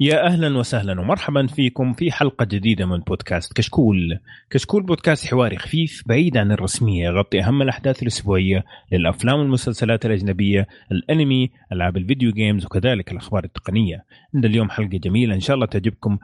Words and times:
يا 0.00 0.26
أهلا 0.26 0.58
وسهلا 0.58 1.00
ومرحبا 1.00 1.46
فيكم 1.46 1.92
في 1.92 2.12
حلقة 2.12 2.44
جديدة 2.44 2.86
من 2.86 2.98
بودكاست 2.98 3.52
كشكول. 3.52 4.18
كشكول 4.50 4.82
بودكاست 4.82 5.26
حواري 5.26 5.56
خفيف 5.56 6.02
بعيد 6.06 6.36
عن 6.36 6.52
الرسمية 6.52 7.04
يغطي 7.04 7.40
أهم 7.40 7.62
الأحداث 7.62 8.02
الأسبوعية 8.02 8.64
للأفلام 8.92 9.38
والمسلسلات 9.38 10.06
الأجنبية، 10.06 10.66
الأنمي، 10.92 11.50
ألعاب 11.72 11.96
ال 11.96 12.02
video 12.02 12.32
games 12.32 12.64
وكذلك 12.64 13.12
الأخبار 13.12 13.44
التقنية. 13.44 14.04
عندنا 14.34 14.52
اليوم 14.52 14.70
حلقة 14.70 14.98
جميلة 14.98 15.34
إن 15.34 15.40
شاء 15.40 15.54
الله 15.54 15.66
تعجبكم. 15.66 16.18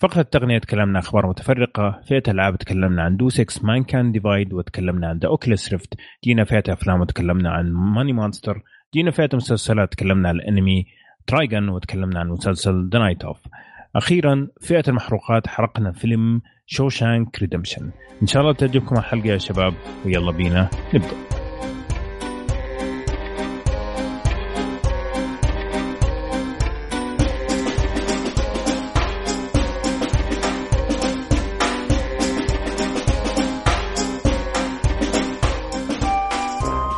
فقرة 0.00 0.20
التقنية 0.20 0.58
تكلمنا 0.58 0.98
أخبار 0.98 1.26
متفرقة، 1.26 2.00
فئة 2.08 2.22
ألعاب 2.28 2.56
تكلمنا 2.56 3.02
عن 3.02 3.16
Deus 3.16 3.64
Ex 3.64 3.84
Mankind 3.84 4.12
Divided 4.12 4.52
وتكلمنا 4.52 5.08
عن 5.08 5.18
The 5.18 5.28
Oculus 5.28 5.72
Rift، 5.72 5.94
جينا 6.24 6.44
فئة 6.44 6.72
أفلام 6.72 7.00
وتكلمنا 7.00 7.50
عن 7.50 7.72
Money 7.72 8.12
Monster، 8.12 8.62
جينا 8.94 9.10
فئة 9.10 9.30
مسلسلات 9.34 9.92
تكلمنا 9.92 10.28
عن 10.28 10.36
الأنمي 10.36 10.86
Trigun 11.26 11.68
وتكلمنا 11.68 12.20
عن 12.20 12.28
مسلسل 12.28 12.88
The 12.88 12.98
Night 12.98 13.24
Of 13.24 13.38
أخيرا 13.96 14.48
فئة 14.60 14.84
المحروقات 14.88 15.46
حرقنا 15.46 15.92
فيلم 15.92 16.40
Shawshank 16.66 17.38
Redemption. 17.38 17.90
إن 18.22 18.26
شاء 18.26 18.42
الله 18.42 18.52
تعجبكم 18.52 18.96
الحلقة 18.96 19.26
يا 19.26 19.38
شباب 19.38 19.74
ويلا 20.04 20.32
بينا 20.32 20.68
نبدأ. 20.94 21.31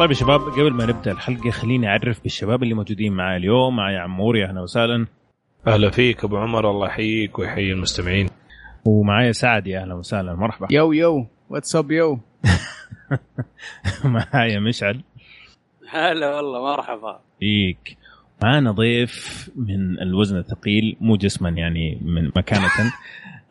طيب 0.01 0.11
يا 0.11 0.15
شباب 0.15 0.41
قبل 0.41 0.73
ما 0.73 0.87
نبدأ 0.87 1.13
الحلقة 1.13 1.51
خليني 1.51 1.89
أعرف 1.89 2.23
بالشباب 2.23 2.63
اللي 2.63 2.75
موجودين 2.75 3.13
معي 3.13 3.37
اليوم 3.37 3.77
معي 3.77 3.97
عمور 3.97 4.37
يا 4.37 4.47
أهلا 4.47 4.61
وسهلا. 4.61 5.07
أهلا 5.67 5.91
فيك 5.91 6.25
أبو 6.25 6.37
عمر 6.37 6.71
الله 6.71 6.87
يحييك 6.87 7.39
ويحيي 7.39 7.73
المستمعين. 7.73 8.29
ومعايا 8.85 9.33
سعد 9.33 9.67
يا 9.67 9.81
أهلا 9.81 9.95
وسهلا. 9.95 10.35
مرحبا. 10.35 10.67
yo 10.71 10.93
yo 10.93 11.27
what's 11.51 11.77
up 11.77 11.91
yo؟ 11.91 12.19
معايا 14.05 14.61
مشعل. 14.61 15.01
هلا 15.91 16.37
والله 16.37 16.63
مرحبا. 16.77 17.21
فيك. 17.41 17.97
معانا 18.43 18.73
ضيف 18.73 19.51
من 19.57 20.01
الوزن 20.03 20.39
الثقيل 20.39 20.97
مو 21.01 21.17
جسما 21.17 21.49
يعني 21.49 21.99
من 22.03 22.27
مكانة. 22.37 22.69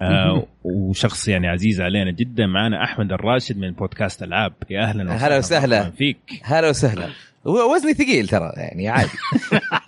آه 0.03 0.45
وشخص 0.63 1.27
يعني 1.27 1.47
عزيز 1.47 1.81
علينا 1.81 2.11
جدا. 2.11 2.45
معنا 2.47 2.83
أحمد 2.83 3.11
الراشد 3.11 3.57
من 3.57 3.71
بودكاست 3.71 4.23
ألعاب. 4.23 4.53
يا 4.69 4.81
أهلا 4.83 5.03
وسهلا. 5.03 5.27
هلا 5.27 5.37
وسهلا. 5.37 5.89
فيك. 5.89 6.41
هلا 6.43 6.69
وسهلا. 6.69 7.07
وزني 7.45 7.93
ثقيل 7.93 8.27
ترى 8.27 8.51
يعني 8.57 8.89
عادي. 8.89 9.09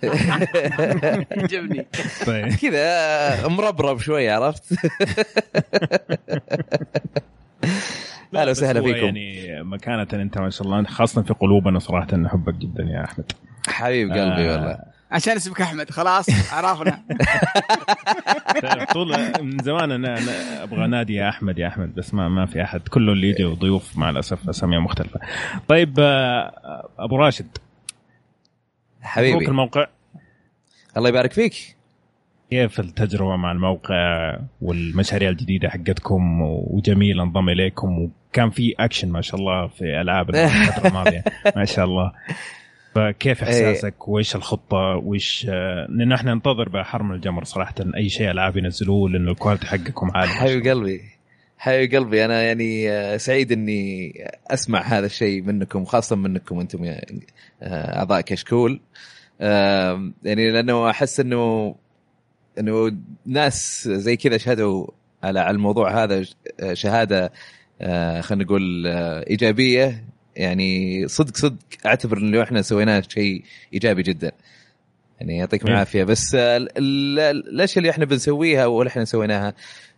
عجبني. 1.42 1.86
طيب. 2.26 2.48
كذا 2.62 3.48
مربرب 3.48 3.98
شوي 3.98 4.30
عرفت؟ 4.30 4.62
أهلا 8.34 8.50
وسهلا 8.50 8.82
فيكم. 8.82 8.96
يعني 8.96 9.62
مكانة 9.62 10.06
أنت 10.12 10.38
ما 10.38 10.50
شاء 10.50 10.66
الله. 10.66 10.84
خاصة 10.84 11.22
في 11.22 11.34
قلوبنا 11.34 11.78
صراحة. 11.78 12.16
نحبك 12.16 12.54
جدا 12.54 12.82
يا 12.82 13.04
أحمد. 13.04 13.32
حبيب 13.68 14.10
قلبي 14.10 14.50
آه 14.50 14.52
والله 14.52 14.78
عشان 15.10 15.36
اسمك 15.36 15.60
أحمد 15.60 15.90
خلاص 15.90 16.52
عرفنا. 16.52 17.02
طول 18.94 19.12
من 19.42 19.58
زمان 19.62 19.92
أنا, 19.92 20.18
أنا 20.18 20.62
أبغى 20.62 20.86
نادي 20.86 21.14
يا 21.14 21.28
أحمد 21.28 21.58
يا 21.58 21.68
أحمد 21.68 21.94
بس 21.94 22.14
ما 22.14 22.28
ما 22.28 22.46
في 22.46 22.62
أحد. 22.62 22.80
كله 22.88 23.12
اللي 23.12 23.28
يجي 23.28 23.44
ضيوف 23.44 23.98
مع 23.98 24.10
الأسف 24.10 24.48
أسامي 24.48 24.78
مختلفة. 24.78 25.20
طيب 25.68 25.94
آه، 26.00 26.88
أبو 26.98 27.16
راشد. 27.16 27.58
حبيبي. 29.02 29.32
مبروك 29.34 29.48
الموقع. 29.48 29.86
الله 30.96 31.08
يبارك 31.08 31.32
فيك. 31.32 31.76
كيف 32.50 32.80
التجربة 32.80 33.36
مع 33.36 33.52
الموقع 33.52 34.36
والمشاريع 34.62 35.28
الجديدة 35.30 35.68
حقتكم 35.68 36.40
وجميل 36.42 37.20
انضم 37.20 37.48
إليكم 37.48 37.98
وكان 38.30 38.50
في 38.50 38.74
أكشن 38.80 39.08
ما 39.12 39.20
شاء 39.20 39.40
الله 39.40 39.66
في 39.66 40.00
ألعاب 40.00 40.30
الفترة 40.34 40.88
الماضية. 40.88 41.24
ما 41.56 41.64
شاء 41.64 41.84
الله. 41.84 42.12
فكيف 42.96 43.44
إيه. 43.44 43.48
إحساسك؟ 43.48 44.08
وإيش 44.08 44.36
الخطة؟ 44.36 44.76
وإيش 44.76 45.46
لأن 45.88 46.12
إحنا 46.12 46.34
ننتظر 46.34 46.68
بأحر 46.68 47.02
من 47.02 47.14
الجمر 47.14 47.44
صراحة. 47.44 47.74
أي 47.96 48.08
شيء 48.08 48.30
ألعاب 48.30 48.56
ينزلوه 48.56 49.10
لأنه 49.10 49.30
ال 49.30 49.34
quality 49.34 49.66
حقكم 49.66 50.10
عالي. 50.14 50.30
حبيب 50.30 50.66
قلبي 50.66 51.00
حبيب 51.58 51.94
قلبي 51.94 52.24
أنا 52.24 52.42
يعني 52.42 52.90
آه، 52.90 53.16
سعيد 53.16 53.52
إني 53.52 54.12
أسمع 54.46 54.80
هذا 54.82 55.06
الشيء 55.06 55.42
منكم 55.42 55.84
خاصة 55.84 56.16
منكم 56.16 56.60
أنتم 56.60 56.84
يا 56.84 57.00
آه، 57.62 57.98
أعضاء 57.98 58.20
كشكول. 58.20 58.80
يعني 59.40 60.50
لأنه 60.50 60.90
أحس 60.90 61.20
إنه 61.20 61.74
إنه 62.58 62.92
ناس 63.26 63.88
زي 63.88 64.16
كذا 64.16 64.36
شهدوا 64.36 64.86
على 65.22 65.50
الموضوع 65.50 66.04
هذا 66.04 66.24
آه، 66.60 66.74
شهادة 66.74 67.32
خلينا 68.20 68.44
نقول 68.44 68.86
إيجابية. 69.30 70.04
يعني 70.36 71.08
صدق 71.08 71.36
صدق 71.36 71.56
أعتبر 71.86 72.18
إنه 72.18 72.42
إحنا 72.42 72.62
سويناه 72.62 73.02
شيء 73.08 73.42
إيجابي 73.74 74.02
جدا. 74.02 74.32
يعني 75.20 75.36
يعطيكم 75.36 75.66
إيه. 75.66 75.74
العافية. 75.74 76.04
بس 76.04 76.34
الأشياء 76.34 77.78
اللي 77.78 77.90
إحنا 77.90 78.04
بنسويها 78.04 78.66
واللي 78.66 78.88
إحنا 78.88 79.04
سويناها 79.04 79.54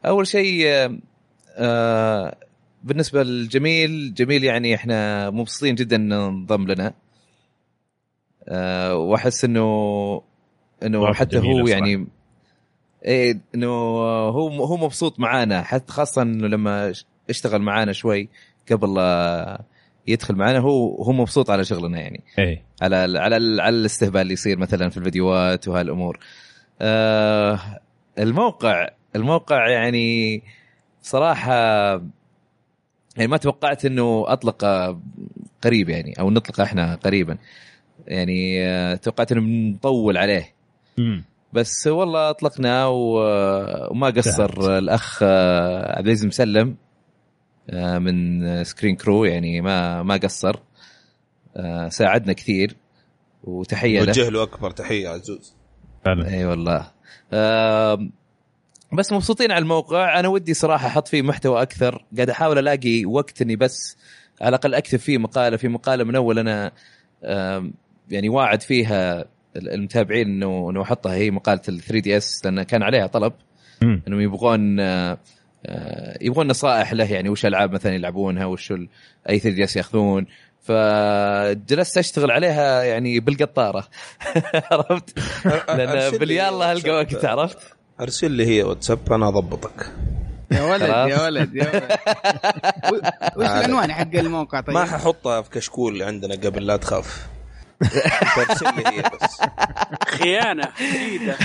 أول 0.06 0.26
شيء 0.26 0.66
آه 1.56 2.37
بالنسبة 2.84 3.22
للجميل 3.22 4.15
جميل 4.15 4.44
يعني 4.44 4.75
إحنا 4.75 5.31
مبسوطين 5.31 5.75
جدا 5.75 5.97
إنه 5.97 6.28
انضم 6.28 6.66
لنا. 6.66 6.94
آه 8.49 8.97
وأحس 8.97 9.44
إنه 9.44 10.22
إنه 10.82 11.15
حتى 11.15 11.38
هو 11.38 11.69
يعني 11.69 12.06
إيه 13.05 13.41
إنه 13.55 13.66
هو 13.66 14.65
هو 14.65 14.76
مبسوط 14.76 15.20
معانا. 15.20 15.62
حتى 15.62 15.93
خاصة 15.93 16.22
إنه 16.22 16.47
لما 16.47 16.93
اشتغل 17.31 17.62
معانا 17.62 17.93
شوي 17.93 18.28
قبل 18.70 18.94
يدخل 20.08 20.34
معنا 20.34 20.58
هو 20.58 21.02
هو 21.02 21.12
مبسوط 21.12 21.50
على 21.50 21.64
شغلنا 21.64 22.00
يعني. 22.00 22.24
إيه. 22.38 22.62
على 22.82 22.96
على 22.96 23.34
على 23.62 23.69
الاستهبال 23.69 24.20
اللي 24.20 24.32
يصير 24.32 24.58
مثلا 24.58 24.88
في 24.88 24.96
الفيديوهات 24.96 25.69
وهالأمور. 25.69 26.19
آه 26.80 27.60
الموقع 28.19 28.88
الموقع 29.16 29.69
يعني 29.69 30.42
صراحة 31.02 31.52
يعني 33.16 33.30
ما 33.30 33.36
توقعت 33.36 33.84
إنه 33.84 34.24
أطلق 34.26 34.64
قريب 35.62 35.88
يعني 35.88 36.14
أو 36.20 36.30
نطلق 36.30 36.60
إحنا 36.60 36.94
قريبا. 36.94 37.38
يعني 38.06 38.66
آه 38.66 38.94
توقعت 38.94 39.32
إنه 39.32 39.40
بنطول 39.40 40.16
عليه. 40.16 40.54
م. 40.98 41.20
بس 41.52 41.86
والله 41.86 42.30
أطلقنا 42.30 42.86
وما 42.86 44.10
قصر 44.10 44.78
الأخ 44.78 45.20
آه، 45.22 45.96
عبد 45.96 46.06
العزيز 46.06 46.26
مسلم. 46.26 46.76
من 47.72 48.64
Screen 48.64 48.96
Crew 48.96 49.24
يعني 49.24 49.60
ما 49.60 50.02
ما 50.02 50.16
قصر. 50.16 50.56
آه، 51.56 51.88
ساعدنا 51.88 52.32
كثير 52.32 52.76
وتحية 53.44 54.00
له. 54.02 54.10
وجه 54.10 54.28
له 54.28 54.42
أكبر 54.42 54.70
تحية 54.70 55.08
عزوز. 55.08 55.54
فعلا. 56.04 56.28
إي 56.28 56.44
والله. 56.44 56.90
بس 58.92 59.12
مبسوطين 59.12 59.50
على 59.50 59.62
الموقع. 59.62 60.20
أنا 60.20 60.28
ودي 60.28 60.54
صراحة 60.54 60.86
أحط 60.86 61.08
فيه 61.08 61.22
محتوى 61.22 61.62
أكثر. 61.62 62.04
قاعد 62.16 62.30
أحاول 62.30 62.58
ألاقي 62.58 63.04
وقت 63.04 63.42
إني 63.42 63.56
بس 63.56 63.96
على 64.40 64.48
الأقل 64.48 64.74
أكتب 64.74 64.98
فيه 64.98 65.18
مقالة. 65.18 65.56
في 65.56 65.68
مقالة 65.68 66.04
من 66.04 66.16
أول 66.16 66.38
أنا 66.38 66.72
يعني 68.10 68.28
واعد 68.28 68.62
فيها 68.62 69.24
المتابعين 69.56 70.28
إنه 70.28 70.70
إنه 70.70 70.82
أحطها 70.82 71.14
هي 71.14 71.30
مقالة 71.30 71.60
ال 71.68 71.80
3 71.80 72.00
دي 72.00 72.16
اس 72.16 72.44
لأن 72.44 72.62
كان 72.62 72.82
عليها 72.82 73.06
طلب. 73.06 73.32
إنهم 73.82 74.20
يبغون 74.20 74.80
آه، 74.80 75.12
آه، 75.12 75.18
يبغون 76.20 76.46
نصائح 76.48 76.92
له 76.92 77.12
يعني 77.12 77.28
وش 77.28 77.46
ألعاب 77.46 77.72
مثلا 77.72 77.94
يلعبونها 77.94 78.46
وش 78.46 78.72
اي 79.28 79.38
3 79.38 79.50
دي 79.50 79.64
اس 79.64 79.76
ياخذون. 79.76 80.26
فجلست 80.62 81.98
أشتغل 81.98 82.30
عليها 82.30 82.82
يعني 82.82 83.20
بالقطارة. 83.20 83.88
عرفت؟ 84.72 85.19
لأن 85.69 86.19
باليلا 86.19 86.72
القى 86.72 86.91
وقت 86.91 87.24
عرفت؟ 87.24 87.58
أرسل 88.00 88.30
لي 88.30 88.46
هي 88.46 88.62
واتساب 88.62 89.12
أنا 89.12 89.28
أضبطك. 89.28 89.93
يا 90.50 90.62
ولد 90.62 90.82
يا 90.88 91.22
ولد 91.26 91.55
يا 91.56 91.70
ولد. 91.75 91.99
وش 93.37 93.46
العنوان 93.46 93.93
حق 93.93 94.14
الموقع 94.14 94.60
طيب؟ 94.60 94.75
ما 94.75 94.84
ححطها 94.84 95.43
في 95.43 95.50
كشكول 95.50 96.02
عندنا 96.02 96.34
قبل 96.34 96.66
لا 96.66 96.76
تخاف. 96.76 97.26
ارسل 98.38 98.66
لي 98.76 98.82
هي 98.87 99.02
بس. 99.02 99.40
خيانة 100.08 100.69
جديدة 100.93 101.37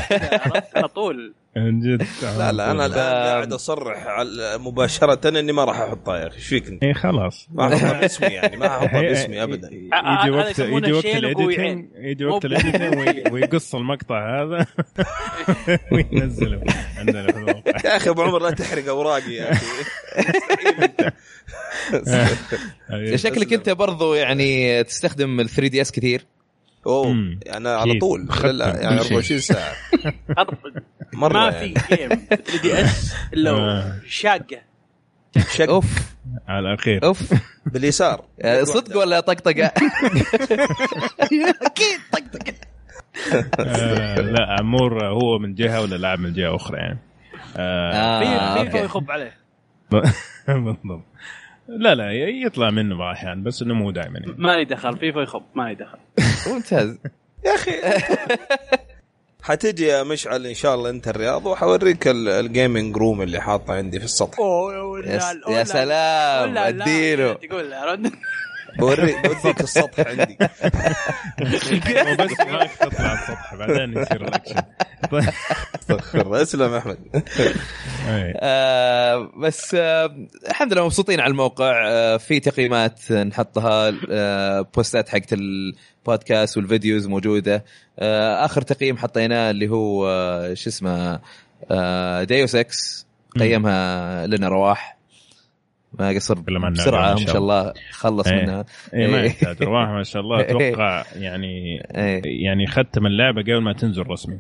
على 0.76 0.88
طول. 0.88 1.34
من 1.56 1.80
جد. 1.80 2.08
لا 2.38 2.52
لا 2.52 2.72
أنا 2.72 2.88
قاعد 2.88 3.54
أصرح 3.54 4.26
مباشرة 4.60 5.40
إني 5.40 5.52
ما 5.52 5.64
راح 5.66 5.80
احطها 5.80 6.18
يا 6.18 6.28
أخي 6.28 6.36
إيش 6.36 6.48
فيك 6.48 6.68
انت؟ 6.68 6.84
اي 6.84 6.94
خلاص. 6.94 7.48
ما 7.52 7.74
احطها 7.74 8.00
باسمي 8.00 8.28
يعني 8.28 8.58
ما 8.58 8.68
احطها 8.68 9.02
باسمي 9.10 9.44
ابدا. 9.44 9.70
يجي 9.74 10.32
وقت 10.32 10.60
يجي 10.60 10.92
وقت 10.94 11.06
ال 11.06 11.16
editing 11.16 11.86
يجي 11.96 12.26
وقت 12.26 12.46
ال 12.46 12.52
editing 12.52 12.98
ويقص 13.34 13.76
المقطع 13.76 14.42
هذا. 14.42 14.66
وينزله. 15.92 16.62
عندنا 16.98 17.32
في 17.32 17.38
الموقع. 17.38 17.72
يا 17.86 17.98
أخي 17.98 18.10
أبو 18.10 18.22
عمر 18.22 18.42
لا 18.42 18.52
تحرق 18.52 18.88
أوراقي 18.88 19.34
يا 19.34 19.52
أخي. 19.52 19.66
شكلك 23.18 23.54
أنت 23.54 23.70
برضو 23.70 24.14
يعني 24.14 24.84
تستخدم 24.84 25.40
ال 25.40 25.50
3DS 25.50 25.92
كثير. 25.92 26.26
أوه 26.86 27.38
أنا 27.54 27.76
على 27.76 28.00
طول 28.00 28.28
يعني 28.44 29.00
24 29.00 29.40
ساعة. 29.40 29.74
مرة 31.14 31.34
ما 31.34 31.50
يعني. 31.52 31.76
في 31.76 31.96
جيم 31.96 32.10
3 32.10 32.62
دي 32.62 32.82
إس 32.82 33.14
إلا 33.34 33.52
آه. 33.52 34.00
شاقة. 34.08 34.62
شق 35.56 35.70
أوف. 35.70 36.16
على 36.48 36.60
الأخير. 36.70 37.04
أوف. 37.06 37.34
باليسار. 37.66 38.24
آه، 38.42 38.64
صدق 38.64 38.98
ولا 38.98 39.20
طقطقة؟ 39.20 39.66
أكيد 41.22 42.00
طقطقة. 42.12 42.54
آه 43.60 44.16
لا 44.22 44.56
عمور 44.60 45.06
هو 45.08 45.40
من 45.40 45.56
جهة 45.56 45.82
ولا 45.82 45.96
لاعب 45.96 46.20
من 46.20 46.34
جهة 46.34 46.56
أخرى 46.56 46.78
يعني. 46.78 47.00
آه 47.58 48.20
في 48.20 48.26
آه، 48.26 48.64
فيفا. 48.64 48.78
يخب 48.78 49.12
عليه. 49.12 49.38
بالضبط. 50.48 51.04
لا 51.68 51.96
لا 51.96 52.12
يطلع 52.12 52.70
منه 52.70 52.98
بعض 52.98 53.10
الأحيان 53.16 53.44
بس 53.44 53.62
إنه 53.62 53.74
مو 53.74 53.92
دائما 53.92 54.20
يعني. 54.20 54.34
ما 54.38 54.56
لي 54.58 54.66
دخل 54.66 54.98
فيفا 54.98 55.20
يخب 55.20 55.44
ما 55.56 55.64
لي 55.70 55.76
دخل 55.76 55.98
ممتاز. 56.54 56.98
يا 57.46 57.56
أخي. 57.56 57.72
حتجي 59.44 59.86
يا 59.86 60.04
مشعل 60.04 60.46
إن 60.46 60.54
شاء 60.54 60.76
الله 60.76 60.90
أنت 60.90 61.08
الرياض 61.08 61.46
وحوريك 61.46 62.08
ال- 62.08 62.28
ال 62.30 62.40
gaming 62.40 62.98
room 62.98 63.22
اللي 63.22 63.42
حاطه 63.42 63.74
عندي 63.74 64.00
في 64.00 64.06
السطح. 64.06 64.40
أوه 64.40 65.00
يا 65.06 65.34
يا 65.50 65.64
سلام 65.64 66.58
أديله. 66.58 67.34
تقول 67.34 67.74
بوريك 68.80 69.16
بوديك 69.28 69.62
السطح 69.62 70.08
عندي. 70.08 70.38
بس 72.20 72.40
ما 72.40 72.66
تطلع 72.66 73.08
على 73.08 73.20
السطح 73.20 73.56
بعدين 73.56 73.98
يصير 73.98 74.22
الأكشن. 74.28 74.62
طيب 75.12 75.30
استغفر 75.80 76.42
أسلم 76.42 76.74
أحمد. 76.74 76.98
إيه. 78.08 78.34
آه 78.38 79.32
بس 79.38 79.76
آه 79.80 80.16
الحمد 80.50 80.74
لله 80.74 80.86
مبسوطين 80.86 81.20
على 81.20 81.32
الموقع. 81.32 81.84
آه 81.88 82.18
في 82.18 82.40
تقييمات 82.40 83.12
نحطها 83.12 83.90
بوستات 84.62 85.10
حقت 85.10 85.34
البودكاست 85.34 86.58
وال 86.58 86.70
videos 86.70 87.08
موجودة. 87.08 87.64
آخر 88.00 88.62
تقييم 88.62 88.98
حطيناه 88.98 89.52
اللي 89.52 89.70
هو 89.70 90.06
شو 90.54 90.70
اسمه 90.70 91.20
Deus 92.24 92.56
Ex 92.56 93.08
قيمها 93.40 94.28
لنا 94.28 94.48
رواح. 94.48 94.98
ما 96.00 96.10
قصر 96.10 96.40
بسرعة 96.40 97.14
ما 97.14 97.26
شاء 97.26 97.38
الله 97.38 97.74
خلص 97.92 98.28
إيه. 98.28 98.42
منها 98.42 98.66
اي 98.94 99.08
ما 99.08 99.22
إيه. 99.22 99.26
يحتاج 99.26 99.64
ما 99.68 100.04
شاء 100.04 100.22
الله 100.22 100.42
أتوقع 100.50 101.04
يعني 101.16 101.82
إيه. 101.96 102.22
يعني 102.46 102.68
ختم 102.68 103.06
اللعبة 103.06 103.42
قبل 103.42 103.62
ما 103.62 103.74
تنزل 103.74 104.08
رسمي 104.08 104.40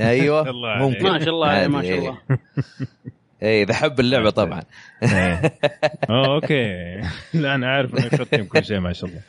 أيوه. 0.00 0.52
ممكن 0.82 1.02
ما 1.02 1.18
شاء 1.18 1.28
الله 1.28 1.68
ما 1.68 1.82
شاء 1.82 1.92
إيه. 1.92 1.98
الله 1.98 2.18
اي 3.42 3.62
إذا 3.62 3.74
حب 3.74 4.00
اللعبة 4.00 4.30
طبعا. 4.30 4.62
إيه. 5.02 5.08
آه 6.10 6.34
أوكي. 6.34 7.00
لا 7.34 7.54
أنا 7.54 7.66
عارف 7.72 7.94
إنه 7.94 8.06
يختم 8.06 8.44
كل 8.44 8.64
شيء 8.64 8.78
ما 8.80 8.92
شاء 8.92 9.10
الله. 9.10 9.20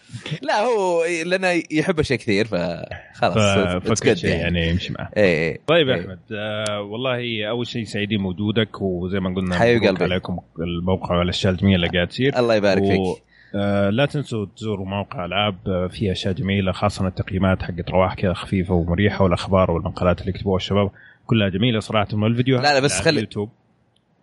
لا 0.41 0.59
هو 0.59 1.03
لأنه 1.25 1.63
يحب 1.71 1.99
أشياء 1.99 2.19
كثير 2.19 2.45
فخلاص 2.45 3.83
فكل 3.83 3.95
good 3.95 4.17
شيء 4.17 4.29
يعني. 4.35 4.67
يمشي 4.69 4.93
معه. 4.93 5.09
اي 5.17 5.47
اي 5.49 5.59
طيب 5.67 5.87
يا 5.87 5.95
إيه. 5.95 6.01
أحمد 6.01 6.19
آه 6.31 6.81
والله 6.81 7.49
أول 7.49 7.67
شيء 7.67 7.83
سعيدين 7.83 8.23
بوجودك 8.23 8.81
وزي 8.81 9.19
ما 9.19 9.35
قلنا 9.35 9.55
حبيب 9.59 9.83
قلبي. 9.83 10.03
عليكم 10.03 10.39
الموقع 10.59 11.15
والاشياء 11.19 11.53
الجميلة 11.53 11.75
اللي 11.75 11.87
قاعد 11.87 12.07
تصير. 12.07 12.39
الله 12.39 12.55
يبارك 12.55 12.81
و- 12.81 13.13
فيك. 13.13 13.23
آه 13.55 13.89
لا 13.89 14.05
تنسوا 14.05 14.45
تزوروا 14.57 14.85
موقع 14.85 15.25
ألعاب 15.25 15.55
آه، 15.67 15.87
فيه 15.87 16.11
أشياء 16.11 16.33
جميلة 16.33 16.71
خاصة 16.71 17.07
التقييمات 17.07 17.63
حقت 17.63 17.89
رواح 17.89 18.13
كذا 18.13 18.33
خفيفة 18.33 18.73
ومريحة 18.73 19.23
والأخبار 19.23 19.71
والمقالات 19.71 20.19
اللي 20.21 20.29
يكتبوها 20.29 20.57
الشباب 20.57 20.91
كلها 21.25 21.49
جميلة 21.49 21.79
صراحة 21.79 22.07
والفيديوهات 22.13 22.63
لا، 22.65 22.73
لا، 22.73 22.79
بس 22.79 23.01
خلي- 23.01 23.09
اليوتيوب. 23.19 23.49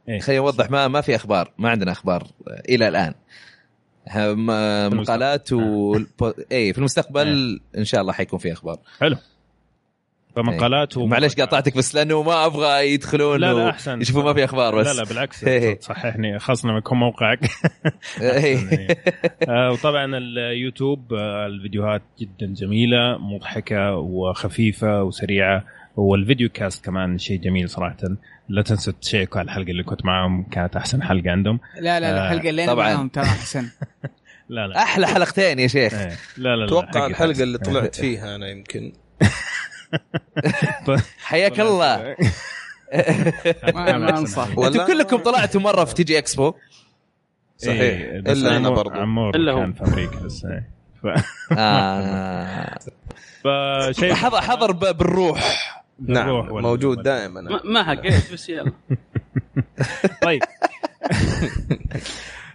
إيه. 0.08 0.20
خليني 0.20 0.38
أوضح 0.40 0.70
ما 0.70 0.88
ما 0.88 1.00
في 1.00 1.14
أخبار 1.16 1.50
ما 1.58 1.68
عندنا 1.70 1.92
أخبار 1.92 2.26
إلى 2.68 2.88
الآن. 2.88 3.14
مقالات 4.98 5.52
و 5.52 5.96
اي 6.52 6.72
في 6.72 6.78
المستقبل 6.78 7.60
إن 7.78 7.84
شاء 7.84 8.00
الله 8.00 8.12
حيكون 8.12 8.38
في 8.38 8.52
أخبار. 8.52 8.78
حلو. 9.00 9.16
فمقالات 10.36 10.96
إيه. 10.96 11.06
معلش 11.06 11.34
قاطعتك 11.34 11.76
بس 11.76 11.94
لأنه 11.94 12.22
ما 12.22 12.46
أبغى 12.46 12.92
يدخلون 12.94 13.40
لا 13.40 13.46
لا 13.52 13.64
و- 13.64 13.68
أحسن. 13.68 14.00
يشوفوا 14.00 14.22
ما 14.22 14.32
في 14.34 14.44
أخبار 14.44 14.78
بس. 14.78 14.86
لا 14.86 14.92
لا 14.92 15.04
بالعكس 15.04 15.44
إيه. 15.44 15.80
صححني 15.80 16.38
خاصة 16.38 16.68
لما 16.68 16.78
يكون 16.78 16.98
موقعك. 16.98 17.38
إيه. 18.20 18.88
آه، 19.48 19.70
وطبعا 19.72 20.16
اليوتيوب 20.16 21.12
آه، 21.14 21.46
الفيديوهات 21.46 22.02
جدا 22.20 22.46
جميلة 22.54 23.18
مضحكة 23.18 23.96
وخفيفة 23.96 25.02
وسريعة 25.02 25.64
وال 25.96 26.11
video 26.11 26.48
cast 26.48 26.84
كمان 26.84 27.18
شيء 27.18 27.40
جميل 27.40 27.68
صراحة. 27.70 27.96
لا 28.49 28.62
تنسوا 28.62 28.93
تـ 29.00 29.06
check 29.06 29.33
وا 29.33 29.38
على 29.38 29.46
الحلقة 29.46 29.70
اللي 29.70 29.82
كنت 29.82 30.05
معاهم 30.05 30.43
كانت 30.43 30.76
أحسن 30.76 31.02
حلقة 31.02 31.31
عندهم. 31.31 31.61
لا 31.81 32.00
لا 32.00 32.20
آه، 32.20 32.25
الحلقة 32.25 32.50
اللي 32.50 32.67
طبعاً. 32.67 32.87
أنا 32.87 32.94
معاهم 32.94 33.08
ترى 33.08 33.25
أحسن. 33.25 33.69
لا 34.49 34.67
لا. 34.67 34.82
أحلى 34.82 35.06
حلقتين 35.06 35.58
يا 35.58 35.67
شيخ. 35.67 35.94
إيه. 35.94 36.08
لا 36.37 36.37
لا 36.37 36.56
لا 36.56 36.64
أتوقع 36.64 37.06
الحلقة. 37.06 37.43
اللي 37.43 37.58
طلعت 37.58 37.96
فيها 37.96 38.35
أنا 38.37 38.49
يمكن. 38.49 38.93
حياك 41.25 41.61
الله. 41.61 41.96
ما 43.75 43.99
ما 43.99 44.19
أنصح. 44.19 44.49
أنتم 44.58 44.87
كلكم 44.87 45.17
طلعتوا 45.17 45.61
مرة 45.61 45.85
في 45.85 45.94
تي 45.94 46.02
جي 46.05 46.19
إكسبو؟ 46.19 46.55
صحيح. 47.58 47.81
إيه، 47.81 48.20
بس 48.20 48.37
إلا 48.37 48.56
أنا 48.56 48.70
برضو. 48.70 49.00
عمور 49.00 49.37
إلا 49.37 49.52
هو. 49.52 49.58
كان 49.61 49.73
في 49.73 49.85
أمريكا 49.85 50.17
بس 50.17 50.44
إيه. 50.44 50.69
ف... 51.02 51.06
آه. 51.58 52.79
فشيء 53.44 54.14
حضر 54.14 54.73
بالروح. 54.73 55.83
نعم 55.99 56.29
موجود 56.62 57.02
دائما. 57.02 57.41
ما- 57.41 57.61
ما 57.64 57.82
حقيت 57.82 58.32
بس 58.32 58.49
يلا. 58.49 58.73
طيب. 60.23 60.41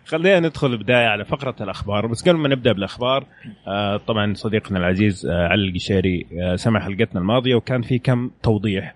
خلينا 0.05 0.39
ندخل 0.39 0.77
بداية 0.77 1.07
على 1.07 1.25
فقرة 1.25 1.55
الأخبار. 1.61 2.07
بس 2.07 2.21
قبل 2.29 2.37
ما 2.37 2.49
نبدأ 2.49 2.71
بالأخبار 2.71 3.25
آه 3.67 3.97
طبعا 3.97 4.33
صديقنا 4.33 4.79
العزيز 4.79 5.25
آه 5.25 5.47
علي 5.47 5.69
القشيري 5.69 6.25
آه 6.41 6.55
سمع 6.55 6.79
حلقتنا 6.79 7.21
الماضية 7.21 7.55
وكان 7.55 7.81
في 7.81 7.99
كم 7.99 8.31
توضيح 8.43 8.95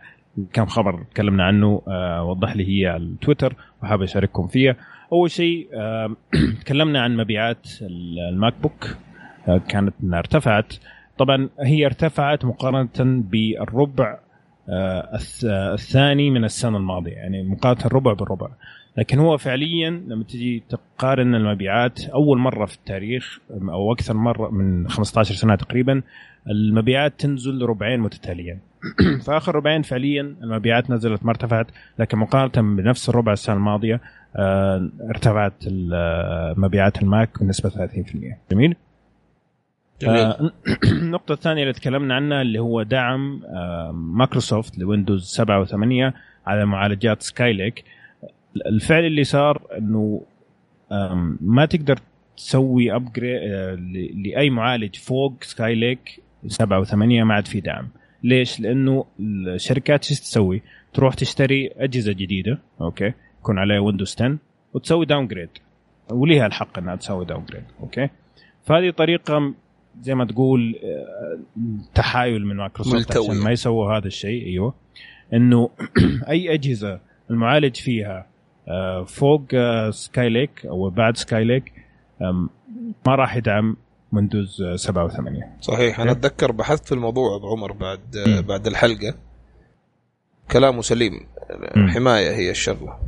كم 0.53 0.65
خبر 0.65 1.03
تكلمنا 1.13 1.43
عنه 1.43 1.81
وضح 2.23 2.55
لي 2.55 2.81
هي 2.81 2.87
على 2.87 3.03
التويتر 3.03 3.55
وحاب 3.83 4.01
أشارككم 4.01 4.47
فيها. 4.47 4.75
أول 5.11 5.31
شيء 5.31 5.67
تكلمنا 6.61 7.01
عن 7.01 7.17
مبيعات 7.17 7.67
الماك 7.81 8.53
بوك 8.61 8.87
كانت 9.69 9.93
إنها 10.03 10.19
ارتفعت. 10.19 10.73
طبعا 11.17 11.49
هي 11.59 11.85
ارتفعت 11.85 12.45
مقارنة 12.45 12.89
بالربع 13.05 14.17
الثاني 14.69 16.29
من 16.29 16.43
السنة 16.45 16.77
الماضية 16.77 17.13
يعني 17.13 17.43
مقارنة 17.43 17.85
الربع 17.85 18.13
بالربع. 18.13 18.49
لكن 18.97 19.19
هو 19.19 19.37
فعليا 19.37 19.89
لما 19.89 20.23
تجي 20.23 20.63
تقارن 20.69 21.35
المبيعات 21.35 22.05
أول 22.05 22.37
مرة 22.37 22.65
في 22.65 22.75
التاريخ 22.75 23.39
أو 23.51 23.93
أكثر 23.93 24.13
مرة 24.13 24.49
من 24.49 24.89
15 24.89 25.35
سنة 25.35 25.55
تقريبا 25.55 26.01
المبيعات 26.47 27.13
تنزل 27.19 27.61
ربعين 27.61 27.99
متتاليين 27.99 28.59
فآخر 29.25 29.55
ربعين 29.55 29.81
فعليا 29.81 30.21
المبيعات 30.21 30.89
نزلت 30.89 31.25
ما 31.25 31.31
ارتفعت 31.31 31.67
لكن 31.99 32.17
مقارنة 32.17 32.75
بنفس 32.75 33.09
الربع 33.09 33.33
السنة 33.33 33.55
الماضية 33.55 34.01
آه، 34.35 34.89
ارتفعت 35.09 35.53
آه، 35.93 36.53
مبيعات 36.57 37.01
الماك 37.01 37.43
بنسبة 37.43 37.69
30% 37.69 38.37
جميل؟ 38.51 38.75
آه، 40.07 40.51
النقطة 41.01 41.33
الثانية 41.33 41.61
اللي 41.61 41.73
تكلمنا 41.73 42.15
عنها 42.15 42.41
اللي 42.41 42.59
هو 42.59 42.83
دعم 42.83 43.43
آه، 43.45 43.91
مايكروسوفت 43.91 44.77
لويندوز 44.79 45.25
7 45.25 45.65
و8 45.65 46.13
على 46.47 46.65
معالجات 46.65 47.21
سكاي 47.21 47.53
ليك 47.53 47.83
الفعل 48.65 49.05
اللي 49.05 49.23
صار 49.23 49.61
إنه 49.77 50.21
ما 51.41 51.65
تقدر 51.65 51.99
تسوي 52.37 52.95
upgrade 52.95 53.41
لأي 54.25 54.49
معالج 54.49 54.95
فوق 54.95 55.33
سكاي 55.43 55.75
ليك 55.75 56.21
7 56.47 56.83
و8 56.83 56.95
ما 56.95 57.33
عاد 57.33 57.47
في 57.47 57.59
دعم. 57.59 57.87
ليش؟ 58.23 58.59
لأنه 58.59 59.05
الشركات 59.19 60.09
إيش 60.09 60.19
تسوي؟ 60.19 60.61
تروح 60.93 61.13
تشتري 61.13 61.71
أجهزة 61.77 62.11
جديدة 62.11 62.59
أوكي 62.81 63.13
يكون 63.39 63.59
عليها 63.59 63.79
ويندوز 63.79 64.15
10 64.15 64.37
وتسوي 64.73 65.05
downgrade 65.05 65.49
وليها 66.11 66.45
الحق 66.45 66.77
إنها 66.77 66.95
تسوي 66.95 67.25
downgrade 67.25 67.63
أوكي. 67.81 68.09
فهذه 68.65 68.89
طريقة 68.89 69.53
زي 70.01 70.15
ما 70.15 70.25
تقول 70.25 70.79
آه، 70.83 71.39
تحايل 71.95 72.45
من 72.45 72.55
مايكروسوفت. 72.55 73.17
عشان 73.17 73.43
ما 73.43 73.51
يسووا 73.51 73.97
هذا 73.97 74.07
الشيء 74.07 74.45
أيوه. 74.45 74.73
إنه 75.33 75.69
أي 76.29 76.53
أجهزة 76.53 76.99
المعالج 77.29 77.75
فيها 77.75 78.27
آه، 78.67 79.03
فوق 79.03 79.43
آه، 79.53 79.89
سكاي 79.89 80.29
ليك 80.29 80.65
أو 80.65 80.89
بعد 80.89 81.17
سكاي 81.17 81.43
ليك 81.43 81.73
ما 83.07 83.15
راح 83.15 83.35
يدعم 83.35 83.77
ويندوز 84.13 84.61
آه، 84.61 84.75
7 84.75 85.07
و8 85.07 85.61
صحيح. 85.61 85.99
أنا 85.99 86.11
أتذكر 86.11 86.51
بحثت 86.51 86.85
في 86.85 86.91
الموضوع 86.91 87.35
أبو 87.35 87.47
عمر 87.47 87.71
بعد 87.71 87.99
مم. 88.27 88.41
بعد 88.41 88.67
الحلقة. 88.67 89.15
كلامه 90.51 90.81
سليم. 90.81 91.27
حماية 91.75 92.31
هي 92.31 92.51
الشغلة. 92.51 92.99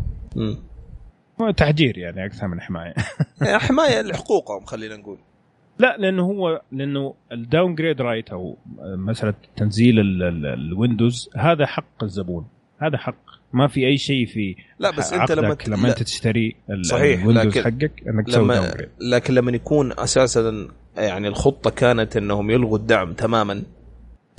تحجير 1.58 1.98
يعني 1.98 2.25
أكثر 2.25 2.48
من 2.48 2.62
حماية. 2.62 2.94
يعني 3.42 3.60
حماية 3.60 4.01
لحقوقهم 4.01 4.65
خلينا 4.65 4.96
نقول. 4.96 5.18
لا 5.79 5.98
لأنه 5.98 6.24
هو 6.24 6.62
لأنه 6.72 7.13
ال 7.32 7.75
downgrade 7.75 8.01
right 8.01 8.29
أو 8.29 8.58
مسألة 8.79 9.34
تنزيل 9.58 10.00
ال- 10.00 10.24
ال- 10.24 10.46
الويندوز 10.46 11.29
هذا 11.36 11.65
حق 11.65 12.03
الزبون. 12.03 12.48
هذا 12.82 12.98
حق. 12.98 13.15
ما 13.53 13.67
في 13.67 13.88
أي 13.88 13.98
شيء 13.98 14.25
في 14.25 14.55
لا 14.79 14.91
بس 14.91 15.13
أنت 15.13 15.32
لما 15.32 15.58
لما 15.67 15.89
أنت 15.89 16.03
تشتري 16.03 16.55
صحيح، 16.82 17.22
الويندوز 17.22 17.58
لكن 17.58 17.63
حقك 17.63 17.91
إنك 18.08 18.27
تسوي 18.27 18.48
down 18.48 18.65
لما 18.67 18.88
لكن 19.01 19.34
لما 19.34 19.51
يكون 19.51 19.91
أساسا 20.00 20.67
يعني 20.98 21.27
الخطة 21.27 21.70
كانت 21.70 22.17
إنهم 22.17 22.51
يلغوا 22.51 22.77
الدعم 22.77 23.13
تماما 23.13 23.63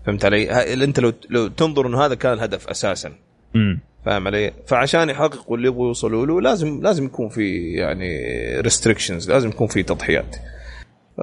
فهمت 0.07 0.25
علي؟ 0.25 0.51
أنت 0.85 1.01
لو 1.01 1.13
لو 1.31 1.49
تنظر 1.49 1.87
إنه 1.87 2.05
هذا 2.05 2.15
كان 2.15 2.33
الهدف 2.33 2.69
أساسا. 2.69 3.13
امم 3.57 3.81
فاهم 4.05 4.27
علي؟ 4.27 4.53
فعشان 4.67 5.09
يحققوا 5.11 5.57
اللي 5.57 5.69
يبغوا 5.69 5.87
يوصلوا 5.87 6.27
له 6.27 6.41
لازم 6.41 6.81
لازم 6.83 7.05
يكون 7.05 7.29
في 7.29 7.73
يعني 7.73 8.11
restrictions 8.61 9.31
لازم 9.31 9.49
يكون 9.49 9.67
في 9.67 9.83
تضحيات. 9.83 10.37
وأنا- 11.17 11.21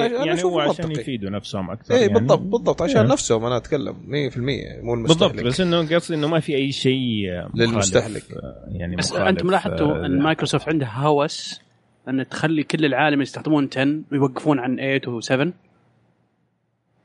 أنا 0.00 0.24
يعني 0.24 0.44
هو 0.44 0.60
عشان. 0.60 0.90
يفيدوا 0.90 1.30
نفسهم 1.30 1.70
أكثر 1.70 1.94
اي 1.94 2.00
يعني. 2.00 2.12
بالضبط 2.12 2.38
بالضبط 2.40 2.82
عشان 2.82 3.00
إيه. 3.06 3.12
نفسهم 3.12 3.44
أنا 3.44 3.56
أتكلم 3.56 3.94
100% 4.06 4.80
مو 4.82 4.94
بالضبط 5.02 5.22
المستهلك 5.22 5.44
بس 5.46 5.60
إنه 5.60 5.94
قصدي 5.96 6.14
إنه 6.14 6.28
ما 6.28 6.40
في 6.40 6.54
أي 6.56 6.72
شيء 6.72 7.30
مخالف، 7.38 7.54
للمستهلك. 7.70 8.22
آه، 8.32 8.64
يعني 8.70 8.96
بس 8.96 9.12
انت 9.12 9.44
ملاحظتوا 9.44 10.02
آه، 10.02 10.06
إن 10.06 10.18
مايكروسوفت 10.22 10.68
عندها 10.68 10.92
هوس 10.98 11.60
إن 12.08 12.28
تخلي 12.28 12.62
كل 12.62 12.84
العالم 12.84 13.22
يستخدمون 13.22 13.68
10 13.72 14.00
ويوقفون 14.12 14.58
عن 14.58 14.76
8 14.76 15.20
و7 15.20 15.28
ترى 15.28 15.52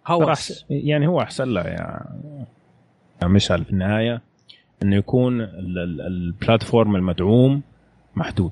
هوس 0.08 0.66
يعني 0.70 1.08
هو 1.08 1.22
أحسن 1.22 1.50
له 1.50 1.62
يا 1.62 2.06
يا 3.24 3.28
مشعل 3.28 3.66
في 3.66 3.72
النهاية 3.72 4.22
إنه 4.84 4.96
يكون 4.96 5.42
ال- 5.42 5.50
ال- 5.80 6.02
ال 6.02 6.12
platform 6.12 6.96
المدعوم 6.96 7.62
محدود 8.16 8.52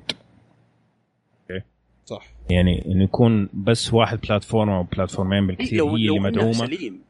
يعني 2.49 2.85
إنه 2.85 3.03
يكون 3.03 3.49
بس 3.53 3.93
واحد 3.93 4.19
platform 4.21 4.69
أو 4.69 4.83
platform 4.83 5.35
ين 5.35 5.47
بالكثير 5.47 5.77
لو 5.77 5.87
هي 5.95 6.07
اللي 6.07 6.19
مدعومة. 6.19 6.53
سليم. 6.53 7.01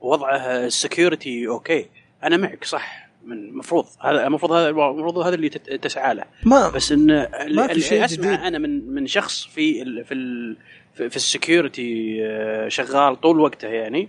وضعه 0.00 0.36
ال 0.36 0.48
security 0.48 1.48
أوكي. 1.48 1.86
أنا 2.24 2.36
معك 2.36 2.64
صح. 2.64 3.04
من 3.26 3.32
المفروض 3.32 3.84
هذا 4.00 4.26
المفروض 4.26 4.52
هذا 4.52 4.68
المفروض 4.68 5.18
هذا 5.18 5.34
اللي 5.34 5.48
تسعى 5.48 6.14
له. 6.14 6.24
ما 6.42 6.68
بس 6.68 6.92
إن 6.92 7.10
اللي, 7.10 7.64
في 7.64 7.72
اللي 7.72 7.82
شيء 7.82 8.04
اسمع 8.04 8.34
جديد. 8.34 8.40
أنا 8.40 8.58
من 8.58 8.94
من 8.94 9.06
شخص 9.06 9.46
في 9.46 9.82
ال 9.82 10.04
في 10.04 10.14
ال 10.14 10.56
في, 10.94 11.10
في 11.10 11.16
ال 11.16 11.27
security 11.27 12.18
آه، 12.26 12.68
شغال 12.68 13.20
طول 13.20 13.40
وقته 13.40 13.68
يعني. 13.68 14.08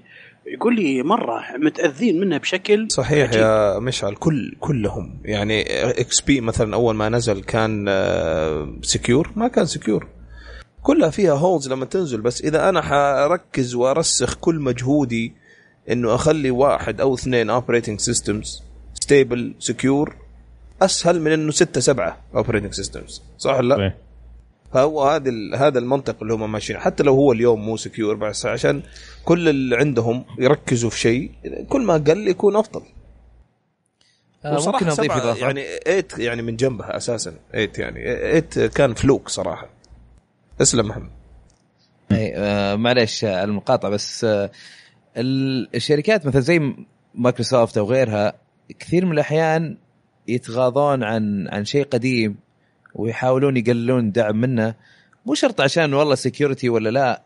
يقول 0.53 0.75
لي 0.75 1.03
مرة 1.03 1.43
متأذين 1.57 2.19
منها 2.19 2.37
بشكل 2.37 2.87
صحيح 2.91 3.29
عجيب. 3.29 3.41
يا 3.41 3.79
مشعل 3.79 4.15
كل 4.15 4.55
كلهم. 4.59 5.19
يعني 5.25 5.61
XP 5.89 6.41
مثلا 6.41 6.75
أول 6.75 6.95
ما 6.95 7.09
نزل 7.09 7.43
كان 7.43 7.85
secure 8.81 9.31
ما 9.35 9.47
كان 9.47 9.65
secure 9.65 10.07
كلها 10.83 11.09
فيها 11.09 11.33
holes 11.33 11.69
لما 11.69 11.85
تنزل. 11.85 12.21
بس 12.21 12.41
إذا 12.41 12.69
أنا 12.69 12.81
حركز 12.81 13.75
وأرسخ 13.75 14.35
كل 14.35 14.59
مجهودي 14.59 15.33
إنه 15.91 16.15
أخلي 16.15 16.51
واحد 16.51 17.01
أو 17.01 17.13
اثنين 17.13 17.49
operating 17.49 17.99
systems 17.99 18.63
stable 18.93 19.53
secure 19.59 20.15
أسهل 20.81 21.21
من 21.21 21.31
إنه 21.31 21.51
ستة 21.51 21.81
سبعة 21.81 22.17
operating 22.35 22.73
systems 22.73 23.21
صح 23.37 23.57
ولا 23.57 23.75
لا؟ 23.75 23.93
فهو 24.75 25.03
هذا 25.03 25.29
ال- 25.29 25.55
هذا 25.55 25.79
المنطق 25.79 26.15
اللي 26.21 26.33
هم 26.33 26.51
ماشيين. 26.51 26.79
حتى 26.79 27.03
لو 27.03 27.13
هو 27.15 27.31
اليوم 27.31 27.65
مو 27.65 27.77
secure 27.77 28.15
بس 28.15 28.45
عشان 28.45 28.81
كل 29.25 29.49
اللي 29.49 29.75
عندهم 29.77 30.25
يركزوا 30.39 30.89
في 30.89 30.99
شيء 30.99 31.31
كل 31.69 31.81
ما 31.81 31.93
قل 31.93 32.27
يكون 32.27 32.55
أفضل. 32.55 32.81
آه، 34.45 34.65
ممكن 34.71 34.87
أضيف 34.87 35.11
إضافة. 35.11 35.39
يعني 35.47 35.63
8 35.85 36.05
يعني 36.17 36.41
من 36.41 36.55
جنبها 36.55 36.97
أساسا. 36.97 37.33
8 37.53 37.71
يعني 37.77 38.41
8 38.41 38.67
كان 38.67 38.93
fluke 38.93 39.29
صراحة. 39.29 39.69
اسلم 40.61 40.91
هم 40.91 41.09
أي 42.11 42.33
آه 42.35 42.75
معلش 42.75 43.23
آه، 43.25 43.43
المقاطعة 43.43 43.91
بس 43.91 44.23
آه 44.23 44.51
ال- 45.17 45.75
الشركات 45.75 46.25
مثلا 46.25 46.41
زي 46.41 46.73
مايكروسوفت 47.15 47.77
أو 47.77 47.85
غيرها 47.85 48.33
كثير 48.79 49.05
من 49.05 49.11
الأحيان 49.11 49.77
يتغاضون 50.27 51.03
عن 51.03 51.47
عن 51.47 51.65
شيء 51.65 51.85
قديم. 51.85 52.44
ويحاولون 52.95 53.57
يقللون 53.57 54.11
دعم 54.11 54.35
منه. 54.41 54.75
مو 55.25 55.33
شرط 55.33 55.61
عشان 55.61 55.93
والله 55.93 56.15
security 56.15 56.69
ولا 56.69 56.89
لا. 56.89 57.23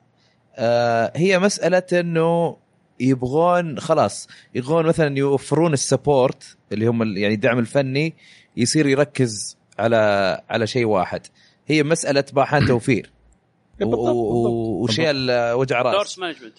آه 0.56 1.12
هي 1.16 1.40
مسألة 1.40 1.84
إنه 1.94 2.58
يبغون 3.00 3.80
خلاص 3.80 4.28
يبغون 4.56 4.86
مثلا 4.86 5.18
يوفرون 5.18 5.74
ال 5.74 5.84
support 5.84 6.58
اللي 6.72 6.86
هم 6.88 7.18
يعني 7.18 7.34
الدعم 7.34 7.60
الفني 7.60 8.14
يصير 8.58 8.88
يركز 8.88 9.58
على 9.80 10.42
على 10.50 10.68
شيء 10.68 10.86
واحد. 10.86 11.22
هي 11.68 11.84
مسألة 11.84 12.24
باحان 12.34 12.66
توفير. 12.68 13.12
و- 13.12 13.86
بالضبط، 13.86 14.00
بالضبط. 14.00 14.16
و- 14.16 14.84
وشيء 14.84 15.10
ال- 15.10 15.54
وجع 15.54 15.82
راس. 15.82 16.20
مانجمنت 16.20 16.54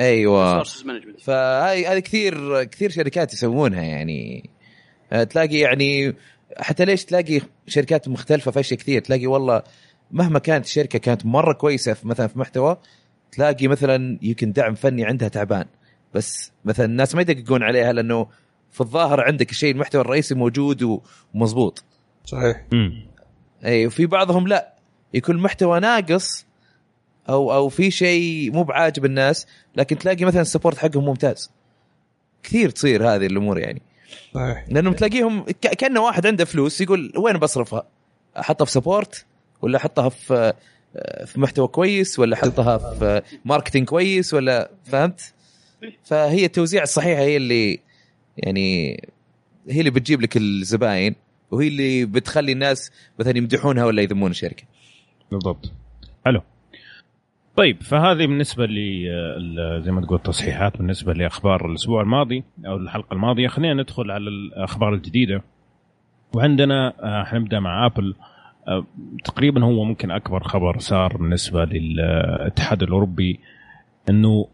أيوه. 0.00 0.62
فهذه 1.22 1.92
هذه 1.92 1.98
كثير 1.98 2.64
كثير 2.64 2.90
شركات 2.90 3.32
يسوونها 3.34 3.82
يعني. 3.82 4.50
آه، 5.12 5.24
تلاقي 5.24 5.56
يعني 5.58 6.14
حتى 6.56 6.84
ليش 6.84 7.04
تلاقي 7.04 7.40
شركات 7.66 8.08
مختلفة 8.08 8.50
في 8.50 8.60
اشياء 8.60 8.80
كثير؟ 8.80 9.02
تلاقي 9.02 9.26
والله 9.26 9.62
مهما 10.10 10.38
كانت 10.38 10.64
الشركة 10.64 10.98
كانت 10.98 11.26
مرة 11.26 11.52
كويسة 11.52 11.92
في 11.92 12.08
مثلا 12.08 12.26
في 12.26 12.38
محتوى 12.38 12.76
تلاقي 13.32 13.68
مثلا 13.68 14.18
يمكن 14.22 14.52
دعم 14.52 14.74
فني 14.74 15.04
عندها 15.04 15.28
تعبان. 15.28 15.64
بس 16.14 16.52
مثلا 16.64 16.86
الناس 16.86 17.14
ما 17.14 17.20
يدققون 17.20 17.62
عليها 17.62 17.92
لأنه 17.92 18.26
في 18.70 18.80
الظاهر 18.80 19.20
عندك 19.20 19.50
الشيء 19.50 19.74
المحتوى 19.74 20.00
الرئيسي 20.00 20.34
موجود 20.34 21.00
ومضبوط. 21.34 21.84
صحيح. 22.24 22.64
مم. 22.72 23.06
إي 23.64 23.86
وفي 23.86 24.06
بعضهم 24.06 24.48
لا. 24.48 24.74
يكون 25.14 25.36
محتوى 25.36 25.80
ناقص 25.80 26.46
أو 27.28 27.52
أو 27.52 27.68
في 27.68 27.90
شيء 27.90 28.52
مو 28.52 28.62
بعاجب 28.62 29.04
الناس 29.04 29.46
لكن 29.76 29.98
تلاقي 29.98 30.24
مثلا 30.24 30.42
ال 30.42 30.47
support 30.47 30.78
حقهم 30.78 31.04
ممتاز. 31.04 31.50
كثير 32.42 32.70
تصير 32.70 33.14
هذه 33.14 33.26
الأمور 33.26 33.58
يعني. 33.58 33.82
صحيح 34.34 34.64
لأنه 34.68 34.92
تلاقيهم 34.92 35.42
ك- 35.44 35.74
كأنه 35.74 36.00
واحد 36.00 36.26
عنده 36.26 36.44
فلوس 36.44 36.80
يقول 36.80 37.12
وين 37.16 37.38
بصرفها؟ 37.38 37.86
أحطها 38.38 38.64
في 38.64 38.70
support 38.72 39.24
ولا 39.62 39.76
أحطها 39.78 40.08
في 40.08 40.52
في 41.26 41.40
محتوى 41.40 41.68
كويس 41.68 42.18
ولا 42.18 42.34
أحطها 42.36 42.78
في 42.78 43.22
marketing 43.44 43.88
كويس 43.88 44.34
ولا 44.34 44.70
فهمت؟ 44.84 45.32
فهي 46.04 46.44
التوزيع 46.44 46.82
الصحيحه 46.82 47.22
هي 47.22 47.36
اللي 47.36 47.78
يعني 48.36 48.90
هي 49.68 49.78
اللي 49.80 49.90
بتجيب 49.90 50.20
لك 50.22 50.36
الزباين 50.36 51.14
وهي 51.50 51.68
اللي 51.68 52.04
بتخلي 52.04 52.52
الناس 52.52 52.90
مثلا 53.18 53.38
يمدحونها 53.38 53.84
ولا 53.84 54.02
يذمون 54.02 54.30
الشركة. 54.30 54.62
بالضبط 55.30 55.72
حلو 56.24 56.42
طيب 57.56 57.82
فهذه 57.82 58.26
بالنسبة 58.26 58.64
ال- 58.68 59.82
زي 59.82 59.92
ما 59.92 60.00
تقول 60.00 60.18
تصحيحات 60.18 60.76
بالنسبة 60.78 61.12
لأخبار 61.12 61.66
الأسبوع 61.70 62.02
الماضي 62.02 62.44
أو 62.66 62.76
الحلقة 62.76 63.14
الماضية. 63.14 63.48
خلينا 63.48 63.82
ندخل 63.82 64.10
على 64.10 64.28
الأخبار 64.28 64.94
الجديدة. 64.94 65.42
وعندنا 66.34 66.92
آه، 67.00 67.24
حنبدأ 67.24 67.60
مع 67.60 67.86
آبل. 67.86 68.14
آه، 68.68 68.84
تقريبا 69.24 69.64
هو 69.64 69.84
ممكن 69.84 70.10
أكبر 70.10 70.42
خبر 70.42 70.78
صار 70.78 71.16
بالنسبة 71.16 71.64
للاتحاد 71.64 72.82
الأوروبي 72.82 73.40
إنه 74.10 74.48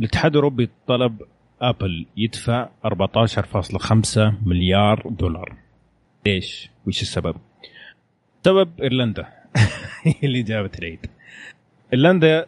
الاتحاد 0.00 0.30
الأوروبي 0.30 0.68
طلب 0.86 1.22
آبل 1.62 2.06
يدفع 2.16 2.68
14.5 2.84 4.32
مليار 4.46 5.02
دولار. 5.10 5.52
ليش؟ 6.26 6.70
وش 6.86 7.02
السبب؟ 7.02 7.36
سبب 8.44 8.68
إيرلندا. 8.82 9.26
اللي 10.24 10.42
جابت 10.42 10.78
العيد. 10.78 11.06
ايرلندا 11.92 12.46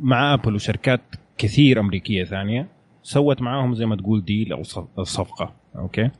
مع 0.00 0.34
آبل 0.34 0.54
وشركات 0.54 1.00
كثير 1.38 1.80
أمريكية 1.80 2.24
ثانية 2.24 2.68
سوت 3.02 3.42
معاهم 3.42 3.74
زي 3.74 3.86
ما 3.86 3.96
تقول 3.96 4.24
deal 4.24 4.52
أو 4.52 4.62
صف- 4.62 5.00
صفقة. 5.00 5.52
أوكي؟ 5.76 6.10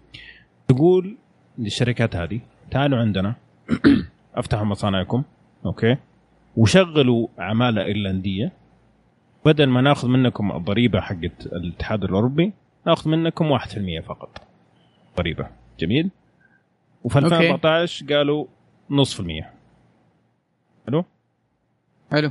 تقول 0.69 1.16
للشركات 1.59 2.16
هذه 2.16 2.40
تعالوا 2.71 2.99
عندنا 2.99 3.35
أفتحوا 4.35 4.64
مصانعكم. 4.64 5.23
okay؟ 5.66 5.97
وشغلوا 6.57 7.28
عمالة 7.38 7.85
إيرلندية. 7.85 8.52
بدل 9.45 9.66
ما 9.66 9.81
ناخذ 9.81 10.09
منكم 10.09 10.52
الضريبة 10.52 11.00
حقت 11.00 11.47
الاتحاد 11.47 12.05
الأوروبي 12.05 12.52
ناخذ 12.87 13.11
منكم 13.11 13.59
1% 13.59 14.00
فقط. 14.07 14.43
ضريبة. 15.16 15.49
جميل؟ 15.78 16.11
وفي 17.05 17.16
okay. 17.16 17.26
2014 17.26 18.07
قالوا 18.14 18.47
نصف 18.90 19.21
المية. 19.21 19.50
حلو؟ 20.87 21.05
حلو. 22.12 22.30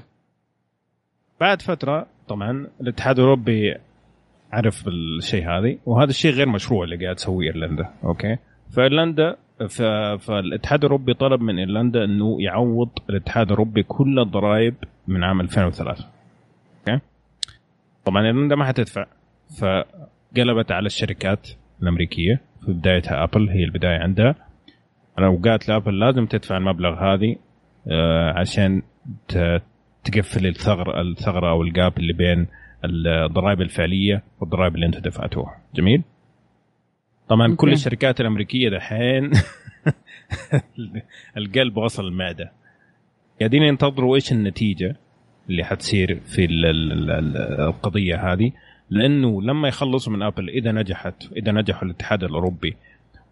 بعد 1.42 1.62
فترة 1.62 2.08
طبعا 2.28 2.68
الاتحاد 2.82 3.20
الأوروبي 3.20 3.76
عرف 4.52 4.88
الشيء 4.88 5.50
هذه 5.50 5.78
وهذا 5.86 6.10
الشيء 6.10 6.32
غير 6.32 6.50
مشروع 6.50 6.84
اللي 6.84 7.04
قاعد 7.04 7.16
تسويه 7.16 7.48
إيرلندا 7.48 7.90
okay؟ 8.04 8.38
فإيرلندا. 8.72 9.38
فالاتحاد 10.20 10.80
الأوروبي 10.80 11.14
طلب 11.14 11.42
من 11.42 11.60
إيرلندا 11.60 12.04
إنه 12.04 12.38
يعوض 12.42 12.90
الاتحاد 13.10 13.46
الأوروبي 13.46 13.84
كل 13.84 14.20
الضرائب 14.20 14.76
من 15.08 15.24
عام 15.24 15.42
2003 15.42 16.06
okay؟ 16.80 17.02
طبعا 18.06 18.26
إيرلندا 18.26 18.56
ما 18.56 18.66
حتدفع 18.66 19.06
فقلبت 19.60 20.72
على 20.72 20.86
الشركات 20.86 21.50
الأمريكية 21.82 22.42
في 22.66 22.74
بدايتها 22.74 23.24
ابل 23.24 23.50
هي 23.50 23.64
البداية 23.64 24.00
عندها. 24.00 24.36
لو 25.18 25.42
قالت 25.46 25.70
لأبل 25.70 26.00
لازم 26.00 26.26
تدفع 26.26 26.58
المبلغ 26.58 26.94
هذه 26.94 27.36
آه، 27.92 28.40
عشان 28.40 28.82
تقفل 30.04 30.48
الثغر 30.48 31.02
الثغرة 31.02 31.50
أو 31.50 31.62
ال 31.62 31.71
gap 31.71 31.98
اللي 31.98 32.14
بين 32.14 32.48
الضرائب 32.86 33.62
الفعلية 33.62 34.24
والضرائب 34.40 34.76
اللي 34.76 34.86
أنتم 34.86 35.00
دفعتوها. 35.00 35.58
جميل؟ 35.76 36.04
طبعا 37.30 37.46
okay. 37.46 37.56
كل 37.56 37.72
الشركات 37.72 38.22
الأمريكية 38.22 38.70
دحين 38.70 39.32
القلب 41.38 41.78
وصل 41.78 42.08
المعدة. 42.08 42.52
قاعدين 43.40 43.64
ينتظروا 43.64 44.16
إيش 44.16 44.32
النتيجة 44.32 44.96
اللي 45.50 45.64
حتصير 45.64 46.20
في 46.26 46.46
ال- 46.46 46.66
ال- 46.66 47.12
ال- 47.12 47.38
القضية 47.62 48.34
هذه 48.34 48.52
لأنه 48.90 49.42
لما 49.42 49.68
يخلصوا 49.68 50.14
من 50.14 50.22
آبل 50.22 50.50
إذا 50.50 50.72
نجحت 50.72 51.24
إذا 51.38 51.52
نجحوا 51.52 51.84
الاتحاد 51.84 52.24
الأوروبي 52.24 52.76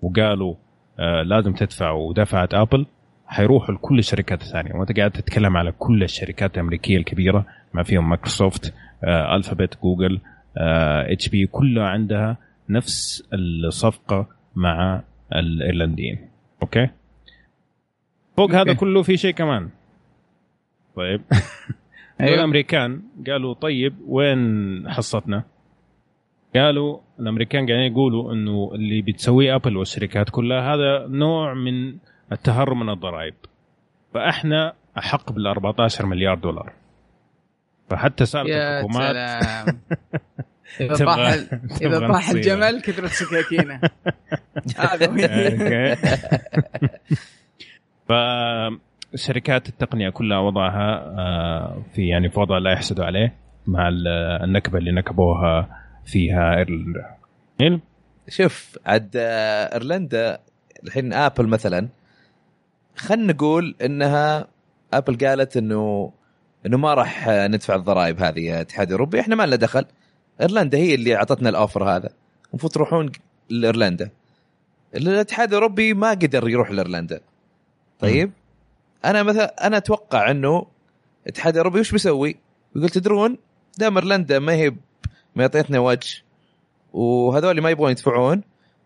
وقالوا 0.01 0.55
آه 0.99 1.21
لازم 1.23 1.53
تدفع 1.53 1.91
ودفعت 1.91 2.53
آبل 2.53 2.85
حيروحوا 3.27 3.75
لكل 3.75 3.99
الشركات 3.99 4.41
الثانية 4.41 4.73
وأنت 4.73 4.97
قاعد 4.97 5.11
تتكلم 5.11 5.57
على 5.57 5.71
كل 5.71 6.03
الشركات 6.03 6.55
الأمريكية 6.55 6.97
الكبيرة 6.97 7.45
ما 7.73 7.83
فيهم 7.83 8.09
مايكروسوفت 8.09 8.73
آه 9.03 9.35
Alphabet 9.35 9.77
جوجل 9.83 10.19
HP 10.57 11.47
كلها 11.47 11.87
عندها 11.87 12.37
نفس 12.69 13.23
الصفقة 13.33 14.27
مع 14.55 15.01
الإيرلنديين 15.33 16.17
okay 16.61 16.89
فوق 18.37 18.51
okay. 18.51 18.61
هذا 18.61 18.73
كله 18.73 19.01
في 19.01 19.17
شيء 19.17 19.33
كمان 19.33 19.69
طيب 20.95 21.21
أيوه. 22.21 22.35
الأمريكان 22.35 23.01
قالوا 23.27 23.53
طيب 23.53 23.95
وين 24.07 24.89
حصتنا؟ 24.89 25.43
قالوا 26.55 26.99
الأمريكان 27.19 27.67
قاعدين 27.67 27.91
يقولوا 27.91 28.33
إنه 28.33 28.71
اللي 28.75 29.01
بتسويه 29.01 29.55
ابل 29.55 29.77
والشركات 29.77 30.29
كلها 30.29 30.73
هذا 30.73 31.07
نوع 31.07 31.53
من 31.53 31.95
التهرب 32.33 32.77
من 32.77 32.89
الضرائب. 32.89 33.33
فإحنا 34.13 34.73
أحق 34.97 35.31
بال 35.31 35.47
14 35.47 36.05
مليار 36.05 36.35
دولار. 36.35 36.73
فحتى 37.89 38.25
يا 38.33 38.79
الحكومات 38.79 39.15
إذا 40.81 41.05
طاح 41.05 41.19
إذا 41.81 42.07
طاح. 42.07 42.29
الجمل 42.29 42.81
كثرت 42.81 43.09
سكاكينه 43.11 43.79
هذا 44.77 45.07
فشركات 49.13 49.69
التقنية 49.69 50.09
كلها 50.09 50.39
وضعها 50.39 50.95
آه، 51.19 51.83
في 51.95 52.07
يعني 52.07 52.29
في 52.29 52.39
وضع 52.39 52.57
لا 52.57 52.71
يحسدوا 52.71 53.05
عليه 53.05 53.33
مع 53.67 53.87
ال- 53.87 54.07
النكبة 54.43 54.77
اللي 54.77 54.91
نكبوها 54.91 55.69
فيها 56.05 56.57
ايرلندا؟ 56.57 57.15
شوف 58.29 58.77
عاد 58.85 59.11
آه، 59.15 59.73
إيرلندا 59.73 60.39
الحين 60.83 61.13
آبل 61.13 61.47
مثلا 61.47 61.87
خلينا 62.95 63.33
نقول 63.33 63.75
إنها 63.81 64.47
ابل 64.93 65.27
قالت 65.27 65.57
إنه 65.57 66.11
إنه 66.65 66.77
ما 66.77 66.93
راح 66.93 67.27
ندفع 67.29 67.75
الضرائب 67.75 68.21
هذه 68.21 68.39
يا 68.39 68.61
اتحاد 68.61 68.91
أوروبي 68.91 69.19
إحنا 69.19 69.35
ما 69.35 69.45
لنا 69.45 69.55
دخل. 69.55 69.85
إيرلندا 70.41 70.77
هي 70.77 70.95
اللي 70.95 71.15
أعطتنا 71.15 71.49
ال 71.49 71.55
offer 71.55 71.83
هذا. 71.95 72.09
المفروض 72.49 72.71
تروحون 72.73 73.11
لإيرلندا. 73.49 74.09
الاتحاد 74.95 75.47
الأوروبي 75.47 75.93
ما 75.93 76.09
قدر 76.09 76.49
يروح 76.49 76.71
لإيرلندا. 76.71 77.21
طيب؟ 77.99 78.31
أنا 79.05 79.23
مثلا 79.23 79.67
أنا 79.67 79.77
أتوقع 79.77 80.31
إنه 80.31 80.65
الاتحاد 81.23 81.53
الأوروبي 81.53 81.79
وش 81.79 81.91
بيسوي؟ 81.91 82.35
يقول 82.75 82.89
تدرون 82.89 83.37
دام 83.77 83.97
إيرلندا 83.97 84.39
ما 84.39 84.53
هي 84.53 84.69
ب- 84.69 84.77
معطيتنا 85.35 85.79
وجه 85.79 86.21
وهذول 86.93 87.61
ما 87.61 87.69
يبغون 87.69 87.91
يدفعون 87.91 88.41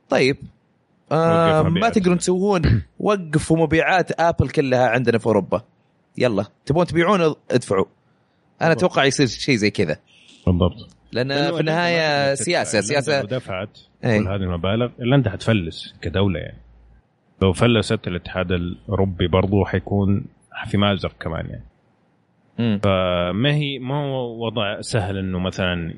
طيب. 0.10 0.38
آه 1.12 1.64
ما. 1.64 1.90
تقدرون 1.90 2.18
تسوون. 2.18 2.62
وقفوا 3.00 3.58
مبيعات 3.58 4.20
آبل 4.20 4.50
كلها 4.50 4.88
عندنا 4.88 5.18
في 5.18 5.26
أوروبا. 5.26 5.62
يلا. 6.18 6.46
تبغون 6.66 6.86
تبيعون 6.86 7.36
ادفعوا. 7.52 7.86
أنا. 8.62 8.72
أتوقع 8.72 9.06
يصير 9.06 9.28
شيء 9.28 9.56
زي 9.56 9.72
كذا. 9.72 9.98
بالضبط. 10.48 10.98
لأن 11.12 11.52
في 11.54 11.60
النهاية 11.60 12.36
سياسة 12.36 12.82
سياسه 12.82 13.22
لو 13.22 13.28
دفعت 13.28 13.80
إيه. 14.04 14.20
كل 14.20 14.28
هذه 14.28 14.36
المبالغ 14.36 14.90
ايرلندا 15.00 15.30
حتفلس 15.30 15.96
كدولة 16.02 16.40
يعني. 16.40 16.58
لو 17.42 17.54
فلست 17.54 18.08
الاتحاد 18.08 18.52
الأوروبي 18.52 19.28
برضو 19.28 19.66
حيكون 19.66 20.26
في 20.68 20.78
مأزق 20.78 21.12
كمان 21.20 21.46
يعني. 21.50 21.64
مم. 22.60 22.80
فما 22.84 23.54
هي 23.54 23.80
ما 23.80 23.96
هو 23.96 24.46
وضع 24.46 24.82
سهل 24.82 25.18
إنه 25.18 25.40
مثلا 25.40 25.94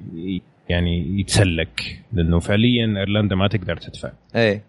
يعني 0.70 1.20
يتسلك. 1.20 2.02
لأنه 2.14 2.40
فعليا 2.40 2.86
إيرلندا 2.98 3.36
ما 3.36 3.48
تقدر 3.48 3.78
تدفع. 3.78 4.12
إيه. 4.36 4.64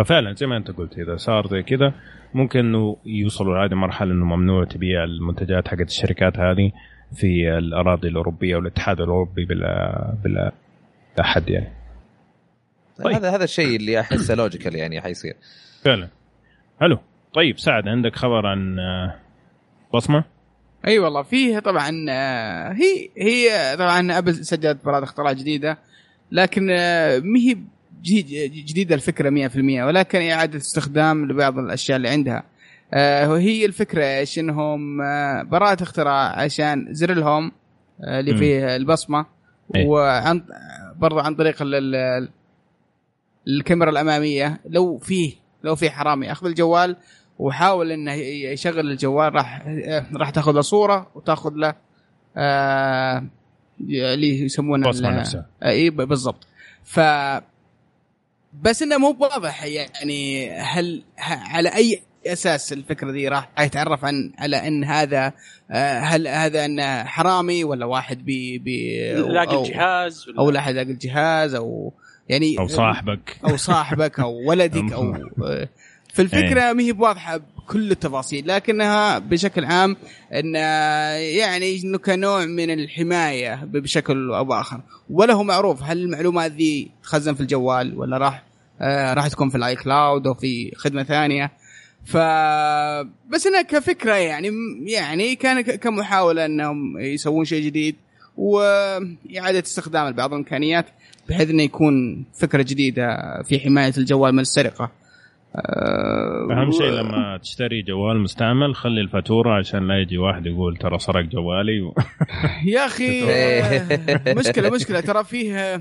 ففعلا 0.00 0.34
زي 0.34 0.46
ما 0.46 0.56
أنت 0.56 0.70
قلت 0.70 0.98
إذا 0.98 1.16
صار 1.16 1.46
زي 1.46 1.62
كذا 1.62 1.94
ممكن 2.34 2.58
إنه 2.58 2.96
يوصلوا 3.06 3.58
لهذه 3.58 3.72
المرحلة 3.72 4.12
إنه 4.12 4.24
ممنوع 4.24 4.64
تبيع 4.64 5.04
المنتجات 5.04 5.68
حقت 5.68 5.88
الشركات 5.88 6.38
هذه 6.38 6.72
في 7.14 7.58
الأراضي 7.58 8.08
الأوروبية 8.08 8.56
والاتحاد 8.56 9.00
الأوروبي 9.00 9.44
بلا 9.44 10.14
بلا 10.24 10.52
لا 11.18 11.24
حد 11.24 11.48
يعني. 11.48 11.72
طيب. 13.04 13.14
هذا 13.14 13.30
هذا 13.30 13.44
الشيء 13.44 13.76
اللي 13.76 14.00
أحسه 14.00 14.34
لوجيكال 14.34 14.74
يعني 14.74 15.00
حيصير. 15.00 15.34
فعلا. 15.84 16.08
حلو. 16.80 16.98
طيب 17.34 17.58
سعد 17.58 17.88
عندك 17.88 18.16
خبر 18.16 18.46
عن 18.46 18.78
آه، 18.78 19.16
بصمة؟ 19.94 20.24
أي 20.86 20.98
والله 20.98 21.22
فيه 21.22 21.58
طبعا 21.58 22.06
آه، 22.10 22.72
هي 22.72 23.08
هي 23.18 23.76
طبعا 23.76 24.18
أبل 24.18 24.34
سجلت 24.34 24.84
براءة 24.84 25.04
اختراع 25.04 25.32
جديدة 25.32 25.78
لكن 26.32 26.70
آه، 26.70 27.18
ما 27.18 27.38
هي 27.38 27.56
جديد- 28.02 28.52
جديدة 28.66 28.94
الفكرة 28.94 29.30
100% 29.30 29.84
ولكن 29.86 30.20
إعادة 30.30 30.58
استخدام 30.58 31.26
لبعض 31.30 31.58
الأشياء 31.58 31.96
اللي 31.96 32.08
عندها 32.08 32.42
آه، 32.94 33.30
وهي 33.30 33.64
الفكرة 33.66 34.04
إيش 34.04 34.38
إنهم 34.38 35.00
آه، 35.00 35.42
براءة 35.42 35.82
اختراع 35.82 36.40
عشان 36.40 36.86
زر 36.90 37.12
الهوم 37.12 37.52
آه، 38.04 38.20
اللي. 38.20 38.36
فيه 38.36 38.76
البصمة 38.76 39.26
إيه. 39.76 39.86
وعن 39.86 40.42
برضو 40.96 41.18
عن 41.18 41.34
طريق 41.34 41.62
ال- 41.62 41.74
ال- 41.94 42.28
الكاميرا 43.48 43.90
الأمامية 43.90 44.60
لو 44.68 44.98
فيه 44.98 45.32
لو 45.64 45.74
في 45.76 45.90
حرامي 45.90 46.26
ياخذ 46.26 46.46
الجوال 46.46 46.96
وحاول 47.38 47.92
إنه 47.92 48.12
يشغل 48.52 48.90
الجوال 48.90 49.34
راح 49.34 49.62
راح 50.14 50.30
تأخذ 50.30 50.52
له 50.52 50.60
صورة 50.60 51.10
وتأخذ 51.14 51.52
له 51.54 51.74
آه 52.36 53.24
اللي 53.80 54.40
يسمونه 54.40 54.88
بصمة 54.88 55.08
ال- 55.08 55.16
نفسها. 55.16 55.46
اي 55.64 55.90
بالضبط 55.90 56.46
ف 56.84 57.00
بس 58.52 58.82
إنه 58.82 58.98
مو 58.98 59.16
واضح 59.20 59.64
يعني 59.64 60.50
هل 60.50 61.02
ه- 61.18 61.48
على 61.56 61.68
أي 61.74 62.02
أساس 62.26 62.72
الفكرة 62.72 63.12
دي 63.12 63.28
راح 63.28 63.48
يتعرف 63.60 64.04
عن 64.04 64.32
على 64.38 64.68
إن 64.68 64.84
هذا 64.84 65.32
آه، 65.70 65.98
هل 65.98 66.28
هذا 66.28 66.64
انه 66.64 67.04
حرامي 67.04 67.64
ولا 67.64 67.86
واحد 67.86 68.24
بي 68.24 68.58
بي 68.58 69.12
لاقي 69.12 69.56
أو- 69.56 69.66
الجهاز 69.68 70.28
ولا- 70.28 70.38
أو 70.38 70.50
لا 70.50 70.60
أحد 70.60 70.74
لاقي 70.74 70.90
الجهاز 70.90 71.54
أو 71.54 71.92
يعني 72.28 72.58
أو 72.58 72.66
صاحبك. 72.68 73.36
أو 73.44 73.56
صاحبك 73.56 74.20
أو 74.20 74.48
ولدك 74.48 74.92
أو 74.92 75.12
في 76.14 76.22
الفكرة 76.22 76.72
ما 76.72 76.82
هي 76.82 76.92
بواضحة. 76.92 77.40
بكل 77.70 77.90
التفاصيل 77.90 78.48
لكنها 78.48 79.18
بشكل 79.18 79.64
عام 79.64 79.96
إن 80.32 80.54
يعني 81.14 81.80
إنه 81.84 81.98
كنوع 81.98 82.44
من 82.44 82.70
الحماية 82.70 83.64
بشكل 83.64 84.32
أو 84.32 84.44
بآخر 84.44 84.80
ولا 85.10 85.34
هو 85.34 85.42
معروف 85.42 85.82
هل 85.82 85.98
المعلومات 85.98 86.52
ذي 86.52 86.90
تخزن 87.02 87.34
في 87.34 87.40
الجوال 87.40 87.98
ولا 87.98 88.18
راح 88.18 88.42
آه 88.80 89.14
راح 89.14 89.28
تكون 89.28 89.48
في 89.48 89.56
ال 89.56 89.76
iCloud 89.76 90.26
أو 90.26 90.34
في 90.34 90.72
خدمة 90.76 91.02
ثانية 91.02 91.52
ف 92.04 92.16
بس 93.30 93.46
إنها 93.46 93.62
كفكرة 93.62 94.14
يعني 94.14 94.50
يعني 94.86 95.36
كان 95.36 95.60
كمحاولة 95.60 96.44
إنهم 96.46 96.98
يسوون 96.98 97.44
شيء 97.44 97.64
جديد 97.64 97.96
وإعادة 98.36 99.58
استخدام 99.58 100.08
لبعض 100.08 100.32
الإمكانيات 100.32 100.86
بحيث 101.28 101.50
إنه 101.50 101.62
يكون 101.62 102.24
فكرة 102.40 102.62
جديدة 102.62 103.16
في 103.42 103.60
حماية 103.60 103.92
الجوال 103.98 104.32
من 104.32 104.40
السرقة. 104.40 104.99
آه، 105.56 106.48
أهم 106.50 106.70
شيء 106.70 106.86
لما 106.90 107.38
تشتري 107.42 107.82
جوال 107.82 108.20
مستعمل 108.20 108.74
خلي 108.74 109.00
الفاتورة 109.00 109.58
عشان 109.58 109.88
لا 109.88 109.98
يجي 110.00 110.18
واحد 110.18 110.46
يقول 110.46 110.76
ترى 110.76 110.98
سرق 110.98 111.24
جوالي 111.24 111.80
و... 111.80 111.94
يا 112.74 112.86
أخي 112.86 113.20
مشكلة 114.34 114.70
مشكلة. 114.76 115.00
ترى 115.00 115.24
فيه 115.24 115.76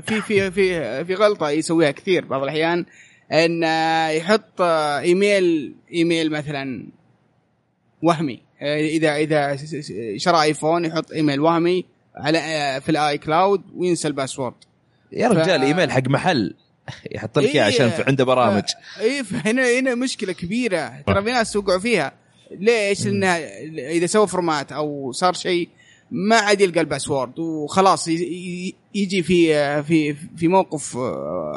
في 0.00 0.20
في 0.20 0.50
في 0.50 1.04
في 1.04 1.14
غلطة 1.14 1.50
يسويها 1.50 1.90
كثير 1.90 2.24
بعض 2.24 2.42
الأحيان 2.42 2.84
إن 3.32 3.62
يحط 4.16 4.60
إيميل 4.60 5.74
إيميل 5.92 6.30
مثلا 6.32 6.86
وهمي. 8.02 8.40
إذا 8.62 9.16
إذا 9.16 9.56
شرى 10.16 10.42
آيفون 10.42 10.84
يحط 10.84 11.12
إيميل 11.12 11.40
وهمي 11.40 11.84
على 12.16 12.38
في 12.80 12.88
ال 12.88 13.18
iCloud 13.18 13.62
وينسى 13.74 14.08
ال 14.08 14.13
password. 14.13 14.54
يا 15.12 15.28
ف- 15.28 15.32
رجال 15.32 15.62
إيميل 15.62 15.90
حق 15.90 16.08
محل. 16.08 16.54
يحط 17.14 17.38
لك 17.38 17.44
إياه 17.44 17.52
إيه. 17.66 17.74
عشان 17.74 17.90
في 17.90 18.02
عنده 18.06 18.24
برامج. 18.24 18.62
اي 19.00 19.22
هنا 19.44 19.78
هنا 19.78 19.94
مشكلة 19.94 20.32
كبيرة. 20.32 20.92
ترى 21.06 21.22
في 21.22 21.30
ناس 21.32 21.56
وقعوا 21.56 21.78
فيها. 21.78 22.12
ليش؟ 22.50 23.06
لأنه 23.06 23.26
إذا 23.88 24.06
سوى 24.06 24.26
format 24.26 24.72
أو 24.72 25.12
صار 25.12 25.32
شيء 25.32 25.68
ما 26.10 26.36
عاد 26.36 26.60
يلقى 26.60 26.80
ال 26.80 26.86
password 26.86 27.38
وخلاص 27.38 28.08
يجي 28.94 29.22
في 29.22 29.82
في 29.82 30.14
في 30.36 30.48
موقف 30.48 30.98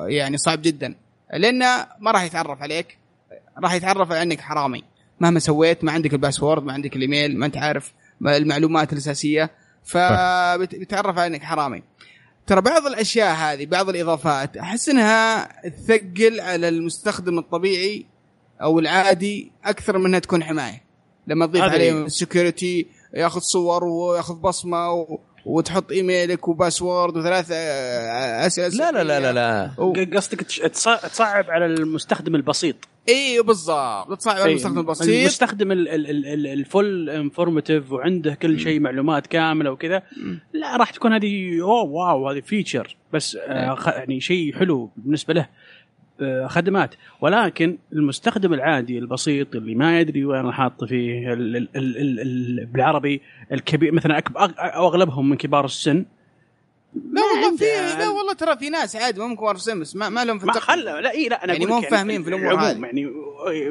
يعني 0.07 0.37
صعب 0.37 0.61
جدا. 0.61 0.95
لأنه 1.33 1.87
ما 1.99 2.11
راح 2.11 2.23
يتعرف 2.23 2.61
عليك. 2.61 2.97
راح 3.63 3.73
يتعرف 3.73 4.11
على 4.11 4.21
انك 4.21 4.41
حرامي. 4.41 4.83
مهما 5.19 5.39
سويت 5.39 5.83
ما 5.83 5.91
عندك 5.91 6.13
ال 6.13 6.19
password 6.19 6.63
ما 6.63 6.73
عندك 6.73 6.95
الإيميل 6.95 7.37
ما 7.37 7.45
أنت 7.45 7.57
عارف 7.57 7.93
ما- 8.19 8.37
المعلومات 8.37 8.93
الأساسية. 8.93 9.49
فبتعرف 9.83 11.17
على 11.17 11.27
انك 11.27 11.43
حرامي. 11.43 11.83
ترى 12.47 12.61
بعض 12.61 12.85
الأشياء 12.85 13.35
هذه 13.35 13.65
بعض 13.65 13.89
الإضافات 13.89 14.57
أحس 14.57 14.89
إنها 14.89 15.49
تثقل 15.69 16.39
على 16.39 16.69
المستخدم 16.69 17.39
الطبيعي 17.39 18.05
أو 18.61 18.79
العادي 18.79 19.51
أكثر 19.63 19.97
من 19.97 20.05
إنها 20.05 20.19
تكون 20.19 20.43
حماية. 20.43 20.85
لما 21.27 21.45
تضيف 21.45 21.61
عليه 21.63 22.07
security 22.07 22.87
ياخذ 23.13 23.39
صور 23.39 23.83
وياخذ 23.83 24.35
بصمة 24.35 24.91
و... 24.91 25.19
وتحط 25.45 25.91
إيميلك 25.91 26.47
و 26.47 26.55
password 26.55 27.17
وثلاث 27.17 27.51
أسئلة 27.51 28.67
لا 28.67 28.91
لا 28.91 29.03
لا 29.03 29.19
لا 29.19 29.33
لا. 29.33 30.15
قصدك 30.17 30.41
تصعب 30.41 31.45
على 31.51 31.65
المستخدم 31.65 32.35
البسيط. 32.35 32.75
إي 33.09 33.41
بالضبط. 33.41 34.17
تصعب 34.19 34.35
على 34.37 34.49
المستخدم 34.51 34.79
البسيط. 34.79 35.09
المستخدم 35.19 35.71
ال- 35.71 35.89
ال- 35.89 36.09
ال- 36.09 36.25
ال- 36.27 36.47
ال 36.47 36.60
full 36.60 37.09
informative 37.09 37.91
وعنده 37.91 38.33
كل 38.33 38.59
شيء 38.59 38.79
معلومات 38.79 39.27
كاملة 39.27 39.71
وكذا 39.71 40.01
لا 40.53 40.75
راح 40.77 40.91
تكون 40.91 41.13
هذه 41.13 41.61
أوه 41.61 41.83
wow 41.83 42.29
هذه 42.29 42.39
feature 42.41 42.95
بس 43.13 43.37
آه 43.47 43.75
خ- 43.75 43.87
يعني 43.87 44.21
شيء 44.21 44.55
حلو 44.55 44.91
بالنسبة 44.97 45.33
له. 45.33 45.47
خدمات. 46.47 46.95
ولكن 47.21 47.77
المستخدم 47.93 48.53
العادي 48.53 48.97
البسيط 48.97 49.55
اللي 49.55 49.75
ما 49.75 49.99
يدري 49.99 50.25
وين 50.25 50.51
حاط 50.51 50.83
فيه 50.83 51.33
ال 51.33 51.55
ال 51.57 51.67
ال 51.75 51.97
ال 51.97 52.19
ال 52.59 52.65
بالعربي 52.65 53.21
الكبير 53.51 53.91
مثلا 53.91 54.21
أو 54.59 54.87
أغلبهم 54.87 55.29
من 55.29 55.37
كبار 55.37 55.65
السن. 55.65 56.05
لا 57.13 57.21
والله 57.21 57.57
في 57.57 57.71
عنده- 57.71 57.99
لا 57.99 58.09
والله 58.09 58.33
ترى 58.33 58.57
في 58.57 58.69
ناس 58.69 58.95
عادي 58.95 59.19
ما 59.19 59.27
ممكن 59.27 59.55
سمس 59.57 59.95
ما, 59.95 60.09
ما 60.09 60.25
لهم 60.25 60.39
في 60.39 60.45
ما 60.45 60.51
التقنية. 60.53 60.75
خلى 60.83 61.01
لا 61.01 61.11
إي 61.11 61.29
لا 61.29 61.43
أنا 61.43 61.53
يعني 61.53 61.65
مو 61.65 61.79
لك 61.79 61.89
فاهمين 61.89 62.23
في 62.23 62.29
الأمور 62.29 62.53
العموم 62.53 62.85
يعني 62.85 63.05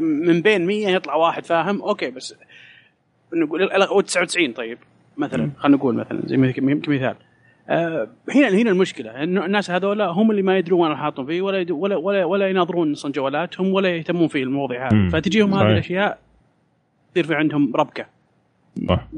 من 0.01 0.41
بين 0.43 0.67
100 0.67 0.89
يطلع 0.89 1.15
واحد 1.15 1.47
فاهم 1.47 1.83
أوكي 1.83 2.11
بس 2.11 2.35
نقول 3.35 3.71
أو 3.71 4.01
99 4.01 4.53
طيب 4.53 4.79
مثلا 5.17 5.51
خلينا 5.59 5.77
نقول 5.77 5.95
مثلا 5.95 6.23
زي 6.27 6.37
مث- 6.37 6.55
كمثال 6.57 7.01
آه، 7.01 7.17
هنا 7.69 8.49
هنا 8.49 8.71
المشكلة. 8.71 9.23
إنه 9.23 9.45
الناس 9.47 9.71
هذولا 9.71 10.07
هم 10.07 10.31
اللي 10.31 10.43
ما 10.43 10.59
يدرون 10.59 10.89
وين 10.89 10.97
حاطهم 10.97 11.27
فيه 11.27 11.43
ولا 11.43 11.73
ولا 11.73 11.97
ولا 11.97 12.25
ولا 12.25 12.49
يناظرون 12.49 12.93
أصلا 12.93 13.13
جوالاتهم 13.13 13.73
ولا 13.73 13.97
يهتمون 13.97 14.29
في 14.29 14.43
المواضيع 14.43 14.87
هذه. 14.87 15.09
فتجيهم 15.09 15.55
هذه. 15.55 15.73
الأشياء 15.73 16.19
يصير 17.11 17.27
في 17.27 17.35
عندهم 17.35 17.77
ربكة. 17.77 18.07
صح. 18.89 19.09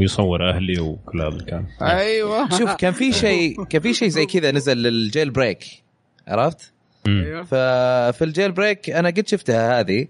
ويصور 0.00 0.50
أهلي 0.50 0.80
وكل 0.80 1.22
هذا 1.22 1.36
الكلام 1.36 1.66
أيوه. 1.82 2.48
شوف 2.48 2.74
كان 2.74 2.92
في 2.92 3.12
شيء 3.12 3.64
كان 3.64 3.82
في 3.82 3.94
شيء 3.94 4.08
زي 4.08 4.26
كذا 4.26 4.50
نزل 4.50 4.76
لل 4.76 5.30
jailbreak. 5.30 5.64
عرفت؟ 6.28 6.72
أيوه. 7.06 7.42
ففي 7.42 8.24
ال 8.24 8.52
jailbreak 8.52 8.90
أنا 8.90 9.08
قد 9.08 9.28
شفتها 9.28 9.80
هذه 9.80 10.06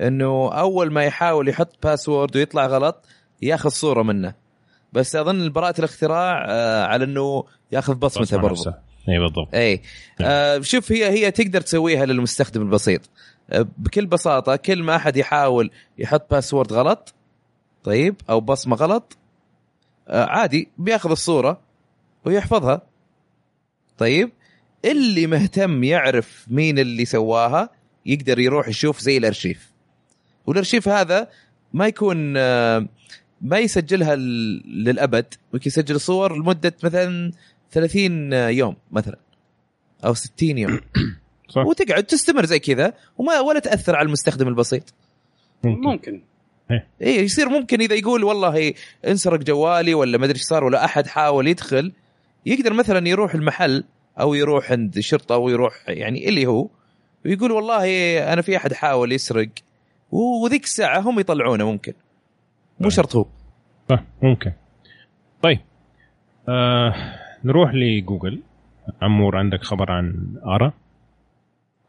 إنه 0.00 0.52
أول 0.52 0.92
ما 0.92 1.04
يحاول 1.04 1.48
يحط 1.48 1.86
password 1.86 2.36
ويطلع 2.36 2.66
غلط 2.66 3.06
ياخذ 3.42 3.68
صورة 3.68 4.02
منه. 4.02 4.43
بس 4.94 5.16
أظن 5.16 5.52
براءة 5.52 5.78
الاختراع 5.78 6.44
آه 6.48 6.84
على 6.84 7.04
إنه 7.04 7.44
ياخذ 7.72 7.94
بصمته 7.94 8.20
بصمة 8.20 8.40
برضه. 8.40 8.74
اي 9.08 9.18
بالضبط. 9.18 9.54
اي 9.54 9.82
آه 10.20 10.60
شوف 10.60 10.92
هي 10.92 11.10
هي 11.10 11.30
تقدر 11.30 11.60
تسويها 11.60 12.06
للمستخدم 12.06 12.62
البسيط. 12.62 13.00
آه 13.50 13.66
بكل 13.78 14.06
بساطة 14.06 14.56
كل 14.56 14.82
ما 14.82 14.96
أحد 14.96 15.16
يحاول 15.16 15.70
يحط 15.98 16.30
باسورد 16.30 16.72
غلط 16.72 17.14
طيب 17.84 18.14
أو 18.30 18.40
بصمة 18.40 18.76
غلط 18.76 19.16
آه 20.08 20.24
عادي 20.24 20.68
بياخذ 20.78 21.10
الصورة 21.10 21.60
ويحفظها. 22.24 22.82
طيب 23.98 24.30
اللي 24.84 25.26
مهتم 25.26 25.84
يعرف 25.84 26.46
مين 26.48 26.78
اللي 26.78 27.04
سواها 27.04 27.70
يقدر 28.06 28.38
يروح 28.38 28.68
يشوف 28.68 29.00
زي 29.00 29.16
الأرشيف. 29.16 29.72
والأرشيف 30.46 30.88
هذا 30.88 31.28
ما 31.72 31.86
يكون 31.86 32.34
آه، 32.36 32.86
ما 33.44 33.58
يسجلها 33.58 34.16
للأبد 34.16 35.34
ممكن 35.52 35.68
يسجل 35.68 36.00
صور 36.00 36.38
لمدة 36.38 36.74
مثلا 36.84 37.32
30 37.70 38.32
يوم 38.32 38.76
مثلا 38.92 39.18
أو 40.04 40.14
60 40.14 40.58
يوم. 40.58 40.80
صح. 41.54 41.66
وتقعد 41.66 42.04
تستمر 42.04 42.44
زي 42.44 42.58
كذا 42.58 42.92
وما 43.18 43.40
ولا 43.40 43.58
تأثر 43.58 43.96
على 43.96 44.06
المستخدم 44.06 44.48
البسيط. 44.48 44.94
ممكن. 45.64 45.80
ممكن. 45.80 46.22
اي 47.02 47.24
يصير 47.24 47.48
ممكن 47.48 47.80
إذا 47.80 47.94
يقول 47.94 48.24
والله 48.24 48.74
انسرق 49.06 49.40
جوالي 49.40 49.94
ولا 49.94 50.18
ما 50.18 50.24
أدري 50.24 50.36
إيش 50.36 50.44
صار 50.44 50.64
ولا 50.64 50.84
أحد 50.84 51.06
حاول 51.06 51.48
يدخل 51.48 51.92
يقدر 52.46 52.72
مثلا 52.72 53.08
يروح 53.08 53.34
المحل 53.34 53.84
أو 54.20 54.34
يروح 54.34 54.72
عند 54.72 54.96
الشرطة 54.96 55.34
أو 55.34 55.48
يروح 55.48 55.84
يعني 55.88 56.28
اللي 56.28 56.46
هو 56.46 56.68
ويقول 57.24 57.52
والله 57.52 58.18
أنا 58.32 58.42
في 58.42 58.56
أحد 58.56 58.72
حاول 58.72 59.12
يسرق 59.12 59.48
وذيك 60.10 60.64
الساعة 60.64 61.00
هم 61.00 61.20
يطلعونه 61.20 61.70
ممكن. 61.70 61.92
مو 62.80 62.90
شرط 62.90 63.16
هو. 63.16 63.26
صح 63.90 64.02
ممكن 64.22 64.52
طيب 65.42 65.60
آه 66.48 66.94
نروح 67.44 67.70
لجوجل. 67.74 68.40
عمور 69.02 69.36
عندك 69.36 69.62
خبر 69.62 69.92
عن 69.92 70.34
آرا؟ 70.46 70.72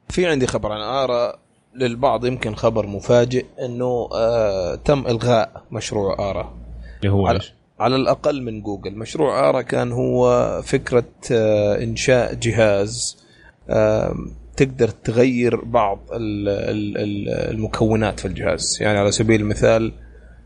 في 0.10 0.28
عندي 0.28 0.48
خبر 0.48 0.72
عن 0.72 0.82
آرا. 0.82 1.34
للبعض 1.76 2.26
يمكن 2.26 2.56
خبر 2.56 2.88
مفاجئ 2.88 3.46
إنه 3.66 4.10
آه 4.16 4.76
تم 4.76 5.00
إلغاء 5.08 5.64
مشروع 5.72 6.30
آرا. 6.30 6.54
اللي 7.00 7.12
هو 7.14 7.28
على؟ 7.28 7.40
على 7.80 7.96
الأقل 7.96 8.42
من 8.44 8.62
جوجل. 8.62 8.96
مشروع 8.96 9.50
آرا 9.50 9.62
كان 9.62 9.92
هو 9.92 10.62
فكرة 10.66 11.06
آه 11.32 11.84
إنشاء 11.84 12.34
جهاز 12.34 13.24
آه 13.70 14.16
تقدر 14.58 14.88
تغير 14.88 15.66
بعض 15.66 16.00
ال- 16.14 16.50
ال- 16.50 16.98
ال- 16.98 17.30
المكونات 17.56 18.20
في 18.20 18.28
الجهاز. 18.28 18.78
يعني 18.82 18.98
على 18.98 19.12
سبيل 19.12 19.42
المثال 19.42 19.92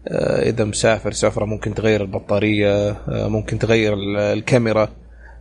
إذا 0.08 0.64
مسافر 0.64 1.12
سفرة 1.12 1.46
ممكن 1.46 1.74
تغير 1.74 2.02
البطارية 2.02 2.90
آه، 2.90 3.28
ممكن 3.28 3.60
تغير 3.60 3.94
ال- 3.94 4.18
الكاميرا 4.18 4.90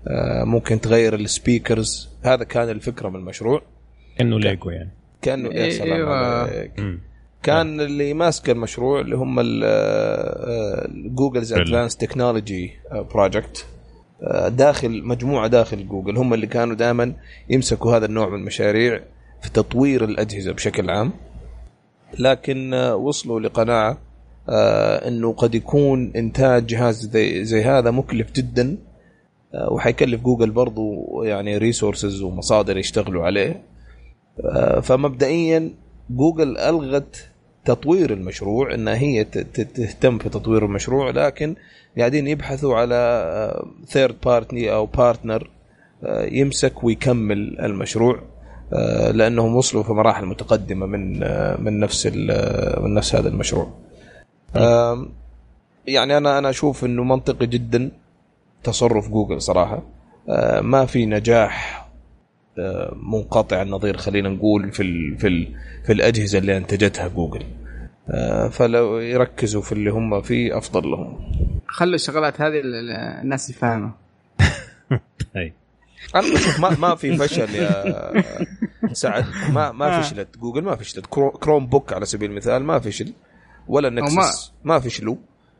آه، 0.09 0.44
ممكن 0.44 0.81
تغير 0.81 1.14
ال 1.14 1.25
speakers 1.25 2.09
هذا 2.23 2.44
كان 2.44 2.68
الفكرة 2.68 3.09
من 3.09 3.16
المشروع 3.16 3.62
كأنه 4.18 4.38
ليجو 4.40 4.71
يعني 4.71 4.90
كانه 5.23 5.49
يا 5.49 5.71
سلام 5.71 5.92
أيوة. 5.92 6.16
عليك. 6.16 6.73
مم. 6.81 7.01
كان 7.42 7.81
اللي 7.81 8.14
ماسك 8.14 8.51
المشروع 8.51 9.01
اللي 9.01 9.16
هم 9.16 9.40
Google's. 11.14 11.53
Advanced 11.53 11.97
Technology 11.97 12.73
Project 13.14 13.66
داخل 14.49 15.05
مجموعة 15.05 15.47
داخل 15.47 15.88
جوجل 15.88 16.16
هم 16.16 16.35
اللي 16.35 16.47
كانوا 16.47 16.75
دائما 16.77 17.12
يمسكوا 17.51 17.97
هذا 17.97 18.07
النوع 18.07 18.29
من 18.29 18.35
المشاريع 18.38 19.01
في 19.42 19.51
تطوير 19.51 20.05
الأجهزة 20.05 20.53
بشكل 20.53 20.90
عام 20.90 21.12
لكن 22.18 22.75
آه، 22.75 22.97
وصلوا 22.97 23.40
لقناعة 23.40 23.90
آه، 23.90 23.99
إنه 25.09 25.33
قد 25.33 25.55
يكون 25.55 26.13
إنتاج 26.17 26.67
جهاز 26.67 27.07
زي, 27.07 27.45
زي 27.45 27.63
هذا 27.63 27.91
مكلف 27.91 28.33
جدا 28.33 28.77
آه، 29.55 29.73
وحيكلف 29.73 30.21
جوجل 30.21 30.51
برضو 30.51 31.05
يعني 31.23 31.59
resources 31.59 32.23
ومصادر 32.23 32.77
يشتغلوا 32.77 33.25
عليه 33.25 33.63
آه، 34.45 34.81
فمبدئيا 34.81 35.71
جوجل 36.11 36.59
ألغت 36.59 37.29
تطوير 37.65 38.13
المشروع 38.13 38.75
إنها 38.75 38.97
هي 38.97 39.25
تهتم 39.25 40.19
في 40.19 40.29
تطوير 40.29 40.65
المشروع 40.65 41.11
لكن 41.11 41.55
قاعدين 41.99 42.27
يبحثوا 42.27 42.77
على 42.77 43.65
third 43.87 44.16
party 44.25 44.73
أو 44.73 44.87
partner 44.87 45.51
يمسك 46.31 46.85
ويكمل 46.85 47.61
المشروع 47.61 48.23
آه، 48.73 49.11
لأنهم 49.11 49.57
وصلوا 49.57 49.83
في 49.83 49.93
مراحل 49.93 50.27
متقدمة 50.27 50.87
من 50.87 51.23
آه، 51.23 51.61
من 51.61 51.81
نفس 51.81 52.07
من 52.81 52.95
نفس 52.95 53.15
هذا 53.15 53.29
المشروع. 53.29 53.88
يعني 55.87 56.17
أنا 56.17 56.39
أنا 56.39 56.51
أشوف 56.51 56.85
إنه 56.85 57.05
منطقي 57.05 57.47
جدا 57.47 57.91
تصرف 58.65 59.09
جوجل 59.09 59.43
صراحة. 59.43 59.83
آه، 60.29 60.61
ما 60.61 60.87
في 60.87 61.07
نجاح 61.07 61.89
آه، 62.59 62.95
منقطع 63.03 63.63
النظير 63.63 63.97
خلينا 63.97 64.29
نقول 64.29 64.73
في 64.73 64.83
ال 64.83 65.19
في 65.19 65.27
ال 65.29 65.55
في 65.87 65.93
الأجهزة 65.93 66.39
اللي 66.39 66.57
أنتجتها 66.57 67.09
جوجل. 67.09 67.43
آه، 68.11 68.49
فلو 68.49 68.99
يركزوا 68.99 69.63
في 69.63 69.73
اللي 69.73 69.91
هم 69.91 70.23
فيه 70.23 70.59
أفضل 70.59 70.91
لهم. 70.91 71.19
خلوا 71.67 71.95
الشغلات 71.95 72.41
هذه 72.41 72.61
ال- 72.61 72.75
ال- 72.75 72.91
الناس 73.23 73.65
أنا 76.15 76.35
بشوف 76.35 76.61
ما 76.61 76.71
ما 76.79 76.95
في 76.95 77.17
فشل 77.17 77.55
يا 77.55 78.13
سعد. 78.93 79.25
ما 79.53 79.73
ما 79.73 80.01
فشلت 80.01 80.39
جوجل 80.39 80.63
ما 80.63 80.77
فشلت. 80.77 81.07
كرو- 81.07 81.39
كروم 81.39 81.67
بوك 81.67 81.93
على 81.93 82.05
سبيل 82.07 82.31
المثال 82.31 82.63
ما 82.65 82.79
فشل. 82.79 83.13
ولا 83.68 83.90
نكسس. 83.90 84.52
ما 84.64 84.78
فشلوا 84.81 85.16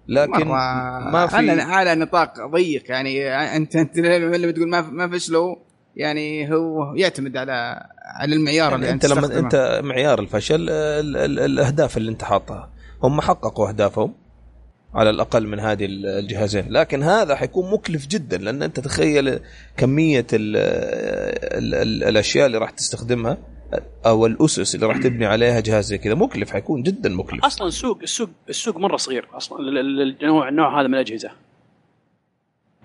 لكن 0.09 0.31
مرة 0.49 1.11
ما 1.11 1.27
في 1.27 1.37
على 1.37 1.63
على 1.63 1.95
نطاق 1.95 2.47
ضيق. 2.47 2.91
يعني 2.91 3.29
انت 3.57 3.77
أنت 3.77 3.99
اللي 3.99 4.47
بتقول 4.47 4.69
ما 4.69 4.81
ما 4.81 5.09
فشلوا 5.09 5.57
يعني 5.97 6.55
هو 6.55 6.95
يعتمد 6.95 7.37
على 7.37 7.87
على 8.21 8.35
المعيار 8.35 8.75
اللي 8.75 8.87
يعني 8.87 8.95
أنت 8.95 9.07
لما. 9.07 9.39
أنت 9.39 9.81
معيار 9.85 10.21
الفشل 10.21 10.71
ال 10.71 11.17
ال 11.17 11.39
الأهداف 11.41 11.97
اللي 11.97 12.11
أنت 12.11 12.25
حاطها. 12.25 12.71
هم 13.03 13.21
حققوا 13.21 13.69
أهدافهم 13.69 14.15
على 14.95 15.11
الأقل 15.11 15.47
من 15.47 15.61
هذه 15.61 15.85
ال- 15.85 16.07
الجهازين. 16.07 16.67
لكن 16.73 17.03
هذا 17.03 17.35
حيكون 17.37 17.71
مكلف 17.73 18.07
جدا 18.07 18.39
لأن 18.39 18.63
أنت 18.63 18.81
تخيل 18.81 19.41
كمية 19.77 20.27
ال 20.33 20.57
ال 21.59 21.75
ال 21.75 22.05
الأشياء 22.05 22.47
اللي 22.47 22.59
راح 22.59 22.71
تستخدمها. 22.71 23.39
أو 24.07 24.27
الأسس 24.27 24.75
اللي 24.75 24.87
راح 24.87 24.97
تبني 24.97 25.27
عليها 25.27 25.61
جهاز 25.61 25.85
زي 25.87 25.99
كذا 25.99 26.15
مكلف 26.15 26.51
حيكون 26.51 26.83
جدا 26.83 27.09
مكلف. 27.09 27.45
أصلا 27.45 27.69
السوق 27.69 27.99
السوق 28.03 28.29
السوق 28.49 28.77
مرة 28.77 28.97
صغير. 28.97 29.29
أصلا 29.33 29.59
ال- 29.59 29.79
ال- 29.79 30.17
النوع 30.23 30.49
النوع 30.49 30.81
هذا 30.81 30.89
من 30.89 30.95
الأجهزة. 30.95 31.31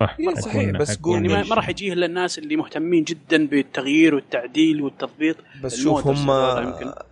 صح 0.00 0.16
إيه، 0.20 0.34
صحيح، 0.34 0.70
بس 0.70 0.88
حيكون 0.88 1.24
يعني 1.30 1.48
ما, 1.48 1.54
راح 1.54 1.68
يجيه 1.68 1.92
إلا 1.92 2.06
الناس 2.06 2.38
اللي 2.38 2.56
مهتمين 2.56 3.04
جدا 3.04 3.46
بالتغيير 3.46 4.14
والتعديل 4.14 4.82
والتطبيق 4.82 5.36
بس 5.62 5.76
شوف 5.80 6.06
هم. 6.06 6.30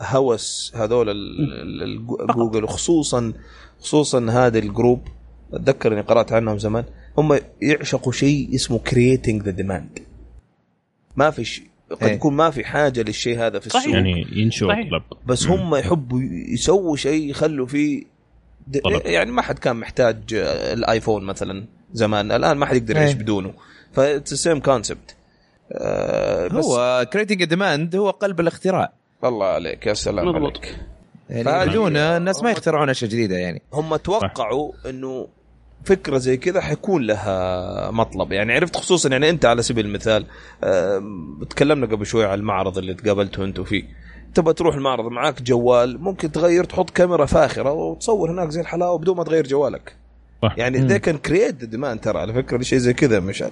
هوس 0.00 0.72
هذول 0.76 1.08
ال- 1.08 1.40
ال- 1.40 1.82
ال- 1.82 2.26
جوجل 2.34 2.64
وخصوصا 2.64 3.32
خصوصا 3.80 4.26
هذا 4.30 4.58
الجروب. 4.58 5.08
أتذكر 5.52 5.92
إني 5.92 6.00
قرأت 6.00 6.32
عنهم 6.32 6.58
زمان. 6.58 6.84
هم 7.18 7.38
يعشقوا 7.62 8.12
شيء 8.12 8.54
اسمه 8.54 8.78
creating 8.78 9.42
the 9.42 9.50
demand 9.50 9.98
ما 11.16 11.30
في 11.30 11.44
شيء. 11.44 11.71
قد 11.94 12.06
إيه. 12.06 12.14
يكون 12.14 12.34
ما 12.34 12.50
في 12.50 12.64
حاجة 12.64 13.02
للشيء 13.02 13.38
هذا 13.38 13.58
في 13.58 13.66
السوق 13.66 13.80
صحيح. 13.80 13.94
يعني 13.94 14.50
صحيح. 14.50 14.88
طلب 14.90 15.02
بس 15.26 15.46
هم 15.46 15.74
يحبوا 15.74 16.20
يسووا 16.48 16.96
شيء 16.96 17.30
يخلوا 17.30 17.66
فيه. 17.66 18.04
طلب. 18.84 19.02
يعني 19.04 19.32
ما 19.32 19.42
حد 19.42 19.58
كان 19.58 19.76
محتاج 19.76 20.16
الآيفون 20.72 21.24
مثلا 21.24 21.64
زمان 21.92 22.32
الآن 22.32 22.56
ما 22.56 22.66
حد 22.66 22.76
يقدر 22.76 22.96
يعيش 22.96 23.10
إيه. 23.10 23.18
بدونه 23.18 23.54
ف 23.92 23.98
that's 23.98 24.34
same 24.34 24.60
concept 24.60 25.16
هو 26.52 27.06
creating 27.12 27.44
demand 27.44 27.96
هو 27.96 28.10
قلب 28.10 28.40
الاختراع 28.40 28.92
الله 29.24 29.46
عليك 29.46 29.86
يا 29.86 29.94
سلام 29.94 30.28
مضبوط. 30.28 30.58
عليك 30.58 30.78
يعني 31.30 31.70
بدون 31.70 31.96
الناس 31.96 32.42
ما 32.42 32.50
يخترعون 32.50 32.90
أشياء 32.90 33.10
جديدة 33.10 33.36
يعني 33.36 33.62
هم 33.72 33.96
توقعوا 33.96 34.72
إنه 34.88 35.28
فكرة 35.84 36.18
زي 36.18 36.36
كذا 36.36 36.60
حيكون 36.60 37.02
لها 37.02 37.90
مطلب. 37.90 38.32
يعني 38.32 38.52
عرفت 38.54 38.76
خصوصا 38.76 39.08
يعني 39.08 39.30
أنت 39.30 39.44
على 39.44 39.62
سبيل 39.62 39.86
المثال 39.86 40.26
آم، 40.64 41.44
تكلمنا 41.50 41.86
قبل 41.86 42.06
شوي 42.06 42.24
على 42.24 42.34
المعرض 42.40 42.78
اللي 42.78 42.94
تقابلته 42.94 43.44
أنت 43.44 43.60
فيه. 43.60 43.84
تبغى 44.34 44.54
تروح 44.54 44.74
المعرض 44.74 45.04
معاك 45.12 45.42
جوال 45.42 46.00
ممكن 46.02 46.32
تغير 46.32 46.64
تحط 46.64 46.90
كاميرا 46.90 47.26
فاخرة 47.26 47.72
وتصور 47.72 48.30
هناك 48.30 48.48
زي 48.48 48.60
الحلاوه 48.60 48.98
بدون 48.98 49.16
ما 49.16 49.24
تغير 49.24 49.46
جوالك. 49.46 49.96
صح. 50.42 50.54
يعني 50.58 50.78
that 50.78 50.98
can 50.98 51.18
create 51.18 51.64
demand 51.64 52.00
ترى 52.00 52.18
على 52.18 52.32
فكرة 52.32 52.62
شيء 52.62 52.78
زي 52.78 52.92
كذا 52.94 53.20
مشان 53.20 53.50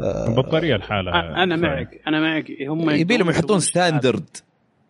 البطارية 0.00 0.76
الحالة. 0.76 1.10
أنا 1.42 1.56
معك 1.56 2.00
أنا 2.06 2.20
معك. 2.20 2.46
هم 2.68 2.90
يبي 2.90 3.16
لهم 3.16 3.30
يحطون. 3.30 3.60
standard. 3.60 4.36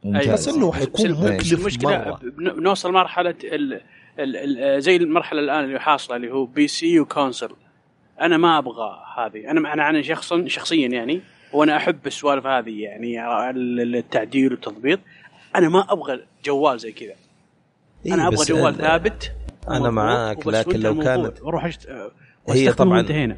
بس 0.04 0.48
إنه 0.48 0.72
حيكون 0.72 1.10
مكلف 1.10 1.52
المشكلة 1.52 2.18
بن- 2.22 2.52
بنوصل 2.52 2.92
مرحله 2.92 3.34
ال 3.44 3.80
ال 4.18 4.60
ال 4.60 4.82
زي 4.82 4.96
المرحلة 4.96 5.40
الآن 5.40 5.64
اللي 5.64 5.80
حاصلة 5.80 6.16
اللي 6.16 6.30
هو 6.32 6.44
PC 6.44 6.68
و 6.68 7.00
console 7.00 7.50
أنا 8.20 8.36
ما 8.36 8.58
أبغى 8.58 8.98
هذه. 9.18 9.50
أنا 9.50 9.72
أنا 9.72 9.88
أنا 9.90 10.02
شخصا 10.02 10.44
شخصيا 10.48 10.88
يعني 10.88 11.20
وأنا 11.52 11.76
أحب 11.76 12.06
السوالف 12.06 12.46
هذه 12.46 12.82
يعني 12.82 13.50
ال- 13.50 13.96
التعديل 13.96 14.52
والتضبيط. 14.52 15.00
أنا 15.56 15.68
ما 15.68 15.92
أبغى 15.92 16.20
جوال 16.44 16.78
زي 16.78 16.92
كذا. 16.92 17.14
إيه، 18.06 18.14
أنا 18.14 18.28
أبغى 18.28 18.44
جوال 18.44 18.74
ثابت. 18.74 19.32
ومضبوط 19.68 19.92
معاك، 19.92 20.46
لكن 20.46 20.80
لو. 20.80 20.94
كانت- 21.04 21.42
وأروح 21.42 21.64
أشت... 21.64 21.88
هي 22.48 22.72
طبعاً- 22.72 22.80
وانتهينا. 22.86 23.36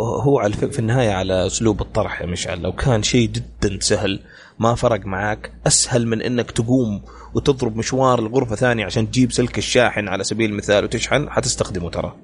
هو 0.00 0.38
على 0.38 0.52
في 0.52 0.78
النهاية 0.78 1.10
على 1.12 1.46
أسلوب 1.46 1.80
الطرح 1.80 2.20
يا 2.20 2.26
مشعل. 2.26 2.62
لو 2.62 2.72
كان 2.72 3.02
شيء 3.02 3.28
جدا 3.28 3.78
سهل 3.80 4.20
ما 4.58 4.74
فرق 4.74 5.06
معاك. 5.06 5.52
أسهل 5.66 6.06
من 6.06 6.22
إنك 6.22 6.50
تقوم 6.50 7.02
وتضرب 7.34 7.76
مشوار 7.76 8.20
لغرفة 8.20 8.56
ثانية 8.56 8.84
عشان 8.84 9.10
تجيب 9.10 9.32
سلك 9.32 9.58
الشاحن 9.58 10.08
على 10.08 10.24
سبيل 10.24 10.50
المثال 10.50 10.84
وتشحن 10.84 11.30
حتستخدمه 11.30 11.90
ترى. 11.90 12.16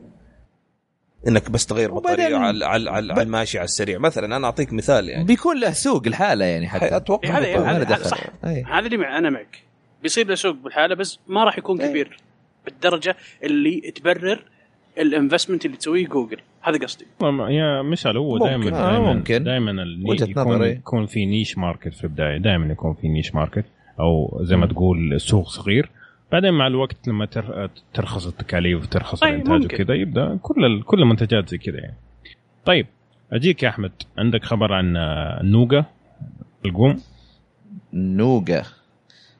إنك 1.28 1.50
بس 1.50 1.66
تغير 1.66 1.94
بطارية 1.94 2.36
على 2.36 2.64
على 2.66 2.90
على, 2.90 3.22
الماشي 3.22 3.58
على 3.58 3.64
السريع. 3.64 3.98
مثلا 3.98 4.36
أنا 4.36 4.46
أعطيك 4.46 4.72
مثال 4.72 5.08
يعني. 5.08 5.24
بيكون 5.24 5.60
له 5.60 5.70
سوق 5.72 6.02
الحالة 6.06 6.44
يعني 6.44 6.68
حي- 6.68 6.78
حتى 6.78 6.96
أتوقع 6.96 7.38
إيه، 7.38 7.70
هذا 7.70 7.82
دخل. 7.84 8.04
صح. 8.10 8.18
هذا 8.44 8.86
اللي 8.86 8.96
مع 8.96 9.18
أنا 9.18 9.30
معك. 9.30 9.58
بيصير 10.02 10.26
له 10.26 10.34
سوق 10.34 10.54
بالحالة 10.54 10.94
بس 10.94 11.18
ما 11.28 11.44
راح 11.44 11.58
يكون 11.58 11.80
إيه. 11.80 11.88
كبير 11.90 12.16
بالدرجة 12.64 13.16
اللي 13.42 13.80
تبرر 13.80 14.44
ال 14.98 15.05
investment 15.05 15.66
اللي 15.66 15.76
تسويه 15.76 16.06
جوجل. 16.06 16.36
هذا 16.62 16.78
قصدي. 16.78 17.06
ما- 17.22 17.50
يا 17.50 17.82
مشعل 17.82 18.16
هو. 18.16 18.38
دائما 18.38 18.66
آه، 18.66 18.70
دائما 18.70 19.12
ممكن. 19.12 19.44
دائما 19.44 19.84
وجهة 20.06 20.24
يكون, 20.30 20.42
نظري. 20.54 20.70
يكون 20.70 21.06
في 21.06 21.26
niche 21.26 21.58
market 21.58 21.94
في 21.94 22.04
البداية. 22.04 22.38
دائما 22.38 22.72
يكون 22.72 22.94
في 22.94 23.08
niche 23.08 23.34
market 23.34 23.64
أو 24.00 24.38
زي 24.42 24.56
ما 24.56 24.66
تقول 24.66 25.20
سوق 25.20 25.48
صغير. 25.48 25.90
بعدين 26.32 26.54
مع 26.54 26.66
الوقت 26.66 27.08
لما 27.08 27.26
تر- 27.26 27.70
ترخص 27.94 28.26
التكاليف 28.26 28.82
وترخص 28.82 29.20
طيب، 29.20 29.34
الإنتاج. 29.34 29.64
وكذا 29.74 29.94
يبدأ 29.94 30.38
كل 30.42 30.82
كل 30.82 31.02
المنتجات 31.02 31.48
زي 31.48 31.58
كذا 31.58 31.78
يعني. 31.78 31.96
طيب 32.64 32.86
أجيك 33.32 33.62
يا 33.62 33.68
أحمد. 33.68 33.92
عندك 34.18 34.44
خبر 34.44 34.72
عن 34.72 34.96
آه، 34.96 35.40
النوغا 35.40 35.84
الحلقوم؟ 36.64 37.00
نوغا 37.92 38.62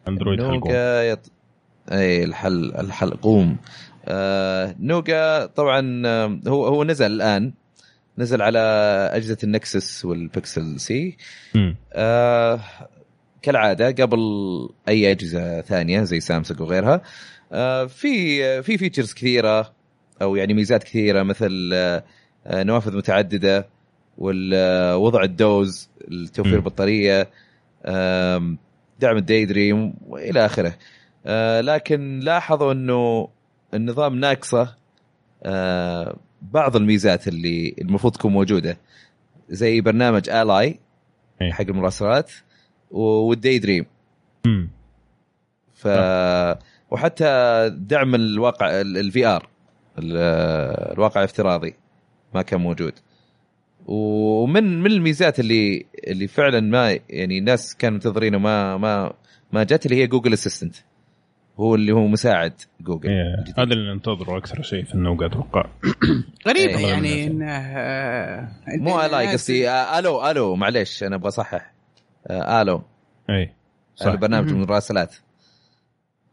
أندرويد 0.08 0.40
حلقوم. 0.42 0.54
نوغا 0.72 1.02
يط... 1.02 1.30
اي 1.92 2.24
الحل 2.24 2.72
الحلقوم. 2.78 3.56
آه 4.04 4.74
نوغا 4.80 5.46
طبعا 5.46 6.02
آه، 6.06 6.40
هو 6.48 6.66
هو 6.66 6.84
نزل 6.84 7.06
الآن 7.12 7.52
نزل 8.18 8.42
على 8.42 8.58
أجهزة 9.12 9.36
النكسس 9.44 10.04
والبكسل 10.04 10.80
سي. 10.80 11.16
آه 11.92 12.60
كالعادة 13.42 14.04
قبل 14.04 14.18
أي 14.88 15.10
أجهزة 15.10 15.60
ثانية 15.60 16.02
زي 16.02 16.20
سامسونج 16.20 16.60
وغيرها 16.60 17.02
آه 17.52 17.84
في 17.86 18.62
في 18.62 18.78
features 18.78 19.12
كثيرة 19.14 19.72
أو 20.22 20.36
يعني 20.36 20.54
ميزات 20.54 20.84
كثيرة 20.84 21.22
مثل 21.22 21.70
آه 21.74 22.02
نوافذ 22.46 22.96
متعددة 22.96 23.66
ووضع 24.18 25.22
الدوز 25.22 25.88
توفير 26.34 26.54
مم. 26.58 26.64
بطارية 26.64 27.28
آم، 27.86 28.58
دعم 29.00 29.16
الداي 29.16 29.44
دريم 29.44 29.94
وإلى 30.06 30.46
آخره 30.46 30.74
لكن 31.60 32.18
لاحظوا 32.20 32.72
إنه 32.72 33.28
النظام 33.74 34.14
ناقصة 34.14 34.74
آه 35.42 36.16
بعض 36.42 36.76
الميزات 36.76 37.28
اللي 37.28 37.74
المفروض 37.80 38.12
تكون 38.12 38.32
موجودة 38.32 38.78
زي 39.48 39.80
برنامج 39.80 40.30
الاي. 40.30 40.78
حق 41.52 41.61
المراسلات 41.68 42.32
والداي 42.90 43.58
دريم. 43.58 43.87
ف 45.74 45.88
وحتى 46.90 47.70
دعم 47.76 48.14
الواقع 48.14 48.80
ال 48.81 49.26
VR 49.26 49.48
الواقع 49.98 51.20
الافتراضي 51.20 51.74
ما 52.35 52.42
كان 52.42 52.61
موجود 52.61 52.92
ومن 53.87 54.80
من 54.80 54.90
الميزات 54.90 55.40
اللي 55.40 55.87
اللي 56.08 56.26
فعلا 56.28 56.61
ما 56.61 56.98
يعني 57.08 57.38
الناس 57.38 57.76
كانوا 57.76 57.94
منتظرينه 57.94 58.38
ما 58.38 58.76
ما 58.76 59.12
ما 59.52 59.62
جت 59.64 59.87
اللي 59.87 59.96
هي 59.96 60.06
Google 60.07 60.33
Assistant 60.33 60.76
هو 61.60 61.74
اللي 61.74 61.92
هو 61.92 62.06
مساعد 62.06 62.52
جوجل 62.80 63.08
إيه،. 63.08 63.44
هذا 63.58 63.72
اللي 63.72 63.94
ننتظره 63.94 64.38
أكثر 64.38 64.62
شيء 64.62 64.84
في 64.84 64.94
النوغا 64.94 65.26
أتوقع 65.26 65.64
غريبه 66.48 66.78
إيه. 66.78 66.86
يعني 66.86 67.26
إنه 67.26 67.50
آه، 67.50 68.48
مو 68.78 69.00
الاي 69.00 69.32
قصدي 69.32 69.68
آه، 69.68 69.98
Allo 69.98 70.31
Allo 70.31 70.57
معليش 70.56 71.02
أنا 71.02 71.16
أبغى 71.16 71.28
أصحح 71.28 71.72
آه، 72.26 72.62
ألو 72.62 72.82
اي 73.30 73.52
صح 73.96 74.06
هذا 74.06 74.16
برنامج 74.16 74.46
مهم. 74.46 74.62
المراسلات 74.62 75.14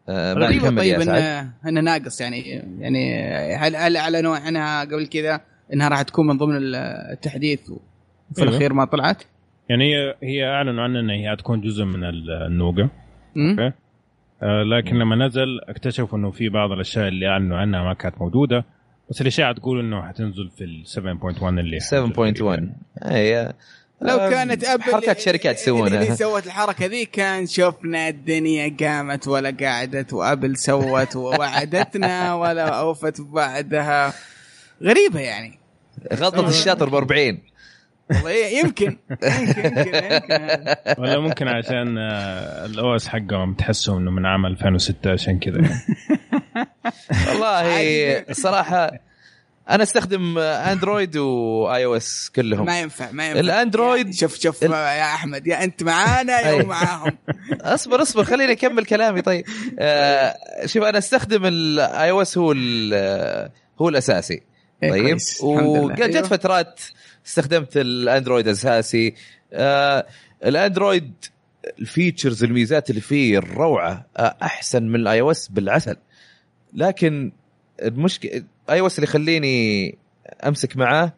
ما 0.07 0.33
غريبه 0.33 0.69
كمل 0.69 0.83
يا 0.83 0.97
طيب 0.97 1.09
إنه 1.09 1.53
إنه 1.67 1.81
ناقص 1.81 2.21
يعني 2.21 2.41
يعني 2.79 3.25
هل 3.55 3.75
هل 3.75 3.97
اعلنوا 3.97 4.35
عنها 4.35 4.81
قبل 4.81 5.07
كذا 5.07 5.41
إنها 5.73 5.87
راح 5.87 6.01
تكون 6.01 6.27
من 6.27 6.37
ضمن 6.37 6.75
التحديث 7.11 7.69
وفي 7.69 8.41
أيوة. 8.41 8.49
الأخير 8.49 8.73
ما 8.73 8.85
طلعت؟ 8.85 9.23
يعني 9.69 9.83
هي 9.83 10.15
هي 10.23 10.45
أعلنوا 10.45 10.83
عنها 10.83 11.01
ان 11.01 11.09
هي 11.09 11.35
تكون 11.35 11.61
جزء 11.61 11.83
من 11.83 12.03
النوغا 12.03 12.89
مم؟ 13.35 13.49
okay 13.49 13.75
لكن 14.41 14.95
لما 14.95 15.27
نزل 15.27 15.59
اكتشفوا 15.67 16.17
إنه 16.17 16.31
في 16.31 16.49
بعض 16.49 16.71
الأشياء 16.71 17.07
اللي 17.07 17.27
أعلنوا 17.27 17.57
عنها 17.57 17.83
ما 17.83 17.93
كانت 17.93 18.15
موجودة. 18.21 18.65
بس 19.09 19.21
الاشاعه 19.21 19.53
تقول 19.53 19.79
إنه 19.79 20.07
حتنزل 20.07 20.49
في 20.57 20.63
ال 20.63 20.83
7.1 20.87 21.43
اللي 21.43 21.79
7.1 21.79 23.05
اي 23.05 23.53
لو 24.01 24.15
آه، 24.15 24.29
كانت 24.29 24.63
أبل 24.63 24.83
حركات 24.83 25.19
شركات 25.19 25.45
اللي 25.45 25.61
يسوونها. 25.61 26.15
سوت 26.15 26.45
الحركة 26.45 26.85
ذي 26.85 27.05
كان 27.05 27.45
شفنا 27.45 28.07
الدنيا 28.07 28.75
قامت 28.79 29.27
ولا 29.27 29.57
قعدت 29.61 30.13
وأبل 30.13 30.57
سوت 30.57 31.15
ووعدتنا 31.15 32.33
ولا 32.33 32.67
أوفت 32.69 33.21
بعدها. 33.21 34.13
غريبة 34.83 35.19
يعني. 35.19 35.59
غلطة 36.13 36.47
الشاطر 36.49 36.89
ب 36.89 36.95
40 36.95 37.39
والله 38.09 38.31
يمكن 38.31 38.97
يمكن 39.23 39.65
يمكن, 39.65 39.95
يمكن. 39.95 40.75
ولا 40.97 41.19
ممكن 41.19 41.47
عشان 41.47 41.97
ال 42.65 42.95
OS 42.95 43.07
حقهم 43.07 43.53
تحسهم 43.53 43.97
إنه 43.97 44.11
من 44.11 44.25
عام 44.25 44.45
2006 44.45 45.11
عشان 45.11 45.39
كذا 45.39 45.57
يعني. 45.61 45.81
والله. 47.29 47.61
الصراحه 48.29 48.91
أنا 49.69 49.83
أستخدم 49.83 50.37
أندرويد 50.37 51.17
و 51.17 51.85
iOS 51.85 52.31
كلهم 52.35 52.65
ما 52.65 52.79
ينفع 52.79 53.11
ما 53.11 53.29
ينفع 53.29 53.41
الأندرويد- 53.41 54.07
يا- 54.07 54.11
شوف 54.11 54.39
شوف 54.39 54.63
ال- 54.63 54.71
يا 54.71 55.03
أحمد 55.03 55.47
يا 55.47 55.63
أنت 55.63 55.83
معانا 55.83 56.39
يا 56.39 56.63
معاهم 56.63 57.17
أصبر 57.61 58.01
أصبر 58.01 58.23
خليني 58.23 58.51
أكمل 58.51 58.85
كلامي 58.85 59.21
طيب 59.21 59.45
آه 59.79 60.35
شوف 60.65 60.83
أنا 60.83 60.97
أستخدم 60.97 61.45
ال 61.45 62.09
iOS 62.11 62.37
هو 62.37 62.51
ال- 62.51 63.49
هو 63.81 63.89
الأساسي 63.89 64.41
إيه، 64.83 64.89
طيب. 64.91 65.17
وجت 65.43 66.01
أيوه. 66.01 66.27
فترات 66.27 66.79
استخدمت 67.29 67.77
الأندرويد 67.77 68.47
أساسي 68.47 69.13
آه 69.53 70.05
الأندرويد 70.45 71.11
ال 71.79 71.86
features 71.86 72.43
الميزات 72.43 72.89
اللي 72.89 73.01
فيه 73.01 73.37
الروعة 73.37 74.05
آه 74.17 74.35
أحسن 74.41 74.83
من 74.83 74.95
ال 74.95 75.21
iOS 75.21 75.47
بالعسل 75.47 75.95
لكن 76.73 77.31
المشكلة 77.81 78.43
iOS 78.69 78.95
اللي 78.99 79.07
يخليني 79.09 79.97
أمسك 80.47 80.77
معاه 80.77 81.13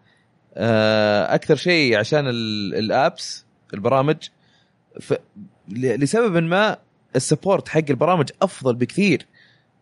آه 0.56 1.36
أكثر 1.36 1.56
شيء 1.56 1.98
عشان 2.00 2.28
ال- 2.28 2.76
ال 2.76 2.90
apps 2.90 3.46
البرامج 3.74 4.16
ف... 5.02 5.14
لسبب 5.78 6.38
ما 6.44 6.78
ال 7.16 7.22
support 7.22 7.70
حق 7.70 7.82
البرامج 7.90 8.30
أفضل 8.42 8.76
بكثير 8.76 9.26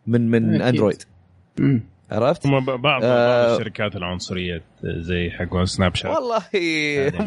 من 0.06 0.30
من 0.30 0.54
أكيد. 0.54 0.62
أندرويد 0.66 1.02
مم. 1.58 1.80
عرفت؟ 2.10 2.46
هم 2.46 2.64
بعض 2.64 2.80
بعض 2.80 3.00
آه. 3.04 3.56
الشركات 3.56 3.96
العنصرية 3.96 4.62
زي 4.82 5.30
حق 5.30 5.64
سناب 5.64 5.94
شات 5.94 6.10
والله 6.10 6.42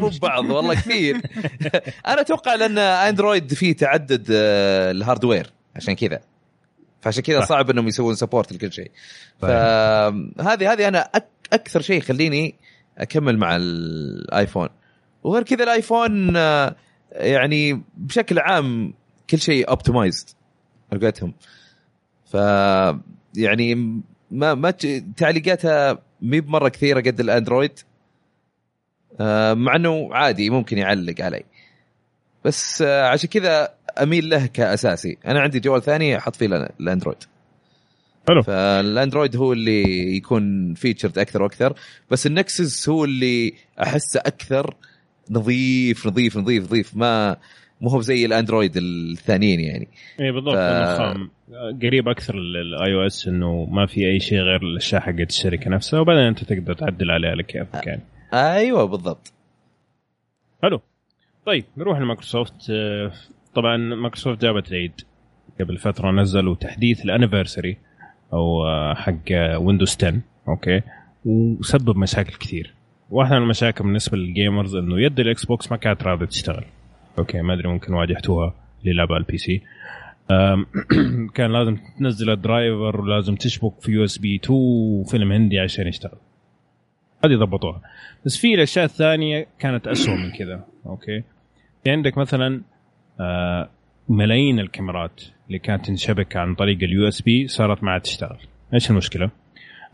مو 0.00 0.08
ببعض 0.08 0.50
والله 0.50 0.74
كثير 0.74 1.16
أنا 2.06 2.20
أتوقع 2.20 2.54
لأن 2.54 2.78
أندرويد 2.78 3.54
فيه 3.54 3.76
تعدد 3.76 4.26
آه، 4.30 4.90
ال 4.90 4.97
hardware 4.97 5.52
عشان 5.76 5.94
كذا 5.94 6.20
فعشان 7.00 7.22
كذا. 7.22 7.40
صعب 7.40 7.70
إنهم 7.70 7.88
يسوون 7.88 8.14
support 8.14 8.52
لكل 8.52 8.72
شيء 8.72 8.90
طيب. 9.40 9.50
فهذه 9.50 10.72
هذه 10.72 10.88
أنا 10.88 10.98
أك 10.98 11.28
أكثر 11.52 11.80
شيء 11.80 11.98
يخليني 11.98 12.54
أكمل 12.98 13.38
مع 13.38 13.56
الايفون 13.56 14.68
وغير 15.22 15.42
كذا 15.42 15.64
الايفون 15.64 16.36
آه، 16.36 16.76
يعني 17.12 17.82
بشكل 17.96 18.38
عام 18.38 18.94
كل 19.30 19.38
شيء 19.38 19.68
optimized 19.68 20.28
لقيتهم 20.92 21.34
ف 22.24 22.34
يعني 23.36 24.02
ما 24.34 24.54
ما 24.54 24.70
تعليقاتها 25.16 25.98
مي 26.22 26.40
بمرة 26.40 26.68
كثيرة 26.68 27.00
قد 27.00 27.20
الأندرويد. 27.20 27.78
آه، 29.20 29.54
مع 29.54 29.76
إنه 29.76 30.08
عادي 30.14 30.50
ممكن 30.50 30.78
يعلق 30.78 31.20
علي. 31.20 31.44
بس 32.44 32.82
آه، 32.82 33.08
عشان 33.08 33.28
كذا 33.28 33.74
أميل 34.02 34.28
له 34.30 34.46
كأساسي. 34.46 35.18
أنا 35.26 35.40
عندي 35.40 35.60
جوال 35.60 35.82
ثاني 35.82 36.18
أحط 36.18 36.36
فيه 36.36 36.46
ال- 36.46 36.68
الأندرويد. 36.80 37.18
حلو. 38.28 38.42
فالأندرويد 38.42 39.36
هو 39.36 39.52
اللي 39.52 39.82
يكون 40.16 40.74
featured 40.74 41.18
أكثر 41.18 41.42
وأكثر. 41.42 41.74
بس 42.10 42.26
النكسس 42.26 42.88
هو 42.88 43.04
اللي 43.04 43.54
أحسه 43.82 44.20
أكثر. 44.20 44.76
نظيف 45.30 46.06
نظيف 46.06 46.36
نظيف 46.36 46.64
نظيف. 46.64 46.96
ما 46.96 47.36
مو 47.80 47.88
هو 47.90 48.00
زي 48.00 48.26
الأندرويد 48.26 48.76
الثانيين 48.76 49.60
يعني. 49.60 49.88
اي 50.20 50.32
بالضبط 50.32 50.54
ف-. 50.54 51.30
قريب 51.82 52.08
أكثر 52.08 52.34
ال 52.34 52.94
iOS 52.94 53.28
إنه 53.28 53.64
ما 53.64 53.86
في 53.86 54.06
أي 54.06 54.20
شيء 54.20 54.38
غير 54.38 54.62
الأشياء 54.62 55.00
حقت 55.00 55.30
الشركة 55.30 55.70
نفسها 55.70 56.00
وبعدين 56.00 56.22
أنت 56.22 56.44
تقدر 56.44 56.74
تعدل 56.74 57.10
عليها 57.10 57.30
على 57.30 57.42
كيفك 57.42 57.86
يعني. 57.86 58.02
أيوه 58.34 58.84
بالضبط. 58.84 59.32
حلو. 60.62 60.80
طيب 61.46 61.64
نروح 61.76 61.98
لمايكروسوفت. 61.98 62.70
آه، 62.70 63.12
طبعا 63.54 63.76
مايكروسوفت 63.76 64.42
جابت 64.42 64.68
العيد 64.72 65.00
قبل 65.60 65.78
فترة 65.78 66.10
نزلوا 66.10 66.54
تحديث 66.54 67.04
ال 67.04 67.10
anniversary 67.10 67.76
أو 68.32 68.66
آه، 68.66 68.94
حق 68.94 69.56
ويندوز 69.56 69.96
10 69.96 70.20
أوكي؟ 70.48 70.80
وسبب 71.24 71.96
مشاكل 71.96 72.34
كثير. 72.36 72.74
واحدة 73.10 73.36
من 73.36 73.42
المشاكل 73.42 73.84
بالنسبة 73.84 74.18
لل 74.18 74.32
gamers 74.32 74.76
إنه 74.76 75.00
يد 75.00 75.20
الإكس 75.20 75.44
بوكس 75.44 75.70
ما 75.70 75.76
كانت 75.76 76.02
راضية 76.02 76.26
تشتغل. 76.26 76.64
أوكي 77.18 77.42
ما 77.42 77.54
أدري 77.54 77.68
ممكن 77.68 77.94
واجهتوها 77.94 78.54
للعب 78.84 79.12
على 79.12 79.20
ال 79.20 79.38
PC. 79.38 79.62
كان 81.34 81.52
لازم 81.52 81.76
تنزل 81.98 82.30
ال 82.30 82.40
driver 82.40 83.00
ولازم 83.00 83.34
تشبك 83.34 83.80
في 83.80 83.92
USB 83.92 84.36
2 84.44 84.58
وفيلم 84.58 85.32
هندي 85.32 85.58
عشان 85.58 85.86
يشتغل. 85.86 86.18
هذه 87.24 87.34
ضبطوها. 87.34 87.80
بس 88.26 88.36
في 88.36 88.54
الأشياء 88.54 88.84
الثانية 88.84 89.46
كانت 89.58 89.86
اسوء 89.88 90.14
من 90.14 90.30
كذا. 90.30 90.64
أوكي. 90.86 91.22
في 91.84 91.90
عندك 91.90 92.18
مثلا 92.18 92.62
آه، 93.20 93.68
ملايين 94.08 94.60
الكاميرات 94.60 95.22
اللي 95.46 95.58
كانت 95.58 95.86
تنشبك 95.86 96.36
عن 96.36 96.54
طريق 96.54 96.78
ال 96.82 97.08
USB 97.08 97.48
صارت 97.48 97.82
ما 97.82 97.90
عاد 97.90 98.00
تشتغل. 98.00 98.38
إيش 98.74 98.90
المشكلة؟ 98.90 99.30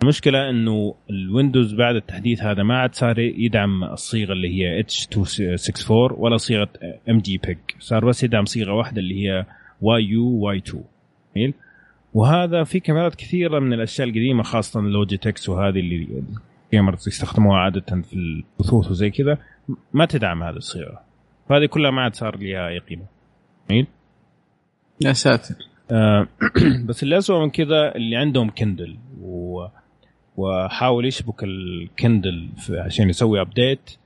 المشكلة 0.02 0.50
إنه 0.50 0.94
الويندوز 1.10 1.74
بعد 1.74 1.94
التحديث 1.94 2.42
هذا 2.42 2.62
ما 2.62 2.78
عاد 2.78 2.94
صار 2.94 3.18
يدعم 3.18 3.84
الصيغة 3.84 4.32
اللي 4.32 4.48
هي 4.48 4.80
H 4.80 5.08
264 5.16 6.08
ولا 6.18 6.36
صيغة 6.36 6.68
MJPEG 7.10 7.58
صار 7.78 8.04
بس 8.04 8.24
يدعم 8.24 8.44
صيغة 8.44 8.72
واحدة 8.72 9.00
اللي 9.00 9.24
هي 9.24 9.46
YUY 9.82 10.58
2 10.58 10.84
جميل؟ 11.36 11.54
وهذا 12.14 12.64
في 12.64 12.80
كاميرات 12.80 13.14
كثيرة 13.14 13.58
من 13.58 13.72
الأشياء 13.72 14.08
القديمة 14.08 14.42
خاصة 14.42 14.80
لوجيتكس 14.80 15.48
وهذه 15.48 15.80
اللي 15.80 16.22
ال 16.72 16.77
gamers 16.77 17.08
يستخدموها 17.08 17.58
عادة 17.58 18.02
في 18.02 18.12
البثوث 18.12 18.90
وزي 18.90 19.10
كذا. 19.10 19.38
ما 19.92 20.06
تدعم 20.06 20.42
هذه 20.42 20.56
الصيغة. 20.56 21.00
فهذه 21.48 21.66
كلها 21.66 21.90
ما 21.90 22.02
عاد 22.02 22.14
صار 22.14 22.36
لها 22.36 22.68
أي 22.68 22.78
قيمة. 22.78 23.04
جميل؟ 23.70 23.86
يا 25.00 25.12
ساتر. 25.12 25.54
آه، 25.90 26.26
بس 26.88 27.02
اللي 27.02 27.18
اسوء 27.18 27.40
من 27.40 27.50
كذا 27.50 27.94
اللي 27.94 28.16
عندهم 28.16 28.50
كندل 28.50 28.96
و... 29.20 29.66
وحاول 30.40 31.06
يشبك 31.06 31.44
الكندل 31.44 32.48
عشان 32.70 33.08
يسوي 33.08 33.40
update 33.40 33.96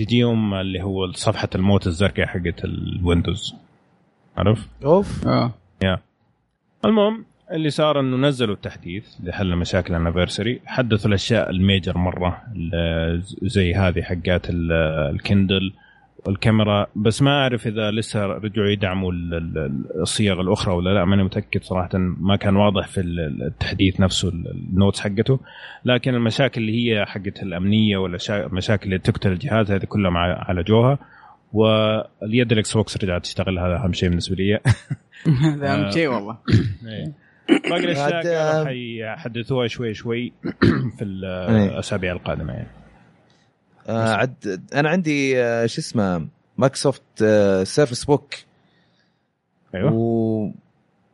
يجيهم 0.00 0.54
اللي 0.54 0.82
هو 0.82 1.12
صفحة 1.12 1.48
الموت 1.54 1.86
الزرقاء 1.86 2.26
حقت 2.26 2.64
الويندوز. 2.64 3.54
عرف؟ 4.36 4.68
أوف. 4.84 5.26
آه. 5.28 5.52
المهم 6.84 7.24
اللي 7.52 7.70
صار 7.70 8.00
إنه 8.00 8.16
نزلوا 8.16 8.54
التحديث 8.54 9.06
لحل 9.24 9.56
مشاكل 9.56 9.94
ال 9.94 9.99
anniversary 9.99 10.60
حدثوا 10.66 11.08
الأشياء 11.08 11.50
ال 11.50 11.58
major 11.58 11.98
مرة 11.98 12.42
ال- 12.56 13.22
زي 13.42 13.74
هذه 13.74 14.02
حقات 14.02 14.50
ال- 14.50 14.72
الكندل. 15.14 15.72
والكاميرا 16.26 16.86
بس 16.96 17.22
ما 17.22 17.30
أعرف 17.42 17.66
إذا 17.66 17.90
لسه 17.90 18.26
رجعوا 18.26 18.66
يدعموا 18.68 19.12
ال- 19.12 19.34
ال- 19.34 20.00
الصيغ 20.00 20.40
الأخرى 20.40 20.74
ولا 20.74 20.90
لا. 20.94 21.04
ماني 21.04 21.24
متأكد 21.24 21.62
صراحة 21.62 21.88
ما 21.98 22.36
كان 22.36 22.56
واضح 22.56 22.86
في 22.88 23.00
ال- 23.00 23.42
التحديث 23.42 24.00
نفسه 24.00 24.28
ال- 24.28 24.50
ال 24.50 24.58
notes 24.58 25.00
حقته. 25.00 25.40
لكن 25.84 26.14
المشاكل 26.14 26.60
اللي 26.60 26.72
هي 26.92 27.06
حقت 27.06 27.42
الأمنية 27.42 27.96
ولا 27.96 28.18
المشاكل 28.30 28.84
اللي 28.84 28.98
تقتل 28.98 29.32
الجهاز 29.32 29.70
هذه 29.72 29.84
كلها 29.84 30.10
مع- 30.10 30.44
عالجوها 30.48 30.98
واليد 31.52 32.52
الإكس 32.52 32.74
بوكس 32.76 33.04
رجعت 33.04 33.22
تشتغل 33.22 33.58
هذا 33.58 33.76
أهم 33.76 33.92
شيء 33.92 34.08
بالنسبة 34.08 34.36
لي. 34.36 34.60
هذا 35.52 35.74
أهم 35.74 35.90
شيء 35.90 36.08
والله. 36.08 36.36
إيه. 36.88 37.12
باقي 37.70 37.84
الأشياء 37.84 38.12
قالوا 38.12 38.66
حيحدثوها 38.66 39.66
شوي 39.66 39.94
شوي 39.94 40.32
في 40.98 41.04
الأسابيع 41.04 42.12
القادمة 42.12 42.52
يعني. 42.52 42.68
آه 43.86 44.12
عد 44.12 44.64
أنا 44.74 44.88
عندي 44.88 45.42
آه 45.42 45.66
شو 45.66 45.80
اسمه 45.80 46.26
مايكروسوفت 46.58 47.02
آه 47.22 47.64
سيرفس 47.64 48.04
بوك. 48.04 48.34
أيوه. 49.74 49.92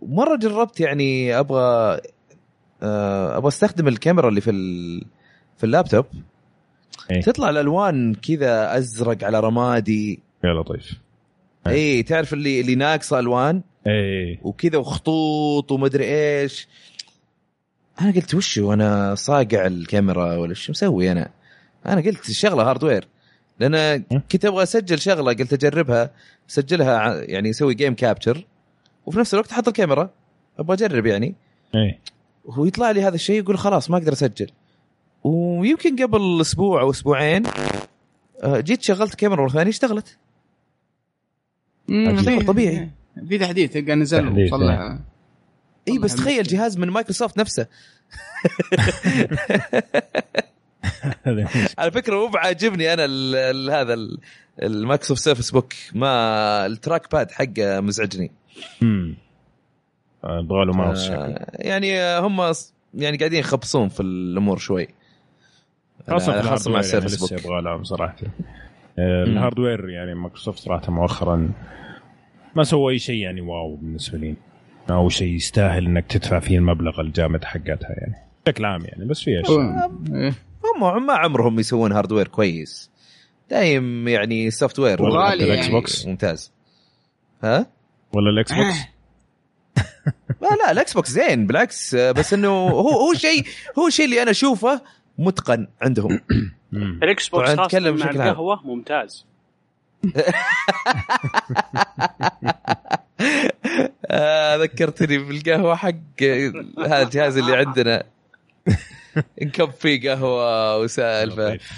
ومره 0.01 0.37
جربت 0.37 0.81
يعني 0.81 1.39
أبغى 1.39 2.01
آه 2.83 3.37
أبغى 3.37 3.49
أستخدم 3.49 3.89
الكاميرا 3.89 4.29
اللي 4.29 4.41
في 4.41 4.51
ال... 4.51 5.05
في 5.57 5.65
اللابتوب. 5.65 6.07
إيه. 7.11 7.21
تطلع 7.21 7.51
الألوان 7.51 8.15
كذا 8.15 8.79
أزرق 8.79 9.25
على 9.25 9.41
رمادي. 9.41 10.23
يا 10.45 10.53
لطيف. 10.55 10.93
اي 11.67 11.73
إيه 11.73 12.05
تعرف 12.05 12.33
اللي 12.33 12.61
اللي 12.61 12.75
ناقصة 12.75 13.19
ألوان؟ 13.19 13.63
إيه 13.87 14.39
وكذا 14.43 14.79
وخطوط 14.79 15.73
ومدري 15.73 16.05
إيش. 16.05 16.69
أنا 18.01 18.11
قلت 18.11 18.35
وش 18.35 18.59
أنا 18.59 19.15
صاقع 19.15 19.67
الكاميرا 19.67 20.37
ولا 20.37 20.55
شو 20.55 20.73
مسوي 20.73 21.13
أنا؟ 21.13 21.31
أنا 21.87 22.01
قلت 22.01 22.29
الشغله 22.29 22.71
hardware 22.71 23.09
لأن 23.61 24.03
كنت 24.33 24.45
أبغى 24.45 24.63
أسجل 24.63 24.99
شغلة 24.99 25.33
قلت 25.33 25.53
أجربها 25.53 26.11
اسجلها 26.51 26.99
ع- 26.99 27.15
يعني 27.23 27.51
أسوي 27.51 27.75
game 27.75 27.95
capture 27.95 28.47
وفي 29.07 29.19
نفس 29.19 29.35
الوقت 29.35 29.53
أحط 29.53 29.69
الكاميرا 29.69 30.11
أبغى 30.59 30.77
أجرب 30.77 31.07
يعني 31.07 31.35
إيه 31.75 31.99
ويطلع 32.45 32.91
لي 32.91 33.03
هذا 33.03 33.15
الشيء 33.15 33.39
يقول 33.43 33.59
خلاص 33.59 33.91
ما 33.91 33.97
أقدر 33.97 34.13
أسجل 34.13 34.51
ويمكن 35.25 35.97
قبل 36.03 36.41
أسبوع 36.41 36.81
أو 36.81 36.91
أسبوعين 36.91 37.43
آه، 38.43 38.61
جيت 38.61 38.83
شغلت 38.83 39.15
كاميرا 39.15 39.43
مرة 39.43 39.49
ثانية 39.49 39.71
اشتغلت. 39.71 40.17
في- 41.87 42.45
طبيعي. 42.47 42.91
في 43.29 43.39
تحديث 43.39 43.73
تلقى 43.73 43.95
نزل 43.95 44.47
وصلح. 44.55 44.99
إي 45.89 45.99
بس 45.99 46.15
تخيل. 46.15 46.43
جهاز 46.43 46.79
من 46.79 46.89
مايكروسوفت 46.91 47.39
نفسه. 47.39 47.67
على 51.79 51.91
فكرة 51.91 52.17
مو 52.17 52.27
بعاجبني 52.27 52.93
أنا 52.93 53.05
ال 53.05 53.35
ال 53.37 53.71
هذا 53.71 53.95
ال- 53.95 54.19
المايكروسوفت 54.63 55.21
سيرفس 55.21 55.51
بوك 55.51 55.73
ما 55.95 56.67
ال 56.67 57.13
trackpad 57.13 57.31
حقه 57.31 57.81
مزعجني. 57.81 58.31
آه، 60.25 60.39
يبغى 60.41 60.65
له 60.65 60.73
ماوس 60.73 61.11
آه 61.11 61.47
يعني 61.55 62.19
هم 62.19 62.53
يعني 62.95 63.17
قاعدين 63.17 63.39
يخبصون 63.41 63.89
في 63.89 64.01
الأمور 64.01 64.59
شوي. 64.59 64.89
خاصة 66.11 66.43
خاصه 66.43 66.71
مع 66.71 66.75
يعني 66.77 66.87
السيرفس 66.87 67.15
لسه 67.15 67.37
بوك 67.37 67.45
يبغى 67.45 67.63
لهم 67.63 67.85
صراحة. 67.85 68.17
آه، 68.99 69.25
ال 69.25 69.32
hardware 69.32 69.89
يعني 69.89 70.15
مايكروسوفت 70.15 70.59
صراحة 70.59 70.93
مؤخرا 70.93 71.51
ما 72.57 72.63
سوى 72.65 72.93
أي 72.93 72.99
شيء 72.99 73.17
يعني 73.23 73.41
wow 73.41 73.77
بالنسبة 73.77 74.19
لي. 74.19 74.35
أو 74.91 75.09
شيء 75.09 75.35
يستاهل 75.35 75.87
إنك 75.87 76.07
تدفع 76.07 76.39
فيه 76.39 76.59
المبلغ 76.59 77.01
الجامد 77.01 77.45
حقتها 77.45 77.91
يعني. 77.91 78.15
بشكل 78.47 78.65
عام 78.65 78.85
يعني 78.85 79.05
بس 79.05 79.21
في 79.23 79.41
أشياء. 79.41 79.91
هم 80.85 81.07
ما 81.07 81.13
عمرهم 81.13 81.59
يسوون 81.61 81.93
hardware 81.93 82.29
كويس. 82.29 82.91
دايم 83.51 84.09
يعني 84.09 84.51
software 84.51 85.03
وغالي 85.03 85.45
الأكس 85.45 85.61
يعني. 85.61 85.73
بوكس؟ 85.73 86.07
ممتاز. 86.07 86.53
ها؟ 87.45 87.67
ولا 88.13 88.31
الأكس 88.31 88.53
بوكس؟ 88.53 88.77
لا 90.43 90.49
لا 90.49 90.71
الأكس 90.71 90.95
بوكس 90.95 91.11
زين 91.11 91.47
بالعكس 91.47 91.95
بس 91.95 92.35
إنه 92.35 92.49
هو 92.49 92.91
هو 92.91 93.15
شيء 93.15 93.47
هو 93.79 93.87
الشيء 93.87 94.05
اللي 94.05 94.23
أنا 94.23 94.31
أشوفه 94.31 94.81
متقن 95.19 95.69
عندهم. 95.83 96.21
الأكس 96.73 97.29
بوكس 97.29 97.49
خاصة 97.49 97.65
نتكلم 97.65 97.97
مع. 97.97 98.11
القهوة 98.11 98.67
ممتاز. 98.67 99.27
آه 104.11 104.57
ذكرتني 104.57 105.19
بالقهوة 105.19 105.75
حق 105.75 106.23
هذا 106.79 107.03
الجهاز 107.03 107.37
اللي 107.37 107.57
عندنا. 107.57 108.03
نكب 109.43 109.71
فيه 109.71 110.11
قهوة 110.11 110.79
وسالفة. 110.79 111.49
لطيف. 111.55 111.73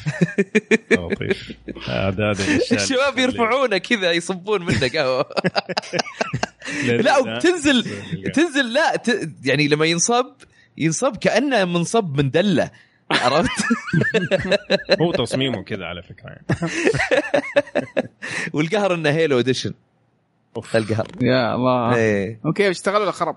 لطيف. 0.93 1.53
هذا 1.89 2.30
هذا 2.30 2.45
الأشياء 2.45 2.74
الشباب 2.83 3.18
يرفعونه 3.18 3.78
كذا 3.78 4.12
يصبون 4.12 4.62
منه 4.64 4.89
قهوة. 4.95 5.24
لا- 6.85 7.18
وتنزل 7.18 7.85
تنزل 8.35 8.72
لا 8.72 8.97
ت... 8.97 9.30
يعني 9.45 9.68
لما 9.68 9.87
ينصب 9.87 10.26
ينصب 10.78 11.16
كأنه 11.16 11.64
منصب 11.64 12.16
من 12.20 12.30
دلة. 12.30 12.70
عرفت؟ 13.11 13.51
هو 15.01 15.12
تصميمه 15.12 15.62
كذا 15.62 15.85
على 15.85 16.03
فكرة 16.03 16.26
يعني. 16.28 16.47
والقهر 18.53 18.95
إنه 18.95 19.11
Halo 19.11 19.38
edition. 19.38 19.74
القهر. 20.74 21.07
يا 21.22 21.55
الله. 21.55 21.95
إيه. 21.97 22.41
أوكي 22.47 22.70
اشتغلوا 22.70 23.01
ولا 23.03 23.11
خرب؟ 23.11 23.37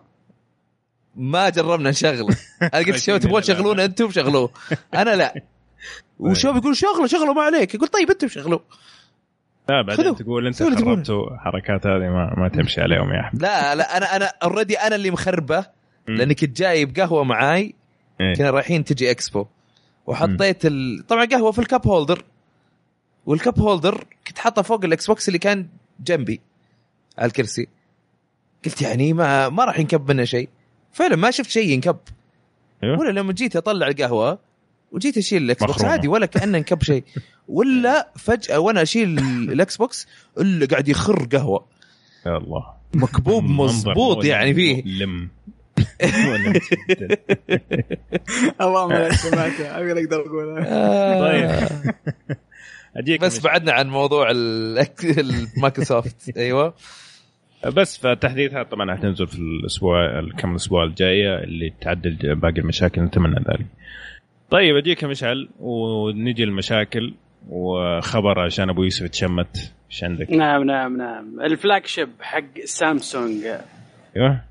ما 1.15 1.49
جربنا 1.49 1.89
نشغله. 1.89 2.35
أنا 2.61 2.77
قلت 2.77 2.95
الشباب 3.01 3.19
تبغون 3.19 3.41
تشغلونه 3.47 3.85
أنتم 3.85 4.11
شغلوه. 4.11 4.49
أنا 4.93 5.15
لا. 5.15 5.33
والشباب 6.19 6.55
يقول 6.55 6.77
شغله 6.77 7.07
شغله 7.07 7.33
ما 7.33 7.41
عليك. 7.41 7.75
يقول 7.75 7.87
طيب 7.87 8.09
أنتم 8.11 8.27
شغلوه 8.27 8.63
لا 9.69 9.81
بعدين. 9.81 10.15
تقول 10.15 10.47
أنت. 10.47 10.63
خربتوا 10.63 11.37
حركات 11.37 11.87
هذه 11.87 12.09
ما, 12.09 12.33
ما 12.37 12.49
تمشي 12.49 12.81
عليهم 12.81 13.13
يا 13.13 13.21
أحمد. 13.21 13.41
لا 13.41 13.75
لا 13.75 13.97
أنا 13.97 14.15
أنا 14.15 14.31
already 14.43 14.79
أنا 14.79 14.95
اللي 14.95 15.11
مخربة. 15.11 15.65
لأني 16.07 16.33
كنت 16.35 16.57
جايب 16.57 16.99
قهوة 16.99 17.23
معاي 17.23 17.75
إيه. 18.21 18.33
كنا 18.33 18.49
رايحين 18.49 18.83
تجي 18.83 19.11
إكسبو. 19.11 19.45
وحطيت 20.07 20.65
ال... 20.65 21.05
طبعا 21.07 21.25
قهوة 21.25 21.51
في 21.51 21.59
ال 21.59 21.66
cup 21.66 21.87
holder. 21.87 22.23
وال 23.25 23.39
cup 23.39 23.59
holder 23.59 24.03
كنت 24.27 24.37
حاطه 24.39 24.61
فوق 24.61 24.85
ال 24.85 25.07
Xbox 25.07 25.27
اللي 25.27 25.39
كان 25.39 25.67
جنبي 25.99 26.41
على 27.17 27.27
الكرسي. 27.27 27.67
قلت 28.65 28.81
يعني 28.81 29.13
ما 29.13 29.49
ما 29.49 29.65
راح 29.65 29.79
ينكب 29.79 30.11
منه 30.11 30.23
شيء. 30.23 30.49
فعلا 30.95 31.15
ما 31.15 31.31
شفت 31.31 31.49
شيء 31.49 31.69
ينكب. 31.69 31.97
أيوه. 32.83 32.99
ولا 32.99 33.19
لما 33.19 33.33
جيت 33.33 33.55
أطلع 33.55 33.87
القهوة 33.87 34.39
وجيت 34.91 35.17
أشيل 35.17 35.43
ال 35.43 35.59
Xbox 35.63 35.73
مخرومة. 35.75 35.91
عادي 35.91 36.07
ولا 36.07 36.25
كأنه 36.25 36.57
انكب 36.57 36.83
شيء. 36.83 37.03
ولا 37.47 38.09
فجأة 38.17 38.59
وأنا 38.59 38.81
أشيل 38.81 39.19
ال 39.19 39.77
Xbox 39.77 40.07
إلا 40.39 40.65
قاعد 40.65 40.87
يخر 40.87 41.27
قهوة. 41.31 41.65
يا 42.25 42.37
الله. 42.37 42.65
مكبوب 42.93 43.43
مضبوط 43.43 44.25
يعني 44.25 44.53
فيه. 44.53 44.83
اللهم 48.61 48.91
لا 48.93 49.15
سمعته 49.15 49.79
أبي 49.79 49.91
أقدر 49.91 50.19
اقولها 50.25 51.19
طيب. 51.19 51.69
أجيك 52.97 53.21
بس 53.21 53.39
بعدنا 53.39 53.71
عن 53.71 53.89
موضوع 53.89 54.31
ال- 54.31 54.87
المايكروسوفت 55.03 56.37
أيوه. 56.37 56.73
بس 57.69 57.97
فالتحديثات 57.97 58.71
طبعا 58.71 58.95
حتنزل 58.95 59.27
في 59.27 59.39
الأسبوع 59.39 60.19
الكم 60.19 60.51
الأسبوع 60.51 60.83
الجايه 60.83 61.43
اللي 61.43 61.73
تعدل 61.81 62.35
باقي 62.35 62.59
المشاكل 62.59 63.01
نتمنى 63.01 63.35
ذلك. 63.35 63.65
طيب 64.49 64.75
أجيك 64.75 65.03
يا 65.03 65.07
مشعل 65.07 65.49
ونجي 65.59 66.43
المشاكل 66.43 67.13
وخبر 67.49 68.39
عشان 68.39 68.69
أبو 68.69 68.83
يوسف 68.83 69.07
تشمت 69.07 69.73
إيش 69.91 70.03
عندك؟ 70.03 70.31
نعم 70.31 70.63
نعم 70.63 70.97
نعم 70.97 71.41
الفلاج 71.41 71.85
شيب 71.85 72.09
حق 72.21 72.59
سامسونج 72.65 73.45
أيوه 74.17 74.41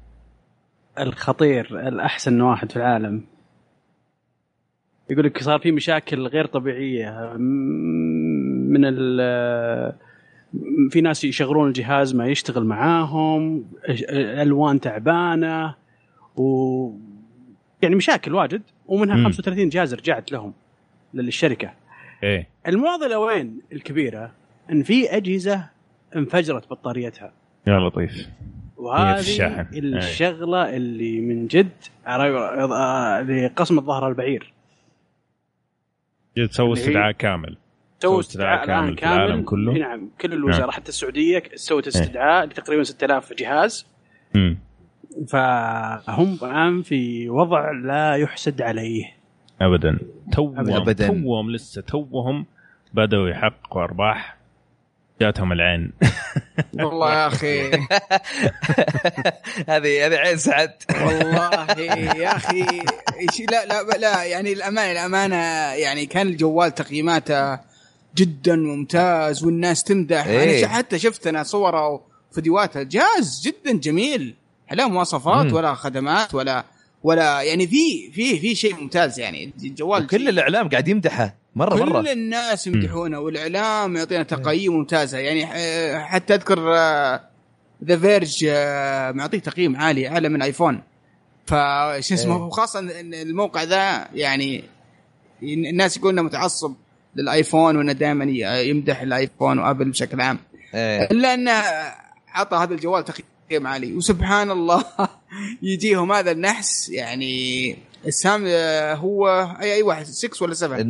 الخطير 0.98 1.88
الأحسن 1.88 2.40
واحد 2.40 2.70
في 2.70 2.76
العالم 2.76 3.24
يقول 5.10 5.24
لك 5.24 5.42
صار 5.42 5.58
في 5.58 5.72
مشاكل 5.72 6.26
غير 6.26 6.46
طبيعية 6.46 7.32
من 8.68 8.84
ال 8.84 9.20
في 10.90 11.00
ناس 11.00 11.24
يشغلون 11.24 11.68
الجهاز 11.68 12.14
ما 12.14 12.26
يشتغل 12.26 12.64
معاهم 12.64 13.64
الالوان 13.88 14.80
تعبانة 14.80 15.74
و 16.36 16.90
يعني 17.82 17.94
مشاكل 17.94 18.34
واجد 18.34 18.62
ومنها 18.86 19.16
مم. 19.16 19.24
35 19.24 19.68
جهاز 19.68 19.94
رجعت 19.94 20.32
لهم 20.32 20.52
للشركة. 21.14 21.72
إيه. 22.22 22.48
المعضله 22.68 23.18
وين؟ 23.18 23.60
الكبيرة 23.72 24.32
إن 24.70 24.82
في 24.82 25.16
أجهزة 25.16 25.70
انفجرت 26.16 26.70
بطاريتها. 26.70 27.32
يا 27.66 27.78
لطيف. 27.78 28.28
وهذه 28.76 29.18
الشاحن. 29.18 29.66
الشغلة 29.74 30.76
اللي 30.76 31.20
من 31.20 31.46
جد 31.46 31.70
آه، 32.06 33.22
لقسم 33.22 33.78
الظهر 33.78 34.08
البعير. 34.08 34.52
تسوي 36.50 36.72
استدعاء 36.72 37.12
كامل. 37.12 37.56
تو 38.04 38.10
سووا 38.10 38.20
استدعاء 38.20 38.64
الآن 38.64 38.94
كامل. 38.94 39.14
العالم 39.14 39.30
كامل 39.30 39.44
كله؟ 39.44 39.72
نعم 39.72 40.10
كل 40.20 40.32
الوزاره 40.32 40.60
نعم. 40.60 40.70
حتى 40.70 40.88
السعودية 40.88 41.42
سوت 41.54 41.86
استدعاء 41.86 42.46
لتقريبا 42.46 42.82
6000 42.82 43.32
جهاز. 43.32 43.86
امم 44.36 44.58
فهم 45.28 46.38
الآن 46.42 46.82
في 46.82 47.28
وضع 47.28 47.70
لا 47.70 48.14
يحسد 48.16 48.62
عليه. 48.62 49.04
ابدا. 49.60 49.98
توهم 50.32 50.70
أبداً. 50.70 51.06
توهم 51.06 51.50
لسه 51.50 51.82
توهم 51.82 52.46
بدأوا 52.94 53.28
يحققوا 53.28 53.82
أرباح. 53.82 54.36
جاتهم 55.20 55.52
العين. 55.52 55.92
والله 56.84 57.12
يا 57.14 57.26
أخي. 57.26 57.70
هذه 59.72 60.06
هذه 60.06 60.16
عين 60.16 60.36
سعد. 60.36 60.70
والله 60.90 61.80
يا 62.16 62.36
أخي. 62.36 62.62
لا 63.52 63.66
لا 63.66 63.98
لا 63.98 64.24
يعني 64.24 64.52
الامانه 64.52 64.92
الأمانة 64.92 65.36
يعني 65.74 66.06
كان 66.06 66.26
الجوال 66.26 66.74
تقييماته 66.74 67.73
جدا 68.16 68.56
ممتاز 68.56 69.44
والناس 69.44 69.82
تمدح. 69.84 70.26
إيه. 70.26 70.58
أنا 70.58 70.68
حتى 70.68 70.98
شفت 70.98 71.26
أنا 71.26 71.42
صوره 71.42 72.02
وفيديوهات 72.30 72.76
الجهاز 72.76 73.42
جدا 73.44 73.78
جميل. 73.78 74.34
لا 74.72 74.86
مواصفات 74.86 75.46
مم. 75.46 75.52
ولا 75.52 75.74
خدمات 75.74 76.34
ولا 76.34 76.64
ولا 77.02 77.42
يعني 77.42 77.66
في 77.66 78.10
في 78.12 78.38
في 78.38 78.54
شيء 78.54 78.76
ممتاز 78.80 79.18
يعني. 79.20 79.52
الجوال 79.64 80.04
وكل 80.04 80.28
الإعلام 80.28 80.68
قاعد 80.68 80.88
يمدحه. 80.88 81.34
مره 81.56 81.78
كل 81.78 81.90
مرة. 81.90 82.12
الناس 82.12 82.66
يمدحونه 82.66 83.18
والإعلام 83.18 83.96
يعطينا 83.96 84.22
تقييم 84.22 84.72
ممتازة. 84.72 85.18
يعني 85.18 85.44
آه، 85.52 85.98
حتى 85.98 86.34
أذكر 86.34 86.60
The 87.84 87.98
Verge 87.98 88.44
معطيه 89.16 89.38
تقييم 89.38 89.76
عالي 89.76 90.08
أعلى 90.08 90.28
من 90.28 90.42
iPhone 90.42 90.82
فش 91.46 92.12
اسمه 92.12 92.36
إيه. 92.36 92.42
وخاصه 92.42 92.78
إن 92.78 93.14
الموقع 93.14 93.62
ذا 93.62 94.08
يعني 94.14 94.64
الناس 95.42 95.96
يقولون 95.96 96.18
إنه 96.18 96.28
متعصب. 96.28 96.74
لل 97.16 97.31
iPhone 97.31 97.76
وإنه 97.76 97.92
دائما 97.92 98.24
يمدح 98.60 99.00
ال 99.00 99.09
iPhone 99.09 99.58
و 99.58 99.64
Apple 99.64 99.90
بشكل 99.90 100.20
عام. 100.20 100.38
إيه. 100.74 101.02
الا 101.10 101.34
انه 101.34 101.52
عطى 102.28 102.56
هذا 102.56 102.74
الجوال 102.74 103.04
تقييم 103.04 103.66
عالي. 103.66 103.92
وسبحان 103.94 104.50
الله 104.50 104.84
يجيهم 105.62 106.12
هذا 106.12 106.30
النحس 106.30 106.88
يعني 106.88 107.76
السام 108.06 108.46
هو 108.98 109.28
اي 109.60 109.74
أي 109.74 109.82
واحد 109.82 110.04
6 110.06 110.44
ولا 110.44 110.54
7 110.54 110.84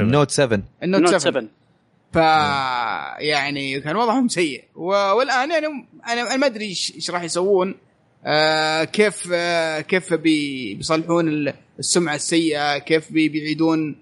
ال 0.00 0.06
Note 0.06 0.30
7 0.30 0.62
ال 0.82 0.86
Note 0.86 1.00
Note 1.00 1.10
7 1.16 1.18
7 1.20 1.44
ف 2.12 2.16
يعني 3.20 3.80
كان 3.80 3.96
وضعهم 3.96 4.28
سيء. 4.28 4.64
والآن 4.74 5.50
يعني 5.50 5.66
أنا 5.66 6.22
أنا 6.22 6.36
ما 6.36 6.46
أدري 6.46 6.64
إيش 6.64 6.92
إيش 6.94 7.10
راح 7.10 7.22
يسوون. 7.22 7.74
آه 8.26 8.84
كيف 8.84 9.28
آه 9.32 9.80
كيف 9.80 10.14
بي 10.14 10.74
بيصلحون 10.74 11.28
ال- 11.28 11.54
السمعة 11.78 12.14
السيئة 12.14 12.78
كيف 12.78 13.12
بي 13.12 13.28
بيعيدون 13.28 13.96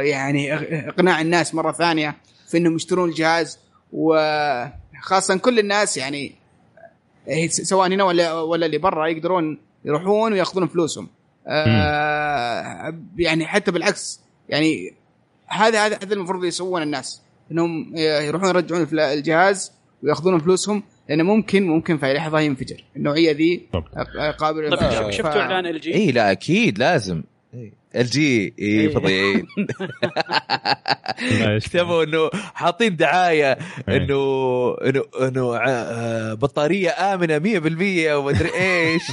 يعني 0.00 0.58
إق- 0.58 0.88
اقناع 0.88 1.20
الناس 1.20 1.54
مرة 1.54 1.72
ثانية 1.72 2.16
في 2.48 2.58
إنهم 2.58 2.76
يشترون 2.76 3.08
الجهاز 3.08 3.58
وخاصة 3.92 5.38
كل 5.38 5.58
الناس 5.58 5.96
يعني 5.96 6.32
آه، 7.28 7.46
سواء 7.46 7.88
هنا 7.88 8.04
ولا 8.04 8.32
ولا 8.40 8.66
اللي 8.66 8.78
برا 8.78 9.06
يقدرون 9.06 9.58
يروحون 9.84 10.32
ويأخذون 10.32 10.66
فلوسهم 10.66 11.08
آه 11.46 12.94
يعني 13.18 13.46
حتى 13.46 13.70
بالعكس 13.70 14.20
يعني 14.48 14.94
هذا 15.46 15.86
هذا 15.86 15.96
هذا 16.02 16.14
المفروض 16.14 16.44
يسوون 16.44 16.82
الناس 16.82 17.22
إنهم 17.52 17.92
يروحون 17.96 18.48
يرجعون 18.48 18.86
الجهاز 18.92 19.72
ويأخذون 20.02 20.38
فلوسهم 20.38 20.82
لأنه 21.08 21.22
ممكن 21.24 21.66
ممكن 21.66 21.98
في 21.98 22.12
لحظة 22.12 22.40
ينفجر 22.40 22.84
النوعية 22.96 23.32
ذي 23.32 23.68
بالضبط. 23.72 23.96
قابل 24.38 24.76
طيب. 24.78 25.10
شفتوا 25.10 25.40
إعلان 25.40 25.66
إل 25.66 25.80
جي؟ 25.80 25.94
إي 25.94 26.12
لا 26.12 26.32
أكيد 26.32 26.78
لازم 26.78 27.22
ال 27.96 28.06
LG 28.06 28.44
اي 28.44 28.52
إيه. 28.58 29.42
إيش- 31.58 31.64
كتبوا 31.68 32.04
إنه 32.04 32.30
حاطين 32.54 32.96
دعاية 32.96 33.52
إيه. 33.88 33.96
إنه 33.96 34.76
إنه 34.84 35.02
إنه 35.28 35.56
آه، 35.56 36.34
بطارية 36.34 36.90
آمنة 36.90 37.38
100% 37.38 38.12
ومدري 38.14 38.50
إيش 38.54 39.02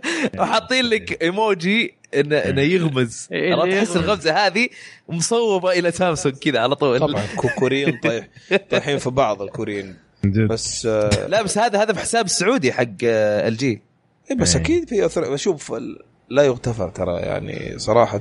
وحاطين 0.38 0.84
لك 0.84 1.22
إيموجي 1.22 1.94
انه 2.14 2.36
إنه 2.38 2.60
يغمز 2.62 3.28
إيه، 3.32 3.54
تحس. 3.84 3.96
الغمزة 3.96 4.46
هذه 4.46 4.68
مصوبة 5.08 5.72
إلى 5.72 5.90
سامسونج 5.90 6.34
كذا 6.36 6.58
على 6.60 6.74
طول 6.74 7.00
طبعا 7.00 7.22
كو- 7.36 7.48
كوريين 7.58 8.00
طيح 8.02 8.28
طايحين 8.70 8.98
في 8.98 9.10
بعض 9.10 9.42
الكوريين. 9.42 9.96
بس 10.24 10.86
آه 10.86 11.26
لا 11.26 11.42
بس 11.42 11.58
هذا 11.58 11.82
هذا 11.82 11.92
في 11.92 12.00
حساب 12.00 12.24
السعودي 12.24 12.72
حق 12.72 12.86
LG 13.02 13.82
إيه 14.30 14.36
بس 14.36 14.56
إيه. 14.56 14.62
أكيد 14.62 14.88
في 14.88 15.06
اثر 15.06 15.32
بشوف 15.32 15.72
ال- 15.72 15.98
لا 16.34 16.42
يغتفر 16.42 16.88
ترى 16.88 17.16
يعني 17.20 17.78
صراحة 17.78 18.20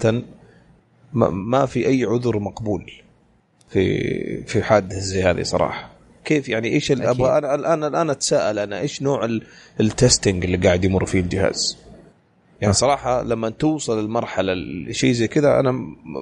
ما, 1.13 1.29
ما 1.29 1.65
في 1.65 1.87
أي 1.87 2.03
عذر 2.05 2.39
مقبول 2.39 2.91
في 3.69 4.43
في 4.43 4.63
حادثه 4.63 4.99
زي 4.99 5.23
هذه 5.23 5.41
صراحة. 5.43 5.89
كيف 6.25 6.49
يعني 6.49 6.67
إيش. 6.67 6.91
أبغى 6.91 7.37
أنا 7.37 7.55
الآن 7.55 7.83
الآن 7.83 8.09
أتساءل 8.09 8.59
أنا 8.59 8.79
إيش 8.79 9.01
نوع 9.01 9.25
ال- 9.25 9.43
التستنج 9.79 10.43
اللي 10.45 10.57
قاعد 10.57 10.85
يمر 10.85 11.05
فيه 11.05 11.19
الجهاز؟ 11.19 11.77
يعني 12.61 12.73
صراحة 12.73 13.23
لما 13.23 13.49
توصل 13.49 13.99
المرحلة 13.99 14.53
شيء 14.91 15.11
زي 15.11 15.27
كذا 15.27 15.59
أنا 15.59 15.71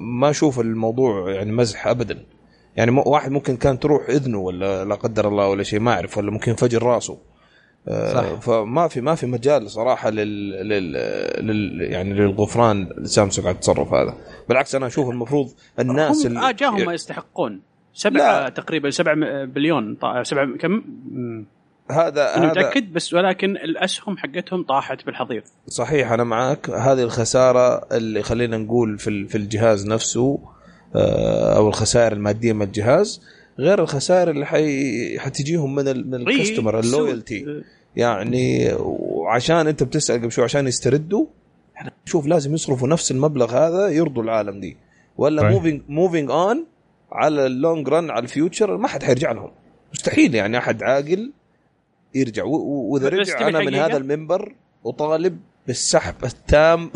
ما 0.02 0.30
أشوف 0.30 0.60
الموضوع 0.60 1.30
يعني 1.32 1.52
مزح 1.52 1.86
ابدا. 1.86 2.22
يعني 2.76 2.90
واحد 3.06 3.30
ممكن 3.30 3.56
كان 3.56 3.78
تروح 3.78 4.08
إذنه 4.08 4.38
ولا 4.38 4.84
لا 4.84 4.94
قدر 4.94 5.28
الله 5.28 5.48
ولا 5.48 5.62
شيء 5.62 5.80
ما 5.80 5.92
أعرف 5.92 6.18
ولا 6.18 6.30
ممكن 6.30 6.50
ينفجر 6.50 6.82
راسه. 6.82 7.18
صح. 7.88 8.40
فما 8.40 8.88
في 8.88 9.00
ما 9.00 9.14
في 9.14 9.26
مجال 9.26 9.70
صراحة 9.70 10.10
لل, 10.10 10.50
لل... 10.68 10.92
لل... 11.46 11.80
يعني 11.92 12.14
للغفران 12.14 12.88
لسامسونج 12.98 13.46
على 13.46 13.54
التصرف 13.54 13.94
هذا 13.94 14.14
بالعكس 14.48 14.74
أنا 14.74 14.86
أشوف 14.86 15.10
المفروض 15.10 15.50
الناس 15.80 16.26
هم 16.26 16.38
آه 16.38 16.50
جاهم 16.50 16.86
ما 16.86 16.94
يستحقون 16.94 17.60
سبعة 17.94 18.40
لا. 18.42 18.48
تقريبا 18.48 18.90
سبعة 18.90 19.14
بليون 19.44 19.96
طا- 19.96 20.22
سبعة 20.22 20.56
كم. 20.56 20.82
هذا 21.90 22.36
أنا 22.36 22.44
هذا 22.44 22.50
متأكد 22.50 22.92
بس 22.92 23.14
ولكن 23.14 23.56
الأسهم 23.56 24.16
حقتهم 24.16 24.62
طاحت 24.62 25.06
بالحضيض 25.06 25.42
صحيح 25.68 26.12
أنا 26.12 26.24
معك 26.24 26.70
هذه 26.70 27.02
الخسارة 27.02 27.86
اللي 27.96 28.22
خلينا 28.22 28.58
نقول 28.58 28.98
في 28.98 29.28
في 29.28 29.38
الجهاز 29.38 29.86
نفسه 29.86 30.38
آه، 30.94 31.56
أو 31.56 31.68
الخسائر 31.68 32.12
المادية 32.12 32.52
من 32.52 32.62
الجهاز 32.62 33.22
غير 33.58 33.82
الخسائر 33.82 34.30
اللي 34.30 34.46
حي... 34.46 35.18
حتجيهم 35.18 35.74
من 35.74 35.88
ال... 35.88 36.10
من 36.10 36.14
ال 36.28 36.33
customer 36.33 36.74
ري- 36.74 36.80
ال 36.80 36.88
loyalty 36.88 37.44
سوء. 37.44 37.62
يعني 37.96 38.72
وعشان 38.78 39.66
انت 39.66 39.82
بتسأل 39.82 40.20
قبل 40.20 40.32
شوي 40.32 40.44
عشان 40.44 40.66
يستردوا 40.66 41.26
إحنا 41.76 41.90
نشوف 42.06 42.26
لازم 42.26 42.54
يصرفوا 42.54 42.88
نفس 42.88 43.10
المبلغ 43.10 43.50
هذا 43.56 43.88
يرضوا 43.88 44.22
العالم 44.22 44.60
دي. 44.60 44.76
ولا 45.16 45.42
طيب. 45.42 45.50
moving 45.50 45.82
moving 45.88 46.30
on 46.30 46.66
على 47.12 47.46
ال 47.46 47.54
long 47.54 47.88
run 47.88 48.10
على 48.10 48.22
ال 48.22 48.30
future 48.30 48.76
ما 48.76 48.88
حد 48.88 49.02
حيرجع 49.02 49.32
لهم. 49.32 49.50
مستحيل 49.94 50.34
يعني 50.34 50.58
أحد 50.58 50.82
عاقل 50.82 51.32
يرجع. 52.14 52.44
و- 52.44 52.48
و- 52.56 52.92
وإذا 52.92 53.08
رجع 53.08 53.48
أنا 53.48 53.58
من؟ 53.60 53.74
هذا 53.74 53.96
المنبر 53.96 54.54
أطالب 54.86 55.38
بالسحب 55.66 56.14
التام. 56.24 56.90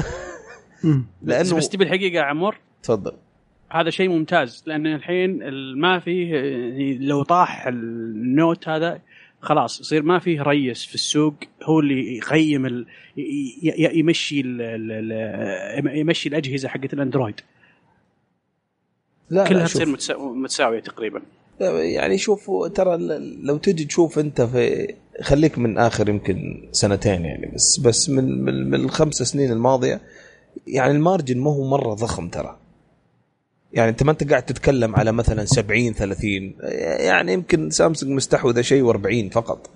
لأنه 1.23 1.57
بس 1.57 1.69
تبي 1.69 1.85
الحقيقة 1.85 2.15
يا 2.17 2.23
عمور؟ 2.23 2.57
تفضل. 2.83 3.13
هذا 3.71 3.91
شيء 3.91 4.09
ممتاز 4.09 4.65
لأن 4.67 4.87
الحين 4.87 5.43
ال- 5.43 5.79
ما 5.79 5.99
فيه 5.99 6.33
لو 6.99 7.23
طاح 7.23 7.67
النوت 7.67 8.69
هذا 8.69 9.01
خلاص 9.41 9.81
يصير 9.81 10.03
ما 10.03 10.19
فيه 10.19 10.43
ريس 10.43 10.85
في 10.85 10.95
السوق 10.95 11.35
هو 11.63 11.81
اللي 11.81 12.17
يقيم 12.17 12.67
ال... 12.67 12.87
ي- 13.17 13.23
ي- 13.63 13.99
يمشي 13.99 14.41
ال... 14.41 14.61
ال... 14.63 15.13
ال... 15.87 15.99
يمشي 15.99 16.29
الأجهزة 16.29 16.69
حقت 16.69 16.93
الأندرويد. 16.95 17.41
لا 19.31 19.41
لا 19.43 19.49
كلها 19.49 19.67
شوف. 19.67 19.75
تصير 19.83 19.93
متسا... 19.93 20.17
متساوية 20.17 20.81
تقريبا. 20.81 21.23
يعني 21.95 22.19
شوف 22.19 22.51
ترى 22.75 22.97
لو 23.43 23.57
تجي 23.57 23.85
تشوف 23.85 24.19
أنت 24.19 24.41
في 24.43 24.95
خليك 25.23 25.59
من 25.59 25.79
آخر 25.79 26.09
يمكن 26.09 26.69
سنتين 26.73 27.25
يعني 27.25 27.53
بس 27.55 27.81
بس 27.81 28.11
من 28.11 28.45
من, 28.45 28.71
من 28.71 28.75
الخمس 28.75 29.15
سنين 29.15 29.53
الماضية 29.53 30.01
يعني 30.67 30.93
ال 30.93 30.99
margin 30.99 31.39
ما 31.39 31.51
هو 31.51 31.71
مرة 31.71 31.95
ضخم 31.95 32.29
ترى. 32.29 32.59
يعني 33.73 33.91
أنت 33.91 34.03
ما 34.03 34.11
أنت 34.13 34.31
قاعد 34.31 34.43
تتكلم 34.43 34.97
على 34.97 35.13
مثلا 35.13 35.45
70 35.45 35.93
30 35.93 36.55
يعني 37.01 37.33
يمكن 37.33 37.71
سامسونج 37.71 38.13
مستحوذه 38.13 38.61
شيء 38.61 38.93
و40 38.93 39.33
فقط 39.33 39.71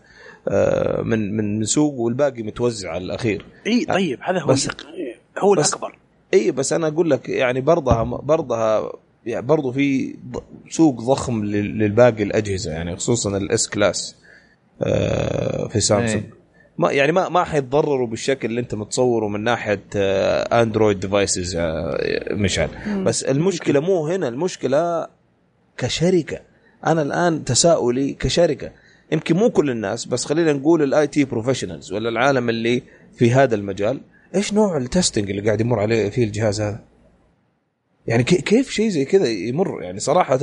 آه، 0.48 1.02
من 1.02 1.36
من 1.36 1.58
من 1.58 1.64
سوق 1.64 1.94
والباقي 1.94 2.42
متوزع 2.42 2.90
على 2.90 3.04
الأخير. 3.04 3.44
إي 3.66 3.84
طيب 3.84 4.18
هذا 4.22 4.40
هو 4.40 4.46
بس- 4.46 4.68
هو 5.38 5.54
بس- 5.54 5.68
الأكبر. 5.68 5.98
إي 6.34 6.50
بس 6.50 6.72
أنا 6.72 6.86
أقول 6.88 7.10
لك 7.10 7.28
يعني 7.28 7.60
برضها 7.60 8.02
برضها 8.02 8.92
يعني 9.26 9.46
برضو 9.46 9.72
في 9.72 10.14
سوق 10.70 11.00
ضخم 11.00 11.44
لل- 11.44 11.78
للباقي 11.78 12.22
الأجهزة 12.22 12.70
يعني 12.72 12.96
خصوصا 12.96 13.36
ال 13.36 13.52
S 13.52 13.68
class 13.68 14.16
آه، 14.82 15.68
في 15.68 15.80
سامسونج. 15.80 16.24
ما 16.80 16.92
يعني 16.92 17.12
ما 17.12 17.28
ما 17.28 17.44
حيتضرروا 17.44 18.06
بالشكل 18.06 18.48
اللي 18.48 18.60
انت 18.60 18.74
متصوره 18.74 19.28
من 19.28 19.40
ناحية 19.44 19.82
Android 20.62 21.00
devices 21.00 21.56
مشعل 22.30 22.68
بس 23.04 23.22
المشكلة 23.24 23.80
مو 23.80 24.06
هنا 24.06 24.28
المشكلة 24.28 25.06
كشركة. 25.76 26.40
أنا 26.86 27.02
الآن 27.02 27.44
تساؤلي 27.44 28.12
كشركة. 28.12 28.70
يمكن 29.12 29.36
مو 29.36 29.50
كل 29.50 29.70
الناس 29.70 30.04
بس 30.06 30.24
خلينا 30.24 30.52
نقول 30.52 30.82
ال 30.82 31.06
IT 31.06 31.24
professionals 31.24 31.92
ولا 31.92 32.08
العالم 32.08 32.48
اللي 32.48 32.82
في 33.16 33.32
هذا 33.32 33.54
المجال 33.54 34.00
إيش 34.34 34.52
نوع 34.54 34.76
ال 34.76 34.83
testing 34.83 35.30
اللي 35.30 35.42
قاعد 35.42 35.60
يمر 35.60 35.80
عليه 35.80 36.10
فيه 36.10 36.24
الجهاز 36.24 36.60
هذا؟ 36.60 36.80
يعني 38.06 38.22
كي- 38.22 38.40
كيف 38.42 38.70
شيء 38.70 38.88
زي 38.88 39.04
كذا 39.04 39.28
يمر؟ 39.28 39.82
يعني 39.82 40.00
صراحة 40.00 40.34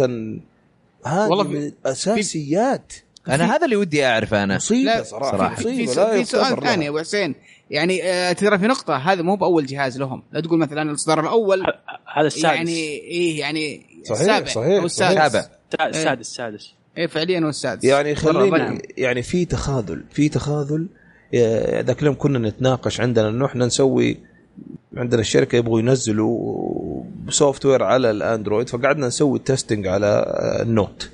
هذه 1.05 1.27
في- 1.43 1.49
من 1.49 1.57
الأساسيات. 1.63 2.93
أنا 3.30 3.55
هذا 3.55 3.65
اللي 3.65 3.75
ودي 3.75 4.05
أعرف 4.05 4.34
أنا. 4.34 4.55
مصيبة 4.55 5.03
صراحة, 5.03 5.38
صراحة. 5.38 5.55
في, 5.55 5.88
في 5.88 6.25
سؤال. 6.25 6.61
ثاني 6.61 6.86
يا 6.86 6.89
أبو 6.89 6.99
حسين. 6.99 7.36
يعني 7.71 8.03
آه 8.03 8.34
ترى 8.34 8.57
في 8.59 8.67
نقطة 8.67 8.95
هذا 8.95 9.21
مو 9.21 9.36
بأول 9.36 9.65
جهاز 9.65 9.97
لهم. 9.97 10.23
لا 10.32 10.41
تقول 10.41 10.59
مثلا 10.59 10.82
الإصدار 10.82 11.19
الأول. 11.19 11.63
هذا 12.15 12.28
السادس. 12.28 12.45
يعني 12.45 12.71
إيه 12.80 13.39
يعني 13.39 13.86
صحيح، 14.03 14.21
السابع 14.21 14.45
صحيح، 14.45 14.80
أو 14.80 14.86
السادس. 14.86 15.17
صحيح. 15.17 15.25
السا- 15.73 15.84
السادس 15.88 16.19
السادس 16.30 16.73
إيه 16.97 17.07
فعليا 17.07 17.39
هو 17.39 17.49
السادس. 17.49 17.84
يعني 17.84 18.15
خليني. 18.15 18.82
يعني 18.97 19.21
في 19.21 19.45
تخاذل 19.45 20.03
في 20.11 20.30
تخاذل. 20.30 20.88
ذاك 21.86 22.01
اليوم 22.01 22.15
كنا 22.15 22.39
نتناقش 22.49 23.01
عندنا 23.01 23.30
إنه 23.30 23.45
إحنا 23.45 23.65
نسوي 23.65 24.17
عندنا 24.97 25.21
الشركة 25.21 25.55
يبغوا 25.55 25.80
ينزلوا 25.80 27.03
software 27.30 27.84
على 27.84 28.11
ال 28.11 28.19
Android 28.19 28.70
فقعدنا 28.69 29.07
نسوي 29.07 29.39
testing 29.39 29.88
على 29.88 30.25
ال 30.61 30.70
Note. 30.70 31.09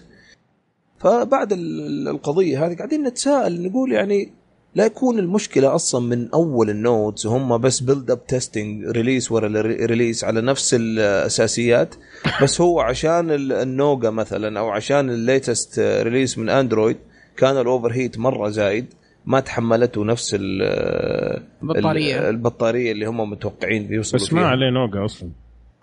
فبعد 1.04 1.54
ال- 1.54 2.08
القضية 2.08 2.66
هذه 2.66 2.76
قاعدين 2.76 3.04
نتساءل 3.04 3.62
نقول 3.64 3.92
يعني 3.92 4.32
لا 4.76 4.86
يكون 4.86 5.20
المشكلة 5.20 5.76
أصلا 5.76 6.02
من 6.02 6.30
أول 6.34 6.70
ال 6.70 6.79
Notes 6.79 7.26
هم 7.28 7.58
بس 7.58 7.80
build 7.80 8.12
up 8.12 8.28
testing 8.28 8.86
release 8.86 9.32
ورا 9.32 9.48
release 9.62 10.24
على 10.24 10.42
نفس 10.42 10.74
الأساسيات 10.74 11.96
بس 12.42 12.62
هو 12.62 12.80
عشان 12.80 13.32
ال- 13.32 13.52
النوغا 13.54 14.10
مثلا 14.10 14.60
أو 14.60 14.70
عشان 14.70 15.10
ال 15.10 15.20
latest 15.20 15.80
release 15.80 16.38
من 16.38 16.50
Android 16.50 16.98
كان 17.38 17.58
ال 17.58 17.92
overheat 17.92 18.18
مرة 18.20 18.50
زايد 18.50 18.86
ما 19.26 19.40
تحملته 19.40 20.06
نفس 20.06 20.36
ال- 20.40 21.44
البطارية. 21.64 22.20
ال- 22.20 22.26
البطارية 22.30 22.92
اللي 22.92 23.06
هم 23.06 23.30
متوقعين 23.30 23.94
يوصلوا 23.94 24.22
بس 24.24 24.34
ما. 24.34 24.46
عليه 24.48 24.70
نوقع 24.70 25.06
أصلا 25.06 25.30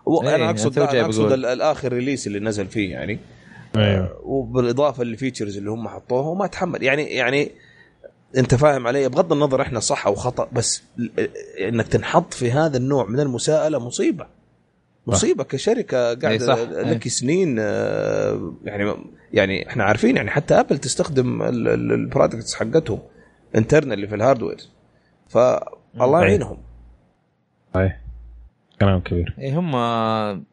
هو 0.08 0.22
إيه، 0.22 0.34
أنا 0.34 0.50
اقصد 0.50 0.74
جاي 0.74 0.90
أنا 0.90 1.00
أقصد 1.04 1.32
الآخر 1.32 1.92
release 1.92 2.26
اللي 2.26 2.40
نزل 2.40 2.66
فيه 2.66 2.90
يعني 2.90 3.18
أيوه. 3.76 4.20
وبالإضافة 4.22 5.04
لل 5.04 5.15
features 5.15 5.56
اللي 5.56 5.70
هم 5.70 5.88
حطوها 5.88 6.28
وما 6.28 6.46
تحمل. 6.46 6.82
يعني 6.82 7.02
يعني 7.02 7.50
أنت 8.36 8.54
فاهم 8.54 8.86
علي 8.86 9.08
بغض 9.08 9.32
النظر 9.32 9.62
إحنا 9.62 9.80
صح 9.80 10.06
أو 10.06 10.14
خطأ 10.14 10.48
بس 10.52 10.82
إنك 11.60 11.88
تنحط 11.88 12.34
في 12.34 12.50
هذا 12.50 12.76
النوع 12.76 13.06
من 13.06 13.20
المساءلة 13.20 13.78
مصيبة. 13.78 14.26
مصيبة 15.06 15.44
كشركة 15.44 16.14
قاعدة 16.14 16.46
صح. 16.46 16.58
لك 16.70 17.08
سنين 17.08 17.56
آه، 17.60 18.54
يعني 18.64 18.94
يعني 19.32 19.68
إحنا 19.68 19.84
عارفين 19.84 20.16
يعني 20.16 20.30
حتى 20.30 20.60
Apple 20.60 20.78
تستخدم 20.78 21.42
ال 21.42 21.55
products 21.55 22.54
حقتهم 22.54 22.98
internally 23.56 24.08
في 24.08 24.14
ال 24.14 24.19
hardware 24.19 24.58
فالله. 25.28 26.20
يعينهم. 26.20 26.58
صحيح 27.74 28.00
كلام 28.80 29.00
كبير. 29.00 29.34
إيه 29.38 29.58
هم 29.58 29.72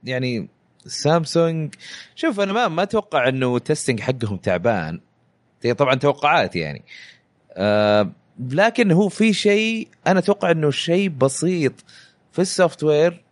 يعني 0.04 0.50
سامسونج. 0.88 1.74
شوف 2.16 2.40
أنا 2.40 2.54
ما 2.54 2.68
ما 2.68 2.84
أتوقع 2.84 3.30
إنه 3.30 3.60
testing 3.60 4.00
حقهم 4.00 4.38
تعبان. 4.38 5.00
طبعا 5.78 5.96
توقعات 5.96 6.56
يعني. 6.56 6.84
آه 7.54 8.12
لكن 8.52 8.92
هو 8.92 9.10
في 9.10 9.34
شيء 9.34 9.88
أنا 10.08 10.20
أتوقع 10.20 10.52
إنه 10.52 10.72
شيء 10.72 11.10
بسيط 11.10 11.74
في 12.32 12.42
ال 12.42 12.84
software 12.84 13.24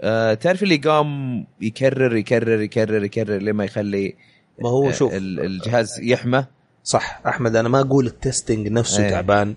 آه 0.00 0.34
تعرف 0.34 0.62
اللي 0.62 0.76
قام 0.76 1.44
يكرر 1.60 2.16
يكرر 2.16 2.60
يكرر 2.62 3.04
يكرر 3.04 3.38
لما 3.38 3.64
يخلي 3.64 4.14
ما 4.62 4.68
هو 4.68 4.88
آه، 4.88 4.92
شوف 4.92 5.14
ال- 5.14 5.40
الجهاز 5.40 6.00
يحمى؟ 6.02 6.44
صح 6.84 7.20
أحمد 7.26 7.56
أنا 7.56 7.68
ما 7.68 7.80
أقول 7.80 8.06
ال 8.06 8.14
testing 8.14 8.68
نفسه 8.68 9.04
إيه. 9.04 9.10
تعبان 9.10 9.54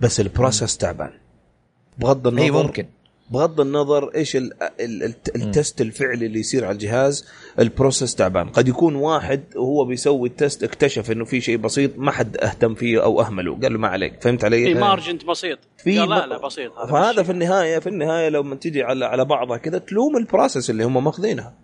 بس 0.00 0.20
ال 0.20 0.27
process 0.27 0.76
تعبان. 0.76 1.10
بغض 1.98 2.26
النظر 2.26 2.44
اي 2.44 2.50
ممكن. 2.50 2.86
بغض 3.30 3.60
النظر 3.60 4.14
إيش 4.14 4.36
ال 4.36 4.62
ال 4.62 5.02
ال 5.02 5.14
test 5.34 5.80
الفعلي 5.80 6.26
اللي 6.26 6.40
يصير 6.40 6.64
على 6.64 6.72
الجهاز 6.72 7.28
ال 7.58 7.65
process 7.65 8.14
تعبان. 8.14 8.48
قد 8.48 8.68
يكون 8.68 8.94
واحد 8.94 9.44
وهو 9.56 9.84
بيسوي 9.84 10.28
ال 10.28 10.35
test 10.35 10.64
اكتشف 10.64 11.10
إنه 11.10 11.24
في 11.24 11.40
شيء 11.40 11.56
بسيط 11.56 11.98
ما 11.98 12.10
حد 12.12 12.36
أهتم 12.36 12.74
فيه 12.74 13.02
أو 13.04 13.20
أهمله. 13.20 13.60
قال 13.60 13.72
له 13.72 13.78
ما 13.78 13.88
عليك. 13.88 14.22
فهمت 14.22 14.44
علي؟ 14.44 14.64
في 14.64 14.80
margin 14.80 15.24
بسيط. 15.24 15.58
في 15.78 15.98
قال 15.98 16.08
لا 16.10 16.26
لا 16.26 16.46
بسيط. 16.46 16.72
هذا 16.78 16.86
فهذا. 16.92 17.22
في 17.22 17.32
النهاية 17.32 17.78
في 17.78 17.88
النهاية 17.88 18.28
لما 18.28 18.54
تجي 18.54 18.82
على 18.82 19.04
على 19.04 19.24
بعضها 19.24 19.56
كذا 19.56 19.78
تلوم 19.78 20.16
ال 20.16 20.23
process 20.23 20.70
اللي 20.70 20.84
هم 20.84 21.04
ماخذينها. 21.04 21.54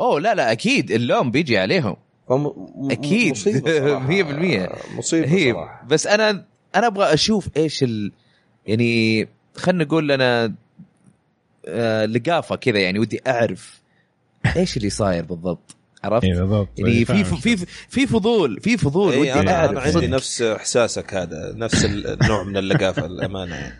أوه 0.00 0.20
لا 0.20 0.34
لا 0.34 0.52
أكيد 0.52 0.90
اللوم 0.90 1.30
بيجي 1.30 1.58
عليهم. 1.58 1.96
فم-. 2.28 2.52
مصيبة 2.76 3.34
صراحة. 3.78 4.08
100%. 4.08 4.96
مصيبة 4.98 5.28
هي 5.28 5.52
صراحة. 5.52 5.86
بس 5.88 6.06
أنا 6.06 6.44
أنا 6.74 6.86
أبغى 6.86 7.14
أشوف 7.14 7.48
إيش 7.56 7.82
ال 7.82 8.12
يعني 8.66 9.28
خلينا 9.56 9.84
نقول 9.84 10.10
أنا 10.12 10.54
لقافة 12.06 12.56
كذا 12.56 12.78
يعني 12.78 12.98
ودي 12.98 13.20
أعرف 13.26 13.80
إيش 14.56 14.76
اللي 14.76 14.90
صاير 14.90 15.24
بالضبط 15.24 15.76
عرفت؟ 16.04 16.24
اي 16.24 16.32
بالضبط 16.32 16.78
يعني 16.78 17.04
في 17.04 17.04
فاهم. 17.04 17.24
في 17.24 17.56
في 17.88 18.06
فضول 18.06 18.60
في 18.60 18.76
فضول 18.76 19.12
إيه 19.12 19.20
ودي 19.20 19.32
أنا 19.32 19.54
أعرف 19.54 19.70
أنا 19.70 19.80
عندي. 19.80 20.06
نفس 20.06 20.42
إحساسك 20.42 21.14
هذا 21.14 21.52
نفس 21.56 21.84
النوع 21.84 22.42
من 22.42 22.56
اللقافة 22.56 23.06
الامانه 23.06 23.54
يعني. 23.54 23.74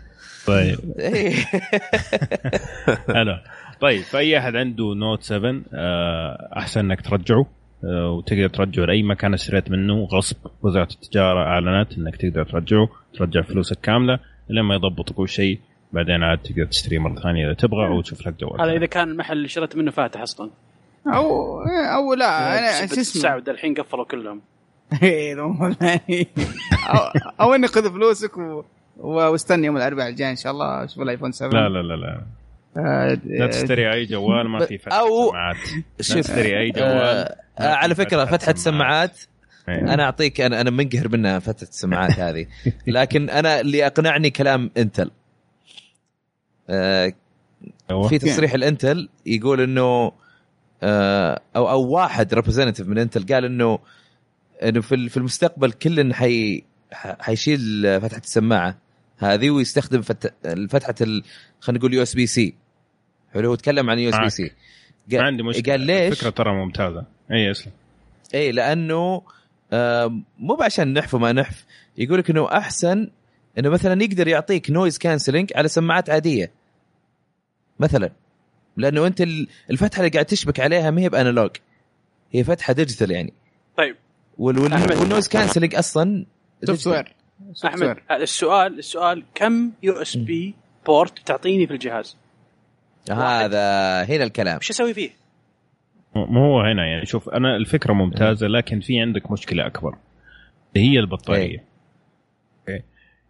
طيب 0.47 0.79
إيه. 0.99 1.33
حلو 3.13 3.37
طيب 3.81 4.01
فأي 4.01 4.37
أحد 4.37 4.55
عنده 4.55 4.93
نوت 4.93 5.23
7 5.23 5.61
آه، 5.73 6.49
أحسن 6.57 6.79
إنك 6.79 7.01
ترجعه 7.01 7.45
آه، 7.83 8.09
وتقدر 8.11 8.47
ترجعه 8.49 8.85
لأي 8.85 9.03
مكان 9.03 9.33
اشتريت 9.33 9.71
منه 9.71 10.03
غصب 10.03 10.37
وزاره 10.61 10.87
التجارة 10.91 11.39
أعلنت 11.39 11.97
إنك 11.97 12.15
تقدر 12.15 12.45
ترجعه 12.45 12.89
ترجع 13.13 13.41
فلوسك 13.41 13.77
كاملة 13.81 14.19
لما 14.49 14.75
يضبطوا 14.75 15.15
كل 15.15 15.29
شيء 15.29 15.59
بعدين 15.91 16.23
عاد 16.23 16.37
تقدر 16.37 16.65
تشتريه 16.65 16.99
مره 16.99 17.21
ثانية 17.21 17.45
إذا 17.45 17.53
تبغى 17.53 17.87
أو 17.87 18.01
تشوف 18.01 18.27
لك 18.27 18.39
جوال 18.39 18.61
هذا 18.61 18.71
إذا 18.71 18.85
كان 18.85 19.09
المحل 19.09 19.37
اللي 19.37 19.47
شريت 19.47 19.75
منه 19.75 19.91
فاتح 19.91 20.21
أصلا. 20.21 20.49
أو 21.07 21.61
أو 21.95 22.13
لا 22.13 22.59
أنا 22.59 22.87
شو 22.87 23.01
اسمه؟ 23.01 23.21
سعود 23.21 23.49
الحين 23.49 23.73
قفلوا 23.73 24.05
كلهم. 24.05 24.41
إيه،. 25.03 25.39
أو, 25.39 26.99
أو 27.41 27.55
إني 27.55 27.67
خذ 27.67 27.91
فلوسك 27.93 28.37
و... 28.37 28.63
واستنى 28.97 29.65
يوم 29.65 29.77
الأربعاء 29.77 30.09
الجاي 30.09 30.29
إن 30.31 30.35
شاء 30.35 30.51
الله 30.51 30.83
أشوف 30.83 31.03
الايفون 31.03 31.31
7 31.31 31.51
لا 31.51 31.69
لا 31.69 31.81
لا 31.81 31.95
لا. 31.95 32.21
آه، 32.77 33.19
لا 33.25 33.47
تشتري 33.47 33.93
أي 33.93 34.05
جوال 34.05 34.49
ما 34.49 34.65
في 34.65 34.77
فتحه 34.77 35.01
أو- 35.01 35.29
سماعات. 35.29 35.55
لا 35.97 36.03
شوف 36.03 36.17
تشتري 36.17 36.59
أي 36.59 36.71
جوال 36.71 36.87
آه 36.87 37.35
آه، 37.59 37.73
على 37.73 37.95
فكرة 37.95 38.25
فتحة 38.25 38.53
سماعات. 38.53 39.19
إيه. 39.69 39.93
أنا 39.93 40.03
أعطيك 40.03 40.41
أنا 40.41 40.61
أنا 40.61 40.69
منقهر 40.69 41.09
منها 41.09 41.39
فتحة 41.39 41.67
السماعات 41.67 42.19
هذه. 42.19 42.45
لكن 42.87 43.29
أنا 43.29 43.59
اللي 43.59 43.85
أقنعني 43.85 44.29
كلام 44.29 44.71
إنتل. 44.77 45.03
آه. 45.03 45.18
في 48.09 48.17
تصريح 48.17 48.53
الإنتل 48.53 49.09
يقول 49.25 49.61
إنه 49.61 50.11
آه 50.83 51.41
أو 51.55 51.69
أو 51.69 51.81
واحد 51.87 52.33
representative 52.33 52.87
من 52.87 52.97
إنتل 52.97 53.33
قال 53.33 53.45
إنه 53.45 53.79
إنه 54.63 54.81
في 54.81 54.95
ال- 54.95 55.09
في 55.09 55.17
المستقبل 55.17 55.71
كل 55.71 56.13
حي 56.13 56.63
حيشيل 56.93 57.59
فتحة 58.01 58.21
السماعة 58.21 58.77
هذه 59.17 59.49
ويستخدم 59.49 60.01
فت... 60.01 60.33
فتحه 60.69 60.95
ال... 61.01 61.23
خلينا 61.59 61.79
نقول 61.79 61.93
USB-C 61.93 62.53
حلو؟ 63.33 63.49
هو 63.49 63.55
تكلم 63.55 63.89
عن 63.89 63.99
USB. 63.99 64.29
C 64.29 64.51
ما 65.21 65.25
عندي 65.25 65.43
مشكلة. 65.43 65.73
قال 65.73 65.81
ليش؟ 65.81 66.11
الفكرة 66.11 66.29
ترى 66.29 66.53
ممتازة. 66.53 67.05
إي 67.31 67.51
أسلم. 67.51 67.71
إيه 68.33 68.51
لأنه 68.51 69.21
آه 69.73 70.21
مو 70.39 70.57
عشان 70.61 70.93
نحف 70.93 71.13
وما 71.13 71.31
نحف 71.31 71.65
يقول 71.97 72.19
لك 72.19 72.29
إنه 72.29 72.47
أحسن 72.57 73.09
إنه 73.57 73.69
مثلا 73.69 74.03
يقدر 74.03 74.27
يعطيك 74.27 74.71
noise 74.71 74.97
cancelling 74.97 75.51
على 75.55 75.67
سماعات 75.67 76.09
عادية. 76.09 76.51
مثلا. 77.79 78.11
لأنه 78.77 79.07
أنت 79.07 79.21
ال- 79.21 79.47
الفتحة 79.71 79.99
اللي 79.99 80.09
قاعد 80.09 80.25
تشبك 80.25 80.59
عليها 80.59 80.91
ما 80.91 81.01
هي 81.01 81.09
ب 81.09 81.14
analog. 81.14 81.51
هي 82.31 82.43
فتحة 82.43 82.73
digital 82.73 83.11
يعني. 83.11 83.33
طيب. 83.77 83.95
وال 84.37 84.59
وال. 84.59 84.73
وال 84.99 85.07
noise 85.07 85.27
cancelling 85.27 85.75
أصلا 85.75 86.25
software 86.63 87.13
soft 87.53 87.65
احمد 87.65 87.97
السؤال 88.11 88.79
السؤال 88.79 89.23
كم 89.35 89.71
USB 89.83 90.55
port 90.85 91.19
تعطيني 91.19 91.67
في 91.67 91.73
الجهاز؟ 91.73 92.17
هذا 93.11 94.03
هنا 94.03 94.23
الكلام. 94.23 94.57
وش 94.57 94.69
أسوي 94.69 94.93
فيه؟ 94.93 95.09
مو 96.15 96.39
هو 96.45 96.61
هنا 96.61 96.85
يعني. 96.85 97.05
شوف 97.05 97.29
أنا 97.29 97.55
الفكرة 97.55 97.93
ممتازة 97.93 98.47
لكن 98.47 98.79
في 98.79 99.01
عندك 99.01 99.31
مشكلة 99.31 99.65
أكبر. 99.67 99.97
هي 100.75 100.99
البطارية. 100.99 101.63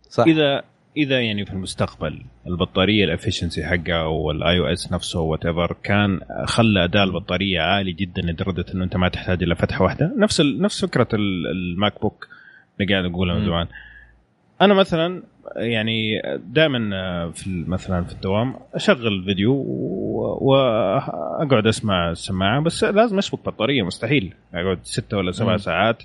صح. 0.09 0.23
إذا 0.27 0.63
إذا 0.97 1.21
يعني 1.21 1.45
في 1.45 1.53
المستقبل 1.53 2.21
البطارية 2.47 3.05
ال 3.05 3.10
efficiency 3.10 3.63
حقها 3.63 4.03
وال 4.03 4.59
iOS 4.59 4.91
نفسه 4.91 5.19
whatever 5.19 5.75
كان 5.83 6.19
خلى 6.45 6.83
اداء 6.83 7.03
البطارية 7.03 7.61
عالي 7.61 7.91
جدا 7.91 8.21
لدرجة 8.21 8.65
إنه 8.73 8.83
أنت 8.83 8.97
ما 8.97 9.09
تحتاج 9.09 9.43
الا 9.43 9.55
فتحة 9.55 9.83
واحدة 9.83 10.13
نفس. 10.17 10.41
نفس 10.41 10.85
فكرة 10.85 11.07
ال- 11.13 11.47
الماك 11.47 12.01
بوك 12.01 12.27
اللي 12.79 12.93
قاعد 12.93 13.05
اقولها 13.05 13.35
من. 13.35 13.45
زمان 13.45 13.67
أنا 14.61 14.73
مثلا 14.73 15.23
يعني 15.55 16.21
دائما 16.37 17.31
في 17.31 17.63
مثلا 17.67 18.03
في 18.03 18.13
الدوام 18.13 18.55
أشغل 18.73 19.23
فيديو 19.25 19.53
وأقعد 20.41 21.67
أسمع 21.67 22.11
السماعة 22.11 22.61
بس 22.61 22.83
لازم 22.83 23.17
اشبك 23.17 23.45
بطارية 23.45 23.83
مستحيل 23.83 24.33
أقعد 24.53 24.79
ستة 24.83 25.17
ولا 25.17 25.31
سبع. 25.31 25.57
ساعات 25.57 26.03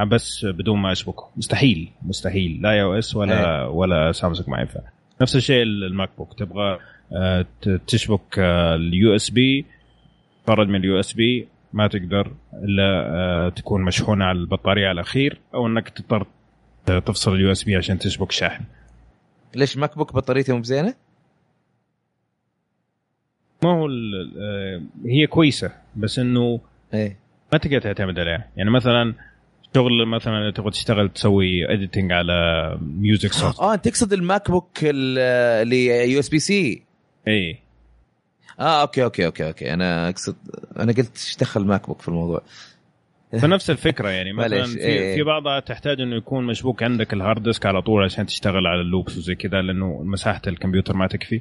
بس 0.00 0.44
بدون 0.44 0.78
ما 0.78 0.92
أشبكه. 0.92 1.30
مستحيل 1.36 1.90
مستحيل. 2.02 2.62
لا 2.62 2.70
iOS 2.70 3.16
ولا 3.16 3.64
ولا 3.64 4.12
سامسونج 4.12 4.50
ما 4.50 4.60
ينفع. 4.60 4.80
نفس 5.20 5.36
الشيء 5.36 5.62
الماك 5.62 6.10
بوك 6.18 6.38
تبغى 6.38 6.78
آه، 7.12 7.46
تشبك 7.86 8.38
ال 8.38 9.14
USB 9.14 9.66
تخرج 10.46 10.68
من 10.68 10.74
ال 10.76 11.00
USB 11.00 11.48
ما 11.72 11.86
تقدر 11.86 12.32
إلا 12.52 13.06
آه، 13.06 13.48
تكون 13.48 13.82
مشحونة 13.82 14.24
على 14.24 14.38
البطارية 14.38 14.88
على 14.88 14.92
الأخير 14.92 15.40
أو 15.54 15.66
إنك 15.66 15.88
تضطر 15.88 16.26
تفصل 16.86 17.34
ال 17.34 17.52
USB 17.52 17.76
عشان 17.76 17.98
تشبك 17.98 18.32
شاحن. 18.32 18.64
ليش 19.54 19.76
ماك 19.76 19.96
بوك 19.96 20.12
بطاريته 20.12 20.54
مو 20.54 20.60
بزينة؟ 20.60 20.94
ما 23.62 23.70
هو 23.70 23.88
آه، 24.38 24.82
هي 25.06 25.26
كويسة 25.26 25.72
بس 25.96 26.18
إنه 26.18 26.60
إيه. 26.94 27.16
ما 27.52 27.58
تقدر 27.58 27.80
تعتمد 27.80 28.18
عليها. 28.18 28.48
يعني 28.56 28.70
مثلا 28.70 29.14
شغل 29.76 30.06
مثلا 30.06 30.50
تبغى 30.50 30.70
تشتغل 30.70 31.08
تسوي 31.08 31.72
editing 31.74 32.12
على 32.12 32.32
music 32.82 33.32
soft 33.32 33.60
آه 33.60 33.74
تقصد 33.76 34.12
الماك 34.12 34.50
بوك 34.50 34.78
ال- 34.82 35.18
اللي 35.62 36.12
USB-C 36.12 36.82
إي. 37.28 37.58
آه 38.60 38.80
okay 38.82 39.04
okay 39.04 39.26
okay 39.26 39.46
okay. 39.46 39.74
أنا 39.74 40.08
اقصد 40.08 40.36
أنا 40.78 40.92
قلت 40.92 41.16
إيش 41.16 41.36
دخل 41.36 41.64
ماك 41.64 41.86
بوك 41.86 42.02
في 42.02 42.08
الموضوع. 42.08 42.42
فنفس 43.40 43.70
الفكرة 43.70 44.08
يعني. 44.08 44.32
مثلا 44.42 44.64
في, 44.64 44.78
إيه. 44.78 45.16
في 45.16 45.22
بعضها 45.22 45.60
تحتاج 45.60 46.00
إنه 46.00 46.16
يكون 46.16 46.44
مشبوك 46.46 46.82
عندك 46.82 47.12
ال 47.12 47.18
hard 47.18 47.42
disk 47.42 47.66
على 47.66 47.82
طول 47.82 48.04
عشان 48.04 48.26
تشتغل 48.26 48.66
على 48.66 48.80
ال 48.80 48.86
loops 48.86 49.16
وزي 49.18 49.34
كذا 49.34 49.62
لأنه 49.62 50.02
مساحة 50.02 50.42
الكمبيوتر 50.46 50.96
ما 50.96 51.06
تكفي. 51.06 51.40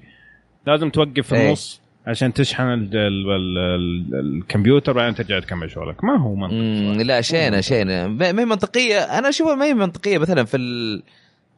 لازم 0.67 0.89
توقف 0.89 1.27
في 1.27 1.35
إيه. 1.35 1.47
النص. 1.47 1.82
عشان 2.07 2.33
تشحن 2.33 2.63
ال 2.63 2.97
ال 2.97 3.29
ال 3.29 3.57
ال 3.57 4.37
الكمبيوتر 4.37 4.93
بعدين 4.93 5.15
ترجع 5.15 5.39
تكمل 5.39 5.71
شغلك. 5.71 6.03
ما 6.03 6.17
هو 6.17 6.35
منطقي 6.35 7.03
لا 7.03 7.21
شينه 7.21 7.61
شينه. 7.61 8.07
ما 8.07 8.27
هي 8.27 8.45
منطقية. 8.45 8.99
أنا 8.99 9.29
أشوفها 9.29 9.55
ما 9.55 9.65
هي 9.65 9.73
منطقية. 9.73 10.17
مثلا 10.17 10.43
في 10.43 10.57
ال... 10.57 11.03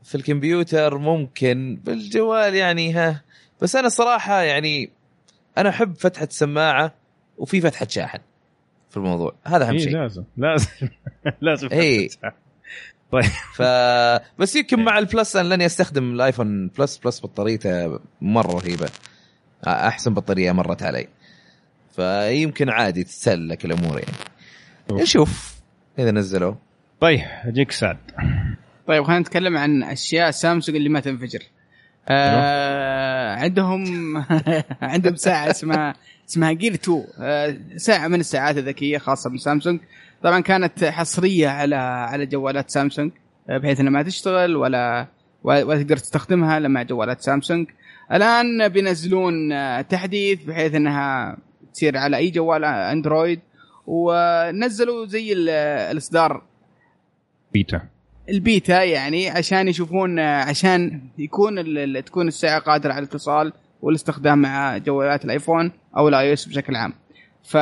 في 0.03 0.15
الكمبيوتر 0.15 0.97
ممكن 0.97 1.79
بالجوال 1.85 2.55
يعني 2.55 2.93
ها. 2.93 3.21
بس 3.61 3.75
أنا 3.75 3.87
الصراحه 3.87 4.41
يعني 4.41 4.89
أنا 5.57 5.69
أحب 5.69 5.95
فتحة 5.95 6.27
سماعة 6.31 6.93
وفي 7.37 7.61
فتحة 7.61 7.87
شاحن 7.89 8.19
في 8.89 8.97
الموضوع. 8.97 9.35
هذا 9.43 9.67
أهم 9.67 9.73
إيه 9.73 9.79
شيء. 9.79 9.97
لازم. 9.97 10.23
لازم. 10.37 10.67
لازم 11.41 11.69
إيه. 11.71 12.09
طيب. 13.11 13.23
ف 13.53 13.61
بس 14.39 14.55
يمكن 14.55 14.83
مع 14.83 14.97
ال 14.99 15.06
Plus 15.06 15.35
أنا 15.35 15.47
لاني 15.47 15.65
استخدم 15.65 16.13
الايفون 16.13 16.67
Plus 16.67 16.97
Plus 16.97 17.21
بطاريته 17.21 17.99
مرة 18.21 18.51
رهيبة. 18.51 18.89
أحسن 19.63 20.13
بطارية 20.13 20.51
مرت 20.51 20.83
علي. 20.83 21.07
فيمكن 21.95 22.69
عادي 22.69 23.03
تتسهل 23.03 23.49
لك 23.49 23.65
الأمور 23.65 23.99
يعني. 23.99 25.01
نشوف 25.01 25.55
إذا 25.99 26.11
نزلوا. 26.11 26.53
طيب 26.99 27.21
أجيك 27.43 27.71
سعد. 27.71 27.97
طيب 28.87 29.03
خلينا 29.03 29.19
نتكلم 29.19 29.57
عن 29.57 29.83
أشياء 29.83 30.31
سامسونج 30.31 30.77
اللي 30.77 30.89
ما 30.89 30.99
تنفجر. 30.99 31.39
آه 32.09 33.35
عندهم 33.35 34.17
عندهم 34.81 35.15
ساعة 35.15 35.51
اسمها 35.51 35.95
اسمها 36.29 36.51
جير 36.51 36.73
2 36.73 37.03
آه 37.19 37.57
ساعة 37.77 38.07
من 38.07 38.19
الساعات 38.19 38.57
الذكية 38.57 38.97
خاصة 38.97 39.29
من 39.29 39.37
سامسونج 39.37 39.79
طبعا 40.23 40.39
كانت 40.39 40.83
حصرية 40.83 41.47
على 41.47 41.75
على 41.75 42.25
جوالات 42.25 42.69
سامسونج 42.69 43.11
آه، 43.49 43.57
بحيث 43.57 43.79
إنها 43.79 43.91
ما 43.91 44.03
تشتغل 44.03 44.55
ولا 44.55 45.07
ولا 45.43 45.81
تقدر 45.83 45.97
تستخدمها 45.97 46.59
مع 46.59 46.83
جوالات 46.83 47.21
سامسونج. 47.21 47.67
الآن 48.13 48.67
بينزلون 48.67 49.51
آه، 49.51 49.81
تحديث 49.81 50.43
بحيث 50.43 50.75
إنها 50.75 51.37
تصير 51.73 51.97
على 51.97 52.17
أي 52.17 52.29
جوال 52.29 52.65
أندرويد. 52.65 53.39
ونزلوا 53.87 55.05
زي 55.05 55.33
ال- 55.33 55.49
الإصدار. 55.91 56.41
beta. 57.53 57.81
ال 58.29 58.40
beta 58.40 58.83
يعني 58.83 59.29
عشان 59.29 59.67
يشوفون 59.67 60.19
عشان 60.19 61.01
يكون 61.17 61.55
تكون 62.03 62.27
الساعة 62.27 62.59
قادره 62.59 62.93
على 62.93 62.99
الاتصال 63.03 63.53
والاستخدام 63.81 64.37
مع 64.41 64.77
جوالات 64.77 65.25
الآيفون 65.25 65.71
أو 65.97 66.07
ال 66.07 66.33
iOS 66.33 66.45
بشكل 66.45 66.75
عام. 66.75 66.93
ف 67.43 67.57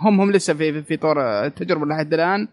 هم 0.00 0.20
هم 0.20 0.30
لسه 0.32 0.54
في 0.54 0.82
في 0.82 0.96
طور 0.96 1.44
التجربه 1.46 1.86
لحد 1.86 2.14
الآن. 2.14 2.48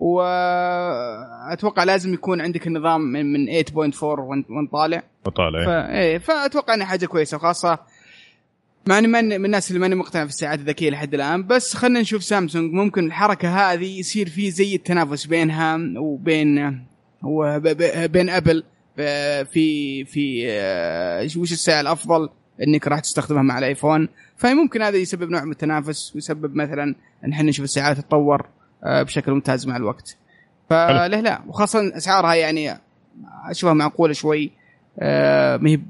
وأتوقع 0.00 1.84
لازم 1.84 2.14
يكون 2.14 2.40
عندك 2.40 2.66
النظام 2.66 3.00
من 3.00 3.32
من 3.32 3.62
8.4 3.64 4.02
وانت 4.02 4.46
طالع. 4.72 5.02
وطالع. 5.26 5.64
ف... 5.64 5.68
إيه 5.90 6.18
فأتوقع 6.18 6.74
إنها 6.74 6.86
حاجة 6.86 7.06
كويسة 7.06 7.38
خاصه 7.38 7.78
مع 8.88 8.98
اني 8.98 9.08
من 9.08 9.44
الناس 9.44 9.70
اللي 9.70 9.80
ماني 9.80 9.94
مقتنع 9.94 10.24
في 10.24 10.30
الساعات 10.30 10.58
الذكية 10.58 10.90
لحد 10.90 11.14
الآن 11.14 11.46
بس 11.46 11.74
خلينا 11.74 12.00
نشوف 12.00 12.22
سامسونج. 12.22 12.72
ممكن 12.72 13.06
الحركة 13.06 13.72
هذه 13.72 13.98
يصير 13.98 14.28
في 14.28 14.50
زي 14.50 14.74
التنافس 14.74 15.26
بينها 15.26 15.78
وبين 15.98 16.80
وبين 17.22 18.30
أبل 18.30 18.64
في 19.44 20.04
في 20.04 20.44
آه، 20.48 21.22
وش 21.24 21.52
الساعة 21.52 21.80
الأفضل؟ 21.80 22.28
إنك 22.62 22.88
راح 22.88 23.00
تستخدمها 23.00 23.42
مع 23.42 23.58
الآيفون. 23.58 24.08
فممكن 24.36 24.82
هذا 24.82 24.96
يسبب 24.96 25.30
نوع 25.30 25.44
من 25.44 25.50
التنافس 25.50 26.14
ويسبب 26.14 26.54
مثلا 26.54 26.94
إن 27.24 27.32
إحنا 27.32 27.48
نشوف 27.48 27.64
الساعات 27.64 27.96
تتطور. 27.96 28.46
بشكل 28.84 29.32
ممتاز 29.32 29.66
مع 29.66 29.76
الوقت. 29.76 30.16
فله 30.70 31.20
لا 31.20 31.42
وخاصة 31.48 31.96
أسعارها 31.96 32.34
يعني 32.34 32.78
أشوفها 33.50 33.74
معقولة 33.74 34.12
شوي. 34.12 34.50
آه 34.98 35.56
ما 35.56 35.70
هي 35.70 35.80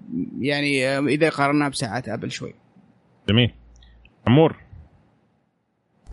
يعني 0.40 0.88
آه 0.88 1.00
إذا 1.00 1.28
قارناها 1.28 1.68
بساعات 1.68 2.08
أبل 2.08 2.30
شوي. 2.30 2.54
جميل. 3.28 3.50
عمور. 4.26 4.56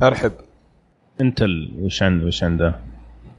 أرحب. 0.03 0.31
انتل 1.21 1.71
وش 1.79 2.03
عند 2.03 2.23
وش 2.23 2.43
عنده؟ 2.43 2.75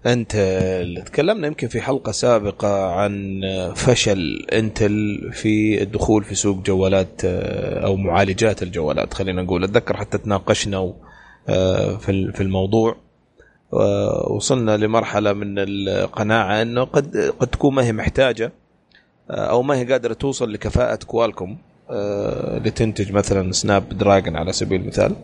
انت 0.07 0.35
اللي 0.83 1.03
تكلمنا 1.03 1.47
يمكن 1.47 1.69
في 1.69 1.81
حلقة 1.81 2.13
سابقة 2.13 2.91
عن 2.91 3.41
فشل 3.75 4.47
انتل 4.53 5.21
في 5.33 5.83
الدخول 5.83 6.25
في 6.25 6.35
سوق 6.35 6.63
جوالات 6.63 7.25
آه، 7.25 7.87
أو 7.87 7.97
معالجات 7.97 8.63
الجوالات 8.63 9.15
خلينا 9.15 9.43
نقول. 9.43 9.65
أتذكر 9.65 9.97
حتى 9.97 10.19
تناقشنا 10.19 10.93
آه، 11.49 11.97
في 11.97 12.33
في 12.33 12.43
الموضوع. 12.43 12.91
آه، 12.93 12.97
وصلنا 14.31 14.77
لمرحلة 14.77 15.33
من 15.33 15.59
القناعة 15.59 16.63
إنه 16.63 16.85
قد 16.85 17.17
قد 17.41 17.47
تكون 17.47 17.75
ما 17.75 17.85
هي 17.85 17.93
محتاجة 17.93 18.53
أو 19.31 19.63
ما 19.63 19.77
هي 19.79 19.85
قادرة 19.93 20.15
توصل 20.15 20.53
لكفاءة 20.53 21.05
كوالكوم 21.05 21.59
لتنتج 22.65 23.13
مثلا 23.13 23.53
Snapdragon 23.53 24.37
على 24.37 24.53
سبيل 24.53 24.81
المثال. 24.81 25.17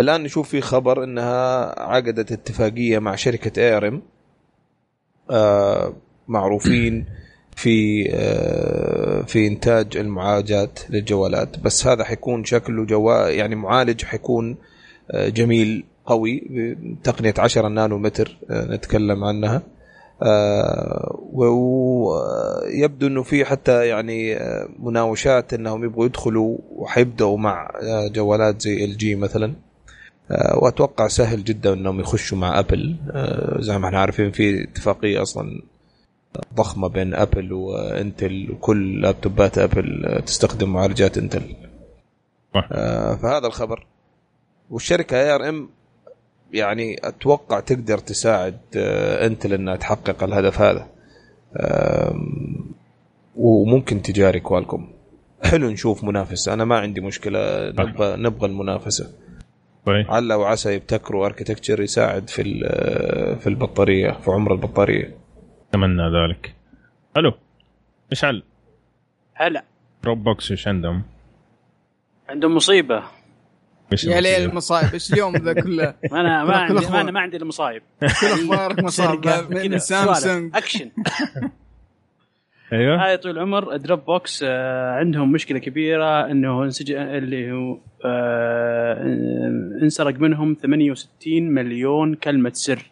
الآن 0.00 0.22
نشوف 0.22 0.48
في 0.48 0.60
خبر 0.60 1.04
إنها 1.04 1.64
عقدت 1.82 2.32
اتفاقية 2.32 2.98
مع 2.98 3.14
شركة 3.14 3.62
ARM 3.62 4.02
آه 5.30 5.92
معروفين 6.28 7.04
في 7.56 8.08
آه 8.14 9.22
في 9.22 9.46
إنتاج 9.46 9.96
المعالجات 9.96 10.78
للجوالات. 10.90 11.58
بس 11.58 11.86
هذا 11.86 12.04
حيكون 12.04 12.44
شكله 12.44 12.84
جوال 12.84 13.34
يعني 13.34 13.54
معالج 13.54 14.04
حيكون 14.04 14.56
آه 15.10 15.28
جميل 15.28 15.84
قوي 16.06 16.42
بتقنيه 16.50 17.34
10 17.38 17.68
نانو 17.68 17.98
متر 17.98 18.36
آه 18.50 18.64
نتكلم 18.64 19.24
عنها. 19.24 19.62
آه 20.22 21.18
ويبدو 21.32 23.06
إنه 23.06 23.22
في 23.22 23.44
حتى 23.44 23.86
يعني 23.86 24.36
آه، 24.36 24.68
مناوشات 24.78 25.54
إنهم 25.54 25.84
يبغوا 25.84 26.06
يدخلوا 26.06 26.58
وحيبدأوا 26.76 27.38
مع 27.38 27.70
جوالات 28.12 28.62
زي 28.62 28.84
LG 28.84 29.14
مثلا. 29.14 29.52
وأتوقع 30.54 31.08
سهل 31.08 31.44
جدا 31.44 31.72
إنهم 31.72 32.00
يخشوا 32.00 32.38
مع 32.38 32.58
أبل. 32.58 32.96
زي 33.58 33.78
ما 33.78 33.86
إحنا 33.86 34.00
عارفين 34.00 34.30
في 34.30 34.62
اتفاقية 34.64 35.22
أصلا 35.22 35.62
ضخمة 36.54 36.88
بين 36.88 37.14
أبل 37.14 37.52
وإنتل 37.52 38.48
وكل 38.52 39.00
لابتوبات 39.00 39.58
أبل 39.58 40.22
تستخدم 40.26 40.72
معالجات 40.72 41.18
إنتل. 41.18 41.56
فهذا 43.22 43.46
الخبر. 43.46 43.86
والشركة 44.70 45.16
ARM 45.20 45.68
يعني 46.52 46.96
أتوقع 47.04 47.60
تقدر 47.60 47.98
تساعد 47.98 48.58
أنتل 49.26 49.52
إنها 49.52 49.76
تحقق 49.76 50.24
الهدف 50.24 50.60
هذا. 50.60 50.88
وممكن 53.36 54.02
تجاري 54.02 54.40
كوالكم 54.40 54.92
حلو 55.44 55.70
نشوف 55.70 56.04
منافسة. 56.04 56.52
أنا 56.52 56.64
ما 56.64 56.78
عندي 56.78 57.00
مشكلة 57.00 57.70
نبغى 57.70 58.16
نبغى 58.16 58.46
المنافسة. 58.46 59.12
طيب. 59.86 60.10
عل 60.10 60.32
وعسى 60.32 60.74
يبتكروا 60.74 61.26
architecture 61.26 61.80
يساعد 61.80 62.30
في 62.30 62.42
في 63.40 63.46
البطارية 63.46 64.10
في 64.10 64.30
عمر 64.30 64.52
البطارية. 64.52 65.16
أتمنى 65.70 66.02
ذلك. 66.02 66.54
ألو. 67.16 67.32
مشعل 68.12 68.42
هلا. 69.34 69.64
دروب 70.02 70.24
بوكس 70.24 70.50
إيش 70.50 70.68
عندهم؟ 70.68 71.02
عندهم 72.28 72.54
مصيبة. 72.54 73.02
يا 74.04 74.20
ليل؟ 74.20 74.48
المصايب. 74.50 74.92
إيش 74.92 75.12
اليوم 75.12 75.36
ذا 75.36 75.52
كله؟ 75.52 75.94
أنا 76.12 76.44
ما 76.44 76.56
عندي. 76.56 76.86
ما 76.86 77.00
أنا 77.00 77.10
ما 77.10 77.20
عندي 77.20 77.36
المصايب 77.36 77.82
كل 78.00 78.06
أخبارك 78.26 78.88
سرقة، 79.00 79.48
من 79.48 79.78
سامسونج 79.78 80.56
اكشن 80.56 80.90
أيوه. 82.72 83.04
هاي 83.06 83.16
طول 83.16 83.30
العمر 83.30 83.76
Dropbox 83.76 84.44
آه، 84.48 84.90
عندهم 84.94 85.32
مشكلة 85.32 85.58
كبيرة 85.58 86.30
إنه 86.30 86.64
انسج 86.64 86.92
اللي 86.92 87.52
هو 87.52 87.78
آه، 88.04 89.02
انسرق 89.82 90.14
منهم 90.20 90.56
68 90.62 91.50
مليون 91.54 92.14
كلمة 92.14 92.52
سر. 92.54 92.90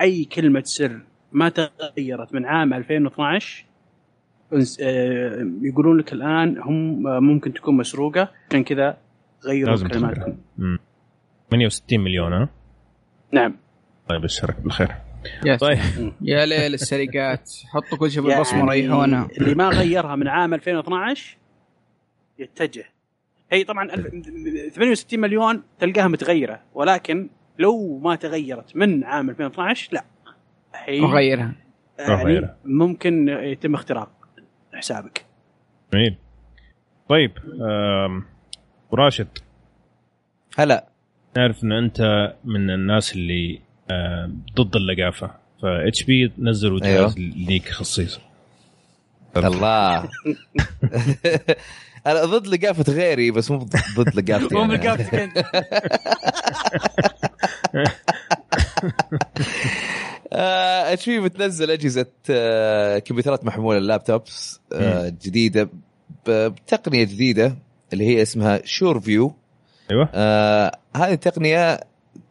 أي 0.00 0.24
كلمة 0.24 0.62
سر 0.64 1.00
ما 1.32 1.48
تغيرت 1.48 2.34
من 2.34 2.44
عام 2.46 2.74
2012 2.74 3.64
انس- 4.52 4.78
آه، 4.82 5.50
يقولون 5.62 5.98
لك 5.98 6.12
الآن 6.12 6.58
هم 6.58 7.02
ممكن 7.02 7.52
تكون 7.52 7.76
مسروقة. 7.76 8.28
عشان 8.50 8.64
كذا 8.64 8.96
غيروا 9.46 9.70
لازم 9.70 9.88
كلماتهم 9.88 10.14
تغيرها. 10.14 10.36
مم. 10.58 10.78
68 11.50 12.00
مليون 12.00 12.32
ها؟ 12.32 12.48
نعم. 13.32 13.56
طيب 14.08 14.20
ابشرك 14.20 14.60
بالخير. 14.60 14.88
يا 15.46 15.56
طيب. 15.56 15.78
يا 16.20 16.46
ليل 16.46 16.74
السرقات. 16.74 17.50
حطوا 17.72 17.98
كل 17.98 18.10
شيء 18.10 18.22
يعني 18.22 18.34
بالبصمه 18.34 18.70
ريحونا. 18.72 19.28
اللي 19.40 19.54
ما 19.54 19.68
غيرها 19.68 20.16
من 20.16 20.28
عام 20.28 20.54
2012 20.54 21.36
يتجه. 22.38 22.84
هي 23.52 23.64
طبعا 23.64 23.88
ألف- 23.88 24.08
68 24.74 25.20
مليون 25.20 25.62
تلقاها 25.78 26.08
متغيرة 26.08 26.60
ولكن 26.74 27.30
لو 27.58 27.98
ما 27.98 28.14
تغيرت 28.16 28.76
من 28.76 29.04
عام 29.04 29.30
2012 29.30 29.88
لا. 29.94 30.04
هي 30.74 31.00
وغيرها 31.00 31.54
يعني 31.98 32.24
غيرها. 32.24 32.56
ممكن 32.64 33.28
يتم 33.28 33.74
اختراق 33.74 34.10
حسابك. 34.74 35.24
جميل. 35.92 36.16
طيب 37.08 37.32
وراشد 38.90 39.28
هلا. 40.58 40.86
نعرف 41.36 41.64
إن 41.64 41.72
أنت 41.72 42.32
من 42.44 42.70
الناس 42.70 43.12
اللي 43.12 43.60
آم، 43.90 44.42
ضد 44.56 44.76
اللقافة. 44.76 45.30
ف 45.62 45.64
اتش 45.64 46.02
بي 46.02 46.32
نزلوا 46.38 46.80
جهاز 46.80 47.18
ليك 47.18 47.68
خصيصا. 47.68 48.20
الله. 49.36 49.96
أنا 52.06 52.24
ضد 52.24 52.46
لقافة 52.46 52.92
غيري 52.92 53.30
بس 53.30 53.50
مو 53.50 53.58
ضد 53.96 54.14
لقافتي 54.16 54.54
مو 54.54 54.64
أنا. 54.64 54.72
من 54.74 54.80
لقافتك 54.80 55.14
انت 55.14 55.38
HP 60.32 61.20
بتنزل 61.20 61.70
أجهزة 61.70 62.06
آه، 62.30 62.98
كمبيوترات 62.98 63.44
محمولة 63.44 63.78
ال 63.78 63.88
laptops 63.88 64.60
آه، 64.72 65.08
جديدة 65.08 65.68
بتقنية 66.28 67.04
جديدة. 67.04 67.56
اللي 67.92 68.06
هي 68.06 68.22
اسمها 68.22 68.60
Sure 68.64 69.00
View. 69.00 69.34
أيوه. 69.90 70.08
آه 70.14 70.78
هذه 70.96 71.12
التقنيه 71.12 71.80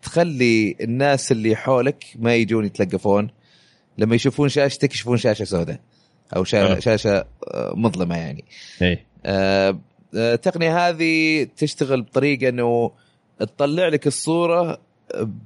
تخلي 0.01 0.75
الناس 0.81 1.31
اللي 1.31 1.55
حولك 1.55 2.05
ما 2.15 2.35
يجون 2.35 2.65
يتلقفون. 2.65 3.29
لما 3.97 4.15
يشوفون 4.15 4.49
شاشتك 4.49 4.93
يشوفون 4.93 5.17
شاشة 5.17 5.43
سوداء 5.45 5.79
أو 6.35 6.45
حلو. 6.45 6.79
شاشة 6.79 7.25
آه، 7.53 7.73
مظلمة 7.75 8.17
يعني. 8.17 8.43
اي 8.81 9.05
آه، 9.25 9.79
آه، 10.15 10.33
التقنيه 10.33 10.89
هذه 10.89 11.43
تشتغل 11.57 12.01
بطريقة 12.01 12.49
إنه 12.49 12.91
تطلع 13.39 13.87
لك 13.87 14.07
الصورة 14.07 14.79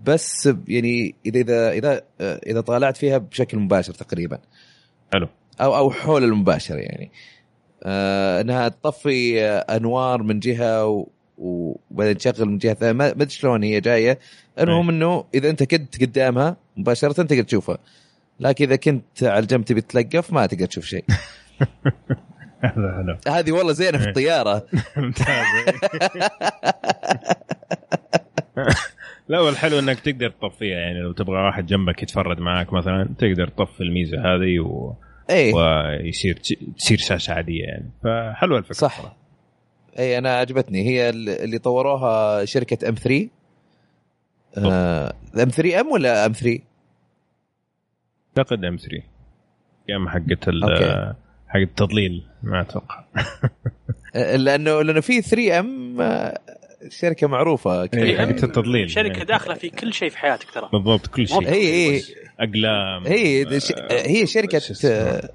بس 0.05 0.47
ب- 0.47 0.69
يعني 0.69 1.15
إذا 1.25 1.41
إذا 1.41 1.71
إذا 1.71 2.01
آه، 2.21 2.41
إذا 2.47 2.61
طالعت 2.61 2.97
فيها 2.97 3.17
بشكل 3.17 3.57
مباشر 3.57 3.93
تقريبا. 3.93 4.39
حلو. 5.13 5.27
أو 5.61 5.75
أو 5.77 5.91
حول 5.91 6.23
المباشر 6.23 6.77
يعني. 6.77 7.05
آه 7.05 7.42
إنها 7.85 8.67
تطفي 8.67 9.41
آه، 9.43 9.75
أنوار 9.77 10.23
من 10.23 10.39
جهة 10.39 10.85
و- 10.87 11.07
وبعدين 11.37 12.17
تشغل 12.17 12.45
من 12.45 12.57
جهة 12.57 12.73
ثانية. 12.73 12.91
ما 12.93 13.09
أدري 13.09 13.29
شلون 13.29 13.63
هي 13.63 13.79
جاية. 13.81 14.19
المهم 14.59 14.89
إنه 14.89 15.25
إذا 15.33 15.49
أنت 15.49 15.63
كنت 15.63 16.01
قدامها 16.03 16.57
مباشرة 16.77 17.11
تقدر 17.11 17.43
تشوفها. 17.43 17.77
لكن 18.39 18.65
إذا 18.65 18.75
كنت 18.75 19.23
على 19.23 19.39
الجنب 19.39 19.65
تبي 19.65 19.81
تتلقف 19.81 20.33
ما 20.33 20.45
تقدر 20.45 20.65
تشوف 20.65 20.85
شيء. 20.85 21.05
هذا 22.61 23.17
حلو. 23.25 23.35
هذه 23.35 23.51
والله 23.51 23.73
زينة 23.73 23.97
في 23.97 24.03
إيه. 24.03 24.09
الطيارة. 24.09 24.65
لا 29.29 29.39
والحلو 29.39 29.79
إنك 29.79 29.99
تقدر 29.99 30.29
تطفيها. 30.29 30.77
يعني 30.77 30.99
لو 30.99 31.11
تبغى 31.11 31.35
واحد 31.45 31.65
جنبك 31.65 32.03
يتفرج 32.03 32.39
معاك 32.39 32.73
مثلا 32.73 33.09
تقدر 33.19 33.47
تطفي 33.47 33.81
الميزة 33.83 34.17
هذه 34.19 34.59
و... 34.59 34.93
إيه. 35.29 35.53
ويصير 35.53 36.37
تصير 36.77 36.97
شاشه 36.97 37.33
عادية 37.33 37.63
يعني. 37.63 37.89
فحلوة 38.03 38.57
الفكرة 38.57 38.73
صح. 38.75 39.15
اي 39.99 40.17
أنا 40.17 40.37
عجبتني. 40.37 40.83
هي 40.85 41.09
اللي 41.09 41.57
طوروها 41.57 42.45
شركة 42.45 42.89
ام 42.89 42.95
3 42.95 43.29
ام 44.57 45.49
3 45.49 45.79
ام 45.79 45.91
ولا 45.91 46.25
ام 46.25 46.31
3 46.31 46.59
أعتقد 48.37 48.65
ام 48.65 48.75
3 48.77 49.03
أيام 49.89 50.09
حقت. 50.09 50.49
حق 51.47 51.59
التضليل 51.59 52.23
ما 52.43 52.61
أتوقع. 52.61 53.03
لأنه 54.35 54.81
لأنه 54.81 55.01
في 55.01 55.21
3M 55.21 55.97
شركه 56.89 57.27
معروفة 57.27 57.83
إيه، 57.93 58.17
حقت 58.17 58.43
التضليل. 58.43 58.89
شركة 58.89 59.11
يعني. 59.13 59.25
داخلة 59.25 59.53
في 59.55 59.69
كل 59.69 59.93
شيء 59.93 60.09
في 60.09 60.17
حياتك 60.17 60.51
ترى. 60.51 60.69
بالضبط 60.73 61.07
كل 61.07 61.27
شيء. 61.27 61.49
هي 61.49 61.95
هي. 61.97 62.01
أقلام. 62.39 63.07
هي 63.07 63.45
هي 63.91 64.25
شركة 64.27 64.59
شو 64.59 64.73
اسمه؟ 64.73 64.91
آه، 64.91 65.29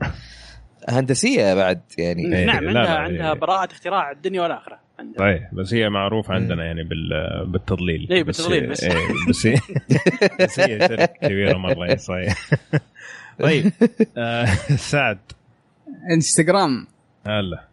هندسية 0.89 1.55
بعد 1.55 1.81
يعني. 1.99 2.37
إيه، 2.37 2.45
نعم 2.45 2.57
عندها 2.69 2.73
لا، 2.85 2.91
عندها 2.99 3.33
إيه. 3.33 3.39
براءة 3.39 3.73
اختراع 3.73 4.11
الدنيا 4.11 4.43
والآخرة. 4.43 4.79
عندها. 4.99 5.19
صحيح 5.19 5.55
بس 5.55 5.75
هي 5.75 5.89
معروفة 5.89 6.35
عندنا 6.35 6.65
يعني 6.65 6.83
بال 6.85 7.09
بالتضليل. 7.47 8.09
إيه، 8.11 8.23
بس 8.23 8.37
بالتضليل 8.41 8.63
هي- 8.65 8.69
بس. 8.71 8.85
إيه، 8.85 8.95
بس 9.29 9.47
هي 9.47 9.55
بس 10.41 10.61
هي 10.61 10.79
شركة 10.89 11.07
كبيرة 11.07 11.59
مرة 11.59 11.85
إيه، 11.85 11.97
صحيح. 11.97 12.35
طيب 13.43 13.73
آه، 14.17 14.45
سعد. 14.77 15.19
انستغرام. 16.13 16.87
هلا. 17.27 17.68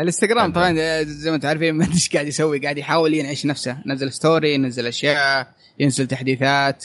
الانستغرام 0.00 0.52
طبعا 0.52 0.72
زي 1.02 1.30
ما 1.30 1.36
أنتم 1.36 1.48
عارفين 1.48 1.74
ما 1.74 1.86
إيش 1.94 2.10
قاعد 2.12 2.26
يسوي 2.26 2.58
قاعد 2.58 2.78
يحاول 2.78 3.14
ينعش 3.14 3.46
نفسه 3.46 3.78
نزل 3.86 4.12
story 4.12 4.54
ينزل 4.54 4.86
أشياء 4.86 5.46
ينزل 5.78 6.06
تحديثات 6.06 6.84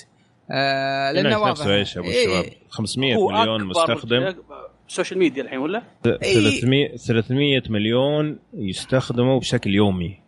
آه 0.52 1.12
لأنه 1.12 1.30
ينعش 1.30 1.42
واضح 1.42 1.52
نفسه 1.52 1.76
إيش 1.76 1.96
يا 1.96 2.02
أبو 2.02 2.10
إيه. 2.10 2.40
الشباب 2.40 2.54
500 2.70 3.16
هو 3.16 3.30
مليون 3.30 3.62
أكبر 3.62 3.66
مستخدم 3.66 4.36
social 4.88 5.20
media 5.20 5.44
الحين 5.44 5.60
ولا؟ 5.60 5.84
إيه. 6.06 6.60
300 6.60 6.96
300 6.98 7.62
مليون 7.70 8.40
يستخدموا 8.54 9.40
بشكل 9.40 9.76
يومي 9.76 10.20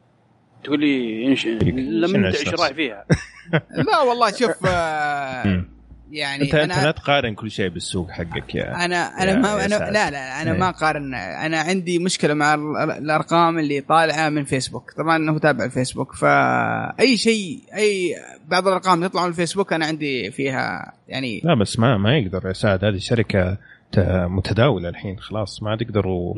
تقول 0.64 0.80
لي. 0.80 1.36
لما 1.76 2.28
انت؟ 2.28 2.36
إيش 2.36 2.50
رايك 2.50 2.76
فيها؟ 2.76 3.06
لا 3.88 4.02
والله 4.02 4.32
شوف 4.32 4.66
آه. 4.66 5.66
يعني 6.12 6.44
انت 6.44 6.56
أنت 6.56 6.78
لا 6.78 6.92
تقارن 6.92 7.34
كل 7.36 7.52
شيء 7.52 7.68
بالسوق 7.70 8.12
حقك 8.12 8.56
يا 8.56 8.86
أنا 8.86 9.24
أنا 9.24 9.32
يا- 9.32 9.36
ما 9.38 9.50
يا 9.64 9.68
سعد. 9.68 9.94
لا 9.94 10.12
لا 10.12 10.42
أنا 10.42 10.52
إيه. 10.52 10.58
ما 10.60 10.70
أقارن. 10.70 11.14
أنا 11.16 11.60
عندي 11.60 12.00
مشكلة 12.00 12.34
مع 12.34 12.54
ال- 12.54 12.92
الأرقام 12.92 13.60
اللي 13.60 13.82
طالعة 13.82 14.30
من 14.30 14.44
فيسبوك. 14.46 14.92
طبعا 14.98 15.16
إنه 15.16 15.32
متابع 15.32 15.66
الفيسبوك 15.66 16.16
فاي 16.16 17.18
شيء 17.18 17.60
أي 17.76 18.16
بعض 18.48 18.68
الأرقام 18.68 19.08
تطلع 19.08 19.24
من 19.24 19.30
الفيسبوك 19.30 19.74
أنا 19.74 19.86
عندي 19.86 20.32
فيها 20.32 20.94
يعني 21.08 21.42
لا 21.44 21.54
بس 21.54 21.80
ما 21.80 21.98
ما 21.98 22.18
يقدر 22.18 22.48
يا 22.48 22.54
سعد 22.54 22.86
هذه 22.86 22.98
شركة 22.98 23.58
ت- 23.92 24.00
متداولة 24.30 24.90
الحين 24.90 25.20
خلاص. 25.20 25.64
ما 25.64 25.76
تقدروا 25.76 26.34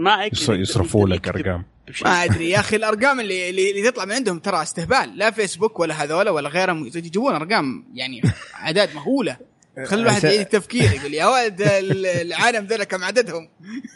يصرفوا 0.50 1.08
لك 1.10 1.28
أرقام. 1.28 1.64
ما 2.06 2.10
أدري 2.24 2.50
يا 2.50 2.60
أخي. 2.60 2.76
الأرقام 2.76 3.20
اللي 3.20 3.50
اللي, 3.50 3.72
اللي 3.72 3.92
تطلع 3.92 4.06
من 4.06 4.12
عندهم 4.12 4.40
ترى 4.40 4.62
استهبال. 4.62 5.18
لا 5.18 5.32
فيسبوك 5.32 5.80
ولا 5.80 6.04
هذولا 6.04 6.32
ولا 6.32 6.50
غيرهم 6.50 6.86
يجيبون 6.86 7.36
أرقام 7.36 7.86
يعني 7.94 8.22
اعداد 8.64 8.90
مهولة. 8.96 9.38
خلي 9.86 10.02
الواحد 10.02 10.24
يعيد 10.24 10.40
التفكير 10.40 10.92
يقول 10.92 11.14
يا 11.14 11.26
ولد 11.26 11.62
ال- 11.62 12.06
العالم 12.06 12.66
ذولا 12.66 12.84
كم 12.84 13.04
عددهم؟ 13.04 13.50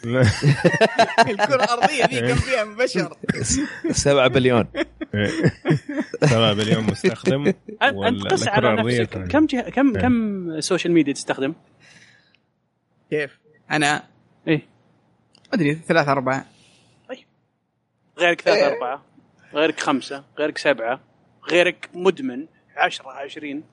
الكرة 1.30 1.54
الأرضية 1.64 2.04
ذي 2.04 2.20
كم 2.20 2.34
فيها 2.34 2.64
من 2.64 2.76
بشر؟ 2.76 3.16
7 3.90 4.28
بليون 4.28 4.66
7 6.24 6.54
مليون 6.54 6.84
مستخدم 6.84 7.52
أنت 7.82 8.26
قس 8.26 8.48
على 8.48 8.82
نفسك. 8.82 9.28
كم 9.28 9.46
جه... 9.46 9.60
كم 9.60 9.96
إيه. 9.96 10.02
كم 10.02 10.60
social 10.60 10.92
media 10.92 11.12
تستخدم؟ 11.12 11.54
كيف؟ 13.10 13.38
أنا 13.70 14.02
إيه 14.48 14.56
ما 14.56 15.54
أدري 15.54 15.74
ثلاثة 15.74 16.12
أربعة 16.12 16.46
غيرك 18.18 18.40
ثلاثة 18.40 18.66
أربعة 18.66 19.04
غيرك 19.54 19.80
خمسة 19.80 20.24
غيرك 20.38 20.58
سبعة 20.58 21.00
غيرك 21.50 21.88
مدمن 21.94 22.46
عشرة 22.76 23.10
عشرين 23.10 23.64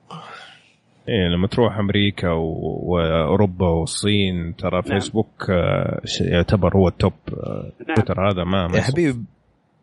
إيه 1.08 1.28
لما 1.36 1.46
تروح 1.46 1.78
أمريكا 1.78 2.30
و- 2.30 2.80
وأوروبا 2.82 3.66
والصين 3.68 4.56
ترى 4.56 4.82
نعم. 4.86 5.00
فيسبوك 5.00 5.50
آه، 5.50 6.00
يعتبر 6.20 6.76
هو 6.76 6.88
التوب 6.88 7.12
آه، 7.32 7.72
نعم. 7.88 7.94
تويتر 7.96 8.30
هذا 8.30 8.44
ما 8.44 8.68
ما 8.68 8.76
يا 8.76 8.82
حبيبي 8.82 9.18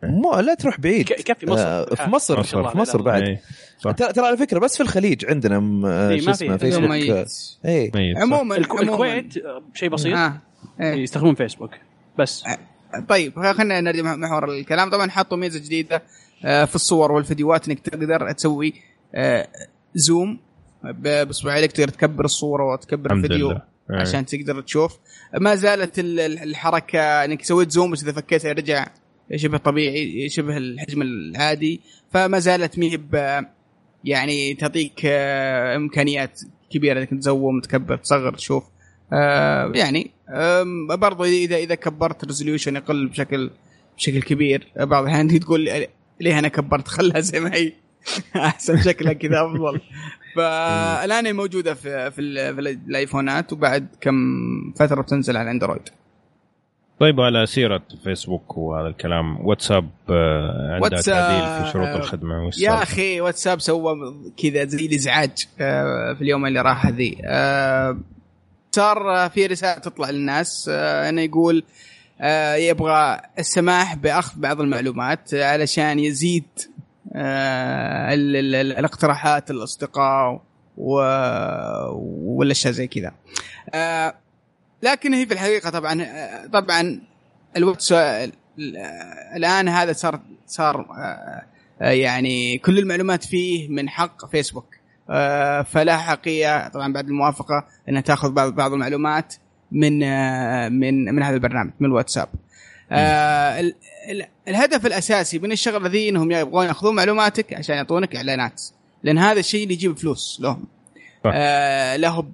مو 0.04 0.40
لا 0.40 0.54
تروح 0.56 0.80
بعيد 0.80 1.06
ك- 1.08 1.20
يكفي 1.20 1.46
مصر. 1.50 1.62
آه، 1.68 1.86
في 1.96 2.10
مصر 2.10 2.38
ما 2.38 2.44
شاء 2.44 2.60
الله، 2.60 2.72
في 2.72 2.78
مصر 2.78 2.98
لا، 2.98 3.04
بعد 3.04 3.22
إيه، 3.22 3.42
ترى 3.82 3.94
ترى 3.94 4.26
على 4.28 4.38
فكرة 4.38 4.60
بس 4.60 4.78
في 4.78 4.84
الخليج 4.84 5.26
عندنا 5.26 5.60
م- 5.60 5.86
آه، 5.86 6.10
إيه، 6.10 6.20
شو 6.22 6.32
اسمه 6.32 6.58
في. 6.58 6.66
فيسبوك. 6.66 6.92
آه، 6.92 7.26
إيه 7.66 7.92
صح. 8.16 8.22
عموما 8.22 8.56
الكو- 8.56 8.72
عموماً. 8.80 8.92
الكويت 8.92 9.38
آه، 9.38 9.62
شيء 9.74 9.90
بسيط 9.90 10.16
آه. 10.18 10.34
إيه. 10.82 10.94
يستخدمون 10.94 11.36
فيسبوك 11.36 11.72
بس 12.20 12.44
طيب 13.10 13.40
خلينا 13.40 13.82
نرجع 13.82 14.02
مح- 14.04 14.16
محور 14.18 14.52
الكلام 14.52 14.90
طبعا 14.90 15.10
حطوا 15.10 15.38
ميزة 15.38 15.60
جديدة 15.60 16.02
آه، 16.46 16.66
في 16.66 16.76
الصور 16.76 17.12
والفيديوهات 17.12 17.68
إنك 17.68 17.80
تقدر 17.80 18.32
تسوي 18.32 18.74
آه، 19.16 19.48
zoom 19.96 20.40
ب- 20.84 21.28
باصبعينك 21.28 21.72
تقدر 21.72 21.88
تكبر 21.90 22.26
الصورة 22.26 22.74
وتكبر 22.74 23.14
الفيديو 23.14 23.50
لله. 23.52 23.62
إيه. 23.92 23.96
عشان 23.98 24.26
تقدر 24.26 24.62
تشوف. 24.62 24.98
ما 25.40 25.56
زالت 25.56 26.00
ال- 26.00 26.20
ال- 26.20 26.40
الحركة 26.44 27.00
إنك 27.26 27.44
سويت 27.44 27.72
zoom 27.72 27.92
بس 27.92 28.04
إذا 28.04 28.12
فكيتها 28.12 28.52
رجع 28.52 28.88
شبه 29.36 29.58
طبيعي 29.58 30.30
شبه 30.30 30.58
الحجم 30.58 31.02
العادي. 31.02 31.82
فما 32.14 32.40
زالت 32.40 32.78
مي 32.80 32.98
ب- 32.98 33.46
يعني 34.04 34.54
تعطيك 34.54 35.02
آه، 35.06 35.76
إمكانيات 35.76 36.42
كبيرة 36.72 37.00
إنك 37.00 37.10
تزوم 37.10 37.62
تكبر 37.62 37.98
تصغر 37.98 38.34
تشوف. 38.34 38.64
آه، 39.14 39.72
يعني 39.76 40.12
برضو 40.90 41.24
إذا 41.24 41.56
إذا 41.58 41.76
كبرت 41.76 42.26
resolution 42.26 42.76
يقل 42.76 43.08
بشكل 43.08 43.52
بشكل 43.98 44.22
كبير. 44.22 44.68
بعض 44.78 45.04
الأحيان 45.04 45.40
تقول 45.40 45.70
ليه 46.22 46.40
أنا 46.40 46.48
كبرت؟ 46.48 46.88
خلها 46.88 47.20
زي 47.20 47.40
ما 47.40 47.54
هي. 47.56 47.74
احسن 48.36 48.82
شكلها 48.82 49.14
كذا 49.14 49.46
أفضل. 49.46 49.82
فالآن 50.36 51.26
هي 51.26 51.34
موجودة 51.34 51.74
في 51.74 52.12
في, 52.12 52.22
ال- 52.22 52.56
في 52.56 52.62
الآيفونات 52.88 53.54
وبعد 53.54 53.88
كم 54.02 54.14
فترة 54.80 55.02
بتنزل 55.02 55.38
على 55.38 55.44
الأندرويد؟ 55.44 55.82
طيب 57.00 57.22
على 57.22 57.46
سيرة 57.46 57.82
فيسبوك 58.04 58.58
وهذا 58.58 58.88
الكلام. 58.88 59.46
واتساب 59.48 59.90
آه، 60.10 60.74
عندها 60.74 60.80
واتساب، 60.80 61.16
تعديل 61.16 61.66
في 61.66 61.72
شروط 61.74 61.88
آه، 61.88 61.96
الخدمة 61.96 62.52
يا؟ 62.60 62.84
أخي 62.84 63.22
واتساب 63.22 63.60
سوى 63.60 64.16
كذا 64.44 64.66
زي 64.66 64.86
الإزعاج 64.86 65.48
آه، 65.62 66.14
في 66.14 66.22
اليوم 66.22 66.46
اللي 66.46 66.62
راح 66.62 66.88
ذي. 66.88 67.18
آه، 67.26 67.98
صار 68.72 69.30
في 69.30 69.46
رسالة 69.46 69.80
تطلع 69.80 70.10
للناس 70.10 70.70
إنه 70.74 71.22
يقول 71.22 71.64
يبغى 72.56 73.22
السماح 73.40 73.96
بأخذ 73.96 74.40
بعض 74.40 74.62
المعلومات 74.62 75.34
علشان 75.34 76.00
يزيد 76.00 76.44
ال- 77.16 78.36
ال- 78.36 78.56
ال- 78.56 78.78
الاقتراحات 78.78 79.52
الأصدقاء. 79.52 80.42
والأشياء 80.78 82.74
زي 82.74 82.88
كذا 82.88 83.12
آه، 83.74 84.14
لكن 84.84 85.14
هي 85.14 85.26
في 85.26 85.34
الحقيقة 85.34 85.70
طبعا 85.70 86.02
آه، 86.04 86.46
طبعا 86.48 87.02
الواتساب 87.58 88.32
الآن 89.36 89.68
هذا 89.70 89.94
صار 89.94 90.20
صار 90.48 90.80
آه، 90.82 91.44
آه، 91.82 91.90
يعني 91.92 92.58
كل 92.58 92.80
المعلومات 92.80 93.24
فيه 93.26 93.70
من 93.70 93.90
حق 93.90 94.32
فيسبوك 94.32 94.76
آه، 95.10 95.62
فلا 95.62 95.98
حقيقة 95.98 96.68
طبعا 96.68 96.94
بعد 96.94 97.08
الموافقة 97.08 97.66
إنها 97.90 98.02
تأخذ 98.02 98.32
بعض 98.32 98.56
بعض 98.56 98.74
المعلومات 98.74 99.36
من 99.72 100.04
آه، 100.04 100.70
من 100.70 101.16
من 101.16 101.24
هذا 101.24 101.36
البرنامج 101.36 101.72
من 101.80 101.88
الواتساب 101.88 102.28
آه 102.92 103.60
ال- 103.60 103.76
ال- 104.12 104.26
الهدف 104.50 104.86
الأساسي 104.86 105.40
من 105.40 105.52
الشغلة 105.52 105.90
ذي 105.90 106.10
إنهم 106.10 106.32
يبغون 106.32 106.66
يأخذون 106.66 106.96
معلوماتك 106.96 107.54
عشان 107.54 107.76
يعطونك 107.76 108.16
إعلانات 108.16 108.62
لأن 109.04 109.18
هذا 109.18 109.40
الشيء 109.40 109.64
اللي 109.64 109.74
يجيب 109.74 109.98
فلوس 109.98 110.40
لهم 110.42 110.66
صح. 111.24 111.32
آه 111.36 111.96
له 111.96 112.26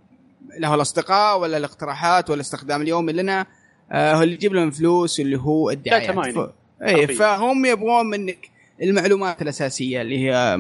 له 0.60 0.76
الأصدقاء 0.76 1.40
ولا 1.40 1.58
الاقتراحات 1.58 2.30
ولا 2.30 2.36
الاستخدام 2.36 2.82
اليومي 2.82 3.14
لنا 3.14 3.46
آه 3.92 4.14
هو 4.14 4.22
اللي 4.24 4.34
يجيب 4.34 4.54
لهم 4.54 4.72
فلوس 4.72 5.20
اللي 5.20 5.38
هو 5.40 5.70
الدعايات. 5.70 6.36
ف... 6.36 6.50
اي. 6.84 7.08
فهم 7.08 7.66
يبغون 7.66 8.06
منك 8.06 8.50
المعلومات 8.82 9.42
الأساسية 9.42 10.02
اللي 10.02 10.20
هي 10.20 10.36
آه، 10.36 10.56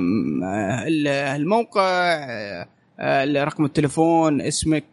ال- 0.88 1.08
الموقع 1.08 1.82
آه، 3.00 3.44
رقم 3.44 3.66
التليفون 3.66 4.42
اسمك 4.42 4.84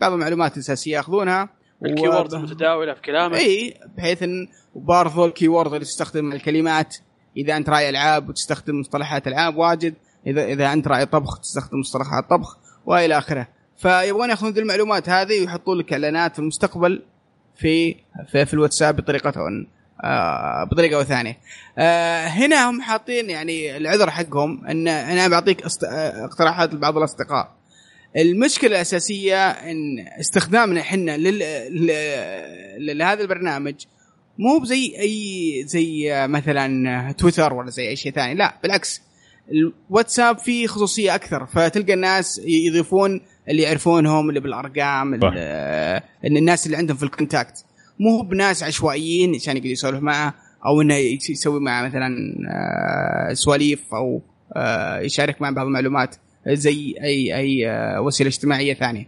بعض 0.00 0.12
المعلومات 0.12 0.54
الأساسية 0.54 0.96
يأخذونها 0.96 1.48
ال 1.84 1.90
keywords 1.90 2.34
و- 2.34 2.36
المتداوله 2.38 2.94
في 2.94 3.00
كلامك 3.02 3.36
اي 3.36 3.74
بحيث 3.98 4.22
إن 4.22 4.48
برضو 4.76 5.24
ال 5.24 5.30
keyword 5.30 5.72
اللي 5.72 5.84
تستخدم 5.84 6.32
الكلمات 6.32 6.96
إذا 7.36 7.56
أنت 7.56 7.68
راعي 7.68 7.88
ألعاب 7.88 8.28
وتستخدم 8.28 8.80
مصطلحات 8.80 9.26
ألعاب 9.26 9.56
واجد 9.56 9.94
إذا 10.26 10.44
إذا 10.44 10.72
أنت 10.72 10.88
راعي 10.88 11.06
طبخ 11.06 11.40
تستخدم 11.40 11.80
مصطلحات 11.80 12.30
طبخ 12.30 12.58
وإلى 12.86 13.18
آخره 13.18 13.48
فيبغون 13.76 14.30
يأخذون 14.30 14.58
المعلومات 14.58 15.08
هذه 15.08 15.40
ويحطوا 15.40 15.74
لك 15.74 15.92
إعلانات 15.92 16.32
في 16.32 16.38
المستقبل 16.38 17.02
في 17.56 17.96
في, 18.32 18.46
في 18.46 18.54
الواتساب 18.54 18.96
بطريقة 18.96 19.32
آه 20.04 20.64
بطريقة 20.64 20.96
أو 20.96 21.02
ثانية. 21.02 21.38
آه 21.78 22.26
هنا 22.26 22.70
هم 22.70 22.82
حاطين 22.82 23.30
يعني 23.30 23.76
العذر 23.76 24.10
حقهم 24.10 24.66
إن 24.66 24.88
أنا 24.88 25.28
بعطيك 25.28 25.62
اقتراحات 26.24 26.74
لبعض 26.74 26.96
الأصدقاء. 26.96 27.56
المشكلة 28.16 28.70
الأساسية 28.70 29.50
إن 29.50 30.06
استخدامنا 30.20 30.80
إحنا. 30.80 31.16
لهذا 32.78 33.22
البرنامج 33.22 33.74
مو 34.38 34.58
بزي 34.58 34.94
أي 35.00 35.52
زي 35.66 36.10
مثلا 36.28 37.12
تويتر 37.12 37.52
ولا 37.52 37.70
زي 37.70 37.88
أي 37.88 37.96
شيء 37.96 38.12
ثاني. 38.12 38.34
لا 38.34 38.54
بالعكس. 38.62 39.02
الواتساب 39.52 40.38
فيه 40.38 40.66
خصوصية 40.66 41.14
أكثر. 41.14 41.46
فتلقى 41.46 41.94
الناس 41.94 42.40
يضيفون 42.46 43.20
اللي 43.48 43.62
يعرفونهم 43.62 44.28
اللي 44.28 44.40
بالأرقام 44.40 45.14
إن 46.26 46.36
الناس 46.36 46.66
اللي 46.66 46.76
عندهم 46.76 46.96
في 46.96 47.02
ال 47.02 47.10
contact 47.10 47.64
مو 48.00 48.16
هو 48.16 48.22
بناس 48.22 48.62
عشوائيين 48.62 49.34
عشان 49.34 49.56
يقدر 49.56 49.68
يسولف 49.68 50.02
معه 50.02 50.34
أو 50.66 50.80
إنه 50.80 50.94
يس- 50.94 51.30
يسوي 51.30 51.60
معه 51.60 51.86
مثلا 51.86 52.08
آه، 52.50 53.32
سواليف 53.34 53.80
أو 53.94 54.22
آه، 54.56 54.98
يشارك 55.00 55.42
معه 55.42 55.52
بعض 55.54 55.66
المعلومات. 55.66 56.16
زي 56.48 56.94
أي 57.02 57.36
أي 57.36 57.70
آه، 57.70 58.00
وسيلة 58.00 58.28
اجتماعية 58.30 58.74
ثانية. 58.74 59.06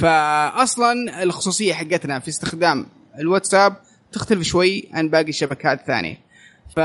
فاصلا 0.00 1.22
الخصوصية 1.22 1.72
حقتنا 1.74 2.18
في 2.18 2.28
استخدام 2.28 2.86
الواتساب 3.18 3.76
تختلف 4.12 4.42
شوي 4.42 4.88
عن 4.92 5.08
باقي 5.08 5.28
الشبكات 5.28 5.80
الثانية. 5.80 6.16
ف 6.76 6.80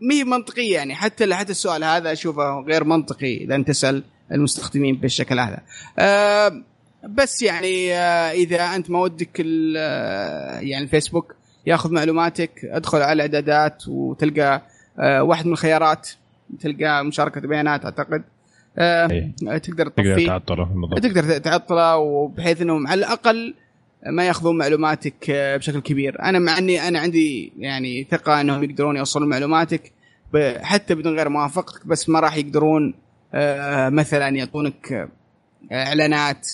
مي 0.00 0.24
منطقية 0.24 0.74
يعني 0.74 0.94
حتى 0.94 1.34
حتى 1.34 1.50
السؤال 1.50 1.84
هذا 1.84 2.12
أشوفه 2.12 2.60
غير 2.60 2.84
منطقي 2.84 3.36
إذا 3.36 3.54
أنت 3.54 3.68
تسأل 3.68 4.02
المستخدمين 4.32 4.96
بالشكل 4.96 5.40
هذا. 5.40 5.60
آه 5.98 6.62
بس 7.08 7.42
يعني 7.42 7.94
آه، 7.94 8.30
إذا 8.32 8.74
أنت 8.74 8.90
ما 8.90 8.98
ودك 8.98 9.42
آه، 9.76 10.60
يعني 10.60 10.84
الفيسبوك 10.84 11.34
ياخذ 11.66 11.92
معلوماتك 11.92 12.64
ادخل 12.64 13.02
على 13.02 13.12
الإعدادات 13.12 13.88
وتلقى 13.88 14.62
آه، 14.98 15.22
واحد 15.22 15.46
من 15.46 15.52
الخيارات 15.52 16.08
تلقى 16.60 17.04
مشاركة 17.04 17.40
بيانات 17.40 17.84
أعتقد 17.84 18.24
آه، 18.78 19.10
إيه. 19.10 19.32
تقدر 19.36 19.58
تقدر 19.58 19.86
تطفيه 19.86 20.26
تعطله 20.26 20.64
بالضبط 20.64 21.00
تقدر 21.00 21.38
تعطله 21.38 21.96
وبحيث 21.96 22.62
انهم 22.62 22.86
على 22.86 22.98
الأقل 22.98 23.54
ما 24.06 24.26
ياخذون 24.26 24.58
معلوماتك 24.58 25.30
آه، 25.30 25.56
بشكل 25.56 25.80
كبير. 25.80 26.22
أنا 26.22 26.38
مع 26.38 26.58
إني 26.58 26.88
أنا 26.88 26.98
عندي 26.98 27.52
يعني 27.58 28.06
ثقة 28.10 28.40
إنهم 28.40 28.64
يقدرون 28.64 28.96
يوصلون 28.96 29.28
معلوماتك 29.28 29.92
حتى 30.60 30.94
بدون 30.94 31.16
غير 31.16 31.28
موافقتك 31.28 31.86
بس 31.86 32.08
ما 32.08 32.20
راح 32.20 32.36
يقدرون 32.36 32.94
آه، 33.34 33.88
مثلا 33.88 34.28
يعطونك 34.28 34.92
آه، 34.92 35.08
إعلانات 35.72 36.48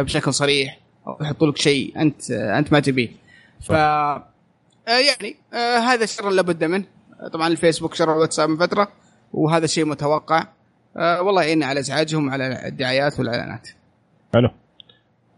بشكل 0.00 0.34
صريح 0.34 0.78
أو 1.06 1.18
يحطوا 1.20 1.46
لك 1.46 1.56
شيء 1.56 2.00
أنت 2.00 2.30
أنت 2.30 2.72
ما 2.72 2.80
تبيه. 2.80 3.08
ف 3.60 3.70
يعني 4.86 5.36
هذا 5.52 6.04
الشر 6.04 6.30
لابد 6.30 6.64
منه. 6.64 6.84
طبعا 7.32 7.48
الفيسبوك 7.48 7.94
شر 7.94 8.12
الواتساب 8.12 8.48
من 8.48 8.56
فترة 8.56 8.88
وهذا 9.32 9.66
شيء 9.66 9.84
متوقع. 9.84 10.46
والله 10.96 11.42
يعين 11.42 11.62
على 11.62 11.80
إزعاجهم 11.80 12.30
على 12.30 12.68
الدعايات 12.68 13.18
والإعلانات. 13.18 13.68
حلو. 14.34 14.48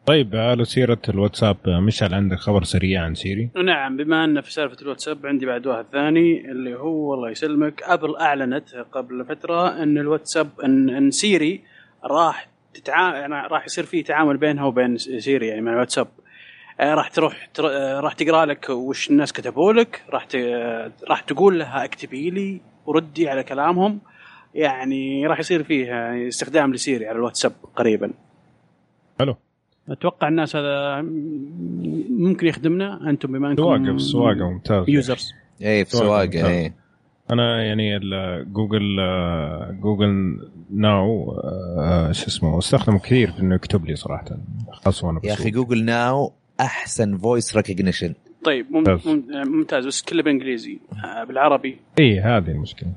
طيب 0.09 0.37
على 0.37 0.65
سيرة 0.65 0.99
الواتساب. 1.09 1.57
مشعل 1.67 2.15
عندك 2.15 2.37
خبر 2.37 2.63
سريع 2.63 3.03
عن 3.03 3.15
سيري؟ 3.15 3.51
نعم 3.65 3.97
بما 3.97 4.25
أن 4.25 4.41
في 4.41 4.53
سالفة 4.53 4.77
الواتساب 4.83 5.27
عندي 5.27 5.47
بعد 5.47 5.67
واحد 5.67 5.85
ثاني 5.93 6.51
اللي 6.51 6.75
هو 6.75 7.15
الله 7.15 7.31
يسلمك. 7.31 7.83
أبل 7.83 8.17
أعلنت 8.17 8.69
قبل 8.93 9.25
فترة 9.25 9.83
أن 9.83 9.99
الواتساب 9.99 10.49
أن, 10.65 10.91
إن 10.91 11.11
سيري 11.11 11.61
راح 12.05 12.49
تتعا... 12.75 13.17
يعني 13.17 13.35
راح 13.35 13.67
يصير 13.67 13.85
في 13.85 14.03
تعامل 14.03 14.37
بينها 14.37 14.65
وبين 14.65 14.97
سيري 14.97 15.47
يعني 15.47 15.61
مع 15.61 15.73
الواتساب. 15.73 16.09
آه، 16.81 16.95
راح 16.95 17.09
تروح 17.09 17.47
تر... 17.47 17.69
آه، 17.69 18.01
راح 18.01 18.13
تقرأ 18.13 18.47
لك 18.47 18.71
وش 18.71 19.11
الناس 19.11 19.33
كتبوا 19.33 19.73
لك 19.73 20.03
راح 20.11 20.25
ت... 20.25 20.37
راح 21.09 21.21
تقول 21.21 21.59
لها 21.59 21.85
اكتبي 21.85 22.31
لي 22.31 22.61
وردي 22.87 23.29
على 23.29 23.43
كلامهم. 23.43 24.01
يعني 24.55 25.27
راح 25.27 25.39
يصير 25.39 25.63
فيه 25.63 25.93
استخدام 26.29 26.75
لسيري 26.75 27.07
على 27.07 27.17
الواتساب 27.17 27.53
قريبا. 27.77 28.13
حلو 29.21 29.37
أتوقع 29.89 30.29
الناس 30.29 30.57
هذا 30.57 31.01
ممكن 32.11 32.47
يخدمنا 32.47 33.11
أنتم 33.11 33.33
بما 33.33 33.51
أنكم 33.51 33.63
سواقة 33.63 33.93
في 33.93 33.99
سواقة 33.99 34.51
ممتاز. 34.51 34.85
users 34.89 35.33
اي 35.63 35.85
في 35.85 35.91
سواقة 35.91 36.25
ممتاز. 36.25 36.45
اي 36.45 36.73
أنا 37.31 37.63
يعني 37.65 37.99
جوجل 38.45 38.97
Google 39.81 40.39
Now 40.71 41.35
شو 42.13 42.27
اسمه 42.27 42.59
استخدمه 42.59 42.99
كثير 42.99 43.31
في 43.33 43.41
إنه 43.41 43.55
يكتب 43.55 43.85
لي 43.85 43.97
صراحة. 43.97 44.25
خاصة 44.73 45.07
وأنا 45.07 45.21
يا 45.25 45.33
أخي. 45.33 45.51
Google 45.51 45.85
Now 45.85 46.33
أحسن 46.61 47.17
voice 47.19 47.57
recognition 47.57 48.15
طيب 48.45 48.67
مم- 48.71 48.77
ممتاز. 48.77 49.09
مم- 49.09 49.25
ممتاز 49.59 49.87
بس 49.87 50.03
كله 50.03 50.23
بالانجليزي 50.23 50.79
آه، 51.05 51.25
بالعربي. 51.25 51.79
اي 51.99 52.21
هذه 52.21 52.51
المشكلة. 52.51 52.93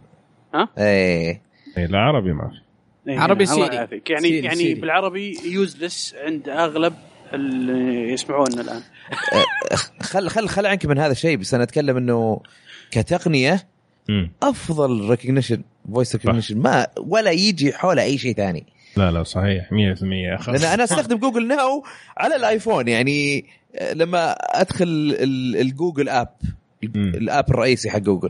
اي 0.56 1.42
اي 1.78 1.88
لا 1.88 1.98
عربي 2.00 2.34
ما 2.34 2.48
في. 2.48 2.54
إيه، 2.56 2.61
عربي 3.08 3.44
الله 3.44 3.56
سيري. 3.56 3.76
يعني 4.10 4.22
سيري- 4.28 4.46
يعني 4.46 4.56
سيري. 4.56 4.74
بالعربي 4.74 5.38
useless 5.46 6.16
عند 6.26 6.50
أغلب 6.50 6.94
اللي 7.34 8.14
يسمعونا 8.14 8.62
الآن 8.62 8.82
خل 10.02 10.30
خل 10.30 10.48
خل 10.50 10.66
عنك 10.66 10.86
من 10.86 10.98
هذا 10.98 11.12
الشيء 11.12 11.38
بس 11.38 11.54
أنا 11.54 11.64
أتكلم 11.64 11.98
إنه 11.98 12.42
كتقنية 12.92 13.68
مم. 14.10 14.32
أفضل 14.44 15.10
recognition 15.10 15.62
voice 15.94 16.16
recognition 16.16 16.58
ما 16.58 16.88
ولا 16.98 17.32
يجي 17.32 17.74
حوله 17.74 18.04
أي 18.04 18.18
شيء 18.18 18.36
ثاني 18.36 18.66
لا 18.98 19.12
لا 19.12 19.24
صحيح 19.24 19.70
100% 19.70 19.72
اخذ 20.40 20.52
لأن 20.62 20.72
أنا 20.74 20.84
أستخدم 20.84 21.18
Google 21.18 21.48
Now 21.48 21.84
على 22.18 22.36
الآيفون 22.36 22.88
يعني 22.88 23.46
آه، 23.76 23.94
لما 23.94 24.32
أدخل 24.32 24.86
ال- 25.20 25.58
ال 25.62 25.68
Google 25.68 26.10
app. 26.10 26.30
ال 26.96 27.09
app 27.09 27.50
الرئيسي 27.50 27.90
حق 27.90 27.98
جوجل 27.98 28.30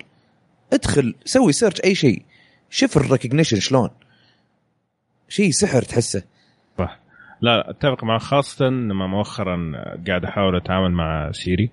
ادخل 0.73 1.15
سوي 1.25 1.53
search 1.53 1.81
أي 1.83 1.95
شيء 1.95 2.21
شوف 2.69 2.97
ال 2.97 3.02
recognition 3.02 3.59
شلون 3.59 3.89
شيء 5.31 5.51
سحر 5.51 5.81
تحسه. 5.81 6.23
صح. 6.77 6.99
لا 7.41 7.69
أتفق 7.69 8.03
معك 8.03 8.21
خاصة 8.21 8.65
لما 8.65 9.07
مؤخرا 9.07 9.71
قاعد 10.07 10.25
أحاول 10.25 10.55
أتعامل 10.55 10.91
مع 10.91 11.31
سيري. 11.31 11.69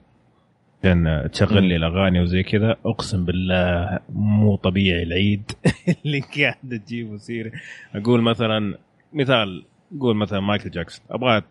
لأن 0.85 1.29
تشغل 1.33 1.65
لي 1.65 1.77
الاغاني 1.77 2.21
وزي 2.21 2.43
كذا 2.43 2.77
أقسم 2.87 3.25
بالله 3.25 3.99
مو 4.15 4.57
طبيعي 4.57 5.03
العيد 5.03 5.53
اللي 6.05 6.21
قاعد 6.21 6.81
تجيبه 6.87 7.17
سيري. 7.17 7.53
أقول 7.95 8.23
مثلا 8.23 8.79
مثال 9.13 9.65
قول 10.01 10.17
مثلا 10.17 10.41
مايكل 10.41 10.71
جاكسون. 10.71 11.05
أبغى 11.11 11.43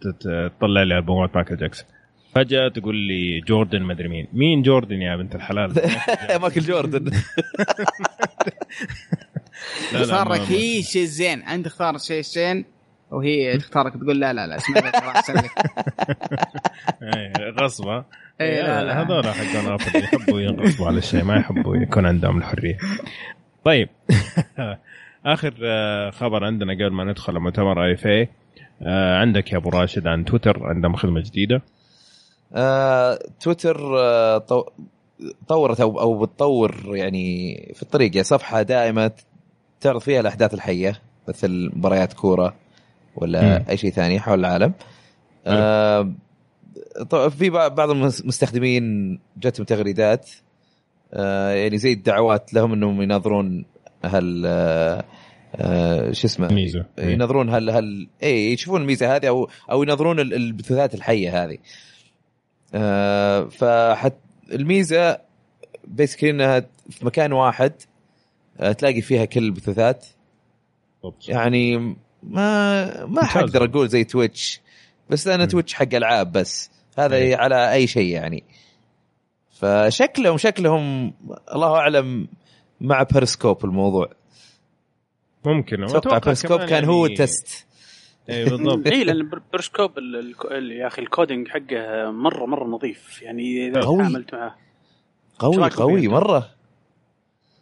تطلع 0.00 0.82
لي 0.82 0.98
ألبومات 0.98 1.36
مايكل 1.36 1.56
جاكسون. 1.56 1.86
فجأة 2.34 2.68
تقول 2.68 2.96
لي 2.96 3.40
جوردن 3.40 3.82
مدري 3.82 4.08
مين. 4.08 4.28
مين 4.32 4.62
جوردن 4.62 5.02
يا 5.02 5.16
بنت 5.16 5.34
الحلال؟ 5.34 5.72
مايكل 6.42 6.60
جوردن. 6.60 7.10
لك 9.92 10.12
ما- 10.12 10.48
هي 10.48 10.82
شيء 10.82 11.04
زين. 11.04 11.42
انت 11.42 11.66
اختار 11.66 11.98
شيء 11.98 12.22
زين 12.22 12.64
وهي 13.10 13.56
تختارك 13.58 13.92
تقول 13.94 14.20
لا 14.20 14.32
لا 14.32 14.46
لا 14.46 14.56
اسمع. 14.56 14.80
إيه، 17.02 17.32
غصبة 17.60 18.04
إيه، 18.40 18.62
لا، 18.62 18.84
لا. 18.84 19.02
هذول 19.02 19.26
حقون 19.26 19.72
Apple 19.72 20.04
يحبوا 20.04 20.40
ينغصبوا 20.40 20.86
على 20.86 20.98
الشيء 20.98 21.24
ما 21.24 21.36
يحبوا 21.36 21.76
يكون 21.76 22.06
عندهم 22.06 22.38
الحرية. 22.38 22.78
طيب. 23.64 23.88
آخر 25.26 25.54
آه، 25.64 26.10
خبر 26.10 26.44
عندنا 26.44 26.72
قبل 26.74 26.92
ما 26.92 27.04
ندخل 27.04 27.38
مؤتمر 27.38 27.84
آي 27.86 27.96
في 27.96 28.28
عندك 29.20 29.52
يا 29.52 29.56
أبو 29.56 29.68
راشد 29.68 30.06
عن 30.06 30.24
تويتر 30.24 30.66
عندهم 30.66 30.96
خدمة 30.96 31.20
جديدة؟ 31.20 31.62
آه، 32.54 33.18
تويتر 33.40 33.98
آه، 33.98 34.38
طو- 34.38 34.70
طورت 35.48 35.80
أو 35.80 36.00
أو 36.00 36.18
بتطور 36.18 36.96
يعني 36.96 37.54
في 37.74 37.82
الطريق 37.82 38.10
يعني 38.10 38.24
صفحة 38.24 38.62
دائمة 38.62 39.10
تعرض 39.82 40.00
فيها 40.00 40.20
الاحداث 40.20 40.54
الحية 40.54 41.00
مثل 41.28 41.70
مباريات 41.76 42.12
كورة 42.12 42.54
ولا 43.16 43.42
مم. 43.58 43.64
أي 43.70 43.76
شيء 43.76 43.90
ثاني 43.90 44.20
حول 44.20 44.40
العالم. 44.40 44.72
آه، 45.46 46.14
في 47.28 47.50
بع- 47.50 47.68
بعض 47.72 47.90
المستخدمين 47.90 49.18
جتهم 49.36 49.66
تغريدات 49.66 50.30
آه، 51.14 51.50
يعني 51.50 51.78
زي 51.78 51.92
الدعوات 51.92 52.54
لهم 52.54 52.72
إنهم 52.72 53.02
يناظرون 53.02 53.64
هل 54.04 54.42
آه، 54.46 55.04
آه، 55.56 56.12
شو 56.12 56.26
اسمه؟ 56.26 56.52
ميزة. 56.52 56.84
إيه. 56.98 57.12
ينظرون 57.12 57.50
هل 57.54 57.70
هل 57.70 58.08
اي 58.22 58.52
يشوفون 58.52 58.80
الميزه 58.82 59.16
هذه 59.16 59.28
أو 59.28 59.48
أو 59.70 59.82
ينظرون 59.82 60.20
ال- 60.20 60.34
البثوثات 60.34 60.94
الحية 60.94 61.44
هذه. 61.44 61.58
آه 62.74 63.44
فحت 63.44 64.14
الميزة 64.52 65.18
basically 65.84 66.30
إنها 66.30 66.60
في 66.90 67.06
مكان 67.06 67.32
واحد 67.32 67.72
تلاقي 68.78 69.00
فيها 69.00 69.24
كل 69.24 69.44
البثوثات. 69.44 70.06
يعني 71.28 71.76
ما 72.22 73.04
ما. 73.06 73.24
حقدر 73.24 73.64
أقول 73.64 73.88
زي 73.88 74.04
Twitch 74.04 74.60
بس 75.10 75.28
أنا. 75.28 75.46
تويتش 75.46 75.74
حق 75.74 75.94
ألعاب 75.94 76.32
بس 76.32 76.70
هذا 76.98 77.16
إيه. 77.16 77.36
على 77.36 77.72
أي 77.72 77.86
شيء 77.86 78.12
يعني 78.14 78.44
فشكلهم 79.60 80.36
شكلهم 80.38 81.14
الله 81.54 81.76
أعلم 81.76 82.28
مع 82.80 83.02
بيرسكوب 83.02 83.64
الموضوع 83.64 84.10
ممكن 85.44 85.84
أتوقع 85.84 86.18
بيرسكوب 86.18 86.60
كان 86.60 86.84
هو 86.84 87.06
يعني- 87.06 87.12
ال 87.20 87.29
test 87.29 87.66
اي 88.30 88.44
بالضبط 88.44 88.86
اي 88.92 89.04
لأن 89.04 89.30
بيرسكوب 89.52 89.98
ال- 89.98 90.16
ال- 90.16 90.52
ال- 90.52 90.72
يا 90.72 90.86
أخي 90.86 91.02
ال 91.02 91.09
coding 91.09 91.48
حقه 91.48 92.10
مره 92.10 92.46
مرة 92.46 92.64
نظيف 92.64 93.22
يعني 93.22 93.68
إذا 93.68 93.80
قوي. 93.80 93.98
تعاملت 93.98 94.34
معه 94.34 94.56
قوي 95.40 95.70
قوي؟ 95.76 96.08
مرة 96.08 96.50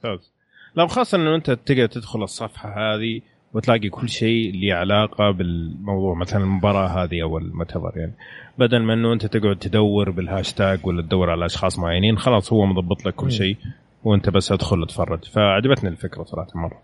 ممتاز 0.04 0.32
لا 0.76 0.86
خاصة 0.86 1.16
إنه 1.18 1.34
أنت 1.34 1.50
تقدر 1.50 1.86
تدخل 1.86 2.22
الصفحة 2.22 2.68
هذه 2.94 3.20
وتلاقي 3.54 3.88
كل 3.88 4.08
شيء 4.08 4.52
له 4.54 4.74
علاقة 4.74 5.30
بالموضوع 5.30 6.14
مثلا 6.14 6.42
المباراة 6.44 6.86
هذه 7.04 7.22
أو 7.22 7.38
المؤتمر 7.38 7.92
يعني. 7.96 8.12
بدل 8.58 8.82
ما 8.82 8.94
إنه 8.94 9.12
أنت 9.12 9.26
تقعد 9.26 9.56
تدور 9.56 10.10
بالهاشتاج 10.10 10.86
ولا 10.86 11.02
تدور 11.02 11.30
على 11.30 11.46
أشخاص 11.46 11.78
معينين 11.78 12.18
خلاص 12.18 12.52
هو 12.52 12.66
مضبط 12.66 13.06
لك 13.06 13.14
كل 13.14 13.32
شيء 13.32 13.56
وأنت 14.04 14.30
بس 14.30 14.52
أدخل 14.52 14.82
أتفرج. 14.82 15.24
فعجبتني 15.24 15.88
الفكرة 15.90 16.24
صراحة 16.24 16.48
مرة. 16.54 16.82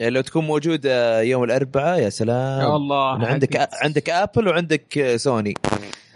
يعني 0.00 0.14
لو 0.14 0.20
تكون 0.20 0.44
موجود 0.44 0.80
آه، 0.86 1.20
يوم 1.20 1.44
الأربعاء 1.44 2.00
يا 2.00 2.08
سلام. 2.08 2.60
يا 2.60 2.76
الله 2.76 3.26
عندك 3.26 3.56
حقك. 3.56 3.68
عندك 3.84 4.10
Apple 4.10 4.48
وعندك 4.48 4.98
آه، 4.98 5.16
Sony 5.16 5.54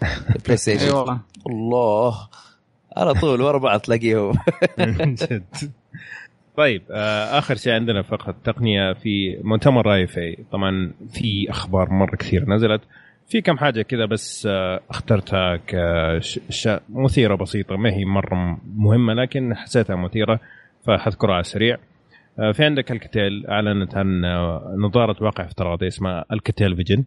PlayStation 0.01 0.95
والله. 0.95 1.19
الله. 1.49 2.15
على 2.97 3.13
طول 3.13 3.41
ورا 3.41 3.57
بعض 3.57 3.79
تلاقيهم. 3.79 4.37
من 4.77 5.15
جد. 5.21 5.43
طيب 6.57 6.81
آه، 6.91 7.37
آخر 7.37 7.55
شيء 7.55 7.73
عندنا 7.73 8.01
فقط 8.01 8.35
تقنية 8.43 8.93
في 8.93 9.37
مؤتمر 9.43 9.85
IFA 9.85 10.37
طبعا 10.51 10.93
في 11.09 11.49
أخبار 11.49 11.89
مرة 11.89 12.15
كثير 12.15 12.49
نزلت. 12.49 12.81
في 13.27 13.41
كم 13.41 13.57
حاجة 13.57 13.81
كذا 13.81 14.05
بس 14.05 14.47
آه، 14.51 14.79
اخترتها 14.89 15.55
كمثيره 15.57 17.35
بسيطة 17.35 17.75
ما 17.75 17.93
هي 17.93 18.05
مرة 18.05 18.61
مهمة 18.75 19.13
لكن 19.13 19.55
حسيتها 19.55 19.95
مثيرة 19.95 20.39
فحذكرها 20.87 21.33
على 21.33 21.41
السريع. 21.41 21.77
آه، 22.39 22.51
في 22.51 22.65
عندك 22.65 22.91
Alcatel 22.91 23.47
أعلنت 23.47 23.95
عن 23.97 24.21
نظارة 24.77 25.23
واقع 25.23 25.45
افتراضي 25.45 25.87
اسمها 25.87 26.25
Alcatel 26.31 26.75
Vision. 26.75 27.03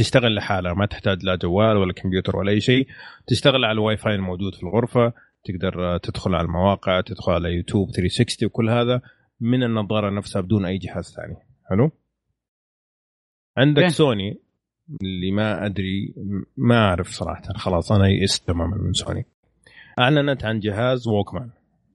تشتغل 0.00 0.34
لحالها 0.34 0.74
ما 0.74 0.86
تحتاج 0.86 1.24
لا 1.24 1.34
جوال 1.36 1.76
ولا 1.76 1.92
كمبيوتر 1.92 2.36
ولا 2.36 2.50
أي 2.50 2.60
شيء. 2.60 2.86
تشتغل 3.26 3.64
على 3.64 3.72
الواي 3.72 3.96
فاي 3.96 4.14
الموجود 4.14 4.54
في 4.54 4.62
الغرفة. 4.62 5.12
تقدر 5.48 5.98
تدخل 5.98 6.34
على 6.34 6.44
المواقع 6.44 7.00
تدخل 7.00 7.32
على 7.32 7.52
يوتيوب 7.52 7.90
360 7.90 8.46
وكل 8.46 8.70
هذا 8.70 9.00
من 9.40 9.62
النظارة 9.62 10.10
نفسها 10.10 10.42
بدون 10.42 10.64
أي 10.64 10.78
جهاز 10.78 11.14
ثاني. 11.16 11.36
حلو؟ 11.70 11.90
عندك 13.56 13.82
okay. 13.82 13.94
Sony 13.94 14.38
اللي 15.02 15.30
ما 15.30 15.66
أدري 15.66 16.14
ما 16.56 16.88
أعرف 16.88 17.08
صراحة. 17.08 17.42
خلاص 17.56 17.92
أنا 17.92 18.08
يئست 18.08 18.48
تماما 18.48 18.76
من 18.76 18.92
سوني. 18.92 19.26
أعلنت 19.98 20.44
عن 20.44 20.60
جهاز 20.60 21.08
Walkman 21.08 21.50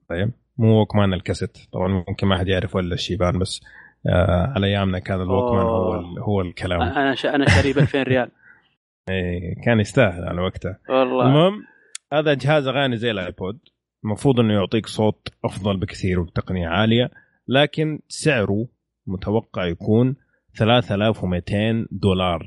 طيب 0.08 0.32
مو 0.58 0.78
Walkman 0.78 1.14
الكاسيت. 1.14 1.58
طبعا 1.72 1.88
ممكن 1.88 2.26
ما 2.26 2.38
حد 2.38 2.48
يعرف 2.48 2.76
ولا 2.76 2.94
الشيبان 2.94 3.38
بس 3.38 3.60
آه 4.06 4.52
على 4.56 4.66
أيامنا 4.66 4.98
كان 4.98 5.20
ال 5.20 5.26
Walkman 5.26 5.66
هو 5.66 5.92
هو 6.18 6.40
الكلام. 6.40 6.82
أنا 6.82 7.14
ش... 7.14 7.26
أنا 7.26 7.48
شاري 7.48 7.72
ب 7.72 7.78
2000 7.78 8.02
ريال. 8.02 8.30
إيه 9.08 9.62
كان 9.64 9.80
يستاهل 9.80 10.24
على 10.24 10.40
وقته. 10.40 10.76
والله. 10.88 11.26
المهم 11.26 11.73
هذا 12.18 12.34
جهاز 12.34 12.66
أغاني 12.66 12.96
زي 12.96 13.10
ال 13.10 13.18
iPod. 13.18 13.58
المفروض 14.04 14.40
إنه 14.40 14.54
يعطيك 14.54 14.86
صوت 14.86 15.28
أفضل 15.44 15.76
بكثير 15.76 16.20
وبتقنية 16.20 16.68
عالية 16.68 17.10
لكن 17.48 18.00
سعره 18.08 18.68
متوقع 19.06 19.66
يكون 19.66 20.16
3200 20.58 21.86
دولار. 21.90 22.42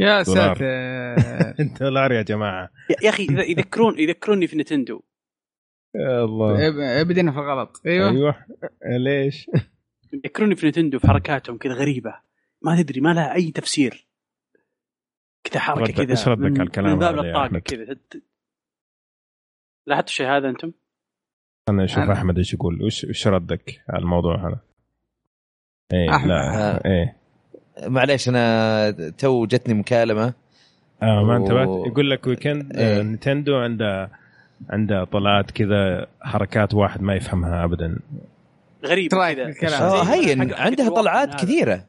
يا. 0.00 0.22
ساتر. 0.22 0.64
دولار 1.80 2.12
يا 2.12 2.22
جماعة. 2.22 2.70
يا 3.02 3.08
أخي 3.08 3.26
إذا- 3.26 3.50
يذكرون 3.50 3.98
يذكروني 3.98 4.46
في 4.46 4.56
نتندو. 4.56 5.02
يا 5.94 6.24
الله. 6.24 6.56
إب- 6.56 7.06
بدينا 7.06 7.32
في 7.32 7.38
الغلط. 7.38 7.82
أيوه. 7.86 8.10
أيوه. 8.10 8.34
ليش؟ 8.98 9.50
يذكروني 10.12 10.56
في 10.56 10.68
نتندو 10.68 10.98
في 10.98 11.06
حركاتهم 11.06 11.58
كذا 11.58 11.72
غريبة. 11.74 12.14
ما 12.62 12.82
تدري 12.82 13.00
ما 13.00 13.14
لها 13.14 13.34
أي 13.34 13.50
تفسير. 13.50 14.06
كذا 15.44 15.60
حركة 15.60 15.92
كذا 15.92 16.10
إيش 16.10 16.28
ردك 16.28 16.60
على 16.60 16.62
الكلام 16.62 16.92
من 16.92 16.98
باب 16.98 17.18
الطاقه؟ 17.18 17.58
كذا. 17.58 17.96
لاحظتوا 19.88 20.08
الشيء 20.08 20.26
هذا 20.26 20.48
أنتم؟ 20.48 20.72
أنا 21.68 21.84
أشوف 21.84 22.04
أنا- 22.04 22.10
أحمد 22.10 22.38
إيش 22.38 22.54
يقول 22.54 22.82
وش 22.82 23.04
وش 23.04 23.26
ردك 23.26 23.80
على 23.88 24.02
الموضوع 24.02 24.48
هذا؟ 24.48 24.58
إيه 25.92 26.10
أحمد. 26.16 26.28
لا 26.28 26.84
إيه 26.84 27.16
معليش 27.88 28.28
أنا 28.28 28.90
تو 29.18 29.46
جتني 29.46 29.74
مكالمة 29.74 30.32
آه 31.02 31.22
ما 31.22 31.32
و- 31.32 31.36
انتبهت 31.36 31.86
يقول 31.86 32.10
لك 32.10 32.26
weekend 32.26 32.76
إيه. 32.76 32.98
آه 32.98 33.02
Nintendo 33.02 33.56
عنده 33.56 34.10
عنده 34.70 35.04
طلعات 35.04 35.50
كذا 35.50 36.06
حركات 36.20 36.74
واحد 36.74 37.02
ما 37.02 37.14
يفهمها 37.14 37.64
ابدا 37.64 37.98
غريب 38.84 39.10
كذا؟ 39.60 39.78
آه 39.80 40.02
هين 40.02 40.54
عندها 40.54 40.88
طلعات 40.88 41.28
هذا. 41.28 41.36
كثيرة 41.38 41.84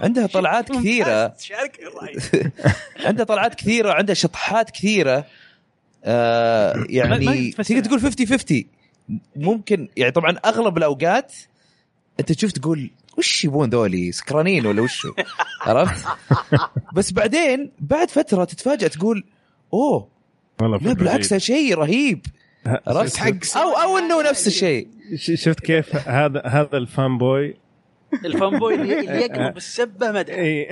عندها 0.00 0.26
طلعات 0.26 0.72
كثيرة. 0.72 1.34
عندها 3.06 3.24
طلعات 3.24 3.54
كثيرة 3.54 3.88
وعندها 3.88 4.14
شطحات 4.14 4.70
كثيرة 4.70 5.24
آه 6.08 6.86
يعني. 6.88 7.50
تقدر 7.52 7.80
تقول 7.80 8.00
50 8.00 8.26
50 8.26 8.64
ممكن 9.36 9.88
يعني 9.96 10.12
طبعا 10.12 10.36
أغلب 10.44 10.78
الأوقات 10.78 11.32
أنت 12.20 12.32
تشوف 12.32 12.52
تقول 12.52 12.90
وش 13.18 13.44
يبون 13.44 13.70
ذولي؟ 13.70 14.12
سكرانين 14.12 14.66
ولا 14.66 14.82
وش؟ 14.82 15.06
عرفت؟ 15.66 16.06
بس 16.94 17.12
بعدين 17.12 17.70
بعد 17.80 18.10
فترة 18.10 18.44
تتفاجئ 18.44 18.88
تقول 18.88 19.24
أوه 19.74 20.08
لا 20.60 20.76
بالعكس 20.92 21.34
شيء 21.34 21.74
رهيب. 21.74 22.26
عرفت؟ 22.86 23.16
شفت- 23.16 23.56
أو 23.56 23.70
أو 23.72 23.98
إنه 23.98 24.22
نفس 24.30 24.46
الشيء. 24.46 24.88
ش- 25.16 25.30
شفت 25.44 25.60
كيف 25.60 26.08
هذا 26.08 26.42
هذا 26.46 26.76
الفان 26.76 27.18
بوي 27.18 27.54
الفان 28.24 28.58
بوي 28.58 28.74
اللي 28.82 28.92
يقلب 29.22 29.56
السبه 29.56 30.12
مدح 30.12 30.34
اي 30.34 30.68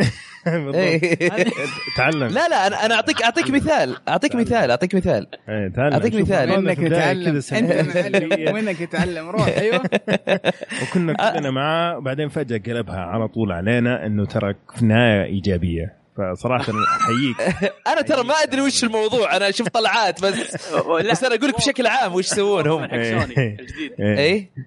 بالضبط. 0.46 0.74
إيه. 0.74 1.30
تعلم. 1.96 2.24
لا 2.26 2.48
لا 2.48 2.66
أنا 2.66 2.86
أنا 2.86 2.94
اعطيك 2.94 3.22
أعطيك 3.22 3.50
مثال. 3.50 3.96
أعطيك 4.08 4.34
مثال 4.34 4.70
أعطيك 4.70 4.94
مثال. 4.94 5.26
إيه، 5.48 5.68
شوف، 6.12 6.20
مثال. 6.20 6.48
في 6.50 6.80
البداية 6.80 7.12
نتعلم 7.12 7.40
كذا 7.40 7.58
أنت 7.58 8.48
ومنك 8.50 8.82
نتعلم 8.82 9.28
روح. 9.28 9.46
أيوه. 9.48 9.82
وكنا 10.82 11.12
كلنا 11.32 11.50
معاه 11.50 11.98
وبعدين 11.98 12.28
فجأة 12.28 12.58
قلبها 12.72 13.00
على 13.00 13.28
طول 13.28 13.52
علينا 13.52 14.06
إنه 14.06 14.24
ترى 14.26 14.54
في 14.76 14.84
نهايه 14.84 15.24
إيجابية. 15.24 16.06
فصراحة 16.16 16.72
أحييك. 17.00 17.72
أنا 17.86 18.00
ترى 18.00 18.24
ما 18.24 18.34
أدري 18.34 18.60
وش 18.60 18.84
الموضوع. 18.84 19.36
أنا 19.36 19.50
شفت 19.50 19.74
طلعات 19.74 20.22
بس. 20.22 20.72
لا. 20.72 21.10
بس 21.10 21.24
أنا 21.24 21.34
أقول 21.34 21.48
لك 21.48 21.56
بشكل 21.56 21.86
عام 21.86 22.14
وش 22.14 22.24
يسوون 22.32 22.66
هم. 22.68 22.82
حق 22.82 23.02
سوني 23.02 23.56
الجديد. 23.60 23.92
إيه. 24.00 24.18
اي 24.18 24.50
آه، 24.58 24.62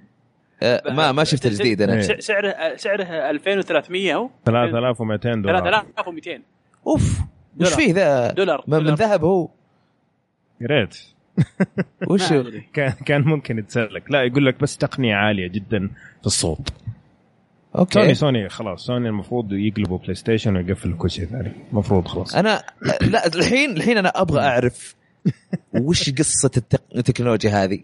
ما 0.91 1.12
ما 1.12 1.24
شفت 1.24 1.45
الجديد 1.45 1.82
أنا. 1.82 1.93
إيه. 1.93 2.01
س- 2.01 2.26
سعره 2.26 2.76
سعره 2.76 3.03
2300 3.03 4.16
هو 4.16 4.30
3200 4.45 5.34
دولار. 5.41 5.60
3200 5.62 6.41
أوف 6.88 7.20
وش. 7.62 7.74
فيه 7.74 7.93
ذا؟ 7.93 8.32
دولار 8.32 8.64
من. 8.68 8.93
ذهب 8.95 9.24
هو؟ 9.24 9.49
يا 10.62 10.68
ريت 10.68 10.97
وش. 12.10 12.30
كان 12.74 12.91
كان 13.05 13.22
ممكن 13.22 13.57
يتسلك. 13.57 14.12
لا 14.12 14.24
يقول 14.24 14.45
لك 14.45 14.60
بس 14.60 14.78
تقنية 14.78 15.16
عالية 15.16 15.47
جدا 15.47 15.88
في 16.22 16.26
الصوت. 16.26 16.70
Sony 17.74 17.80
okay. 18.06 18.14
Sony 18.14 18.50
خلاص. 18.49 18.86
سوني 18.86 19.10
المفروض 19.10 19.53
يقلبوا 19.53 19.97
PlayStation 19.97 20.56
ويقفلوا 20.55 20.97
كل 20.97 21.10
شيء 21.12 21.26
ثاني. 21.26 21.51
المفروض 21.72 22.07
خلاص. 22.07 22.36
أنا 22.36 22.64
لا 23.01 23.28
الحين 23.28 23.72
الحين 23.78 23.97
أنا 23.97 24.10
أبغى 24.22 24.41
أعرف 24.41 24.95
وش 25.82 26.10
قصة. 26.10 26.62
التكنولوجيا 26.95 27.64
هذه. 27.64 27.80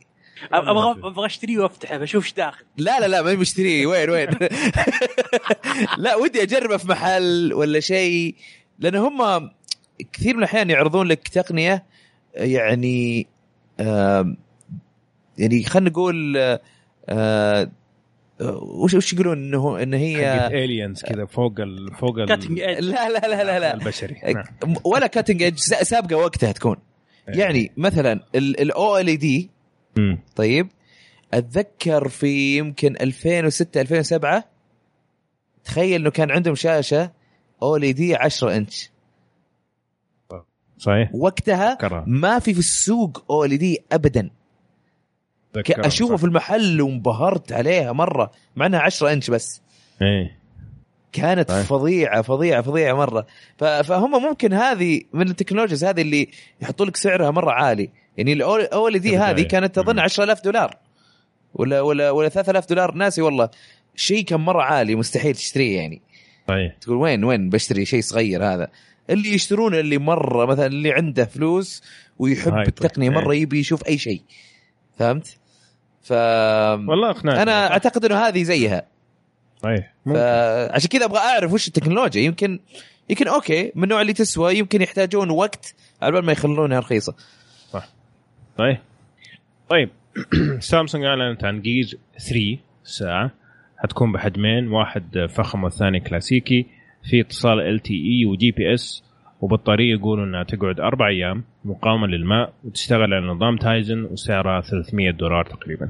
أبغى 0.53 0.91
أبغى 1.07 1.25
اشتريه 1.25 1.57
وأفتحه 1.59 1.97
بشوف 1.97 2.23
إيش 2.25 2.33
داخل. 2.33 2.63
لا 2.77 2.99
لا 2.99 3.07
لا 3.07 3.21
ما 3.21 3.33
مشتريه 3.33 3.85
وين 3.87 4.09
وين؟ 4.09 4.27
لا 5.97 6.15
ودي 6.15 6.43
أجربه 6.43 6.77
في 6.77 6.87
محل 6.87 7.53
ولا 7.53 7.79
شيء 7.79 8.35
لأن 8.79 8.95
هم 8.95 9.51
كثير 10.13 10.33
من 10.33 10.39
الأحيان 10.39 10.69
يعرضون 10.69 11.07
لك 11.07 11.27
تقنية 11.27 11.83
يعني 12.35 13.27
آم، 13.79 14.37
يعني 15.37 15.63
خلينا 15.63 15.89
نقول 15.89 16.37
آه، 16.37 16.59
آه، 17.09 17.71
وش 18.61 18.93
وش 18.93 19.13
يقولون 19.13 19.37
إنه 19.37 19.83
إن 19.83 19.93
هي 19.93 20.47
الينز 20.47 21.01
كذا 21.03 21.25
فوق 21.25 21.53
ال 21.59 21.91
فوق 21.99 22.17
ال 22.19 22.25
كاتنج 22.27 22.59
ايدج 22.59 22.83
لا 22.83 23.09
لا 23.09 23.19
لا 23.27 23.43
لا 23.43 23.59
لا. 23.59 23.73
البشري. 23.73 24.15
ولا 24.83 25.07
cutting 25.07 25.43
edge 25.43 25.57
سابقة 25.59 26.15
وقتها 26.15 26.51
تكون. 26.51 26.77
يعني 27.27 27.71
مثلا 27.77 28.23
ال 28.35 29.17
OLED 29.17 29.49
مم. 29.97 30.19
طيب 30.35 30.67
أتذكر 31.33 32.07
في 32.09 32.57
يمكن 32.57 32.95
2006 33.01 33.81
2007 33.81 34.43
تخيل 35.63 36.01
إنه 36.01 36.09
كان 36.11 36.31
عندهم 36.31 36.55
شاشة 36.55 37.11
OLED 37.61 38.15
10 38.15 38.55
إنش 38.57 38.89
صحيح 40.77 41.15
وقتها. 41.15 41.77
ما 42.07 42.39
في 42.39 42.53
في 42.53 42.59
السوق 42.59 43.25
OLED 43.31 43.79
ابدا 43.91 44.29
اشوفها 45.57 46.15
صح. 46.15 46.21
في 46.21 46.27
المحل 46.27 46.81
وانبهرت 46.81 47.51
عليها 47.51 47.91
مرة 47.91 48.31
مع 48.55 48.65
إنها 48.65 48.79
10 48.79 49.13
إنش 49.13 49.29
بس 49.29 49.61
إيه 50.01 50.39
كانت 51.11 51.51
صحيح. 51.51 51.65
فظيعة 51.65 52.21
فظيعة 52.21 52.61
فظيعة 52.61 52.93
مرة 52.93 53.25
فهم 53.57 54.23
ممكن 54.23 54.53
هذه 54.53 55.01
من 55.13 55.29
التكنولوجيز 55.29 55.83
هذه 55.83 56.01
اللي 56.01 56.29
يحطوا 56.61 56.85
لك 56.85 56.95
سعرها 56.95 57.31
مرة 57.31 57.51
عالي 57.51 57.89
يعني 58.17 58.33
الاولي 58.33 58.99
دي 58.99 59.11
كبداية. 59.11 59.29
هذه 59.29 59.41
كانت 59.41 59.77
اظن 59.77 59.93
مم. 59.93 59.99
10000 59.99 60.43
دولار 60.43 60.77
ولا 61.53 61.81
ولا 61.81 62.11
ولا 62.11 62.29
3000 62.29 62.69
دولار 62.69 62.93
ناسي 62.93 63.21
والله 63.21 63.49
شيء 63.95 64.23
كان 64.23 64.39
مرة 64.39 64.61
عالي 64.61 64.95
مستحيل 64.95 65.35
تشتريه 65.35 65.77
يعني 65.77 66.01
صحيح 66.47 66.73
تقول 66.81 66.97
وين 66.97 67.23
وين 67.23 67.49
بشتري 67.49 67.85
شيء 67.85 68.01
صغير 68.01 68.43
هذا 68.43 68.67
اللي 69.09 69.33
يشترون 69.33 69.75
اللي 69.75 69.97
مرة 69.97 70.45
مثلا 70.45 70.65
اللي 70.65 70.91
عنده 70.91 71.25
فلوس 71.25 71.83
ويحب 72.19 72.53
هاي 72.53 72.67
التقنية 72.67 73.09
طيب. 73.09 73.17
مرة 73.17 73.31
إيه. 73.31 73.41
يبي 73.41 73.59
يشوف 73.59 73.87
أي 73.87 73.97
شيء 73.97 74.21
فهمت؟ 74.99 75.37
ف 76.03 76.11
والله 76.11 77.09
اقنعت 77.09 77.37
أنا 77.37 77.71
أعتقد 77.71 78.05
إنه 78.05 78.15
هذه 78.15 78.43
زيها 78.43 78.85
صحيح 79.63 79.93
ممكن. 80.05 80.19
فعشان 80.19 80.89
كذا 80.89 81.05
أبغى 81.05 81.19
أعرف 81.19 81.53
وش 81.53 81.67
التكنولوجيا 81.67 82.21
يمكن 82.21 82.59
يمكن 83.09 83.27
okay 83.27 83.71
من 83.75 83.83
النوع 83.83 84.01
اللي 84.01 84.13
تسوى 84.13 84.57
يمكن 84.57 84.81
يحتاجون 84.81 85.29
وقت 85.29 85.75
على 86.01 86.11
بال 86.11 86.25
ما 86.25 86.31
يخلونها 86.31 86.79
رخيصة 86.79 87.15
طيب. 88.57 88.77
طيب. 89.69 89.89
سامسونج 90.59 91.03
أعلنت 91.05 91.43
عن 91.43 91.61
Gear 91.61 91.85
3 92.17 92.57
ساعة. 92.83 93.31
حتكون 93.77 94.11
بحجمين. 94.11 94.67
واحد 94.67 95.25
فخم 95.29 95.63
والثاني 95.63 95.99
كلاسيكي. 95.99 96.65
في 97.09 97.21
اتصال 97.21 97.59
LTE 97.61 98.25
و 98.25 98.51
GPS 98.51 99.03
وبطارية 99.41 99.93
يقولوا 99.95 100.25
إنها 100.25 100.43
تقعد 100.43 100.79
أربع 100.79 101.07
أيام. 101.07 101.43
مقاومة 101.65 102.07
للماء 102.07 102.53
وتشتغل 102.63 103.13
على 103.13 103.27
نظام 103.27 103.57
Tizen 103.57 104.03
وسعرها 104.03 104.61
300 104.61 105.11
دولار 105.11 105.45
تقريبا. 105.45 105.89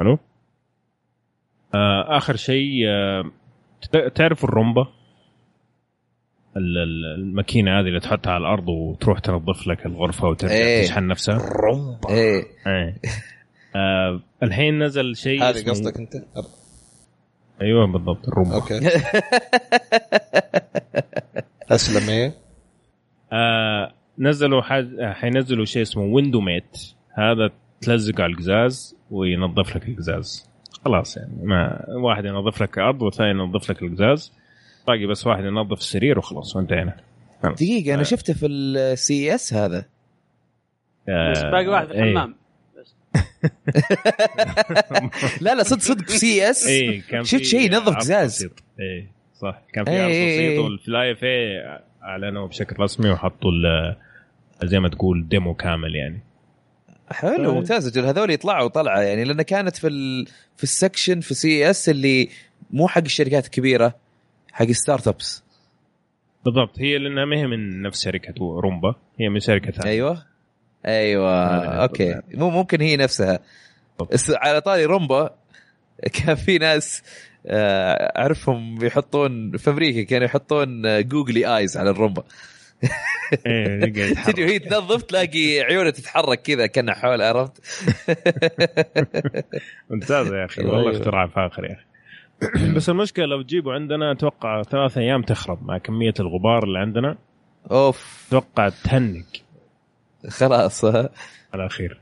حلو؟ 0.00 0.18
آه 1.74 2.16
آخر 2.16 2.36
شيء 2.36 2.86
آه 2.88 3.30
تعرف 4.14 4.44
ال 4.44 4.48
Roomba؟ 4.48 4.80
ال- 4.82 4.86
ال- 4.86 4.97
الماكينة 6.56 7.80
هذه 7.80 7.86
اللي 7.86 8.00
تحطها 8.00 8.30
على 8.32 8.40
الأرض 8.40 8.68
وتروح 8.68 9.18
تنظف 9.18 9.66
لك 9.66 9.86
الغرفة 9.86 10.28
وترجع 10.28 10.54
إيه. 10.54 10.82
تشحن 10.84 11.06
نفسها. 11.06 11.38
Roomba 11.38 12.08
إيه. 12.10 12.42
إيه. 12.66 13.00
آه 13.76 14.20
الحين 14.42 14.82
نزل 14.82 15.16
شيء 15.16 15.50
اسمه- 15.50 15.70
قصدك 15.72 15.96
أنت؟ 15.98 16.12
أيوه 17.62 17.86
بالضبط 17.86 18.28
ال 18.28 18.32
Roomba 18.32 18.54
okay. 18.54 18.80
أسلم 21.70 22.10
إيه. 22.10 22.34
آه 23.32 23.92
نزلوا 24.18 24.62
حاج... 24.62 24.88
آه، 25.00 25.12
حينزلوا 25.12 25.64
شيء 25.64 25.82
اسمه 25.82 26.02
Windowmate 26.04 26.76
هذا 27.14 27.50
تلزق 27.80 28.20
على 28.20 28.32
القزاز 28.32 28.96
وينظف 29.10 29.76
لك 29.76 29.88
القزاز. 29.88 30.50
خلاص 30.84 31.16
يعني 31.16 31.32
ما 31.42 31.84
واحد 32.02 32.24
ينظف 32.24 32.62
لك 32.62 32.78
الأرض 32.78 33.02
والثاني 33.02 33.30
ينظف 33.30 33.70
لك 33.70 33.82
القزاز. 33.82 34.32
باقي 34.88 35.06
بس 35.06 35.26
واحد 35.26 35.44
ينظف 35.44 35.78
السرير 35.78 36.18
وخلاص 36.18 36.56
وانتهينا. 36.56 36.96
دقيقة 37.44 37.94
أنا 37.94 38.02
شفته 38.02 38.34
في 38.34 38.46
ال 38.46 39.34
CES 39.34 39.54
هذا. 39.54 39.84
آه 41.08 41.32
بس 41.32 41.42
باقي 41.42 41.66
واحد 41.68 41.86
في 41.86 41.92
إيه. 41.94 42.02
الحمام 42.02 42.34
لا 45.40 45.54
لا 45.54 45.62
صدق 45.62 45.80
صدق 45.80 46.10
في 46.10 46.18
CES 46.18 46.66
إيه 46.66 47.02
كان 47.02 47.24
شفت 47.24 47.42
شيء 47.42 47.60
ينظف 47.60 47.96
قزاز. 47.96 48.48
إيه 48.80 49.10
صح. 49.40 49.62
كان 49.72 49.84
في 49.84 49.90
إيه، 49.90 50.00
عرض 50.02 50.10
إيه، 50.10 50.36
بسيط 50.36 50.50
إيه. 50.50 50.58
والفلاي 50.58 51.16
في 51.16 51.26
أعلنوا 52.02 52.46
بشكل 52.48 52.80
رسمي 52.82 53.10
وحطوا 53.10 53.50
ال- 53.50 53.96
زي 54.64 54.80
ما 54.80 54.88
تقول 54.88 55.28
demo 55.28 55.54
كامل 55.54 55.96
يعني. 55.96 56.20
حلو 57.10 57.54
ممتاز. 57.54 57.86
أجل 57.86 58.04
هذول 58.06 58.30
يطلعوا 58.30 58.68
طلعه 58.68 59.00
يعني 59.00 59.24
لأن 59.24 59.42
كانت 59.42 59.76
في 59.76 59.88
ال... 59.88 60.26
في 60.56 60.62
ال 60.64 60.71
section 60.71 61.20
في 61.20 61.34
CES 61.34 61.88
اللي 61.88 62.28
مو 62.70 62.88
حق 62.88 63.02
الشركات 63.04 63.44
الكبيرة. 63.44 63.94
حق 64.58 64.70
startups 64.70 65.44
بالضبط. 66.44 66.80
هي 66.80 66.98
لأنها 66.98 67.24
ما 67.24 67.36
هي 67.36 67.46
من 67.46 67.82
نفس 67.82 68.04
شركة 68.04 68.34
رومبا 68.38 68.94
هي 69.20 69.28
من 69.28 69.40
شركة 69.40 69.70
ثانية. 69.70 69.90
أيوه. 69.90 70.24
أيوه. 70.86 71.64
أوكي. 71.82 72.20
مو 72.34 72.50
ممكن 72.50 72.80
هي 72.80 72.96
نفسها. 72.96 73.38
بس 74.12 74.30
على 74.30 74.60
طاري 74.60 74.84
رومبا 74.84 75.34
كان 76.12 76.34
في 76.34 76.58
ناس 76.58 77.02
آه، 77.46 78.18
أعرفهم 78.18 78.84
يحطون 78.84 79.56
في 79.56 79.70
أمريكا 79.70 80.02
كانوا 80.02 80.26
يحطون 80.26 80.86
آه، 80.86 81.00
googly 81.00 81.56
eyes 81.56 81.76
على 81.76 81.90
الرومبا. 81.90 82.22
تجي 84.26 84.44
وهي 84.44 84.58
تنظف 84.58 85.02
تلاقي 85.02 85.60
عيونه 85.60 85.90
تتحرك 85.90 86.42
كذا 86.42 86.66
كأنها 86.66 86.94
حول 86.94 87.22
عرفت؟ 87.22 87.52
ممتازة 89.90 90.36
يا 90.36 90.44
أخي. 90.44 90.60
أيوة. 90.62 90.74
والله 90.74 90.90
اختراع 90.90 91.26
فاخر 91.26 91.64
يا 91.64 91.72
أخي. 91.72 91.87
بس 92.76 92.88
المشكلة 92.88 93.26
لو 93.26 93.42
تجيبه 93.42 93.72
عندنا 93.72 94.12
أتوقع 94.12 94.62
ثلاث 94.62 94.98
أيام 94.98 95.22
تخرب 95.22 95.66
مع 95.66 95.78
كمية 95.78 96.14
الغبار 96.20 96.64
اللي 96.64 96.78
عندنا. 96.78 97.16
أوف. 97.70 98.26
أتوقع 98.28 98.68
تهنق 98.68 99.24
خلاص. 100.28 100.84
على 101.54 101.64
الخير 101.64 102.00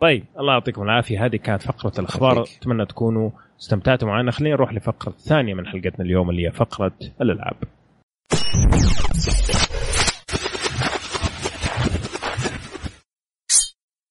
طيب 0.00 0.24
الله 0.38 0.52
يعطيكم 0.52 0.82
العافية. 0.82 1.26
هذه 1.26 1.36
كانت 1.36 1.62
فقرة 1.62 1.92
الأخبار. 1.98 2.42
أتمنى 2.42 2.86
تكونوا 2.86 3.30
استمتعتوا 3.60 4.08
معنا. 4.08 4.30
خلينا 4.30 4.54
نروح 4.54 4.72
لفقرة 4.72 5.10
الثانية 5.10 5.54
من 5.54 5.66
حلقتنا 5.66 6.04
اليوم 6.04 6.30
اللي 6.30 6.46
هي 6.46 6.52
فقرة 6.52 6.92
الألعاب. 7.20 7.56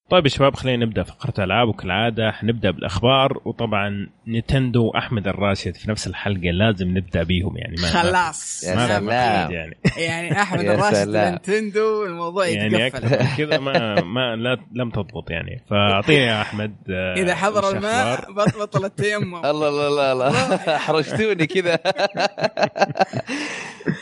طيب 0.09 0.25
يا 0.25 0.29
شباب 0.29 0.55
خلينا 0.55 0.85
نبدأ 0.85 1.03
فقرة 1.03 1.43
ألعاب. 1.43 1.67
وكالعادة 1.67 2.31
حنبدأ 2.31 2.71
بالأخبار. 2.71 3.41
وطبعا 3.45 4.09
نتندو 4.27 4.85
وأحمد 4.85 5.27
الراشد 5.27 5.75
في 5.75 5.89
نفس 5.89 6.07
الحلقة 6.07 6.51
لازم 6.51 6.97
نبدأ 6.97 7.23
بيهم 7.23 7.57
يعني 7.57 7.75
ما 7.81 7.87
خلاص. 7.87 8.63
يا 8.63 8.75
ما 8.75 8.87
سلام. 8.87 9.09
يعني. 9.09 9.77
يعني 10.07 10.41
أحمد 10.41 10.59
الراشد. 10.65 11.09
نينتندو 11.09 12.05
الموضوع 12.05 12.47
يعني 12.47 12.89
كذا 13.37 13.57
ما 13.57 14.01
ما 14.01 14.35
لا 14.35 14.57
لم 14.73 14.89
تضبط 14.89 15.31
يعني. 15.31 15.61
فأعطيني 15.69 16.25
يا 16.25 16.41
أحمد 16.41 16.75
آه، 16.89 17.13
إذا 17.13 17.35
حضر 17.35 17.77
الماء 17.77 18.31
بطل 18.31 18.85
التيمم. 18.85 19.35
الله 19.45 19.69
لا 19.69 20.13
لا 20.13 20.29
لا 20.31 20.77
حرجتوني 20.77 21.47
كذا. 21.47 21.75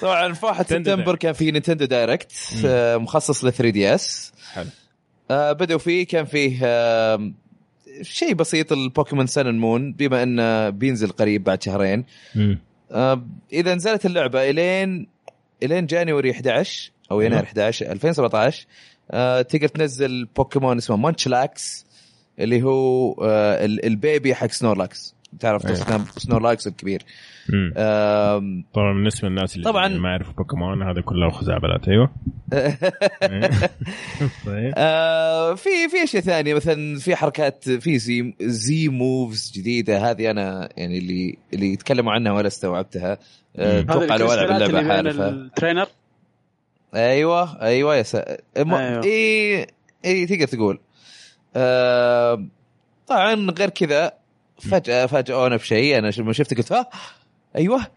طبعا 0.01 0.33
في 0.33 0.45
1 0.45 0.57
نينتندو 0.57 0.91
سبتمبر 0.91 1.15
كان 1.15 1.33
في 1.33 1.51
Nintendo 1.51 1.85
Direct 1.85 2.31
آه، 2.65 2.97
مخصص 2.97 3.43
ل 3.43 3.53
3DS 3.53 4.33
حلو. 4.53 4.69
بدأوا 5.53 5.79
فيه 5.79 6.05
كان 6.07 6.25
فيه 6.25 6.59
آه، 6.63 7.31
شيء 8.01 8.33
بسيط 8.33 8.71
البوكيمون 8.71 9.27
Sun 9.27 9.55
Moon 9.55 9.93
بما 9.93 10.23
إنه 10.23 10.69
بينزل 10.69 11.09
قريب 11.09 11.43
بعد 11.43 11.63
شهرين. 11.63 12.05
آه، 12.91 13.25
إذا 13.53 13.75
نزلت 13.75 14.05
اللعبة 14.05 14.49
إلين 14.49 15.07
إلين 15.63 15.85
January 15.85 16.31
11 16.31 16.91
أو 17.11 17.21
يناير 17.21 17.39
أيوه. 17.39 17.47
11 17.49 17.91
2017 17.91 18.65
آه، 19.11 19.41
تقدر 19.41 19.67
تنزل 19.67 20.25
بوكيمون 20.35 20.77
اسمه 20.77 20.95
مانشلاكس 20.97 21.85
اللي 22.39 22.63
هو 22.63 23.11
آه، 23.13 23.65
ال- 23.65 23.85
ال 23.85 23.95
baby 23.95 24.35
حق 24.35 24.47
سنورلاكس 24.51 25.15
تعرف 25.39 25.65
أيوه. 25.65 25.77
أيوه. 25.89 26.05
سنورلاكس 26.17 26.67
الكبير 26.67 27.03
طبعا 28.73 28.93
بالنسبة 28.93 29.29
للناس 29.29 29.55
اللي 29.55 29.65
طبعاً. 29.65 29.87
ما 29.87 30.09
يعرفوا 30.09 30.33
بوكيمون 30.33 30.83
هذا 30.83 31.01
كله 31.01 31.29
خزعبلات 31.29 31.87
أيوه 31.87 32.09
طيب 34.45 34.73
آه، 34.77 35.53
في 35.53 35.69
في 35.89 36.03
أشياء 36.03 36.23
ثانية 36.23 36.53
مثلا 36.53 36.99
في 36.99 37.15
حركات 37.15 37.69
في 37.69 37.99
زي 37.99 38.33
زي 38.41 38.87
moves 38.87 39.51
جديدة 39.55 40.11
هذه 40.11 40.31
أنا 40.31 40.69
يعني 40.77 40.97
اللي 40.97 41.37
اللي 41.53 41.73
يتكلموا 41.73 42.13
عنها 42.13 42.31
ولا 42.31 42.47
استوعبتها 42.47 43.17
آه،. 43.55 43.79
أتوقع 43.79 44.15
لو 44.15 44.33
العب 44.33 44.51
اللعبة 44.51 44.87
حارفة 44.87 45.29
ال 45.29 45.36
trainer 45.36 45.87
أيوه 46.95 47.61
أيوه 47.61 47.95
يا 47.95 48.03
سا... 48.03 48.37
م... 48.57 48.73
أيوة. 48.73 49.03
إي 49.03 49.67
إي 50.05 50.25
تقدر 50.25 50.47
تقول 50.47 50.79
آه... 51.55 52.45
طبعا 53.07 53.33
غير 53.33 53.69
كذا 53.69 54.22
فجأة 54.59 55.05
فاجئونا 55.05 55.55
بشيء 55.55 55.97
أنا 55.97 56.11
لما 56.17 56.33
شفته 56.33 56.55
قلت 56.55 56.71
ها 56.71 56.89
أيوه 57.55 57.87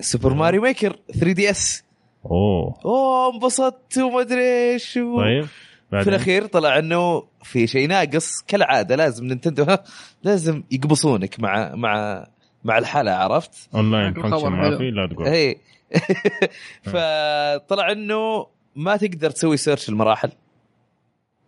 Super 0.00 0.34
Mario 0.34 0.62
Maker 0.62 0.96
3DS. 1.12 1.84
أوه. 2.26 2.74
أوه 2.84 3.34
انبسطت 3.34 3.98
وما 3.98 4.20
أدري 4.20 4.72
إيش 4.72 4.96
و... 4.96 5.16
طيب 5.20 5.44
في 5.44 5.50
بعدين؟ 5.92 6.08
الأخير 6.14 6.46
طلع 6.46 6.78
إنه 6.78 7.22
في 7.42 7.66
شيء 7.66 7.88
ناقص 7.88 8.42
كالعادة 8.48 8.96
لازم 8.96 9.24
نينتندو 9.26 9.64
ها 9.64 9.84
لازم 10.24 10.62
يقبصونك 10.70 11.40
مع 11.40 11.74
مع 11.74 12.26
مع 12.64 12.78
الحالة 12.78 13.10
عرفت؟ 13.12 13.68
online 13.74 14.12
function 14.14 14.48
ما. 14.48 14.78
في؟ 14.78 14.90
لا 14.90 15.06
تقول. 15.06 15.26
اي 15.26 15.60
فطلع 16.92 17.92
إنه 17.92 18.46
ما 18.76 18.96
تقدر 18.96 19.30
تسوي 19.30 19.56
search 19.56 19.88
المراحل. 19.88 20.30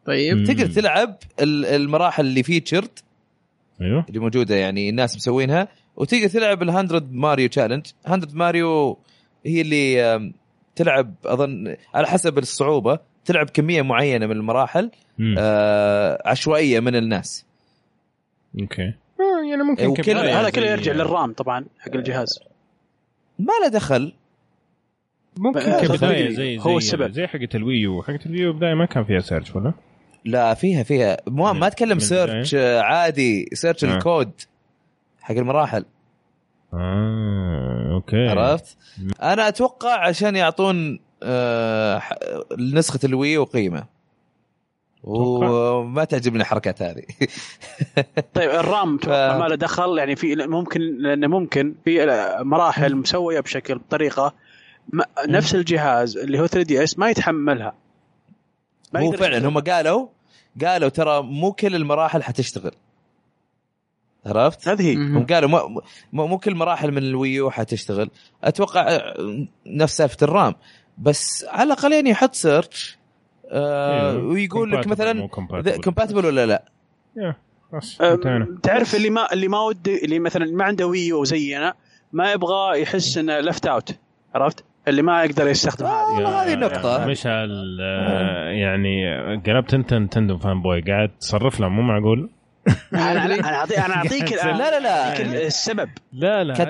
طيب. 0.07 0.44
تقدر 0.47 0.66
تلعب 0.66 1.16
ال- 1.40 1.66
المراحل 1.66 2.24
اللي 2.27 2.43
featured 2.43 2.98
أيوه. 3.81 4.05
اللي 4.09 4.20
موجودة 4.20 4.55
يعني 4.57 4.89
الناس 4.90 5.16
مسوينها. 5.16 5.69
وتقدر 5.97 6.28
تلعب 6.28 6.62
ال 6.62 6.73
100 6.73 7.03
ماريو 7.11 7.49
challenge 7.48 7.86
100 8.09 8.20
ماريو 8.35 8.99
هي 9.47 9.61
اللي 9.61 10.32
تلعب 10.77 11.15
أظن 11.24 11.77
على 11.94 12.07
حسب 12.07 12.39
الصعوبة 12.39 12.99
تلعب 13.24 13.51
كمية 13.51 13.82
معينة 13.82 14.27
من 14.27 14.36
المراحل 14.36 14.90
مم. 15.19 15.35
آه 15.39 16.23
عشوائية 16.28 16.81
من 16.81 16.97
الناس. 16.97 17.47
أوكي. 18.61 18.82
آه، 18.82 19.51
يعني 19.51 19.62
ممكن 19.62 19.86
وكل- 19.86 20.11
هذا 20.19 20.43
زي- 20.44 20.51
كله 20.51 20.66
يرجع 20.66 20.93
لل 20.93 21.09
RAM 21.09 21.32
طبعا 21.32 21.65
حق 21.78 21.94
الجهاز. 21.94 22.40
ما 23.39 23.53
له 23.62 23.69
دخل. 23.69 24.12
ممكن. 25.36 25.59
آه، 25.61 25.81
كبداية 25.81 25.97
صدقني، 25.97 26.32
زي 26.35 26.59
هو 26.59 26.70
زي 26.70 26.77
السبب. 26.77 27.12
زي 27.12 27.27
حقت 27.27 27.55
الويو. 27.55 28.03
حقت 28.03 28.27
الويو 28.27 28.53
بداية 28.53 28.74
ما 28.74 28.86
كان 28.86 29.05
فيها 29.05 29.20
search 29.20 29.56
ولا؟ 29.57 29.73
لا 30.24 30.55
فيها 30.55 30.82
فيها. 30.82 31.16
ما 31.27 31.66
أتكلم 31.66 31.93
من 31.93 31.99
search 31.98 32.55
آه، 32.55 32.81
عادي. 32.81 33.49
search 33.52 33.84
آه. 33.85 33.94
الكود 33.97 34.31
حق 35.20 35.35
المراحل. 35.35 35.85
آه 36.74 37.90
أوكي. 37.93 38.28
عرفت؟ 38.28 38.77
أنا 39.23 39.49
أتوقع 39.49 40.07
عشان 40.07 40.36
يعطون 40.36 41.01
آه 41.23 42.03
نسخة 42.59 42.99
ال 43.05 43.39
Wii 43.39 43.54
U 43.54 43.59
قيمة. 43.59 43.84
وما 45.05 46.05
تعجبني 46.05 46.40
الحركات 46.40 46.82
هذه. 46.82 47.03
طيب 48.35 48.51
ال 48.51 48.62
RAM 48.62 48.98
ف- 48.99 49.09
ما 49.09 49.47
له 49.49 49.55
دخل. 49.55 49.99
يعني 49.99 50.16
في 50.16 50.35
ممكن 50.36 50.81
لأنه 50.81 51.27
ممكن 51.27 51.74
في 51.85 52.07
مراحل 52.40 52.97
مسوية 52.97 53.40
بشكل 53.40 53.78
بطريقة 53.78 54.35
ما 54.93 55.05
نفس 55.28 55.55
الجهاز 55.55 56.16
اللي 56.16 56.40
هو 56.40 56.47
3DS 56.47 56.98
ما 56.99 57.11
يتحملها. 57.11 57.66
ما 57.66 57.73
هو 58.97 59.12
فعلا. 59.12 59.48
هم 59.48 59.59
قالوا 59.59 60.06
قالوا 60.64 60.89
ترى 60.89 61.23
مو 61.23 61.52
كل 61.52 61.74
المراحل 61.74 62.23
حتشتغل 62.23 62.73
عرفت؟ 64.27 64.69
هذه. 64.69 64.94
هم 64.97 65.27
قالوا 65.27 65.48
مو, 65.48 65.82
مو 66.12 66.27
مو 66.27 66.39
كل 66.39 66.55
مراحل 66.55 66.90
من 66.90 66.98
ال 66.98 67.09
Wii 67.09 67.40
U 67.40 67.51
حتشتغل 67.51 68.10
أتوقع 68.44 68.81
آه، 68.89 69.47
نفس 69.66 69.97
سالفة 69.97 70.16
ال 70.22 70.30
RAM 70.30 70.55
بس 70.98 71.44
على 71.48 71.62
الأقل 71.66 71.93
يعني 71.93 72.10
يحط 72.10 72.35
search 72.34 72.98
آه 73.51 74.10
أيوه. 74.10 74.24
ويقول 74.24 74.73
لك 74.73 74.86
مثلا. 74.86 75.28
compatible 75.84 76.26
ولا 76.27 76.47
لا 76.47 76.64
أم، 77.19 77.35
انتهينا. 78.01 78.59
تعرف 78.62 78.94
اللي 78.94 79.10
ما 79.10 79.32
اللي 79.32 79.48
ما 79.48 79.60
ودي 79.60 80.05
اللي 80.05 80.19
مثلا 80.19 80.47
ما 80.47 80.64
عنده 80.64 80.86
Wii 80.86 81.15
U 81.15 81.24
زينا 81.24 81.74
ما 82.12 82.32
يبغى 82.32 82.82
يحس 82.82 83.19
إنه 83.19 83.39
left 83.40 83.66
out 83.66 83.94
عرفت؟ 84.35 84.64
اللي 84.88 85.02
ما 85.02 85.24
يقدر 85.24 85.48
يستخدم 85.48 85.86
هذه. 85.86 86.20
يا- 86.20 86.28
هذه 86.28 86.52
النقطة. 86.54 87.00
يا 87.02 87.06
مشعل 87.06 87.78
آه، 87.80 88.48
يعني 88.50 89.14
قلبت 89.46 89.74
أنت 89.74 89.94
Nintendo 89.94 90.39
fanboy 90.39 90.80
قاعد 90.80 91.10
تصرف 91.20 91.60
له 91.60 91.68
مو 91.68 91.82
معقول؟ 91.82 92.30
أنا 92.94 93.24
أنا 93.24 93.54
اعطيك 93.59 93.78
أنا 93.78 93.94
أعطيك 93.96 94.32
لا، 94.32 94.52
لا، 94.52 94.80
لا. 94.80 95.22
السبب. 95.46 95.88
لا 96.12 96.44
لا 96.44 96.54
هو- 96.62 96.64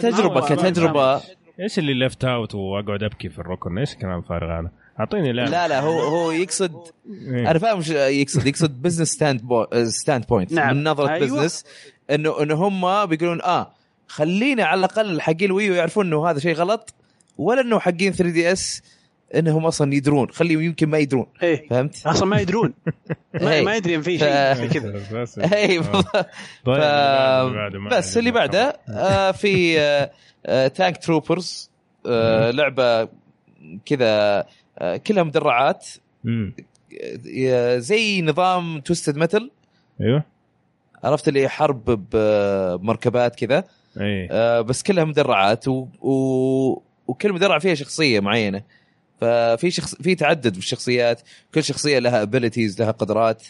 كتجربة 0.47 1.21
إيش 1.61 1.79
اللي 1.79 1.95
left 1.95 2.25
out 2.25 2.55
وأقعد 2.55 3.03
أبكي 3.03 3.29
في 3.29 3.39
الركن؟ 3.39 3.79
إيش 3.79 3.93
الكلام 3.93 4.19
الفارغ 4.19 4.59
هذا؟ 4.61 4.71
أعطيني 5.01 5.33
لعبه 5.33 5.51
لا. 5.51 5.69
لا 5.69 5.81
هو 5.81 6.01
هو 6.01 6.31
يقصد 6.31 6.73
إيه. 7.27 7.51
أنا 7.51 7.59
فاهم 7.59 7.77
إيش 7.77 7.91
يقصد. 7.91 8.47
يقصد 8.47 8.83
business 8.83 9.09
stand 9.09 9.43
po... 9.43 9.67
standpoint 9.85 10.53
نعم. 10.53 10.77
من 10.77 10.85
نظرة 10.85 11.09
أيوة. 11.09 11.19
business 11.27 11.65
انه 12.11 12.43
إنه 12.43 12.55
هم 12.55 13.07
بيقولون 13.07 13.43
آه 13.43 13.71
خلينا 14.09 14.65
على 14.65 14.79
الأقل 14.79 15.21
حقين 15.21 15.45
ال 15.45 15.51
Wii 15.51 15.69
U 15.69 15.75
يعرفون 15.75 16.07
إنه 16.07 16.31
هذا 16.31 16.39
شيء 16.39 16.55
غلط. 16.55 16.95
ولا 17.39 17.61
انه 17.61 17.79
حقين 17.79 18.13
3DS 18.13 18.83
انهم 19.35 19.67
أصلا 19.67 19.95
يدرون. 19.95 20.31
خليهم 20.31 20.63
يمكن 20.63 20.89
ما 20.89 20.99
يدرون. 20.99 21.27
إيه. 21.43 21.69
فهمت؟ 21.69 22.07
أصلا 22.07 22.29
ما 22.29 22.41
يدرون. 22.41 22.75
ما, 23.43 23.53
إيه. 23.53 23.65
ما 23.65 23.77
يدري 23.77 23.95
إن 23.95 24.03
في 24.03 24.19
شيء 24.19 24.67
كذا. 24.67 25.03
بس 25.21 25.39
اي 25.39 25.79
آه. 25.79 25.83
طيب. 26.65 26.77
اللي 26.77 27.55
بعده 27.57 27.79
ما 27.79 27.91
بس 27.91 28.19
اللي 28.19 28.29
عندي 28.31 28.39
بعده 28.41 28.81
آه 28.89 29.31
في 29.31 29.81
آه 29.81 30.11
آه 30.47 30.69
Tank 30.69 30.97
Troopers 31.05 31.71
آه 32.07 32.51
لعبة 32.51 33.09
كذا 33.87 34.45
آه 34.79 34.97
كلها 34.97 35.23
مدرعات. 35.23 35.87
زي 37.77 38.23
نظام 38.23 38.81
Twisted 38.81 39.17
Metal 39.17 39.51
أيوه. 40.01 40.25
عرفت 41.05 41.29
اللي 41.29 41.49
حرب 41.49 42.09
بمركبات 42.13 43.37
كذا. 43.37 43.65
آه 44.01 44.61
بس 44.61 44.83
كلها 44.83 45.05
مدرعات 45.05 45.69
و... 45.69 45.87
و... 46.01 46.83
وكل 47.07 47.33
مدرع 47.33 47.59
فيها 47.59 47.75
شخصية 47.75 48.21
معينة. 48.21 48.63
ففي 49.21 49.71
شخص 49.71 49.95
في 49.95 50.15
تعدد 50.15 50.55
بالشخصيات 50.55 51.21
كل 51.55 51.65
شخصية 51.65 51.99
لها 51.99 52.23
abilities 52.23 52.83
لها 52.83 52.91
قدرات. 52.91 53.43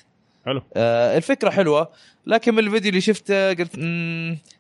حلو. 0.47 0.63
آه 0.77 1.17
الفكرة 1.17 1.51
حلوة. 1.51 1.89
لكن 2.27 2.55
من 2.55 2.59
الفيديو 2.59 2.89
اللي 2.89 3.01
شفته 3.01 3.49
قلت 3.55 3.77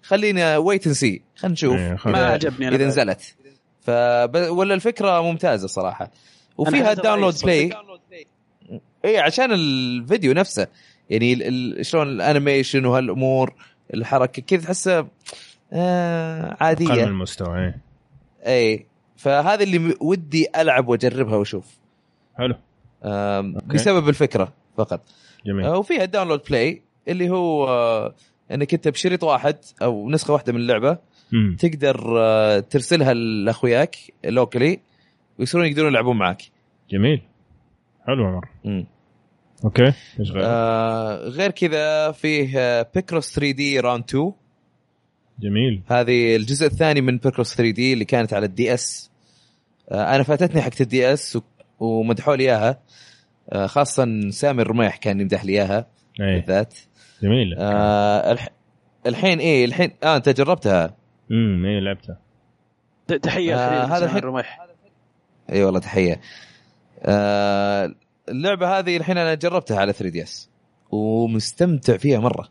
خلينا 0.02 0.56
wait 0.56 0.86
and 0.86 0.94
see 0.96 1.22
خلينا 1.36 1.52
نشوف 1.52 1.76
خلاص. 1.76 2.06
ما 2.06 2.26
عجبني 2.26 2.68
إذا. 2.68 2.86
نزلت. 2.86 3.34
ف 3.80 3.90
ولا 4.50 4.74
الفكرة 4.74 5.22
ممتازة 5.22 5.66
صراحة. 5.66 6.10
وفيها 6.58 6.94
رأيي. 6.94 7.32
play 7.44 8.26
اي 9.04 9.18
عشان 9.18 9.52
الفيديو 9.52 10.32
نفسه. 10.32 10.66
يعني 11.10 11.32
ال- 11.32 11.42
ال- 11.78 11.86
شلون 11.86 12.08
ال 12.08 12.16
animation 12.16 12.84
وهالأمور 12.86 13.54
الحركة 13.94 14.42
كذا 14.42 14.60
تحسها 14.62 15.08
آه 15.72 16.42
أقل 16.42 16.50
من 16.50 16.56
عاديه 16.90 17.04
المستوى 17.04 17.58
إيه. 17.58 17.91
اي 18.46 18.86
فهذا 19.16 19.62
اللي 19.62 19.96
ودي 20.00 20.46
ألعب 20.56 20.88
وأجربها 20.88 21.36
وأشوف. 21.36 21.78
حلو. 22.38 22.54
بسبب 23.66 24.08
الفكرة 24.08 24.52
فقط. 24.76 25.00
جميل. 25.46 25.64
آه، 25.66 25.78
وفيها 25.78 26.04
ال 26.04 26.08
download 26.08 26.40
play 26.48 26.82
اللي 27.08 27.30
هو 27.30 27.68
آه، 27.68 28.14
إنك 28.50 28.74
أنت 28.74 28.88
بشريط 28.88 29.24
واحد 29.24 29.56
أو 29.82 30.10
نسخة 30.10 30.32
واحدة 30.32 30.52
من 30.52 30.58
اللعبة. 30.60 30.98
مم. 31.32 31.56
تقدر 31.56 32.20
آه، 32.20 32.58
ترسلها 32.58 33.14
لأخوياك 33.14 33.96
locally 34.24 34.80
ويصيرون 35.38 35.66
يقدرون 35.66 35.92
يلعبون 35.92 36.18
معك 36.18 36.42
جميل. 36.90 37.22
حلو 38.06 38.40
مم. 38.64 38.86
أوكي. 39.64 39.92
إيش 40.20 40.30
غير؟ 40.30 40.42
آه 40.44 41.28
غير 41.28 41.50
كذا 41.50 42.12
فيه 42.12 42.82
Picross 42.82 43.34
3D 43.34 43.80
Round 43.80 44.04
2 44.08 44.32
جميل. 45.42 45.82
هذه 45.86 46.36
الجزء 46.36 46.66
الثاني 46.66 47.00
من 47.00 47.18
Picross 47.18 47.54
3D 47.56 47.92
اللي 47.92 48.04
كانت 48.04 48.34
على 48.34 48.46
ال 48.46 48.74
DS 48.74 49.10
آه 49.90 50.14
أنا 50.14 50.22
فاتتني 50.22 50.62
حقت 50.62 50.80
ال 50.80 51.12
DS 51.12 51.38
ومدحوا 51.80 52.36
لي 52.36 52.44
إياها. 52.44 52.80
آه 53.52 53.66
خاصة 53.66 54.30
سامي 54.30 54.62
الرميح 54.62 54.96
كان 54.96 55.20
يمدح 55.20 55.44
لي 55.44 55.52
إياها 55.52 55.86
إيه. 56.20 56.40
بالذات. 56.40 56.74
جميل. 57.22 57.54
آه 57.58 58.32
الح... 58.32 58.48
الحين 59.06 59.38
إيه 59.38 59.64
الحين 59.64 59.90
آه 60.04 60.16
أنت 60.16 60.28
جربتها. 60.28 60.96
امم 61.30 61.64
إيه 61.66 61.80
لعبتها. 61.80 62.18
تحية 63.22 63.54
آه، 63.56 63.84
هذا 63.84 64.04
الحين- 64.04 64.18
الرمح 64.18 64.66
إي 65.52 65.64
والله 65.64 65.80
تحية. 65.80 66.20
آه 67.02 67.94
اللعبة 68.28 68.78
هذه 68.78 68.96
الحين 68.96 69.18
أنا 69.18 69.34
جربتها 69.34 69.78
على 69.80 69.92
3 69.92 70.08
دي 70.12 70.22
اس 70.22 70.50
ومستمتع 70.90 71.96
فيها 71.96 72.18
مرة. 72.18 72.48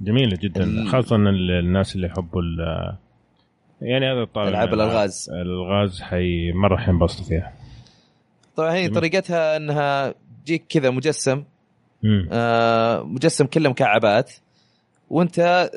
جميلة 0.00 0.36
جدا 0.42 0.84
خاصة 0.88 1.16
ال- 1.16 1.50
الناس 1.50 1.96
اللي 1.96 2.06
يحبوا 2.06 2.42
ال- 2.42 2.96
يعني 3.82 4.12
هذا 4.12 4.22
الطابع. 4.22 4.48
ألعاب 4.48 4.68
من 4.68 4.74
الألغاز. 4.74 5.30
الألغاز 5.30 6.00
حي 6.02 6.52
مرة 6.52 6.76
حينبسطوا 6.76 7.24
فيها. 7.24 7.52
طبعا 8.56 8.72
هي. 8.74 8.88
طريقتها 8.88 9.56
إنها 9.56 10.14
تجيك 10.44 10.64
كذا 10.68 10.90
مجسم. 10.90 11.44
آه، 12.32 13.02
مجسم 13.02 13.46
كله 13.46 13.70
مكعبات. 13.70 14.32
وأنت 15.10 15.70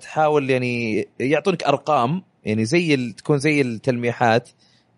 تحاول 0.00 0.50
يعني 0.50 1.04
يعطونك 1.20 1.64
أرقام 1.64 2.22
يعني 2.44 2.64
زي 2.64 2.94
ال- 2.94 3.12
تكون 3.12 3.38
زي 3.38 3.60
التلميحات 3.60 4.48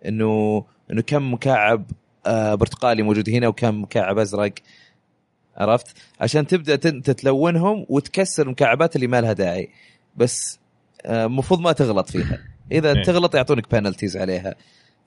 إنه 0.06 0.64
إنه 0.90 1.02
كم 1.02 1.32
مكعب 1.34 1.84
آه، 2.26 2.54
برتقالي 2.54 3.02
موجود 3.02 3.30
هنا 3.30 3.48
وكم 3.48 3.82
مكعب 3.82 4.18
أزرق. 4.18 4.52
عرفت؟ 5.56 5.96
عشان 6.20 6.46
تبدأ 6.46 6.76
تتلونهم 6.76 7.86
وتكسر 7.88 8.42
المكعبات 8.42 8.96
اللي 8.96 9.06
ما 9.06 9.20
لها 9.20 9.32
داعي. 9.32 9.68
بس 10.16 10.58
آه، 11.06 11.26
المفروض 11.26 11.60
ما 11.60 11.72
تغلط 11.72 12.10
فيها. 12.10 12.38
إذا 12.72 12.92
إيه. 12.92 13.02
تغلط 13.02 13.34
يعطونك 13.34 13.70
بنالتيز 13.72 14.16
عليها. 14.16 14.54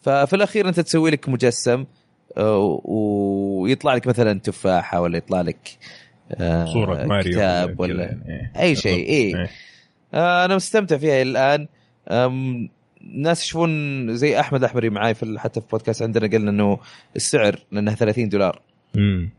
ففي 0.02 0.36
الأخير 0.36 0.70
أنت 0.70 0.80
تسوي 0.80 1.12
لك 1.12 1.30
مجسم 1.30 1.86
آه، 2.38 2.82
ويطلع 2.86 3.94
لك 3.94 4.08
مثلا 4.08 4.40
تفاحة 4.40 5.02
ولا 5.02 5.18
يطلع 5.18 5.42
لك 5.42 5.78
آه، 6.32 6.66
صورة 6.66 7.06
ماريو 7.06 7.34
كتاب 7.34 7.80
ولا 7.80 8.04
يعني. 8.04 8.52
أي 8.60 8.76
شيء 8.76 9.10
اي 9.10 9.36
إيه. 9.36 9.50
آه 10.14 10.46
أنا 10.46 10.56
مستمتع 10.56 10.98
فيها 10.98 11.22
الآن. 11.22 11.68
ناس 13.02 13.44
يشوفون 13.44 14.16
زي 14.16 14.40
أحمد 14.40 14.60
الأحمري 14.60 14.90
معاي 14.90 15.14
في 15.14 15.40
حتى 15.40 15.62
في 15.62 15.68
بودكاست 15.72 16.02
عندنا 16.02 16.28
قلنا 16.28 16.52
إنه 16.52 16.80
السعر 17.16 17.60
لأنها 17.72 17.96
30 17.96 18.30
دولار. 18.30 18.62
امم 18.98 19.30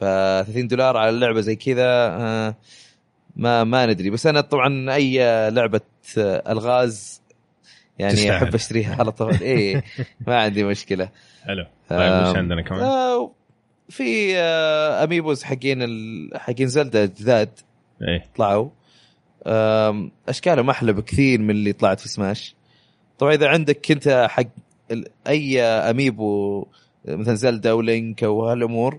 ف 0.00 0.04
30 0.04 0.68
دولار 0.68 0.96
على 0.96 1.10
اللعبه 1.10 1.40
زي 1.40 1.56
كذا 1.56 1.84
آه 1.86 2.54
ما 3.36 3.64
ما 3.64 3.86
ندري. 3.86 4.10
بس 4.10 4.26
أنا 4.26 4.40
طبعا 4.40 4.94
أي 4.94 5.18
لعبة 5.50 5.80
آه، 6.18 6.52
ألغاز 6.52 7.22
يعني 7.98 8.12
تستاهل. 8.14 8.32
أحب 8.32 8.54
أشتريها 8.54 8.96
على 8.98 9.12
طول. 9.12 9.34
اي 9.42 9.82
ما 10.26 10.40
عندي 10.40 10.64
مشكلة. 10.64 11.08
حلو. 11.44 11.66
طيب 11.88 12.00
آم، 12.00 12.30
وش 12.30 12.36
عندنا 12.36 12.62
كمان؟ 12.62 12.80
آه 12.82 13.32
في 13.88 14.36
آه 14.38 15.04
أميبوز 15.04 15.42
حقين 15.42 15.82
ال... 15.82 16.30
حقين 16.34 16.68
زلدا 16.68 17.04
جداد 17.06 17.50
إيه. 18.02 18.24
طلعوا. 18.36 18.68
أشكالهم 20.28 20.70
أحلى 20.70 20.92
بكثير 20.92 21.40
من 21.40 21.50
اللي 21.50 21.72
طلعت 21.72 22.00
في 22.00 22.08
سماش. 22.08 22.54
طبعا 23.18 23.34
إذا 23.34 23.48
عندك 23.48 23.90
أنت 23.90 24.26
حق 24.30 24.46
أي 25.28 25.62
أميبو 25.62 26.66
مثلا 27.04 27.34
زلدا 27.34 27.72
ولينك 27.72 28.24
أو 28.24 28.46
هالأمور 28.48 28.98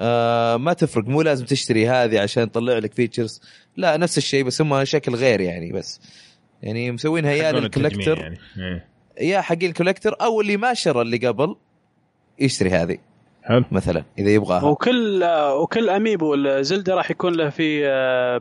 آه 0.00 0.56
ما 0.56 0.72
تفرق 0.72 1.04
مو 1.04 1.22
لازم 1.22 1.44
تشتري 1.44 1.88
هذه 1.88 2.20
عشان 2.20 2.52
تطلع 2.52 2.78
لك 2.78 2.94
features 2.94 3.40
لا 3.76 3.96
نفس 3.96 4.18
الشيء 4.18 4.44
بس 4.44 4.60
هم 4.60 4.84
شكل 4.84 5.14
غير 5.14 5.40
يعني 5.40 5.72
بس. 5.72 6.00
يعني 6.62 6.92
مسوينها 6.92 7.32
يا 7.32 7.52
لل 7.52 7.64
collector 7.64 8.18
يعني. 8.18 8.38
إيه. 8.58 8.86
يا 9.20 9.40
حق 9.40 9.56
ال 9.62 9.67
collector 9.67 10.16
أو 10.20 10.40
اللي 10.40 10.56
ما 10.56 10.74
شرى 10.74 11.02
اللي 11.02 11.16
قبل 11.16 11.56
يشتري 12.38 12.70
هذه. 12.70 12.98
حلو. 13.42 13.64
مثلا 13.72 14.04
إذا 14.18 14.30
يبغاها. 14.30 14.64
وكل 14.64 15.24
وكل 15.62 15.90
amiibo 15.90 16.60
Zelda 16.62 16.94
راح 16.94 17.10
يكون 17.10 17.34
له 17.34 17.50
في 17.50 17.80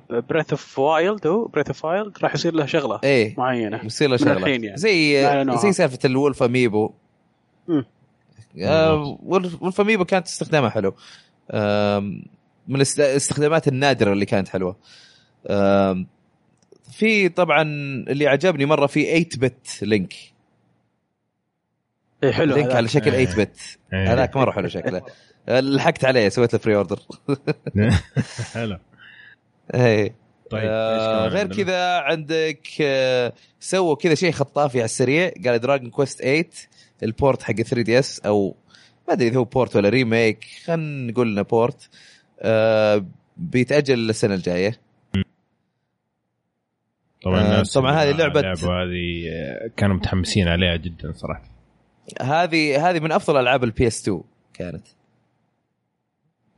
Breath 0.10 0.52
of 0.52 0.80
Wild 0.80 1.27
هو 1.27 1.45
Breath 1.45 1.68
of 1.68 1.86
Wild 1.86 2.18
راح 2.23 2.34
يصير 2.36 2.53
له 2.53 2.65
شغلة 2.65 2.99
إيه. 3.03 3.36
معينة. 3.38 3.82
يصير 3.86 4.10
له 4.10 4.18
شغلة. 4.18 4.48
يعني. 4.48 4.77
زي. 4.77 5.23
زي 5.57 5.72
سالفة 5.72 5.99
ال 6.06 6.13
Wolf 6.13 6.44
amiibo. 6.44 6.91
آه، 8.61 9.18
Wolf 9.23 9.82
amiibo 9.82 10.06
كانت 10.06 10.27
استخدامها 10.27 10.69
حلو. 10.69 10.94
من 12.67 12.76
الاست- 12.76 12.99
الاستخدامات 12.99 13.67
النادرة 13.67 14.13
اللي 14.13 14.26
كانت 14.26 14.47
حلوة 14.49 14.76
في 16.91 17.30
طبعا 17.30 17.61
اللي 18.07 18.27
عجبني 18.27 18.65
مرة 18.65 18.88
في 18.88 19.05
8 19.05 19.27
bit 19.38 19.68
Link 19.84 20.14
إيه 22.23 22.31
حلو 22.31 22.55
Link. 22.56 22.76
على 22.76 22.88
شكل 22.88 23.13
إيه. 23.13 23.26
8 23.26 23.43
bit 23.45 23.57
إيه. 23.93 24.13
هذاك 24.13 24.35
مرة 24.38 24.51
حلو 24.51 24.67
شكله 24.67 25.01
آه، 25.49 25.59
لحقت 25.59 26.05
عليه 26.05 26.30
سويت 26.30 26.53
له 26.53 26.59
pre-order 26.65 26.99
حلو 28.53 28.77
إيه 29.73 30.15
طيب 30.49 30.63
آه 30.65 31.27
غير؟ 31.27 31.47
كذا 31.55 31.97
عندك 31.99 32.67
آه 32.81 33.34
سووا 33.59 33.95
كذا 33.95 34.15
شيء 34.15 34.31
خطافي 34.31 34.77
على 34.77 34.85
السريع 34.85 35.31
قال 35.45 35.59
Dragon 35.60 35.90
Quest 35.90 36.22
8 36.22 36.45
ال 37.03 37.11
port 37.11 37.44
حق 37.43 37.53
3DS 37.53 38.19
أو 38.19 38.55
ما 39.07 39.14
أدري 39.14 39.27
إذا 39.27 39.38
هو 39.38 39.44
port 39.44 39.76
ولا 39.76 39.90
remake 39.90 40.45
خلينا 40.65 41.11
نقول 41.11 41.27
إنه 41.32 41.41
port 41.41 41.90
آه 42.40 43.06
بيتأجل 43.38 44.10
السنة 44.10 44.34
الجاية. 44.36 44.80
طبعا 47.23 47.40
آه، 47.41 47.45
الناس 47.45 47.73
طبعاً 47.73 47.91
هذه 47.91 48.11
لعبة- 48.14 48.38
اللعبة 48.38 48.84
هذه 48.84 49.30
آه، 49.32 49.69
كانوا 49.77 49.95
متحمسين 49.95 50.48
عليها 50.48 50.76
جدا 50.76 51.11
صراحة. 51.11 51.44
هذه 52.22 52.90
هذه 52.90 52.99
من 52.99 53.11
أفضل 53.11 53.40
ألعاب 53.40 53.64
ال 53.64 53.72
PS 53.72 53.88
2 53.88 54.22
كانت. 54.53 54.88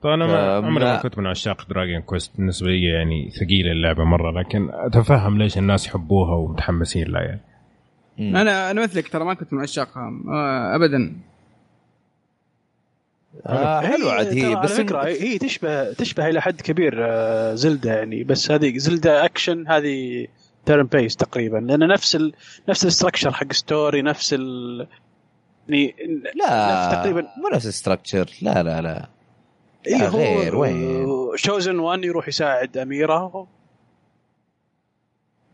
طبعا 0.02 0.16
أنا 0.16 0.26
ما 0.28 0.34
آه، 0.40 0.58
عمري 0.58 0.86
ما 0.86 0.98
كنت 1.02 1.18
من 1.18 1.28
عشاق 1.28 1.70
Dragon 1.70 2.02
Quest 2.02 2.38
بالنسبة 2.38 2.68
لي 2.68 2.84
يعني 2.86 3.32
ثقيله 3.32 3.72
اللعبة 3.72 4.04
مرة 4.04 4.40
لكن 4.42 4.70
أتفهم 4.72 5.38
ليش 5.38 5.58
الناس 5.58 5.88
يحبوها 5.88 6.36
ومتحمسين 6.36 7.08
لها 7.08 7.22
يعني. 7.22 7.42
أنا 8.20 8.72
أنا 8.72 8.84
مثلك 8.84 9.08
ترى 9.08 9.24
ما 9.26 9.34
كنت 9.34 9.54
من 9.54 9.62
عشاقها 9.62 10.12
آه، 10.28 10.76
ابدا. 10.76 11.16
آه 13.46 13.82
حلو 13.82 14.10
عاد 14.10 14.30
ترى 14.30 14.42
هي 14.42 14.46
على 14.56 14.64
بس 14.64 14.72
فكرة 14.72 15.02
إن- 15.04 15.06
هي 15.22 15.38
تشبه 15.38 15.94
تشبه 15.94 16.30
إلى 16.30 16.42
حد 16.42 16.62
كبير 16.62 16.94
آه، 17.00 17.56
Zelda 17.56 17.94
يعني 17.94 18.24
بس 18.24 18.52
هذه 18.52 18.78
Zelda 18.78 19.26
action 19.26 19.68
هذه 19.68 20.28
turn-based 20.66 21.16
تقريبا 21.16 21.58
لأن 21.58 21.88
نفس 21.88 22.16
ال... 22.16 22.34
نفس 22.70 22.84
ال 22.84 22.89
structure 22.89 23.32
حق 23.32 23.54
story 23.54 24.02
نفس 24.02 24.34
ال 24.34 24.88
يعني 25.70 25.96
لا 26.36 26.92
تقريبا 26.94 27.22
مو 27.22 27.50
نفس 27.54 27.66
ال 27.66 27.72
structure 27.72 28.30
لا 28.42 28.64
لا 28.64 28.82
لا 28.82 29.08
إيه 29.88 30.08
هو 30.08 30.18
غير، 30.18 30.56
وين؟ 30.56 31.08
chosen 31.36 31.80
one 31.80 32.04
يروح 32.04 32.28
يساعد 32.28 32.78
أميرة 32.78 33.48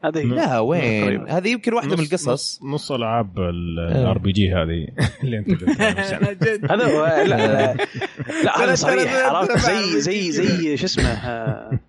هذه 0.06 0.20
هي. 0.20 0.24
لا 0.24 0.60
وين. 0.60 1.30
هذه 1.30 1.50
يمكن 1.50 1.74
واحدة 1.74 1.96
من 1.96 2.04
القصص 2.04 2.60
نص, 2.64 2.92
ألعاب. 2.92 3.40
ال 3.40 4.18
RPG 4.18 4.52
هذه 4.54 4.88
اللي 5.24 5.38
أنت. 5.38 5.64
هذا 6.72 6.86
هو- 6.86 7.06
لا 7.06 7.24
لا, 7.28 7.74
لا 8.44 8.64
هذا 8.64 8.76
صريح 8.76 9.16
عرفت 9.16 9.58
زي 9.58 10.02
زي 10.02 10.32
زي 10.32 10.78
شو 10.78 10.86
اسمه 10.86 11.10
آه، 11.10 11.80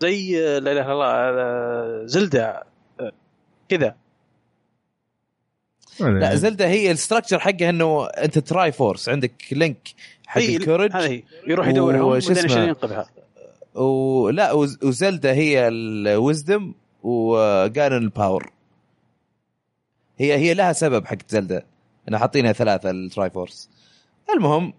زي 0.00 0.32
لا 0.60 0.72
إله 0.72 0.92
إلا 0.92 0.92
الله 0.92 2.06
Zelda 2.06 2.62
آه، 3.00 3.12
كذا 3.68 3.94
لا 6.00 6.34
Zelda 6.34 6.68
هي 6.68 6.90
ال 6.90 6.95
structure 6.95 7.38
حقها 7.38 7.70
إنه 7.70 8.06
أنت 8.06 8.38
Triforce 8.38 9.08
عندك 9.08 9.32
Link 9.52 9.88
حق 10.26 10.40
هي- 10.40 10.56
ال 10.56 10.60
courage 10.60 10.90
هذه 10.92 11.06
هي. 11.10 11.22
يروح 11.46 11.68
يدورهم 11.68 12.00
وش 12.02 12.28
بعدين 12.28 12.44
اسمه؟ 12.44 12.52
عشان 12.56 12.68
ينقذها 12.68 13.06
ولا 13.74 14.52
وز- 14.52 14.78
و 14.84 14.92
Zelda 14.92 15.32
هي 15.32 15.68
ال 15.68 15.83
wisdom 15.83 16.74
و 17.02 17.18
Ganon 17.18 17.96
ال 18.02 18.09
power. 18.09 18.52
هي 20.18 20.34
هي 20.36 20.54
لها 20.54 20.72
سبب 20.72 21.06
حق 21.06 21.16
Zelda 21.28 21.62
أنا 22.08 22.18
حاطينها 22.18 22.52
ثلاثة 22.52 22.90
ال 22.90 23.30
Triforce 23.30 23.70
المهم 24.34 24.72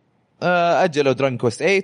آه، 0.43 0.83
أجلوا 0.83 1.13
Dragon 1.13 1.37
Quest 1.37 1.59
8 1.63 1.83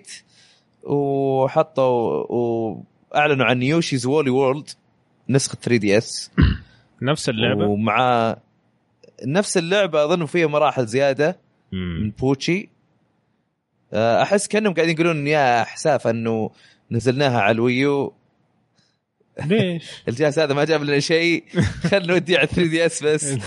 وحطوا 0.83 2.25
واعلنوا 2.31 3.45
عن 3.45 3.63
Yoshi's 3.63 4.05
Woolly 4.05 4.29
World 4.29 4.69
نسخة 5.29 5.55
3DS 5.61 6.31
نفس 7.01 7.29
اللعبة؟ 7.29 7.65
ومع 7.65 8.35
نفس 9.25 9.57
اللعبة 9.57 10.03
اظن 10.03 10.25
فيها 10.25 10.47
مراحل 10.47 10.85
زيادة 10.85 11.39
من. 11.71 12.11
Poochy 12.11 12.69
آه، 13.93 14.21
أحس 14.21 14.47
كأنهم 14.47 14.73
قاعدين 14.73 14.95
يقولون 14.95 15.27
يا 15.27 15.63
حسافه 15.63 16.09
إنه 16.09 16.51
نزلناها 16.91 17.41
على 17.41 17.51
ال 17.55 17.67
Wii 17.67 18.02
U 18.02 18.13
ليش؟ 19.45 19.83
الجهاز 20.09 20.39
هذا 20.39 20.53
ما 20.53 20.63
جاب 20.63 20.83
لنا 20.83 20.99
شيء. 20.99 21.43
خلينا 21.83 22.07
نوديه 22.07 22.37
على 22.37 22.47
3DS 22.47 23.03
بس؟ 23.03 23.33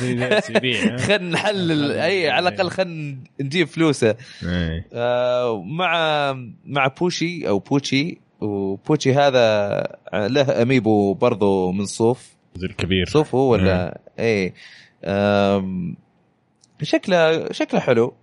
خلينا 1.06 1.18
نحلل 1.18 1.92
أي 1.92 2.30
على 2.30 2.48
الأقل 2.48 2.70
خلينا 2.70 3.16
نجيب 3.40 3.66
فلوسه. 3.66 4.16
إيه. 4.42 4.86
آه، 4.92 5.62
مع 5.62 6.32
مع 6.64 6.86
Poochy 6.86 7.48
أو 7.48 7.58
Poochy. 7.58 8.18
و 8.40 8.51
Poochy 8.51 9.14
هذا 9.14 9.78
له 10.14 10.62
amiibo 10.62 11.14
برضو 11.14 11.72
من 11.72 11.86
صوف. 11.86 12.36
زي 12.56 12.66
الكبير 12.66 13.06
صوف 13.06 13.34
هو 13.34 13.52
ولا؟ 13.52 14.00
إيه. 14.18 14.54
آم، 15.04 15.96
شكله 16.82 17.52
شكله 17.52 17.80
حلو. 17.80 18.14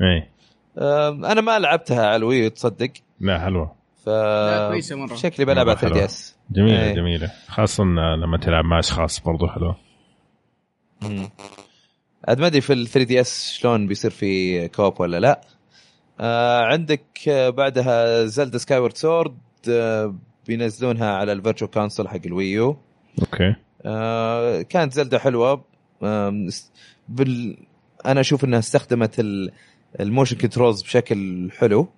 إيه. 0.00 0.30
آم، 0.78 1.24
أنا 1.24 1.40
ما 1.40 1.58
لعبتها 1.58 2.06
على 2.06 2.16
ال 2.16 2.22
Wii 2.22 2.42
U 2.42 2.48
تصدق. 2.48 2.90
لا 3.20 3.38
حلوة. 3.40 3.75
ف 4.06 4.08
لا، 4.08 4.68
كويسة 4.70 4.96
مرة. 4.96 5.14
شكلي 5.14 5.44
بلعب 5.46 5.68
على 5.68 5.76
مرة 5.76 5.80
3DS 5.80 6.36
جميلة 6.50 6.82
إيه. 6.84 6.94
جميلة 6.94 7.30
خاصة 7.48 7.84
لما 7.84 8.38
تلعب 8.38 8.64
مع 8.64 8.78
أشخاص 8.78 9.20
برضو 9.20 9.46
حلوة 9.48 9.76
عاد 12.28 12.40
ما 12.40 12.46
أدري 12.46 12.60
في 12.60 12.72
ال 12.72 12.86
3DS 12.86 13.52
شلون 13.52 13.86
بيصير 13.86 14.10
في 14.10 14.68
co-op 14.68 15.00
ولا 15.00 15.20
لا 15.20 15.40
آه 16.20 16.64
عندك 16.64 17.04
آه، 17.28 17.50
بعدها 17.50 18.24
Zelda 18.24 18.58
Skyward 18.58 18.96
Sword 18.96 19.36
آه 19.70 20.14
بينزلونها 20.46 21.14
على 21.14 21.32
ال 21.32 21.37
Virtual 21.37 21.70
Console 21.70 22.08
حق 22.08 22.20
ال 22.26 22.36
Wii 22.36 22.66
U 22.66 22.76
okay 23.20 23.54
آه 23.86 24.62
كانت 24.62 24.92
Zelda 24.92 25.18
حلوة 25.18 25.64
است- 26.02 26.72
بال 27.08 27.56
أنا 28.06 28.20
أشوف 28.20 28.44
إنها 28.44 28.58
استخدمت 28.58 29.20
ال- 29.20 29.52
ال 30.00 30.05
motion 30.05 30.36
controls 30.36 30.82
بشكل 30.82 31.50
حلو. 31.58 31.88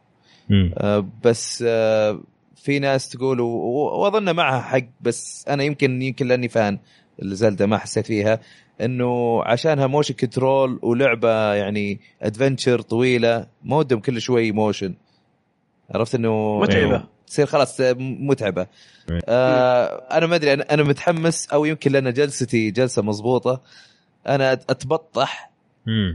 آه، 0.78 1.08
بس 1.24 1.64
آه، 1.66 2.20
في 2.56 2.78
ناس 2.78 3.08
تقول 3.08 3.40
واظن 3.40 4.36
معها 4.36 4.60
حق 4.60 4.84
بس 5.00 5.44
أنا 5.48 5.62
يمكن 5.62 6.02
يمكن 6.02 6.26
لأني 6.28 6.48
fan 6.48 6.78
ال 7.22 7.29
Zelda 7.29 7.66
ما 7.66 7.78
حسيت 7.78 8.06
فيها 8.06 8.40
إنه 8.80 9.42
عشانها 9.44 9.86
motion 9.86 10.14
control 10.14 10.78
ولعبة 10.82 11.54
يعني 11.54 12.00
adventure 12.22 12.80
طويلة 12.80 13.46
ما 13.64 13.76
ودهم 13.76 14.00
كل 14.00 14.20
شوي 14.20 14.52
motion 14.52 14.94
عرفت 15.90 16.14
إنه 16.14 16.58
متعبة. 16.60 17.04
تصير 17.26 17.46
خلاص 17.46 17.80
آه، 17.80 17.92
متعبة 17.98 18.66
آه 19.28 19.86
أنا 20.18 20.26
ما 20.26 20.36
أدري 20.36 20.52
أنا 20.52 20.74
أنا 20.74 20.82
متحمس 20.82 21.48
أو 21.48 21.64
يمكن 21.64 21.92
لأن 21.92 22.12
جلستي 22.12 22.70
جلسة 22.70 23.02
مضبوطة 23.02 23.60
أنا 24.26 24.52
أتبطح. 24.52 25.50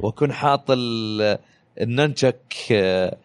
وأكون 0.01 0.33
حاط 0.33 0.71
ال- 0.71 1.37
الننشك 1.81 2.53
آه، 2.71 3.17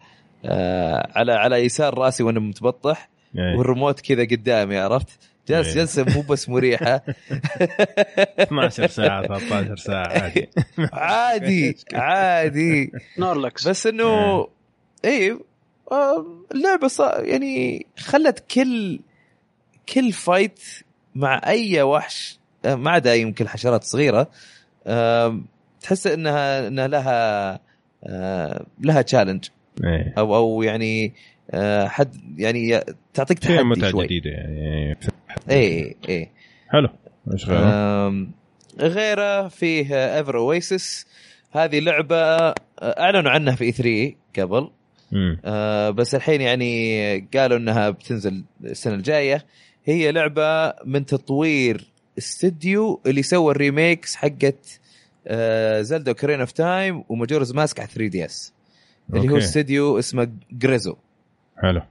آه، 0.45 1.11
على 1.15 1.33
على 1.33 1.55
يسار 1.55 1.97
راسي 1.97 2.23
وأنا 2.23 2.39
متبطح 2.39 3.09
إيه. 3.37 3.57
والريموت 3.57 3.99
كذا 3.99 4.23
قدامي 4.23 4.77
عرفت؟ 4.77 5.19
جالس 5.49 5.67
إيه. 5.67 5.75
جلسة 5.75 6.03
مو 6.03 6.21
بس 6.21 6.49
مريحة 6.49 7.01
12 8.39 8.87
ساعة 8.87 9.27
13 9.27 9.75
ساعة 9.75 10.07
عادي 10.07 10.49
عادي 10.93 11.77
عادي 11.93 12.91
نورلكس 13.17 13.67
بس 13.67 13.87
إنه 13.87 14.47
اي 15.05 15.39
آه، 15.91 16.25
اللعبة 16.51 16.87
صار 16.87 17.25
يعني 17.25 17.85
خلت 17.97 18.39
كل 18.39 18.99
كل 19.93 20.11
fight 20.11 20.59
مع 21.15 21.41
أي 21.45 21.81
وحش 21.81 22.39
آه، 22.65 22.75
ما 22.75 22.91
عدا 22.91 23.15
يمكن 23.15 23.47
حشرات 23.47 23.83
صغيرة 23.83 24.29
آه، 24.87 25.41
تحس 25.81 26.07
انها 26.07 26.67
إنها 26.67 26.87
لها 26.87 27.59
لها 28.79 29.01
challenge 29.01 29.45
إيه. 29.45 29.58
أو 30.17 30.35
أو 30.35 30.63
يعني 30.63 31.13
آه، 31.51 31.87
حد 31.87 32.15
يعني 32.37 32.79
تعطيك 33.13 33.39
تحدي 33.39 33.63
متعه 33.63 33.91
شوي. 33.91 34.05
جديده 34.05 34.29
يعني 34.29 34.97
اي 35.51 35.95
اي 36.09 36.29
حلو. 36.69 36.89
إيش 37.33 37.45
غيره؟ 37.45 38.27
غيره 38.79 39.47
فيه 39.47 40.17
Ever 40.17 40.37
Oasis 40.37 41.07
هذه 41.51 41.79
لعبة 41.79 42.17
آه، 42.17 42.55
أعلنوا 42.81 43.31
عنها 43.31 43.55
في 43.55 43.63
E3 43.63 44.13
قبل. 44.39 44.69
آه، 45.45 45.89
بس 45.89 46.15
الحين 46.15 46.41
يعني 46.41 47.19
قالوا 47.33 47.57
إنها 47.57 47.89
بتنزل 47.89 48.43
السنة 48.63 48.93
الجاية. 48.93 49.45
هي 49.85 50.11
لعبة 50.11 50.73
من 50.85 51.05
تطوير 51.05 51.91
استديو 52.17 53.01
اللي 53.05 53.23
سوى 53.23 53.51
ال 53.51 53.59
remakes 53.59 54.15
حقت 54.15 54.79
آه، 55.27 55.81
Zelda 55.81 56.11
Ocarina 56.11 56.39
of 56.39 56.51
Time 56.51 57.03
و 57.09 57.14
Majora's 57.14 57.53
Mask 57.53 57.79
على 57.79 57.89
3DS 57.89 58.53
اللي 59.13 59.29
هو. 59.29 59.37
استديو 59.37 59.99
اسمه 59.99 60.31
Grezzo. 60.51 60.95
حلو. 61.57 61.81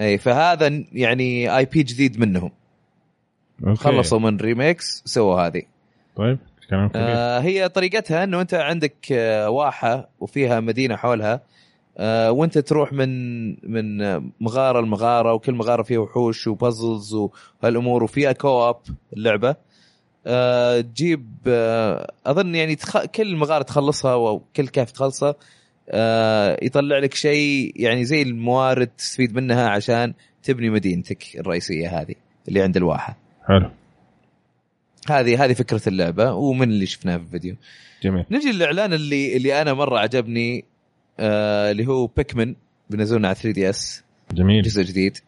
اي 0.00 0.18
فهذا 0.18 0.84
يعني 0.92 1.56
IP 1.56 1.82
جديد 1.82 2.20
منهم. 2.20 2.50
okay. 3.66 3.76
خلصوا 3.76 4.18
من 4.18 4.36
remakes 4.36 5.02
سووا 5.04 5.46
هذه. 5.46 5.62
طيب 6.16 6.38
كلام 6.70 6.88
كبير. 6.88 7.02
آه 7.04 7.38
هي 7.38 7.68
طريقتها 7.68 8.24
إنه 8.24 8.40
أنت 8.40 8.54
عندك 8.54 9.12
آه 9.12 9.50
واحة 9.50 10.08
وفيها 10.20 10.60
مدينة 10.60 10.96
حولها. 10.96 11.40
آه 11.98 12.32
وأنت 12.32 12.58
تروح 12.58 12.92
من 12.92 13.48
من 13.70 14.02
آه، 14.02 14.22
مغارة 14.40 14.80
لمغارة 14.80 15.32
وكل 15.32 15.54
مغارة 15.54 15.82
فيها 15.82 15.98
وحوش 15.98 16.46
و 16.46 16.55
puzzles 16.55 17.14
وهالأمور 17.14 18.04
وفيها 18.04 18.32
co-op 18.32 18.76
اللعبة. 19.12 19.56
آه 20.26 20.80
تجيب 20.80 21.28
آه 21.46 22.12
أظن 22.26 22.54
يعني 22.54 22.76
تخ... 22.76 23.04
كل 23.04 23.36
مغارة 23.36 23.62
تخلصها 23.62 24.14
وكل 24.14 24.68
كيف 24.68 24.90
تخلصها. 24.90 25.34
يطلع 26.62 26.98
لك 26.98 27.14
شيء 27.14 27.72
يعني 27.76 28.04
زي 28.04 28.22
الموارد 28.22 28.86
تستفيد 28.86 29.34
منها 29.34 29.68
عشان 29.68 30.14
تبني 30.42 30.70
مدينتك 30.70 31.36
الرئيسية 31.36 32.00
هذه 32.00 32.14
اللي 32.48 32.62
عند 32.62 32.76
الواحة. 32.76 33.16
حلو. 33.48 33.70
هذه 35.10 35.44
هذه 35.44 35.52
فكرة 35.52 35.82
اللعبة 35.86 36.32
ومن 36.32 36.70
اللي 36.70 36.86
شفناه 36.86 37.16
في 37.16 37.22
الفيديو. 37.22 37.56
جميل. 38.02 38.24
نجي 38.30 38.52
للإعلان 38.52 38.92
اللي 38.92 39.36
اللي 39.36 39.62
أنا 39.62 39.72
مرة 39.74 39.98
عجبني 39.98 40.64
آه 41.20 41.70
اللي 41.70 41.86
هو 41.86 42.06
بيكمن 42.06 42.54
بينزلونه 42.90 43.28
على 43.28 43.34
3 43.34 43.50
دي 43.50 43.70
إس. 43.70 44.04
جميل. 44.32 44.62
جزء 44.62 44.82
جديد. 44.82 45.18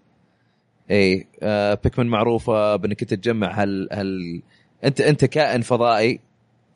إي 0.91 1.27
آه 1.43 1.79
بيكمن 1.85 2.07
معروفة 2.07 2.77
بأنك 2.77 3.03
أنت 3.03 3.15
تجمع 3.15 3.63
هال 3.63 3.89
هال 3.93 4.43
أنت 4.85 5.01
أنت 5.01 5.25
كائن 5.25 5.63
فضائي 5.63 6.21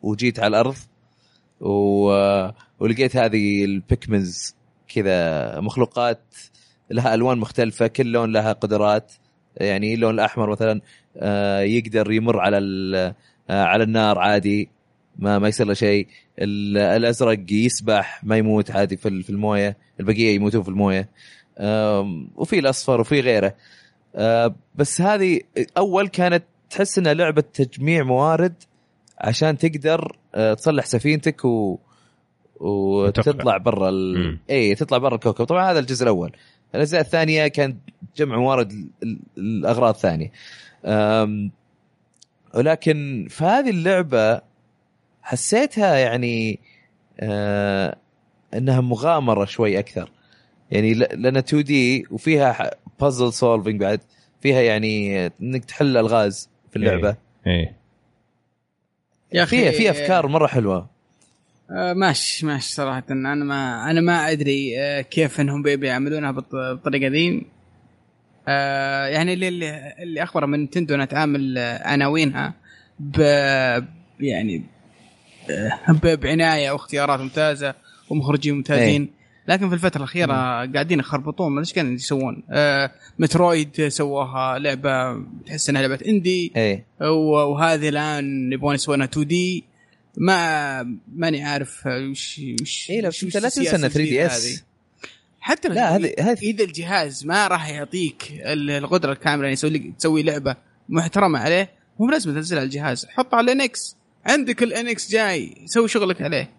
وجيت 0.03 0.41
على 0.41 0.49
الأرض 0.49 0.77
و... 1.61 2.11
ولقيت 2.83 3.17
هذه 3.17 3.65
البيكمنز 3.65 4.55
كذا 4.89 5.61
مخلوقات 5.61 6.23
لها 6.91 7.15
ألوان 7.15 7.39
مختلفة 7.39 7.87
كل 7.87 8.07
لون 8.07 8.33
لها 8.33 8.53
قدرات. 8.53 9.13
يعني 9.57 9.95
اللون 9.95 10.15
الأحمر 10.15 10.51
مثلا 10.51 10.81
آه، 11.17 11.61
يقدر 11.61 12.13
يمر 12.13 12.41
على 12.41 12.59
آه، 13.51 13.65
على 13.65 13.85
النار 13.85 14.19
عادي 14.19 14.69
ما 15.19 15.39
ما 15.39 15.49
يصير 15.49 15.67
له 15.67 15.75
شيء. 15.75 16.07
ال- 16.39 16.79
الأزرق 16.79 17.53
يسبح 17.53 18.25
ما 18.25 18.37
يموت 18.37 18.71
عادي 18.71 18.97
في 18.97 19.09
ال- 19.09 19.23
في 19.23 19.31
الموية. 19.31 19.77
البقية 20.01 20.35
يموتون 20.35 20.63
في 20.63 20.69
الموية. 20.69 21.09
وفي 22.37 22.59
الأصفر 22.59 23.01
وفي 23.01 23.21
غيره. 23.21 23.55
آه، 24.15 24.55
بس 24.75 25.01
هذه 25.01 25.41
أول 25.77 26.09
كانت 26.09 26.45
تحس 26.71 26.99
إنها 26.99 27.15
لعبة 27.15 27.43
تجميع 27.55 28.03
موارد 28.03 28.55
عشان 29.19 29.59
تقدر 29.59 30.17
تصلح 30.57 30.87
سفينتك 30.87 31.45
و 31.45 31.79
وتطلع 32.63 33.57
برا 33.57 33.89
ال... 33.89 34.39
اي 34.51 34.75
تطلع 34.75 34.99
برا 34.99 35.15
الكوكب. 35.15 35.45
طبعا 35.45 35.71
هذا 35.71 35.79
الجزء 35.79 36.03
الأول. 36.03 36.33
الأجزاء 36.75 37.01
الثانية 37.01 37.47
كانت 37.49 37.77
جمع 38.17 38.37
موارد 38.37 38.73
ال- 38.73 38.89
ال- 39.03 39.19
الأغراض 39.39 39.95
الثانية 39.95 40.33
أم... 40.85 41.51
ولكن 42.55 43.27
في 43.31 43.45
هذه 43.45 43.71
اللعبة 43.71 44.41
حسيتها 45.23 45.97
يعني 45.97 46.59
آه 47.21 47.97
إنها 48.55 48.81
مغامرة 48.81 49.45
شوي 49.45 49.79
أكثر. 49.79 50.11
يعني 50.71 50.95
ل- 50.95 51.23
لانها 51.23 51.41
2 51.41 51.65
دي 51.65 52.07
وفيها 52.11 52.71
بازل 53.01 53.33
سولفنج 53.33 53.81
بعد. 53.81 54.01
فيها 54.41 54.61
يعني 54.61 55.27
إنك 55.27 55.65
تحل 55.65 55.97
ألغاز 55.97 56.51
في 56.71 56.77
اللعبة. 56.77 57.17
إيه 57.47 57.77
يا 59.33 59.45
فيها 59.45 59.71
في 59.71 59.91
أفكار 59.91 60.27
مرة 60.27 60.47
حلوة. 60.47 60.92
ماشي 61.71 62.47
ماشي 62.47 62.75
صراحة. 62.75 63.03
أنا 63.11 63.35
ما 63.35 63.91
أنا 63.91 64.01
ما 64.01 64.31
أدري 64.31 64.81
آه 64.81 65.01
كيف 65.01 65.41
إنهم 65.41 65.63
بي- 65.63 65.77
بيعملونها 65.77 66.31
بالط- 66.33 66.55
بالطريقة 66.55 67.09
ذي. 67.11 67.43
آه 68.49 69.07
يعني 69.07 69.33
اللي 69.33 69.49
اللي, 69.49 70.23
أخبر 70.23 70.47
من 70.47 70.63
نتندو 70.63 70.95
أنها 70.95 71.05
تعامل 71.07 71.59
آه، 71.59 71.89
عناوينها 71.89 72.55
ب 73.01 73.19
يعني 74.21 74.63
آه، 75.51 75.79
بعناية 76.03 76.71
واختيارات 76.71 77.21
ممتازة 77.21 77.75
ومخرجين 78.11 78.55
ممتازين. 78.55 79.11
لكن 79.49 79.69
في 79.69 79.75
الفترة 79.75 79.99
الأخيرة 79.99 80.33
قاعدين 80.67 80.99
يخربطون 81.01 81.53
ما 81.53 81.61
إيش 81.61 81.73
كانوا 81.73 81.93
يسوون. 81.93 82.43
آه 82.51 82.91
مترويد 83.19 83.89
سووها 83.89 84.59
لعبة 84.59 85.23
تحس 85.47 85.71
إنها 85.71 85.83
لعبة 85.83 85.99
indie. 86.09 86.53
إيه. 86.57 86.85
و- 87.01 87.07
وهذه 87.53 87.89
الآن 87.89 88.53
يبغون 88.53 88.75
يسوونها 88.75 89.07
2D. 89.07 89.65
ما 90.17 90.83
ماني 91.15 91.45
عارف 91.45 91.87
وش 91.87 92.41
وش 92.63 92.91
لا 92.91 93.09
وش- 93.09 93.25
انت 93.25 93.37
لا 93.37 93.49
تنسى 93.49 93.77
انها 93.77 93.89
3DS. 93.89 94.63
حتى 95.41 95.69
لو 95.69 95.75
لا، 95.75 95.97
هذه- 95.97 96.15
هذه- 96.19 96.39
اذا 96.43 96.65
الجهاز 96.65 97.27
ما 97.27 97.47
راح 97.49 97.69
يعطيك 97.69 98.23
ال- 98.33 98.71
القدرة 98.71 99.13
الكاملة 99.13 99.43
يعني 99.43 99.53
يسوي 99.53 99.71
لك 99.71 99.83
تسوي 99.99 100.23
لعبة 100.23 100.57
محترمة 100.89 101.39
عليه. 101.39 101.71
مو 102.01 102.11
لازم 102.11 102.35
تنزلها 102.35 102.61
على 102.61 102.67
الجهاز. 102.67 103.07
حطها 103.07 103.37
على 103.37 103.53
ال 103.53 103.68
NX 103.68 103.97
عندك 104.27 104.63
ال 104.63 104.79
NX 104.79 105.11
جاي. 105.11 105.55
سوي 105.67 105.89
شغلك 105.89 106.23
عليه. 106.23 106.51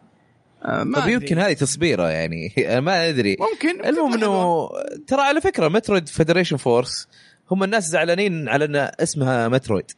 آه 0.66 0.84
ما 0.84 1.00
طب. 1.00 1.08
يمكن 1.10 1.40
هذه 1.40 1.54
تصبيره 1.54 2.10
يعني. 2.10 2.54
ما 2.82 3.10
أدري. 3.10 3.38
ممكن 3.40 3.86
المهم. 3.86 4.14
إنه 4.14 4.70
ترى 5.08 5.22
على 5.22 5.42
فكرة 5.42 5.68
مترويد 5.68 6.10
فيدريشن 6.10 6.58
فورس 6.58 7.08
هم 7.52 7.64
الناس 7.64 7.88
زعلانين 7.90 8.50
على 8.50 8.66
إن 8.66 8.76
اسمها 8.76 9.48
مترويد 9.48 9.92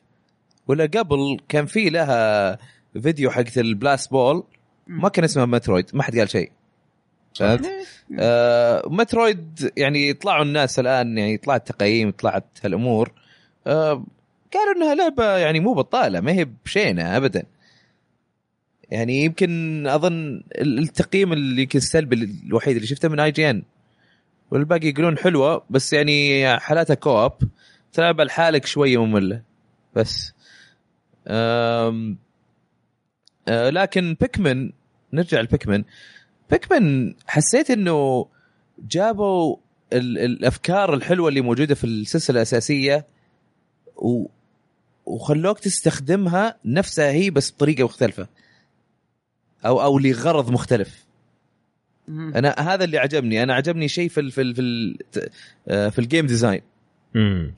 ولا 0.67 0.85
قبل 0.85 1.37
كان 1.49 1.65
في 1.65 1.89
لها 1.89 2.57
فيديو 3.01 3.31
حقت 3.31 3.57
البلاست 3.57 4.11
بول 4.11 4.43
ما 4.87 5.09
كان 5.09 5.23
اسمها 5.25 5.45
مترويد 5.45 5.85
ما 5.93 6.03
حد 6.03 6.17
قال 6.17 6.29
شيء. 6.29 6.51
فهمت؟ 7.39 7.65
آه 8.19 8.83
مترويد 8.87 9.71
يعني 9.77 10.13
طلعوا 10.13 10.43
الناس 10.43 10.79
الآن 10.79 11.17
يعني 11.17 11.37
طلعت 11.37 11.67
تقييم 11.71 12.11
طلعت 12.11 12.45
هالأمور. 12.63 13.11
آه 13.67 14.05
قالوا 14.53 14.75
إنها 14.77 14.95
لعبة 14.95 15.37
يعني 15.37 15.59
مو 15.59 15.73
بطالة 15.73 16.19
ما 16.21 16.31
هي 16.31 16.47
بشينة 16.65 17.17
ابدا. 17.17 17.43
يعني 18.89 19.23
يمكن 19.23 19.83
أظن 19.87 20.43
ال- 20.55 20.79
التقييم 20.79 21.33
اللي 21.33 21.61
يمكن 21.61 21.77
السلبي 21.79 22.29
الوحيد 22.47 22.75
اللي 22.75 22.87
شفته 22.87 23.09
من 23.09 23.19
IGN 23.19 23.63
والباقي 24.51 24.87
يقولون 24.87 25.17
حلوة 25.17 25.63
بس 25.69 25.93
يعني 25.93 26.47
حالاتها 26.59 26.93
كوب 26.93 27.31
تلعب 27.93 28.21
لحالك 28.21 28.65
شوية 28.65 29.05
مملة 29.05 29.41
بس. 29.95 30.33
أم 31.27 32.17
لكن 33.49 34.17
بيكمن 34.21 34.71
نرجع 35.13 35.41
لبيكمن. 35.41 35.83
بيكمن 36.51 37.13
حسيت 37.27 37.71
إنه 37.71 38.27
جابوا 38.87 39.57
ال- 39.93 40.17
الأفكار 40.17 40.93
الحلوة 40.93 41.29
اللي 41.29 41.41
موجودة 41.41 41.75
في 41.75 41.83
السلسلة 41.83 42.37
الأساسية 42.37 43.05
و 43.95 44.25
وخلوك 45.05 45.59
تستخدمها 45.59 46.55
نفسها 46.65 47.11
هي 47.11 47.29
بس 47.29 47.51
بطريقة 47.51 47.83
مختلفة. 47.83 48.27
أو 49.65 49.81
أو 49.81 49.99
لغرض 49.99 50.51
مختلف. 50.51 51.05
أنا 52.35 52.55
هذا 52.59 52.83
اللي 52.83 52.97
عجبني. 52.97 53.43
أنا 53.43 53.53
عجبني 53.53 53.87
شيء 53.87 54.09
في 54.09 54.19
ال 54.21 54.31
في 54.31 54.41
ال 54.41 54.55
في 54.55 54.61
ال 54.61 54.97
آه، 55.67 55.89
في 55.89 55.99
ال 55.99 56.04
game 56.04 56.25
design 56.27 56.61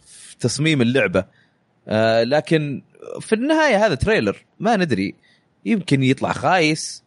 في 0.05 0.37
تصميم 0.39 0.81
اللعبة. 0.81 1.25
آه، 1.87 2.23
لكن 2.23 2.81
في 3.19 3.35
النهاية 3.35 3.85
هذا 3.85 3.95
trailer 3.95 4.45
ما 4.59 4.75
ندري. 4.75 5.15
يمكن 5.67 6.03
يطلع 6.03 6.31
خايس. 6.31 7.03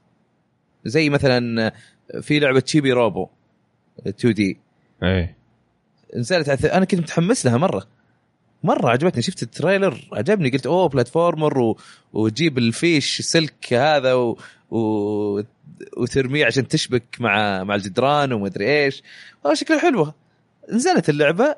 زي 0.85 1.11
مثلا 1.11 1.73
في 2.21 2.39
لعبة 2.39 2.61
Chibi-Robo 2.61 3.29
2 4.09 4.35
دي 4.35 4.59
إيه. 5.03 5.37
نزلت 6.17 6.65
أنا 6.65 6.85
كنت 6.85 7.01
متحمس 7.01 7.47
لها 7.47 7.57
مرة. 7.57 7.87
مرة 8.63 8.91
عجبتني. 8.91 9.23
شفت 9.23 9.43
ال 9.43 9.51
trailer 9.51 10.09
عجبني. 10.13 10.51
قلت 10.51 10.67
أوه 10.67 10.89
platformer 10.89 11.59
و... 11.59 11.79
وتجيب 12.13 12.59
الفيش 12.59 13.21
سلك 13.21 13.73
هذا 13.73 14.15
و... 14.15 14.39
و... 14.71 15.43
وترميه 15.97 16.47
عشان 16.47 16.69
تشبك 16.69 17.21
مع 17.21 17.65
مع 17.65 17.75
الجدران 17.75 18.33
وما 18.33 18.47
أدري 18.47 18.85
إيش. 18.85 19.03
والله 19.45 19.55
شكلها 19.55 19.81
حلوة. 19.81 20.15
نزلت 20.73 21.09
اللعبة 21.09 21.57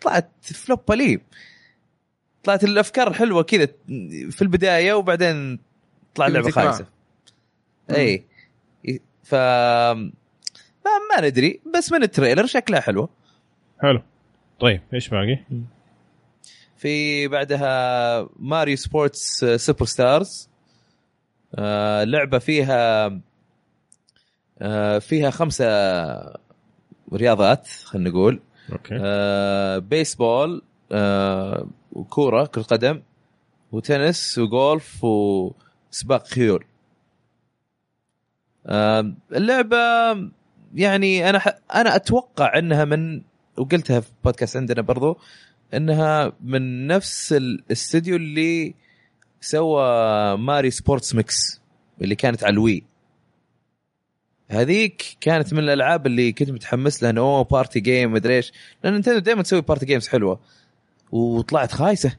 طلعت 0.00 0.30
flop 0.42 0.92
لي 0.92 1.20
طلعت 2.44 2.64
الأفكار 2.64 3.08
الحلوه 3.08 3.42
كذا 3.42 3.68
في 4.30 4.42
البداية 4.42 4.92
وبعدين 4.92 5.58
طلع 6.14 6.26
اللعبة 6.26 6.50
تكرار. 6.50 6.72
خايسة. 6.72 6.86
اي 7.90 8.24
ف 9.22 9.34
ما, 10.84 10.92
ما 11.10 11.20
ندري 11.28 11.60
بس 11.74 11.92
من 11.92 12.02
ال 12.02 12.07
trailer 12.07 12.46
شكلها 12.46 12.80
حلوة. 12.80 13.08
حلو. 13.82 14.02
طيب 14.60 14.80
إيش 14.94 15.08
باقي؟ 15.08 15.38
في 16.76 17.28
بعدها 17.28 18.28
Mario 18.36 18.76
Sports 18.76 19.44
Superstars 19.44 20.48
آه 21.54 22.04
لعبة 22.04 22.38
فيها 22.38 23.20
آه 24.62 24.98
فيها 24.98 25.30
خمسة 25.30 25.66
رياضات 27.12 27.66
خلينا 27.66 28.10
نقول. 28.10 28.40
أوكي. 28.72 28.98
آه 29.00 29.78
بيسبول 29.78 30.62
آه 30.92 31.68
وكوره 31.92 32.46
كرة 32.46 32.62
قدم 32.62 33.02
وتنس 33.72 34.38
وجولف 34.38 35.06
وسباق 35.92 36.26
خيول. 36.26 36.64
اللعبة 39.32 39.76
يعني 40.74 41.30
أنا 41.30 41.38
ح... 41.38 41.48
أنا 41.74 41.96
أتوقع 41.96 42.58
أنها 42.58 42.84
من 42.84 43.22
وقلتها 43.56 44.00
في 44.00 44.10
بودكاست 44.24 44.56
عندنا 44.56 44.82
برضو 44.82 45.18
أنها 45.74 46.32
من 46.40 46.86
نفس 46.86 47.32
الاستوديو 47.32 48.16
اللي 48.16 48.74
سوى 49.40 49.84
Mario 50.36 50.70
Sports 50.70 51.14
Mix 51.14 51.60
اللي 52.02 52.14
كانت 52.14 52.44
على 52.44 52.52
ال 52.52 52.58
Wii. 52.58 52.84
هذيك 54.48 55.16
كانت 55.20 55.52
من 55.52 55.58
الألعاب 55.58 56.06
اللي 56.06 56.32
كنت 56.32 56.50
متحمس 56.50 57.02
لها 57.02 57.10
انه 57.10 57.20
أوه 57.20 57.44
party 57.44 57.80
game 57.80 58.12
مدري 58.12 58.36
إيش. 58.36 58.52
لأن 58.84 58.96
نتندو 58.96 59.18
دائما 59.18 59.42
تسوي 59.42 59.60
party 59.60 59.86
games 59.86 60.08
حلوة. 60.08 60.40
وطلعت 61.12 61.72
خايسة. 61.72 62.16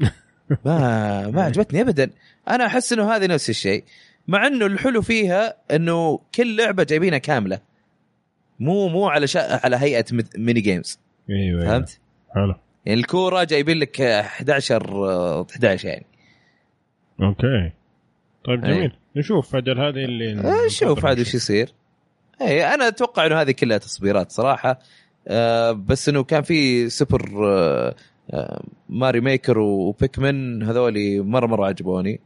ما 0.64 1.30
ما 1.30 1.42
عجبتني 1.42 1.80
ابدا. 1.80 2.10
أنا 2.50 2.66
أحس 2.66 2.92
إنه 2.92 3.12
هذه 3.16 3.26
نفس 3.26 3.50
الشيء 3.50 3.84
مع 4.28 4.46
إنه 4.46 4.66
الحلو 4.66 5.02
فيها 5.02 5.54
إنه 5.70 6.20
كل 6.34 6.56
لعبة 6.56 6.82
جايبينها 6.84 7.18
كاملة. 7.18 7.60
مو 8.60 8.88
مو 8.88 9.08
على 9.08 9.26
شا... 9.26 9.60
على 9.64 9.76
هيئة 9.76 10.04
mini 10.36 10.60
games 10.60 11.00
أيوه 11.30 11.62
أيوة. 11.62 11.72
فهمت؟ 11.72 12.00
حلو. 12.34 12.54
يعني 12.86 13.00
الكورة 13.00 13.44
جايبين 13.44 13.78
لك 13.78 14.00
11 14.00 15.10
آه، 15.10 15.46
11 15.50 15.88
يعني. 15.88 16.06
أوكي. 17.22 17.72
طيب 18.44 18.64
أي. 18.64 18.74
جميل. 18.74 18.92
نشوف 19.16 19.56
أجل 19.56 19.78
هذه 19.80 20.04
اللي 20.04 20.32
آه، 20.32 20.68
شوف 20.68 20.88
ننتظر 20.88 21.06
عاد 21.08 21.20
وش 21.20 21.28
نشوف. 21.28 21.34
يصير. 21.34 21.72
أي 22.40 22.74
أنا 22.74 22.88
أتوقع 22.88 23.26
إنه 23.26 23.40
هذه 23.40 23.50
كلها 23.50 23.78
تصبيرات 23.78 24.30
صراحة. 24.32 24.78
آه 25.28 25.72
بس 25.72 26.08
إنه 26.08 26.24
كان 26.24 26.42
في 26.42 26.88
سوبر 26.90 27.46
آه 27.46 27.94
آه 28.30 28.62
Mario 28.88 29.20
Maker 29.20 29.58
و 29.58 29.73
Pikmin 29.73 30.62
هذولي 30.62 31.20
مرة 31.20 31.46
مرة 31.46 31.66
عجبوني. 31.66 32.20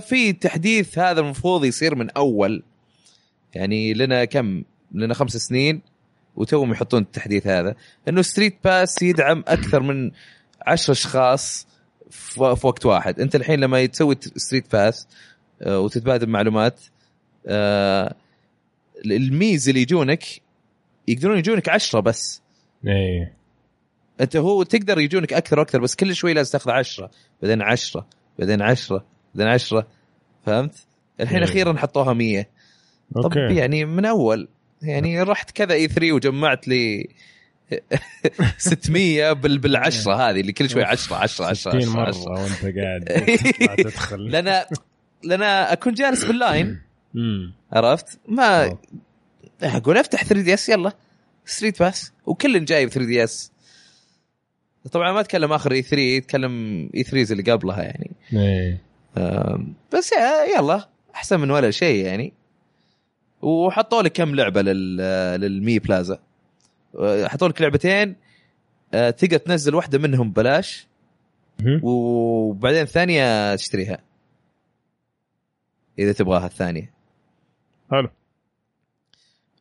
في 0.00 0.32
تحديث 0.40 0.98
هذا 0.98 1.20
المفروض 1.20 1.64
يصير 1.64 1.94
من 1.94 2.10
أول 2.10 2.62
يعني 3.54 3.94
لنا 3.94 4.24
كم؟ 4.24 4.62
لنا 4.92 5.14
خمس 5.14 5.36
سنين 5.36 5.82
وتوهم 6.36 6.72
يحطون 6.72 7.02
التحديث 7.02 7.46
هذا 7.46 7.74
إنه 8.08 8.22
StreetPass 8.22 9.02
يدعم 9.02 9.44
أكثر 9.48 9.80
من 9.82 10.10
عشر 10.66 10.92
أشخاص 10.92 11.66
في 12.10 12.40
وقت 12.40 12.86
واحد. 12.86 13.20
أنت 13.20 13.34
الحين 13.34 13.60
لما 13.60 13.86
تسوي 13.86 14.16
StreetPass 14.36 15.08
آه، 15.62 15.80
وتتبادل 15.80 16.26
معلومات 16.26 16.80
آه، 17.46 18.14
ال 19.04 19.17
Miis 19.17 19.68
اللي 19.68 19.82
يجونك 19.82 20.24
يقدرون 21.08 21.38
يجونك 21.38 21.68
عشرة 21.68 22.00
بس. 22.00 22.42
إيه. 22.86 23.34
أنت 24.20 24.36
هو 24.36 24.62
تقدر 24.62 25.00
يجونك 25.00 25.32
أكثر 25.32 25.58
وأكثر 25.58 25.80
بس 25.80 25.94
كل 25.94 26.14
شوي 26.14 26.34
لازم 26.34 26.52
تاخذ 26.52 26.70
عشرة 26.70 27.10
بعدين 27.42 27.62
عشرة. 27.62 28.06
بعدين 28.38 28.62
عشرة 28.62 29.04
بعدين 29.34 29.52
عشرة 29.52 29.86
فهمت؟ 30.46 30.74
الحين 31.20 31.38
إيه. 31.38 31.44
أخيرا 31.44 31.78
حطوها 31.78 32.12
100 32.12 32.46
طب 33.14 33.22
أوكي. 33.24 33.54
يعني 33.56 33.84
من 33.84 34.04
أول 34.04 34.48
يعني 34.82 35.22
رحت 35.22 35.50
كذا 35.50 35.74
E3 35.74 36.12
وجمعت 36.12 36.68
لي 36.68 37.08
600 38.58 39.32
بال 39.32 39.58
بالعشرة 39.58 40.14
هذه 40.14 40.40
اللي 40.40 40.52
كل 40.52 40.70
شوي 40.70 40.84
10 40.84 41.16
10 41.16 41.46
10 41.46 41.54
60 41.54 41.76
10 41.82 41.90
مرة 41.90 42.08
10 42.08 42.30
وأنت 42.30 42.78
قاعد 42.78 43.76
تدخل. 43.84 44.30
لأن 44.30 44.64
لأن 45.24 45.42
أكون 45.42 45.94
جالس 45.94 46.24
بال 46.24 46.43
line 46.43 46.80
عرفت؟ 47.72 48.18
ما. 48.28 48.78
أقول 49.62 49.98
أفتح 49.98 50.24
3DS 50.24 50.68
يلا. 50.68 50.92
StreetPass 51.44 52.12
وكل 52.26 52.64
جايب 52.64 52.88
3DS 52.88 53.52
طبعا 54.90 55.12
ما 55.12 55.20
أتكلم 55.20 55.52
آخر 55.52 55.72
اي 55.72 55.82
3 55.82 56.16
أتكلم 56.18 56.90
اي 56.94 57.02
3 57.02 57.32
اللي 57.32 57.52
قبلها 57.52 57.82
يعني. 57.82 58.10
إيه. 58.32 58.82
بس 59.92 60.10
يلا 60.56 60.88
أحسن 61.14 61.40
من 61.40 61.50
ولا 61.50 61.70
شيء 61.70 62.04
يعني. 62.06 62.32
وحطوا 63.42 64.02
لك 64.02 64.12
كم 64.12 64.34
لعبة 64.34 64.62
لل 64.62 64.96
للمي 65.40 65.78
بلازا. 65.78 66.18
أه، 66.98 67.28
حطوا 67.28 67.48
لك 67.48 67.62
لعبتين 67.62 68.16
أه، 68.94 69.10
تقدر 69.10 69.36
تنزل 69.36 69.74
واحدة 69.74 69.98
منهم 69.98 70.30
ببلاش. 70.30 70.86
وبعدين 71.82 72.82
الثانية 72.82 73.54
تشتريها. 73.54 73.98
إذا 75.98 76.12
تبغاها 76.12 76.46
الثانية. 76.46 76.92
حلو. 77.90 78.08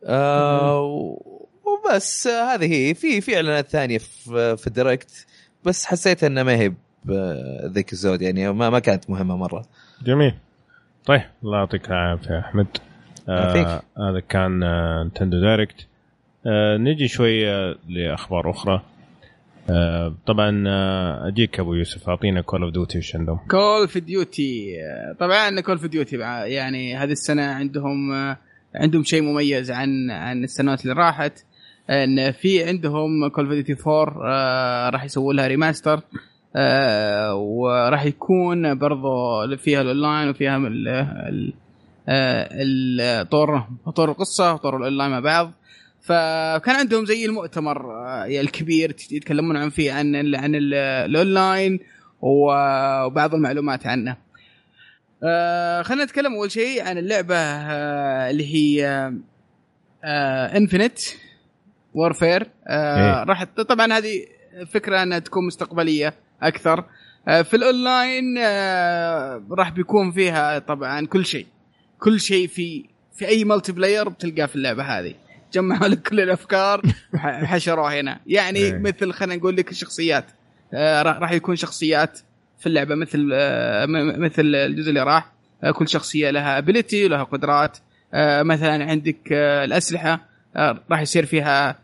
آه 0.03 1.21
آه، 2.27 2.55
هذه 2.55 2.73
هي. 2.73 2.93
في 2.93 3.21
في 3.21 3.35
إعلانات 3.35 3.67
ثانية 3.67 3.97
في 3.97 4.57
في 4.57 4.67
ال 4.67 4.75
Direct 4.75 5.25
بس 5.65 5.85
حسيت 5.85 6.23
إنها 6.23 6.43
ما 6.43 6.55
هي 6.55 6.73
ذيك 7.65 7.93
الزود 7.93 8.21
يعني 8.21 8.53
ما 8.53 8.69
ما 8.69 8.79
كانت 8.79 9.09
مهمة 9.09 9.37
مرة. 9.37 9.65
جميل. 10.03 10.33
طيب 11.05 11.21
الله 11.43 11.57
يعطيك 11.57 11.87
العافية 11.87 12.39
أحمد. 12.39 12.67
آه 13.29 13.81
هذا 13.97 14.19
كان 14.29 14.63
آه 14.63 15.03
Nintendo 15.03 15.41
Direct. 15.41 15.87
آه 16.47 16.77
نجي 16.77 17.07
شوية 17.07 17.75
لأخبار 17.89 18.49
أخرى. 18.49 18.81
آه 19.69 20.15
طبعا 20.27 20.63
آه 20.67 21.27
أجيك 21.27 21.59
أبو 21.59 21.73
يوسف 21.73 22.09
أعطينا 22.09 22.41
Call 22.41 22.63
of 22.63 22.73
Duty 22.73 22.97
وش 22.97 23.15
عندهم 23.15 23.39
Call 23.51 23.87
of 23.87 23.99
Duty 23.99 24.75
طبعا 25.19 25.61
Call 25.61 25.79
of 25.79 25.87
Duty 25.87 26.17
يعني 26.45 26.97
هذه 26.97 27.11
السنة 27.11 27.43
عندهم 27.43 28.11
عندهم 28.75 29.03
شيء 29.03 29.21
مميز 29.21 29.71
عن 29.71 30.11
عن 30.11 30.43
السنوات 30.43 30.83
اللي 30.83 30.93
راحت. 30.93 31.43
إن 31.89 32.31
في 32.31 32.63
عندهم 32.63 33.27
Call 33.27 33.47
of 33.47 33.61
Duty 33.61 33.83
4 33.89 34.21
آه، 34.25 34.89
راح 34.89 35.03
يسووا 35.03 35.33
لها 35.33 35.47
remaster 35.47 36.01
آه، 36.55 37.35
وراح 37.35 38.05
يكون 38.05 38.77
برضو 38.77 39.57
فيها 39.57 39.81
الاونلاين 39.81 40.29
وفيها 40.29 40.71
آه، 42.09 43.23
طور 43.23 43.63
طور 43.95 44.09
القصة 44.11 44.53
وطور 44.53 44.77
الاونلاين 44.77 45.11
مع 45.11 45.19
بعض 45.19 45.51
فكان 46.01 46.75
عندهم 46.75 47.05
زي 47.05 47.25
المؤتمر 47.25 47.91
آه، 48.07 48.25
الكبير 48.25 48.95
يتكلمون 49.11 49.57
عن 49.57 49.69
فيه 49.69 49.91
عن 49.93 50.35
عن 50.35 50.55
ال- 50.55 50.73
الاونلاين 51.09 51.79
وبعض 52.21 53.35
المعلومات 53.35 53.87
عنه. 53.87 54.17
خلينا 55.83 56.03
نتكلم 56.03 56.33
أول 56.33 56.51
شيء 56.51 56.83
عن 56.83 56.97
اللعبة 56.97 57.35
اللي 58.29 58.53
هي 58.55 58.85
آه 60.03 60.57
Infinite 60.57 60.99
Warfare 61.93 62.47
آه 62.67 63.19
إيه. 63.19 63.23
راح 63.23 63.43
طبعا 63.43 63.93
هذه 63.97 64.25
فكرة 64.73 65.03
أنها 65.03 65.19
تكون 65.19 65.47
مستقبلية 65.47 66.13
أكثر. 66.41 66.83
آه 67.27 67.41
في 67.41 67.55
الأونلاين 67.55 68.37
آه 68.39 69.41
راح 69.51 69.69
بيكون 69.69 70.11
فيها 70.11 70.59
طبعا 70.59 71.05
كل 71.05 71.25
شيء. 71.25 71.45
كل 71.99 72.19
شيء 72.19 72.47
في 72.47 72.85
في 73.15 73.27
أي 73.27 73.43
multiplayer 73.43 74.09
بتلقاه 74.09 74.45
في 74.45 74.55
اللعبة 74.55 74.83
هذه. 74.83 75.13
جمعوا 75.53 75.87
لك 75.87 76.01
كل 76.07 76.19
الأفكار 76.19 76.81
وح- 77.13 77.43
وحشروها 77.43 77.99
هنا. 77.99 78.19
يعني 78.27 78.59
إيه. 78.59 78.77
مثل 78.77 79.11
خلينا 79.13 79.35
نقول 79.35 79.55
لك 79.57 79.71
الشخصيات. 79.71 80.25
آه، 80.73 81.01
راح 81.01 81.31
يكون 81.31 81.55
شخصيات 81.55 82.19
في 82.59 82.67
اللعبة 82.67 82.95
مثل 82.95 83.29
آه، 83.33 83.85
مثل 84.17 84.41
الجزء 84.55 84.89
اللي 84.89 85.03
راح. 85.03 85.31
آه، 85.63 85.71
كل 85.71 85.87
شخصية 85.87 86.29
لها 86.29 86.57
ability 86.57 87.05
ولها 87.05 87.23
قدرات. 87.23 87.77
آه، 88.13 88.43
مثلا 88.43 88.85
عندك 88.85 89.17
آه، 89.31 89.63
الأسلحة. 89.65 90.19
آه، 90.55 90.79
راح 90.91 91.01
يصير 91.01 91.25
فيها 91.25 91.79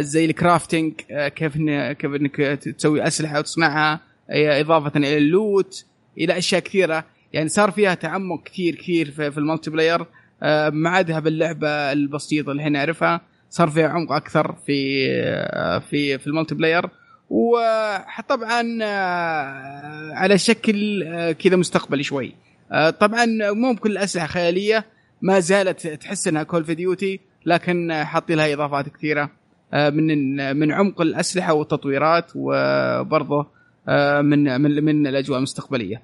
زي 0.00 0.24
ال 0.24 0.32
crafting 0.32 0.92
آه، 1.10 1.28
كيف 1.28 1.56
كيف 1.98 2.14
إنك 2.14 2.36
تسوي 2.78 3.06
أسلحة 3.06 3.38
وتصنعها 3.38 4.00
آه، 4.30 4.60
إضافة 4.60 4.92
إلى 4.96 5.16
ال 5.18 5.31
loot 5.31 5.84
إلى 6.18 6.38
أشياء 6.38 6.60
كثيرة. 6.60 7.04
يعني 7.32 7.48
صار 7.48 7.70
فيها 7.70 7.94
تعمق 7.94 8.42
كثير 8.44 8.74
كثير 8.74 9.10
في, 9.10 9.38
ال 9.38 9.70
multiplayer 9.70 10.06
آه، 10.42 10.70
ما 10.70 10.90
عادها 10.90 11.20
باللعبة 11.20 11.68
البسيطة 11.68 12.50
اللي 12.50 12.62
إحنا 12.62 12.78
نعرفها. 12.78 13.20
صار 13.50 13.68
فيها 13.70 13.88
عمق 13.88 14.12
أكثر 14.12 14.56
في 14.66 15.06
آه، 15.10 15.78
في 15.78 16.18
في 16.18 16.26
ال 16.26 16.54
multiplayer. 16.54 16.90
وطبعا 17.30 18.78
آه، 18.82 20.12
على 20.14 20.38
شكل 20.38 21.02
آه، 21.02 21.32
كذا 21.32 21.56
مستقبلي 21.56 22.02
شوي. 22.02 22.34
آه، 22.72 22.90
طبعا 22.90 23.26
مو 23.40 23.72
بكل 23.72 23.90
الأسلحة 23.92 24.26
خيالية 24.26 24.84
ما 25.22 25.40
زالت 25.40 25.86
تحس 25.86 26.28
إنها 26.28 26.42
Call 26.42 26.64
of 26.64 26.74
Duty 26.74 27.20
لكن 27.46 27.90
آه، 27.90 28.04
حاطين 28.04 28.36
لها 28.36 28.52
إضافات 28.52 28.88
كثيرة. 28.88 29.22
آه، 29.22 29.30
من 29.74 30.56
من 30.56 30.72
عمق 30.72 31.00
الأسلحة 31.00 31.54
والتطويرات 31.54 32.26
وبرضه 32.34 33.46
آه، 33.88 34.20
من 34.20 34.60
من 34.60 34.84
من 34.84 35.06
الأجواء 35.06 35.38
المستقبلية. 35.38 36.02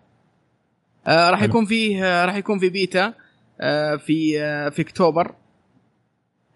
آه، 1.06 1.30
راح. 1.30 1.42
يكون 1.42 1.64
فيه 1.64 2.04
آه، 2.04 2.24
راح 2.26 2.36
يكون 2.36 2.58
في 2.58 2.68
بيتا 2.68 3.14
آه، 3.60 3.96
في 3.96 4.40
آه، 4.42 4.68
في 4.68 4.82
أكتوبر 4.82 5.34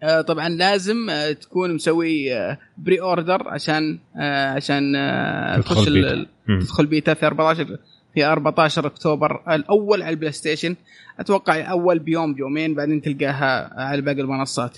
آه، 0.03 0.21
طبعا 0.21 0.49
لازم 0.49 1.09
آه، 1.09 1.31
تكون 1.31 1.73
مسوي 1.75 2.33
آه، 2.35 2.57
pre-order 2.77 3.47
عشان 3.49 3.99
آه، 4.19 4.51
عشان 4.51 4.95
آه، 4.95 5.55
تدخل 5.57 5.75
تخش 5.75 5.89
بيتا. 5.89 6.25
تدخل 6.47 6.85
بيتا 6.85 7.13
في 7.13 7.25
14 7.27 7.77
في 8.13 8.25
14 8.25 8.87
أكتوبر 8.87 9.41
الأول 9.55 10.01
على 10.01 10.09
ال 10.13 10.31
PlayStation 10.31 10.75
أتوقع 11.19 11.71
أول 11.71 11.99
بيوم 11.99 12.33
بيومين 12.33 12.75
بعدين 12.75 13.01
تلقاها 13.01 13.81
على 13.81 14.01
باقي 14.01 14.21
المنصات. 14.21 14.77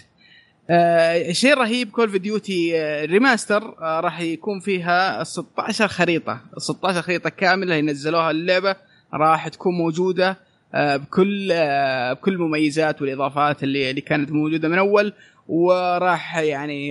آه، 0.69 1.29
الشيء 1.29 1.53
الرهيب 1.53 1.89
Call 1.91 2.09
of 2.09 2.19
Duty 2.19 2.71
remaster 3.05 3.75
آه، 3.81 3.99
راح 3.99 4.19
يكون 4.21 4.59
فيها 4.59 5.23
16 5.23 5.87
خريطة. 5.87 6.41
16 6.57 7.01
خريطة 7.01 7.29
كاملة 7.29 7.75
ينزلوها 7.75 8.31
اللعبة 8.31 8.75
راح 9.13 9.47
تكون 9.47 9.73
موجودة 9.73 10.37
آه، 10.73 10.97
بكل 10.97 11.49
آه، 11.51 12.13
بكل 12.13 12.33
المميزات 12.33 13.01
والإضافات 13.01 13.63
اللي 13.63 13.89
اللي 13.89 14.01
كانت 14.01 14.31
موجودة 14.31 14.67
من 14.67 14.77
أول. 14.77 15.13
وراح 15.47 16.37
يعني 16.37 16.87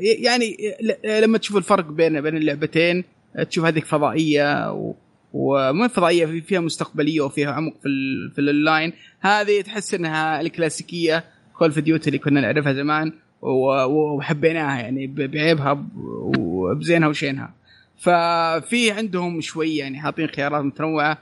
يعني 0.00 0.56
ل- 0.82 1.20
لما 1.22 1.38
تشوف 1.38 1.56
الفرق 1.56 1.84
بين 1.90 2.20
بين 2.20 2.36
اللعبتين 2.36 3.04
تشوف 3.50 3.64
هذيك 3.64 3.84
فضائية 3.84 4.72
ومو 5.32 5.88
فضائية 5.88 6.26
في- 6.26 6.40
فيها 6.40 6.60
مستقبلية 6.60 7.20
وفيها 7.20 7.52
عمق 7.52 7.72
في 7.82 7.88
في 8.34 8.38
ال 8.40 8.50
line 8.50 8.92
هذه 9.20 9.60
تحس 9.60 9.94
إنها 9.94 10.40
الكلاسيكية 10.40 11.24
Call 11.52 11.68
of 11.68 11.78
Duty 11.78 12.06
اللي 12.06 12.18
كنا 12.18 12.40
نعرفها 12.40 12.72
زمان 12.72 13.12
وحبيناها 13.42 14.80
يعني 14.80 15.06
بعيبها 15.06 15.86
وبزينها 15.96 17.08
وشينها. 17.08 17.54
ففي 17.98 18.90
عندهم 18.90 19.40
شوي 19.40 19.76
يعني 19.76 20.00
حاطين 20.00 20.26
خيارات 20.26 20.64
متنوعة 20.64 21.18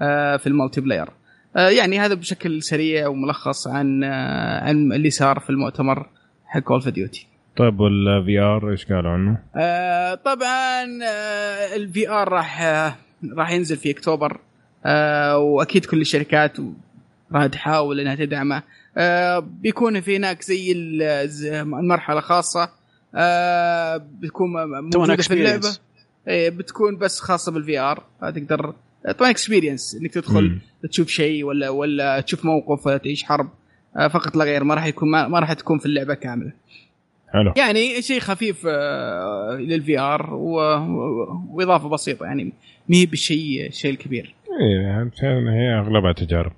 آه، 0.00 0.36
في 0.36 0.46
ال 0.46 0.80
multiplayer. 0.80 1.08
آه، 1.56 1.68
يعني 1.68 1.98
هذا 1.98 2.14
بشكل 2.14 2.62
سريع 2.62 3.08
وملخص 3.08 3.68
عن 3.68 4.04
آه، 4.04 4.64
عن 4.64 4.92
اللي 4.92 5.10
صار 5.10 5.40
في 5.40 5.50
المؤتمر 5.50 6.06
حق 6.46 6.60
Call 6.60 6.76
of 6.76 6.88
Duty 6.88 7.26
طيب 7.56 7.80
وال 7.80 8.38
VR 8.38 8.70
إيش 8.70 8.86
قالوا 8.92 9.10
عنه؟ 9.10 9.38
آه، 9.56 10.14
طبعا 10.14 10.84
ال 11.76 12.08
VR 12.10 12.28
راح 12.28 12.62
آه، 12.62 12.94
راح 13.36 13.50
ينزل 13.50 13.76
في 13.76 13.90
أكتوبر. 13.90 14.40
آه، 14.86 15.38
وأكيد 15.38 15.84
كل 15.84 16.00
الشركات 16.00 16.56
راح 17.32 17.46
تحاول 17.46 18.00
إنها 18.00 18.14
تدعمه. 18.14 18.62
آه، 18.96 19.38
بيكون 19.38 20.00
في 20.00 20.16
هناك 20.16 20.42
زي 20.42 20.72
ال- 20.72 21.28
زي 21.28 21.60
المرحلة 21.60 22.20
خاصة. 22.20 22.70
آه، 23.14 23.96
بتكون 23.96 24.48
موجودة 24.82 25.16
في 25.16 25.34
اللعبة. 25.34 25.68
إيه، 26.28 26.50
بتكون 26.50 26.96
بس 26.98 27.20
خاصة 27.20 27.52
بال 27.52 27.78
VR 27.78 28.02
تقدر 28.20 28.74
طبعا 29.18 29.30
experience 29.30 29.94
إنك 30.00 30.10
تدخل 30.14 30.42
مم. 30.48 30.60
تشوف 30.90 31.08
شيء 31.08 31.44
ولا 31.44 31.68
ولا 31.68 32.20
تشوف 32.20 32.44
موقف 32.44 32.86
ولا 32.86 32.96
تعيش 32.96 33.24
حرب. 33.24 33.48
آه، 33.96 34.08
فقط 34.08 34.36
لا 34.36 34.44
غير 34.44 34.64
ما 34.64 34.74
راح 34.74 34.86
يكون 34.86 35.10
ما, 35.10 35.38
راح 35.40 35.52
تكون 35.52 35.78
في 35.78 35.86
اللعبة 35.86 36.14
كاملة. 36.14 36.52
حلو. 37.32 37.52
يعني 37.56 38.02
شيء 38.02 38.20
خفيف 38.20 38.62
آه، 38.66 39.56
لل 39.60 39.98
VR 39.98 40.34
وإضافة 40.34 41.88
بسيطة. 41.88 42.26
يعني 42.26 42.44
ما 42.88 42.96
هي 42.96 43.06
بالشيء 43.06 43.66
الشيء 43.68 43.90
الكبير. 43.90 44.34
إيه 44.60 45.10
هي 45.52 45.78
أغلبها 45.78 46.12
تجارب. 46.12 46.52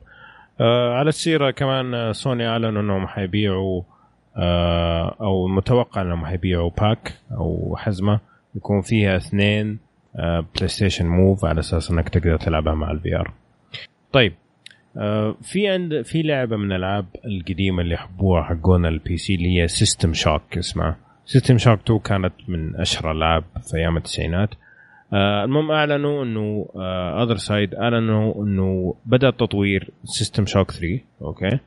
آه 0.61 0.95
على 0.95 1.09
السيرة 1.09 1.51
كمان 1.51 1.95
آه، 1.95 2.13
سوني 2.13 2.49
اعلنوا 2.49 2.83
انهم 2.83 3.07
حيبيعوا 3.07 3.83
آه 4.37 5.17
أو 5.21 5.49
متوقع 5.49 6.03
أنهم 6.03 6.27
حيبيعوا 6.27 6.71
pack 6.81 7.13
أو 7.33 7.77
حزمة. 7.79 8.21
يكون 8.55 8.81
فيها 8.81 9.17
اثنين 9.17 9.79
آه 10.17 10.45
PlayStation 10.57 11.07
Move 11.07 11.45
على 11.45 11.61
أساس 11.61 11.91
إنك 11.91 12.09
تقدر 12.09 12.37
تلعبها 12.37 12.75
مع 12.75 12.91
ال 12.91 13.17
VR 13.17 13.33
طيب 14.13 14.33
آه 14.97 15.37
في 15.43 15.69
عند 15.69 16.03
في 16.03 16.23
لعبة 16.23 16.57
من 16.57 16.73
الألعاب 16.73 17.07
القديمة 17.25 17.83
اللي 17.83 17.95
يحبوها 17.95 18.43
حقون 18.43 18.87
ال 18.87 19.17
PC 19.17 19.35
اللي 19.35 19.61
هي 19.61 19.69
System 19.69 20.15
Shock 20.15 20.59
اسمها. 20.59 20.97
System 21.27 21.59
Shock 21.59 21.81
2 21.81 21.99
كانت 21.99 22.33
من 22.49 22.77
أشهر 22.77 23.11
الألعاب 23.11 23.45
في 23.71 23.77
أيام 23.77 23.97
التسعينات. 23.97 24.51
آه 25.13 25.45
المهم 25.45 25.71
أعلنوا 25.71 26.25
إنه 26.25 26.67
OtherSide 27.23 27.75
أعلنوا 27.75 28.45
إنه 28.45 28.95
بدأ 29.07 29.31
تطوير 29.31 29.91
System 30.05 30.47
Shock 30.47 30.71
3 30.71 31.01
أوكي؟ 31.23 31.59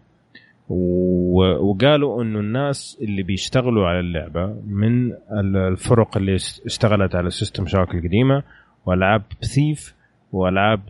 وقالوا 1.62 2.24
إنه 2.24 2.40
الناس 2.40 2.98
اللي 3.02 3.24
بيشتغلوا 3.24 3.88
على 3.88 4.00
اللعبة 4.00 4.46
من 4.68 5.12
ال- 5.12 5.58
الفرق 5.58 6.18
اللي 6.18 6.36
اشتغلت 6.66 7.16
على 7.16 7.30
System 7.30 7.66
Shock 7.68 7.96
القديمة 7.96 8.44
وألعاب 8.86 9.22
Thief 9.56 9.96
وألعاب 10.32 10.82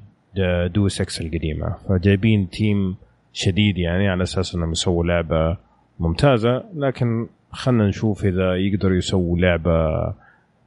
Deus 0.74 0.88
Ex 0.88 1.22
القديمة. 1.26 1.76
فجايبين 1.90 2.50
team 2.50 2.96
شديد 3.34 3.78
يعني 3.78 4.10
على 4.10 4.24
أساس 4.24 4.56
إنهم 4.56 4.72
يسووا 4.72 5.04
لعبة 5.06 5.58
ممتازة 6.00 6.64
لكن 6.76 7.28
خلينا 7.52 7.88
نشوف 7.88 8.26
إذا 8.26 8.56
يقدروا 8.56 8.98
يسووا 8.98 9.38
لعبة 9.38 10.14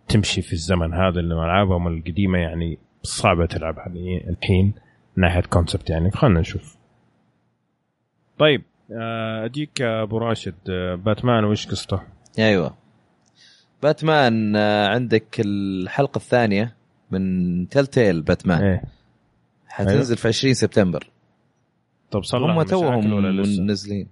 تمشي 0.08 0.42
في 0.42 0.52
الزمن 0.52 0.94
هذا 0.94 1.20
اللي 1.20 1.34
العابهم 1.34 1.88
القديمة 1.88 2.38
يعني 2.38 2.78
صعبة 3.02 3.46
تلعبها 3.46 3.86
الحين- 4.28 4.72
من 5.16 5.22
ناحية 5.24 5.40
concept 5.40 5.90
يعني. 5.90 6.10
فخلنا 6.10 6.40
نشوف. 6.40 6.76
طيب 8.38 8.62
آه، 8.92 9.44
اجيك 9.44 9.80
يا 9.80 10.02
أبو 10.02 10.18
راشد 10.18 10.54
آه، 10.70 10.94
باتمان 10.94 11.44
وش 11.44 11.66
قصته؟ 11.66 12.00
أيوه. 12.38 12.74
باتمان 13.82 14.56
آه، 14.56 14.88
عندك 14.88 15.40
الحلقة 15.40 16.16
الثانية 16.18 16.76
من 17.10 17.68
تيل 17.68 17.86
تيل 17.86 18.22
باتمان. 18.22 18.62
إيه. 18.64 18.82
حتنزل 19.66 20.16
في 20.16 20.28
20 20.28 20.54
سبتمبر. 20.54 21.10
طب 22.10 22.22
صلح 22.24 22.50
هم 22.50 22.62
توهم؟ 22.62 23.22
منزلين. 23.66 24.08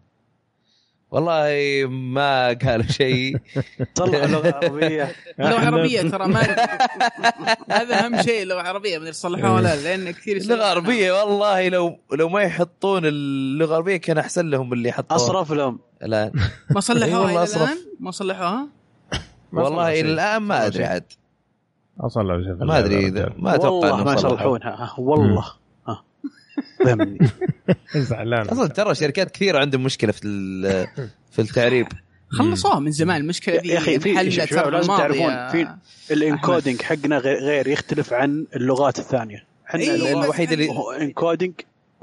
والله 1.10 1.86
ما 1.90 2.46
قالوا 2.52 2.86
شيء. 2.86 3.36
طلع 3.94 4.24
لغة 4.24 4.54
عربية. 4.62 5.12
لغة 5.38 5.58
عربية 5.66 6.02
ترى 6.02 6.26
ما 6.28 6.40
هذا 7.70 8.04
أهم 8.06 8.22
شيء 8.22 8.46
لغة 8.46 8.60
عربية 8.62 8.98
من 8.98 9.06
يصلحوها 9.06 9.50
ولا 9.54 9.76
لا، 9.76 9.82
لأن 9.82 10.10
كثير 10.10 10.42
عنها. 10.42 10.54
العربيه 10.54 11.12
والله 11.12 11.68
لو 11.68 11.98
لو 12.12 12.28
ما 12.28 12.42
يحطون 12.42 13.02
اللغة 13.06 13.68
العربية 13.70 13.96
كان 13.96 14.18
أحسن 14.18 14.50
لهم 14.50 14.72
اللي 14.72 14.92
حطوها 14.92 15.16
أصرف 15.16 15.52
لهم. 15.52 15.78
الان 16.02 16.32
ما 16.70 16.80
صلحوها. 16.80 17.44
الآن؟ 17.44 17.76
ما 18.00 18.10
صلحوها؟ 18.10 18.68
ما 19.52 19.62
والله 19.62 20.00
إلى. 20.00 20.12
الآن 20.12 20.42
ما 20.42 20.66
أدري. 20.66 20.84
عاد. 20.84 21.12
في 22.10 22.18
ما 22.60 22.78
أدري. 22.78 23.10
ما 23.36 23.54
أتوقع 23.54 23.90
والله 23.90 24.04
ما. 24.04 24.14
يصلحونها. 24.14 24.70
ها، 24.70 24.94
والله 24.98 25.59
زعلان 27.96 28.48
أصلا 28.48 28.66
ترى 28.66 28.94
شركات 28.94 29.30
كثيرة 29.30 29.58
عندهم 29.58 29.82
مشكلة 29.82 30.12
في 30.12 30.24
ال- 30.24 30.88
في 31.32 31.38
التعريب 31.38 31.86
خلصوها 32.28 32.78
من 32.78 32.90
زمان 32.90 33.20
المشكلة 33.20 33.56
دي 33.56 33.68
يا 33.68 33.78
أخي 33.78 34.00
في 34.00 34.12
لازم. 34.12 34.96
تعرفون 34.96 35.48
في 35.48 35.66
ال 36.10 36.18
encoding 36.18 36.82
حقنا 36.82 37.18
غير 37.18 37.38
غير 37.38 37.68
يختلف 37.68 38.12
عن 38.12 38.46
اللغات 38.56 38.98
الثانية 38.98 39.44
إحنا 39.68 39.80
إيه، 39.80 40.12
الوحيد 40.12 40.52
اللي 40.52 40.68
encoding 41.00 41.52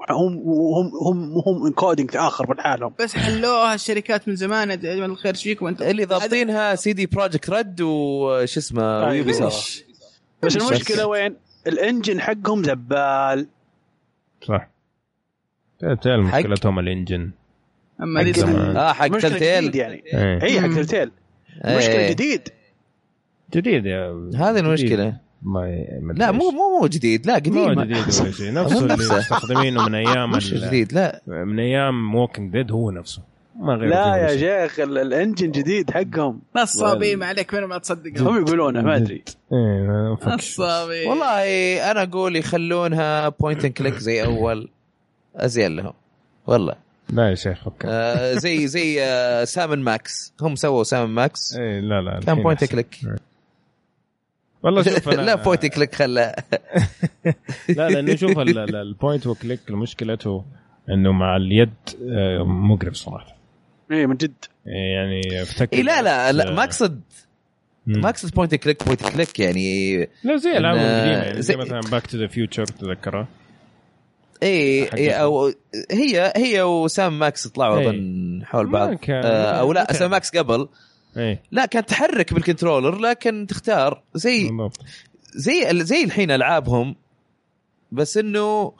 هم 0.10 0.38
هم 0.38 0.92
هم 1.02 1.34
هم 1.46 1.66
إنكودينج 1.68 2.16
آخر 2.16 2.50
من 2.50 2.60
حالهم 2.62 2.94
بس 3.00 3.16
حلوها 3.16 3.74
الشركات 3.74 4.28
من 4.28 4.36
زمان 4.36 4.70
يا 4.70 5.06
الخير 5.06 5.34
إيش 5.34 5.44
فيكم 5.44 5.68
أنتم 5.68 5.86
اللي 5.86 6.06
ضابطينها 6.06 6.76
سي 6.76 6.94
دي 6.94 7.06
بروجكت 7.06 7.50
ريد 7.50 7.82
وش 7.82 8.58
اسمه. 8.58 9.08
ويوبي 9.08 9.32
بس 9.32 9.84
بس. 10.44 10.56
المشكلة 10.56 11.06
وين؟ 11.08 11.36
الإنجن 11.68 12.22
حقهم 12.22 12.64
زبال 12.64 13.48
صح. 14.44 14.68
تلتيل 15.80 16.22
مشكلتهم 16.22 16.80
الإنجن. 16.80 17.32
أما 18.02 18.24
حق. 18.24 18.78
آه 18.78 18.94
حق 18.94 19.08
تلتيل 19.08 19.62
جديد 19.64 19.76
يعني. 19.76 20.04
إيه. 20.14 20.42
اي 20.44 20.62
حق 20.62 20.68
مم. 20.68 20.76
تلتيل 20.76 21.12
إيه. 21.66 21.78
مشكلة 21.78 22.10
جديد. 22.10 22.50
جديد 23.56 23.86
يا 23.86 24.30
هذه 24.36 24.60
المشكلة. 24.60 25.18
ما 25.42 26.14
لا. 26.16 26.32
مو 26.32 26.52
مو 26.52 26.80
مو 26.82 26.88
جديد. 26.88 27.28
لا 27.28 27.34
مو 27.34 27.40
قديم 27.40 27.82
جديد 27.84 27.98
ولا 27.98 28.32
شيء. 28.32 28.52
نفسه 28.62 28.80
مو 28.80 28.94
اللي. 28.94 29.18
مستخدمينه 29.18 29.86
من 29.86 29.96
أيام 29.96 30.32
مش 30.32 30.54
جديد 30.54 30.94
لا. 30.94 31.22
من 31.28 31.60
أيام 31.60 32.16
Walking 32.16 32.54
Dead 32.54 32.72
هو 32.72 32.92
نفسه. 32.92 33.22
ما 33.60 33.74
غير 33.76 33.90
لا 33.90 34.16
يا. 34.16 34.38
شيخ 34.38 34.80
ال- 34.80 34.98
engine 34.98 35.52
جديد 35.52 35.92
حقهم. 35.92 36.40
نصابين 36.56 37.20
ما 37.20 37.26
عليك 37.26 37.54
من 37.54 37.64
ما 37.64 37.78
تصدق 37.78 38.22
هم 38.22 38.38
يقولونه 38.42 38.82
ما 38.82 38.96
أدري. 38.96 39.24
نفكش. 39.52 40.34
نصابين 40.60 41.08
والله 41.10 41.92
أنا 41.92 42.04
أقول 42.04 42.36
يخلونها 42.36 43.30
point 43.30 43.66
and 43.66 43.74
click 43.74 43.94
زي 43.94 44.24
أول. 44.24 44.70
أزين 45.36 45.76
لهم. 45.76 45.94
والله. 46.48 46.76
لا 47.10 47.30
يا 47.30 47.36
شيخ 47.36 47.64
فكر 47.66 47.88
آه 47.92 48.34
زي 48.34 48.68
زي 48.68 49.04
آه 49.04 49.44
Sam & 49.44 49.80
Max 49.80 50.34
هم 50.42 50.56
سووا 50.56 50.84
Sam & 50.84 51.10
Max 51.14 51.56
إيه 51.56 51.80
لا 51.80 52.02
لا 52.02 52.20
كان 52.20 52.44
point. 52.44 52.64
click 52.64 52.98
والله 54.64 54.82
شوف 54.84 55.10
أنا 55.10 55.22
لا 55.22 55.36
بوينت 55.36 55.66
كليك 55.66 55.96
خلى 55.96 56.36
لا 57.70 57.90
لأنه 57.90 58.16
شوف 58.16 58.40
ال- 58.40 58.58
ال- 58.58 58.76
ال 58.76 58.85
point 58.85 59.28
و 59.28 59.33
click 59.33 59.60
مشكلته 59.72 60.46
إنه 60.90 61.12
مع 61.12 61.36
اليد 61.38 61.74
آه، 62.10 62.44
مقرف 62.44 62.94
صراحة. 62.96 63.37
اي 63.92 64.08
من 64.08 64.16
جد. 64.18 64.34
إيه 64.68 64.94
يعني 64.96 65.42
افتكر 65.42 65.78
اي 65.78 65.84
لا 65.84 66.02
لا 66.02 66.32
لا 66.32 66.52
ما 66.52 66.64
اقصد. 66.64 67.02
ما 67.88 68.10
اقصد 68.10 68.32
point 68.36 68.56
click 68.56 68.84
point 68.86 69.10
click 69.10 69.40
يعني 69.40 69.98
لا 70.24 70.38
زي 70.38 70.58
العاب 70.58 70.76
القديمه 70.78 71.24
يعني 71.24 71.34
زي 71.34 71.42
زي- 71.42 71.56
مثلا 71.56 71.80
Back 71.80 72.08
to 72.08 72.18
the 72.18 72.28
Future 72.28 72.66
تذكرها 72.66 73.28
اي 74.44 75.12
أو 75.12 75.54
هي 75.92 76.34
هي 76.36 76.62
و 76.62 76.72
Sam & 76.72 77.20
Max 77.20 77.48
طلعوا 77.48 77.80
إيه. 77.80 77.90
أظن 77.90 78.42
حول 78.46 78.68
بعض. 78.72 78.98
آه 79.10 79.52
أو 79.60 79.74
لا. 79.74 79.94
Sam & 79.94 80.12
Max 80.12 80.38
قبل. 80.38 80.68
إيه. 81.18 81.42
لا 81.52 81.66
كان 81.66 81.86
تحرك 81.86 82.34
بالكنترولر 82.34 83.00
لكن 83.00 83.48
تختار. 83.50 84.04
زي 84.14 84.52
زي 85.36 85.84
زي 85.84 86.04
الحين 86.04 86.32
ألعابهم 86.32 86.96
بس 87.92 88.18
إنه 88.18 88.74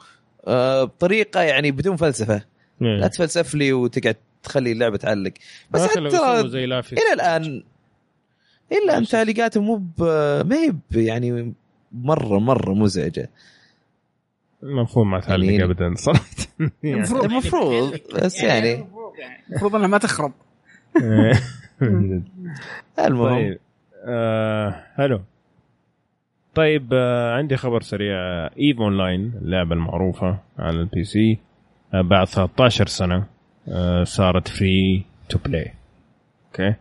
آه 0.46 0.84
بطريقة 0.84 1.40
يعني 1.42 1.70
بدون 1.70 1.96
فلسفة. 1.96 2.42
إيه. 2.82 2.96
لا 3.00 3.06
تفلسف 3.08 3.54
لي 3.54 3.72
وتقعد 3.72 4.16
تخلي 4.42 4.72
اللعبة 4.72 4.96
تعلق. 4.96 5.32
بس 5.70 5.86
حتى 5.86 6.48
زي 6.48 6.64
إلى 6.92 7.12
الآن 7.14 7.62
الا 8.72 8.98
ان 8.98 9.04
تعليقاتهم 9.06 9.64
مو 9.64 9.76
ب- 9.76 10.46
ما 10.46 10.56
هي 10.56 10.70
ب- 10.90 10.96
يعني 10.96 11.54
مرة 11.92 12.38
مرة 12.38 12.74
مزعجة. 12.74 13.30
المفروض 14.62 15.06
ما 15.06 15.20
تعلق 15.20 15.44
يعني- 15.44 15.64
ابدا 15.64 15.94
صراحة. 15.94 16.24
يعني. 16.82 16.96
المفروض. 16.96 17.24
المفروض 17.24 17.98
بس 18.14 18.42
يعني 18.42 18.86
المفروض 19.50 19.74
إنها 19.74 19.86
ما 19.86 19.98
تخرب. 19.98 20.32
المهم. 22.98 23.34
طيب 23.34 23.58
آه 24.04 24.84
حلو 24.96 25.20
طيب 26.54 26.88
آه 26.92 27.34
عندي 27.36 27.56
خبر 27.56 27.80
سريع. 27.82 28.16
EVE 28.58 28.80
Online 28.80 29.32
اللعبة 29.42 29.74
المعروفة 29.74 30.38
على 30.58 30.80
ال 30.80 31.04
PC 31.04 31.38
آه 31.94 32.00
بعد 32.02 32.26
13 32.26 32.86
سنة. 32.86 33.24
صارت 34.04 34.48
free 34.48 35.04
to 35.28 35.38
play 35.46 35.72
okay 36.46 36.74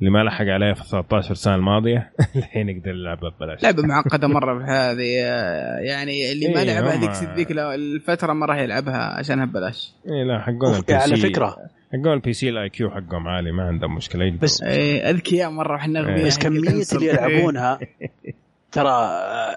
اللي 0.00 0.10
ما 0.10 0.24
لحق 0.24 0.44
عليها 0.44 0.74
في 0.74 0.84
13 0.88 1.34
سنة 1.34 1.54
الماضية 1.54 2.10
الحين 2.36 2.68
يقدر 2.68 2.90
يلعبها 2.90 3.30
ببلاش. 3.30 3.62
لعبة 3.62 3.82
معقدة 3.82 4.28
مرة 4.28 4.58
في 4.58 4.64
هذه 4.64 5.22
آه، 5.24 5.78
يعني 5.78 6.32
اللي 6.32 6.48
ما 6.48 6.60
إيه، 6.60 6.66
لعبها 6.66 6.96
ذيك 6.96 7.30
ذيك 7.36 7.50
الفترة 7.50 8.32
ما 8.32 8.46
راح 8.46 8.58
يلعبها 8.58 8.96
عشانها 9.18 9.44
ببلاش 9.44 9.92
إيه 10.06 10.24
لا 10.24 10.40
حقون 10.40 10.74
ال 10.74 10.86
PC 10.86 10.94
على 10.94 11.16
فكرة. 11.16 11.56
حقون 11.92 12.12
ال 12.12 12.32
PC 12.32 12.48
ال 12.48 12.68
IQ 12.68 12.90
حقهم 12.90 13.28
عالي 13.28 13.52
ما 13.52 13.62
عندهم 13.62 13.94
مشكلة 13.94 14.24
يقدروا. 14.24 14.42
بس 14.42 14.62
إيه، 14.62 15.10
أذكياء 15.10 15.50
مرة 15.50 15.76
إحنا 15.76 16.00
أغبياء. 16.00 16.26
بس 16.26 16.38
كمية 16.38 16.58
اللي 16.92 17.06
يلعبونها 17.06 17.78
ترى 18.72 18.88
آه، 18.90 19.56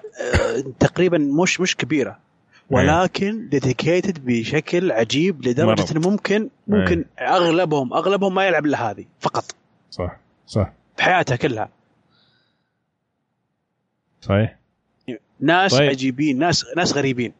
تقريبا 0.80 1.18
مش 1.18 1.60
مش 1.60 1.76
كبيرة. 1.76 2.18
ولكن 2.70 3.48
dedicated 3.48 4.24
بشكل 4.24 4.92
عجيب 4.92 5.46
لدرجة. 5.48 5.84
إنه 5.92 6.10
ممكن 6.10 6.48
ممكن 6.66 7.04
اغلبهم 7.20 7.94
أغلبهم 7.94 8.34
ما 8.34 8.46
يلعب 8.46 8.66
إلا 8.66 8.90
هذه 8.90 9.04
فقط 9.20 9.44
صح 9.90 10.16
صح 10.46 10.72
بحياته 10.98 11.36
كلها 11.36 11.68
صحيح 14.20 14.56
ناس 15.40 15.70
طيب. 15.72 15.80
طيب. 15.80 15.90
عجيبين 15.90 16.38
ناس 16.38 16.64
ناس 16.76 16.92
غريبين 16.92 17.32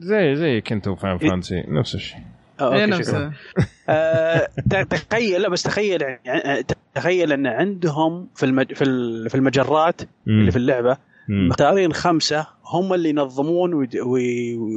زي 0.00 0.34
زي 0.36 0.60
كنتو 0.60 0.94
فان 0.94 1.16
إيه. 1.16 1.28
فانسي 1.30 1.64
نفس 1.68 1.94
الشيء 1.94 2.20
آه، 2.60 2.74
إيه. 2.74 3.02
شكراً. 3.02 3.32
آه، 3.88 4.48
تخيل 4.90 5.40
لا 5.42 5.48
بس 5.48 5.62
تخيل 5.62 6.02
يعني 6.02 6.64
تخيل 6.94 7.32
أن 7.32 7.46
عندهم 7.46 8.28
في 8.34 8.46
المج... 8.46 8.72
في 8.72 8.84
ال- 8.84 9.30
في 9.30 9.34
المجرات 9.34 10.00
اللي 10.26 10.50
في 10.50 10.56
اللعبة. 10.56 10.96
مختارين 11.28 11.92
خمسة 11.92 12.46
هم 12.64 12.94
اللي 12.94 13.08
ينظمون 13.08 13.88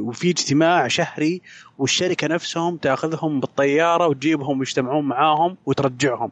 وفي 0.08 0.30
اجتماع 0.30 0.88
شهري 0.88 1.42
والشركة 1.78 2.26
نفسهم 2.26 2.76
تأخذهم 2.76 3.40
بالطيارة 3.40 4.06
وتجيبهم 4.06 4.58
ويجتمعون 4.58 5.04
معاهم 5.04 5.56
وترجعهم. 5.66 6.30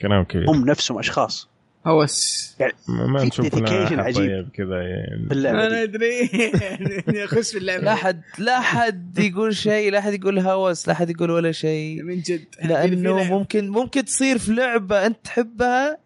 كلام 0.00 0.24
كبير. 0.24 0.50
هم 0.50 0.66
نفسهم 0.66 0.98
أشخاص. 0.98 1.48
هوس. 1.86 2.56
ما 2.88 3.06
ما 3.06 3.24
نشوف 3.24 3.54
عجيب. 3.54 4.14
طيب 4.14 4.48
كذا 4.54 4.82
يعني. 4.82 5.50
أنا. 5.50 5.82
أدري. 5.82 6.30
اخش 7.24 7.52
في 7.52 7.58
اللعبة 7.58 7.82
لا 7.84 7.94
حد 7.94 8.22
لا 8.38 8.60
حد 8.60 9.18
يقول 9.18 9.56
شيء 9.56 9.92
لا 9.92 10.00
حد 10.00 10.14
يقول 10.14 10.38
هوس 10.38 10.88
لا 10.88 10.94
حد 10.94 11.10
يقول 11.10 11.30
ولا 11.30 11.52
شيء. 11.52 12.02
من 12.02 12.20
جد. 12.20 12.44
لأنه 12.64 13.24
ممكن 13.38 13.68
ممكن 13.68 14.04
تصير 14.04 14.38
في 14.38 14.52
لعبة 14.52 15.06
أنت 15.06 15.16
تحبها 15.24 15.98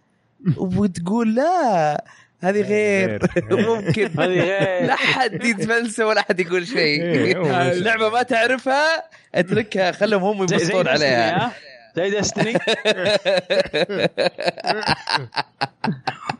وتقول 0.56 1.34
لا. 1.34 2.04
هذه 2.42 2.60
غير. 2.62 3.18
ممكن. 3.50 4.10
هذه 4.18 4.40
غير. 4.40 4.86
لا 4.86 4.96
حد 4.96 5.44
يتفلسف 5.44 6.00
ولا 6.04 6.22
حد 6.22 6.40
يقول 6.40 6.66
شيء. 6.66 7.02
إيه، 7.02 7.36
هو 7.36 7.42
بس- 7.70 7.76
لعبة 7.76 8.08
ما 8.10 8.22
تعرفها 8.22 9.04
اتركها 9.34 9.92
خلهم 9.92 10.22
هم 10.22 10.42
يبصون 10.42 10.88
عليها. 10.88 11.46
ها؟ 11.46 11.52
زي 11.96 12.10
دستني 12.10 12.52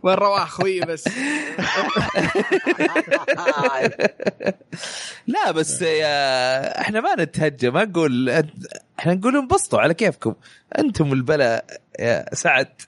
وين 0.03 0.15
رواح 0.15 0.49
خوي 0.49 0.81
بس 0.81 1.09
لا 5.27 5.51
بس 5.51 5.83
يا 5.83 6.81
إحنا 6.81 7.01
ما 7.01 7.15
نتهجى 7.19 7.71
ما 7.71 7.85
نقول 7.85 8.31
إحنا 8.99 9.15
نقول 9.15 9.37
انبسطوا 9.37 9.81
على 9.81 9.95
كيفكم. 9.95 10.35
أنتم 10.79 11.13
البلاء 11.13 11.65
يا 12.01 12.35
سعد. 12.35 12.69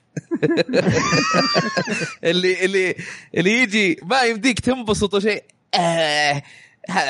اللي 2.23 2.65
اللي 2.65 2.95
اللي 3.35 3.61
يجي 3.61 3.99
ما 4.03 4.21
يمديك 4.21 4.59
تنبسط 4.59 5.13
وشيء. 5.13 5.43
آه 5.73 6.41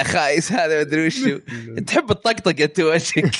خايس 0.04 0.52
هذا 0.52 0.80
مدري 0.80 1.08
وشو. 1.08 1.40
تحب 1.88 2.12
الطقطقة 2.12 2.64
أنت 2.64 2.80
وجهك. 2.80 3.32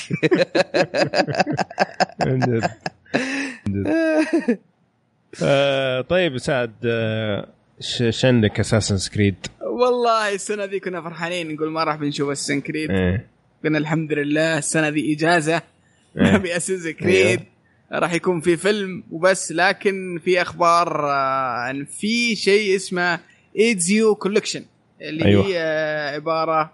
آه، 5.42 6.00
طيب 6.00 6.38
سعد 6.38 6.72
ش- 7.80 8.02
إيش 8.02 8.24
عندك 8.24 8.60
Assassin's 8.60 8.98
Creed؟ 8.98 9.34
والله 9.60 10.34
السنة 10.34 10.64
ذي 10.64 10.80
كنا 10.80 11.02
فرحانين 11.02 11.54
نقول 11.54 11.70
ما 11.70 11.84
راح 11.84 11.96
بنشوف 11.96 12.30
Assassin's 12.30 12.60
Creed 12.60 12.90
إيه. 12.90 13.26
قلنا 13.64 13.78
الحمد 13.78 14.12
لله 14.12 14.58
السنة 14.58 14.88
ذي 14.88 15.12
إجازة. 15.14 15.54
إيه. 15.56 15.62
ما 16.32 16.38
في 16.38 16.56
Assassin's 16.56 16.86
Creed 16.88 17.40
راح 17.92 18.12
يكون 18.12 18.40
في 18.40 18.56
فيلم 18.56 19.04
وبس 19.10 19.52
لكن 19.52 20.20
في 20.24 20.42
أخبار 20.42 21.10
آه، 21.10 21.48
عن 21.58 21.84
في 21.84 22.36
شيء 22.36 22.76
اسمه 22.76 23.20
Ezio 23.58 24.14
Collection 24.14 24.64
اللي 25.02 25.24
أيوة. 25.24 25.44
هي 25.46 25.54
آه، 25.58 26.14
عبارة 26.14 26.72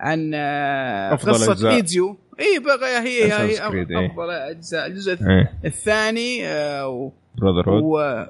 عن 0.00 0.32
آه، 0.34 1.14
أفضل 1.14 1.32
قصة 1.32 1.52
أجزاء. 1.52 1.72
Ezio 1.74 2.16
إي 2.40 2.58
بقى 2.58 3.02
هي 3.02 3.24
هي, 3.32 3.42
إيه. 3.42 3.66
أفضل 4.06 4.30
أجزاء 4.30 4.86
الجزء 4.86 5.12
إيه 5.12 5.52
الثاني 5.64 6.46
آه، 6.48 6.88
و- 6.88 7.10
Brotherhood 7.34 7.82
و... 7.84 8.24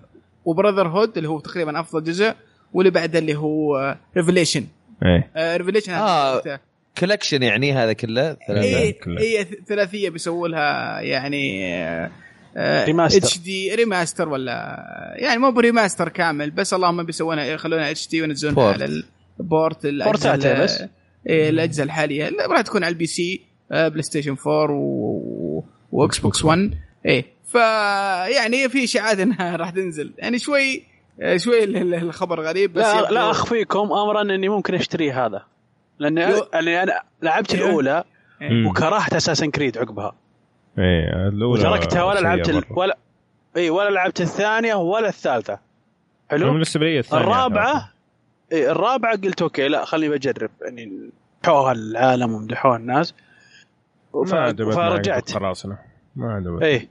و 0.44 0.88
Brotherhood 0.88 1.16
اللي 1.16 1.28
هو 1.28 1.40
تقريبا 1.40 1.80
أفضل 1.80 2.04
جزء 2.04 2.34
واللي 2.74 2.90
بعده 2.90 3.18
اللي 3.18 3.34
هو 3.36 3.96
Revelations 4.16 4.66
إيه 5.04 5.56
Revelations 5.56 5.92
آه. 5.92 6.60
collection 6.98 7.42
يعني 7.42 7.72
هذا 7.72 7.92
كله 7.92 8.36
ثلاثة. 8.48 8.60
هي. 8.68 8.94
هي 9.18 9.44
ثلاثية 9.68 10.10
بيسووا 10.10 10.48
لها 10.48 11.00
يعني 11.00 11.64
remaster. 12.58 13.18
HD 13.18 13.38
remaster 13.38 14.28
ولا 14.28 14.84
يعني 15.16 15.38
مو 15.38 15.50
ب 15.50 15.57
remaster 15.57 16.08
كامل 16.08 16.50
بس 16.50 16.74
اللهم 16.74 17.02
بيسوونها 17.02 17.44
يخلونها 17.44 17.90
HD 17.90 18.22
وينزلونها. 18.22 18.72
على 18.72 19.02
ال 19.40 19.49
port 19.49 19.86
بورتات 19.86 20.46
الاجهزه 20.46 20.62
بس. 20.64 20.84
إيه، 21.28 21.50
الأجهزة 21.50 21.82
الحالية. 21.84 22.30
راح 22.50 22.60
تكون 22.60 22.84
على 22.84 22.92
ال 22.92 22.97
PC 22.97 23.06
PlayStation 23.06 24.36
4 24.46 24.70
و... 24.70 25.64
و 25.92 26.18
Xbox 26.18 26.44
1 26.44 26.70
إيه 27.06 27.24
فيعني 27.44 28.68
في 28.68 28.84
إشاعات 28.84 29.18
إنها 29.18 29.56
راح 29.60 29.70
تنزل. 29.70 30.12
يعني 30.18 30.38
شوي 30.38 30.82
آه، 31.22 31.36
شوي 31.36 31.64
ال- 31.64 31.76
ال- 31.76 31.94
الخبر 31.94 32.40
غريب 32.40 32.72
بس 32.72 32.84
لا 32.84 33.10
لا 33.10 33.30
أخفيكم 33.30 33.92
امرا 33.92 34.22
إني 34.22 34.48
ممكن 34.48 34.74
أشتري 34.74 35.12
هذا. 35.12 35.42
لاني 35.98 36.20
يو- 36.22 36.46
لاني 36.54 36.82
أنا 36.82 37.02
لعبت 37.22 37.54
أيوه. 37.54 37.66
الأولى 37.68 38.04
مم. 38.40 38.66
وكرهت 38.66 39.14
Assassin's 39.14 39.50
Creed 39.50 39.78
عقبها. 39.78 40.14
إيه 40.78 41.28
الأولى 41.28 41.68
وتركتها 41.68 42.02
ولا 42.04 42.20
لعبت 42.20 42.48
ال... 42.48 42.64
ولا 42.70 42.98
اي 43.56 43.70
ولا 43.70 43.90
لعبت 43.90 44.20
الثانية 44.20 44.74
ولا 44.74 45.08
الثالثة. 45.08 45.58
حلو؟ 46.30 46.52
بالنسبة 46.52 46.84
لي 46.86 46.98
الثانية 46.98 47.24
الرابعة 47.24 47.74
إيه 47.76 47.93
الرابعة 48.54 49.16
قلت 49.16 49.42
أوكي 49.42 49.68
لا 49.68 49.84
خليني 49.84 50.14
بجرب. 50.14 50.50
يعني 50.62 51.10
مدحوها 51.42 51.72
العالم 51.72 52.32
ومدحوها 52.32 52.76
الناس. 52.76 53.14
ف... 54.26 54.34
ما 54.34 54.40
عجبتني 54.40 54.72
فرجعت. 54.72 55.32
خلاص 55.32 55.64
أنا 55.64 55.78
ما 56.16 56.32
عجبتني. 56.34 56.64
إيه. 56.66 56.88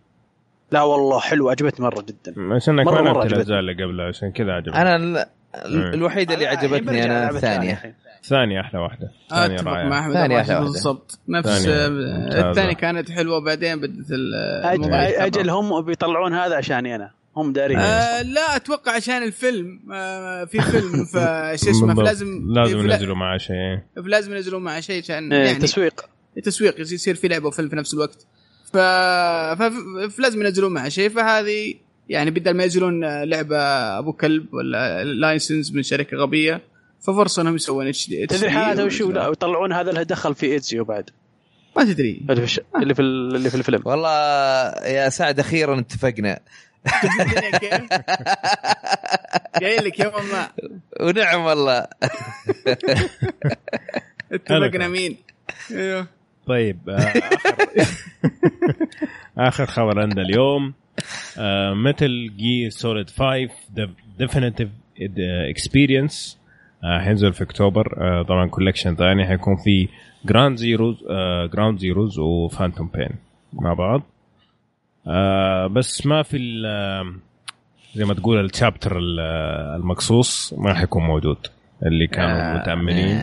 لا 0.72 0.82
والله 0.82 1.20
حلو 1.20 1.50
عجبتني 1.50 1.86
مرة 1.86 2.02
جدا. 2.02 2.56
عشانك 2.56 2.88
ما 2.88 2.92
لعبت. 2.92 3.26
الأجزاء 3.34 3.60
اللي 3.60 3.74
قبلها 3.84 4.08
عشان 4.08 4.32
كذا 4.32 4.52
عجبتني. 4.52 4.82
أنا 4.82 4.96
ال- 4.96 5.18
إيه. 5.18 5.94
الوحيده 5.94 6.34
اللي 6.34 6.52
الحين 6.52 6.74
عجبتني 6.74 7.06
أنا 7.06 7.30
الثانية. 7.30 7.74
الحين. 7.74 7.94
ثانية 8.24 8.62
أحلى 8.62 8.80
واحدة. 8.80 9.12
ثانية 9.30 9.56
أتفق 9.56 9.72
مع 9.72 10.00
أحمد. 10.00 10.14
ثانية 10.14 10.36
الراشد 10.36 10.52
أحلى 10.52 10.56
واحدة. 10.56 10.60
بالضبط 10.60 11.20
نفس 11.28 11.66
ثانية. 11.66 11.86
آه،. 11.86 12.50
الثانية 12.50 12.74
كانت 12.74 13.12
حلوة 13.12 13.44
بعدين 13.46 13.80
بدت. 13.82 14.06
أجل 15.18 15.50
هم 15.50 15.82
بيطلعون 15.82 16.34
هذا 16.34 16.56
عشاني 16.56 16.96
أنا. 16.96 17.12
هم 17.38 17.54
دارين. 17.54 17.80
آه 17.80 18.22
لا 18.22 18.56
أتوقع 18.56 18.92
عشان 18.96 19.24
الفيلم 19.24 19.80
آه 19.94 20.46
في 20.46 20.62
فيلم 20.62 21.06
وش 21.14 21.68
اسمه. 21.68 21.96
فلازم 21.96 22.52
لازم 22.54 22.80
ينزلوا 22.80 23.16
معاه 23.16 23.38
شيء 23.38 23.80
فلازم 23.96 24.36
ينزلون 24.36 24.64
مع 24.64 24.80
شيء 24.80 25.04
عشان 25.04 25.34
إيه 25.34 25.46
يعني 25.46 25.60
تسويق. 25.60 26.06
تسويق 26.44 26.80
يصير 26.80 27.16
في 27.16 27.28
لعبة 27.28 27.48
وفيلم 27.48 27.70
في 27.70 27.76
نفس 27.76 27.94
الوقت. 27.94 28.26
ف... 28.74 28.78
فلازم 30.18 30.42
ينزلون 30.42 30.74
معها 30.74 30.90
شيء. 30.90 31.10
فهذه 31.10 31.74
يعني 32.10 32.32
بدل 32.32 32.54
ما 32.54 32.64
ينزلون 32.64 33.24
لعبة 33.24 33.58
أبو 34.00 34.14
كلب 34.14 34.54
ولا 34.54 35.04
license 35.04 35.72
من 35.74 35.84
شركة 35.84 36.18
غبية 36.18 36.62
ففرصة 37.02 37.42
إنهم 37.42 37.56
يسوون 37.56 37.88
HD 37.88 38.26
تدري 38.28 38.50
حالته 38.52 38.86
وشو 38.86 39.12
لا 39.12 39.28
يطلعون 39.28 39.74
هذا 39.74 39.90
اللي 39.90 40.04
دخل 40.06 40.36
في 40.36 40.46
Ezio 40.46 40.84
بعد. 40.84 41.10
ما 41.78 41.84
تدري. 41.84 42.22
اللي 42.30 42.36
في, 42.36 42.44
الش... 42.44 42.60
اللي 42.76 42.96
في 42.96 43.02
ال- 43.02 43.36
اللي 43.36 43.50
في 43.50 43.56
الفيلم. 43.56 43.82
والله 43.86 44.10
يا 44.86 45.10
سعد 45.10 45.40
أخيرا 45.40 45.80
اتفقنا. 45.80 46.40
كيف 47.60 47.90
جاي 49.62 49.76
لك 49.78 50.00
يوم 50.00 50.14
ما 50.32 50.48
ونعم 51.02 51.42
والله 51.42 51.88
اتفقنا 54.32 54.88
مين؟ 54.88 55.18
أيوه. 55.72 56.08
طيب 56.48 56.90
آه، 56.90 57.00
آخر- 57.00 57.88
آخر 59.48 59.66
خبر 59.66 60.00
عندنا 60.02 60.22
اليوم 60.22 60.74
Metal 61.86 62.32
Gear 62.38 62.70
Solid 62.70 63.10
5 63.10 63.50
Definitive 64.20 64.70
Experience 65.50 66.40
حينزل 67.02 67.34
في 67.34 67.44
أكتوبر. 67.44 67.98
آه، 68.02 68.24
طبعا 68.24 68.48
collection 68.50 68.96
ثاني 68.96 69.28
حيكون 69.28 69.56
في 69.56 69.88
Ground 70.26 70.58
Zeroes 70.58 70.96
Ground 71.54 71.80
Zeroes 71.80 72.20
و 72.20 72.28
Phantom 72.28 72.88
Pain 72.88 73.10
مع 73.54 73.74
بعض. 73.74 74.02
آه، 75.08 75.68
بس 75.68 76.06
ما 76.06 76.24
في 76.24 76.38
ال- 76.38 76.66
آه، 76.66 77.16
زي 77.96 78.06
ما 78.06 78.14
تقول 78.14 78.46
ال 78.46 78.52
chapter 78.52 78.98
ال- 78.98 79.20
آه، 79.20 79.76
المقصوص 79.76 80.54
ما 80.58 80.74
حيكون 80.74 81.04
موجود. 81.04 81.38
اللي 81.86 82.08
كانوا 82.08 82.54
آه. 82.54 82.58
متأملين. 82.58 83.18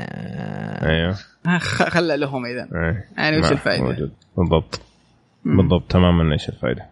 أيوه. 0.83 1.17
آه، 1.47 1.59
خلى 1.59 2.17
لهم 2.17 2.47
اذا 2.47 2.69
إيه. 2.75 3.05
يعني 3.19 3.39
وش 3.39 3.45
ما 3.45 3.51
الفائدة؟ 3.53 3.83
موجود. 3.85 4.13
بالضبط. 4.37 4.81
مم. 5.45 5.57
بالضبط. 5.57 5.91
تماما 5.91 6.33
إيش 6.33 6.49
الفائده 6.49 6.87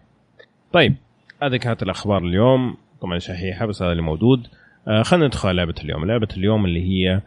طيب 0.73 0.95
هذه 1.43 1.57
كانت 1.57 1.83
الأخبار 1.83 2.17
اليوم. 2.23 2.77
طبعا 3.01 3.19
شحيحة 3.19 3.65
بس 3.65 3.81
هذا 3.81 3.91
اللي 3.91 4.03
موجود. 4.03 4.47
آه 4.87 5.01
خلينا 5.03 5.27
ندخل 5.27 5.49
على 5.49 5.57
لعبة 5.57 5.75
اليوم. 5.83 6.05
لعبة 6.05 6.27
اليوم 6.37 6.65
اللي 6.65 6.81
هي 6.83 7.21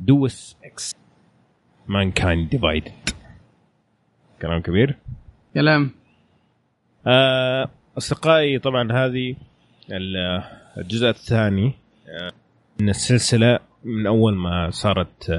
Deus 0.00 0.56
Ex. 0.64 0.94
Mankind 1.88 2.48
Divided 2.48 2.92
كلام 4.42 4.60
كبير؟ 4.62 4.96
كلام. 5.54 5.82
آه 5.84 5.90
أصدقائي 7.98 8.58
طبعا 8.58 8.92
هذه 8.92 9.36
ال- 9.92 10.42
الجزء 10.78 11.08
الثاني 11.08 11.72
آه، 12.08 12.32
من 12.80 12.88
السلسلة 12.88 13.58
من 13.84 14.06
أول 14.06 14.34
ما 14.36 14.70
صارت 14.70 15.30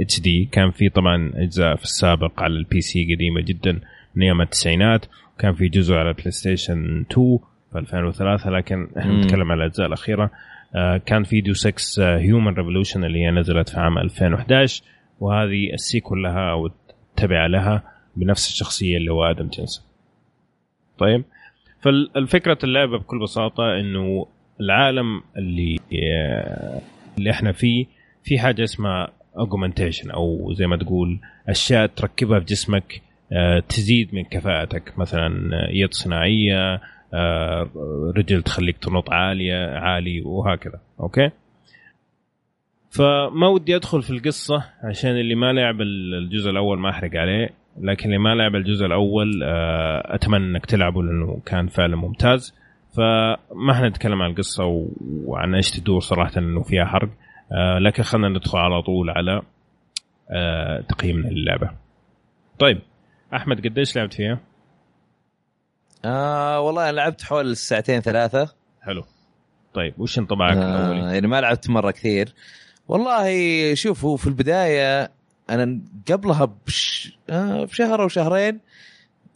HD. 0.00 0.44
كان 0.52 0.70
في 0.70 0.88
طبعا 0.88 1.32
أجزاء 1.34 1.76
في 1.76 1.82
السابق 1.84 2.42
على 2.42 2.52
ال 2.56 2.80
PC 2.80 3.14
قديمة 3.14 3.40
جدا 3.40 3.80
من 4.14 4.22
أيام 4.22 4.40
التسعينات 4.40 5.06
وكان 5.36 5.54
في 5.54 5.68
جزء 5.68 5.94
على 5.94 6.08
ال 6.08 6.30
PlayStation 6.30 7.04
2 7.12 7.38
في 7.72 7.78
2003 7.78 8.50
لكن 8.50 8.88
إحنا. 8.98 9.20
نتكلم 9.24 9.52
على 9.52 9.58
الأجزاء 9.64 9.86
الأخيرة. 9.86 10.30
آه، 10.74 10.96
كان 10.96 11.24
في 11.24 11.40
Deus 11.40 11.54
Ex 11.54 12.16
Human 12.16 12.54
Revolution 12.54 13.04
اللي 13.04 13.18
هي 13.18 13.30
نزلت 13.30 13.68
في 13.68 13.80
عام 13.80 13.98
2011 13.98 14.82
وهذه 15.20 15.72
ال 15.74 15.81
sequel 15.81 16.22
لها 16.22 16.50
أو 16.50 16.66
التبعه 16.66 17.46
لها 17.46 17.82
بنفس 18.16 18.48
الشخصية 18.48 18.96
اللي 18.96 19.12
هو 19.12 19.24
آدم 19.24 19.48
جنسن 19.48 19.82
طيب. 20.98 21.24
فالفكرة 21.80 22.58
اللعبة 22.64 22.98
بكل 22.98 23.18
بساطة 23.18 23.80
إنه 23.80 24.26
العالم 24.60 25.22
اللي 25.38 25.78
اللي 27.18 27.30
إحنا 27.30 27.52
فيه 27.52 27.86
في 28.22 28.38
حاجة 28.38 28.64
اسمها 28.64 29.08
augmentation 29.38 30.10
أو 30.10 30.52
زي 30.52 30.66
ما 30.66 30.76
تقول 30.76 31.20
أشياء 31.48 31.86
تركبها 31.86 32.38
في 32.38 32.44
جسمك 32.44 33.02
آه، 33.32 33.60
تزيد 33.60 34.14
من 34.14 34.24
كفاءتك. 34.24 34.98
مثلا 34.98 35.50
يد 35.70 35.92
صناعية 35.94 36.80
آه، 37.14 37.70
رجل 38.16 38.42
تخليك 38.42 38.78
تنط 38.78 39.10
عالية 39.10 39.78
عالي 39.78 40.20
وهكذا. 40.20 40.80
أوكي؟ 41.00 41.30
فما 42.90 43.48
ودي 43.48 43.76
أدخل 43.76 44.02
في 44.02 44.10
القصة 44.10 44.64
عشان 44.82 45.10
اللي 45.10 45.34
ما 45.34 45.52
لعب 45.52 45.80
الجزء 45.80 46.50
الأول 46.50 46.78
ما 46.78 46.90
أحرق 46.90 47.20
عليه. 47.20 47.50
لكن 47.80 48.06
اللي 48.06 48.18
ما 48.18 48.34
لعب 48.34 48.54
الجزء 48.54 48.86
الأول 48.86 49.42
آه، 49.42 50.14
أتمنى 50.14 50.44
إنك 50.44 50.66
تلعبه 50.66 51.02
لأنه 51.02 51.40
كان 51.46 51.66
فعلا 51.66 51.96
ممتاز. 51.96 52.54
فما 52.96 53.74
حنتكلم 53.74 54.22
عن 54.22 54.30
القصة 54.30 54.88
وعن 55.24 55.54
إيش 55.54 55.70
تدور 55.70 56.00
صراحة 56.00 56.32
إنه 56.36 56.62
فيها 56.62 56.84
حرق. 56.84 57.10
آه، 57.52 57.78
لكن 57.78 58.02
خلينا 58.02 58.28
ندخل 58.28 58.58
على 58.58 58.82
طول 58.82 59.10
على 59.10 59.42
تقييمنا 60.88 61.28
للعبه 61.28 61.70
طيب 62.58 62.80
أحمد 63.34 63.66
قديش 63.66 63.96
لعبت 63.96 64.14
فيها؟ 64.14 64.40
آه 66.04 66.60
والله 66.60 66.90
أنا 66.90 66.96
لعبت 66.96 67.22
حول 67.22 67.56
ساعتين 67.56 68.00
ثلاثة. 68.00 68.54
حلو. 68.82 69.04
طيب 69.74 69.94
وش 69.98 70.18
انطباعك 70.18 70.56
آه 70.56 70.92
الأولي؟ 70.92 71.12
يعني 71.12 71.26
ما 71.26 71.40
لعبت 71.40 71.70
مرة 71.70 71.90
كثير. 71.90 72.34
والله 72.88 73.74
شوف 73.74 74.04
هو 74.04 74.16
في 74.16 74.26
البداية 74.26 75.10
أنا 75.50 75.80
قبلها 76.10 76.44
بش... 76.66 77.12
آه 77.30 77.64
بشهر 77.64 78.02
أو 78.02 78.08
شهرين 78.08 78.60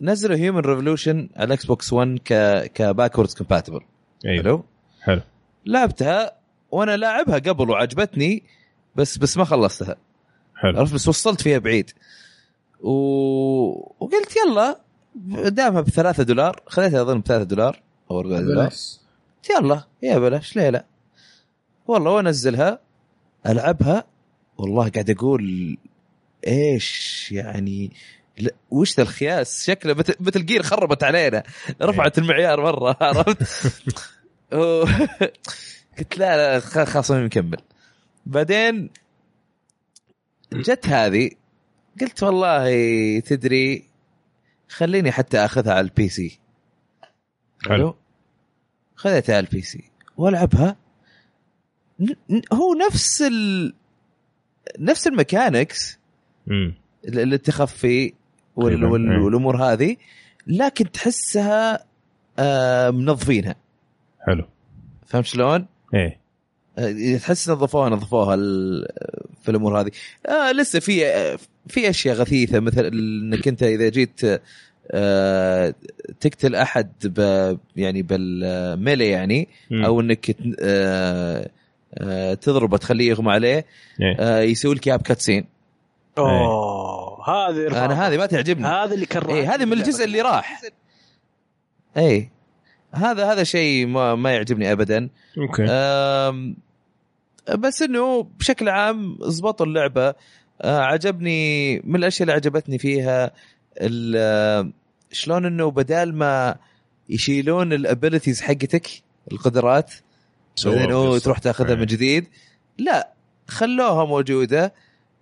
نزلوا 0.01 0.36
Human 0.36 0.61
Revolution 0.61 1.28
على 1.36 1.44
ال 1.45 1.66
Xbox 1.66 1.93
1 1.93 2.18
ك 2.24 2.32
ك 2.74 2.81
backwards 2.81 3.35
compatible 3.35 3.81
أيوه. 4.26 4.43
حلو؟ 4.43 4.64
حلو. 5.02 5.20
لعبتها 5.66 6.32
وأنا 6.70 6.97
لاعبها 6.97 7.39
قبل 7.39 7.70
وعجبتني 7.70 8.43
بس 8.97 9.18
بس 9.18 9.36
ما 9.36 9.44
خلصتها. 9.44 9.97
حلو. 10.55 10.78
عرفت؟ 10.78 10.94
بس 10.94 11.09
وصلت 11.09 11.40
فيها 11.40 11.59
بعيد. 11.59 11.90
و... 12.80 12.90
وقلت 14.01 14.36
يلا 14.47 14.80
دامها 15.48 15.80
بثلاثة 15.80 16.22
دولار 16.22 16.62
خذيتها 16.66 17.02
أظن 17.02 17.20
بثلاثة 17.20 17.44
دولار 17.44 17.82
أو 18.10 18.20
4 18.20 18.40
دولار. 18.40 18.72
يلا 19.51 19.82
يا 20.02 20.18
بلاش 20.18 20.56
ليه 20.56 20.70
لا؟ 20.70 20.85
والله 21.86 22.10
وأنزلها 22.10 22.78
ألعبها 23.47 24.05
والله 24.59 24.89
قاعد 24.89 25.10
أقول 25.10 25.76
إيش 26.47 27.28
يعني؟ 27.32 27.93
لا 28.39 28.51
وش 28.70 28.97
ذا 28.97 29.02
الخياس؟ 29.02 29.66
شكله 29.66 29.94
مثل 30.20 30.47
جير 30.47 30.62
خربت 30.62 31.05
علينا. 31.05 31.43
رفعت 31.82 32.19
المعيار 32.19 32.60
مرة 32.62 32.97
عرفت؟ 33.01 33.73
قلت 35.98 36.19
لا 36.19 36.36
لا 36.55 36.60
خلاص 36.60 37.10
ماني 37.10 37.24
مكمل 37.24 37.59
بعدين 38.27 38.90
جت 40.52 40.86
هذه 40.86 41.31
قلت 42.01 42.23
والله 42.23 43.20
تدري 43.20 43.85
خليني 44.69 45.12
حتى 45.12 45.39
أخذها 45.44 45.73
على 45.73 45.81
ال 45.81 46.09
PC. 46.09 46.39
حلو. 47.66 47.97
خذيتها 48.97 49.36
على 49.36 49.47
ال 49.47 49.62
PC. 49.62 49.90
وألعبها. 50.16 50.77
هو 52.52 52.74
نفس 52.74 53.23
ال... 53.23 53.74
نفس 54.78 55.06
ال 55.07 55.15
mechanics 55.15 55.93
ال- 55.93 55.98
التخفي 57.05 58.12
وال... 58.57 58.85
وال... 58.85 59.11
إيه. 59.11 59.19
والأمور 59.19 59.65
هذه 59.65 59.97
لكن 60.47 60.91
تحسها 60.91 61.85
آه 62.39 62.91
منظفينها. 62.91 63.55
حلو. 64.27 64.45
فهمت 65.07 65.25
شلون؟ 65.25 65.66
إيه. 65.95 66.19
آه، 66.79 67.16
تحس 67.16 67.51
نظفوها 67.51 67.89
نظفوها 67.89 68.37
في 69.43 69.49
الأمور 69.49 69.81
هذه. 69.81 69.91
آه 70.27 70.53
لسه 70.53 70.81
في 70.81 71.01
في 71.69 71.91
أشياء 71.91 72.16
غثيثة 72.16 72.61
مثل 72.61 72.85
إنك 72.85 73.49
أنت 73.49 73.62
إذا 73.62 73.89
جيت 73.89 74.20
آه 74.91 75.75
تقتل 76.20 76.55
أحد 76.55 76.91
ب 77.05 77.20
يعني 77.77 78.03
بالميلي 78.03 79.09
يعني. 79.09 79.49
أو 79.73 80.01
إنك 80.01 80.37
آه 80.61 81.51
آه 81.95 82.35
تضربه 82.35 82.77
تخليه 82.77 83.09
يغمى 83.09 83.33
عليه 83.33 83.66
إيه. 84.01 84.16
آه 84.19 84.41
يسوي 84.41 84.75
لك 84.75 84.87
اياها 84.87 84.97
ب 84.97 85.01
cutscene. 85.01 85.45
أوه 86.19 87.28
هذه 87.28 87.85
أنا 87.85 88.09
هذه 88.09 88.16
ما 88.16 88.27
تعجبني. 88.27 88.66
هذا 88.66 88.95
اللي 88.95 89.07
كرهت 89.07 89.31
اي 89.31 89.47
هذه 89.47 89.65
من 89.65 89.73
الجزء 89.73 90.05
اللي 90.05 90.20
راح. 90.20 90.61
اي 91.97 92.31
هذا 92.93 93.32
هذا 93.32 93.45
شيء 93.45 93.86
ما, 93.86 94.15
ما 94.15 94.32
يعجبني 94.32 94.73
ابدا. 94.73 95.09
okay. 95.39 95.62
بس 97.59 97.82
إنه 97.82 98.23
بشكل 98.39 98.69
عام 98.69 99.19
زبطوا 99.23 99.66
اللعبة. 99.66 100.15
آه، 100.62 100.78
عجبني 100.81 101.77
من 101.81 101.97
الأشياء 101.97 102.23
اللي 102.23 102.32
عجبتني 102.32 102.78
فيها 102.78 103.31
ال- 103.81 104.73
شلون 105.12 105.47
إنه 105.47 105.70
بدال 105.70 106.15
ما 106.15 106.57
يشيلون 107.09 107.73
ال 107.73 107.79
abilities 107.79 108.40
حقتك 108.40 108.89
القدرات 109.32 109.93
بعدين. 110.65 111.20
تروح 111.20 111.39
تاخذها 111.39 111.70
إيه. 111.70 111.74
من 111.77 111.86
جديد 111.86 112.28
لا 112.78 113.12
خلوها 113.49 114.05
موجودة. 114.05 114.74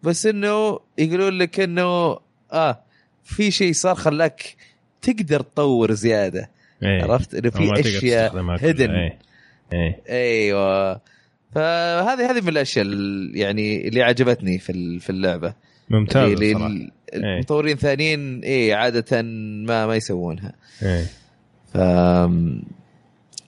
بس 0.06 0.26
إنه 0.26 0.80
يقولون 0.98 1.38
لك 1.38 1.60
إنه 1.60 2.18
آه 2.52 2.80
في 3.24 3.50
شيء 3.50 3.72
صار 3.72 3.94
خلاك 3.94 4.56
تقدر 5.02 5.40
تطور 5.40 5.92
زيادة. 5.92 6.50
إيه. 6.82 7.02
عرفت؟ 7.02 7.34
إنه 7.34 7.50
في 7.50 7.80
أشياء. 7.80 8.56
هيدن 8.60 8.90
إيه. 8.90 9.18
إيه. 9.72 10.02
أيوه. 10.08 11.00
فهذه 11.54 12.30
هذه 12.30 12.40
من 12.40 12.48
الأشياء 12.48 12.84
ال- 12.88 13.32
يعني 13.34 13.88
اللي 13.88 14.02
عجبتني 14.02 14.58
في 14.58 14.98
في 15.00 15.10
اللعبة. 15.10 15.54
ممتاز 15.90 16.30
اللي 16.32 16.46
إيه. 16.46 16.90
المطورين 17.14 17.76
ثانيين 17.76 18.40
اي 18.44 18.74
عادة 18.74 19.22
ما 19.22 19.86
ما 19.86 19.96
يسوونها. 19.96 20.52
إيه. 20.82 21.06
ف 21.74 21.76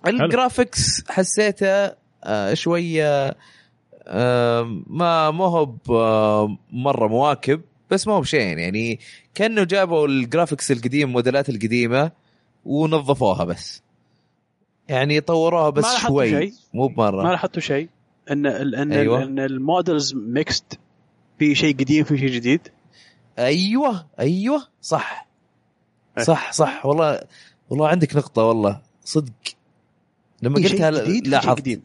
ال 0.07 0.17
graphics 0.17 1.05
حسيته 1.11 1.93
آه، 2.25 2.55
شوية 2.55 3.35
ما 4.87 5.31
ما 5.31 5.45
هو 5.45 5.69
مرة 6.73 7.09
مواكب 7.09 7.61
بس 7.91 8.07
ما 8.09 8.15
هو 8.15 8.21
بشيء 8.21 8.41
يعني. 8.59 8.99
كأنه 9.35 9.65
جابوا 9.65 10.07
ال 10.09 10.16
graphics 10.16 10.73
القديم 10.73 11.09
الموديلات 11.09 11.49
القديمة 11.49 12.13
ونظفوها 12.65 13.45
بس. 13.45 13.83
يعني 14.89 15.21
طوروها 15.21 15.71
بس 15.71 15.85
ما 15.85 15.99
شوي 16.09 16.31
شيء؟ 16.31 16.53
مو 16.75 16.87
بمرة. 16.89 17.23
ما 17.23 17.29
لاحظتوا 17.29 17.61
شيء؟ 17.63 17.89
إن 18.31 18.47
ال- 18.47 18.75
إن 18.75 18.93
أيوة. 18.93 19.23
إن 19.23 19.39
ال 19.39 19.49
models 19.49 20.15
mixed 20.15 20.79
في 21.39 21.55
شيء 21.55 21.75
قديم 21.77 22.05
في 22.05 22.19
شيء 22.19 22.29
جديد؟ 22.31 22.61
أيوه 23.39 24.07
أيوه 24.21 24.63
صح. 24.83 25.27
إيه. 26.19 26.25
صح 26.25 26.53
صح. 26.53 26.87
والله 26.87 27.21
والله 27.71 27.89
عندك 27.89 28.17
نقطة 28.17 28.43
والله. 28.43 28.81
صدق. 29.05 29.33
لما 30.43 30.55
قلتها 30.57 30.91
لاحظت. 30.91 31.81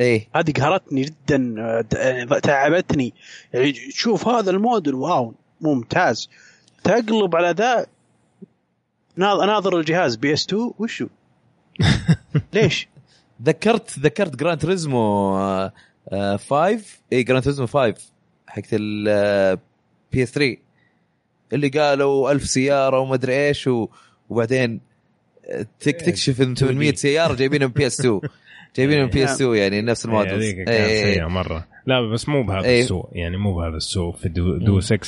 إيه. 0.00 0.28
هذه 0.34 0.52
قهرتني 0.52 1.02
جدا 1.02 1.54
آه، 1.58 2.38
تعبتني. 2.38 3.14
يعني 3.52 3.74
شوف 3.90 4.28
هذا 4.28 4.50
الموديل 4.50 4.94
wow 4.94 5.34
ممتاز. 5.60 6.28
تقلب 6.84 7.36
على 7.36 7.50
ذا 7.50 7.86
ناظر 9.16 9.78
الجهاز 9.78 10.16
PS 10.16 10.46
2 10.46 10.72
وشو؟ 10.78 11.06
ليش؟ 12.54 12.88
ذكرت 13.42 13.98
ذكرت 13.98 14.36
Gran 14.36 14.58
Turismo 14.58 15.70
5 16.10 16.80
اي 17.12 17.22
Gran 17.22 17.44
Turismo 17.44 17.66
5 17.66 17.94
حقت 18.46 18.68
ال 18.72 19.56
PS 20.12 20.30
3 20.30 20.56
اللي 21.52 21.68
قالوا 21.68 22.32
ألف 22.32 22.44
سيارة 22.44 22.98
وما 22.98 23.14
أدري 23.14 23.48
إيش 23.48 23.70
وبعدين 24.30 24.80
آه، 25.46 25.66
تك 25.80 26.00
تكشف 26.00 26.42
إن 26.42 26.54
800 26.54 26.94
سيارة 26.94 27.34
جايبينها 27.34 27.68
PS 27.68 28.00
2 28.00 28.20
جايبينها 28.76 29.04
من 29.04 29.10
PS 29.10 29.34
2 29.42 29.54
يعني 29.54 29.82
نفس 29.82 30.06
إيه، 30.06 30.12
ال 30.12 30.15
models 30.15 30.32
هذيك 30.44 30.56
كانت. 30.56 30.90
سيئة 30.90 31.26
مرة. 31.26 31.66
لا 31.86 32.12
بس 32.12 32.28
مو 32.28 32.42
بهذا 32.42 32.64
إيه. 32.64 32.82
السوء. 32.82 33.08
يعني 33.12 33.36
مو 33.36 33.54
بهذا 33.54 33.76
السوء 33.76 34.12
في 34.16 34.28
دو, 34.28 34.56
دو 34.56 34.80
6 34.80 34.98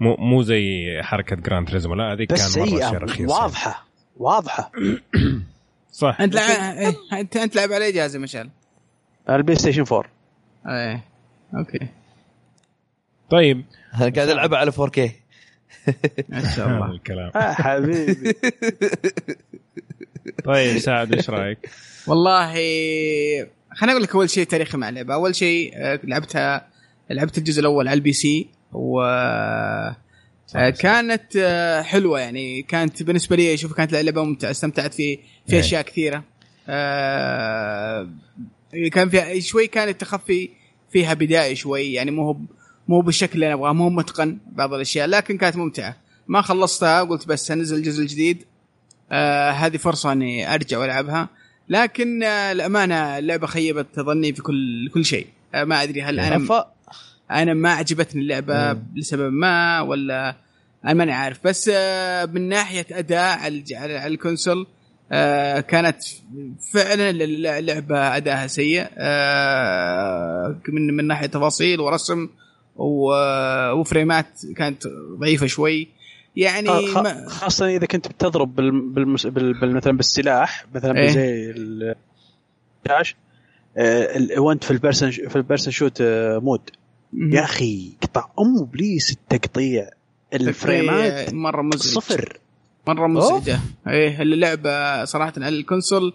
مو 0.00 0.16
مو 0.16 0.42
زي 0.42 0.62
حركة 1.02 1.36
Gran 1.36 1.68
Turismo 1.68 1.94
لا 1.94 2.12
هذيك 2.12 2.28
كان 2.32 2.48
مرة 2.58 2.66
شيء 2.66 2.98
رخيص 2.98 3.30
واضحة. 3.30 3.86
واضحة. 4.16 4.72
صح. 5.92 6.20
أنت 6.20 6.34
لع... 6.34 6.72
إيه، 6.72 6.96
انت 7.12 7.36
أنت 7.36 7.56
لعب 7.56 7.72
على 7.72 7.84
أي 7.84 7.92
جهاز 7.92 8.14
يا 8.14 8.20
مشعل؟ 8.20 8.50
ال 9.30 9.56
PlayStation 9.56 9.84
4 9.92 10.04
إيه. 10.68 11.04
okay. 11.54 11.88
طيب. 13.30 13.64
أنا 13.94 14.08
قاعد 14.08 14.28
العبها 14.28 14.58
على 14.58 14.72
4K 14.72 14.98
ما 16.28 16.54
شاء 16.56 16.68
الله. 16.68 16.90
الكلام. 16.90 17.30
آه 17.36 17.52
حبيبي. 17.52 18.32
طيب 20.44 20.78
سعد 20.78 21.14
إيش 21.14 21.30
رأيك؟ 21.30 21.58
والله 22.08 22.52
خليني 23.76 23.92
أقول 23.92 24.02
لك 24.02 24.14
أول 24.14 24.30
شيء 24.30 24.46
تاريخي 24.46 24.78
مع 24.78 24.88
اللعبه 24.88 25.14
أول 25.14 25.34
شيء 25.34 25.72
آه، 25.74 26.00
لعبتها 26.04 26.68
لعبت 27.10 27.38
الجزء 27.38 27.60
الأول 27.60 27.88
على 27.88 27.96
ال 27.96 28.12
PC 28.12 28.48
و 28.72 29.02
كانت 30.54 31.36
آه، 31.36 31.82
حلوة 31.82 32.20
يعني. 32.20 32.62
كانت 32.62 33.02
بالنسبة 33.02 33.36
لي 33.36 33.54
أشوف 33.54 33.72
كانت 33.72 33.94
لعبة 33.94 34.24
ممتعة 34.24 34.50
استمتعت 34.50 34.94
في 34.94 35.18
في 35.46 35.52
إيه. 35.52 35.60
أشياء 35.60 35.82
كثيرة. 35.82 36.24
آه، 36.68 38.08
كان 38.92 39.08
فيها 39.08 39.40
شوي 39.40 39.66
كان 39.66 39.88
التخفي 39.88 40.50
فيها 40.92 41.14
بدائي 41.14 41.56
شوي 41.56 41.92
يعني 41.92 42.10
مو 42.10 42.22
هو 42.22 42.36
مو 42.88 43.00
بالشكل 43.00 43.34
اللي 43.34 43.46
أنا 43.46 43.54
أبغاه 43.54 43.72
مو 43.72 43.90
متقن 43.90 44.38
بعض 44.52 44.74
الأشياء 44.74 45.06
لكن 45.06 45.38
كانت 45.38 45.56
ممتعة. 45.56 45.96
ما 46.28 46.42
خلصتها 46.42 47.02
قلت 47.02 47.28
بس 47.28 47.50
انزل 47.50 47.76
الجزء 47.76 48.02
الجديد. 48.02 48.44
آه 49.12 49.50
هذه 49.50 49.76
فرصة 49.76 50.12
إني 50.12 50.54
أرجع 50.54 50.78
وألعبها. 50.78 51.28
لكن 51.68 52.22
آه 52.22 52.52
الامانه 52.52 53.18
اللعبة 53.18 53.46
خيبت 53.46 54.00
ظني 54.00 54.32
في 54.32 54.42
كل 54.42 54.88
كل 54.94 55.04
شيء. 55.04 55.26
آه 55.54 55.64
ما 55.64 55.82
أدري 55.82 56.02
هل 56.02 56.20
أنا 56.20 56.46
أف- 56.48 56.64
أنا 57.30 57.54
ما 57.54 57.70
عجبتني 57.72 58.22
اللعبة 58.22 58.72
مم. 58.72 58.82
لسبب 58.96 59.32
ما 59.32 59.80
ولا 59.80 60.36
أنا 60.84 60.94
ماني 60.94 61.12
عارف. 61.12 61.38
بس 61.44 61.70
آه، 61.74 62.24
من 62.26 62.48
ناحية 62.48 62.86
أداء 62.92 63.38
على 63.72 64.06
ال 64.06 64.14
console 64.14 64.66
آه، 65.12 65.60
كانت 65.60 65.96
فعلا 66.72 67.10
اللعبه 67.10 68.16
أداءها 68.16 68.46
سيء. 68.46 68.86
آه، 68.98 70.56
من 70.68 70.96
من 70.96 71.06
ناحية 71.06 71.26
تفاصيل 71.26 71.80
ورسم 71.80 72.28
وفريمات 72.76 74.26
كانت 74.56 74.82
ضعيفة 75.20 75.46
شوي. 75.46 75.88
يعني 76.38 76.86
خاصة 77.26 77.66
إذا 77.66 77.86
كنت 77.86 78.08
بتضرب 78.08 78.54
بال... 78.54 78.80
بالمس... 78.80 79.26
بال... 79.26 79.74
مثلا 79.74 79.96
بالسلاح 79.96 80.66
مثلا 80.74 80.98
إيه. 80.98 81.08
زي 81.08 81.50
ال 81.50 81.83
dash 81.83 83.16
آه، 83.76 84.40
وانت 84.40 84.64
في 84.64 84.70
ال 84.70 84.76
person 84.76 85.10
في 85.10 85.36
ال 85.36 85.41
person 85.41 85.72
shoot 85.72 86.00
آه، 86.00 86.38
mode. 86.38 86.70
يا 87.12 87.44
أخي 87.44 87.92
قطع 88.02 88.28
ام 88.38 88.62
ابليس 88.62 89.10
التقطيع 89.10 89.90
الفريمات 90.34 91.34
مرة 91.34 91.62
مزعج. 91.62 91.94
صفر 91.94 92.38
مرة 92.86 93.06
مزعجة. 93.06 93.60
إيه 93.88 94.22
اللعبة 94.22 95.04
صراحة 95.04 95.32
على 95.36 95.48
ال 95.48 95.56
console 95.56 96.14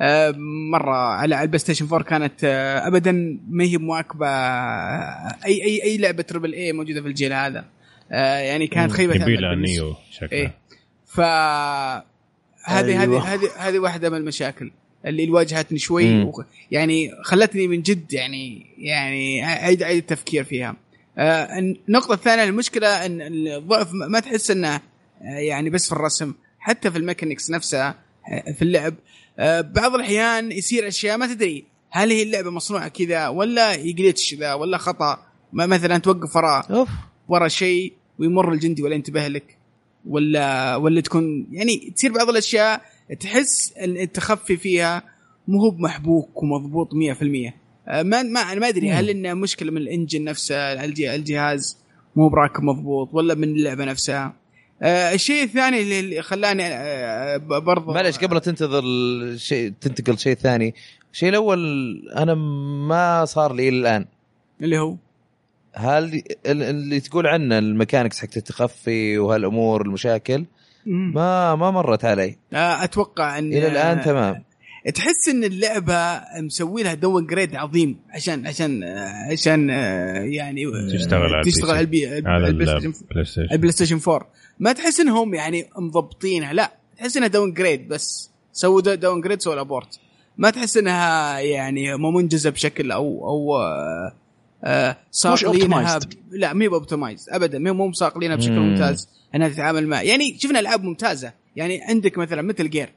آه، 0.00 0.34
مرة 0.70 0.96
على 0.96 1.42
ال 1.42 1.58
PlayStation 1.58 1.86
4 1.86 2.02
كانت 2.02 2.44
ابدا 2.86 3.38
ما 3.48 3.64
هي 3.64 3.78
مواكبة 3.78 4.26
اي 4.26 5.64
اي 5.64 5.82
أي 5.84 5.98
لعبة 5.98 6.22
triple 6.22 6.52
A 6.52 6.72
موجودة 6.72 7.02
في 7.02 7.08
الجيل 7.08 7.32
هذا. 7.32 7.64
يعني 8.10 8.66
كانت 8.66 8.92
خيبة 8.92 9.14
بالنسبة- 9.14 9.58
نيو 9.58 9.94
شكله 10.10 10.28
إيه. 10.32 10.54
ف 11.06 11.20
هذه 11.20 13.00
أيوة. 13.00 13.20
هذه 13.20 13.34
هذه 13.34 13.50
هذه 13.56 13.78
واحدة 13.78 14.10
من 14.10 14.16
المشاكل 14.16 14.70
اللي 15.06 15.30
واجهتني 15.30 15.78
شوي. 15.78 16.22
وخ- 16.22 16.44
يعني 16.70 17.10
خلتني 17.22 17.68
من 17.68 17.82
جد 17.82 18.12
يعني 18.12 18.66
يعني 18.78 19.44
أعيد 19.44 19.82
أعيد 19.82 19.96
التفكير 19.98 20.44
فيها. 20.44 20.76
آه 21.18 21.58
النقطة 21.58 22.14
الثانية 22.14 22.44
المشكلة 22.44 23.06
إن 23.06 23.20
الضعف 23.22 23.88
ما 23.92 24.20
تحس 24.20 24.50
إنه 24.50 24.74
آه، 24.74 24.80
يعني 25.38 25.70
بس 25.70 25.86
في 25.86 25.92
الرسم 25.92 26.34
حتى 26.58 26.90
في 26.90 26.98
ال 26.98 27.03
mechanics 27.03 27.50
نفسها 27.50 27.94
آه، 28.32 28.52
في 28.52 28.62
اللعب. 28.62 28.94
آه 29.38 29.60
بعض 29.60 29.94
الأحيان 29.94 30.52
يصير 30.52 30.88
أشياء 30.88 31.16
ما 31.16 31.26
تدري 31.26 31.64
هل 31.90 32.10
هي 32.10 32.22
اللعبة 32.22 32.50
مصنوعة 32.50 32.88
كذا 32.88 33.28
ولا 33.28 33.72
ي 33.74 33.83
glitch 33.83 34.34
ذا 34.34 34.54
ولا 34.54 34.78
خطأ 34.78 35.26
ما 35.52 35.66
مثلا 35.66 35.98
توقف 35.98 36.36
وراء 36.36 36.66
أوف. 36.74 36.88
ورا 37.28 37.48
شيء 37.48 37.92
ويمر 38.18 38.52
الجندي 38.52 38.82
ولا 38.82 38.94
ينتبه 38.94 39.28
لك 39.28 39.58
ولا 40.08 40.76
ولا 40.76 41.00
تكون 41.00 41.46
يعني 41.52 41.92
تصير 41.96 42.12
بعض 42.12 42.28
الأشياء 42.28 42.80
تحس 43.20 43.72
التخفي 43.78 44.56
فيها 44.56 45.02
مو 45.48 45.60
هو 45.60 45.70
محبوك 45.70 46.42
ومضبوط 46.42 46.88
100% 46.94 47.52
آه، 47.88 48.02
ما 48.02 48.22
ما 48.22 48.40
أنا 48.40 48.60
ما 48.60 48.68
أدري 48.68 48.90
هل 48.90 49.10
إنه 49.10 49.34
مشكلة 49.34 49.70
من 49.70 49.76
الإنجن 49.76 50.24
نفسه 50.24 50.56
الج- 50.56 51.02
الجهاز 51.02 51.78
مو 52.16 52.28
براكب 52.28 52.62
مضبوط 52.62 53.08
ولا 53.14 53.34
من 53.34 53.44
اللعبة 53.44 53.84
نفسها. 53.84 54.34
آه، 54.82 55.14
الشيء 55.14 55.42
الثاني 55.42 56.00
اللي- 56.00 56.22
خلاني 56.22 56.62
آه، 56.66 57.36
ب- 57.36 57.64
برضو 57.64 57.92
معلش 57.92 58.18
قبل 58.18 58.40
تنتظر 58.40 58.82
شيء 59.36 59.72
تنتقل 59.80 60.18
شيء 60.18 60.34
ثاني 60.34 60.74
الشيء 61.12 61.28
الأول 61.28 61.58
أنا 62.16 62.34
ما 62.88 63.24
صار 63.24 63.52
لي 63.54 63.68
الآن. 63.68 64.06
اللي 64.62 64.78
هو؟ 64.78 64.96
هل 65.74 66.22
ال- 66.46 66.62
اللي 66.62 67.00
تقول 67.00 67.26
عنه 67.26 67.58
الميكانكس 67.58 68.20
حق 68.20 68.28
التخفي 68.36 69.18
وهالأمور 69.18 69.82
المشاكل 69.82 70.44
ما 70.86 71.54
ما 71.54 71.70
مرت 71.70 72.04
علي. 72.04 72.36
آه، 72.52 72.84
أتوقع 72.84 73.38
إن 73.38 73.52
إلى 73.52 73.66
الآن 73.66 74.00
تمام. 74.00 74.44
تحس 74.94 75.28
إن 75.28 75.44
اللعبة 75.44 76.20
مسوي 76.42 76.82
لها 76.82 76.94
downgrade 76.94 77.56
عظيم 77.56 77.96
عشان 78.10 78.46
عشان 78.46 78.84
عشان 79.32 79.70
آه، 79.70 80.18
يعني 80.18 80.62
تشتغل 80.98 81.34
على 81.34 81.44
تشتغل 81.44 81.70
على 81.70 81.80
البي 81.80 82.18
البي- 82.18 82.28
على 82.28 82.46
ال 82.48 82.66
PlayStation 82.80 82.92
ال 83.08 83.24
PlayStation. 83.24 83.48
ال 83.52 83.56
Play 83.56 83.72
Station 83.72 84.00
4 84.08 84.28
ما 84.58 84.72
تحس 84.72 85.00
إنهم 85.00 85.34
يعني 85.34 85.64
مضبطينها 85.78 86.52
لا. 86.52 86.72
تحس 86.98 87.16
إنها 87.16 87.28
downgrade 87.28 87.88
بس. 87.88 88.30
سووا 88.52 88.80
downgrade 88.80 89.40
سووا 89.40 89.54
ال 89.54 89.63
port 89.63 89.98
ما 90.38 90.50
تحس 90.50 90.76
إنها 90.76 91.38
يعني 91.38 91.96
مو 91.96 92.10
منجزة 92.10 92.50
بشكل 92.50 92.92
أو 92.92 93.28
أو 93.28 93.56
آه، 93.56 93.62
آه، 93.62 94.12
صاقلينها 95.10 95.98
optimized. 95.98 96.06
ب- 96.06 96.12
لا 96.32 96.52
مو 96.54 96.64
optimize 96.74 97.26
ابدا 97.30 97.58
مو 97.58 97.72
مو 97.74 97.92
صاقلينها 97.92 98.36
بشكل 98.36 98.52
مم. 98.52 98.70
ممتاز 98.70 99.08
انها 99.34 99.48
تتعامل 99.48 99.86
مع 99.86 100.02
يعني 100.02 100.38
شفنا 100.38 100.60
ألعاب 100.60 100.84
ممتازة 100.84 101.32
يعني 101.56 101.82
عندك 101.82 102.18
مثلا 102.18 102.42
Metal 102.42 102.70
Gear 102.70 102.92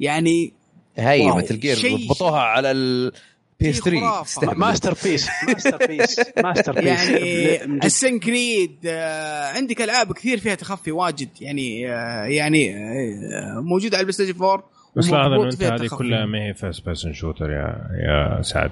يعني 0.00 0.52
هي. 0.96 1.32
Metal 1.32 1.60
Gear 1.60 1.76
ضبطوها 2.08 2.40
على 2.40 2.70
ال 2.70 3.20
P 3.20 3.70
S 3.70 3.74
شيء 3.74 3.82
3 3.84 4.00
خرافة. 4.00 4.24
تستهبل. 4.24 4.58
masterpiece 4.58 5.28
masterpiece 5.48 6.20
masterpiece 6.44 6.84
يعني 6.84 7.64
Assassin's 7.86 8.18
Creed 8.18 8.76
آه، 8.86 9.44
عندك 9.52 9.82
ألعاب 9.82 10.12
كثير 10.12 10.38
فيها 10.38 10.54
تخفي 10.54 10.92
واجد 10.92 11.28
يعني 11.40 11.92
آه، 11.92 12.24
يعني 12.24 12.76
آه، 12.76 13.60
موجودة 13.60 13.96
على 13.96 14.00
ال 14.00 14.12
PlayStation 14.12 14.38
4 14.44 14.70
بس 14.96 15.10
لاحظ 15.10 15.26
انه 15.26 15.38
ومضبوط 15.40 15.62
انت 15.62 15.80
هذه. 15.82 15.88
كلها 15.88 16.26
ما 16.26 16.38
هي 16.48 16.54
first 16.54 16.84
person 16.84 17.12
shooter 17.14 17.50
يا 17.50 17.88
يا 18.06 18.42
سعد 18.42 18.70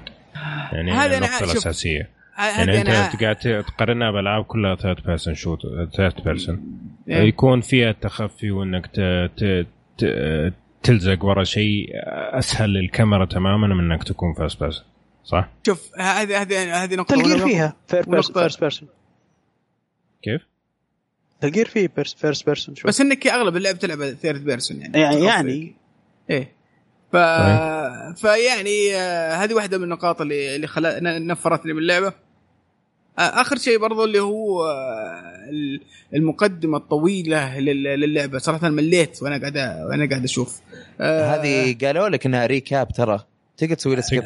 يعني 0.71 0.91
هذا 0.91 1.17
هذه 1.17 1.17
أنا 1.17 1.27
يعني 2.39 2.81
أنت 2.81 2.87
أنا- 2.89 3.21
قاعد 3.21 3.63
تقارنها 3.67 4.11
بألعاب 4.11 4.43
كلها 4.43 4.75
third 4.75 5.03
person 5.05 5.35
shoot 5.35 5.61
third 5.97 6.23
person. 6.23 6.79
يكون 7.07 7.61
فيها 7.61 7.89
التخفي 7.89 8.51
وإنك 8.51 8.87
ت... 8.87 8.99
ت... 9.37 9.67
ت... 9.97 10.05
تلزق 10.83 11.25
ورا 11.25 11.43
شيء 11.43 11.89
أسهل 12.39 12.69
للكاميرا 12.69 13.25
تماما 13.25 13.67
من 13.67 13.91
إنك 13.91 14.03
تكون 14.03 14.33
first 14.33 14.59
person 14.59 14.85
صح؟ 15.23 15.49
شوف 15.65 15.89
هذه 15.99 16.41
هذه 16.41 16.83
هذه 16.83 16.95
نقطة 16.95 17.15
Metal 17.15 17.27
Gear 17.27 17.37
فيها 17.37 17.75
first 17.87 18.37
person 18.61 18.89
كيف؟ 20.21 20.41
Metal 21.41 21.55
Gear 21.55 21.67
فيه 21.67 21.87
first 22.15 22.45
person 22.45 22.75
شوف 22.75 22.87
بس 22.87 23.01
إنك 23.01 23.27
أغلب 23.27 23.57
اللعب 23.57 23.79
تلعب 23.79 24.03
third 24.13 24.43
person 24.45 24.81
يعني. 24.81 24.99
يعني 24.99 25.15
تخفي. 25.15 25.25
يعني. 25.27 25.75
إيه. 26.29 26.51
ف... 27.11 27.15
فيعني 28.21 28.95
آه، 28.95 29.35
هذه 29.35 29.53
واحدة 29.53 29.77
من 29.77 29.83
النقاط 29.83 30.21
اللي 30.21 30.55
اللي 30.55 30.67
خلا... 30.67 30.99
ن- 30.99 31.27
نفرتني 31.27 31.73
من 31.73 31.79
اللعبة. 31.79 32.07
آه، 32.07 32.13
آخر 33.19 33.57
شيء 33.57 33.77
برضو 33.79 34.03
اللي 34.05 34.19
هو 34.19 34.65
آه، 34.65 35.49
ال- 35.49 35.81
المقدمة 36.15 36.77
الطويلة 36.77 37.59
لل- 37.59 37.83
للعبة. 37.99 38.37
صراحة 38.37 38.69
مليت 38.69 39.23
وأنا 39.23 39.37
قاعد 39.39 39.57
وأنا 39.57 40.09
قاعد 40.09 40.23
أشوف. 40.23 40.59
آه، 41.01 41.35
هذه 41.35 41.77
قالوا 41.85 42.09
لك 42.09 42.25
إنها 42.25 42.45
recap 42.45 42.87
ترى. 42.91 43.19
تقدر 43.57 43.73
تسوي 43.75 43.93
لها 43.95 44.01
skip. 44.01 44.23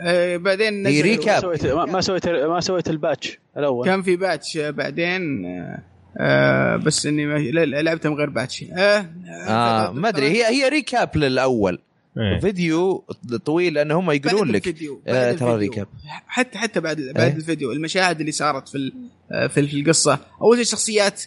آه، 0.00 0.36
بعدين 0.36 0.86
هي 0.86 1.00
recap. 1.00 1.34
ما 1.34 1.40
سويت 1.40 1.66
ما 1.66 2.00
سويت 2.00 2.28
ما 2.28 2.60
سويت 2.60 2.88
ال 2.90 2.98
patch 2.98 3.38
الأول. 3.56 3.86
كان 3.86 4.02
في 4.02 4.16
patch 4.16 4.56
آه، 4.56 4.70
بعدين 4.70 5.44
آه، 5.46 5.78
آه، 6.18 6.76
بس 6.76 7.06
إني 7.06 7.50
لعبتها 7.82 8.10
من 8.10 8.16
غير 8.16 8.30
patch 8.30 8.64
آه 8.72 9.06
آه 9.48 9.90
ما 9.92 10.08
أدري. 10.08 10.26
هي 10.28 10.44
هي 10.46 10.68
recap 10.68 11.16
للأول. 11.16 11.78
إيه. 12.18 12.40
فيديو 12.40 13.04
طويل 13.44 13.74
لأن 13.74 13.90
هم 13.90 14.10
يقولون 14.10 14.52
بعد 14.52 14.56
لك 14.56 14.68
آه، 15.08 15.26
بعد 15.30 15.36
ترى. 15.38 15.56
recap. 15.56 15.86
حتى 16.26 16.58
حتى 16.58 16.80
بعد 16.80 17.00
بعد 17.00 17.18
إيه. 17.30 17.36
الفيديو 17.36 17.72
المشاهد 17.72 18.20
اللي 18.20 18.32
صارت 18.32 18.68
في 18.68 18.92
آه، 19.32 19.46
في 19.46 19.60
القصة. 19.60 20.18
أول 20.42 20.56
شيء 20.56 20.64
الشخصيات 20.64 21.22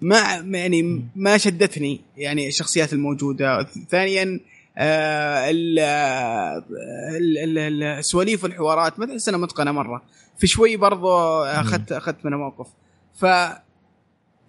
ما 0.00 0.18
يعني 0.58 1.04
ما 1.16 1.38
شدتني 1.38 2.00
يعني 2.16 2.48
الشخصيات 2.48 2.92
الموجودة. 2.92 3.66
ثانيا 3.90 4.40
آه، 4.78 5.50
ال- 5.50 5.78
ال- 5.78 7.38
ال- 7.38 7.58
ال- 7.58 7.82
السواليف 7.82 8.44
والحوارات. 8.44 8.98
ما 8.98 9.06
تحس 9.06 9.28
إنها 9.28 9.40
متقنة 9.40 9.72
مرة. 9.72 10.02
في 10.38 10.46
شوي 10.46 10.76
برضو 10.76 11.42
اخذت 11.42 11.92
أخذت 11.92 12.24
منها 12.24 12.38
موقف. 12.38 12.66
ف 13.14 13.26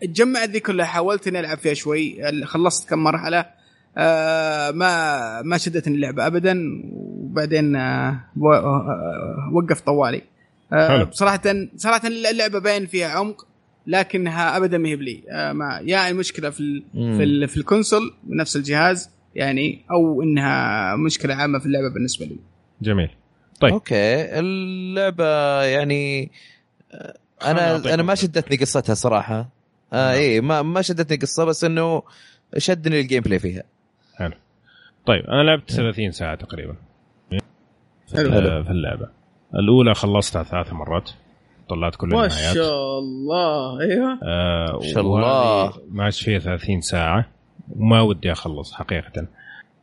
تجمعت 0.02 0.50
ذي 0.50 0.60
كلها 0.60 0.86
حاولت 0.86 1.28
إني 1.28 1.40
ألعب 1.40 1.58
فيها 1.58 1.74
شوي. 1.74 2.18
خلصت 2.45 2.90
كم 2.90 3.00
مرحلة. 3.00 3.62
آه 3.98 4.72
ما 4.72 5.41
ما 5.41 5.57
شدتني 5.57 5.95
اللعبة 5.95 6.28
ابدا 6.28 6.57
وبعدين 6.94 7.76
آه 7.76 8.20
آه، 8.53 9.49
وقف 9.53 9.82
طوالي. 9.82 10.22
آه 10.74 10.88
حلو. 10.88 11.06
بصراحه 11.06 11.41
صراحة 11.76 12.07
اللعبة 12.07 12.60
باين 12.60 12.86
فيها 12.86 13.07
عمق 13.07 13.48
لكنها 13.88 14.57
ابدا 14.57 14.78
ما 14.78 14.90
هي 14.90 14.95
بلي. 14.95 15.24
آه 15.30 15.53
ما 15.53 15.80
يا 15.84 16.10
المشكلة 16.10 16.49
في 16.49 16.60
ال. 16.60 16.84
في, 16.94 17.24
ال 17.24 17.48
في 17.48 17.57
الكونسول 17.57 18.14
نفس 18.30 18.56
الجهاز 18.56 19.10
يعني 19.36 19.86
أو 19.91 20.22
إنها 20.22 20.95
مشكلة 20.95 21.34
عامة 21.36 21.60
في 21.60 21.65
اللعبة 21.65 21.94
بالنسبة 21.94 22.26
لي. 22.26 22.36
جميل. 22.82 23.10
طيب. 23.60 23.74
okay. 23.73 24.40
اللعبة 24.40 25.64
يعني 25.64 26.32
أنا 27.45 27.94
أنا 27.94 28.03
ما. 28.03 28.15
شدتني 28.15 28.57
قصتها 28.57 28.94
صراحة. 28.94 29.49
آه 29.94 30.11
اي 30.14 30.41
ما 30.41 30.61
ما 30.61 30.82
شدتني 30.82 31.18
قصة 31.18 31.45
بس 31.45 31.64
إنه 31.64 32.03
شدني 32.57 32.99
ال 32.99 33.23
gameplay 33.23 33.40
فيها. 33.40 33.64
حلو. 34.18 34.31
طيب 35.06 35.26
أنا 35.26 35.44
لعبت 35.44 35.72
30 35.72 36.11
ساعة 36.11 36.35
تقريبا. 36.35 36.76
في, 38.07 38.18
حلو. 38.18 38.64
في 38.64 38.72
اللعبة. 38.72 39.10
الأولى 39.56 39.94
خلصتها 39.94 40.44
ثلاث 40.44 40.73
مرات. 40.73 41.10
طلعت 41.69 41.95
كل 41.95 42.07
ما 42.07 42.26
النهايات. 42.26 42.56
شاء 42.56 42.99
الله. 42.99 43.81
أيوه. 43.81 44.19
آه 44.23 44.80
ما 44.81 44.88
شاء 44.94 45.03
الله. 45.03 45.73
ماشي 45.91 46.26
فيها 46.26 46.40
30 46.40 46.81
ساعة. 46.81 47.26
وما 47.76 48.02
ودي 48.02 48.31
أخلص 48.31 48.73
حقيقة. 48.73 49.27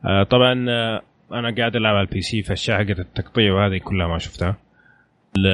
آه 0.05 0.23
طبعا 0.23 0.65
آه 0.69 1.01
أنا 1.31 1.55
قاعد 1.57 1.75
ألعب 1.75 1.95
على 1.95 2.07
ال 2.07 2.21
PC 2.21 2.43
فالاشياء 2.43 2.77
حقت 2.77 2.99
التقطيع 2.99 3.53
وهذه 3.53 3.77
كلها 3.77 4.07
ما 4.07 4.17
شفتها. 4.17 4.55
ال- 5.37 5.47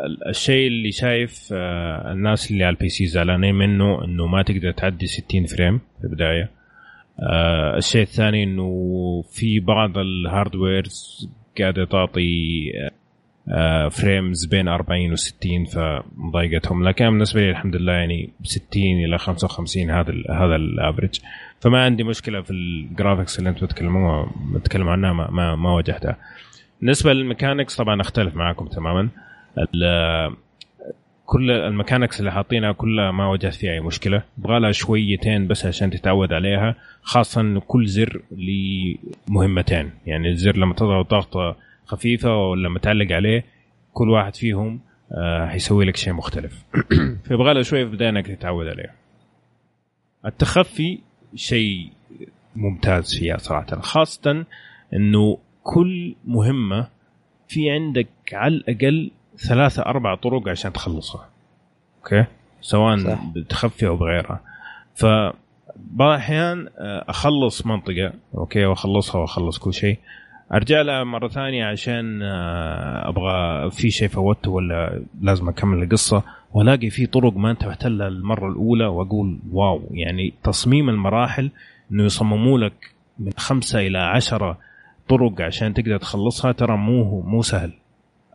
ال- 0.00 0.28
الشيء 0.28 0.66
اللي 0.68 0.92
شايف 0.92 1.48
آه 1.52 2.12
الناس 2.12 2.50
اللي 2.50 2.64
على 2.64 2.74
ال 2.74 2.88
PC 2.88 3.06
زعلانين 3.06 3.54
منه 3.54 4.04
إنه 4.04 4.26
ما 4.26 4.42
تقدر 4.42 4.70
تعدي 4.72 5.06
60 5.06 5.46
frame 5.46 5.78
في 5.98 6.04
البداية. 6.04 6.50
آه 7.20 7.76
الشيء 7.76 8.02
الثاني 8.02 8.42
إنه 8.42 8.70
في 9.32 9.60
بعض 9.60 9.98
ال 9.98 10.11
hardwares 10.11 11.28
قاعدة 11.60 11.84
تعطي 11.84 12.70
آه 13.48 13.88
frames 13.88 14.46
بين 14.46 14.68
40 14.68 15.16
و60 15.16 15.70
فمضايقتهم. 15.74 16.88
لكن 16.88 17.04
بالنسبة 17.04 17.40
لي 17.40 17.50
الحمد 17.50 17.76
لله 17.76 17.92
يعني 17.92 18.30
60 18.42 18.82
إلى 18.82 19.18
55 19.18 19.90
هذا 19.90 20.10
ال 20.10 20.24
هذا 20.30 20.56
ال 20.56 20.64
average 20.64 21.20
فما 21.60 21.84
عندي 21.84 22.04
مشكلة 22.04 22.42
في 22.42 22.50
ال 22.50 22.60
graphics 22.60 23.38
اللي 23.38 23.50
أنتم 23.50 23.66
تتكلموا 23.66 24.26
تتكلموا 24.54 24.92
عنها 24.92 25.12
ما, 25.12 25.30
ما, 25.30 25.56
ما 25.56 25.70
واجهتها. 25.70 26.16
بالنسبة 26.80 27.12
لل 27.12 27.24
mechanics 27.24 27.76
طبعا 27.76 28.00
أختلف 28.00 28.34
معاكم 28.34 28.66
تماما. 28.66 29.08
كل 31.26 31.50
ال 31.50 31.57
mechanics 31.57 32.20
اللي 32.20 32.32
حاطينها 32.32 32.72
كلها 32.72 33.10
ما 33.10 33.26
واجهت 33.26 33.54
فيها 33.54 33.72
أي 33.72 33.80
مشكلة. 33.80 34.22
يبغى 34.38 34.60
لها 34.60 34.72
شويتين 34.72 35.46
بس 35.46 35.66
عشان 35.66 35.90
تتعود 35.90 36.32
عليها 36.32 36.74
خاصه 37.02 37.40
انه 37.40 37.60
كل 37.60 37.86
زر 37.86 38.22
ليه 38.30 38.96
مهمتين 39.28 39.90
يعني 40.06 40.28
الزر 40.28 40.56
لما 40.56 40.74
تضغط 40.74 41.10
ضغطة 41.10 41.56
خفيفة 41.86 42.36
ولما 42.36 42.78
تعلق 42.78 43.12
عليه 43.12 43.44
كل 43.92 44.10
واحد 44.10 44.36
فيهم 44.36 44.80
آه 45.12 45.46
حيسوي 45.46 45.84
لك 45.84 45.96
شيء 45.96 46.12
مختلف. 46.12 46.64
فيبغى 47.24 47.54
له 47.54 47.62
شوية 47.62 47.84
في 47.84 47.90
البدايه 47.90 48.08
انك 48.08 48.26
تتعود 48.26 48.66
عليه. 48.66 48.94
التخفي 50.26 50.98
شيء 51.34 51.90
ممتاز 52.56 53.14
فيها 53.18 53.36
صراحة 53.36 53.80
خاصه 53.80 54.44
إنه 54.94 55.38
كل 55.62 56.14
مهمة 56.24 56.88
في 57.48 57.70
عندك 57.70 58.08
على 58.32 58.54
الأقل 58.54 59.10
ثلاثة 59.38 59.82
أربع 59.82 60.14
طرق 60.14 60.48
عشان 60.48 60.72
تخلصها. 60.72 61.28
okay؟ 61.98 62.24
سواء 62.60 62.96
صح. 62.96 63.24
بتخفي 63.34 63.86
أو 63.86 63.96
بغيرها. 63.96 64.40
فبعض 64.94 66.10
الأحيان 66.10 66.68
آه، 66.78 67.04
أخلص 67.08 67.66
منطقة 67.66 68.12
okay 68.34 68.64
وأخلصها 68.64 69.20
وأخلص 69.20 69.58
كل 69.58 69.74
شيء. 69.74 69.98
أرجع 70.52 70.80
لها 70.82 71.04
مرة 71.04 71.28
ثانية 71.28 71.66
عشان 71.66 72.22
آه، 72.22 73.08
أبغى 73.08 73.70
في 73.70 73.90
شيء 73.90 74.08
فوته 74.08 74.50
ولا 74.50 75.02
لازم 75.20 75.48
أكمل 75.48 75.82
القصة 75.82 76.22
وألاقي 76.52 76.90
في 76.90 77.06
طرق 77.06 77.36
ما 77.36 77.50
انتبهت 77.50 77.86
لها 77.86 78.08
المرة 78.08 78.48
الأولى 78.48 78.86
وأقول 78.86 79.38
واو. 79.52 79.82
يعني 79.90 80.34
تصميم 80.42 80.88
المراحل 80.88 81.50
إنه 81.92 82.04
يصمموا 82.04 82.58
لك 82.58 82.94
من 83.18 83.32
خمسة 83.36 83.80
إلى 83.80 83.98
عشرة 83.98 84.58
طرق 85.08 85.40
عشان 85.40 85.74
تقدر 85.74 85.96
تخلصها 85.96 86.52
ترى 86.52 86.76
مو 86.76 87.20
مو 87.20 87.42
سهل. 87.42 87.72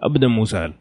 ابدا 0.03 0.27
مو 0.27 0.45
سهل. 0.45 0.73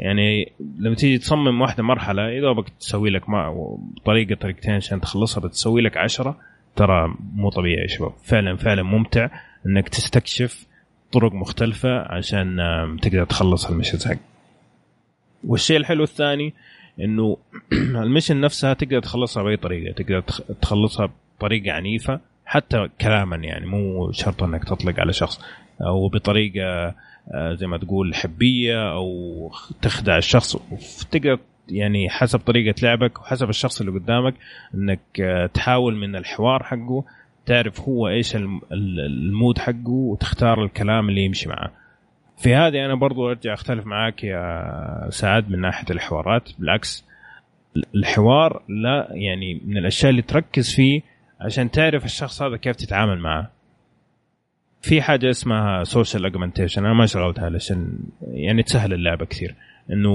يعني 0.00 0.52
لما 0.78 0.94
تيجي 0.94 1.18
تصمم 1.18 1.60
واحدة 1.60 1.82
مرحلة 1.82 2.28
اذا 2.28 2.40
دوبك 2.40 2.68
تسوي 2.68 3.10
لك 3.10 3.28
ما 3.30 3.76
طريقة 4.04 4.34
طريقتين 4.34 4.74
عشان 4.74 5.00
تخلصها 5.00 5.40
بتسوي 5.40 5.80
لك 5.82 5.96
عشرة 5.96 6.38
ترى 6.76 7.14
مو 7.34 7.50
طبيعي 7.50 7.82
يا 7.82 7.86
شباب. 7.86 8.12
فعلا 8.24 8.56
فعلا 8.56 8.82
ممتع 8.82 9.28
إنك 9.66 9.88
تستكشف 9.88 10.66
طرق 11.12 11.32
مختلفة 11.32 11.98
عشان 12.12 12.56
تقدر 13.02 13.24
تخلص 13.24 13.66
المشن 13.70 14.10
حق 14.10 14.16
والشيء 15.44 15.76
الحلو 15.76 16.04
الثاني 16.04 16.54
إنه 17.00 17.36
المشن 18.04 18.40
نفسها 18.40 18.74
تقدر 18.74 19.00
تخلصها 19.00 19.42
بأي 19.42 19.56
طريقة. 19.56 19.92
تقدر 19.94 20.20
تخ- 20.20 20.42
تخلصها 20.62 21.10
بطريقة 21.38 21.72
عنيفة 21.72 22.20
حتى 22.46 22.88
كلاما 23.00 23.36
يعني 23.36 23.66
مو 23.66 24.12
شرط 24.12 24.42
إنك 24.42 24.64
تطلق 24.64 25.00
على 25.00 25.12
شخص 25.12 25.40
أو 25.86 26.08
بطريقة 26.08 26.94
زي 27.54 27.66
ما 27.66 27.78
تقول 27.78 28.14
حبية 28.14 28.92
أو 28.92 29.52
تخدع 29.82 30.16
الشخص 30.18 30.56
تقدر 31.10 31.38
يعني 31.68 32.10
حسب 32.10 32.38
طريقة 32.38 32.74
لعبك 32.82 33.20
وحسب 33.20 33.48
الشخص 33.48 33.80
اللي 33.80 33.92
قدامك 33.92 34.34
إنك 34.74 35.00
آه، 35.20 35.46
تحاول 35.46 35.96
من 35.96 36.16
الحوار 36.16 36.62
حقه 36.62 37.04
تعرف 37.46 37.80
هو 37.80 38.08
إيش 38.08 38.36
الم- 38.36 38.60
ال- 38.72 39.00
المود 39.00 39.58
حقه 39.58 39.88
وتختار 39.90 40.64
الكلام 40.64 41.08
اللي 41.08 41.20
يمشي 41.24 41.48
معه. 41.48 41.70
في 42.38 42.54
هذه 42.54 42.84
أنا 42.84 42.94
برضو 42.94 43.28
أرجع 43.30 43.54
أختلف 43.54 43.86
معاك 43.86 44.24
يا 44.24 45.06
سعد 45.10 45.50
من 45.50 45.60
ناحية 45.60 45.86
الحوارات. 45.90 46.48
بالعكس 46.58 47.04
الحوار 47.94 48.62
لا 48.68 49.08
يعني 49.10 49.60
من 49.66 49.76
الأشياء 49.76 50.10
اللي 50.10 50.22
تركز 50.22 50.74
فيه 50.74 51.02
عشان 51.40 51.70
تعرف 51.70 52.04
الشخص 52.04 52.42
هذا 52.42 52.56
كيف 52.56 52.76
تتعامل 52.76 53.18
معه. 53.18 53.50
في 54.82 55.02
حاجة 55.02 55.30
اسمها 55.30 55.84
social 55.84 56.26
augmentation 56.26 56.84
أنا 56.84 56.94
ما 56.94 57.06
شغلتها 57.06 57.44
علشان 57.44 57.98
يعني 58.32 58.62
تسهل 58.62 58.92
اللعبة 58.92 59.24
كثير. 59.24 59.54
إنه 59.92 60.14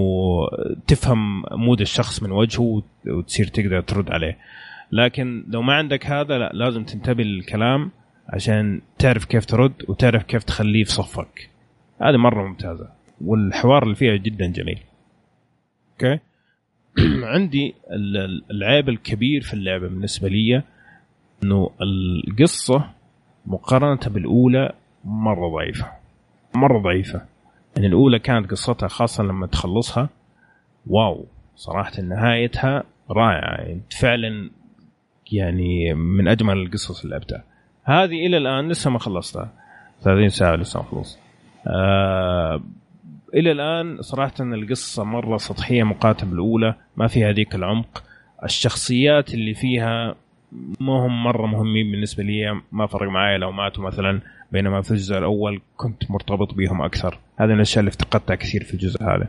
تفهم 0.87 1.43
mood 1.51 1.81
الشخص 1.81 2.23
من 2.23 2.31
وجهه 2.31 2.61
وت- 2.61 3.07
وتصير 3.07 3.47
تقدر 3.47 3.81
ترد 3.81 4.11
عليه. 4.11 4.37
لكن 4.91 5.45
لو 5.47 5.61
ما 5.61 5.73
عندك 5.73 6.05
هذا 6.05 6.37
لا 6.37 6.51
لازم 6.53 6.83
تنتبه 6.83 7.23
للكلام 7.23 7.91
عشان 8.29 8.81
تعرف 8.99 9.25
كيف 9.25 9.45
ترد 9.45 9.73
وتعرف 9.87 10.23
كيف 10.23 10.43
تخليه 10.43 10.83
في 10.83 10.91
صفك. 10.91 11.49
هذه 12.01 12.17
مرة 12.17 12.47
ممتازة 12.47 12.89
والحوار 13.21 13.83
اللي 13.83 13.95
فيها 13.95 14.15
جدا 14.15 14.45
جميل. 14.47 14.79
okay؟ 15.91 16.19
عندي 17.33 17.75
ال- 17.91 18.17
ال- 18.17 18.43
العيب 18.51 18.89
الكبير 18.89 19.41
في 19.41 19.53
اللعبة 19.53 19.87
بالنسبة 19.87 20.27
لي 20.29 20.63
إنه 21.43 21.69
القصة 21.81 22.89
مقارنة 23.47 23.99
بالأولى 24.07 24.71
مرة 25.05 25.49
ضعيفة. 25.49 25.85
مرة 26.55 26.79
ضعيفة. 26.79 27.21
يعني 27.75 27.87
الأولى 27.87 28.19
كانت 28.19 28.51
قصتها 28.51 28.87
خاصة 28.87 29.23
لما 29.23 29.47
تخلصها 29.47 30.09
wow 30.87 31.25
صراحة 31.55 32.01
نهايتها 32.01 32.83
رائعة. 33.09 33.61
يعني 33.61 33.81
فعلا 33.99 34.49
يعني 35.31 35.93
من 35.93 36.27
أجمل 36.27 36.57
القصص 36.57 37.01
اللي 37.03 37.15
لعبتها 37.15 37.43
هذه 37.83 38.25
إلى 38.25 38.37
الآن 38.37 38.69
لسه 38.69 38.89
ما 38.89 38.99
خلصتها. 38.99 39.51
30 40.01 40.29
ساعة 40.29 40.55
لسه 40.55 40.79
ما 40.79 40.85
خلصت. 40.85 41.19
آه 41.67 42.61
إلى 43.33 43.51
الآن 43.51 44.01
صراحة 44.01 44.33
القصة 44.39 45.03
مرة 45.03 45.37
سطحية 45.37 45.83
مقارنه 45.83 46.31
بالأولى 46.31 46.75
ما 46.97 47.07
فيها 47.07 47.29
هذيك 47.29 47.55
العمق. 47.55 48.03
الشخصيات 48.43 49.33
اللي 49.33 49.53
فيها 49.53 50.15
ما 50.79 50.93
هم 51.05 51.23
مرة 51.23 51.45
مهمين 51.47 51.91
بالنسبة 51.91 52.23
لي 52.23 52.61
ما 52.71 52.87
فرق 52.87 53.09
معايا 53.09 53.37
لو 53.37 53.51
ماتوا 53.51 53.83
مثلا 53.83 54.21
بينما 54.51 54.81
في 54.81 54.91
الجزء 54.91 55.17
الأول 55.17 55.61
كنت 55.77 56.11
مرتبط 56.11 56.53
بهم 56.53 56.81
أكثر. 56.81 57.19
هذه 57.37 57.47
من 57.47 57.55
الأشياء 57.55 57.79
اللي 57.79 57.89
افتقدتها 57.89 58.35
كثير 58.35 58.63
في 58.63 58.73
الجزء 58.73 59.03
هذا. 59.03 59.27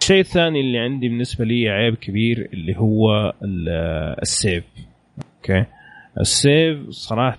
الشيء 0.00 0.20
الثاني 0.20 0.60
اللي 0.60 0.78
عندي 0.78 1.08
بالنسبة 1.08 1.44
لي 1.44 1.68
عيب 1.68 1.94
كبير 1.94 2.48
اللي 2.52 2.76
هو 2.76 3.32
ال- 3.44 3.68
ال 4.22 4.29
save. 4.29 4.64
okay؟ 5.36 5.64
ال 6.20 6.34
save 6.34 6.88
صراحة 6.90 7.38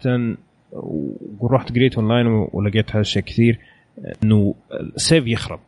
ورحت 1.39 1.71
قريت 1.71 1.95
أونلاين 1.95 2.27
ولقيت 2.27 2.91
هذا 2.91 2.99
الشيء 3.01 3.23
كثير 3.23 3.59
إنه 4.23 4.55
ال 4.95 5.02
save 5.02 5.27
يخرب. 5.27 5.59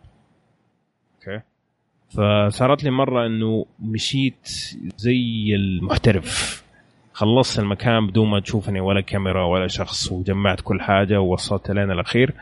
okay؟ 1.16 1.42
فصارت 2.10 2.84
لي 2.84 2.92
مرة 2.92 3.26
إنه 3.26 3.66
مشيت 3.80 4.48
زي 4.98 5.56
المحترف. 5.56 6.63
خلصت 7.14 7.60
المكان 7.60 8.08
بدون 8.08 8.30
ما 8.30 8.40
تشوفني 8.40 8.80
ولا 8.80 9.02
كاميرا 9.02 9.46
ولا 9.46 9.68
شخص 9.68 10.12
وجمعت 10.12 10.62
كل 10.62 10.82
حاجة 10.82 11.20
ووصلت 11.20 11.72
لين 11.72 11.92
الأخير 11.92 12.34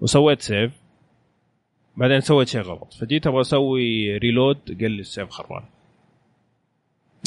وسويت 0.00 0.42
save 0.42 0.72
بعدين 1.96 2.20
سويت 2.20 2.48
شيء 2.48 2.60
غلط. 2.60 2.94
فجيت 3.00 3.26
أبغى 3.26 3.40
أسوي 3.40 4.16
reload 4.18 4.58
قال 4.80 4.90
لي 4.90 5.00
ال 5.00 5.06
save 5.06 5.30
خربان 5.30 5.62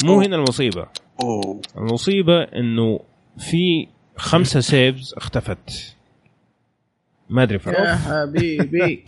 مو 0.04 0.20
هنا 0.20 0.36
المصيبة. 0.36 0.86
أوه. 1.22 1.60
المصيبة 1.76 2.42
إنه 2.42 3.00
في 3.38 3.88
خمسة 4.16 4.60
saves 4.60 5.14
اختفت. 5.16 5.96
ما 7.30 7.42
أدري 7.42 7.54
يا 7.54 7.58
فرق 7.58 7.84
حبيبي 7.84 9.04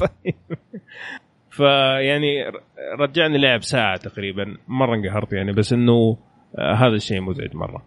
فيعني 1.56 2.52
رجعني 2.98 3.38
لعب 3.38 3.62
ساعة 3.62 3.96
تقريبا. 3.96 4.56
مرة 4.68 4.94
انقهرت 4.94 5.32
يعني 5.32 5.52
بس 5.52 5.72
إنه 5.72 6.16
آه، 6.58 6.74
هذا 6.74 6.94
الشيء 6.94 7.20
مزعج 7.20 7.56
مرة. 7.56 7.82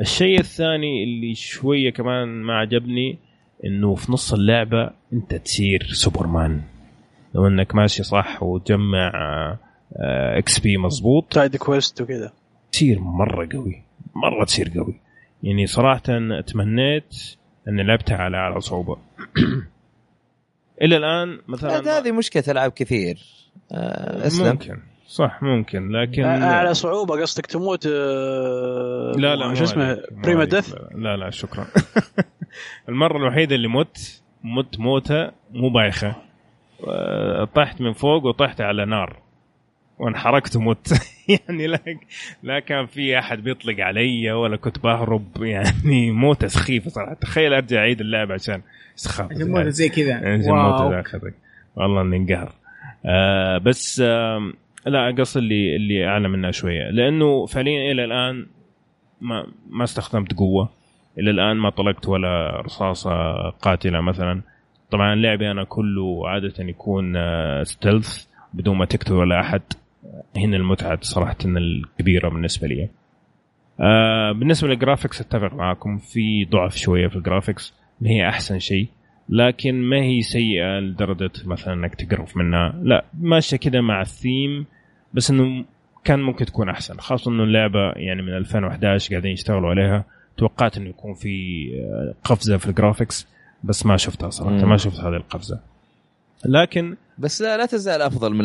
الشيء 0.00 0.40
الثاني 0.40 1.04
اللي 1.04 1.34
شوية 1.34 1.90
كمان 1.90 2.28
ما 2.28 2.54
عجبني 2.58 3.18
إنه 3.64 3.94
في 3.94 4.12
نص 4.12 4.32
اللعبة 4.32 4.90
أنت 5.12 5.34
تصير 5.34 5.82
سوبرمان. 5.82 6.62
لو 7.34 7.46
إنك 7.46 7.74
ماشي 7.74 8.02
صح 8.02 8.42
وتجمع 8.42 9.12
آه، 9.96 10.38
XP 10.38 10.76
مضبوط. 10.76 11.34
side 11.34 11.56
quest 11.56 12.00
وكذا. 12.00 12.32
تصير 12.72 13.00
مرة 13.00 13.48
قوي. 13.52 13.82
مرة 14.14 14.44
تصير 14.44 14.72
قوي. 14.76 15.00
يعني 15.42 15.66
صراحة 15.66 16.02
تمنيت 16.46 17.36
إني 17.68 17.82
لعبتها 17.82 18.16
على 18.16 18.36
أعلى 18.36 18.60
صعوبة. 18.60 18.96
إلى 20.82 20.96
الآن 20.96 21.38
مثلا 21.48 21.98
هذه 21.98 22.12
مشكلة 22.12 22.44
ألعاب 22.48 22.72
كثير. 22.72 23.18
آه، 23.72 24.26
أسلم. 24.26 24.48
ممكن. 24.48 24.78
صح 25.08 25.42
ممكن 25.42 25.88
لكن 25.92 26.24
على 26.24 26.74
صعوبة 26.74 27.20
قصدك 27.20 27.46
تموت 27.46 27.86
آه، 27.86 29.12
لا 29.16 29.36
لا 29.36 29.54
شو 29.54 29.64
اسمه 29.64 29.98
بريما. 30.10 30.44
ديث 30.44 30.74
لا 30.94 31.16
لا 31.16 31.30
شكرا. 31.30 31.66
المرة 32.88 33.16
الوحيدة 33.16 33.54
اللي 33.54 33.68
مت 33.68 34.22
مت 34.44 34.80
موتة 34.80 35.30
مو 35.50 35.68
بايخة. 35.70 36.14
آه، 36.88 37.44
طحت 37.54 37.80
من 37.80 37.92
فوق 37.92 38.24
وطحت 38.24 38.60
على 38.60 38.84
نار. 38.86 39.16
وانحرقت 39.98 40.56
ومت. 40.56 40.88
يعني 41.28 41.66
لا 41.66 41.78
لا 42.42 42.60
كان 42.60 42.86
في 42.86 43.18
أحد 43.18 43.42
بيطلق 43.42 43.80
علي 43.84 44.32
ولا 44.32 44.56
كنت 44.56 44.78
بهرب. 44.78 45.42
يعني 45.42 46.10
موتة 46.10 46.46
سخيفة 46.46 46.90
صراحة. 46.90 47.14
تخيل 47.14 47.54
أرجع 47.54 47.78
أعيد 47.78 48.00
اللعبه 48.00 48.34
عشان 48.34 48.62
سخافة. 48.96 49.34
جموله 49.34 49.68
زي 49.68 49.88
كذا. 49.88 50.36
موتة 50.36 51.32
والله 51.76 52.00
إني 52.02 52.16
انقهر. 52.16 52.52
آه 53.06 53.58
بس 53.58 54.00
آه 54.04 54.52
لا 54.86 55.14
قص 55.18 55.36
اللي 55.36 55.76
اللي 55.76 56.06
اعلى 56.06 56.28
منها 56.28 56.50
شوية. 56.50 56.90
لأنه 56.90 57.46
فعليا 57.46 57.92
إلى 57.92 58.04
الآن 58.04 58.46
ما 59.20 59.46
ما 59.70 59.84
استخدمت 59.84 60.34
قوة. 60.34 60.68
إلى 61.18 61.30
الآن 61.30 61.56
ما 61.56 61.70
طلقت 61.70 62.08
ولا 62.08 62.60
رصاصة 62.60 63.50
قاتلة 63.50 64.00
مثلا. 64.00 64.42
طبعا 64.90 65.14
لعبي 65.14 65.50
أنا 65.50 65.64
كله 65.64 66.28
عادة 66.28 66.54
يكون 66.58 67.16
آه 67.16 67.62
stealth 67.62 68.26
بدون 68.54 68.76
ما 68.76 68.84
تقتل 68.84 69.12
ولا 69.12 69.40
أحد. 69.40 69.62
هنا 70.36 70.56
المتعة 70.56 70.98
صراحة 71.02 71.36
الكبيرة 71.44 72.28
بالنسبة 72.28 72.68
لي. 72.68 72.88
آه 73.80 74.32
بالنسبة 74.32 74.68
لل 74.68 74.78
graphics 74.78 75.20
أتفق 75.20 75.54
معاكم. 75.54 75.98
في 75.98 76.44
ضعف 76.44 76.76
شوية 76.76 77.08
في 77.08 77.16
ال 77.16 77.22
graphics 77.22 77.74
ما 78.00 78.10
هي 78.10 78.28
أحسن 78.28 78.58
شيء. 78.58 78.88
لكن 79.28 79.74
ما 79.82 80.02
هي 80.02 80.22
سيئة 80.22 80.78
لدرجة 80.80 81.30
مثلا 81.44 81.74
إنك 81.74 81.94
تقرف 81.94 82.36
منها. 82.36 82.80
لا 82.82 83.04
ماشية 83.20 83.56
كده 83.56 83.80
مع 83.80 84.00
الثيم. 84.00 84.66
بس 85.16 85.30
إنه 85.30 85.64
كان 86.04 86.20
ممكن 86.22 86.44
تكون 86.46 86.68
أحسن 86.68 86.96
خاصة 86.98 87.30
إنه 87.30 87.42
اللعبة 87.44 87.92
يعني 87.96 88.22
من 88.22 88.36
2011 88.36 89.10
قاعدين 89.10 89.32
يشتغلوا 89.32 89.70
عليها. 89.70 90.04
توقعت 90.36 90.76
إنه 90.76 90.88
يكون 90.88 91.14
في 91.14 91.66
آه، 91.80 92.14
قفزة 92.24 92.56
في 92.56 92.66
الجرافيكس 92.68 93.26
بس 93.64 93.86
ما 93.86 93.96
شفتها 93.96 94.30
صراحة 94.30 94.54
مم. 94.56 94.68
ما 94.68 94.76
شفت 94.76 95.00
هذه 95.00 95.16
القفزة. 95.16 95.60
لكن 96.44 96.96
بس 97.18 97.42
لا, 97.42 97.56
لا 97.56 97.66
تزال 97.66 98.02
أفضل 98.02 98.34
من 98.34 98.44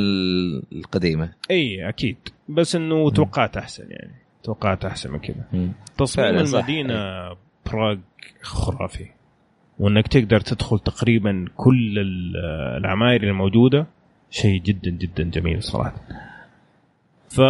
القديمة. 0.72 1.34
إي 1.52 1.90
أكيد. 1.90 2.18
بس 2.50 2.76
إنه 2.76 3.12
توقعت 3.12 3.58
أحسن 3.58 3.84
يعني. 3.90 4.12
توقعت 4.44 4.86
أحسن 4.86 5.12
من 5.12 5.20
كذا. 5.20 5.70
تصميم 5.98 6.46
صح. 6.46 6.58
المدينة 6.58 6.94
براغ 7.66 7.98
خرافي. 8.42 9.06
وإنك 9.80 10.08
تقدر 10.08 10.40
تدخل 10.40 10.80
تقريبا 10.80 11.46
كل 11.58 12.00
ال- 12.00 12.38
العماير 12.78 13.24
الموجودة 13.24 13.86
شيء 14.30 14.62
جدا 14.62 14.92
جدا 14.92 15.24
جميل 15.24 15.64
صراحة. 15.64 15.94
ف 17.36 17.42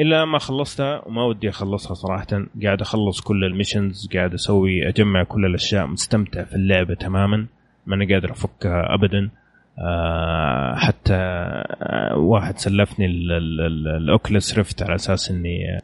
إلا 0.00 0.24
ما 0.24 0.38
خلصتها 0.38 1.02
وما 1.08 1.22
ودي 1.24 1.48
أخلصها 1.48 1.94
صراحة 1.94 2.26
قاعد 2.64 2.80
أخلص 2.80 3.20
كل 3.20 3.44
ال 3.44 3.51
missions 3.51 4.08
قاعد 4.14 4.34
أسوي 4.34 4.88
أجمع 4.88 5.22
كل 5.24 5.46
الأشياء 5.46 5.86
مستمتع 5.86 6.44
في 6.44 6.54
اللعبة 6.54 6.94
تماما 6.94 7.46
ما 7.86 7.94
أنا 7.94 8.14
قادر 8.14 8.30
أفكها 8.30 8.94
ابدا. 8.94 9.30
آه 9.78 10.74
حتى 10.74 11.14
آه 11.14 12.16
واحد 12.16 12.58
سلفني 12.58 13.06
ال- 13.06 13.32
ال- 13.32 13.60
ال- 13.60 13.88
ال 14.02 14.10
Oculus 14.10 14.58
Rift 14.58 14.82
على 14.82 14.94
أساس 14.94 15.30
إني 15.30 15.78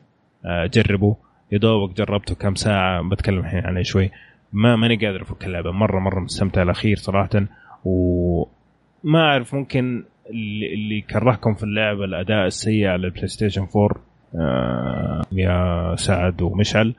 آه، 0.45 0.65
أجربه. 0.65 1.17
يا 1.53 1.59
دوبك 1.59 1.97
جربته 1.97 2.35
كم 2.35 2.55
ساعة 2.55 3.09
بتكلم 3.09 3.39
الحين 3.39 3.61
عليه 3.67 3.83
شوي. 3.83 4.11
ما 4.53 4.77
ماني 4.77 4.97
قادر 4.97 5.23
أفك 5.23 5.45
اللعبة 5.45 5.71
مرة 5.71 5.99
مرة 6.01 6.21
مستمتع. 6.21 6.63
الأخير 6.63 6.97
صراحة 6.97 7.47
وما 7.85 9.21
أعرف 9.21 9.55
ممكن 9.55 10.05
اللي, 10.31 10.75
اللي 10.75 11.01
كرهكم 11.01 11.55
في 11.55 11.63
اللعبة 11.63 12.05
الأداء 12.05 12.47
السيء 12.47 12.87
على 12.87 13.07
ال 13.07 13.29
PlayStation 13.29 13.67
4 13.77 13.91
آه 14.35 15.23
يا 15.33 15.95
سعد 15.97 16.43
ومشعل. 16.43 16.95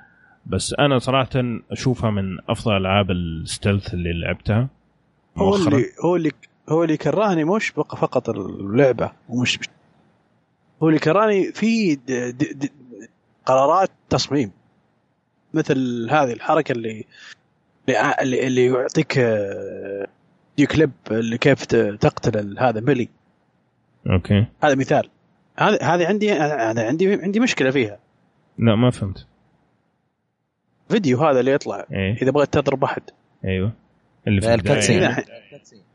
بس 0.45 0.75
أنا 0.79 0.99
صراحة 0.99 1.29
أشوفها 1.71 2.11
من 2.11 2.37
أفضل 2.49 2.77
ألعاب 2.77 3.11
ال 3.11 3.22
stealth 3.22 3.93
اللي 3.93 4.13
لعبتها 4.21 4.67
هو 5.37 5.55
اللي 5.55 5.85
هو 6.05 6.15
اللي 6.15 6.31
هو 6.69 6.83
اللي 6.83 6.97
كرهني 6.97 7.43
مش 7.43 7.67
فقط 7.69 8.29
اللعبة 8.29 9.11
ومش 9.29 9.59
مش- 9.59 9.69
هو 10.83 10.87
اللي 10.89 10.99
كرهني 10.99 11.51
في 11.51 11.97
قرارات 13.45 13.89
تصميم. 14.09 14.51
مثل 15.53 16.07
هذه 16.11 16.33
الحركة 16.33 16.71
اللي 16.71 17.05
اللي, 17.89 18.15
اللي, 18.21 18.47
اللي 18.47 18.65
يعطيك 18.65 19.17
آه، 19.17 20.07
video 20.57 20.75
clip 20.75 20.91
اللي 21.11 21.37
كيف 21.37 21.65
تقتل 21.65 22.59
هذا 22.59 22.79
melee 22.79 23.09
okay. 24.09 24.45
هذا 24.63 24.75
مثال. 24.75 25.09
هذا 25.57 25.81
هذه 25.81 26.07
عندي 26.07 26.33
هذا 26.33 26.87
عندي 26.87 27.13
عندي 27.13 27.39
مشكلة 27.39 27.71
فيها. 27.71 27.99
لا 28.57 28.75
ما 28.75 28.91
فهمت. 28.91 29.27
فيديو 30.89 31.17
هذا 31.17 31.39
اللي 31.39 31.51
يطلع. 31.51 31.85
إيه. 31.91 32.21
إذا 32.21 32.31
بغيت 32.31 32.53
تضرب 32.53 32.83
أحد. 32.83 33.01
أيوه. 33.45 33.73
اللي 34.27 34.41
في 34.41 34.53
ال 34.53 34.58
cutscene. 34.58 35.03
اي 35.03 35.23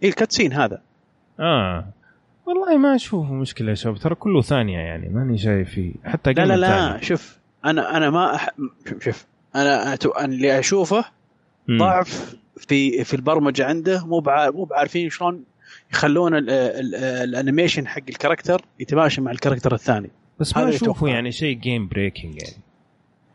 ال 0.09 0.14
cutscene 0.14 0.53
هذا. 0.53 0.83
آه. 1.41 1.87
والله 2.47 2.79
ما 2.79 2.95
اشوفه 2.95 3.33
مشكلة 3.33 3.71
يا 3.71 3.75
شباب. 3.75 3.97
ترى 3.97 4.15
كله 4.15 4.43
ثانية 4.43 4.79
يعني. 4.79 5.09
ماني 5.09 5.39
شايف 5.39 5.71
فيه. 5.71 5.93
حتى 6.05 6.33
لا 6.33 6.45
لا 6.45 6.57
لا. 6.57 6.69
ثانية. 6.69 7.01
شوف 7.01 7.39
أنا 7.65 7.97
أنا 7.97 8.11
ما 8.11 8.35
أح... 8.35 8.51
شوف 9.01 9.27
أنا 9.57 9.99
اللي 10.25 10.59
أشوفه. 10.59 11.05
ضعف 11.71 12.42
في 12.57 13.05
في 13.05 13.15
البرمجة 13.15 13.67
عنده 13.67 14.07
مو 14.07 14.19
بع... 14.19 14.51
مو 14.51 14.65
بعارفين 14.65 15.11
شلون 15.11 15.45
يخلون 15.93 16.35
ال... 16.35 16.51
ال... 16.51 16.95
ال 16.95 17.04
animation 17.04 17.87
حق 17.87 18.03
ال 18.09 18.14
character 18.14 18.65
يتماشى 18.81 19.21
مع 19.21 19.31
ال 19.31 19.35
character 19.35 19.75
الثاني 19.75 20.11
بس 20.41 20.57
ما 20.57 20.69
اشوفه. 20.69 21.09
يعني 21.09 21.33
شيء 21.33 21.57
game 21.57 21.89
breaking 21.89 22.43
يعني 22.43 22.63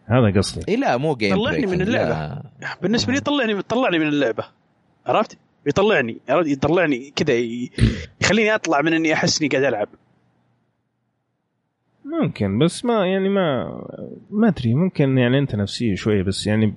هذا 0.05 0.39
قصدي 0.39 0.71
إي 0.71 0.75
لا 0.75 0.97
مو 0.97 1.15
game 1.15 1.35
طلعني 1.35 1.65
من 1.65 1.81
اللعبة. 1.81 2.09
لا. 2.09 2.77
بالنسبة 2.81 3.13
لي 3.13 3.19
طلعني 3.19 3.61
طلعني 3.61 3.99
من 3.99 4.07
اللعبة 4.07 4.43
عرفت؟ 5.05 5.37
يطلعني؟ 5.65 6.17
يطلعني 6.29 7.13
كذا. 7.15 7.33
يخليني 8.21 8.55
أطلع 8.55 8.81
من 8.81 8.93
إني 8.93 9.13
أحس 9.13 9.41
إني 9.41 9.49
قاعد 9.49 9.63
ألعب 9.63 9.87
ممكن 12.07 12.59
بس 12.59 12.85
ما 12.85 13.07
يعني 13.07 13.29
ما 13.29 13.65
ما 14.29 14.47
أدري 14.47 14.73
ممكن 14.73 15.17
يعني 15.17 15.39
أنت 15.39 15.55
نفسية 15.55 15.95
شوية 15.95 16.23
بس 16.23 16.47
يعني 16.47 16.73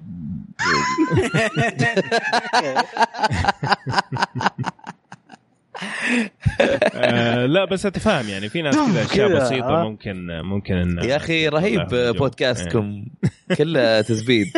آه 6.94 7.46
لا 7.46 7.64
بس 7.64 7.86
اتفهم 7.86 8.28
يعني. 8.28 8.48
في 8.48 8.62
ناس 8.62 8.74
كذا 8.92 9.04
أشياء 9.04 9.36
بسيطة 9.36 9.80
آه. 9.80 9.84
ممكن 9.84 10.26
ممكن 10.42 10.74
إن 10.74 11.04
يا 11.04 11.16
أخي 11.16 11.48
رهيب. 11.48 11.86
بودكاستكم. 11.92 13.04
كله 13.58 14.00
تزبيد 14.10 14.46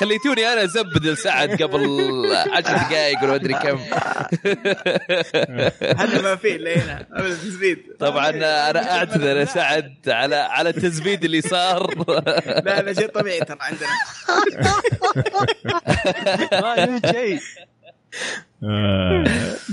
خليتوني 0.00 0.46
أنا 0.52 0.64
أزبد 0.64 1.06
لسعد 1.06 1.62
قبل 1.62 1.86
عشر 2.52 2.76
دقائق 2.76 3.22
ولا 3.22 3.34
أدري 3.34 3.54
كم. 3.54 3.78
هذا 5.98 6.22
ما 6.22 6.36
فيه 6.36 6.56
إلا 6.56 6.76
هنا. 6.84 7.06
ابدا 7.12 7.34
تثبيت 7.34 7.86
طبعا 8.00 8.30
أنا 8.30 8.90
أعتذر 8.98 9.36
يا 9.36 9.44
سعد 9.44 9.94
على 10.08 10.36
على 10.36 10.68
التزبيد 10.68 11.24
اللي 11.24 11.40
صار. 11.40 11.94
لا 12.64 12.82
لا 12.82 12.92
شيء 12.92 13.08
طبيعي 13.08 13.40
ترى 13.40 13.58
عندنا. 13.60 13.88
ما 16.62 17.00
شيء. 17.12 17.38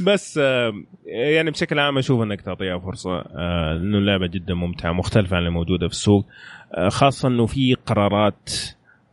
بس 0.06 0.38
آه، 0.44 0.74
يعني 1.06 1.52
بشكل 1.52 1.80
عام 1.80 1.98
أشوف 1.98 2.22
إنك 2.22 2.42
تعطيها 2.42 2.80
فرصة 2.80 3.20
آه، 3.20 3.74
لأنه 3.74 3.98
اللعبة 3.98 4.28
جدا 4.28 4.54
ممتعة 4.54 4.92
مختلفة 4.92 5.36
عن 5.36 5.40
اللي 5.40 5.52
موجودة 5.52 5.88
في 5.88 5.94
السوق. 5.94 6.26
آه، 6.74 6.90
خاصة 6.90 7.28
إنه 7.28 7.46
في 7.46 7.74
قرارات 7.74 8.50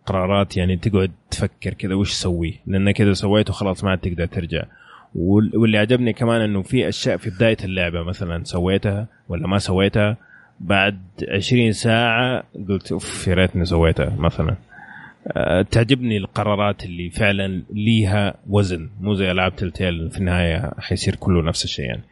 قرارات 0.07 0.57
يعني 0.57 0.77
تقعد 0.77 1.11
تفكر 1.31 1.75
كذا 1.75 1.95
وش 1.95 2.13
أسوي؟ 2.13 2.61
لانك 2.67 3.01
اذا 3.01 3.13
سويته 3.13 3.53
خلاص 3.53 3.85
ما 3.85 3.91
عاد 3.91 3.99
تقدر 3.99 4.27
ترجع. 4.27 4.63
وال- 5.15 5.57
واللي 5.57 5.79
عجبني 5.79 6.13
كمان 6.13 6.41
إنه 6.41 6.63
في 6.63 6.89
أشياء 6.89 7.17
في 7.17 7.31
بداية 7.31 7.57
اللعبة 7.65 8.03
مثلا 8.03 8.45
سويتها 8.45 9.07
ولا 9.29 9.47
ما 9.47 9.59
سويتها 9.59 10.17
بعد 10.61 10.99
20 11.29 11.73
ساعة 11.73 12.45
قلت 12.69 12.93
أوف 12.93 13.29
يا 13.29 13.35
ريتني 13.35 13.65
سويتها 13.65 14.17
مثلا. 14.19 14.51
آه، 14.51 14.57
تعجبني 15.71 16.17
القرارات 16.17 16.85
اللي 16.85 17.11
فعلا 17.11 17.63
ليها 17.71 18.35
وزن. 18.49 18.91
مو 19.01 19.15
زي 19.15 19.31
العاب 19.31 19.57
تلتيل 19.57 20.11
في 20.11 20.19
النهاية 20.19 20.71
حيصير 20.79 21.15
كله 21.15 21.43
نفس 21.43 21.65
الشيء 21.65 21.85
يعني. 21.85 22.03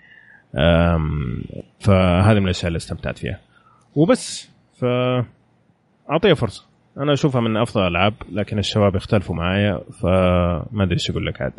فهذه 1.80 2.38
من 2.38 2.44
الأشياء 2.44 2.66
اللي 2.66 2.76
استمتعت 2.76 3.18
فيها. 3.18 3.40
وبس 3.94 4.50
ف 4.80 4.84
اعطيها 6.10 6.34
فرصة. 6.34 6.66
أنا 6.98 7.12
أشوفها 7.12 7.40
من 7.40 7.56
أفضل 7.56 7.82
الالعاب 7.82 8.14
لكن 8.32 8.58
الشباب 8.58 8.96
يختلفوا 8.96 9.34
معايا 9.34 9.80
فما 10.02 10.82
أدري 10.82 10.94
إيش 10.94 11.10
أقول 11.10 11.26
لك 11.26 11.42
عاد. 11.42 11.52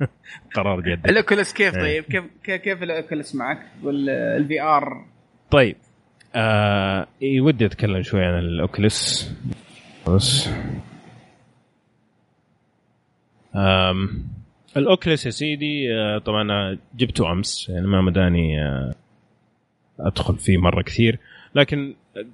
قرار 0.56 0.80
بيدك. 0.80 1.08
ال 1.08 1.14
Oculus 1.14 1.52
كيف 1.52 1.74
إيه. 1.76 1.80
طيب؟ 1.80 2.04
كيف 2.44 2.60
كيف, 2.62 2.82
ال 2.82 2.89
Oculus 2.89 3.34
معك؟ 3.34 3.58
وال 3.82 4.62
VR 4.62 5.04
طيب 5.50 5.76
آه 6.34 7.06
إيه، 7.22 7.40
ودي 7.40 7.66
أتكلم 7.66 8.02
شوي 8.02 8.24
عن 8.24 8.38
ال 8.38 8.51
Oculus 8.51 9.32
بس. 10.08 10.48
ال 14.76 14.83
Oculus 14.83 15.26
يا 15.26 15.30
سيدي 15.30 15.94
آه 15.94 16.18
طبعا 16.18 16.78
جبته 16.94 17.32
أمس 17.32 17.68
يعني 17.68 17.86
ما 17.86 18.00
مداني 18.02 18.62
آه 18.62 18.94
أدخل 20.00 20.38
فيه 20.38 20.58
مرة 20.58 20.82
كثير 20.82 21.18
لكن 21.54 21.94
آه، 22.16 22.26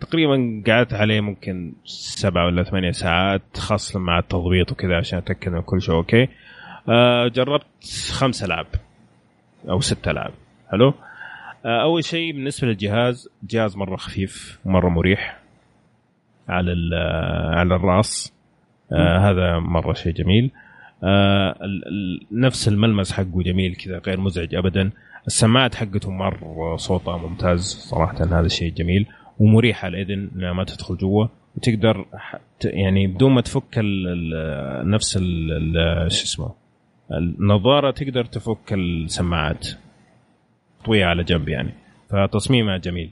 تقريبا 0.00 0.62
قعدت 0.66 0.94
عليه 0.94 1.20
ممكن 1.20 1.72
سبعة 1.84 2.46
ولا 2.46 2.62
ثمانية 2.62 2.90
ساعات 2.90 3.42
خاصة 3.56 3.98
مع 3.98 4.18
التضبيط 4.18 4.72
وكذا 4.72 4.96
عشان 4.96 5.18
أتأكد 5.18 5.52
إن 5.52 5.62
كل 5.62 5.82
شيء 5.82 5.94
okay. 5.94 6.28
جربت 7.34 7.84
خمس 8.12 8.44
العاب 8.44 8.66
أو 9.68 9.80
ست 9.80 10.08
العاب 10.08 10.32
حلو؟ 10.70 10.94
أول 11.64 12.04
شيء 12.04 12.32
بالنسبة 12.32 12.68
للجهاز 12.68 13.28
جهاز 13.42 13.76
مرة 13.76 13.96
خفيف 13.96 14.58
مرة 14.64 14.88
مريح 14.88 15.38
على 16.48 16.72
على 17.52 17.76
الرأس. 17.76 18.32
آه 18.92 19.18
هذا 19.18 19.58
مرة 19.58 19.92
شيء 19.92 20.12
جميل. 20.12 20.50
آه 21.04 21.58
نفس 22.32 22.68
الملمس 22.68 23.12
حقه 23.12 23.42
جميل 23.42 23.74
كذا 23.74 23.98
غير 23.98 24.20
مزعج 24.20 24.54
ابدا. 24.54 24.90
السماعات 25.26 25.74
حقته 25.74 26.10
مرة 26.10 26.76
صوتها 26.76 27.16
ممتاز 27.16 27.60
صراحة 27.60 28.24
هذا 28.24 28.46
الشيء 28.46 28.72
جميل 28.72 29.06
ومريح 29.38 29.84
على 29.84 30.02
الإذن 30.02 30.30
لما 30.34 30.52
ما 30.52 30.64
تدخل 30.64 30.96
جوا. 30.96 31.26
وتقدر 31.56 32.04
يعني 32.64 33.06
بدون 33.06 33.32
ما 33.32 33.40
تفك 33.40 33.78
ال 33.78 34.08
ال 34.08 34.90
نفس 34.90 35.18
شو 35.18 36.24
اسمه 36.24 36.54
النظارة 37.12 37.90
تقدر 37.90 38.24
تفك 38.24 38.72
السماعات. 38.72 39.68
طوية 40.84 41.04
على 41.06 41.24
جنب 41.24 41.48
يعني. 41.48 41.74
فتصميمها 42.10 42.76
جميل. 42.76 43.10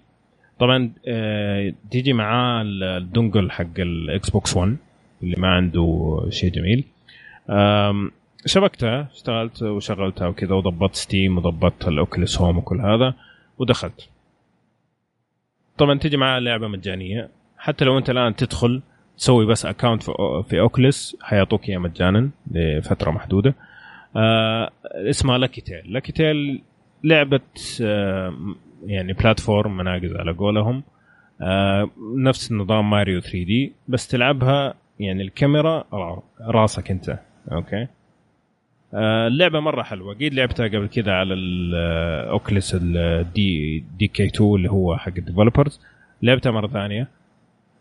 طبعا 0.59 0.93
آه، 1.09 1.73
تيجي 1.91 2.13
معاه 2.13 2.63
ال 2.63 2.75
dongle 2.75 3.51
حق 3.51 3.79
ال 3.79 4.31
Xbox 4.31 4.57
One 4.57 4.77
اللي 5.23 5.37
ما 5.39 5.49
عنده 5.49 6.19
شيء 6.31 6.51
جميل. 6.53 6.85
شبكتها 8.47 9.09
اشتغلت 9.15 9.63
وشغلتها 9.63 10.29
وكذا 10.29 10.55
وضبطت 10.55 10.95
Steam 10.95 11.39
وضبطت 11.39 11.89
ال 11.89 11.96
Oculus 11.96 12.41
Home 12.41 12.59
وكل 12.59 12.81
هذا 12.81 13.15
ودخلت. 13.59 14.09
طبعا 15.79 15.99
تيجي 15.99 16.17
معاه 16.17 16.39
لعبة 16.39 16.69
مجانية. 16.69 17.29
حتى 17.59 17.85
لو 17.85 17.99
أنت 17.99 18.11
الآن 18.11 18.37
تدخل 18.37 18.83
تسوي 19.19 19.47
بس 19.47 19.67
account 19.67 20.03
في 20.03 20.13
في 20.49 20.61
Oculus 20.61 21.17
حيعطوك 21.23 21.69
إياه 21.69 21.79
مجانا 21.79 22.31
لفترة 22.51 23.11
محدودة. 23.11 23.55
آه 24.17 24.71
اسمها 24.95 25.39
Lucky's 25.39 25.61
Tale 25.61 25.93
Lucky's 25.93 26.13
Tale 26.13 26.63
لعبة 27.05 27.41
آه 27.83 28.35
يعني 28.87 29.13
platform 29.13 29.77
مناقز 29.77 30.13
على 30.17 30.33
قولهم. 30.33 30.83
آه 31.41 31.91
نفس 32.17 32.53
نظام 32.53 32.91
ماريو 32.91 33.21
3D 33.21 33.73
بس 33.89 34.09
تلعبها 34.09 34.75
يعني 35.01 35.23
الكاميرا 35.23 35.85
را- 35.93 36.23
راسك 36.41 36.91
انت. 36.91 37.19
okay. 37.53 37.87
آه 38.95 39.27
اللعبة 39.27 39.61
مرة 39.61 39.83
حلوة. 39.83 40.15
قد 40.15 40.23
لعبتها 40.35 40.69
قبل 40.69 40.87
كذا 40.89 41.13
على 41.13 41.35
ال 41.35 42.77
Oculus 42.83 43.85
ال 43.99 44.07
D 44.09 44.27
DK2 44.27 44.55
اللي 44.55 44.71
هو 44.71 44.97
حق 44.97 45.13
ال 45.19 45.24
developers 45.24 45.81
لعبتها 46.23 46.53
مرة 46.53 46.67
ثانية. 46.67 47.09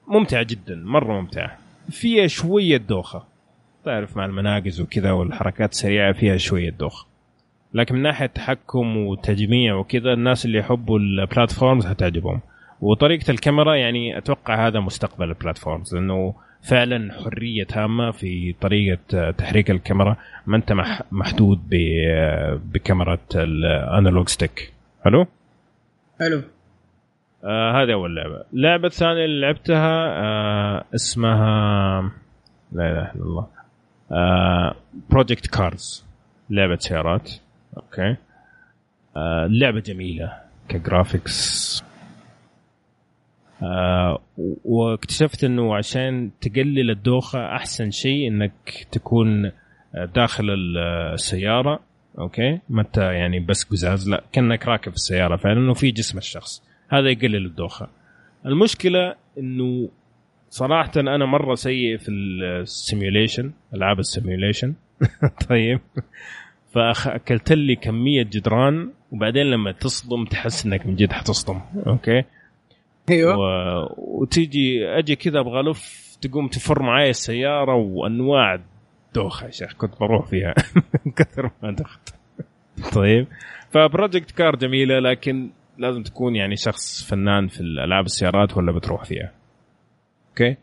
ممتعة 0.07 0.43
جدا. 0.43 0.75
مرة 0.75 1.21
ممتعة. 1.21 1.57
فيها 1.89 2.27
شوية 2.27 2.77
دوخة. 2.77 3.23
تعرف 3.85 4.17
مع 4.17 4.25
المناقز 4.25 4.81
وكذا 4.81 5.11
والحركات 5.11 5.71
السريعة 5.71 6.13
فيها 6.13 6.37
شوية 6.37 6.69
دوخة. 6.69 7.05
لكن 7.73 7.95
من 7.95 8.01
ناحية 8.01 8.25
تحكم 8.25 8.97
وتجميع 8.97 9.75
وكذا 9.75 10.13
الناس 10.13 10.45
اللي 10.45 10.57
يحبوا 10.57 10.99
البلاتفورمز 10.99 11.85
هتعجبهم. 11.85 12.39
وطريقة 12.81 13.31
الكاميرا 13.31 13.75
يعني 13.75 14.17
أتوقع 14.17 14.67
هذا 14.67 14.79
مستقبل 14.79 15.29
البلاتفورمز 15.29 15.95
لأنه 15.95 16.33
فعلا 16.69 17.13
حرية 17.13 17.63
تامة 17.63 18.11
في 18.11 18.53
طريقة 18.61 19.31
تحريك 19.31 19.71
الكاميرا. 19.71 20.15
ما 20.47 20.57
أنت 20.57 20.71
مح- 20.73 21.01
محدود 21.11 21.61
ب- 21.69 22.59
بكاميرا 22.73 23.17
الأنالوج 23.35 24.29
ستيك. 24.29 24.73
حلو 25.05 25.27
حلو 26.19 26.41
آه 27.43 27.83
هذه 27.83 27.93
أول 27.93 28.15
لعبة. 28.15 28.43
اللعبه 28.53 28.87
الثانية 28.87 29.25
اللي 29.25 29.41
لعبتها 29.41 30.07
آه 30.07 30.85
اسمها 30.95 32.11
لا 32.71 32.91
إله 32.91 33.11
إلا 33.15 33.23
الله 33.23 33.47
آه 34.11 34.75
Project 35.09 35.47
Cars 35.47 36.05
لعبة 36.49 36.75
سيارات. 36.75 37.31
okay. 37.77 38.15
آه 39.17 39.47
لعبة 39.47 39.79
جميلة 39.79 40.33
ك 40.69 40.82
graphics 40.82 41.83
آه 43.63 44.21
واكتشفت 44.65 45.43
إنه 45.43 45.75
عشان 45.75 46.31
تقلل 46.41 46.89
الدوخة 46.91 47.55
أحسن 47.55 47.91
شيء 47.91 48.27
إنك 48.27 48.87
تكون 48.91 49.51
داخل 50.15 50.49
ال- 50.49 50.77
السيارة 51.13 51.79
okay؟ 52.19 52.59
انت 52.79 52.97
يعني 52.97 53.39
بس 53.39 53.63
قزاز 53.63 54.09
لا 54.09 54.23
كأنك 54.31 54.67
راكب 54.67 54.89
في 54.89 54.95
السيارة 54.95 55.35
فعلا 55.35 55.71
وفي 55.71 55.91
جسم 55.91 56.17
الشخص. 56.17 56.63
هذا 56.89 57.09
يقلل 57.09 57.45
الدوخة. 57.45 57.87
المشكلة 58.45 59.15
إنه 59.37 59.89
صراحة 60.49 60.91
أنا 60.97 61.25
مرة 61.25 61.55
سيء 61.55 61.97
في 61.97 62.11
ال 62.11 62.24
simulation 62.24 63.51
ألعاب 63.73 63.99
ال 63.99 64.06
simulation 64.06 64.73
طيب. 65.49 65.79
فأكلت 66.73 67.51
لي 67.51 67.75
كمية 67.75 68.23
جدران 68.23 68.91
وبعدين 69.11 69.43
لما 69.45 69.71
تصدم 69.71 70.25
تحس 70.25 70.65
إنك 70.65 70.85
من 70.87 70.95
جد 70.95 71.11
حتصدم 71.11 71.61
okay؟ 71.87 72.23
أيوه. 73.09 73.37
و... 73.37 73.41
وتيجي 73.97 74.87
أجي 74.87 75.15
كذا 75.15 75.39
أبغى 75.39 75.59
ألف 75.59 76.05
تقوم 76.21 76.47
تفر 76.47 76.83
معي 76.83 77.09
السيارة 77.09 77.75
وأنواع 77.75 78.59
دوخه 79.15 79.45
يا 79.45 79.51
شيخ 79.51 79.73
كنت 79.73 79.99
بروح 79.99 80.27
فيها 80.27 80.53
من 81.05 81.11
كثر 81.11 81.51
ما 81.63 81.71
دخت. 81.71 82.15
طيب. 82.93 83.27
ف 83.69 83.77
Project 83.77 84.31
Cars 84.31 84.55
جميلة 84.55 84.99
لكن 84.99 85.49
لازم 85.77 86.03
تكون 86.03 86.35
يعني 86.35 86.55
شخص 86.55 87.03
فنان 87.09 87.47
في 87.47 87.61
الالعاب 87.61 88.05
السيارات 88.05 88.57
ولا 88.57 88.71
بتروح 88.71 89.03
فيها. 89.05 89.31
okay؟ 90.29 90.57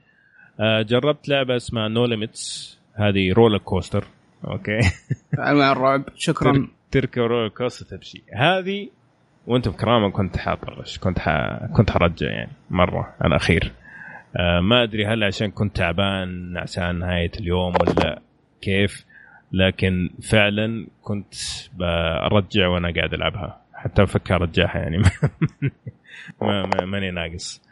آه 0.60 0.82
جربت 0.82 1.28
لعبة 1.28 1.56
اسمها 1.56 1.88
No 1.88 2.04
Limits 2.04 2.78
هذه 2.94 3.32
roller 3.32 3.58
coaster 3.58 4.04
okay؟ 4.44 4.78
الرعب 5.38 6.04
شكرا. 6.14 6.68
تركب 6.90 7.22
roller 7.22 7.48
coaster 7.48 7.96
تمشي. 7.96 8.22
هذه 8.34 8.88
وأنتم 9.46 9.72
كرامه 9.72 10.10
كنت 10.10 10.36
حاطرش 10.36 10.98
كنت 10.98 11.18
ح... 11.18 11.28
كنت 11.76 11.90
حرجع 11.90 12.26
يعني 12.30 12.50
مرة 12.70 13.14
على 13.20 13.28
الأخير. 13.30 13.72
آه 14.36 14.60
ما 14.60 14.82
أدري 14.82 15.06
هل 15.06 15.24
عشان 15.24 15.50
كنت 15.50 15.76
تعبان 15.76 16.56
عشان 16.56 16.98
نهاية 16.98 17.30
اليوم 17.40 17.72
ولا 17.80 18.20
كيف 18.62 19.04
لكن 19.52 20.10
فعلا 20.30 20.86
كنت 21.02 21.34
برجع 21.76 22.68
وأنا 22.68 22.92
قاعد 22.96 23.14
ألعبها. 23.14 23.60
حتى 23.74 24.02
أفكر 24.02 24.34
أرجعها 24.36 24.78
يعني. 24.78 24.98
ما 26.42 26.66
ما- 26.66 26.84
ماني 26.84 27.10
ناقص. 27.10 27.62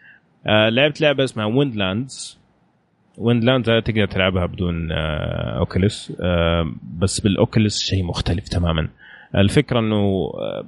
آه 0.46 0.68
لعبت 0.68 1.00
لعبة 1.00 1.24
اسمها 1.24 1.44
Windlands 1.46 2.40
Windlands 3.18 3.66
تقدر 3.70 4.06
تلعبها 4.06 4.46
بدون 4.46 4.92
آه 4.92 5.58
Oculus 5.58 6.12
آه 6.20 6.72
بس 6.98 7.20
بال 7.20 7.36
Oculus 7.36 7.82
شيء 7.82 8.04
مختلف 8.04 8.48
تماما. 8.48 8.88
الفكرة 9.34 9.78
إنه 9.80 9.96
آه 10.34 10.64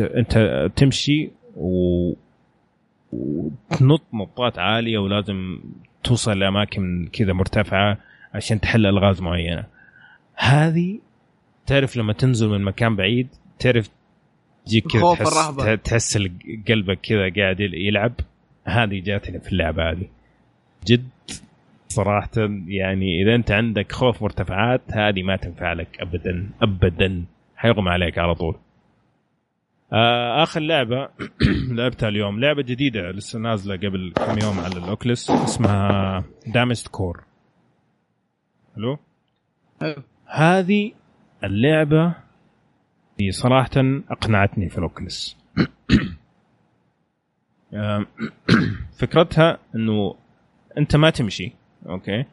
انت 0.00 0.70
تمشي 0.76 1.30
و 1.56 2.12
وتنط 3.12 4.02
نطات 4.14 4.58
عالية 4.58 4.98
ولازم 4.98 5.58
توصل 6.04 6.38
لأماكن 6.38 7.08
كذا 7.12 7.32
مرتفعة 7.32 7.98
عشان 8.34 8.60
تحل 8.60 8.86
ألغاز 8.86 9.20
معينة. 9.22 9.64
هذه 10.34 10.98
تعرف 11.66 11.96
لما 11.96 12.12
تنزل 12.12 12.48
من 12.48 12.62
مكان 12.62 12.96
بعيد 12.96 13.28
تعرف 13.58 13.90
تجيك 14.66 14.86
كذا 14.86 15.00
تحس. 15.14 15.28
تحس 15.76 16.18
قلبك 16.68 16.98
كذا 17.00 17.32
قاعد 17.36 17.60
يل- 17.60 17.74
يلعب. 17.74 18.12
هذه 18.64 19.00
جاتني 19.00 19.40
في 19.40 19.52
اللعبة 19.52 19.90
هذه. 19.90 20.08
جد 20.86 21.08
صراحة 21.88 22.30
يعني 22.66 23.22
إذا 23.22 23.34
أنت 23.34 23.50
عندك 23.50 23.92
خوف 23.92 24.22
مرتفعات 24.22 24.80
هذه 24.90 25.22
ما 25.22 25.36
تنفع 25.36 25.72
لك 25.72 26.00
ابدا 26.00 26.50
ابدا. 26.62 27.24
حيغمى 27.56 27.90
عليك 27.90 28.18
على 28.18 28.34
طول. 28.34 28.56
آخر 30.42 30.60
لعبة 30.60 31.08
لعبتها 31.76 32.08
اليوم. 32.08 32.40
لعبة 32.40 32.62
جديدة 32.62 33.10
لسه 33.10 33.38
نازلة 33.38 33.76
قبل 33.76 34.12
كم 34.16 34.38
يوم 34.38 34.58
على 34.60 34.76
ال 34.78 34.85
Oculus 34.85 35.30
اسمها 35.30 36.24
Damaged 36.46 36.88
Core 36.88 37.24
حلو. 38.76 38.98
هذه 40.26 40.92
اللعبة 41.44 42.14
دي 43.18 43.32
صراحة 43.32 43.70
أقنعتني 44.10 44.68
في 44.68 44.78
ال 44.78 44.86
Oculus 44.86 45.36
آم، 47.74 48.06
فكرتها 48.98 49.58
إنه 49.74 50.14
أنت 50.78 50.96
ما 50.96 51.10
تمشي 51.10 51.52
okay؟ 51.86 52.24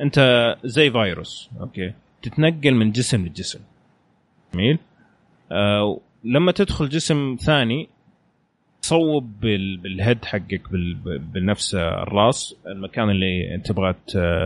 أنت 0.00 0.18
زي 0.64 0.90
فيروس 0.90 1.50
okay؟ 1.60 1.94
تتنقل 2.22 2.74
من 2.74 2.92
جسم 2.92 3.26
لجسم. 3.26 3.60
جميل؟ 4.54 4.78
آه 5.52 6.00
لما 6.24 6.52
تدخل 6.52 6.88
جسم 6.88 7.36
ثاني 7.40 7.88
بال- 9.40 9.76
بال 9.76 9.92
head 9.92 10.24
حقك 10.24 10.62
بنفس 11.34 11.74
الراس 11.74 12.56
المكان 12.66 13.10
اللي 13.10 13.60
تبغى 13.64 13.94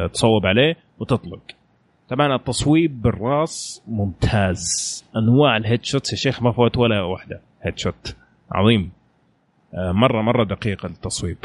تصوب 0.09 0.47
عليه 0.47 0.77
وتطلق. 0.99 1.41
طبعا 2.09 2.35
التصويب 2.37 3.03
بالراس 3.03 3.83
ممتاز. 3.89 5.05
أنواع 5.17 5.57
ال 5.57 5.85
headshots 5.85 6.13
يا 6.13 6.17
شيخ 6.17 6.43
ما 6.43 6.53
فوت 6.53 6.77
ولا 6.77 7.03
واحدة. 7.03 7.41
headshot. 7.63 8.17
عظيم. 8.53 8.91
آه، 9.75 9.93
مرة 9.93 10.23
مرة 10.23 10.45
دقيق 10.45 10.85
التصويب. 10.87 11.37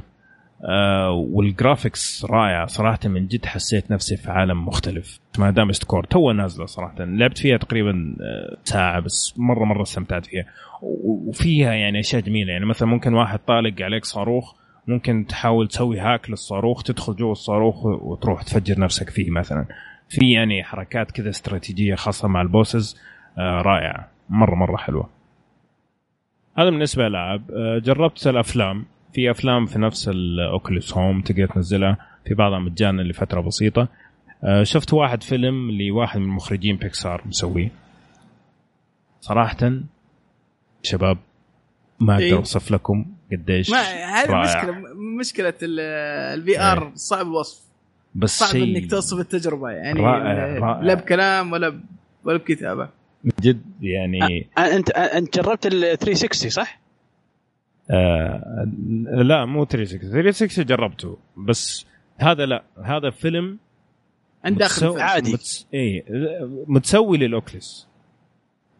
آه، 0.70 1.12
وال 1.12 1.34
graphics 1.34 2.26
رائعة. 2.26 2.66
صراحة 2.66 3.00
من 3.06 3.28
جد 3.28 3.46
حسيت 3.46 3.92
نفسي 3.92 4.18
في 4.18 4.32
عالم 4.32 4.66
مختلف. 4.66 5.20
اسمها 5.36 5.52
Damaged 5.52 5.84
Core 5.84 6.04
تو 6.04 6.32
نازلة 6.32 6.66
صراحة. 6.66 6.96
لعبت 7.00 7.38
فيها 7.38 7.58
تقريبا 7.58 8.16
آه، 8.22 8.58
ساعة 8.64 9.00
بس. 9.00 9.34
مرة 9.38 9.66
مرة 9.66 9.82
استمتعت 9.82 10.26
فيها. 10.26 10.46
وفيها 11.04 11.74
يعني 11.74 12.00
أشياء 12.00 12.22
جميلة. 12.22 12.54
يعني 12.54 12.66
مثلا 12.66 12.88
ممكن 12.88 13.14
واحد 13.14 13.40
طالق 13.40 13.82
عليك 13.82 14.06
صاروخ. 14.06 14.54
ممكن 14.88 15.26
تحاول 15.30 15.68
تسوي 15.68 16.00
hack 16.00 16.30
للصاروخ 16.30 16.84
تدخل 16.84 17.16
جوا 17.16 17.32
الصاروخ 17.32 17.86
وتروح 17.86 18.44
تفجر 18.44 18.80
نفسك 18.80 19.10
فيه 19.10 19.30
مثلا. 19.32 19.66
في 20.10 20.32
يعني 20.32 20.64
حركات 20.64 21.12
كذا 21.12 21.30
استراتيجية 21.30 21.96
خاصة 21.96 22.28
مع 22.28 22.42
ال 22.42 22.49
bosses. 22.49 22.98
آه، 23.38 23.62
رائعة. 23.62 24.08
مرة 24.30 24.56
مرة 24.56 24.78
حلوة. 24.78 25.10
هذا 26.58 26.70
بالنسبة 26.70 27.04
للألعاب. 27.04 27.42
جربت 27.84 28.28
الأفلام. 28.28 28.86
في 29.14 29.32
أفلام 29.32 29.66
في 29.66 29.80
نفس 29.80 30.08
ال 30.08 30.20
Oculus 30.20 30.94
Home 30.94 31.22
تقدر 31.22 31.46
تنزلها 31.48 31.98
في 32.28 32.34
بعضها 32.34 32.60
مجانا 32.60 33.02
لفتره 33.02 33.42
بسيطة 33.42 33.88
آه، 34.44 34.64
شفت 34.64 34.94
واحد 34.94 35.24
فيلم 35.24 35.72
لواحد 35.72 36.20
من 36.20 36.28
مخرجين 36.28 36.76
بيكسار 36.76 37.24
مسويه 37.26 37.72
صراحة 39.22 39.72
شباب 40.84 41.18
ما 42.00 42.14
أقدر 42.14 42.26
إيه. 42.26 42.36
أوصف 42.36 42.72
لكم 42.72 43.06
قديش 43.32 43.70
ما 43.70 43.82
هذه. 43.82 44.42
مشكلة 44.42 44.76
مشكلة 45.20 45.54
ال 45.62 46.60
VR 46.62 46.92
صعب 46.96 47.26
الوصف 47.26 47.62
بس 48.16 48.40
صعب 48.40 48.50
شيء 48.50 48.64
إنك 48.78 48.90
توصف 48.92 49.20
التجربة 49.20 49.70
يعني 49.70 50.00
رائع، 50.02 50.34
لا- 50.34 50.60
رائع. 50.60 50.82
لا 50.82 50.94
بكلام 50.94 51.52
ولا 51.52 51.70
ب- 51.70 51.82
ولا 52.24 52.38
بكتابة 52.38 52.90
من 53.24 53.32
جد 53.42 53.62
يعني 53.82 54.48
آه، 54.58 54.62
أنت 54.62 54.90
أنت 54.90 55.38
جربت 55.40 55.66
ال 55.66 55.98
360 55.98 56.50
صح؟ 56.50 56.81
آه 57.92 58.68
لا 59.06 59.46
مو 59.46 59.66
360 59.66 60.12
360 60.12 60.66
جربته 60.66 61.18
بس 61.38 61.86
هذا 62.18 62.46
لا. 62.46 62.64
هذا 62.84 63.10
فيلم 63.10 63.58
عند 64.46 64.58
داخل. 64.58 65.00
عادي. 65.00 65.34
متس... 65.34 65.68
إيه 65.74 66.04
متسوي 66.68 67.18
للاوكلس 67.18 67.88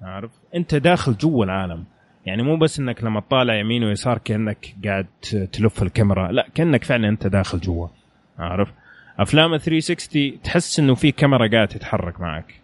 عارف؟ 0.02 0.32
أنت 0.56 0.76
داخل 0.76 1.18
جوا 1.18 1.46
العالم. 1.46 1.84
يعني 2.26 2.44
مو 2.44 2.58
بس 2.58 2.80
إنك 2.80 3.04
لما 3.04 3.20
تطالع 3.20 3.56
يمين 3.56 3.84
ويسار 3.84 4.18
كأنك 4.18 4.76
قاعد 4.86 5.08
تلف 5.52 5.84
الكاميرا 5.84 6.32
لا 6.32 6.48
كأنك 6.56 6.84
فعلا 6.84 7.10
أنت 7.10 7.28
داخل 7.28 7.60
جوا. 7.60 7.88
عارف؟ 8.40 8.74
أفلام 9.20 9.58
360 9.58 10.42
تحس 10.42 10.80
إنه 10.80 10.96
في 10.96 11.12
كاميرا 11.12 11.48
قاعدة 11.48 11.66
تتحرك 11.66 12.22
معك. 12.22 12.62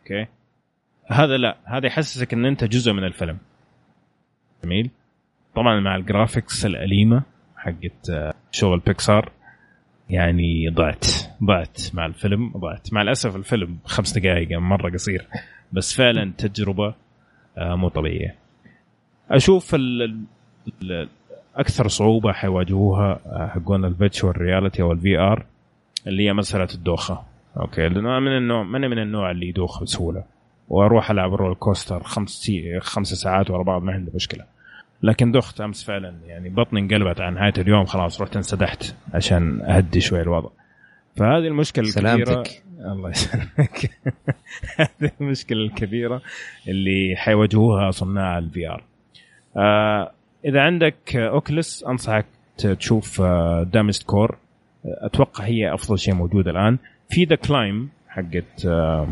أوكي؟ 0.00 0.26
هذا 1.06 1.36
لا. 1.36 1.56
هذا 1.64 1.86
يحسسك 1.86 2.32
إن 2.32 2.44
أنت 2.44 2.64
جزء 2.64 2.92
من 2.92 3.04
الفيلم. 3.04 3.38
جميل؟ 4.64 4.90
طبعا 5.58 5.80
مع 5.80 5.96
ال 5.96 6.04
graphics 6.04 6.66
الأليمة 6.66 7.22
حقت 7.56 8.10
آه، 8.10 8.34
شغل 8.52 8.78
بيكسار 8.86 9.32
يعني 10.10 10.68
ضعت 10.68 11.06
ضعت 11.44 11.80
مع 11.94 12.06
الفيلم 12.06 12.52
ضعت. 12.56 12.92
مع 12.92 13.02
الأسف 13.02 13.36
الفيلم 13.36 13.78
خمس 13.84 14.18
دقائق 14.18 14.58
مرة 14.58 14.90
قصير. 14.90 15.26
بس 15.72 15.94
فعلا 15.96 16.32
تجربة 16.38 16.94
آه، 17.58 17.74
مو 17.74 17.88
طبيعية. 17.88 18.34
أشوف 19.30 19.74
ال 19.74 20.02
ال- 20.02 20.22
ال- 20.82 21.08
أكثر 21.56 21.88
صعوبة 21.88 22.32
حيواجهوها 22.32 23.20
آه، 23.26 23.46
حقون 23.54 23.84
ال 23.84 23.91
virtual 23.91 24.40
reality 24.40 24.82
أو 24.82 24.92
ال 24.92 25.18
VR 25.18 25.46
اللي 26.06 26.26
هي 26.28 26.32
مسألة 26.32 26.68
الدوخة. 26.74 27.22
أوكي 27.56 27.88
لأنه 27.88 28.18
من 28.20 28.36
النوع 28.36 28.62
من 28.62 28.80
من 28.80 28.98
النوع 28.98 29.30
اللي 29.30 29.48
يدوخ 29.48 29.82
بسهولة. 29.82 30.24
وأروح 30.68 31.10
ألعب 31.10 31.34
roller 31.34 31.54
coaster 31.54 32.02
خمس. 32.02 32.50
خمس 32.80 33.06
ساعات 33.14 33.50
ورا 33.50 33.62
بعض 33.62 33.82
ما 33.82 33.92
عندي 33.92 34.10
مشكلة. 34.14 34.44
لكن 35.02 35.32
دخت 35.32 35.60
أمس 35.60 35.84
فعلا. 35.84 36.14
يعني 36.26 36.48
بطني 36.48 36.80
انقلبت 36.80 37.20
عن 37.20 37.34
نهاية 37.34 37.52
اليوم 37.58 37.84
خلاص 37.84 38.20
رحت 38.20 38.36
انسدحت 38.36 38.94
عشان 39.14 39.60
أهدي 39.62 40.00
شوي 40.00 40.22
الوضع. 40.22 40.48
فهذه 41.16 41.46
المشكلة 41.46 41.88
الكبيره 41.88 42.24
سلامتك. 42.24 42.62
الله 42.78 43.10
يسلمك. 43.10 43.90
هذه 44.78 45.10
المشكلة 45.20 45.60
الكبيرة 45.60 46.22
اللي 46.68 47.14
حيواجهوها 47.16 47.90
صناع 47.90 48.38
ال 48.38 48.68
VR 48.68 48.84
آه 49.56 50.12
إذا 50.44 50.60
عندك 50.60 51.16
Oculus 51.16 51.84
أنصحك 51.84 52.26
تشوف 52.58 53.20
آه 53.20 53.62
Damaged 53.62 54.02
Core. 54.02 54.38
أتوقع 54.84 55.44
هي 55.44 55.74
أفضل 55.74 55.98
شيء 55.98 56.14
موجود 56.14 56.48
الآن. 56.48 56.78
في 57.10 57.24
The 57.24 57.36
Climb 57.36 57.88
حقت 58.08 58.66
آه 58.66 59.08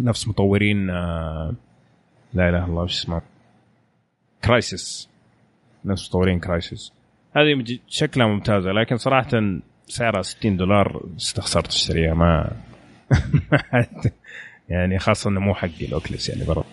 نفس 0.00 0.28
مطورين 0.28 0.90
آه 0.90 1.54
لا 2.34 2.48
إله 2.48 2.58
إلا 2.58 2.66
الله 2.66 2.82
وش 2.82 2.92
اسمه؟ 2.92 3.29
Crysis 4.44 5.08
نفس 5.84 6.08
مطورين 6.08 6.40
Crysis 6.40 6.92
هذه 7.36 7.78
شكلها 7.88 8.26
ممتازة 8.26 8.70
لكن 8.72 8.96
صراحة 8.96 9.28
سعرها 9.86 10.22
60 10.22 10.56
دولار 10.56 11.02
استخسرت 11.16 11.68
اشتريها 11.68 12.14
ما 12.14 12.52
يعني 14.68 14.98
خاصة 14.98 15.30
إنه 15.30 15.40
مو 15.40 15.54
حقي 15.54 15.86
ال 15.88 15.94
Oculus 15.94 16.28
يعني 16.28 16.44
برا. 16.44 16.64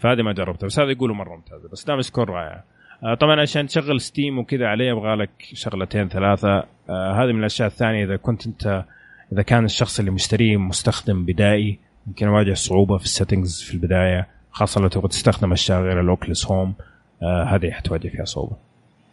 فهذه 0.00 0.22
ما 0.22 0.32
جربتها 0.32 0.66
بس 0.66 0.78
هذا 0.78 0.90
يقولوا 0.90 1.16
مرة 1.16 1.36
ممتازة 1.36 1.68
بس 1.68 1.84
Damaged 1.84 2.00
Core 2.00 2.30
رائعه 2.30 2.64
آه، 3.04 3.14
طبعا 3.14 3.40
عشان 3.40 3.66
تشغل 3.66 4.00
Steam 4.00 4.38
وكذا 4.38 4.66
عليه 4.66 4.88
يبغى 4.88 5.14
لك 5.14 5.30
شغلتين 5.42 6.08
ثلاثة. 6.08 6.64
آه، 6.88 7.24
هذه 7.24 7.32
من 7.32 7.38
الأشياء 7.38 7.68
الثانية 7.68 8.04
إذا 8.04 8.16
كنت 8.16 8.46
انت 8.46 8.84
إذا 9.32 9.42
كان 9.42 9.64
الشخص 9.64 9.98
اللي 9.98 10.10
مشتريه 10.10 10.56
مستخدم 10.56 11.24
بدائي 11.24 11.78
يمكن 12.06 12.26
يواجه 12.26 12.52
صعوبة 12.52 12.98
في 12.98 13.04
ال 13.04 13.10
settings 13.10 13.62
في 13.62 13.74
البداية 13.74 14.28
خاصة 14.50 14.80
لو 14.80 14.88
تبغى 14.88 15.08
تستخدم 15.08 15.52
أشياء 15.52 15.80
غير 15.80 16.00
ال 16.00 16.07
Oculus 16.07 16.46
Home 16.46 16.74
آه 17.22 17.44
هذه 17.44 17.70
حتواجه 17.70 18.08
فيها 18.08 18.24
صعوبة. 18.24 18.56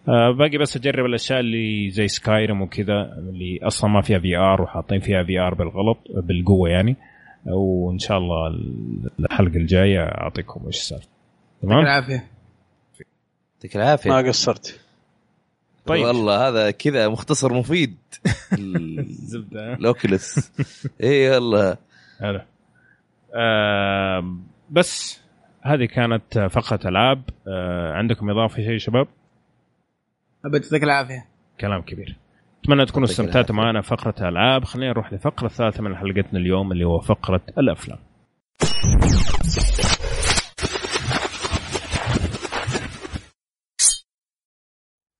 آه 0.07 0.31
باقي 0.31 0.57
بس 0.57 0.77
أجرب 0.77 1.05
الأشياء 1.05 1.39
اللي 1.39 1.89
زي 1.89 2.07
Skyrim 2.07 2.61
وكذا 2.61 3.01
اللي 3.17 3.59
أصلا 3.63 3.89
ما 3.89 4.01
فيها 4.01 4.19
VR 4.19 4.61
وحاطين 4.61 4.99
فيها 4.99 5.23
VR 5.23 5.53
بالغلط 5.53 5.97
بالقوة 6.15 6.69
يعني. 6.69 6.95
وإن 7.45 7.99
شاء 7.99 8.17
الله 8.17 8.47
الحلقة 9.19 9.55
الجاية 9.57 9.99
أعطيكم 9.99 10.65
إيش 10.67 10.75
صار. 10.75 10.99
تمام؟ 11.61 11.79
العافية. 11.79 12.27
يعطيك 13.55 13.75
العافية. 13.75 14.09
ما 14.09 14.17
قصرت. 14.17 14.79
طيب. 15.85 16.05
والله 16.05 16.47
هذا 16.47 16.71
كذا 16.71 17.07
مختصر 17.07 17.53
مفيد. 17.53 17.95
ال- 18.53 19.05
زبدة. 19.31 19.73
الاوكيوليس 19.73 20.51
اي 21.03 21.29
والله 21.29 21.77
هلا. 22.19 22.45
آه 23.35 24.35
بس 24.69 25.19
هذه 25.61 25.85
كانت 25.85 26.39
فقرة 26.39 26.89
العاب 26.89 27.23
آه 27.47 27.93
عندكم 27.93 28.29
إضافة 28.29 28.63
شيء 28.63 28.77
شباب؟ 28.77 29.07
أبد 30.45 30.63
يعطيك 30.63 30.83
العافية. 30.83 31.25
كلام 31.59 31.81
كبير. 31.81 32.17
أتمنى 32.63 32.85
تكونوا 32.85 33.07
استمتعتوا. 33.07 33.55
معنا 33.55 33.81
فقرة 33.81 34.29
العاب 34.29 34.63
خلينا 34.63 34.91
نروح 34.91 35.13
لفقرة 35.13 35.45
الثالثة 35.45 35.83
من 35.83 35.95
حلقتنا 35.95 36.39
اليوم 36.39 36.71
اللي 36.71 36.83
هو 36.83 36.99
فقرة 36.99 37.41
الأفلام. 37.57 37.99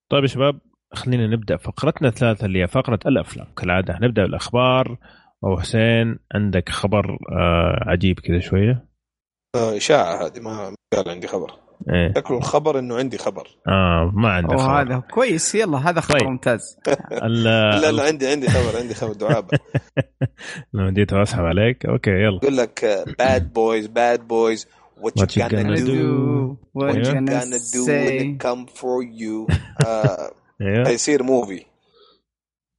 طيب 0.09 0.21
يا 0.21 0.27
شباب 0.27 0.59
خلينا 0.93 1.27
نبدأ 1.27 1.57
فقرتنا 1.57 2.07
الثالثة 2.07 2.45
اللي 2.45 2.61
هي 2.61 2.67
فقرة 2.67 2.99
الأفلام. 3.05 3.47
كالعادة 3.57 3.99
نبدا 4.01 4.23
بالأخبار. 4.23 4.97
أو 5.43 5.59
حسين 5.59 6.19
عندك 6.35 6.69
خبر 6.69 7.17
آه 7.31 7.79
عجيب 7.87 8.19
كذا 8.19 8.39
شوية؟ 8.39 8.88
إشاعة 9.55 10.25
هذه 10.25 10.39
ما 10.39 10.69
ما 10.69 10.75
قال 10.95 11.09
عندي 11.09 11.27
خبر. 11.27 11.51
إيه. 11.89 12.13
شكله 12.15 12.37
الخبر 12.37 12.79
إنه 12.79 12.97
عندي 12.97 13.17
خبر. 13.17 13.47
آه 13.67 14.11
ما 14.15 14.29
عندك 14.29 14.55
خبر. 14.55 14.69
وهذا 14.69 15.03
كويس 15.11 15.55
يلا 15.55 15.77
هذا 15.77 16.01
خبر 16.01 16.19
طيب. 16.19 16.29
ممتاز. 16.29 16.77
لا 17.43 17.91
لا 17.91 18.03
عندي 18.03 18.27
عندي 18.27 18.49
خبر 18.49 18.79
عندي 18.79 18.93
خبر 18.93 19.13
دعابة. 19.13 19.57
لما 20.73 20.91
جيت 20.91 21.13
أسحب 21.13 21.43
عليك 21.43 21.85
okay 21.85 22.11
يلا. 22.11 22.39
يقول 22.43 22.57
لك 22.57 23.05
bad 23.19 23.53
boys 23.53 23.87
bad 23.87 24.27
boys 24.27 24.67
what 25.01 25.13
What 25.15 25.35
you 25.35 25.43
you 25.43 25.49
gonna 25.49 25.63
gonna 25.63 25.85
do? 25.85 26.59
what 26.73 26.87
what 26.87 26.95
you 26.95 27.03
you 27.03 27.13
gonna 27.13 27.31
gonna 27.31 27.59
do 27.73 27.85
when 27.85 28.13
it 28.23 28.39
come 28.39 28.67
for 28.67 29.01
you? 29.01 29.47
آه، 29.87 30.31
أيوه 30.61 30.85
حيصير 30.85 31.23
movie 31.23 31.65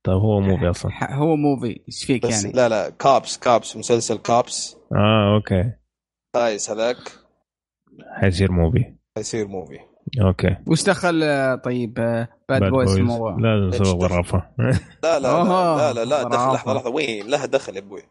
طيب 0.05 0.17
هو 0.17 0.41
movie 0.41 0.71
أصلا. 0.71 1.15
هو 1.15 1.37
movie 1.37 1.81
إيش 1.89 2.05
فيك 2.05 2.25
يعني؟ 2.25 2.53
لا 2.53 2.69
لا 2.69 2.91
Cops 2.91 3.39
Cops 3.39 3.77
مسلسل 3.77 4.19
كابس 4.19 4.77
آه 4.97 5.35
okay. 5.37 5.73
خايس 6.37 6.71
هذاك. 6.71 6.97
حيصير 8.21 8.53
موفي. 8.53 8.85
حيصير 9.17 9.49
موفي. 9.49 9.79
أوكي. 10.21 10.57
وش 10.67 10.83
دخل 10.85 11.21
طيب 11.65 11.95
باد 12.49 12.63
Bad 12.63 12.71
بويز. 12.71 12.97
الموضوع؟ 12.97 13.37
لا 13.41 13.71
دخل؟ 13.71 13.85
غرافة. 13.85 14.43
لا 15.05 15.19
لا 15.19 15.45
لا 15.45 15.93
لا 15.93 16.05
لا 16.05 16.23
دخل. 16.23 16.53
لحظة 16.55 16.75
لحظة. 16.75 16.91
وين؟ 16.91 17.27
لها 17.27 17.47
دخل 17.47 17.75
يا 17.77 17.81
أبوي. 17.81 18.03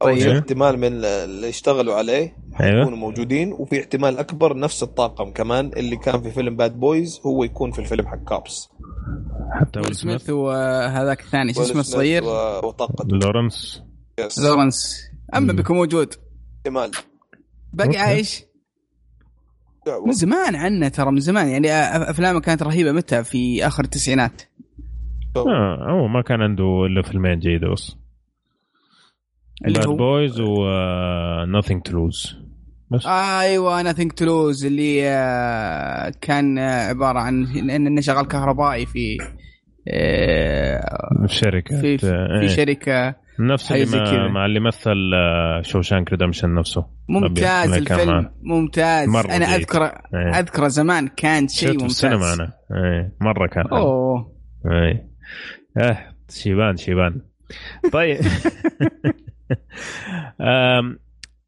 طيب. 0.00 0.18
شيء 0.18 0.38
احتمال 0.38 0.78
من 0.78 1.04
اللي 1.04 1.48
اشتغلوا 1.48 1.94
عليه 1.94 2.36
أيوه. 2.60 2.80
يكونوا 2.80 2.98
موجودين 2.98 3.52
وفي 3.52 3.80
احتمال 3.80 4.18
أكبر 4.18 4.56
نفس 4.56 4.82
الطاقم 4.82 5.30
كمان 5.30 5.70
اللي 5.76 5.96
كان 5.96 6.22
في 6.22 6.30
فيلم 6.30 6.56
باد 6.56 6.80
بويز 6.80 7.20
هو 7.26 7.44
يكون 7.44 7.72
في 7.72 7.78
الفيلم 7.78 8.06
حق 8.06 8.24
كابس 8.24 8.68
حتى 9.52 9.80
ويل 9.80 9.94
سميث 9.94 10.30
وهذاك 10.30 11.20
الثاني. 11.20 11.54
شو 11.54 11.62
اسمه؟ 11.62 11.80
الصغير؟ 11.80 12.24
وطاقته. 12.64 13.04
لورنس. 13.08 13.82
يس. 14.20 14.38
لورنس. 14.38 15.00
أما. 15.34 15.52
بكم 15.52 15.74
موجود. 15.74 16.14
احتمال. 16.58 16.90
باقي. 17.72 17.96
عايش؟ 17.96 18.44
من 20.06 20.12
زمان 20.12 20.56
عنه 20.56 20.88
ترى 20.88 21.10
من 21.10 21.20
زمان. 21.20 21.48
يعني 21.48 21.72
أفلامه 22.10 22.40
كانت 22.40 22.62
رهيبة 22.62 22.92
متى؟ 22.92 23.24
في 23.24 23.66
آخر 23.66 23.84
التسعينات. 23.84 24.42
آه 25.36 25.90
هو 25.90 26.08
ما 26.08 26.22
كان 26.22 26.42
عنده 26.42 26.86
إلا 26.86 27.02
فيلمين 27.02 27.38
جيدة 27.38 27.72
بس. 27.72 27.96
اللي 29.66 29.78
باد 29.78 29.88
بويز 29.88 30.40
و 30.40 30.56
نوثينج 31.46 31.82
تو 31.82 31.92
لوز 31.92 32.36
بس. 32.90 33.06
أيوه 33.06 33.80
أنا 33.80 33.92
ثينك 33.92 34.12
تلوز 34.12 34.64
اللي 34.66 35.08
آه، 35.08 36.12
كان 36.20 36.58
آه، 36.58 36.88
عبارة 36.88 37.18
عن 37.18 37.46
إن 37.56 37.86
إنه 37.86 38.00
شغال 38.00 38.28
كهربائي 38.28 38.86
في 38.86 39.18
آه، 39.88 41.26
في 41.26 41.34
شركة 41.34 41.80
في 41.80 41.98
في, 41.98 42.06
إيه. 42.06 42.40
في 42.40 42.48
شركة. 42.48 43.27
نفس 43.40 43.72
اللي 43.72 43.86
ما. 43.86 44.28
مع 44.28 44.46
اللي 44.46 44.60
مثل 44.60 44.94
شوشانك 45.60 46.10
ريدمشن 46.10 46.54
نفسه. 46.54 46.86
ممتاز 47.08 47.72
الفيلم. 47.72 48.30
ممتاز. 48.42 49.08
مرة 49.08 49.26
أنا 49.36 49.46
جيد. 49.46 49.54
اذكره 49.54 49.84
إيه. 50.14 50.38
اذكره 50.38 50.68
زمان 50.68 51.08
كان 51.08 51.48
شيء 51.48 51.72
ممتاز. 51.72 51.84
السينما 51.84 52.34
أنا. 52.34 52.52
إيه. 52.72 53.12
مرة 53.20 53.46
كان. 53.46 53.66
أوه. 53.66 54.32
إيه. 54.66 55.08
آه 55.76 55.98
شيبان 56.30 56.76
شيبان. 56.76 57.20
طيب. 57.92 58.20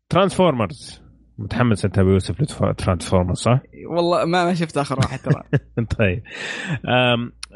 ترانسفورمرز 0.09 1.03
متحمس 1.39 1.85
أنت 1.85 1.99
أبو 1.99 2.11
يوسف 2.11 2.63
لترانسفورمرز 2.63 3.37
صح؟ 3.39 3.61
والله 3.91 4.25
ما 4.25 4.45
ما 4.45 4.55
شفت 4.55 4.79
آخر 4.79 4.99
واحد 4.99 5.19
ترى. 5.19 5.43
طيب. 5.99 6.23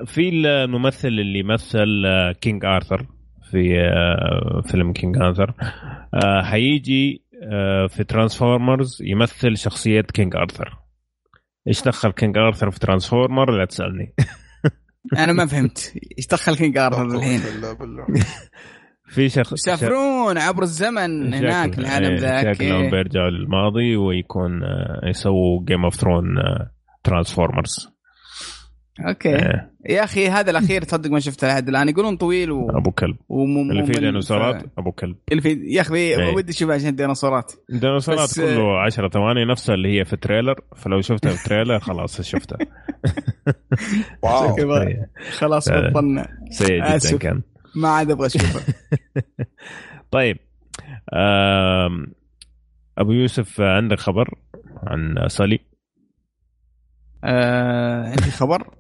في 0.06 0.28
الممثل 0.28 1.08
اللي 1.08 1.42
مثل 1.42 2.02
آه، 2.06 2.32
King 2.32 2.64
Arthur 2.64 3.06
في 3.54 3.80
آه، 3.80 4.62
فيلم 4.66 4.92
King 4.92 5.16
Arthur 5.16 5.54
آه، 6.14 6.42
حيجي 6.42 7.24
في 7.88 8.04
Transformers 8.08 8.98
يمثل 9.02 9.56
شخصية 9.56 10.00
King 10.00 10.36
Arthur 10.36 10.78
إيش 11.68 11.82
دخل 11.82 12.10
King 12.10 12.38
Arthur 12.38 12.70
في 12.70 12.78
Transformers 12.78 13.50
لا 13.50 13.64
تسألني. 13.64 14.14
أنا 15.24 15.32
ما 15.32 15.46
فهمت. 15.46 15.92
إيش 16.18 16.26
دخل 16.26 16.56
King 16.56 16.78
Arthur 16.78 17.06
الحين؟ 17.06 17.40
بالله 17.40 17.72
بالله. 17.72 18.06
في 19.14 19.28
شخص 19.28 19.52
يسافرون 19.52 20.38
عبر 20.38 20.62
الزمن 20.62 21.34
هناك 21.34 21.78
العالم 21.78 22.10
إيه، 22.10 22.18
ذاك. 22.18 22.52
شكلهم 22.52 22.82
إيه. 22.82 22.90
بيرجعوا 22.90 23.30
للماضي 23.30 23.96
ويكون 23.96 24.62
آه، 24.62 25.00
يسووا 25.04 25.64
Game 25.64 25.84
of 25.84 25.94
Thrones 25.94 26.24
Transformers 27.04 27.88
okay. 29.08 29.38
يا 29.88 30.04
أخي 30.04 30.28
هذا 30.28 30.50
الأخير 30.50 30.82
تصدق 30.84 31.10
ما 31.10 31.20
شفته 31.20 31.48
لحد 31.48 31.68
الآن. 31.68 31.88
يقولون 31.88 32.16
طويل 32.16 32.50
و... 32.52 32.70
أبو 32.78 32.90
كلب. 32.90 33.16
وممل 33.28 33.70
اللي 33.70 33.86
فيه 33.86 33.92
ف- 33.92 33.98
ديناصورات 33.98 34.62
أبو 34.78 34.92
كلب. 34.92 35.16
اللي 35.30 35.42
فيه 35.42 35.76
يا 35.76 35.80
أخي 35.80 35.94
إيه. 35.94 36.34
ودي 36.34 36.52
أشوف 36.52 36.70
عشان 36.70 36.88
الديناصورات. 36.88 37.52
الديناصورات 37.70 38.20
بس- 38.20 38.40
كله 38.40 38.80
10 38.80 39.08
ثواني 39.08 39.44
نفسها 39.44 39.74
اللي 39.74 40.00
هي 40.00 40.04
في 40.04 40.12
ال 40.12 40.18
trailer 40.18 40.60
فلو 40.76 41.00
شفتها 41.00 41.30
في 41.30 41.44
ال 41.44 41.48
trailer 41.49 41.78
خلاص 41.78 42.20
شفتها 42.20 42.58
wow. 44.22 44.56
إيه، 44.76 45.10
خلاص 45.38 45.68
لا، 45.68 45.80
لا. 45.80 45.90
بطلنا. 45.90 46.28
سيء 46.50 46.96
جدا. 46.98 47.18
كان. 47.18 47.42
ما 47.76 47.88
عاد 47.88 48.10
أبغى 48.10 48.26
أشوفه. 48.26 48.74
طيب. 50.10 50.36
أبو 52.98 53.12
يوسف 53.12 53.60
عندك 53.60 53.98
خبر 54.00 54.34
عن 54.86 55.28
سالي؟ 55.28 55.58
آه، 57.24 58.06
عندي 58.08 58.30
خبر. 58.30 58.74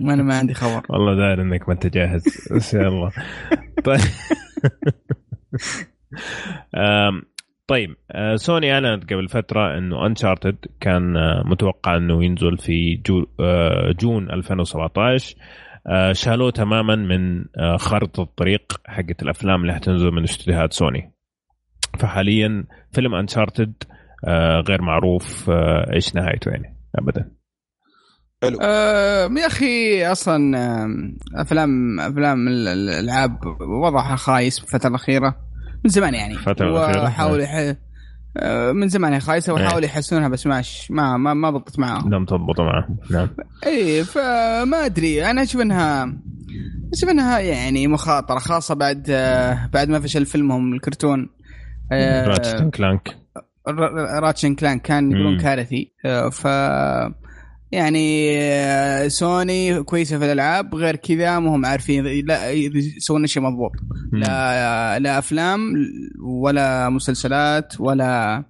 ما 0.00 0.14
أنا 0.14 0.22
ما 0.22 0.38
عندي 0.38 0.54
خبر. 0.54 0.82
والله 0.90 1.14
داير 1.14 1.42
إنك 1.42 1.68
ما 1.68 1.74
أنت 1.74 1.86
جاهز. 1.86 2.48
بس 2.56 2.74
يلا. 2.74 3.10
طيب. 3.84 4.00
طيب. 7.70 7.96
آه، 8.10 8.36
سوني 8.36 8.72
أعلنت 8.72 9.12
قبل 9.12 9.28
فترة 9.28 9.78
إنه 9.78 10.06
انشارتد 10.06 10.56
كان 10.80 11.16
آه، 11.16 11.42
متوقع 11.46 11.96
إنه 11.96 12.24
ينزل 12.24 12.58
في 12.58 13.02
آه، 13.40 13.92
جون 14.00 14.30
2017 14.30 15.36
آه، 15.86 16.12
شالوه 16.12 16.50
تماما 16.50 16.96
من 16.96 17.44
خارطه 17.78 18.22
الطريق 18.22 18.80
حقت 18.86 19.22
الأفلام 19.22 19.62
اللي 19.62 19.74
حتنزل 19.74 20.10
من 20.10 20.22
استديوهات 20.22 20.72
سوني. 20.72 21.12
فحاليا 21.98 22.64
فيلم 22.92 23.14
انشارتد 23.14 23.74
غير 24.68 24.82
معروف 24.82 25.50
إيش 25.94 26.14
نهايته 26.14 26.50
يعني؟ 26.50 26.76
ابدا. 26.98 27.30
حلو. 28.42 28.58
آه، 28.62 29.30
يا 29.36 29.46
أخي 29.46 30.06
أصلا 30.06 30.58
آم، 30.84 31.16
أفلام 31.34 32.00
أفلام 32.00 32.48
ال- 32.48 32.68
ال- 32.68 32.88
الألعاب 32.90 33.38
وضعها 33.60 34.16
خايس 34.16 34.58
الفترة 34.58 34.88
الأخيرة 34.88 35.36
من 35.84 35.90
زمان 35.90 36.14
يعني. 36.14 36.34
الفترة 36.34 36.68
الأخيرة؟ 36.70 37.02
وحاول 37.04 37.40
يح... 37.40 37.74
آه، 38.36 38.72
من 38.72 38.88
زمان 38.88 39.12
هي 39.12 39.20
خايسة 39.20 39.56
إيه. 39.58 39.64
وحاولوا 39.66 39.86
يحسنونها 39.86 40.28
بس 40.28 40.46
ماش 40.46 40.90
ما 40.90 41.16
ما 41.16 41.34
ما 41.34 41.50
ضبطت 41.50 41.78
معاهم. 41.78 42.14
لم 42.14 42.24
تضبط 42.24 42.60
معه 42.60 42.88
نعم. 43.10 43.28
اي 43.66 44.04
فما 44.04 44.84
أدري. 44.84 45.30
أنا 45.30 45.42
أشوف 45.42 45.60
إنها 45.60 46.12
أشوف 46.94 47.10
إنها 47.10 47.38
يعني 47.38 47.86
مخاطرة 47.86 48.38
خاصة 48.38 48.74
بعد 48.74 49.06
آه، 49.10 49.66
بعد 49.72 49.88
ما 49.88 50.00
فشل 50.00 50.26
فيلمهم 50.26 50.72
الكرتون. 50.72 51.28
آه، 51.92 52.26
Ratchet 52.26 52.70
Clank. 52.74 53.16
Ratchet 54.22 54.44
and 54.44 54.54
Clank 54.54 54.78
كان 54.78 55.12
يقولون. 55.12 55.40
كارثي. 55.40 55.92
آه، 56.04 56.28
ف 56.28 56.46
يعني 57.72 58.36
آه، 58.40 59.08
سوني 59.08 59.82
كويسة 59.82 60.18
في 60.18 60.24
الألعاب 60.24 60.74
غير 60.74 60.96
كذا 60.96 61.38
ما 61.38 61.54
هم 61.56 61.66
عارفين. 61.66 62.26
لا 62.26 62.50
يسوون 62.50 63.26
شيء 63.26 63.42
مضبوط. 63.42 63.72
لا 64.12 64.98
لا 64.98 65.18
أفلام 65.18 65.74
ولا 66.22 66.88
مسلسلات 66.88 67.80
ولا 67.80 68.44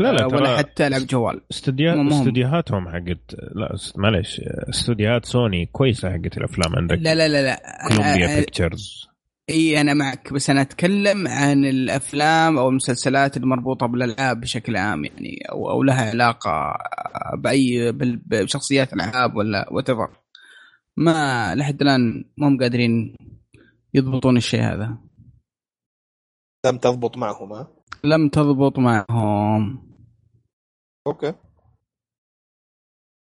لا 0.00 0.12
لا 0.12 0.22
آه، 0.24 0.26
ولا 0.26 0.56
حتى 0.56 0.88
لعب 0.88 1.06
جوال. 1.06 1.40
استوديوهات 1.50 1.96
مهم. 1.98 2.12
استوديوهاتهم 2.12 2.88
حقت 2.88 3.34
لا 3.54 3.76
معلش 3.96 4.40
استوديوهات 4.70 5.24
سوني 5.24 5.66
كويسة 5.66 6.10
حقت 6.10 6.38
الأفلام 6.38 6.76
عندك. 6.76 6.98
لا 7.00 7.14
لا 7.14 7.28
لا 7.28 7.42
لا. 7.42 7.60
Columbia 7.88 8.32
آه، 8.36 8.36
Pictures 8.38 9.08
إي 9.50 9.80
أنا 9.80 9.94
معك 9.94 10.32
بس 10.32 10.50
أنا 10.50 10.60
أتكلم 10.60 11.28
عن 11.28 11.64
الأفلام 11.64 12.58
أو 12.58 12.68
المسلسلات 12.68 13.36
المربوطة 13.36 13.86
بالألعاب 13.86 14.40
بشكل 14.40 14.76
عام 14.76 15.04
يعني 15.04 15.38
أو 15.52 15.70
أو 15.70 15.82
لها 15.82 16.10
علاقة 16.10 16.78
بأي 17.38 17.92
بشخصيات 18.26 18.92
الالعاب 18.92 19.36
ولا 19.36 19.72
وات 19.72 19.90
ما 20.96 21.54
لحد 21.54 21.82
الآن 21.82 22.24
هم 22.42 22.58
قادرين 22.58 23.16
يضبطون 23.94 24.36
الشيء 24.36 24.60
هذا. 24.60 24.98
لم 26.66 26.78
تضبط 26.78 27.16
معهم 27.16 27.52
ها؟ 27.52 27.68
لم 28.04 28.28
تضبط 28.28 28.78
معهم. 28.78 29.88
Okay. 31.06 31.28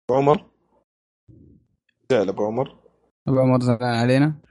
أبو 0.10 0.18
عمر؟ 0.18 0.46
زعل 2.12 2.30
أبو 2.30 2.46
عمر. 2.46 2.80
أبو 3.28 3.40
عمر 3.40 3.60
زعلان 3.60 3.96
علينا؟ 3.96 4.45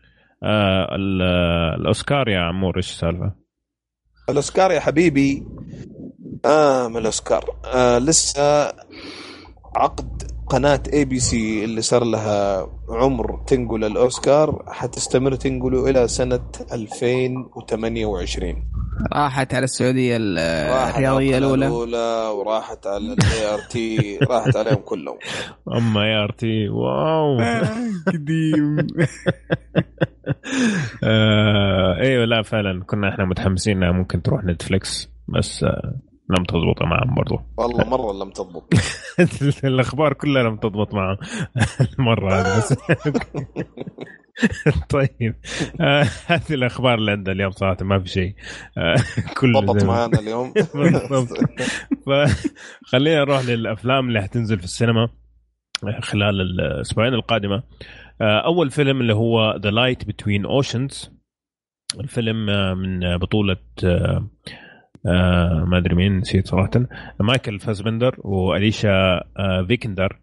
آه 0.45 0.95
ال- 0.95 1.23
آه، 1.23 1.75
الأوسكار 1.77 2.29
يا 2.29 2.41
عمور 2.41 2.77
إيش 2.77 2.91
السالفة؟ 2.91 3.33
الأوسكار 4.29 4.71
يا 4.73 4.81
حبيبي. 4.81 5.47
آه 6.45 6.89
من 6.89 6.97
الأوسكار. 6.97 7.45
آه 7.75 7.99
لسه 7.99 8.67
عقد 9.77 10.23
قناة 10.49 10.83
ABC 10.93 11.65
اللي 11.65 11.83
صار 11.83 12.05
لها 12.05 12.67
عمر 12.89 13.45
تنقل 13.47 13.85
الأوسكار 13.85 14.65
حتستمر 14.69 15.35
تنقله 15.35 15.91
إلى 15.91 16.09
سنة 16.09 16.41
2028 16.73 18.65
راحت 19.13 19.55
على 19.55 19.65
السعودية 19.65 20.17
ال- 20.17 20.71
راحت 20.71 20.95
على 20.95 21.09
الرياضية 21.09 21.39
القناة 21.39 21.57
الأولى. 21.57 21.67
الأولى 21.67 22.29
وراحت 22.39 22.87
على 22.87 23.13
ال 23.13 23.47
ART 23.55 24.19
راحت 24.19 24.57
عليهم 24.57 24.77
كلهم. 24.81 25.19
أما 25.77 26.07
ART 26.07 26.69
wow. 26.69 27.39
قديم. 28.13 28.77
آه 31.05 31.97
إيوه 32.01 32.25
لا 32.25 32.43
فعلا. 32.43 32.85
كنا 32.85 33.09
إحنا 33.09 33.25
متحمسين 33.25 33.77
إنها 33.77 33.93
ممكن 33.93 34.23
تروح 34.23 34.45
Netflix 34.45 35.11
بس 35.29 35.65
آه 35.65 36.01
لم 36.31 36.45
تضبط 36.45 36.83
معهم 36.83 37.15
برضو. 37.15 37.41
والله 37.57 37.85
مرة 37.89 38.25
لم 38.25 38.31
تضبط. 38.31 38.75
الأخبار 39.65 40.13
كلها 40.13 40.43
لم 40.43 40.57
تضبط 40.57 40.95
معهم. 40.95 41.17
المرة 41.99 42.33
هذه 42.33 42.59
بس. 42.59 42.75
طيب. 44.89 45.35
آه 45.81 46.07
هذه 46.27 46.51
الأخبار 46.55 46.95
اللي 46.95 47.11
عندنا 47.11 47.33
اليوم 47.35 47.51
صراحة 47.51 47.77
ما 47.85 47.99
في 48.01 48.09
شيء. 48.09 48.35
آه 48.79 48.97
كل 49.37 49.53
ضبط 49.53 49.85
معانا 49.85 50.19
اليوم. 50.19 50.55
فخلينا 52.07 53.21
نروح 53.21 53.45
للأفلام 53.45 54.09
اللي 54.09 54.23
حتنزل 54.23 54.59
في 54.59 54.65
السينما 54.65 55.09
خلال 56.01 56.41
الأسبوعين 56.41 57.15
القادمة. 57.15 57.63
أول 58.21 58.71
فيلم 58.71 59.01
اللي 59.01 59.15
هو 59.15 59.57
The 59.57 59.71
Light 59.71 60.05
Between 60.09 60.45
Oceans 60.45 61.13
الفيلم 62.01 62.51
آه، 62.51 62.75
من 62.75 63.17
بطولة 63.19 63.57
آه، 63.85 64.29
آه، 65.07 65.65
ما 65.69 65.79
أدري 65.79 65.95
مين 65.95 66.19
نسيت 66.19 66.47
صراحة. 66.47 66.71
مايكل 67.21 67.59
فاسبندر 67.61 68.15
وأليشا 68.19 68.91
آه، 69.39 69.65
فيكندر. 69.69 70.21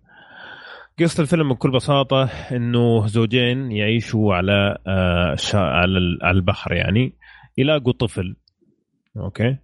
قصة 1.00 1.22
الفيلم 1.22 1.54
بكل 1.54 1.72
بساطة 1.72 2.24
إنه 2.52 3.08
زوجين 3.08 3.72
يعيشوا 3.72 4.36
على 4.36 4.78
آه، 4.88 5.36
على 5.54 6.18
على 6.22 6.38
البحر 6.38 6.74
يعني 6.74 7.14
يلاقوا 7.58 7.94
طفل 7.94 8.36
okay؟ 9.18 9.58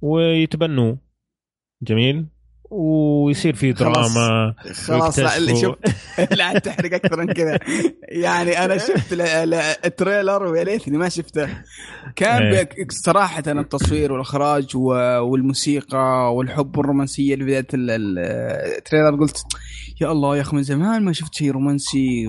ويتبنوه 0.00 0.98
جميل؟ 1.82 2.26
ويصير 2.70 3.54
في. 3.54 3.72
دراما 3.72 4.54
خلاص 4.86 5.18
لا 5.18 5.54
شوف 5.54 5.76
لا 6.38 6.58
تحرق 6.58 6.94
أكثر 6.94 7.20
من 7.20 7.32
كذا 7.32 7.58
يعني 8.08 8.64
أنا 8.64 8.78
شفت 8.78 9.12
ال- 9.12 9.20
ال- 9.20 9.54
ال 9.84 9.91
trailer 9.91 10.42
ويا 10.42 10.64
ليتني 10.64 10.98
ما 10.98 11.08
شفته 11.08 11.48
كان 12.16 12.42
إيه. 12.42 12.68
صراحة 12.88 13.42
التصوير 13.46 14.12
والإخراج 14.12 14.76
والموسيقى 14.76 16.34
والحب 16.34 16.76
والرومانسيه 16.76 17.34
اللي 17.34 17.44
بدايه 17.44 17.66
ال- 17.74 17.90
ال- 17.90 18.18
ال 18.78 18.83
trailer 18.83 19.16
قلت 19.20 19.42
يا 20.00 20.12
الله 20.12 20.36
يا 20.36 20.40
أخي 20.42 20.56
من 20.56 20.62
زمان 20.62 21.04
ما 21.04 21.12
شفت 21.12 21.34
شيء 21.34 21.50
رومانسي 21.50 22.28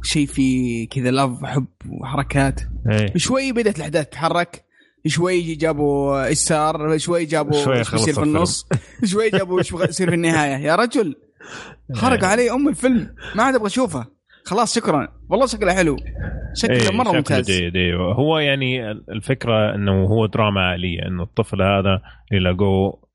وشيء 0.00 0.26
فيه 0.26 0.88
كذا 0.88 1.10
love 1.10 1.44
حب 1.44 1.66
وحركات 1.88 2.60
إيه. 2.90 3.12
شوي 3.16 3.52
بدأت 3.52 3.76
الأحداث 3.76 4.06
تتحرك 4.06 4.69
شوي 5.06 5.54
جابوا 5.54 6.34
صار 6.34 6.98
شوي 6.98 7.24
جابوا 7.24 7.64
شوي 7.64 7.84
خلص 7.84 8.10
في 8.10 8.22
النص؟ 8.22 8.68
شوي 9.04 9.30
جابوا 9.30 9.58
إيش 9.58 9.74
بيصير 9.74 10.08
في 10.08 10.14
النهاية. 10.14 10.56
يا 10.56 10.74
رجل 10.76 11.14
حرق 11.96 12.24
علي 12.24 12.50
أم 12.50 12.68
الفيلم. 12.68 13.14
ما 13.34 13.42
عاد 13.42 13.54
أبغى 13.54 13.66
اشوفه 13.66 14.06
خلاص 14.44 14.74
شكرا. 14.74 15.08
والله 15.30 15.46
شكله 15.46 15.74
حلو. 15.74 15.96
شكله 16.54 16.90
إيه، 16.90 16.96
مرة 16.96 17.12
ممتاز. 17.12 17.50
جيد 17.50 17.76
إيه. 17.76 17.94
هو 17.94 18.38
يعني 18.38 18.90
الفكرة 18.90 19.74
إنه 19.74 20.04
هو 20.04 20.26
دراما 20.26 20.60
عائلية 20.60 21.06
إنه 21.06 21.22
الطفل 21.22 21.62
هذا 21.62 22.02
اللي 22.32 22.50
لقوه 22.50 23.10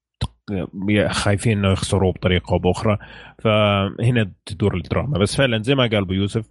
خايفين 1.10 1.58
إنه 1.58 1.72
يخسروه 1.72 2.14
بطريقة 2.14 2.54
أو 2.54 2.60
بأخرى. 2.60 2.98
فهنا 3.44 4.32
تدور 4.46 4.76
الدراما. 4.76 5.20
بس 5.20 5.36
فعلا 5.36 5.64
زي 5.64 5.76
ما 5.76 5.84
قال 5.84 5.96
أبو 6.04 6.14
يوسف 6.14 6.46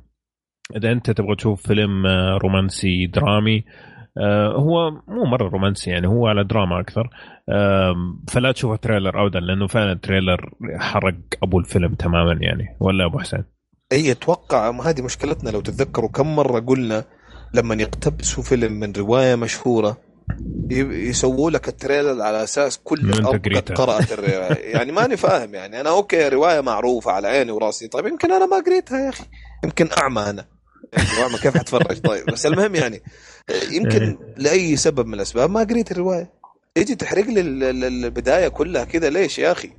إذا 0.76 0.92
أنت 0.92 1.10
تبغى 1.10 1.36
تشوف 1.36 1.66
فيلم 1.66 2.06
آه، 2.06 2.36
رومانسي 2.36 3.06
درامي 3.06 3.64
هو 4.56 4.90
مو 5.08 5.24
مرة 5.24 5.48
رومانسي 5.48 5.90
يعني 5.90 6.06
هو 6.06 6.26
على 6.26 6.44
دراما 6.44 6.80
أكثر. 6.80 7.08
فلا 8.28 8.52
تشوف 8.52 8.78
trailer 8.78 9.26
ابدا 9.26 9.40
لأنه 9.40 9.66
فعلا 9.66 9.92
ال 9.92 9.99
trailer 9.99 10.50
حرق 10.78 11.14
أبو 11.42 11.58
الفيلم 11.58 11.94
تماما 11.94 12.38
يعني. 12.40 12.76
ولا 12.80 13.04
أبو 13.04 13.18
حسين؟ 13.18 13.44
أي 13.92 14.12
أتوقع 14.12 14.70
ما 14.70 14.90
هذه 14.90 15.02
مشكلتنا. 15.02 15.50
لو 15.50 15.60
تتذكروا 15.60 16.08
كم 16.08 16.36
مرة 16.36 16.60
قلنا 16.60 17.04
لما 17.54 17.74
يقتبسوا 17.74 18.42
فيلم 18.42 18.72
من 18.72 18.92
رواية 18.92 19.34
مشهورة 19.34 19.96
يسووا 20.70 21.50
لك 21.50 21.68
التريلر 21.68 22.22
على 22.22 22.42
أساس 22.42 22.78
كل 22.84 23.00
الأرض 23.00 23.48
قد. 23.48 23.72
قرأت 23.72 24.12
الرواية. 24.12 24.74
يعني 24.76 24.92
ماني 24.92 25.16
فاهم 25.16 25.54
يعني. 25.54 25.80
أنا 25.80 25.90
okay 25.90 26.28
رواية 26.28 26.60
معروفة 26.60 27.12
على 27.12 27.28
عيني 27.28 27.50
وراسي. 27.50 27.88
طيب 27.88 28.06
يمكن 28.06 28.32
أنا 28.32 28.46
ما 28.46 28.56
قريتها 28.66 28.98
يا 28.98 29.08
أخي. 29.08 29.24
يمكن 29.64 29.88
أعمى 29.98 30.22
أنا. 30.22 30.44
أعمى 31.22 31.38
كيف 31.42 31.56
حتفرج؟ 31.56 31.98
طيب 31.98 32.26
بس 32.26 32.46
المهم 32.46 32.74
يعني 32.74 33.00
يمكن 33.72 34.18
لأي 34.36 34.76
سبب 34.76 35.06
من 35.06 35.14
الأسباب 35.14 35.50
ما 35.50 35.60
قريت 35.60 35.92
الرواية. 35.92 36.30
تيجي 36.74 36.94
تحرق 36.94 37.24
لي 37.24 37.40
ال- 37.40 37.62
ال- 37.64 37.84
البداية 38.04 38.48
كلها 38.48 38.84
كذا 38.84 39.10
ليش 39.10 39.38
يا 39.38 39.52
أخي؟ 39.52 39.70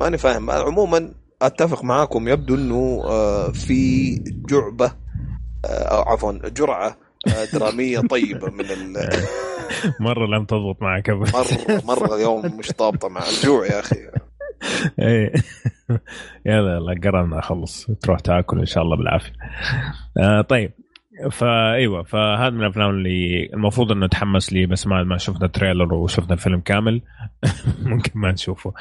ماني 0.00 0.18
فاهم. 0.18 0.50
عموما 0.50 1.14
أتفق 1.42 1.84
معاكم 1.84 2.28
يبدو 2.28 2.54
إنه 2.54 3.02
آه، 3.04 3.50
في 3.52 4.14
جعبة 4.50 4.92
آه، 5.64 5.68
أو 5.68 6.02
عفوا 6.12 6.32
جرعة 6.48 6.96
آه، 7.28 7.44
درامية 7.52 7.98
طيبة 8.10 8.50
من 8.50 8.64
ال- 8.70 9.08
مرة 10.00 10.26
لم 10.26 10.44
تضبط 10.44 10.82
معك. 10.82 11.10
أبو. 11.10 11.24
مرة 11.24 11.82
مرة 11.84 12.14
اليوم 12.16 12.56
مش 12.58 12.72
ضابطه 12.78 13.08
مع 13.08 13.22
الجوع 13.28 13.66
يا 13.66 13.80
أخي. 13.80 13.96
إيه. 14.98 15.32
يلا 16.46 16.74
يلا 16.76 17.00
قررنا 17.04 17.40
خلص. 17.40 17.86
تروح 18.02 18.20
تاكل 18.20 18.58
إن 18.58 18.66
شاء 18.66 18.82
الله 18.84 18.96
بالعافية. 18.96 19.32
آه 20.18 20.40
طيب. 20.40 20.72
فايوه 21.30 22.02
فهذا 22.02 22.50
من 22.50 22.60
الأفلام 22.60 22.90
اللي 22.90 23.50
المفروض 23.54 23.92
إنه 23.92 24.06
نتحمس 24.06 24.52
لي 24.52 24.66
بس 24.66 24.86
ما 24.86 25.02
ما 25.02 25.16
شفنا 25.18 25.46
تريلر 25.46 25.94
وشفنا 25.94 26.32
الفيلم 26.34 26.60
كامل. 26.60 27.02
ممكن 27.82 28.10
ما 28.14 28.32
نشوفه. 28.32 28.72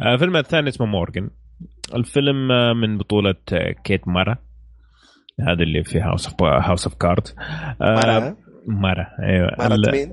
آه 0.00 0.14
الفيلم 0.14 0.36
الثاني 0.36 0.68
اسمه 0.68 0.86
مورجن 0.86 1.30
الفيلم 1.94 2.52
آه، 2.52 2.72
من 2.72 2.98
بطولة 2.98 3.34
آه، 3.52 3.70
كيت 3.84 4.08
مارا. 4.08 4.36
هذا 5.40 5.62
اللي 5.62 5.84
في 5.84 6.00
House 6.00 6.28
of 6.28 6.42
House 6.42 6.84
of 6.86 6.94
Cards 6.94 7.28
مرة؟ 7.80 8.36
مارا. 8.66 9.06
إيوه. 9.22 9.50
مرة 9.58 9.74
ال- 9.74 9.90
مين؟ 9.92 10.12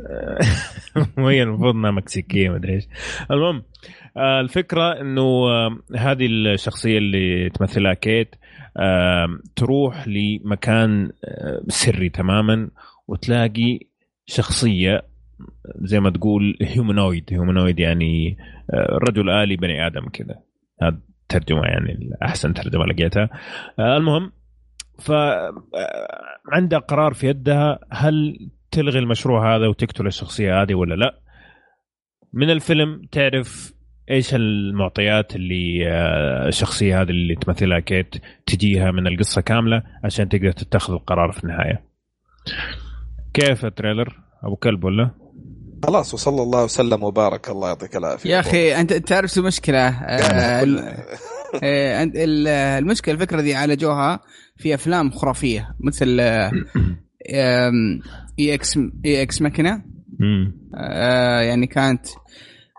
وهي 1.25 1.43
المفروض 1.43 1.75
إنها 1.75 1.91
مكسيكية 1.91 2.49
مدري 2.49 2.73
إيش. 2.73 2.87
المهم 3.31 3.63
آه، 4.17 4.39
الفكرة 4.41 5.01
إنه 5.01 5.21
آه، 5.49 5.77
هذه 5.97 6.25
الشخصية 6.25 6.97
اللي 6.97 7.49
تمثلها 7.49 7.93
كيت 7.93 8.35
آه، 8.35 8.39
تروح 9.55 10.07
لمكان 10.07 11.11
سري 11.67 12.09
تماما 12.09 12.69
وتلاقي 13.07 13.79
شخصية 14.25 15.01
زي 15.75 15.99
ما 15.99 16.09
تقول 16.09 16.57
humanoid 16.61 17.23
humanoid 17.31 17.79
يعني 17.79 18.37
رجل 19.09 19.29
آلي 19.29 19.55
بني 19.55 19.87
آدم 19.87 20.09
كذا. 20.09 20.35
هذا 20.81 20.99
ترجمة 21.29 21.61
يعني 21.61 22.09
أحسن 22.23 22.53
ترجمة 22.53 22.85
لقيتها. 22.85 23.29
آه، 23.79 23.97
المهم 23.97 24.31
ف 24.99 25.11
آه، 25.11 25.53
عندها 26.51 26.79
قرار 26.79 27.13
في 27.13 27.27
يدها 27.27 27.79
هل 27.91 28.49
تلغي 28.71 28.99
المشروع 28.99 29.55
هذا 29.55 29.67
وتقتل 29.67 30.07
الشخصية 30.07 30.61
هذه 30.61 30.73
ولا 30.73 30.95
لا؟ 30.95 31.19
من 32.33 32.49
الفيلم 32.49 33.01
تعرف 33.11 33.73
إيش 34.09 34.35
المعطيات 34.35 35.35
اللي 35.35 35.87
آه، 35.87 36.47
الشخصية 36.47 37.01
هذه 37.01 37.09
اللي 37.09 37.35
تمثلها 37.35 37.79
كيت 37.79 38.15
تجيها 38.45 38.91
من 38.91 39.07
القصة 39.07 39.41
كاملة 39.41 39.83
عشان 40.03 40.29
تقدر 40.29 40.51
تتخذ 40.51 40.93
القرار 40.93 41.31
في 41.31 41.43
النهاية؟ 41.43 41.83
كيف 43.33 43.65
ال 43.65 43.71
trailer؟ 43.71 44.19
أبو 44.43 44.55
كلب 44.55 44.83
ولا؟ 44.83 45.09
خلاص 45.83 46.13
وصلى 46.13 46.43
الله 46.43 46.63
وسلم 46.63 47.03
وبارك 47.03 47.49
الله 47.49 47.67
يعطيك 47.67 47.95
العافية. 47.95 48.29
يا 48.29 48.39
أخي 48.39 48.75
أنت 48.75 48.93
تعرف 48.93 49.31
شو 49.31 49.41
المشكلة؟ 49.41 49.87
آه، 49.87 50.65
آه، 51.63 52.05
أنت- 52.05 52.11
ال- 52.15 52.47
المشكلة 52.47 53.15
الفكرة 53.15 53.41
دي 53.41 53.55
عالجوها 53.55 54.19
في 54.57 54.73
أفلام 54.73 55.11
خرافية 55.11 55.75
مثل 55.79 56.19
Ex 58.39 58.79
Ex 59.05 59.41
Machina. 59.41 59.81
يعني 61.41 61.67
كانت 61.67 62.05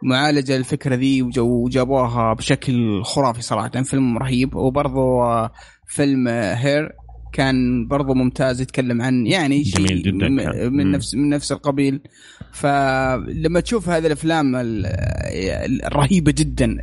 معالجة 0.02 0.56
الفكرة 0.56 0.94
ذي 0.94 1.22
وج- 1.22 1.38
وجابوها 1.38 2.34
بشكل 2.34 3.02
خرافي 3.04 3.42
صراحة 3.42 3.82
فيلم 3.82 4.18
رهيب 4.18 4.54
وبرضه 4.54 5.22
آه، 5.24 5.52
فيلم 5.86 6.28
آه، 6.28 6.54
Her 6.54 6.92
كان 7.32 7.86
برضه 7.88 8.14
ممتاز 8.14 8.60
يتكلم 8.60 9.02
عن 9.02 9.26
يعني 9.26 9.64
شيء 9.64 9.86
جميل 9.86 10.02
جداً. 10.02 10.28
من. 10.68 10.90
نفس 10.90 11.14
من 11.14 11.28
نفس 11.28 11.52
القبيل 11.52 12.00
فلما 12.52 13.60
تشوف 13.60 13.88
هذه 13.88 14.06
الأفلام 14.06 14.56
ال- 14.56 14.86
الرهيبه 15.86 16.32
جدا 16.38 16.76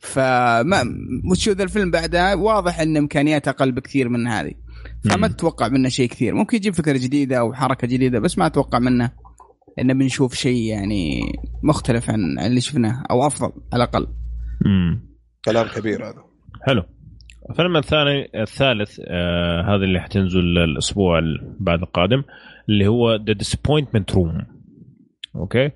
فما 0.00 0.84
وتشوف 1.30 1.56
ذا 1.56 1.62
الفيلم 1.64 1.90
بعدها 1.90 2.34
واضح 2.34 2.80
إن 2.80 2.96
إمكانياته 2.96 3.50
أقل 3.50 3.72
بكثير 3.72 4.08
من 4.08 4.26
هذه 4.26 4.52
فما. 5.04 5.28
تتوقع 5.28 5.68
منه 5.68 5.88
شيء 5.88 6.08
كثير 6.08 6.34
ممكن 6.34 6.56
يجيب 6.56 6.74
فكرة 6.74 6.98
جديدة 6.98 7.38
أو 7.38 7.54
حركة 7.54 7.86
جديدة 7.86 8.18
بس 8.18 8.38
ما 8.38 8.46
أتوقع 8.46 8.78
منه 8.78 9.10
إنه 9.78 9.94
بنشوف 9.94 10.34
شيء 10.34 10.62
يعني 10.62 11.20
مختلف 11.62 12.10
عن 12.10 12.38
اللي 12.38 12.60
شفناه 12.60 13.04
أو 13.10 13.26
أفضل 13.26 13.52
على 13.72 13.84
الأقل. 13.84 14.06
امم 14.66 15.08
كلام 15.44 15.66
كبير 15.76 16.04
هذا. 16.08 16.24
حلو. 16.66 16.82
الفيلم 17.50 17.76
الثاني 17.76 18.42
الثالث 18.42 19.00
آه 19.04 19.62
هذا 19.62 19.84
اللي 19.84 20.00
حتنزل 20.00 20.58
الأسبوع 20.58 21.18
ال- 21.18 21.56
بعد 21.60 21.82
القادم 21.82 22.22
اللي 22.68 22.86
هو 22.86 23.14
The 23.14 23.32
Disappointments 23.32 24.12
Room 24.14 24.42
okay؟ 25.36 25.70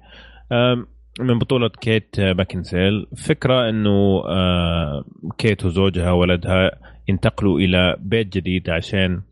آم، 0.52 0.86
من 1.20 1.38
بطولة 1.38 1.68
كيت 1.68 2.20
بيكنسيل. 2.20 3.06
فكرة 3.26 3.68
إنه 3.68 4.22
آه 4.28 5.04
كيت 5.38 5.64
وزوجها 5.64 6.10
وولدها 6.10 6.70
ينتقلوا 7.08 7.58
إلى 7.58 7.96
بيت 8.00 8.36
جديد 8.36 8.70
عشان 8.70 9.22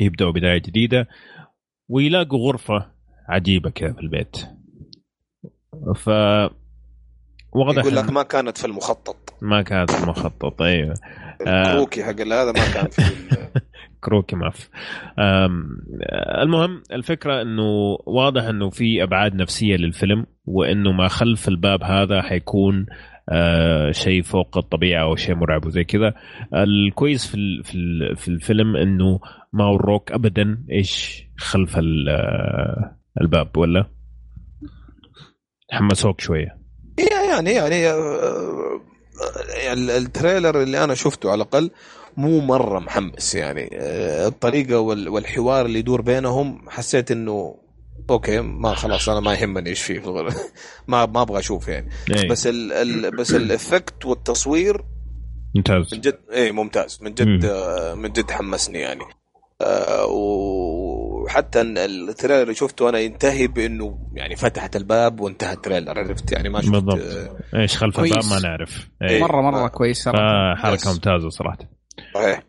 يبدأوا 0.00 0.32
بداية 0.32 0.58
جديدة 0.58 1.08
ويلاقوا 1.88 2.38
غرفة 2.48 2.97
عجيبة 3.28 3.70
كذا 3.70 3.92
في 3.92 4.00
البيت. 4.00 4.36
ف 5.96 6.08
واضح 7.52 7.82
يقول 7.82 7.96
لك 7.96 8.10
ما 8.10 8.22
كانت 8.22 8.58
في 8.58 8.64
المخطط. 8.66 9.16
ما 9.42 9.62
كانت 9.62 9.90
المخطط 10.02 10.62
أيوه. 10.62 10.94
آه. 11.46 11.62
الكروكي 11.62 12.04
حق 12.04 12.20
هذا 12.20 12.52
ما 12.52 12.72
كان 12.74 12.88
في 12.90 13.02
كروكي 14.04 14.36
ماف 14.36 14.68
أم، 15.18 15.68
المهم 16.42 16.82
الفكرة 16.92 17.42
إنه 17.42 17.98
واضح 18.06 18.42
إنه 18.44 18.70
في 18.70 19.02
أبعاد 19.02 19.34
نفسية 19.34 19.76
للفيلم 19.76 20.26
وإنه 20.44 20.92
ما 20.92 21.08
خلف 21.08 21.48
الباب 21.48 21.82
هذا 21.82 22.22
حيكون 22.22 22.86
آه 23.28 23.90
شيء 23.90 24.22
فوق 24.22 24.58
الطبيعة 24.58 25.02
أو 25.02 25.16
شيء 25.16 25.34
مرعب 25.34 25.66
وزي 25.66 25.84
كذا. 25.84 26.14
الكويس 26.54 27.26
في 27.26 27.62
في 27.64 27.78
في 28.16 28.28
الفيلم 28.28 28.76
إنه 28.76 29.20
ما 29.52 29.66
وروك 29.66 30.12
ابدا 30.12 30.64
إيش 30.72 31.22
خلف 31.38 31.78
ال- 31.78 32.08
آه، 32.08 32.97
الباب 33.20 33.56
ولا 33.56 33.90
حمسوك 35.70 36.20
شوية 36.20 36.58
يعني 37.10 37.50
يعني 37.50 37.90
ال 39.96 40.04
trailer 40.04 40.62
اللي 40.62 40.84
أنا 40.84 40.94
شفته 40.94 41.30
على 41.30 41.42
الأقل 41.42 41.70
مو 42.16 42.40
مرة 42.40 42.78
محمس 42.78 43.34
يعني 43.34 43.70
آه، 43.72 44.28
الطريقة 44.28 44.80
وال- 44.80 45.08
والحوار 45.08 45.66
اللي 45.66 45.78
يدور 45.78 46.00
بينهم 46.02 46.70
حسيت 46.70 47.10
إنه 47.10 47.54
okay 48.10 48.40
ما 48.40 48.74
خلاص 48.74 49.08
أنا 49.08 49.20
ما 49.20 49.34
يهمني 49.34 49.70
إيش 49.70 49.82
فيه. 49.82 50.00
ما 50.88 51.06
ما 51.06 51.22
أبغى 51.22 51.38
أشوف 51.38 51.68
يعني 51.68 51.90
إيه. 52.10 52.28
بس 52.28 52.46
ال 52.46 52.72
ال 52.72 53.16
بس 53.16 53.34
ال 53.34 53.44
effect 53.44 54.06
والتصوير 54.06 54.84
ممتاز 55.54 55.94
من 55.94 56.00
جد 56.00 56.18
إيه 56.32 56.52
ممتاز 56.52 56.98
من 57.02 57.08
مم. 57.08 57.14
جد 57.14 57.44
آه، 57.44 57.94
من 57.94 58.12
جد 58.12 58.30
حمسني 58.30 58.78
يعني 58.78 59.04
آه، 59.60 60.04
وحتى 61.28 61.60
ال 61.60 61.70
trailer 61.70 62.42
اللي 62.42 62.54
شفته 62.54 62.88
أنا 62.88 62.98
ينتهي 62.98 63.46
بإنه 63.46 63.98
يعني 64.14 64.36
فتحت 64.36 64.76
الباب 64.76 65.20
وانتهى 65.20 65.52
ال 65.52 65.58
trailer 65.58 65.98
عرفت؟ 65.98 66.32
يعني 66.32 66.48
ما 66.48 66.60
شفت 66.60 66.70
بالضبط. 66.70 67.00
آه، 67.54 67.60
إيش 67.60 67.76
خلف 67.76 67.96
كويس. 67.96 68.12
الباب 68.12 68.24
ما 68.30 68.48
نعرف. 68.48 68.88
إيه. 69.02 69.20
مره 69.20 69.40
مرة 69.40 69.68
كويس 69.68 70.02
صراحة. 70.02 70.54
فحركة 70.54 70.74
yes. 70.74 70.86
ممتازة 70.86 71.28
صراحة. 71.28 71.58
صحيح. 72.14 72.42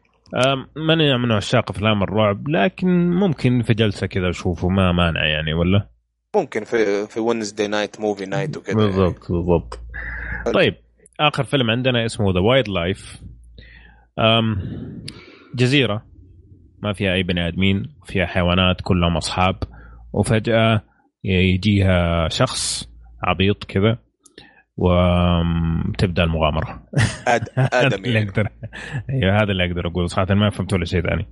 ماني 0.76 1.18
من 1.18 1.32
عشاق 1.32 1.72
أفلام 1.72 2.04
الرعب؟ 2.04 2.48
لكن 2.48 3.10
ممكن 3.10 3.62
في 3.62 3.74
جلسة 3.74 4.08
كذا 4.08 4.30
أشوفه 4.30 4.68
ما 4.68 4.92
مانع 4.92 5.26
يعني 5.26 5.54
ولا؟ 5.54 5.90
ممكن 6.36 6.64
في 6.64 7.08
في 7.08 7.20
Wednesday 7.20 7.68
night 7.68 8.00
movie 8.00 8.26
night 8.26 8.58
وكذا 8.58 8.76
بالضبط 8.76 9.32
بالضبط. 9.32 9.80
طيب 10.54 10.76
آخر 11.20 11.44
فيلم 11.44 11.70
عندنا 11.70 12.06
اسمه 12.06 12.34
The 12.34 12.40
Wild 12.40 12.68
Life 12.68 13.22
جزيرة. 15.56 16.09
ما 16.84 16.94
فيها 16.94 17.14
أي 17.14 17.24
بني 17.24 17.48
آدمين 17.48 17.96
فيها 18.06 18.26
حيوانات 18.26 18.82
كلهم 18.82 19.18
أصحاب. 19.18 19.56
وفجأة 20.14 20.82
يجيها 21.24 22.28
شخص 22.30 22.90
عبيط 23.24 23.64
كذا 23.64 23.98
وتبدأ 24.78 26.24
المغامرة. 26.24 26.84
آد 27.28 27.44
هذا 27.56 27.70
آدم 27.88 28.06
اللي 28.06 28.24
أقدر. 28.24 28.50
أيوه 29.10 29.36
هذا 29.36 29.52
اللي 29.52 29.66
أقدر 29.66 29.88
أقوله. 29.88 30.08
صراحة 30.08 30.34
ما 30.36 30.50
فهمت 30.50 30.74
ولا 30.74 30.86
شيء 30.86 31.02
ثاني. 31.02 31.26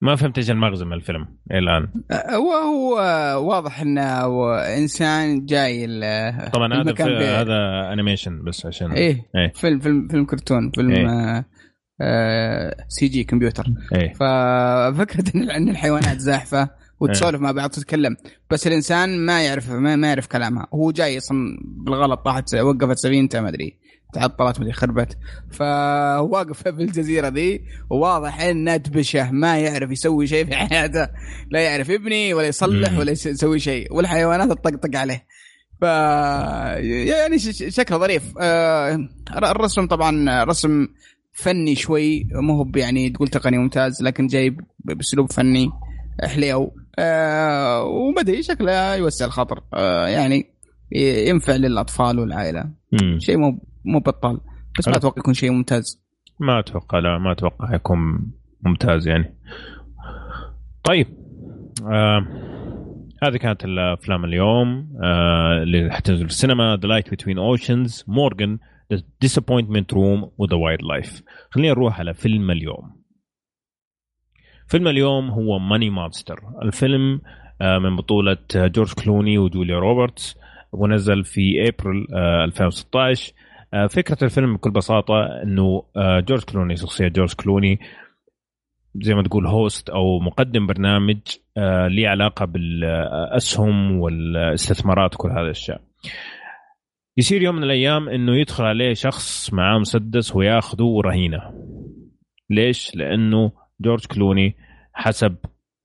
ما 0.00 0.16
فهمت 0.16 0.38
إيش 0.38 0.50
المغزى 0.50 0.84
من 0.84 0.92
الفيلم 0.92 1.28
إلى 1.50 1.58
الآن. 1.58 1.88
وهو 2.34 2.94
واضح 3.48 3.80
إنه 3.80 4.54
إنسان 4.58 5.44
جاي 5.44 5.84
ال- 5.84 6.50
طبعا 6.52 6.74
هذا 6.74 7.40
هذا 7.40 7.92
انيميشن 7.92 8.44
بس 8.44 8.66
عشان 8.66 8.92
إيه 8.92 9.26
إيه. 9.36 9.52
فيلم 9.54 9.78
فيلم 9.80 10.08
فيلم 10.08 10.24
كرتون 10.26 10.70
فيلم 10.70 10.90
إيه. 10.90 11.46
CG 12.88 13.24
كمبيوتر. 13.24 13.64
إيه. 13.94 14.12
ففكرة 14.12 15.24
إن 15.56 15.68
الحيوانات 15.68 16.18
زاحفة 16.18 16.68
وتسولف 17.00 17.40
مع 17.40 17.52
بعض 17.52 17.70
تتكلم 17.70 18.16
بس 18.50 18.66
الإنسان 18.66 19.26
ما 19.26 19.42
يعرف 19.42 19.70
ما, 19.70 19.96
ما 19.96 20.08
يعرف 20.08 20.26
كلامها. 20.26 20.66
هو 20.74 20.90
جاي 20.90 21.18
أصلا 21.18 21.38
بالغلط 21.62 22.20
طاحت 22.24 22.54
وقفت 22.54 22.98
سفينته 22.98 23.40
ما 23.40 23.48
أدري 23.48 23.78
تعطلت 24.14 24.60
مدري 24.60 24.72
خربت. 24.72 25.18
فواقف 25.50 26.62
في 26.62 26.68
الجزيرة 26.68 27.28
ذي 27.28 27.62
وواضح 27.90 28.40
انه 28.40 28.76
دبشه 28.76 29.30
ما 29.30 29.58
يعرف 29.58 29.90
يسوي 29.90 30.26
شيء 30.26 30.44
في 30.44 30.56
حياته. 30.56 31.08
لا 31.50 31.60
يعرف 31.60 31.88
يبني 31.88 32.34
ولا 32.34 32.46
يصلح. 32.46 32.98
ولا 32.98 33.12
يس- 33.12 33.26
يسوي 33.26 33.58
شيء. 33.58 33.94
والحيوانات 33.94 34.48
تطقطق 34.48 34.96
عليه. 34.98 35.24
ف 35.80 35.82
يعني 35.82 37.38
شكله 37.68 37.98
ظريف. 37.98 38.22
آه، 38.40 39.08
الرسم 39.36 39.86
طبعا 39.86 40.44
رسم 40.44 40.86
فني 41.42 41.74
شوي 41.74 42.28
مو 42.34 42.56
هو 42.56 42.66
يعني 42.76 43.10
تقول 43.10 43.28
تقني 43.28 43.58
ممتاز 43.58 44.02
لكن 44.02 44.26
جاي 44.26 44.50
ب- 44.50 44.60
بأسلوب 44.84 45.32
فني 45.32 45.70
حليو. 46.24 46.74
آه 46.98 47.82
وما 47.84 48.20
ادري 48.20 48.42
شكله 48.42 48.94
يوسع 48.94 49.26
الخاطر. 49.26 49.62
آه 49.74 50.06
يعني 50.06 50.44
ينفع 51.28 51.56
للأطفال 51.56 52.18
والعائلة. 52.18 52.70
شيء 53.18 53.36
مو 53.36 53.60
مو 53.84 53.98
بطال 54.00 54.40
بس 54.78 54.88
ما. 54.88 54.96
أتوقع 54.96 55.18
يكون 55.18 55.34
شيء 55.34 55.50
ممتاز. 55.50 56.02
ما 56.40 56.60
أتوقع 56.60 56.98
لا 56.98 57.18
ما 57.18 57.32
أتوقع 57.32 57.74
يكون 57.74 57.98
ممتاز 58.66 59.08
يعني. 59.08 59.34
طيب 60.84 61.06
آه 61.92 62.26
هذه 63.22 63.36
كانت 63.36 63.64
الأفلام 63.64 64.24
اليوم. 64.24 64.88
آه 65.04 65.62
اللي 65.62 65.90
حتنزل 65.90 66.24
في 66.24 66.30
السينما 66.32 66.78
The 66.82 66.88
Light 66.88 67.10
Between 67.10 67.38
Oceans 67.38 68.04
Morgan 68.08 68.58
The 68.92 69.02
Disappointments 69.20 69.92
Room 69.92 70.30
و 70.38 70.42
The 70.42 70.56
Wild 70.56 70.82
Life 70.82 71.22
خلينا 71.50 71.72
نروح 71.72 72.00
على 72.00 72.14
فيلم 72.14 72.50
اليوم. 72.50 72.98
فيلم 74.66 74.88
اليوم 74.88 75.30
هو 75.30 75.58
Money 75.58 75.90
Monster 75.90 76.40
الفيلم 76.62 77.20
آه 77.60 77.78
من 77.78 77.96
بطولة 77.96 78.36
جورج 78.54 78.92
كلوني 78.92 79.38
وجوليا 79.38 79.78
روبرتس. 79.78 80.36
ونزل 80.72 81.24
في 81.24 81.68
ابريل 81.68 82.06
آه 82.14 82.44
2016 82.44 83.32
آه، 83.74 83.86
فكرة 83.86 84.24
الفيلم 84.24 84.56
بكل 84.56 84.70
بساطة 84.70 85.42
إنه 85.42 85.82
آه، 85.96 86.20
جورج 86.20 86.44
كلوني 86.44 86.76
شخصية 86.76 87.08
جورج 87.08 87.34
كلوني 87.34 87.78
زي 88.96 89.14
ما 89.14 89.22
تقول 89.22 89.46
host 89.46 89.90
أو 89.90 90.18
مقدم 90.20 90.66
برنامج 90.66 91.18
آه، 91.56 91.88
ليه 91.88 92.08
علاقة 92.08 92.44
بالأسهم 92.44 94.00
والاستثمارات 94.00 95.14
وكل 95.14 95.30
هذه 95.30 95.40
الأشياء. 95.40 95.80
يصير 97.18 97.42
يوم 97.42 97.56
من 97.56 97.64
الأيام 97.64 98.08
إنه 98.08 98.36
يدخل 98.40 98.64
عليه 98.64 98.94
شخص 98.94 99.52
معاه 99.52 99.78
مسدس 99.78 100.36
وياخذه 100.36 101.00
رهينة. 101.04 101.40
ليش؟ 102.50 102.96
لأنه 102.96 103.52
جورج 103.80 104.06
كلوني 104.06 104.56
حسب 104.92 105.36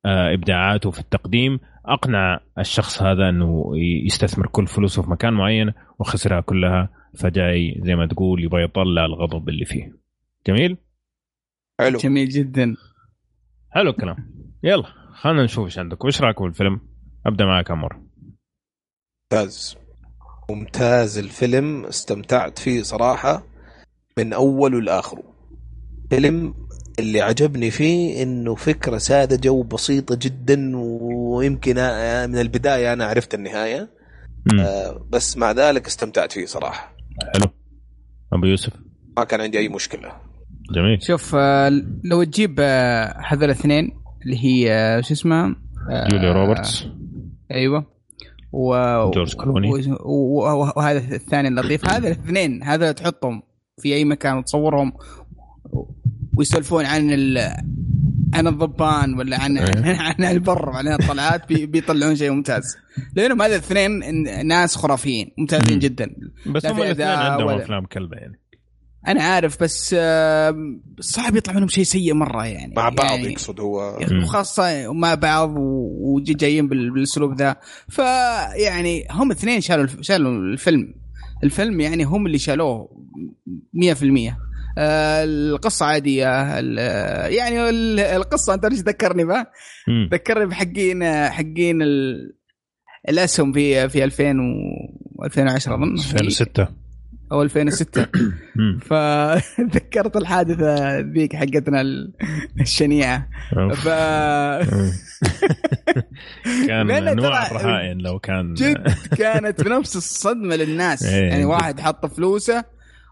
آه، 0.05 0.33
إبداعاته 0.33 0.91
في 0.91 0.99
التقديم 0.99 1.59
أقنع 1.85 2.39
الشخص 2.59 3.01
هذا 3.01 3.29
إنه 3.29 3.71
يستثمر 4.05 4.47
كل 4.47 4.67
فلوسه 4.67 5.01
في 5.01 5.09
مكان 5.09 5.33
معين 5.33 5.73
وخسرها 5.99 6.41
كلها 6.41 6.89
فجاي 7.19 7.81
زي 7.83 7.95
ما 7.95 8.07
تقول 8.07 8.43
يبغى 8.43 8.63
يطلع 8.63 9.05
الغضب 9.05 9.49
اللي 9.49 9.65
فيه. 9.65 9.95
جميل؟ 10.47 10.77
حلو. 11.79 11.97
جميل 11.97 12.29
جدا. 12.29 12.75
حلو 13.71 13.89
الكلام. 13.89 14.17
يلا 14.63 14.87
خلينا 15.13 15.43
نشوف 15.43 15.65
إيش 15.65 15.79
عندك. 15.79 16.05
وش 16.05 16.21
رايكم 16.21 16.45
بالفيلم؟ 16.45 16.81
أبدأ 17.25 17.45
معك 17.45 17.71
عمر. 17.71 18.01
ممتاز. 19.33 19.82
ممتاز 20.55 21.17
الفيلم 21.17 21.85
استمتعت 21.85 22.59
فيه 22.59 22.81
صراحة 22.81 23.43
من 24.17 24.33
أوله 24.33 24.81
لآخره 24.81 25.23
فيلم 26.09 26.53
اللي 26.99 27.21
عجبني 27.21 27.71
فيه 27.71 28.23
إنه 28.23 28.55
فكرة 28.55 28.97
ساذجة 28.97 29.49
وبسيطة 29.49 30.17
جدا 30.21 30.71
ويمكن 30.75 31.75
من 32.29 32.39
البداية 32.39 32.93
أنا 32.93 33.05
عرفت 33.05 33.33
النهاية. 33.33 33.89
مم. 34.53 34.59
آه، 34.59 35.05
بس 35.09 35.37
مع 35.37 35.51
ذلك 35.51 35.87
استمتعت 35.87 36.31
فيه 36.31 36.45
صراحة. 36.45 36.95
حلو. 37.33 37.45
أبو 38.33 38.45
يوسف. 38.45 38.73
ما 39.17 39.23
كان 39.23 39.41
عندي 39.41 39.57
أي 39.57 39.69
مشكلة. 39.69 40.11
جميل. 40.75 41.03
شوف 41.03 41.35
آه، 41.35 41.69
لو 42.03 42.23
تجيب 42.23 42.55
آه، 42.59 43.15
هذول 43.27 43.43
الاثنين 43.43 43.91
اللي 44.25 44.45
هي 44.45 44.73
آه، 44.73 45.01
شو 45.01 45.13
اسمها 45.13 45.55
آه، 45.91 46.07
جوليا 46.07 46.33
روبرتس. 46.33 46.85
أيوه. 47.51 47.92
و... 48.53 48.75
جورج 49.11 49.35
كلوني. 49.35 49.71
و... 49.71 49.97
و... 50.05 50.71
وهذا 50.75 51.15
الثاني 51.15 51.47
اللطيف 51.47 51.85
هذا 51.93 52.07
الاثنين 52.07 52.63
هذا 52.63 52.91
تحطهم 52.91 53.43
في 53.81 53.93
أي 53.95 54.05
مكان 54.05 54.37
وتصورهم 54.37 54.93
ويسولفون 56.37 56.85
عن 56.85 57.13
ال... 57.13 57.37
عن 58.33 58.47
الضبان 58.47 59.13
ولا 59.13 59.41
عن 59.41 59.57
إيه. 59.57 59.97
عن 60.19 60.23
البر 60.23 60.69
عن 60.69 60.87
الطلعات 60.87 61.47
بي... 61.49 61.65
بيطلعون 61.65 62.15
شيء 62.15 62.29
لانهم 62.29 62.43
لأنهم 63.15 63.41
هذا 63.41 63.55
الاثنين 63.55 64.47
ناس 64.47 64.75
خرافيين 64.75 65.31
ممتازين 65.37 65.73
مم. 65.73 65.79
جدا 65.79 66.15
بس 66.45 66.65
هم 66.65 66.81
الاثنين 66.81 67.07
عندهم 67.07 67.47
ولا- 67.47 67.63
أفلام 67.63 67.85
كلبة 67.85 68.17
يعني 68.17 68.42
أنا 69.07 69.23
عارف 69.23 69.63
بس 69.63 69.89
صعب 70.99 71.35
يطلع 71.35 71.53
منهم 71.53 71.67
شيء 71.67 71.83
سيء 71.83 72.13
مرة 72.13 72.45
يعني 72.45 72.73
مع 72.77 72.89
بعض 72.89 73.05
يعني 73.15 73.31
يقصد 73.31 73.59
هو. 73.59 73.99
مم. 74.11 74.23
وخاصة 74.23 74.93
مع 74.93 75.13
بعض 75.15 75.53
وجايين 75.57 76.67
بال- 76.67 76.91
بالأسلوب 76.93 77.33
ذا. 77.35 77.55
فيعني 77.89 79.07
هم 79.11 79.31
اثنين 79.31 79.61
شالوا 79.61 79.87
شالوا 80.01 80.31
الفيلم. 80.31 80.93
الفيلم 81.43 81.81
يعني 81.81 82.03
هم 82.03 82.25
اللي 82.25 82.37
شالوه 82.37 82.89
100% 83.73 84.37
آه، 84.77 85.23
القصة 85.23 85.85
عادية 85.85 86.59
ال- 86.59 87.33
يعني 87.33 87.69
ال- 87.69 87.99
القصة 87.99 88.53
أنت 88.53 88.65
ليش 88.65 88.79
تذكرني 88.81 89.25
بها؟ 89.25 89.47
ذكرني 90.11 90.45
بحقين 90.45 91.03
حقين 91.29 91.81
ال- 91.81 92.35
الأسهم 93.09 93.53
في 93.53 93.89
في 93.89 94.03
2000 94.03 94.39
و 94.39 95.25
2010 95.25 95.75
أظن. 95.75 95.93
2006 95.93 96.67
أو 97.31 97.41
2006 97.41 98.07
مم. 98.55 98.79
فذكرت 98.85 100.17
الحادثة 100.21 100.99
ذيك 100.99 101.35
حقتنا 101.35 101.81
ال- 101.81 102.11
الشنيعة 102.61 103.27
ف. 103.73 103.87
كان 106.67 106.91
انواع 106.91 107.47
ترى 107.47 107.57
الرهائن 107.57 107.97
لو 107.97 108.19
كان 108.19 108.53
جد 108.53 108.93
كانت 109.17 109.63
بنفس 109.63 109.95
الصدمة 109.95 110.55
للناس 110.55 111.03
إيه، 111.05 111.29
يعني. 111.29 111.45
واحد 111.45 111.79
حط 111.79 112.05
فلوسه 112.05 112.63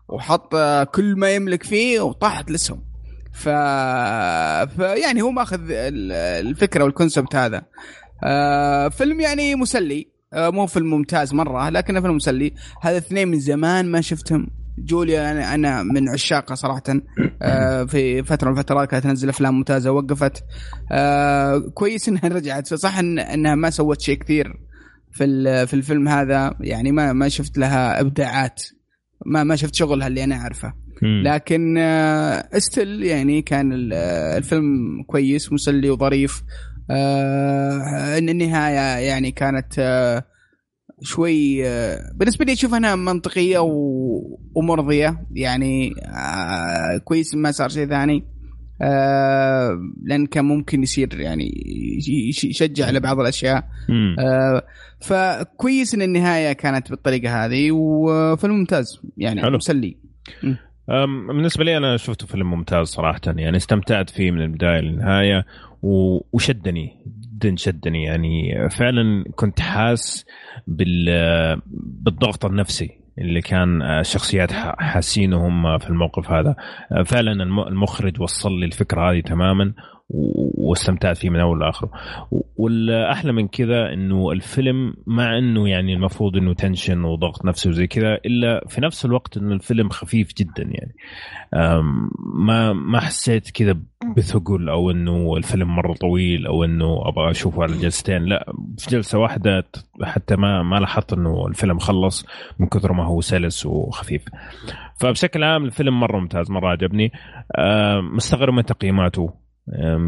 وحط 0.07 0.56
كل 0.95 1.15
ما 1.17 1.31
يملك 1.35 1.64
فيه 1.64 1.99
وطاحت 1.99 2.49
الاسهم 2.49 2.83
ف... 3.33 3.49
ف 4.69 4.80
يعني 4.80 5.22
هو 5.22 5.31
ماخذ 5.31 5.59
ال- 5.72 6.11
الفكرة 6.48 6.83
والكونسبت 6.83 7.35
هذا 7.35 7.61
آه 8.23 8.88
فيلم 8.90 9.19
يعني 9.19 9.56
مسلي 9.56 10.10
مو 10.35 10.65
فيلم 10.67 10.89
ممتاز 10.89 11.33
مرة 11.33 11.69
لكنه 11.69 12.01
فيلم 12.01 12.15
مسلي. 12.15 12.53
هذا 12.81 12.97
اثنين 12.97 13.27
من 13.27 13.39
زمان 13.39 13.91
ما 13.91 14.01
شفتهم. 14.01 14.47
جوليا 14.77 15.31
أنا 15.31 15.53
أنا 15.55 15.83
من 15.83 16.09
عشاقها 16.09 16.55
صراحة. 16.55 16.83
آه 17.41 17.83
في 17.83 18.23
فترة 18.23 18.49
من 18.51 18.57
الفترات 18.57 18.89
كانت 18.89 19.03
تنزل 19.03 19.29
أفلام 19.29 19.55
ممتازة 19.55 19.91
وقفت. 19.91 20.43
آه 20.91 21.57
كويس 21.57 22.09
إنها 22.09 22.27
رجعت. 22.27 22.73
صح 22.73 22.97
إنها 22.97 23.55
ما 23.55 23.69
سوت 23.69 24.01
شيء 24.01 24.17
كثير 24.17 24.53
في 25.11 25.25
في 25.67 25.73
الفيلم 25.73 26.07
هذا. 26.07 26.55
يعني 26.59 26.91
ما 26.91 27.13
ما 27.13 27.29
شفت 27.29 27.57
لها 27.57 27.99
إبداعات. 28.01 28.63
ما 29.25 29.43
ما 29.43 29.55
شفت 29.55 29.75
شغلها 29.75 30.07
اللي 30.07 30.23
أنا 30.23 30.35
أعرفه. 30.35 30.73
لكن 31.03 31.77
استل 31.77 33.03
يعني 33.03 33.41
كان 33.41 33.73
ال- 33.73 33.93
آه، 33.93 34.37
الفيلم 34.37 35.03
كويس 35.07 35.53
مسلي 35.53 35.89
وظريف. 35.89 36.43
آه، 36.91 38.17
إن 38.17 38.29
النهاية 38.29 39.07
يعني 39.07 39.31
كانت 39.31 39.73
آه، 39.79 40.23
شوي 41.03 41.67
آه، 41.67 41.97
بالنسبة 42.15 42.45
لي 42.45 42.53
أشوف 42.53 42.73
أنها 42.73 42.95
منطقية 42.95 43.59
و- 43.59 44.39
ومرضية. 44.55 45.25
يعني 45.35 45.93
آه، 46.05 46.97
كويس 47.03 47.35
ما 47.35 47.51
صار 47.51 47.69
شيء 47.69 47.87
ثاني. 47.87 48.23
آه، 48.81 49.79
لأن 50.03 50.25
كان 50.25 50.45
ممكن 50.45 50.83
يصير 50.83 51.19
يعني 51.19 51.51
يش- 52.29 52.43
يشجع 52.43 52.85
على 52.85 52.99
بعض 52.99 53.19
الأشياء. 53.19 53.63
آه، 54.19 54.63
فكويس 55.01 55.93
إن 55.93 56.01
النهاية 56.01 56.53
كانت 56.53 56.89
بالطريقة 56.89 57.45
هذه 57.45 57.71
وفيلم 57.71 58.53
ممتاز. 58.53 59.01
يعني 59.17 59.41
حلو. 59.41 59.57
مسلي. 59.57 59.97
بالنسبة 61.27 61.63
لي 61.63 61.77
أنا 61.77 61.97
شفته 61.97 62.27
فيلم 62.27 62.51
ممتاز 62.51 62.87
صراحة. 62.87 63.21
يعني 63.25 63.57
استمتعت 63.57 64.09
فيه 64.09 64.31
من 64.31 64.41
البداية 64.41 64.79
للنهاية. 64.81 65.45
وشدني 65.81 66.97
جدا 67.33 67.55
شدني. 67.55 68.03
يعني 68.03 68.51
فعلا 68.69 69.23
كنت 69.35 69.59
حاس 69.59 70.25
بال 70.67 71.05
بالضغط 72.01 72.45
النفسي 72.45 72.89
اللي 73.17 73.41
كان 73.41 73.81
الشخصيات 73.81 74.51
ح- 74.51 74.75
حاسينهم 74.79 75.77
في 75.77 75.89
الموقف 75.89 76.31
هذا. 76.31 76.55
فعلا 77.05 77.31
الم- 77.43 77.67
المخرج 77.67 78.21
وصل 78.21 78.59
لي 78.59 78.65
الفكرة 78.65 79.11
هذه 79.11 79.19
تماما 79.21 79.73
واستمتعت 80.14 81.17
فيه 81.17 81.30
من 81.30 81.40
أول 81.40 81.59
لآخره. 81.59 81.91
والأحلى 82.57 83.31
من 83.31 83.48
كذا 83.48 83.93
إنه 83.93 84.31
الفيلم 84.31 84.93
مع 85.07 85.38
إنه 85.38 85.69
يعني 85.69 85.93
المفروض 85.93 86.38
إنه 86.38 86.53
تنشن 86.53 87.03
وضغط 87.03 87.45
نفسي 87.45 87.69
وزي 87.69 87.88
كذا 87.88 88.14
إلا 88.25 88.64
في 88.67 88.81
نفس 88.81 89.06
الوقت 89.06 89.38
إنه 89.38 89.53
الفيلم 89.53 89.90
خفيف 89.90 90.33
جدا 90.38 90.64
يعني. 90.64 90.95
ما 92.35 92.73
ما 92.73 92.99
حسيت 92.99 93.51
كذا 93.51 93.77
بثقل 94.17 94.69
أو 94.69 94.91
إنه 94.91 95.38
الفيلم 95.38 95.75
مرة 95.75 95.93
طويل 95.93 96.48
أو 96.48 96.64
إنه 96.64 97.07
أبغى 97.07 97.31
أشوفه 97.31 97.64
على 97.64 97.73
جلستين. 97.77 98.25
لا 98.25 98.53
في 98.77 98.90
جلسة 98.90 99.19
واحدة 99.19 99.64
حتى 100.03 100.35
ما 100.35 100.64
ما 100.64 100.75
لاحظت 100.75 101.14
إنه 101.14 101.48
الفيلم 101.48 101.80
خلص 101.80 102.25
من 102.59 102.67
كثر 102.67 102.93
ما 102.93 103.06
هو 103.06 103.22
سلس 103.22 103.65
وخفيف. 103.65 104.25
فبشكل 104.99 105.43
عام 105.43 105.65
الفيلم 105.65 105.99
مرة 105.99 106.19
ممتاز 106.19 106.51
مرة 106.51 106.69
عجبني. 106.69 107.11
مستغرب 108.14 108.53
من 108.53 108.65
تقييماته. 108.65 109.40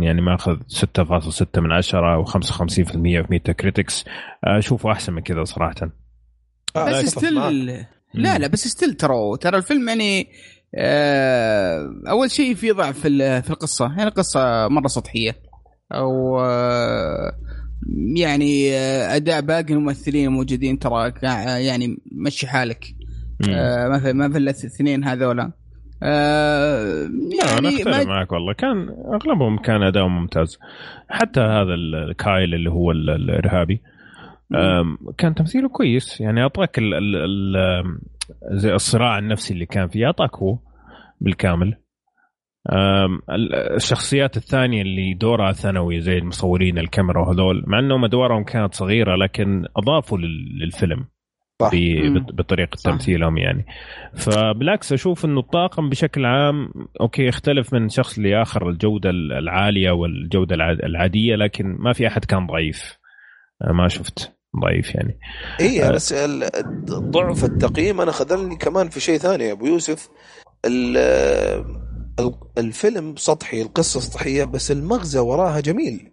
يعني 0.02 0.22
ماخذ 0.22 0.58
6.6 0.68 1.60
من 1.60 1.72
10 1.72 2.24
و55% 2.26 2.64
في 2.68 3.26
Metacritic 3.30 4.06
أشوفه 4.44 4.92
أحسن 4.92 5.14
من 5.14 5.22
كذا 5.22 5.44
صراحة. 5.44 5.76
آه، 6.76 7.02
بس. 7.02 7.06
still 7.06 7.36
لا 8.14 8.38
لا 8.38 8.48
بس 8.48 8.68
ستيل 8.68 8.94
ترى 8.94 9.16
ترى 9.42 9.58
الفيلم 9.58 9.90
يعني 9.90 10.28
آه 10.76 11.90
أول 12.10 12.32
شيء 12.32 12.56
في 12.56 12.72
ضعف 12.72 13.00
في 13.00 13.08
ال- 13.08 13.44
في 13.44 13.50
القصة. 13.50 13.86
يعني 13.86 14.04
القصة 14.04 14.68
مرة 14.68 14.88
سطحية. 14.88 15.36
أو 15.92 16.40
آه 16.40 17.32
يعني 18.16 18.74
أداء 19.16 19.42
باقي 19.42 19.74
الممثلين 19.74 20.26
الموجودين 20.28 20.80
ترى 20.80 21.14
يعني 21.66 21.98
مشي 22.12 22.48
حالك. 22.48 22.86
في 23.44 24.14
ما 24.14 24.30
في 24.32 24.38
الا 24.38 24.52
الأثنين 24.52 25.04
هذولا. 25.04 25.52
آه 26.04 26.84
لا 27.04 27.60
أنا 27.60 27.70
يعني 27.70 27.78
أختلف 27.82 27.88
ما 27.98 28.04
معك 28.04 28.32
والله. 28.32 28.54
كان 28.54 28.90
أغلبهم 29.14 29.58
كان 29.58 29.84
اداؤهم 29.84 30.16
ممتاز. 30.22 30.60
حتى 31.10 31.40
هذا 31.42 31.74
ال- 31.74 32.14
كايل 32.18 32.54
اللي 32.54 32.70
هو 32.70 32.92
ال- 32.92 33.10
الإرهابي 33.10 33.82
كان 35.18 35.36
تمثيله 35.36 35.70
كويس. 35.70 36.22
يعني 36.22 36.42
أعطاك 36.42 36.78
ال 36.80 36.94
ال 36.94 37.16
ال 37.16 38.00
زي 38.52 38.74
الصراع 38.74 39.20
النفسي 39.20 39.54
اللي 39.54 39.66
كان 39.66 39.88
فيه. 39.88 40.06
أعطاك 40.06 40.36
هو 40.36 40.58
بالكامل. 41.22 41.78
الشخصيات 43.76 44.38
الثانية 44.38 44.82
اللي 44.82 45.14
دورها 45.14 45.52
ثانوي 45.52 46.00
زي 46.02 46.18
المصورين 46.18 46.78
الكاميرا 46.78 47.22
وهذول 47.22 47.64
مع 47.68 47.80
إنهم 47.80 48.06
أدوارهم 48.06 48.44
كانت 48.44 48.74
صغيرة 48.74 49.16
لكن 49.16 49.66
أضافوا 49.78 50.18
لل- 50.18 50.60
للفيلم. 50.64 51.06
بطريقة 52.34 52.76
صح. 52.76 52.92
تمثيلهم 52.92 53.38
يعني. 53.38 53.66
فبالعكس 54.16 54.94
أشوف 54.94 55.26
إنه 55.26 55.40
الطاقم 55.40 55.90
بشكل 55.90 56.26
عام 56.26 56.70
أوكي 57.02 57.24
يختلف 57.26 57.74
من 57.74 57.90
شخص 57.90 58.20
لآخر 58.20 58.70
الجودة 58.70 59.10
العالية 59.10 59.92
والجودة 59.92 60.56
الع- 60.56 60.72
العادية 60.72 61.36
لكن 61.36 61.76
ما 61.80 61.94
في 61.94 62.08
أحد 62.08 62.26
كان 62.26 62.48
ضعيف. 62.48 62.98
ما 63.74 63.88
شفت 63.88 64.32
ضعيف 64.62 64.96
يعني. 64.96 65.20
اي 65.62 65.92
بس 65.94 66.14
ال- 66.14 66.50
ضعف 66.90 67.44
التقييم 67.44 68.02
أنا 68.02 68.12
خذلني 68.12 68.56
كمان 68.58 68.90
في 68.90 69.00
شيء 69.00 69.18
ثاني 69.18 69.44
يا 69.44 69.52
أبو 69.52 69.66
يوسف. 69.66 70.10
ال- 70.66 70.98
ال- 72.20 72.34
الفيلم 72.58 73.16
سطحي 73.16 73.62
القصة 73.62 74.00
سطحية 74.00 74.44
بس 74.44 74.72
المغزى 74.72 75.20
وراها 75.20 75.60
جميل. 75.60 76.12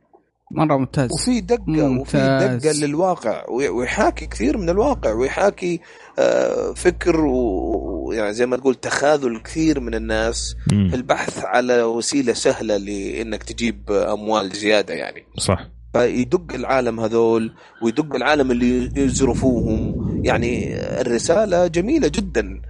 مرة 0.51 0.77
ممتاز. 0.77 1.11
وفي 1.13 1.41
دقة 1.41 1.63
وفي 1.69 2.17
ممتاز. 2.17 2.67
دقه 2.67 2.87
للواقع 2.87 3.45
وي- 3.51 3.69
ويحاكي 3.69 4.27
كثير 4.27 4.59
من 4.59 4.69
الواقع 4.71 5.13
ويحاكي 5.13 5.81
آه، 6.19 6.73
فكر 6.77 7.21
و- 7.21 8.05
ويعني 8.09 8.33
زي 8.33 8.47
ما 8.47 8.57
تقول 8.57 8.75
تخاذل 8.75 9.39
كثير 9.43 9.81
من 9.81 9.95
الناس. 9.95 10.57
مم. 10.73 10.89
في 10.91 10.97
البحث 10.97 11.45
على 11.45 11.83
وسيلة 11.83 12.33
سهلة 12.33 12.77
لإنك 12.77 13.43
تجيب 13.43 13.91
أموال 13.91 14.49
زيادة 14.53 14.95
يعني. 14.95 15.25
صح. 15.39 15.69
فيدق 15.93 16.55
العالم 16.55 17.01
هذول 17.01 17.53
ويدق 17.83 18.15
العالم 18.15 18.51
اللي 18.51 18.91
يزرفوهم. 18.97 19.95
يعني 20.25 20.75
الرسالة 21.01 21.67
جميلة 21.67 22.09
جدا. 22.09 22.61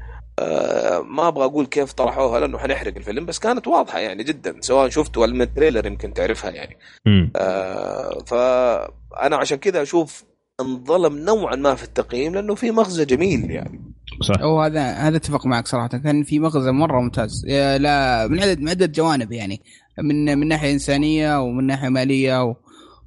ما 1.08 1.28
أبغى 1.28 1.44
أقول 1.44 1.66
كيف 1.66 1.92
طرحوها 1.92 2.40
لأنه 2.40 2.58
حنحرق 2.58 2.92
الفيلم 2.96 3.26
بس 3.26 3.38
كانت 3.38 3.66
واضحة 3.68 3.98
يعني 3.98 4.24
جدا 4.24 4.54
سواء 4.60 4.88
شفته 4.88 5.20
ولا 5.20 5.32
من 5.34 5.42
التريلر 5.42 5.86
يمكن 5.86 6.14
تعرفها 6.14 6.50
يعني. 6.50 6.76
آه، 7.36 8.18
فأنا 8.26 9.36
عشان 9.36 9.58
كذا 9.58 9.82
أشوف 9.82 10.24
انظلم 10.60 11.18
نوعا 11.18 11.56
ما 11.56 11.74
في 11.74 11.84
التقييم 11.84 12.34
لأنه 12.34 12.54
في 12.54 12.70
مغزى 12.70 13.04
جميل 13.04 13.50
يعني. 13.50 13.80
صح. 14.22 14.40
هو 14.40 14.60
هذا 14.62 14.82
هذا 14.92 15.16
أتفق 15.16 15.46
معك 15.46 15.66
صراحة 15.66 15.88
كان 15.88 16.22
في 16.22 16.38
مغزى 16.38 16.70
مرة 16.70 17.00
ممتاز. 17.00 17.46
لا 17.78 18.26
من 18.26 18.40
عدد 18.42 18.60
من 18.60 18.68
عده 18.68 18.86
جوانب 18.86 19.32
يعني 19.32 19.60
من 19.98 20.38
من 20.38 20.48
ناحية 20.48 20.72
إنسانية 20.72 21.40
ومن 21.40 21.66
ناحية 21.66 21.88
مالية 21.88 22.42
و 22.44 22.48
و- 22.50 22.56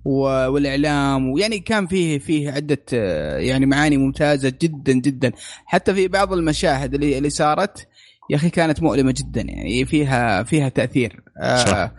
والإعلام 0.06 1.30
ويعني 1.30 1.60
كان 1.60 1.88
فيه 1.88 2.20
فيه 2.20 2.52
عدة 2.52 2.84
آه، 2.94 3.38
يعني 3.38 3.66
معاني 3.66 3.98
ممتازة 3.98 4.54
جدا 4.62 4.94
جدا. 4.94 5.32
حتى 5.66 5.94
في 5.94 6.08
بعض 6.08 6.34
المشاهد 6.34 6.94
اللي 6.94 7.18
اللي 7.18 7.30
صارت 7.30 7.88
يا 8.30 8.36
أخي 8.36 8.50
كانت 8.50 8.84
مؤلمة 8.84 9.14
جدا 9.18 9.42
يعني 9.42 9.86
فيها 9.86 10.44
فيها 10.44 10.70
تأثير. 10.70 11.24
صح. 11.42 11.78
آه 11.78 11.92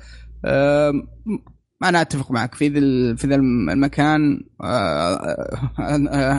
آه 0.44 0.92
أنا 1.84 2.00
أتفق 2.00 2.31
معك. 2.31 2.55
في 2.55 2.68
ذا 2.68 2.81
في 3.16 3.26
ذا 3.26 3.34
المكان 3.34 4.41
آه 4.62 5.36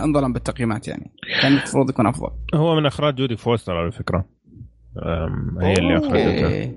انظلم 0.03 0.33
بالتقييمات 0.33 0.87
يعني. 0.87 1.11
كان 1.41 1.51
المفروض 1.51 1.89
يكون 1.89 2.07
أفضل. 2.07 2.29
هو 2.55 2.75
من 2.75 2.85
أخراج 2.85 3.15
جودي 3.15 3.37
فوستر 3.37 3.73
على 3.73 3.91
فكرة. 3.91 4.25
هي 5.61 5.73
اللي. 5.73 5.97
أخرجته. 5.97 6.75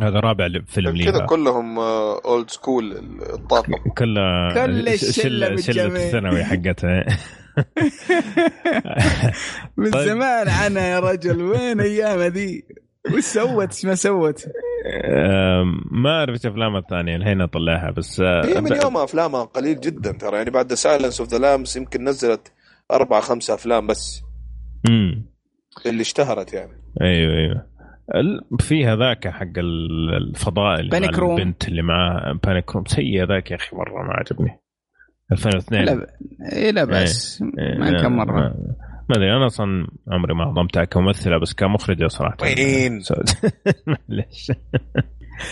هذا 0.00 0.20
رابع 0.20 0.48
فيلم 0.66 0.90
كذا 1.04 1.10
ليها 1.12 1.26
كلهم 1.26 1.78
old 1.78 2.50
school 2.50 2.92
الطاقم. 3.34 3.72
كلها 3.98 4.66
كل 4.66 4.88
الشلة 4.88 5.56
شله. 5.56 5.86
الثانوي 5.86 6.44
حقتها. 6.44 7.04
من 9.76 9.90
طيب. 9.90 10.08
زمان 10.08 10.48
عنها 10.48 10.86
يا 10.86 11.00
رجل 11.00 11.42
وين 11.42 11.80
أيام 11.80 12.20
ذي 12.22 12.64
وش 13.14 13.22
سوت؟ 13.24 13.86
ما 13.86 13.94
سوت؟ 13.94 14.44
ما 15.90 16.10
أعرف 16.18 16.30
إيش 16.34 16.46
افلامها 16.46 16.78
الثانية 16.78 17.16
الحين 17.16 17.40
أطلعها 17.40 17.90
بس 17.90 18.20
آه، 18.20 18.44
هي 18.46 18.60
من 18.60 18.70
ب- 18.70 18.82
يوم 18.82 18.96
أفلامها 18.96 19.44
قليل 19.44 19.80
جدا 19.80 20.12
ترى 20.12 20.36
يعني 20.36 20.50
بعد 20.50 20.74
Silence 20.74 21.20
of 21.20 21.28
the 21.30 21.38
Lambs 21.38 21.76
يمكن 21.76 22.04
نزلت 22.04 22.52
أربع 22.92 23.20
خمسة 23.20 23.54
أفلام 23.54 23.86
بس. 23.86 24.22
مم. 24.88 25.26
اللي 25.86 26.00
اشتهرت 26.02 26.52
يعني. 26.52 26.72
أيوه 27.02 27.32
أيوه. 27.34 27.66
في 28.60 28.86
هذاك 28.86 29.28
حق 29.28 29.58
ال- 29.58 30.14
الفضاء 30.16 30.80
اللي 30.80 31.00
مع 31.00 31.06
Panic 31.06 31.14
Room. 31.16 31.22
البنت 31.40 31.68
اللي 31.68 31.82
معاه 31.82 32.38
بانيك 32.44 32.72
روم 32.76 32.84
سيء 32.84 33.28
ذاك 33.28 33.50
يا 33.50 33.56
أخي 33.56 33.76
مرة 33.76 34.02
ما 34.02 34.12
عجبني. 34.12 34.60
2002 35.32 35.84
لا 35.84 35.94
ب... 35.94 36.06
إيه 36.52 36.70
لا 36.70 36.84
بس 36.84 37.42
إيه، 37.58 37.78
ما 37.78 38.02
كم 38.02 38.12
مره 38.16 38.32
ما 38.32 38.54
ما 39.08 39.16
أدري 39.16 39.36
أنا 39.36 39.46
أصلا 39.46 39.86
عمري 40.08 40.34
ما 40.34 40.52
ضمتها 40.52 40.84
كممثلة 40.84 41.38
بس 41.38 41.54
كمخرجة 41.54 42.06
صراحة. 42.06 42.36
وين؟ 42.42 42.92
معلش. 43.86 44.52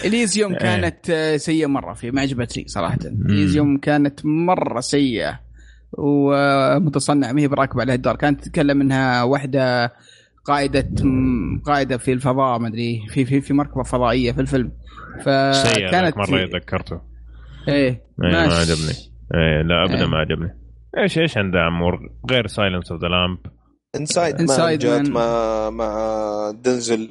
إليزيوم 0.04 0.52
إيه. 0.52 0.58
كانت 0.58 1.12
سيئة 1.36 1.66
مرة 1.66 1.92
في 1.92 2.10
ما 2.10 2.20
عجبتني 2.20 2.64
صراحة. 2.68 2.98
إليزيوم 3.30 3.78
كانت 3.78 4.20
مرة 4.26 4.80
سيئة 4.80 5.40
ومتصنع 5.98 7.32
ما 7.32 7.40
هي 7.40 7.48
براكبة 7.48 7.80
عليها 7.80 7.94
الدور 7.94 8.16
كانت 8.16 8.40
تتكلم 8.44 8.80
إنها 8.80 9.22
واحدة 9.22 9.92
قائده 10.44 11.04
م- 11.04 11.62
قائده 11.66 11.96
في 11.96 12.12
الفضاء 12.12 12.58
ما 12.58 12.68
أدري 12.68 13.00
في 13.08 13.24
في 13.24 13.40
في 13.40 13.54
مركبة 13.54 13.82
فضائية 13.82 14.32
في 14.32 14.40
الفيلم. 14.40 14.72
فكانت 15.24 16.16
مرة 16.18 16.44
ذكرته. 16.54 17.00
إيه 17.68 17.74
إيه، 17.74 18.02
ما 18.18 18.30
ماشي. 18.46 18.54
عجبني. 18.72 18.94
إيه 19.34 19.62
لا 19.62 19.84
أبدا 19.84 20.00
إيه. 20.00 20.06
ما 20.06 20.16
عجبني. 20.18 20.58
إيش 20.98 21.18
إيش 21.18 21.38
عندها 21.38 21.60
عمور؟ 21.60 21.98
غير 22.30 22.46
Silence 22.46 22.92
of 22.92 23.02
the 23.02 23.08
Lamb 23.08 23.38
Inside 23.96 24.42
Man 24.42 24.78
جات. 24.78 25.08
مع 25.08 25.70
مع 25.70 26.50
دنزل. 26.64 27.10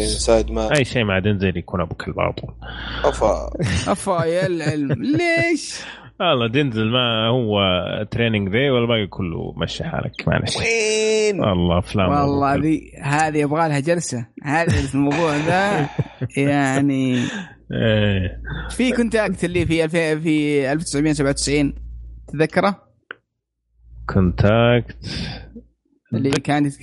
Inside 0.00 0.50
Man 0.50 0.72
أي 0.72 0.84
شيء 0.84 1.04
مع 1.04 1.18
دنزل 1.18 1.56
يكون 1.56 1.80
أبو 1.80 1.94
كلب 1.94 2.20
على 2.20 2.32
طول. 2.32 2.54
أفا. 3.04 3.50
أفا 3.92 4.24
يا 4.24 4.46
العلم. 4.46 4.92
ليش؟ 5.02 5.80
والله 6.20 6.46
دنزل 6.46 6.90
ما 6.90 7.28
هو 7.28 7.58
تريننج 8.10 8.48
ذي 8.48 8.70
والباقي 8.70 9.06
كله 9.06 9.52
مشي 9.56 9.84
حالك 9.84 10.28
معلش 10.28 10.56
وين؟ 10.56 11.40
والله 11.40 11.78
أفلام 11.78 12.08
والله. 12.10 12.54
ذي 12.54 12.92
هذه 13.02 13.38
يبغى 13.38 13.68
لها 13.68 13.80
جلسة 13.80 14.26
هذا 14.42 14.72
الموضوع 14.94 15.36
ذا 15.36 15.88
يعني 16.36 17.16
إيه 17.72 18.40
في 18.70 18.92
كونتاكت 18.92 19.44
اللي 19.44 19.66
في 19.66 19.84
2000 19.84 20.20
في 20.20 20.72
1997 20.72 21.74
تذكره؟ 22.32 22.82
كونتاكت 24.14 24.96
اللي 26.14 26.30
كانت 26.30 26.76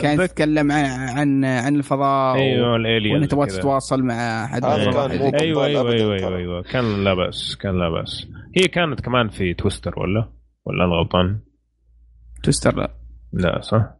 كانت 0.00 0.20
تتكلم 0.20 0.72
عن 0.72 0.84
عن 0.84 1.44
عن 1.44 1.76
الفضاء 1.76 2.36
أيوه 2.36 2.76
الالين 2.76 3.14
وانت 3.14 3.30
تبغى 3.30 3.46
تتواصل 3.46 4.02
مع 4.02 4.46
حد 4.46 4.64
أيوه 4.64 5.10
أيوه 5.10 5.40
أيوه 5.40 5.82
ترى. 5.82 5.94
أيوه 5.94 6.36
أيوه 6.36 6.62
كان 6.62 7.04
لا 7.04 7.14
بأس 7.14 7.56
كان 7.56 7.78
لا 7.78 7.88
بأس 7.88 8.26
هي 8.56 8.68
كانت 8.68 9.00
كمان 9.00 9.28
في 9.28 9.54
تويستر 9.54 10.00
ولا؟ 10.00 10.32
ولا 10.64 10.84
أنا 10.84 10.94
غلطان؟ 10.94 11.40
توستر 12.42 12.76
لا. 12.76 12.94
لا 13.32 13.60
صح؟ 13.60 13.94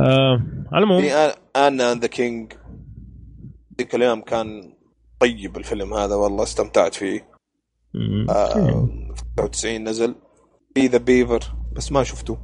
آه 0.00 0.42
على 0.72 0.84
العموم. 0.84 1.02
في 1.02 1.12
أنا 1.56 1.94
ذا 1.94 2.06
كينج. 2.06 2.52
ذيك 3.78 3.94
الأيام 3.94 4.20
كان 4.20 4.72
طيب 5.20 5.56
الفيلم 5.56 5.94
هذا 5.94 6.14
والله 6.14 6.42
استمتعت 6.42 6.94
فيه. 6.94 7.28
آه 8.30 8.88
99 9.36 9.88
نزل. 9.88 10.14
في 10.74 10.86
ذا 10.86 10.98
بيفر 10.98 11.40
بس 11.76 11.92
ما 11.92 12.02
شفته. 12.02 12.38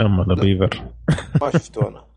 أما 0.00 0.34
ذا 0.34 0.42
بيفر. 0.42 0.82
ما 1.40 1.50
شفته 1.50 1.88
أنا. 1.88 2.04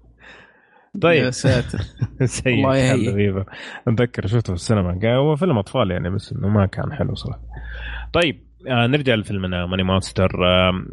يا 0.96 1.00
طيب 1.02 1.30
ساتر. 1.30 1.80
سيء. 2.26 2.54
الله 2.54 2.78
يهيئ. 2.78 3.44
أتذكر 3.88 4.28
شفته 4.28 4.48
في 4.48 4.54
السينما. 4.54 5.16
هو 5.16 5.36
فيلم 5.36 5.58
أطفال 5.58 5.92
يعني 5.92 6.10
بس 6.10 6.34
إنه 6.34 6.50
ما 6.50 6.66
كان 6.66 6.94
حلو 6.94 7.16
صراحة. 7.16 7.42
طيب 8.14 8.46
آه 8.68 8.88
نرجع 8.88 9.16
لفيلمنا 9.16 9.66
ماني 9.66 9.84
مونستر 9.84 10.32
آه 10.48 10.86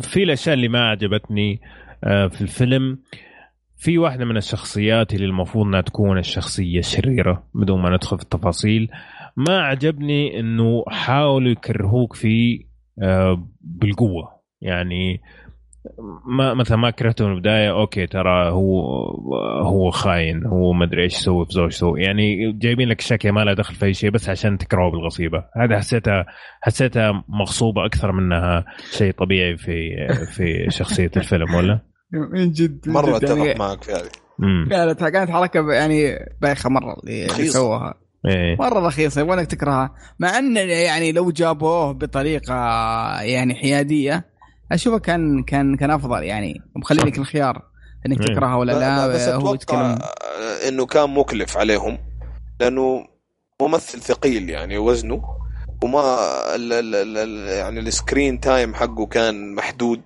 في 0.00 0.22
الأشياء 0.22 0.54
اللي 0.54 0.68
ما 0.68 0.88
عجبتني 0.90 1.60
آه 2.04 2.26
في 2.26 2.40
الفيلم. 2.42 2.98
في 3.78 3.98
واحدة 3.98 4.24
من 4.24 4.36
الشخصيات 4.36 5.14
اللي 5.14 5.26
المفروض 5.26 5.66
إنها 5.66 5.80
تكون 5.80 6.18
الشخصية 6.18 6.78
الشريرة 6.78 7.46
بدون 7.54 7.82
ما 7.82 7.90
ندخل 7.90 8.16
في 8.16 8.22
التفاصيل. 8.22 8.88
ما 9.36 9.60
عجبني 9.60 10.40
إنه 10.40 10.84
حاولوا 10.88 11.50
يكرهوك 11.50 12.14
فيه 12.14 12.60
آه 13.02 13.48
بالقوة. 13.60 14.36
يعني 14.60 15.20
ما 16.26 16.54
مثلا 16.54 16.76
ما 16.76 16.90
كرهته 16.90 17.26
من 17.26 17.32
البداية 17.32 17.70
أوكي 17.70 18.06
ترى 18.06 18.50
هو 18.50 18.80
هو 19.62 19.90
خاين 19.90 20.46
هو 20.46 20.72
ما 20.72 20.84
أدري 20.84 21.02
إيش 21.02 21.14
يسوي 21.14 21.46
في 21.46 21.52
زوجته 21.52 21.98
يعني 21.98 22.52
جايبين 22.52 22.88
لك 22.88 23.00
شكل 23.00 23.32
ما 23.32 23.40
له 23.40 23.52
دخل 23.52 23.74
في 23.74 23.86
أي 23.86 23.94
شيء 23.94 24.10
بس 24.10 24.28
عشان 24.28 24.58
تكرهه 24.58 24.90
بالغصيبة. 24.90 25.44
هذا 25.56 25.78
حسيتها 25.78 26.26
حسيتها 26.60 27.24
مغصوبة 27.28 27.86
أكثر 27.86 28.12
منها 28.12 28.64
شيء 28.90 29.12
طبيعي 29.12 29.56
في 29.56 29.90
في 30.36 30.66
شخصية 30.68 31.10
الفيلم 31.16 31.54
ولا؟ 31.54 31.80
من 32.12 32.52
جد 32.52 32.88
من 32.88 32.94
مرة 32.94 33.18
جد 33.18 33.28
يعني 33.28 33.50
أتفق 33.50 33.60
معك 33.60 33.82
في 33.82 33.92
هذه. 33.92 34.10
كانت 34.70 35.04
كانت 35.04 35.30
حركة 35.30 35.72
يعني 35.72 36.18
بايخة 36.42 36.70
مرة 36.70 36.96
اللي. 37.04 37.28
سووها. 37.28 37.94
إيه. 38.26 38.56
مرة 38.58 38.86
رخيصة 38.86 39.20
يبغونك 39.20 39.46
تكرهها. 39.46 39.94
مع 40.18 40.38
إن 40.38 40.56
يعني 40.56 41.12
لو 41.12 41.30
جابوه 41.30 41.92
بطريقة 41.92 42.54
يعني 43.20 43.54
حيادية 43.54 44.35
أشوفه 44.72 44.98
كان 44.98 45.42
كان 45.42 45.76
كان 45.76 45.90
أفضل 45.90 46.22
يعني 46.22 46.62
مخلي 46.76 47.02
لك 47.02 47.18
الخيار 47.18 47.62
إنك 48.06 48.20
إيه. 48.20 48.26
تكرهها 48.26 48.56
ولا 48.56 48.72
لا 48.72 49.06
بس 49.06 49.28
هو 49.28 49.38
أتوقع 49.38 49.54
يتكلم 49.54 49.98
إنه 50.68 50.86
كان 50.86 51.10
مكلف 51.10 51.56
عليهم 51.56 51.98
لأنه 52.60 53.06
ممثل 53.62 54.00
ثقيل 54.00 54.50
يعني 54.50 54.78
وزنه 54.78 55.22
وما 55.84 56.16
ال 56.54 56.72
ال 56.72 56.94
ال 56.94 57.18
ال 57.18 57.48
يعني 57.48 57.80
ال 57.80 57.89
screen 57.89 58.40
time 58.40 58.74
حقه 58.74 59.06
كان 59.06 59.54
محدود 59.54 60.02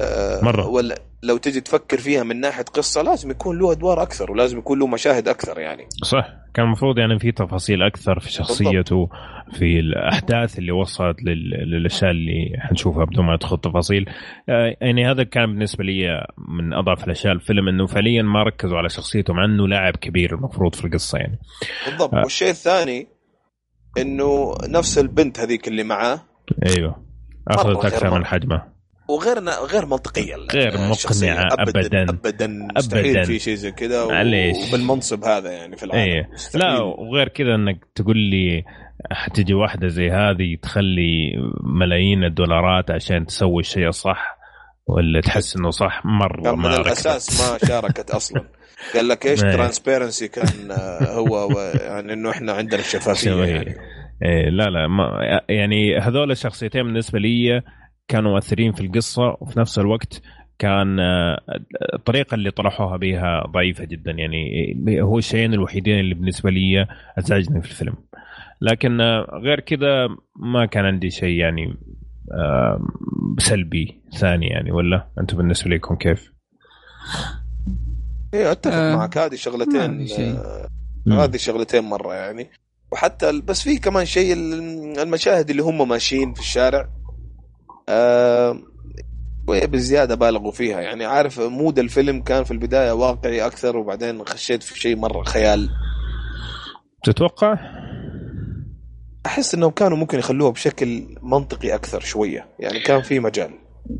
آه، 0.00 0.44
مرة. 0.44 0.66
ولا 0.66 0.98
لو 1.22 1.36
تجي 1.36 1.60
تفكر 1.60 1.98
فيها 1.98 2.22
من 2.22 2.40
ناحية 2.40 2.62
قصة 2.64 3.02
لازم 3.02 3.30
يكون 3.30 3.58
له 3.58 3.72
أدوار 3.72 4.02
أكثر 4.02 4.32
ولازم 4.32 4.58
يكون 4.58 4.78
له 4.78 4.86
مشاهد 4.86 5.28
أكثر 5.28 5.58
يعني. 5.60 5.86
صح. 6.02 6.28
كان 6.54 6.64
المفروض 6.66 6.98
يعني 6.98 7.18
في 7.18 7.32
تفاصيل 7.32 7.82
أكثر 7.82 8.20
في 8.20 8.32
شخصيته 8.32 9.08
في 9.52 9.80
الأحداث 9.80 10.58
اللي 10.58 10.72
وصلت 10.72 11.22
لل- 11.22 11.70
للأشياء 11.70 12.10
اللي 12.10 12.52
حنشوفها 12.58 13.04
بدون 13.04 13.26
ما 13.26 13.34
ادخل 13.34 13.58
تفاصيل 13.60 14.06
آه، 14.48 14.76
يعني 14.80 15.10
هذا 15.10 15.24
كان 15.24 15.46
بالنسبة 15.46 15.84
لي 15.84 16.26
من 16.48 16.72
أضعف 16.72 17.04
الأشياء. 17.04 17.32
الفيلم 17.32 17.68
إنه 17.68 17.86
فعليا 17.86 18.22
ما 18.22 18.42
ركزوا 18.42 18.78
على 18.78 18.88
شخصيته 18.88 19.34
مع 19.34 19.44
إنه 19.44 19.68
لاعب 19.68 19.96
كبير 19.96 20.34
المفروض 20.34 20.74
في 20.74 20.84
القصة 20.84 21.18
يعني. 21.18 21.38
بالضبط. 21.86 22.14
آه. 22.14 22.18
والشيء 22.22 22.50
الثاني 22.50 23.06
إنه 23.98 24.54
نفس 24.68 24.98
البنت 24.98 25.40
هذيك 25.40 25.68
اللي 25.68 25.84
معاه. 25.84 26.20
أيوه. 26.66 27.04
أخذت 27.48 27.84
أكثر 27.84 28.18
من. 28.18 28.24
حجمه 28.26 28.77
وغير 29.08 29.38
غير 29.72 29.86
منطقية 29.86 30.34
غير. 30.54 30.72
مقنعة 30.72 31.48
أبداً. 31.58 32.02
ابدا 32.02 32.46
مستحيل 32.76 33.06
أبداً. 33.06 33.22
في 33.22 33.38
شيء 33.38 33.54
زي 33.54 33.72
كذا 33.72 34.06
معليش. 34.06 34.56
وبالمنصب 34.68 35.24
هذا 35.24 35.52
يعني 35.52 35.76
في 35.76 35.82
العالم 35.82 36.02
إيه. 36.02 36.30
لا 36.54 36.80
وغير 36.82 37.28
كذا 37.28 37.54
إنك 37.54 37.80
تقول 37.94 38.16
لي 38.18 38.64
حتجي 39.12 39.54
واحدة 39.54 39.88
زي 39.88 40.10
هذه 40.10 40.56
تخلي 40.62 41.32
ملايين 41.64 42.24
الدولارات 42.24 42.90
عشان 42.90 43.26
تسوي 43.26 43.60
الشيء 43.60 43.88
الصح 43.88 44.38
ولا 44.86 45.20
تحس 45.20 45.56
إنه 45.56 45.70
صح 45.70 46.02
مرة 46.04 46.52
من 46.52 46.62
ما 46.62 46.76
الأساس 46.80 47.40
ما 47.40 47.68
شاركت 47.68 48.10
أصلا 48.10 48.44
قال 48.94 49.08
لك 49.08 49.26
إيش. 49.26 49.40
ترانسبيرنسي 49.40 50.28
كان 50.28 50.70
آه، 50.70 51.04
هو 51.04 51.48
يعني 51.80 52.12
إنه 52.12 52.30
إحنا 52.30 52.52
عندنا 52.52 52.80
الشفافية. 52.80 53.30
يعني 53.30 53.74
إيه 54.24 54.48
لا 54.50 54.64
لا 54.64 54.88
ما 54.88 55.10
يعني 55.48 55.98
هذول 55.98 56.30
الشخصيتين 56.30 56.82
بالنسبة 56.82 57.18
لي 57.18 57.62
كانوا 58.08 58.32
مؤثرين 58.32 58.72
في 58.72 58.80
القصة 58.80 59.36
وفي 59.40 59.58
نفس 59.58 59.78
الوقت 59.78 60.22
كان 60.58 61.00
آه، 61.00 61.40
الطريقة 61.94 62.34
اللي 62.34 62.50
طرحوها 62.50 62.96
بها 62.96 63.42
ضعيفة 63.46 63.84
جدا 63.84 64.10
يعني 64.10 64.74
هو 65.02 65.18
الشيئين 65.18 65.54
الوحيدين 65.54 66.00
اللي 66.00 66.14
بالنسبة 66.14 66.50
لي 66.50 66.86
أزعجني 67.18 67.62
في 67.62 67.70
الفيلم 67.70 67.94
لكن 68.60 69.00
آه، 69.00 69.40
غير 69.44 69.60
كذا 69.60 70.08
ما 70.36 70.66
كان 70.66 70.84
عندي 70.84 71.10
شيء 71.10 71.38
يعني 71.38 71.74
آه، 72.32 72.86
سلبي 73.38 74.00
ثاني 74.18 74.46
يعني 74.46 74.72
ولا 74.72 75.08
أنتم 75.20 75.36
بالنسبة 75.36 75.70
لكم 75.70 75.94
كيف؟ 75.94 76.32
إيه 78.34 78.52
أتفق 78.52 78.74
آه، 78.74 78.96
معك 78.96 79.18
هذه 79.18 79.34
شغلتين. 79.34 80.06
آه،. 80.18 80.68
هذه 81.24 81.36
شغلتين 81.36 81.84
مرة 81.84 82.14
يعني 82.14 82.50
وحتى 82.92 83.40
بس 83.40 83.62
في 83.62 83.78
كمان 83.78 84.04
شيء 84.04 84.32
ال- 84.32 84.98
المشاهد 84.98 85.50
اللي 85.50 85.62
هم 85.62 85.88
ماشيين 85.88 86.34
في 86.34 86.40
الشارع 86.40 86.88
آه 87.88 88.58
شوية 89.46 89.66
بزياده 89.66 90.14
بالغوا 90.14 90.52
فيها. 90.52 90.80
يعني 90.80 91.04
عارف 91.04 91.40
mood 91.40 91.78
الفيلم 91.78 92.22
كان 92.22 92.44
في 92.44 92.50
البداية 92.50 92.92
واقعي 92.92 93.46
أكثر 93.46 93.76
وبعدين 93.76 94.24
خشيت 94.24 94.62
في 94.62 94.80
شيء 94.80 94.96
مرة 94.96 95.22
خيال. 95.22 95.68
تتوقع؟ 97.04 97.58
أحس 99.26 99.54
إنهم 99.54 99.70
كانوا 99.70 99.96
ممكن 99.96 100.18
يخلوها 100.18 100.50
بشكل 100.50 101.06
منطقي 101.22 101.74
أكثر 101.74 102.00
شوية. 102.00 102.46
يعني 102.60 102.80
كان 102.80 103.02
في 103.02 103.20
مجال. 103.20 103.50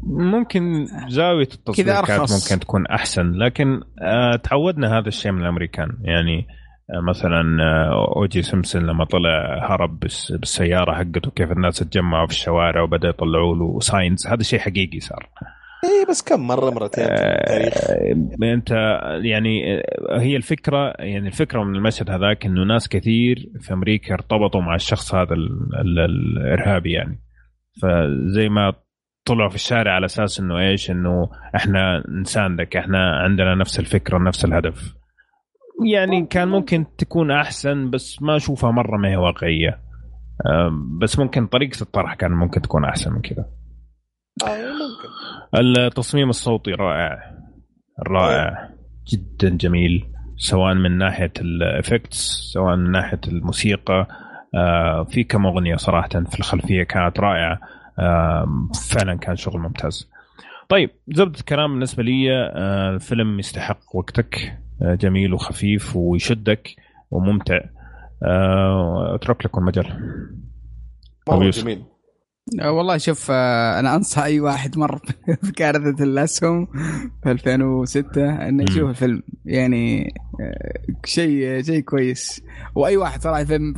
ممكن 0.02 0.86
زاوية 1.08 1.48
التصوير 1.54 1.86
كذا 1.86 2.00
كانت. 2.00 2.32
ممكن 2.32 2.60
تكون 2.60 2.86
أحسن 2.86 3.32
لكن 3.32 3.80
آه 4.02 4.36
تعودنا 4.36 4.98
هذا 4.98 5.08
الشيء 5.08 5.32
من 5.32 5.42
الأمريكان. 5.42 5.88
يعني 6.02 6.38
آه 6.38 6.57
مثلا 7.08 7.62
آه 7.62 8.14
أو 8.16 8.29
جي 8.29 8.42
سيمبسون 8.42 8.86
لما 8.86 9.04
طلع 9.04 9.66
هرب 9.70 10.00
بالسيارة 10.00 10.94
حقته 10.94 11.30
كيف 11.30 11.52
الناس 11.52 11.78
تجمعوا 11.78 12.26
في 12.26 12.32
الشوارع 12.32 12.82
وبدا 12.82 13.08
يطلعوا 13.08 13.56
له 13.56 13.80
signs 13.80 14.26
هذا 14.26 14.42
شيء 14.42 14.58
حقيقي 14.58 15.00
صار. 15.00 15.28
اي 15.84 16.06
بس 16.08 16.22
كم 16.22 16.46
مرة 16.46 16.70
مرتين 16.70 17.04
في 17.04 17.12
التاريخ. 17.12 17.90
آه، 17.90 18.54
أنت 18.54 18.70
يعني 19.24 19.78
آه، 19.78 20.20
هي 20.20 20.36
الفكرة 20.36 20.94
يعني 20.98 21.28
الفكرة 21.28 21.64
من 21.64 21.76
المشهد 21.76 22.10
هذاك 22.10 22.46
إنه 22.46 22.64
ناس 22.64 22.88
كثير 22.88 23.50
في 23.60 23.72
أمريكا 23.72 24.14
ارتبطوا 24.14 24.60
مع 24.60 24.74
الشخص 24.74 25.14
هذا 25.14 25.34
ال 25.34 25.74
ال 25.74 25.98
الإرهابي 25.98 26.92
يعني. 26.92 27.18
فزي 27.82 28.48
ما 28.48 28.72
طلعوا 29.24 29.48
في 29.48 29.54
الشارع 29.54 29.92
على 29.92 30.04
أساس 30.04 30.40
إنه 30.40 30.58
إيش؟ 30.58 30.90
إنه 30.90 31.30
إحنا 31.56 32.04
نساندك 32.20 32.76
إحنا 32.76 33.16
عندنا 33.16 33.54
نفس 33.54 33.80
الفكرة 33.80 34.18
نفس 34.18 34.44
الهدف. 34.44 34.97
يعني 35.86 36.26
كان 36.26 36.48
ممكن 36.48 36.86
تكون 36.98 37.30
أحسن 37.30 37.90
بس 37.90 38.22
ما 38.22 38.36
أشوفها 38.36 38.70
مرة 38.70 38.96
ما 38.96 39.08
هي 39.08 39.16
واقعية. 39.16 39.80
بس 41.00 41.18
ممكن 41.18 41.46
طريقة 41.46 41.82
الطرح 41.82 42.14
كان 42.14 42.30
ممكن 42.30 42.62
تكون 42.62 42.84
أحسن 42.84 43.12
من 43.12 43.20
كذا. 43.20 43.44
آه 44.46 45.58
التصميم 45.60 46.28
الصوتي 46.28 46.70
رائع. 46.70 47.18
رائع. 48.08 48.68
جدا 49.12 49.56
جميل. 49.56 50.04
سواء 50.36 50.74
من 50.74 50.98
ناحية 50.98 51.32
الإفكتس 51.40 52.50
سواء 52.52 52.76
من 52.76 52.90
ناحية 52.90 53.20
الموسيقى. 53.28 54.06
آه، 54.54 55.04
في 55.04 55.24
كم 55.24 55.46
أغنية 55.46 55.76
صراحة 55.76 56.08
في 56.08 56.38
الخلفية 56.38 56.82
كانت 56.82 57.20
رائعة. 57.20 57.60
آم، 58.00 58.68
فعلا 58.90 59.14
كان 59.18 59.36
شغل 59.36 59.60
ممتاز. 59.60 60.10
طيب 60.68 60.90
زبدة 61.08 61.38
الكلام 61.38 61.72
بالنسبة 61.72 62.02
لي 62.02 62.32
آه، 62.32 62.90
الفيلم 62.90 63.38
يستحق 63.38 63.96
وقتك. 63.96 64.34
آه، 64.36 64.67
آه، 64.82 64.94
جميل 64.94 65.34
وخفيف 65.34 65.96
ويشدك 65.96 66.68
وممتع. 67.10 67.60
آه، 68.22 69.14
أترك 69.14 69.46
لكم 69.46 69.64
مجال. 69.64 69.86
جميل. 71.30 71.84
آه، 72.60 72.70
والله 72.70 72.98
شوف 72.98 73.30
أنا 73.30 73.94
أنصح 73.94 74.22
أي 74.22 74.40
واحد 74.40 74.78
مر 74.78 75.00
بكارثة 75.42 76.04
الأسهم 76.04 76.66
في 77.22 77.30
2006 77.30 78.48
إنه 78.48 78.62
يشوف 78.62 78.90
الفيلم. 78.90 79.22
يعني 79.44 80.14
شيء 81.04 81.62
شيء 81.62 81.80
كويس. 81.80 82.42
وأي 82.74 82.96
واحد 82.96 83.22
صراحة 83.22 83.40
الفيلم 83.40 83.72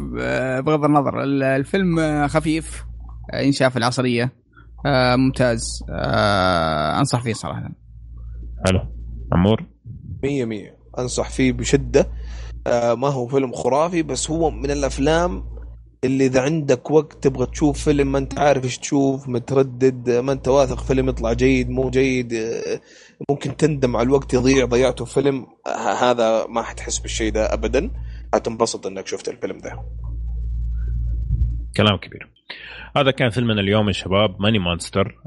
بغض 0.60 0.84
النظر 0.84 1.22
الفيلم 1.22 2.26
خفيف 2.28 2.84
انشاف 3.34 3.76
العصرية 3.76 4.32
ممتاز. 5.16 5.84
أنصح 6.98 7.22
فيه 7.22 7.32
صراحة. 7.32 7.70
حلو. 8.66 8.80
عمور؟ 9.32 9.66
100 10.22 10.44
100 10.44 10.79
أنصح 10.98 11.30
فيه 11.30 11.52
بشدة. 11.52 12.10
آه، 12.66 12.94
ما 12.94 13.08
هو 13.08 13.26
فيلم 13.26 13.52
خرافي 13.52 14.02
بس 14.02 14.30
هو 14.30 14.50
من 14.50 14.70
الأفلام 14.70 15.44
اللي 16.04 16.26
إذا 16.26 16.40
عندك 16.40 16.90
وقت 16.90 17.24
تبغى 17.24 17.46
تشوف 17.46 17.84
فيلم 17.84 18.12
ما 18.12 18.18
أنت 18.18 18.38
عارف 18.38 18.64
إيش 18.64 18.78
تشوف 18.78 19.28
متردد 19.28 20.10
ما 20.10 20.32
أنت 20.32 20.48
واثق 20.48 20.80
فيلم 20.80 21.08
يطلع 21.08 21.32
جيد 21.32 21.70
مو 21.70 21.90
جيد 21.90 22.32
آه، 22.32 22.80
ممكن 23.30 23.56
تندم 23.56 23.96
على 23.96 24.06
الوقت 24.06 24.34
يضيع 24.34 24.64
ضيعته 24.64 25.04
فيلم. 25.04 25.46
آه، 25.66 26.10
هذا 26.10 26.46
ما 26.46 26.62
حتحس 26.62 26.98
بالشيء 26.98 27.32
ده 27.32 27.54
ابدا. 27.54 27.90
حتنبسط 28.34 28.86
إنك 28.86 29.06
شفت 29.06 29.28
الفيلم 29.28 29.58
ده. 29.58 29.82
كلام 31.76 31.96
كبير. 31.96 32.30
هذا 32.96 33.10
كان 33.10 33.30
فيلمنا 33.30 33.60
اليوم 33.60 33.88
يا 33.88 33.92
شباب 33.92 34.42
ماني 34.42 34.58
مانستر 34.58 35.18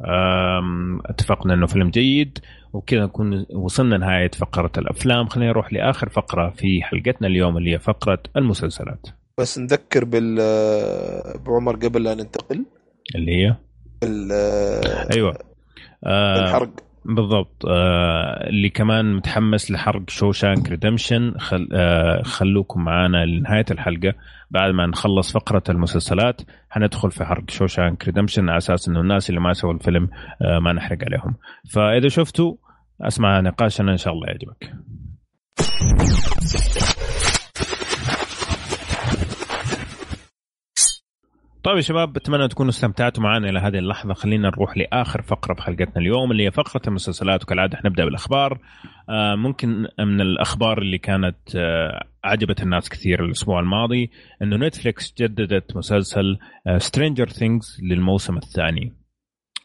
اتفقنا 1.05 1.53
إنه 1.53 1.67
فيلم 1.67 1.89
جيد. 1.89 2.39
وبكذا 2.73 3.05
نكون 3.05 3.45
وصلنا 3.53 3.97
نهايه 3.97 4.31
فقرة 4.31 4.71
الأفلام. 4.77 5.27
خلينا 5.27 5.51
نروح 5.51 5.73
لآخر 5.73 6.09
فقرة 6.09 6.49
في 6.49 6.83
حلقتنا 6.83 7.27
اليوم 7.27 7.57
اللي 7.57 7.73
هي 7.73 7.79
فقرة 7.79 8.19
المسلسلات. 8.37 9.07
بس 9.39 9.59
نذكر 9.59 10.05
بال 10.05 10.35
بعمر 11.45 11.75
قبل 11.75 12.03
لا 12.03 12.15
ننتقل. 12.15 12.65
اللي 13.15 13.31
هي؟ 13.31 13.55
آه، 14.31 15.07
أيوه. 15.13 15.37
آه 16.03 16.45
الحرق. 16.45 16.69
بالضبط. 17.05 17.65
آه 17.67 18.49
اللي 18.49 18.69
كمان 18.69 19.13
متحمس 19.13 19.71
لحرق 19.71 20.09
شوشانك 20.09 20.69
ريدمشن. 20.69 21.33
خل 21.37 21.69
آه 21.73 22.21
خلوكم 22.21 22.83
معنا 22.83 23.25
لنهاية 23.25 23.65
الحلقة. 23.71 24.13
بعد 24.51 24.73
ما 24.73 24.85
نخلص 24.85 25.31
فقرة 25.31 25.63
المسلسلات 25.69 26.41
حندخل 26.69 27.11
في 27.11 27.25
حرق 27.25 27.49
شوشانك 27.49 28.05
ريدمشن 28.05 28.49
على 28.49 28.57
أساس 28.57 28.87
إنه 28.87 29.01
الناس 29.01 29.29
اللي 29.29 29.41
ما 29.41 29.53
سووا 29.53 29.73
الفيلم 29.73 30.09
آه 30.41 30.59
ما 30.59 30.73
نحرق 30.73 30.97
عليهم. 31.05 31.35
فإذا 31.69 32.07
شفتوا 32.07 32.55
أسمع 33.07 33.39
نقاشنا 33.39 33.91
إن 33.91 33.97
شاء 33.97 34.13
الله 34.13 34.27
يعجبك. 34.27 34.73
طيب 41.63 41.75
يا 41.75 41.81
شباب 41.81 42.17
أتمنى 42.17 42.47
تكونوا 42.47 42.69
استمتعتوا 42.69 43.23
معنا 43.23 43.49
إلى 43.49 43.59
هذه 43.59 43.77
اللحظة. 43.77 44.13
خلينا 44.13 44.47
نروح 44.47 44.77
لآخر 44.77 45.21
فقرة 45.21 45.53
بحلقتنا 45.53 45.97
اليوم 45.97 46.31
اللي 46.31 46.45
هي 46.45 46.51
فقرة 46.51 46.81
المسلسلات. 46.87 47.43
وكالعادة 47.43 47.77
حنبدا 47.77 48.05
بالأخبار. 48.05 48.59
آه 49.09 49.35
ممكن 49.35 49.87
من 49.99 50.21
الأخبار 50.21 50.81
اللي 50.81 50.97
كانت 50.97 51.37
آه 51.55 52.07
عجبت 52.23 52.63
الناس 52.63 52.89
كثير 52.89 53.25
الأسبوع 53.25 53.59
الماضي 53.59 54.11
إنه 54.41 54.55
نتفليكس 54.55 55.13
جددت 55.17 55.77
مسلسل 55.77 56.37
Stranger 56.77 57.29
Things 57.29 57.79
للموسم 57.83 58.37
الثاني. 58.37 58.93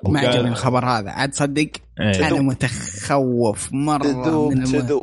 ما 0.07 0.21
عجبني 0.21 0.49
الخبر 0.49 0.85
هذا. 0.85 1.11
عاد 1.11 1.35
صدق 1.35 1.71
إيه. 2.01 2.29
أنا 2.29 2.41
متخوف 2.43 3.69
مرة 3.73 4.03
تخرب 4.03 4.53
من 4.53 4.63
الم... 4.63 4.81
تخرب 4.81 5.03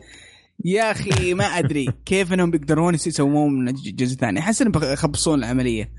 يا 0.65 0.91
أخي 0.91 1.33
ما 1.33 1.45
أدري 1.45 1.87
كيف 2.05 2.33
إنهم 2.33 2.51
بيقدرون 2.51 2.93
يسوون 2.93 3.65
من 3.65 3.73
جزء 3.73 4.15
ثاني. 4.17 4.39
أحس 4.39 4.61
إنهم 4.61 4.71
بيخبصون 4.79 5.39
العملية. 5.39 5.89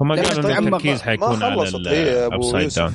هم 0.00 0.12
لما 0.12 0.22
قالوا 0.22 0.58
التركيز 0.58 1.02
حيكون 1.02 1.42
على 1.42 1.54
ال 1.62 1.76
upside 1.76 2.62
يوسف. 2.64 2.78
down 2.78 2.92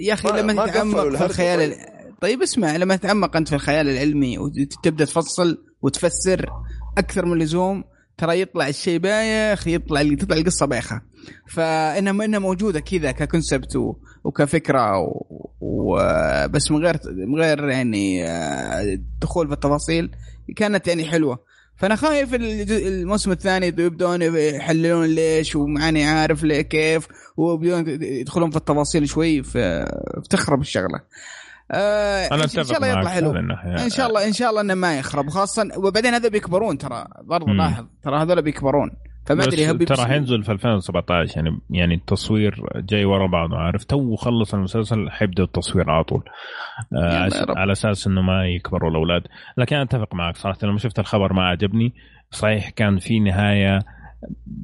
يا 0.00 0.14
أخي 0.14 0.28
ما- 0.28 0.38
لما 0.38 0.52
ما 0.52 0.66
تتعمق 0.66 1.16
في 1.16 1.24
الخيال 1.24 1.58
طيب. 1.58 1.72
ال- 1.72 2.18
طيب 2.20 2.42
اسمع 2.42 2.76
لما 2.76 2.96
تتعمق 2.96 3.36
أنت 3.36 3.48
في 3.48 3.54
الخيال 3.54 3.88
العلمي 3.88 4.38
وتبدأ 4.38 5.04
تفصل 5.04 5.58
وتفسر 5.82 6.46
أكثر 6.98 7.26
من 7.26 7.32
اللزوم 7.32 7.84
ترى 8.18 8.40
يطلع 8.40 8.68
الشيء 8.68 8.98
بايخ 8.98 9.68
يطلع 9.68 10.02
تطلع 10.14 10.36
القصة 10.36 10.66
بايخة. 10.66 11.00
فإنها 11.48 12.24
إنها 12.24 12.38
موجودة 12.38 12.80
كذا 12.80 13.12
ككونسبت 13.12 13.76
وكفكرة 14.24 14.98
و... 14.98 15.50
و... 15.60 15.98
بس 16.48 16.70
من 16.70 16.84
غير 16.84 16.96
من 17.06 17.40
غير 17.40 17.68
يعني 17.68 18.28
آه، 18.28 18.98
دخول 19.20 19.46
في 19.48 19.54
التفاصيل 19.54 20.10
كانت 20.56 20.88
يعني 20.88 21.04
حلوة. 21.04 21.38
فأنا 21.76 21.96
خايف 21.96 22.34
الموسم 22.34 23.30
الثاني 23.30 23.66
يبدون 23.66 24.22
يحللون 24.22 25.06
ليش 25.06 25.56
وماني 25.56 26.04
عارف 26.04 26.44
ليه 26.44 26.60
كيف 26.60 27.08
وبدون 27.36 28.02
يدخلون 28.02 28.50
في 28.50 28.56
التفاصيل 28.56 29.08
شوي 29.08 29.42
فتخرب 29.42 30.60
الشغلة. 30.60 31.00
آه 31.70 32.26
أنا 32.26 32.44
إن 32.44 32.48
شاء 32.48 32.76
الله 32.76 32.86
يطلع 32.88 33.10
حلو. 33.10 33.30
إن 33.84 33.90
شاء 33.90 34.08
الله 34.08 34.26
إن 34.26 34.32
شاء 34.32 34.50
الله 34.50 34.60
إنه 34.60 34.74
ما 34.74 34.98
يخرب 34.98 35.28
خاصة 35.28 35.68
وبعدين 35.76 36.14
هذول 36.14 36.30
بيكبرون 36.30 36.78
ترى 36.78 37.04
برضو 37.22 37.46
مم. 37.46 37.56
لاحظ 37.56 37.86
ترى 38.02 38.22
هذول 38.22 38.42
بيكبرون 38.42 38.90
فما 39.26 39.44
أدري 39.44 39.84
ترى 39.84 40.06
حينزل 40.06 40.42
في 40.44 40.52
2017 40.52 41.36
يعني 41.36 41.60
يعني 41.70 41.94
التصوير 41.94 42.54
جاي 42.76 43.04
ورا 43.04 43.26
بعضه 43.26 43.56
عارف 43.56 43.84
تو 43.84 44.16
خلص 44.16 44.54
المسلسل 44.54 45.10
حيبدأ 45.10 45.42
التصوير 45.42 45.90
على 45.90 46.04
طول 46.04 46.22
آه. 46.92 47.28
على 47.56 47.72
أساس 47.72 48.06
إنه 48.06 48.22
ما 48.22 48.46
يكبروا 48.46 48.90
الأولاد 48.90 49.22
لكن 49.56 49.76
أنا 49.76 49.84
أتفق 49.84 50.14
معك 50.14 50.36
صراحة 50.36 50.58
لما 50.62 50.78
شفت 50.78 50.98
الخبر 50.98 51.32
ما 51.32 51.42
عجبني 51.48 51.94
صحيح 52.30 52.70
كان 52.70 52.98
في 52.98 53.20
نهاية 53.20 53.78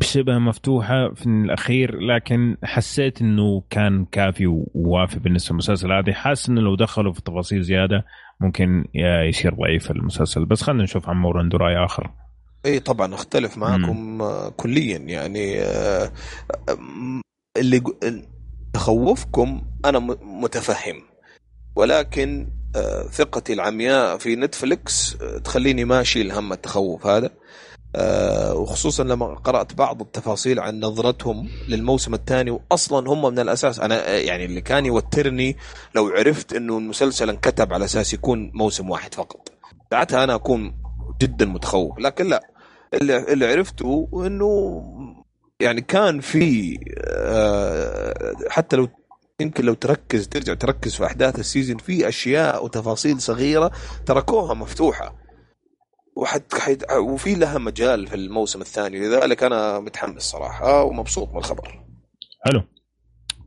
شبه 0.02 0.38
مفتوحة 0.38 1.14
في 1.14 1.26
الأخير 1.26 2.00
لكن 2.00 2.56
حسيت 2.64 3.20
إنه 3.20 3.62
كان 3.70 4.04
كافي 4.04 4.46
ووافي 4.74 5.18
بالنسبة 5.18 5.52
للمسلسل 5.52 5.92
هذه 5.92 6.12
حاسس 6.12 6.48
إنه 6.48 6.60
لو 6.60 6.74
دخلوا 6.76 7.12
في 7.12 7.20
تفاصيل 7.22 7.62
زيادة 7.62 8.04
ممكن 8.40 8.84
يصير 9.28 9.54
ضعيف 9.54 9.90
المسلسل. 9.90 10.44
بس 10.44 10.62
خلينا 10.62 10.82
نشوف 10.82 11.08
عمور 11.08 11.38
عنده 11.38 11.58
رأي 11.58 11.84
آخر. 11.84 12.10
إي 12.66 12.80
طبعا 12.80 13.14
أختلف 13.14 13.58
معاكم 13.58 14.22
آه، 14.22 14.48
كليا. 14.48 14.98
يعني 14.98 15.60
آه، 15.60 16.12
اللي 17.56 17.82
تخوفكم 18.72 19.62
أنا 19.84 19.98
متفهم. 20.22 21.02
ولكن 21.76 22.48
آه، 22.76 23.02
ثقتي 23.02 23.52
العمياء 23.52 24.18
في 24.18 24.36
نتفليكس 24.36 25.16
آه، 25.22 25.38
تخليني 25.38 25.84
ما 25.84 26.00
أشيل 26.00 26.32
هم 26.32 26.52
التخوف 26.52 27.06
هذا. 27.06 27.30
وخصوصا 28.54 29.04
لما 29.04 29.26
قرأت 29.34 29.74
بعض 29.74 30.00
التفاصيل 30.00 30.60
عن 30.60 30.80
نظرتهم 30.80 31.48
للموسم 31.68 32.14
الثاني 32.14 32.50
واصلا 32.50 33.10
هم 33.10 33.32
من 33.32 33.38
الأساس. 33.38 33.80
أنا 33.80 34.08
آه، 34.08 34.18
يعني 34.18 34.44
اللي 34.44 34.60
كان 34.60 34.86
يوترني 34.86 35.56
لو 35.94 36.08
عرفت 36.08 36.52
إنه 36.52 36.78
المسلسل 36.78 37.30
انكتب 37.30 37.72
على 37.72 37.84
أساس 37.84 38.14
يكون 38.14 38.50
موسم 38.54 38.90
واحد 38.90 39.14
فقط. 39.14 39.48
ساعتها 39.90 40.24
أنا 40.24 40.34
أكون 40.34 40.74
جدا 41.22 41.46
متخوف 41.46 41.98
لكن 41.98 42.26
لا. 42.28 42.50
اللي, 42.94 43.32
اللي 43.32 43.46
عرفته 43.46 44.08
إنه 44.26 44.82
يعني 45.60 45.80
كان 45.80 46.20
في 46.20 46.78
آه، 47.06 48.34
حتى 48.48 48.76
لو 48.76 48.88
يمكن 49.40 49.64
لو 49.64 49.74
تركز 49.74 50.28
ترجع 50.28 50.54
تركز 50.54 50.94
في 50.94 51.06
أحداث 51.06 51.38
السيزون 51.38 51.76
في 51.78 52.08
أشياء 52.08 52.64
وتفاصيل 52.64 53.20
صغيرة 53.20 53.70
تركوها 54.06 54.54
مفتوحة. 54.54 55.19
وحت 56.16 56.54
حيت 56.54 56.92
وفي 56.92 57.34
لها 57.34 57.58
مجال 57.58 58.06
في 58.06 58.14
الموسم 58.14 58.60
الثاني 58.60 58.98
لذلك 58.98 59.42
أنا 59.42 59.80
متحمس 59.80 60.22
صراحة 60.22 60.82
ومبسوط 60.82 61.30
من 61.32 61.38
الخبر. 61.38 61.84
حلو. 62.46 62.62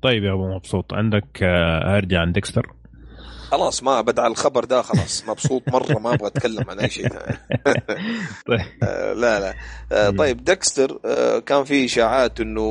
طيب 0.02 0.24
يا 0.24 0.34
أبو 0.34 0.56
مبسوط. 0.56 0.94
عندك 0.94 1.44
آه، 1.44 1.98
أرجع 1.98 2.20
عن 2.22 2.32
ديكستر؟ 2.32 2.74
خلاص 3.52 3.84
ما 3.84 4.02
بدع 4.02 4.28
الخبر 4.28 4.66
ده 4.66 4.82
خلاص. 4.82 5.24
مبسوط 5.30 5.62
مرة 5.68 6.00
ما 6.00 6.14
أبغى 6.14 6.28
أتكلم 6.28 6.70
عن 6.70 6.80
أي 6.80 6.90
شيء 6.90 7.08
طيب. 8.48 8.60
آه، 8.84 9.14
لا 9.14 9.40
لا. 9.40 9.54
آه، 9.92 10.10
طيب 10.10 10.44
ديكستر 10.44 10.98
كان 11.40 11.64
في 11.64 11.86
إشاعات 11.86 12.40
إنه 12.42 12.62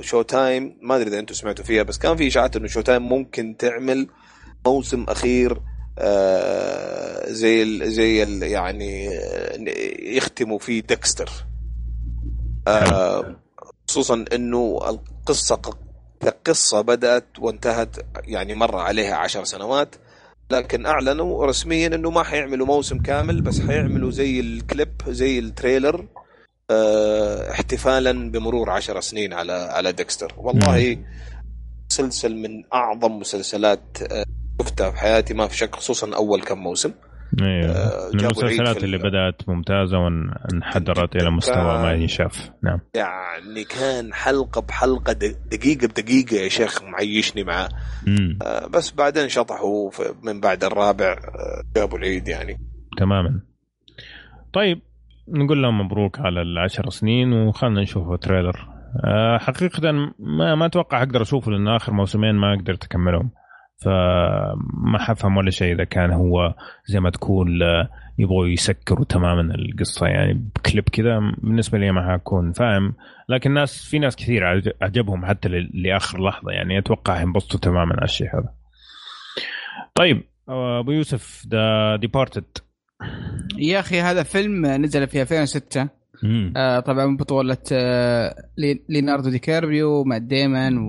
شو 0.00 0.22
تايم 0.22 0.78
ما 0.82 0.96
أدري 0.96 1.08
إذا 1.08 1.18
أنتم 1.18 1.34
سمعتوا 1.34 1.64
فيها 1.64 1.82
بس 1.82 1.98
كان 1.98 2.16
في 2.16 2.26
إشاعات 2.26 2.56
إنه 2.56 2.66
شو 2.66 2.80
تايم 2.80 3.08
ممكن 3.08 3.56
تعمل 3.58 4.08
موسم 4.66 5.04
أخير 5.08 5.60
آه، 6.00 7.32
زي 7.32 7.62
ال 7.62 7.92
زي 7.92 8.22
ال 8.22 8.42
يعني 8.42 9.08
آه، 9.08 9.56
يختموا 10.02 10.58
فيه 10.58 10.82
ديكستر. 10.82 11.30
آه، 12.68 13.36
خصوصا 13.88 14.24
إنه 14.32 14.78
القصة 14.88 15.60
كقصة 16.20 16.80
بدأت 16.80 17.26
وانتهت 17.38 17.96
يعني 18.24 18.54
مر 18.54 18.76
عليها 18.76 19.14
عشر 19.16 19.44
سنوات 19.44 19.94
لكن 20.50 20.86
أعلنوا 20.86 21.46
رسميا 21.46 21.86
إنه 21.86 22.10
ما 22.10 22.22
حيعملوا 22.22 22.66
موسم 22.66 22.98
كامل 22.98 23.40
بس 23.42 23.60
حيعملوا 23.60 24.10
زي 24.10 24.40
الكليب 24.40 24.92
زي 25.08 25.38
ال 25.38 25.47
trailer 25.47 26.06
آه، 26.70 27.50
احتفالا 27.50 28.30
بمرور 28.30 28.70
عشر 28.70 29.00
سنين 29.00 29.32
على 29.32 29.52
على 29.52 29.92
ديكستر. 29.92 30.34
والله 30.36 30.98
مسلسل 31.90 32.36
من 32.36 32.62
أعظم 32.74 33.18
مسلسلات 33.18 33.98
شفتها 34.62 34.90
في 34.90 34.96
حياتي 34.98 35.34
ما 35.34 35.46
في 35.48 35.56
شك 35.56 35.74
خصوصا 35.74 36.16
أول 36.16 36.42
كم 36.42 36.58
موسم. 36.58 36.92
أيوه 37.42 37.70
آه، 37.70 38.10
المسلسلات 38.14 38.84
اللي 38.84 38.96
ال- 38.96 39.02
بدأت 39.02 39.48
ممتازة 39.48 39.98
وانحدرت 39.98 41.16
إلى 41.16 41.30
مستوى 41.30 41.78
ما 41.78 41.92
ينشاف 41.92 42.50
نعم. 42.62 42.80
يعني 42.94 43.64
كان 43.64 44.14
حلقة 44.14 44.60
بحلقة 44.60 45.12
دقيقة 45.52 45.86
بدقيقة 45.88 46.36
يا 46.36 46.48
شيخ 46.48 46.82
معيشني 46.82 47.44
معاه. 47.44 47.68
آه، 48.42 48.66
بس 48.66 48.90
بعدين 48.90 49.28
شطحوا 49.28 49.90
من 50.22 50.40
بعد 50.40 50.64
الرابع 50.64 51.12
آه، 51.12 51.62
جابوا 51.76 51.98
العيد 51.98 52.28
يعني. 52.28 52.58
تماما. 52.98 53.40
طيب 54.52 54.80
نقول 55.28 55.62
لهم 55.62 55.80
مبروك 55.80 56.18
على 56.18 56.42
العشر 56.42 56.90
سنين 56.90 57.32
وخلنا 57.32 57.80
نشوف 57.82 58.20
تريلر. 58.20 58.68
أه 59.04 59.38
حقيقة 59.38 59.92
ما 60.18 60.54
ما 60.54 60.66
أتوقع 60.66 60.98
أقدر 61.02 61.22
أشوفه 61.22 61.50
لأن 61.50 61.68
آخر 61.68 61.92
موسمين 61.92 62.34
ما 62.34 62.56
قدرت 62.60 62.84
اكملهم 62.84 63.30
فما 63.82 64.98
حفهم 64.98 65.36
ولا 65.36 65.50
شيء 65.50 65.74
إذا 65.74 65.84
كان 65.84 66.10
هو 66.10 66.54
زي 66.86 67.00
ما 67.00 67.10
تقول 67.10 67.62
آه، 67.62 67.88
يبغوا 68.18 68.46
يسكروا 68.46 69.04
تماما 69.04 69.54
القصة. 69.54 70.06
يعني 70.06 70.32
بكليب 70.56 70.88
كذا 70.88 71.18
بالنسبة 71.38 71.78
لي 71.78 71.92
ما 71.92 72.12
حكون 72.12 72.52
فاهم. 72.52 72.94
لكن 73.28 73.50
ناس 73.54 73.84
في 73.84 73.98
ناس 73.98 74.16
كثير 74.16 74.44
عج- 74.46 74.72
عجبهم 74.82 75.26
حتى 75.26 75.48
لآخر 75.74 76.24
لحظة. 76.28 76.52
يعني 76.52 76.78
أتوقع 76.78 77.20
ينبسطوا 77.22 77.60
تماما 77.60 77.92
على 77.96 78.04
الشيء 78.04 78.28
هذا. 78.34 78.54
طيب 79.94 80.22
آه، 80.48 80.80
أبو 80.80 80.90
يوسف 80.92 81.46
The 81.48 81.96
Departed 81.96 82.44
يا 83.58 83.80
أخي 83.80 84.00
هذا 84.00 84.22
فيلم 84.22 84.66
نزل 84.66 85.06
في 85.08 85.22
2006 85.22 85.88
امم 86.24 86.52
آه 86.56 86.80
طبعا 86.80 87.06
من 87.06 87.16
بطولة 87.16 87.56
آه 87.72 88.34
لي- 88.58 88.82
ليوناردو 88.88 89.30
دي 89.30 89.38
كاربيو 89.38 90.04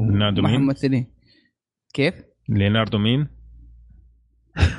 ليوناردو 0.09 0.41
مين؟ 0.41 0.55
وممثلين 0.55 1.07
كيف؟ 1.93 2.13
ليوناردو 2.49 2.97
مين؟ 2.97 3.27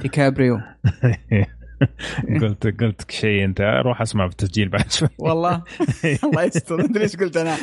دي 0.03 0.09
كابريو 0.09 0.59
قلت 2.43 2.67
قلت 2.81 3.11
شيء 3.11 3.45
انت. 3.45 3.61
روح 3.61 4.01
اسمع 4.01 4.27
في 4.29 4.33
التسجيل 4.33 4.69
بعد 4.69 4.91
شوي. 4.93 5.09
والله. 5.19 5.63
الله 6.25 6.43
يستر. 6.43 6.81
انت 6.81 6.99
ليش 6.99 7.17
قلت 7.17 7.37
أنا؟ 7.37 7.57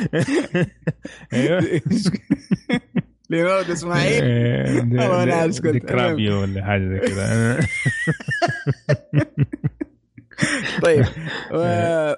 أيوه. 1.32 1.80
ليوناردو 3.30 3.72
إسماعيل. 3.72 4.24
والله 5.00 5.22
أنا 5.22 5.34
عارف 5.34 5.54
قلت. 5.60 5.66
ديكرابيو 5.72 6.40
ولا 6.42 6.64
حاجة 6.64 6.88
زي 6.88 6.98
كذا. 6.98 7.60
طيب. 10.82 11.04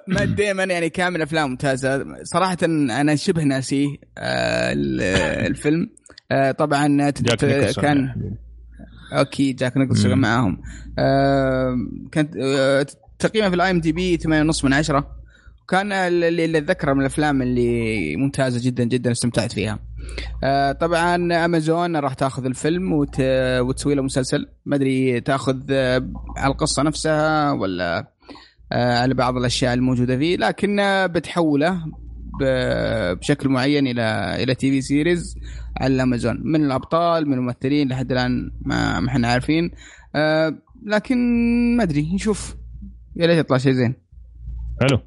مات 0.07 0.29
ديمون 0.29 0.71
يعني 0.71 0.89
كامل 0.89 1.21
أفلام 1.21 1.49
ممتازة. 1.49 2.05
صراحة 2.23 2.57
أنا 2.63 3.15
شبه 3.15 3.43
ناسيه 3.43 3.87
آه، 4.17 4.73
ال- 4.73 5.01
الفيلم. 5.47 5.89
آه، 6.33 6.51
طبعا 6.51 6.87
نيكلسون 6.87 7.83
كان 7.83 7.97
يعني. 7.97 8.37
okay 9.13 9.53
جاك 9.53 9.77
نيكلسون. 9.77 10.17
معاهم 10.17 10.61
آه، 10.99 11.77
كانت 12.11 12.37
آه، 12.37 12.85
تقييمه 13.19 13.49
في 13.49 13.55
ال 13.55 13.71
IMDb 13.71 14.17
8.5 14.17 14.65
من 14.65 14.73
10 14.73 15.15
وكان 15.63 15.91
اللي 15.91 16.45
اللي 16.45 16.57
أتذكره 16.57 16.93
من 16.93 17.01
الأفلام 17.01 17.41
اللي 17.41 18.15
ممتازة 18.15 18.59
جدا 18.63 18.83
جدا 18.83 19.11
استمتعت 19.11 19.51
فيها. 19.51 19.79
آه، 20.43 20.71
طبعا 20.71 21.45
أمازون 21.45 21.95
راح 21.95 22.13
تأخذ 22.13 22.45
الفيلم 22.45 22.93
وت... 22.93 23.15
وتسوي 23.59 23.95
له 23.95 24.01
مسلسل 24.01 24.47
ما 24.65 24.75
أدري 24.75 25.21
تأخذ 25.21 25.59
آه، 25.71 26.09
على 26.37 26.51
القصة 26.51 26.83
نفسها 26.83 27.51
ولا 27.51 28.07
آه، 28.71 28.99
على 28.99 29.13
بعض 29.13 29.37
الأشياء 29.37 29.73
الموجودة 29.73 30.17
فيه 30.17 30.37
لكن 30.37 30.79
آه، 30.79 31.05
بتحوله 31.05 31.85
بشكل 32.39 33.49
معين 33.49 33.87
إلى 33.87 34.35
إلى 34.43 34.55
TV 34.55 34.81
series 34.81 35.35
على 35.81 36.03
امازون 36.03 36.41
من 36.43 36.65
الأبطال 36.65 37.27
من 37.27 37.33
الممثلين 37.33 37.89
لحد 37.89 38.11
الآن 38.11 38.51
ما 38.61 38.99
ما 38.99 39.09
إحنا 39.09 39.27
عارفين. 39.27 39.71
آه، 40.15 40.53
لكن 40.85 41.17
ما 41.77 41.83
أدري 41.83 42.13
نشوف. 42.13 42.55
يا 43.15 43.27
ليت 43.27 43.37
يطلع 43.37 43.57
شيء 43.57 43.71
زين. 43.71 43.95
حلو. 44.81 44.99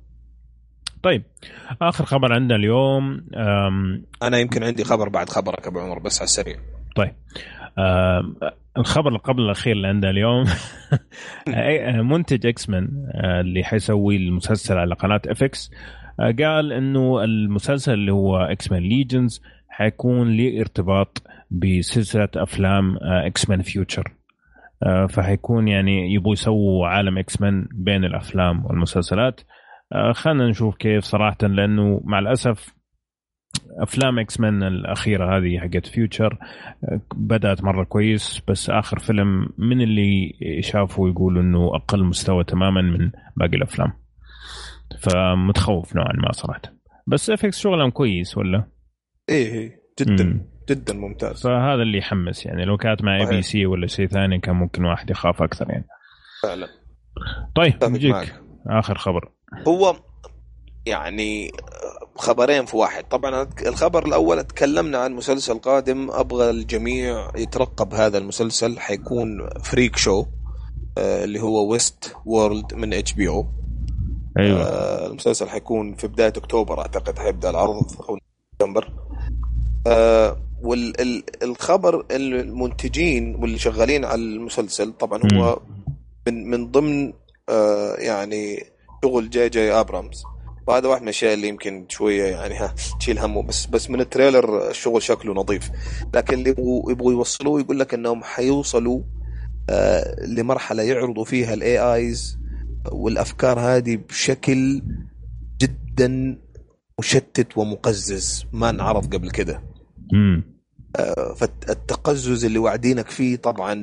طيب 1.03 1.23
آخر 1.83 2.05
خبر 2.05 2.33
عندنا 2.33 2.57
اليوم 2.57 3.25
أم، 3.37 4.05
أنا 4.23 4.39
يمكن 4.39 4.63
عندي 4.63 4.85
خبر 4.85 5.09
بعد 5.09 5.29
خبرك 5.29 5.67
أبو 5.67 5.81
عمر 5.81 5.99
بس 5.99 6.19
على 6.19 6.25
السريع. 6.25 6.57
طيب. 6.97 7.13
أم، 7.79 8.37
الخبر 8.79 9.09
اللي 9.09 9.19
قبل 9.19 9.43
الأخير 9.43 9.73
اللي 9.73 9.89
عندنا 9.89 10.11
اليوم 10.11 10.45
أي- 11.49 11.95
منتج 12.03 12.47
X-Men 12.47 12.89
اللي 13.41 13.65
حيسوي 13.65 14.17
المسلسل 14.17 14.79
على 14.79 14.95
قناة 14.95 15.21
FX 15.27 15.71
قال 16.21 16.73
إنه 16.73 17.25
المسلسل 17.25 17.93
اللي 17.93 18.13
هو 18.13 18.37
X-Men 18.37 18.83
Legion 18.83 19.43
حيكون 19.69 20.37
له 20.37 20.61
ارتباط 20.61 21.23
بسلسلة 21.51 22.29
أفلام 22.37 22.99
X-Men 23.03 23.63
Future 23.63 24.13
فحيكون 25.09 25.69
يعني 25.69 26.15
يبغوا 26.15 26.33
يسووا 26.33 26.87
عالم 26.87 27.19
X-Men 27.19 27.69
بين 27.73 28.05
الأفلام 28.05 28.67
والمسلسلات. 28.67 29.41
آه، 29.93 30.13
خلينا 30.13 30.49
نشوف 30.49 30.77
كيف 30.77 31.05
صراحة 31.05 31.37
لأنه 31.43 32.01
مع 32.05 32.19
الأسف 32.19 32.75
أفلام 33.79 34.19
X-Men 34.19 34.63
الأخيرة 34.63 35.37
هذه 35.37 35.59
حقت 35.59 35.87
Future 35.87 36.39
بدأت 37.17 37.65
مرة 37.65 37.85
كويس 37.85 38.43
بس 38.49 38.71
آخر 38.71 38.99
فيلم 38.99 39.49
من 39.59 39.81
اللي 39.81 40.33
شافوا 40.61 41.09
يقولوا 41.09 41.43
إنه 41.43 41.77
أقل 41.77 42.05
مستوى 42.05 42.45
تماما 42.45 42.83
من 42.83 43.11
باقي 43.37 43.57
الأفلام. 43.57 44.06
فمتخوف 45.01 45.97
نوعا 45.97 46.13
ما 46.13 46.33
صراحة. 46.33 46.63
بس 47.07 47.31
effects 47.31 47.59
شغلهم 47.59 47.91
كويس 47.91 48.39
ولا؟ 48.39 48.65
إيه 49.29 49.53
إيه، 49.53 49.81
جدا. 50.01 50.25
مم. 50.25 50.57
جدا 50.69 50.95
ممتاز. 50.95 51.43
فهذا 51.43 51.83
اللي 51.83 51.99
يحمس 51.99 52.47
يعني 52.47 52.65
لو 52.65 52.77
كانت 52.77 53.03
مع 53.03 53.21
ABC 53.21 53.67
ولا 53.67 53.87
شيء 53.87 54.07
ثاني 54.07 54.41
كان 54.41 54.55
ممكن 54.57 54.85
واحد 54.85 55.11
يخاف 55.11 55.43
أكثر 55.43 55.71
يعني. 55.71 55.87
فعلا. 56.43 56.69
طيب 57.55 57.85
نجيك. 57.85 58.35
آخر 58.67 58.99
خبر. 58.99 59.33
هو 59.69 59.97
يعني 60.87 61.51
خبرين 62.17 62.65
في 62.65 62.77
واحد. 62.77 63.05
طبعا 63.05 63.49
الخبر 63.67 64.07
الأول 64.07 64.45
تكلمنا 64.45 64.99
عن 64.99 65.13
مسلسل 65.13 65.59
قادم. 65.59 66.11
أبغى 66.11 66.51
الجميع 66.51 67.31
يترقب 67.37 67.95
هذا 67.95 68.19
المسلسل. 68.19 68.79
حيكون 68.79 69.49
فريك 69.65 69.97
شو 69.97 70.27
آه، 70.99 71.25
اللي 71.25 71.41
هو 71.41 71.73
Westworld 71.73 72.75
من 72.75 72.95
HBO 72.95 73.47
أيوه. 74.39 75.07
المسلسل 75.07 75.49
حيكون 75.49 75.95
في 75.95 76.07
بداية 76.07 76.33
أكتوبر 76.37 76.81
أعتقد 76.81 77.19
حيبدأ 77.19 77.51
العرض 77.51 77.93
أو 78.09 78.19
نوفمبر. 78.61 78.93
آه، 79.87 80.37
والخبر 80.63 82.07
المنتجين 82.11 83.35
واللي 83.35 83.59
شغالين 83.59 84.05
على 84.05 84.23
المسلسل 84.23 84.93
طبعا 84.93 85.21
هو 85.35 85.59
من 86.27 86.51
من 86.51 86.71
ضمن 86.71 87.13
آه، 87.49 87.95
يعني 87.95 88.65
شغل 89.05 89.31
جي 89.31 89.49
جي 89.49 89.73
أبرامز. 89.73 90.25
وهذا 90.67 90.89
واحد 90.89 91.01
من 91.03 91.09
الأشياء 91.09 91.35
اللي 91.35 91.49
يمكن 91.49 91.87
شوية 91.89 92.25
يعني 92.25 92.55
ها 92.55 92.75
تشيل 93.01 93.19
همه 93.19 93.43
بس 93.43 93.67
بس 93.67 93.91
من 93.91 94.01
ال 94.01 94.09
trailer 94.10 94.71
الشغل 94.71 95.03
شكله 95.03 95.35
نظيف. 95.35 95.71
لكن 96.15 96.35
اللي 96.35 96.51
يبغوا 96.89 97.13
يوصلوه 97.13 97.61
يقول 97.61 97.79
لك 97.81 97.95
إنهم 97.95 98.25
حيوصلوا 98.25 99.01
آه، 99.71 100.25
لمرحلة 100.25 100.83
يعرضوا 100.83 101.25
فيها 101.25 101.55
ال 101.55 101.79
AIs 101.79 102.39
والأفكار 102.93 103.61
هذه 103.61 103.97
بشكل 103.97 104.83
جدا 105.61 106.39
مشتت 106.99 107.59
ومقزز. 107.59 108.47
ما 108.53 108.71
انعرض 108.71 109.15
قبل 109.15 109.31
كده. 109.31 109.63
امم 110.15 110.57
فالتقزز 111.37 112.45
اللي 112.45 112.59
واعدينك 112.59 113.11
فيه 113.11 113.37
طبعا 113.37 113.75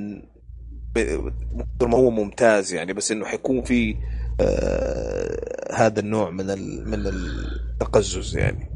ما 1.82 1.98
هو 1.98 2.10
ممتاز 2.10 2.74
يعني 2.74 2.94
بس 2.94 3.12
إنه 3.12 3.26
حيكون 3.26 3.62
في 3.62 3.96
آه 4.42 5.74
هذا 5.76 6.00
النوع 6.00 6.30
من 6.30 6.46
من 6.90 7.08
التقزز 7.08 8.38
يعني. 8.38 8.70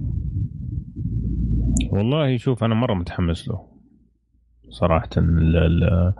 والله 1.91 2.37
شوف 2.37 2.63
أنا 2.63 2.75
مرة 2.75 2.93
متحمس 2.93 3.47
له 3.47 3.67
صراحة. 4.69 5.09
ال 5.17 5.57
ال 5.57 5.83
آه، 5.83 6.15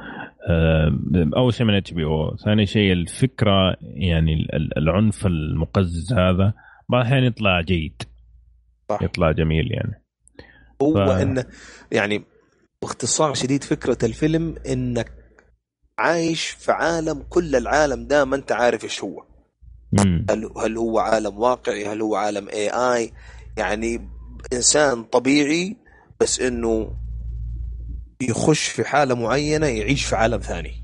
أول 1.37 1.53
شيء 1.53 1.65
من 1.65 1.73
HBO. 1.73 2.35
ثاني 2.45 2.65
شيء 2.65 2.93
الفكرة 2.93 3.75
يعني 3.81 4.33
ال- 4.33 4.55
ال- 4.55 4.77
العنف 4.77 5.25
المقزز 5.25 6.13
هذا 6.13 6.53
بعض 6.89 7.01
الأحيان 7.01 7.23
يطلع 7.23 7.61
جيد. 7.61 8.01
صح. 8.89 9.01
يطلع 9.01 9.31
جميل 9.31 9.71
يعني. 9.71 10.03
هو 10.81 10.93
ف- 10.93 11.09
انه 11.09 11.45
يعني 11.91 12.23
باختصار 12.81 13.33
شديد 13.33 13.63
فكرة 13.63 13.97
الفيلم 14.03 14.55
إنك 14.69 15.11
عايش 15.99 16.47
في 16.49 16.71
عالم 16.71 17.23
كل 17.29 17.55
العالم 17.55 18.07
ده 18.07 18.25
ما 18.25 18.35
أنت 18.35 18.51
عارف 18.51 18.83
إيش 18.83 19.03
هو. 19.03 19.23
مم. 19.93 20.25
هل 20.29 20.49
هل 20.63 20.77
هو 20.77 20.99
عالم 20.99 21.37
واقعي؟ 21.39 21.85
هل 21.87 22.01
هو 22.01 22.15
عالم 22.15 22.49
AI 22.49 23.11
يعني 23.57 24.09
إنسان 24.53 25.03
طبيعي 25.03 25.77
بس 26.21 26.41
إنه 26.41 26.95
يخش 28.21 28.67
في 28.67 28.83
حالة 28.83 29.15
معينة 29.15 29.67
يعيش 29.67 30.05
في 30.05 30.15
عالم 30.15 30.39
ثاني 30.39 30.83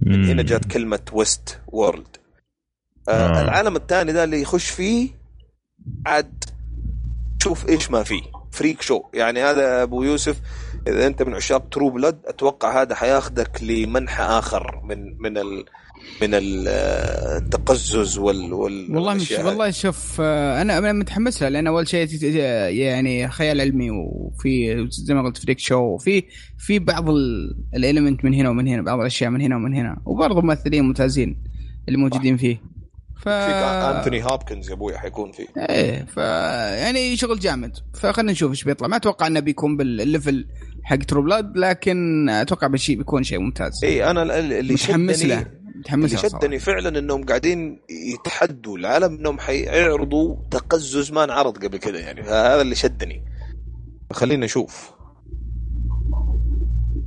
من. 0.00 0.24
هنا 0.24 0.42
جات 0.42 0.64
كلمة 0.64 1.00
Westworld 1.12 2.16
آه. 3.08 3.12
آه 3.12 3.42
العالم 3.42 3.76
الثاني 3.76 4.12
ده 4.12 4.24
اللي 4.24 4.40
يخش 4.42 4.70
فيه 4.70 5.10
عاد 6.06 6.44
شوف 7.42 7.68
إيش 7.68 7.90
ما 7.90 8.02
فيه 8.02 8.22
freak 8.52 8.82
show 8.82 9.02
يعني 9.14 9.42
هذا 9.42 9.82
أبو 9.82 10.02
يوسف 10.02 10.40
إذا 10.86 11.06
أنت 11.06 11.22
من 11.22 11.34
عشاق 11.34 11.68
True 11.68 11.90
Blood 11.90 12.18
أتوقع 12.26 12.82
هذا 12.82 12.94
حياخدك 12.94 13.62
لمنحى 13.62 14.22
آخر 14.22 14.80
من 14.84 15.22
من 15.22 15.38
ال 15.38 15.64
من 16.22 16.34
ال- 16.34 16.68
التقزز 17.36 18.18
وال, 18.18 18.52
وال 18.52 18.94
والله 18.96 19.14
مش 19.14 19.32
والله 19.32 19.70
شوف 19.70 20.16
آه، 20.20 20.62
أنا 20.62 20.78
أنا 20.78 20.92
متحمس 20.92 21.42
لها 21.42 21.50
لأن 21.50 21.66
أول 21.66 21.88
شيء 21.88 22.08
يعني 22.68 23.28
خيال 23.28 23.60
علمي 23.60 23.90
وفي 23.90 24.86
زي 24.90 25.14
ما 25.14 25.22
قلت 25.22 25.36
freak 25.38 25.58
show 25.58 25.78
وفي 25.78 26.22
في 26.58 26.78
بعض 26.78 27.04
ال 27.76 27.82
element 27.82 28.24
من 28.24 28.34
هنا 28.34 28.50
ومن 28.50 28.68
هنا 28.68 28.82
بعض 28.82 29.00
الأشياء 29.00 29.30
من 29.30 29.40
هنا 29.40 29.56
ومن 29.56 29.74
هنا 29.74 29.96
وبرضه 30.06 30.40
ممثلين 30.42 30.84
ممتازين 30.84 31.42
اللي 31.88 31.98
موجودين 31.98 32.36
فيه. 32.36 32.70
ف 33.16 33.28
فيه 33.28 33.54
Anthony 33.54 34.24
Hopkins 34.24 34.68
يا 34.68 34.74
أبوي 34.74 34.98
حيكون 34.98 35.32
فيه. 35.32 35.46
إيه 35.56 36.04
ف 36.04 36.16
يعني 36.80 37.16
شغل 37.16 37.38
جامد. 37.38 37.72
فخلينا 37.94 38.32
نشوف 38.32 38.50
إيش 38.50 38.64
بيطلع. 38.64 38.88
ما 38.88 38.96
أتوقع 38.96 39.26
إنه 39.26 39.40
بيكون 39.40 39.76
بال 39.76 39.96
level 39.96 40.46
حق 40.82 40.96
True 40.96 41.22
Blood 41.22 41.56
لكن 41.56 42.28
أتوقع 42.28 42.66
بشيء 42.66 42.96
بيكون 42.98 43.22
شيء 43.22 43.38
ممتاز. 43.38 43.84
اي 43.84 44.10
أنا 44.10 44.22
ال- 44.22 44.30
اللي 44.52 44.72
متحمس 44.74 45.16
شدني 45.20 45.28
له. 45.34 45.46
متحمس 45.80 46.24
اللي. 46.24 46.40
شدني 46.40 46.58
فعلا 46.58 46.98
إنهم 46.98 47.24
قاعدين 47.24 47.80
يتحدوا 48.14 48.78
العالم 48.78 49.14
إنهم 49.16 49.38
حيعرضوا 49.38 50.36
تقزز 50.50 51.12
ما 51.12 51.24
انعرض 51.24 51.64
قبل 51.64 51.76
كده 51.76 51.98
يعني. 51.98 52.20
هذا 52.20 52.62
اللي 52.62 52.74
شدني. 52.74 53.24
خلينا 54.12 54.44
نشوف. 54.44 54.92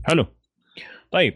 حلو. 0.03 0.25
طيب 1.11 1.33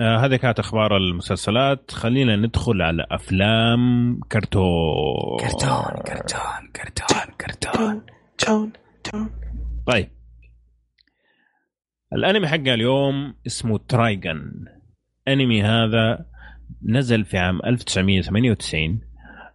آه 0.00 0.16
هذه 0.16 0.36
كانت 0.36 0.58
أخبار 0.58 0.96
المسلسلات. 0.96 1.90
خلينا 1.90 2.36
ندخل 2.36 2.82
على 2.82 3.06
أفلام 3.10 4.20
كرتون. 4.32 5.38
كرتون 5.40 6.02
كرتون 6.06 6.70
كرتون 6.76 7.34
كرتون. 7.40 8.06
تون 8.38 8.72
تون 9.04 9.30
طيب. 9.86 10.08
الأنمي 12.12 12.48
حقنا 12.48 12.74
اليوم 12.74 13.34
اسمه 13.46 13.78
Trigun 13.88 14.64
أنمي 15.28 15.62
هذا 15.62 16.26
نزل 16.82 17.24
في 17.24 17.38
عام 17.38 17.60
1998 17.66 19.00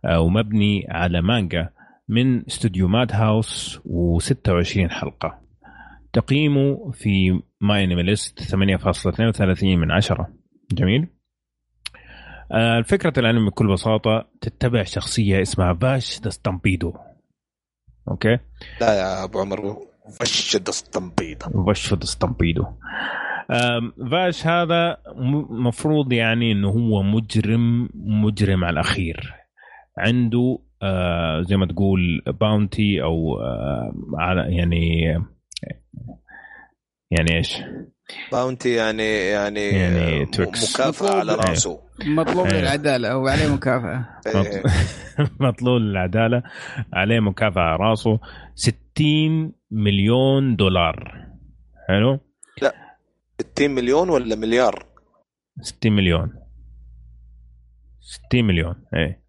آه، 0.06 0.20
ومبني 0.20 0.86
على 0.90 1.22
مانجا 1.22 1.70
من 2.10 2.46
استوديو 2.46 2.88
Madhouse 2.88 3.80
و26 3.80 4.90
حلقة. 4.90 5.42
تقييمه 6.14 6.92
في 6.92 7.42
MyAnimeList 7.62 8.40
8.32 8.44 9.64
من 9.64 9.92
عشرة. 9.92 10.34
جميل. 10.72 11.08
آه، 12.52 12.82
فكرة 12.82 13.14
الانمي 13.20 13.50
بكل 13.50 13.68
بساطة 13.68 14.30
تتبع 14.42 14.84
شخصية 14.84 15.42
اسمها 15.42 15.74
Vash 15.74 16.22
the 16.22 16.30
Stampede 16.30 16.94
أوكي؟ 18.08 18.38
لا 18.82 18.94
يا 18.94 19.24
أبو 19.24 19.40
عمر 19.40 19.78
وش 20.22 20.56
التنبيض 20.56 21.38
Vash 21.56 21.94
the 21.94 22.06
Stampede 22.06 22.66
Vash 24.12 24.48
هذا 24.48 24.98
م- 25.16 25.68
مفروض 25.68 26.14
يعني 26.14 26.52
إنه 26.52 26.70
هو 26.70 27.04
مجرم 27.04 27.90
مجرم 27.96 28.64
على 28.64 28.74
الأخير 28.74 29.34
عنده 29.98 30.60
آه 30.84 31.42
زي 31.42 31.58
ما 31.58 31.66
تقول 31.66 32.22
bounty 32.40 33.04
أو 33.04 33.40
آه 33.42 33.94
على 34.18 34.56
يعني 34.56 35.04
يعني 37.12 37.36
إيش؟ 37.38 37.62
bounty 38.32 38.70
يعني 38.76 39.16
يعني, 39.16 39.66
يعني 39.70 40.26
توكس. 40.26 40.80
مكافأة 40.80 41.20
على. 41.20 41.36
رأسه 41.36 41.80
مطلوب 42.06 42.46
إيه. 42.48 42.62
للعدالة 42.62 43.18
وعليه 43.18 43.54
مكافأة 43.54 44.06
إيه. 44.28 44.64
مطلوب 45.48 45.82
للعدالة 45.82 46.44
عليه 46.94 47.20
مكافأة 47.20 47.62
على 47.62 47.78
رأسه 47.80 48.20
60 48.56 49.54
مليون 49.72 50.56
دولار 50.56 51.26
حلو 51.88 52.20
60 53.42 53.72
مليون 53.72 54.10
ولا 54.10 54.36
مليار؟ 54.36 54.86
60 55.62 55.92
مليون. 55.92 56.34
60 58.00 58.46
مليون 58.46 58.76
إيه. 58.94 59.22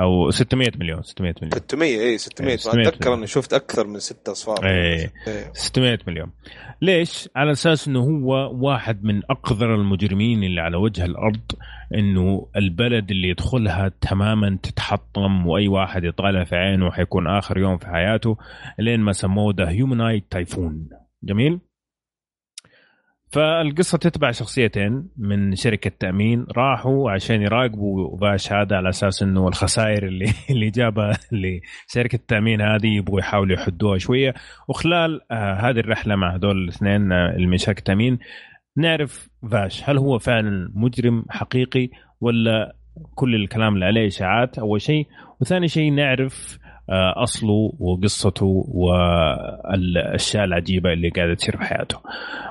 أو 0.00 0.30
600 0.30 0.70
مليون 0.76 1.02
600 1.02 1.34
مليون. 1.42 1.52
600 1.52 2.00
اي 2.00 2.18
600 2.18 2.50
إيه، 2.50 2.56
600 2.56 2.88
أتذكر 2.88 3.14
إني 3.14 3.26
شفت 3.26 3.52
أكثر 3.54 3.86
من 3.86 3.98
ست 3.98 4.28
أصفار. 4.28 4.66
إيه. 4.66 5.12
إيه. 5.28 5.52
600 5.52 5.98
مليون. 6.06 6.32
ليش؟ 6.82 7.28
على 7.36 7.52
أساس 7.52 7.88
إنه 7.88 8.00
هو 8.00 8.50
واحد 8.66 9.04
من 9.04 9.22
أقذر 9.30 9.74
المجرمين 9.74 10.44
اللي 10.44 10.60
على 10.60 10.76
وجه 10.76 11.04
الأرض 11.04 11.52
إنه 11.94 12.48
البلد 12.56 13.10
اللي 13.10 13.28
يدخلها 13.28 13.92
تماما 14.00 14.58
تتحطم 14.62 15.46
وأي 15.46 15.68
واحد 15.68 16.04
يطالع 16.04 16.44
في 16.44 16.56
عينه 16.56 16.90
حيكون 16.90 17.26
آخر 17.26 17.58
يوم 17.58 17.78
في 17.78 17.86
حياته 17.86 18.36
لين 18.78 19.00
ما 19.00 19.12
سموه 19.12 19.54
the 19.58 19.68
Humanoid 19.68 20.24
Typhoon 20.30 20.88
جميل؟ 21.22 21.60
فالقصة 23.34 23.98
تتبع 23.98 24.30
شخصيتين 24.30 25.08
من 25.16 25.54
شركة 25.54 25.90
تأمين 26.00 26.46
راحوا 26.56 27.10
عشان 27.10 27.42
يراقبوا 27.42 28.16
Vash 28.16 28.52
هذا 28.52 28.76
على 28.76 28.88
أساس 28.88 29.22
أنه 29.22 29.48
الخسائر 29.48 30.06
اللي 30.06 30.32
اللي 30.50 30.70
جابها 30.70 31.12
لشركة 31.32 32.16
التأمين 32.16 32.60
هذه 32.60 32.86
يبغوا 32.86 33.20
يحاولوا 33.20 33.56
يحدوها 33.56 33.98
شوية. 33.98 34.34
وخلال 34.68 35.20
آه 35.30 35.54
هذه 35.54 35.78
الرحلة 35.78 36.16
مع 36.16 36.34
هذول 36.34 36.62
الاثنين 36.62 37.12
آه 37.12 37.36
من 37.36 37.56
شركة 37.56 37.82
تأمين 37.82 38.18
نعرف 38.76 39.28
فاش 39.50 39.88
هل 39.90 39.98
هو 39.98 40.18
فعلا 40.18 40.72
مجرم 40.74 41.24
حقيقي 41.30 41.90
ولا 42.20 42.76
كل 43.14 43.34
الكلام 43.34 43.74
اللي 43.74 43.84
عليه 43.84 44.06
إشاعات 44.06 44.58
أول 44.58 44.80
شيء؟ 44.80 45.06
وثاني 45.40 45.68
شيء 45.68 45.92
نعرف 45.92 46.58
أصله 47.16 47.72
وقصته 47.78 48.66
والأشياء 48.68 50.44
العجيبة 50.44 50.92
اللي 50.92 51.08
قاعدة 51.08 51.34
تصير 51.34 51.56
في 51.56 51.64
حياته. 51.64 51.98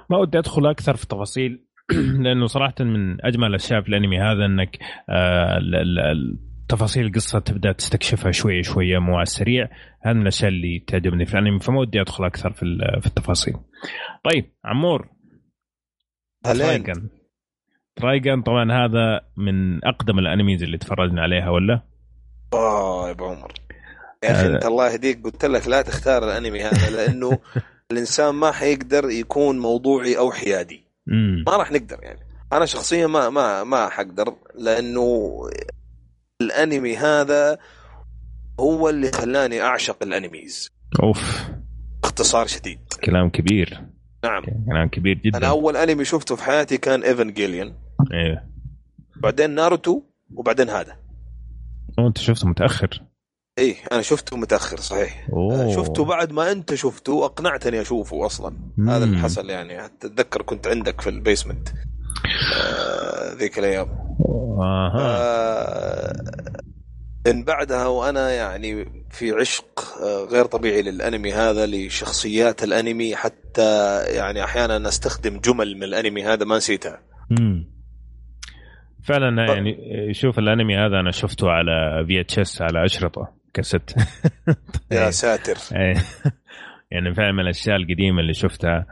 ما 0.09 0.17
ودي 0.17 0.37
أدخل 0.37 0.67
أكثر 0.67 0.95
في 0.95 1.07
تفاصيل 1.07 1.65
لأنه 2.23 2.45
صراحة 2.45 2.75
من 2.79 3.25
أجمل 3.25 3.47
الأشياء 3.47 3.81
في 3.81 3.89
الأنمي 3.89 4.19
هذا 4.19 4.45
إنك 4.45 4.79
آه 5.09 5.59
تفاصيل 6.69 7.05
القصة 7.05 7.39
تبدأ 7.39 7.71
تستكشفها 7.71 8.31
شوية 8.31 8.61
شوية 8.61 8.99
مو 8.99 9.13
على 9.13 9.23
السريع. 9.23 9.69
هذا 10.01 10.13
من 10.13 10.21
الأشياء 10.21 10.51
اللي 10.51 10.79
تعجبني 10.87 11.25
في 11.25 11.33
الأنمي 11.33 11.59
فما 11.59 11.79
ودي 11.79 12.01
أدخل 12.01 12.25
أكثر 12.25 12.53
في 12.53 12.65
في 13.01 13.07
التفاصيل. 13.07 13.53
طيب 14.23 14.51
عمور. 14.65 15.09
ترايجن 16.43 17.09
ترايجن 17.95 18.41
طبعا 18.41 18.71
هذا 18.71 19.21
من 19.37 19.85
أقدم 19.85 20.19
الأنميز 20.19 20.63
اللي 20.63 20.77
تفرجنا 20.77 21.21
عليها 21.21 21.49
ولا؟ 21.49 21.81
آه 22.53 23.07
يا 23.07 23.11
أبو 23.11 23.25
عمر. 23.25 23.53
يا 24.23 24.31
أخي 24.31 24.47
أنت 24.47 24.65
الله 24.65 24.89
يهديك. 24.91 25.23
قلت 25.23 25.45
لك 25.45 25.67
لا 25.67 25.81
تختار 25.81 26.23
الأنمي 26.23 26.63
هذا 26.63 26.89
لأنه 26.89 27.39
الإنسان 27.91 28.29
ما 28.29 28.51
حيقدر 28.51 29.09
يكون 29.09 29.59
موضوعي 29.59 30.17
أو 30.17 30.31
حيادي. 30.31 30.83
ما 31.47 31.57
راح 31.57 31.71
نقدر 31.71 31.99
يعني. 32.01 32.19
أنا 32.53 32.65
شخصيا 32.65 33.07
ما 33.07 33.29
ما 33.29 33.63
ما 33.63 33.89
حقدر 33.89 34.35
لأنه 34.55 35.37
الأنمي 36.41 36.97
هذا 36.97 37.57
هو 38.59 38.89
اللي 38.89 39.11
خلاني 39.11 39.61
أعشق 39.61 39.97
ال 40.03 40.12
animes. 40.12 40.69
أوف. 41.03 41.49
باختصار 42.03 42.47
شديد. 42.47 42.79
كلام 43.03 43.29
كبير. 43.29 43.81
نعم. 44.23 44.43
كلام 44.69 44.87
كبير 44.87 45.17
جدا. 45.17 45.37
أنا 45.37 45.47
أول 45.49 45.77
أنمي 45.77 46.05
شفته 46.05 46.35
في 46.35 46.43
حياتي 46.43 46.77
كان 46.77 47.03
Evangelion 47.03 47.73
إيه. 48.13 48.49
بعدين 49.15 49.49
ناروتو 49.49 50.01
وبعدين 50.35 50.69
هذا. 50.69 50.97
أنت 51.99 52.17
شفته 52.17 52.47
متأخر. 52.47 53.03
إيه 53.57 53.75
أنا 53.91 54.01
شفته 54.01 54.37
متأخر 54.37 54.77
صحيح. 54.77 55.27
أوه. 55.33 55.75
شفته 55.75 56.05
بعد 56.05 56.31
ما 56.31 56.51
أنت 56.51 56.73
شفته 56.73 57.25
اقنعتني 57.25 57.81
أشوفه 57.81 58.25
أصلا. 58.25 58.57
مم. 58.77 58.89
هذا 58.89 59.03
اللي 59.03 59.17
حصل 59.17 59.49
يعني. 59.49 59.85
أتذكر 59.85 60.41
كنت 60.41 60.67
عندك 60.67 61.01
في 61.01 61.09
ال 61.09 61.15
basement. 61.15 61.69
آه 62.55 63.33
ذيك 63.33 63.59
الأيام. 63.59 63.87
أها. 64.59 64.93
آه 64.95 66.13
من 67.27 67.43
بعدها 67.43 67.87
وأنا 67.87 68.31
يعني 68.31 68.85
في 69.09 69.31
عشق 69.31 69.79
آه، 70.03 70.27
غير 70.31 70.45
طبيعي 70.45 70.81
للأنمي 70.81 71.33
هذا 71.33 71.65
لشخصيات 71.65 72.63
الأنمي 72.63 73.15
حتى 73.15 74.01
يعني 74.03 74.43
أحيانا 74.43 74.87
أستخدم 74.87 75.39
جمل 75.39 75.75
من 75.75 75.83
الأنمي 75.83 76.23
هذا 76.23 76.45
ما 76.45 76.57
نسيتها. 76.57 76.99
مم. 77.29 77.73
فعلا 79.03 79.53
يعني 79.53 79.77
شوف 80.13 80.39
الأنمي 80.39 80.75
هذا 80.75 80.99
أنا 80.99 81.11
شفته 81.11 81.49
على 81.49 82.05
VHS 82.07 82.61
على 82.61 82.85
أشرطة. 82.85 83.42
كست 83.53 83.95
يا 84.91 85.09
ساتر. 85.09 85.77
إيه. 85.77 85.95
يعني 86.91 87.13
فعلا 87.13 87.31
من 87.31 87.39
الأشياء 87.39 87.75
القديمة 87.75 88.19
اللي 88.21 88.33
شفتها. 88.33 88.85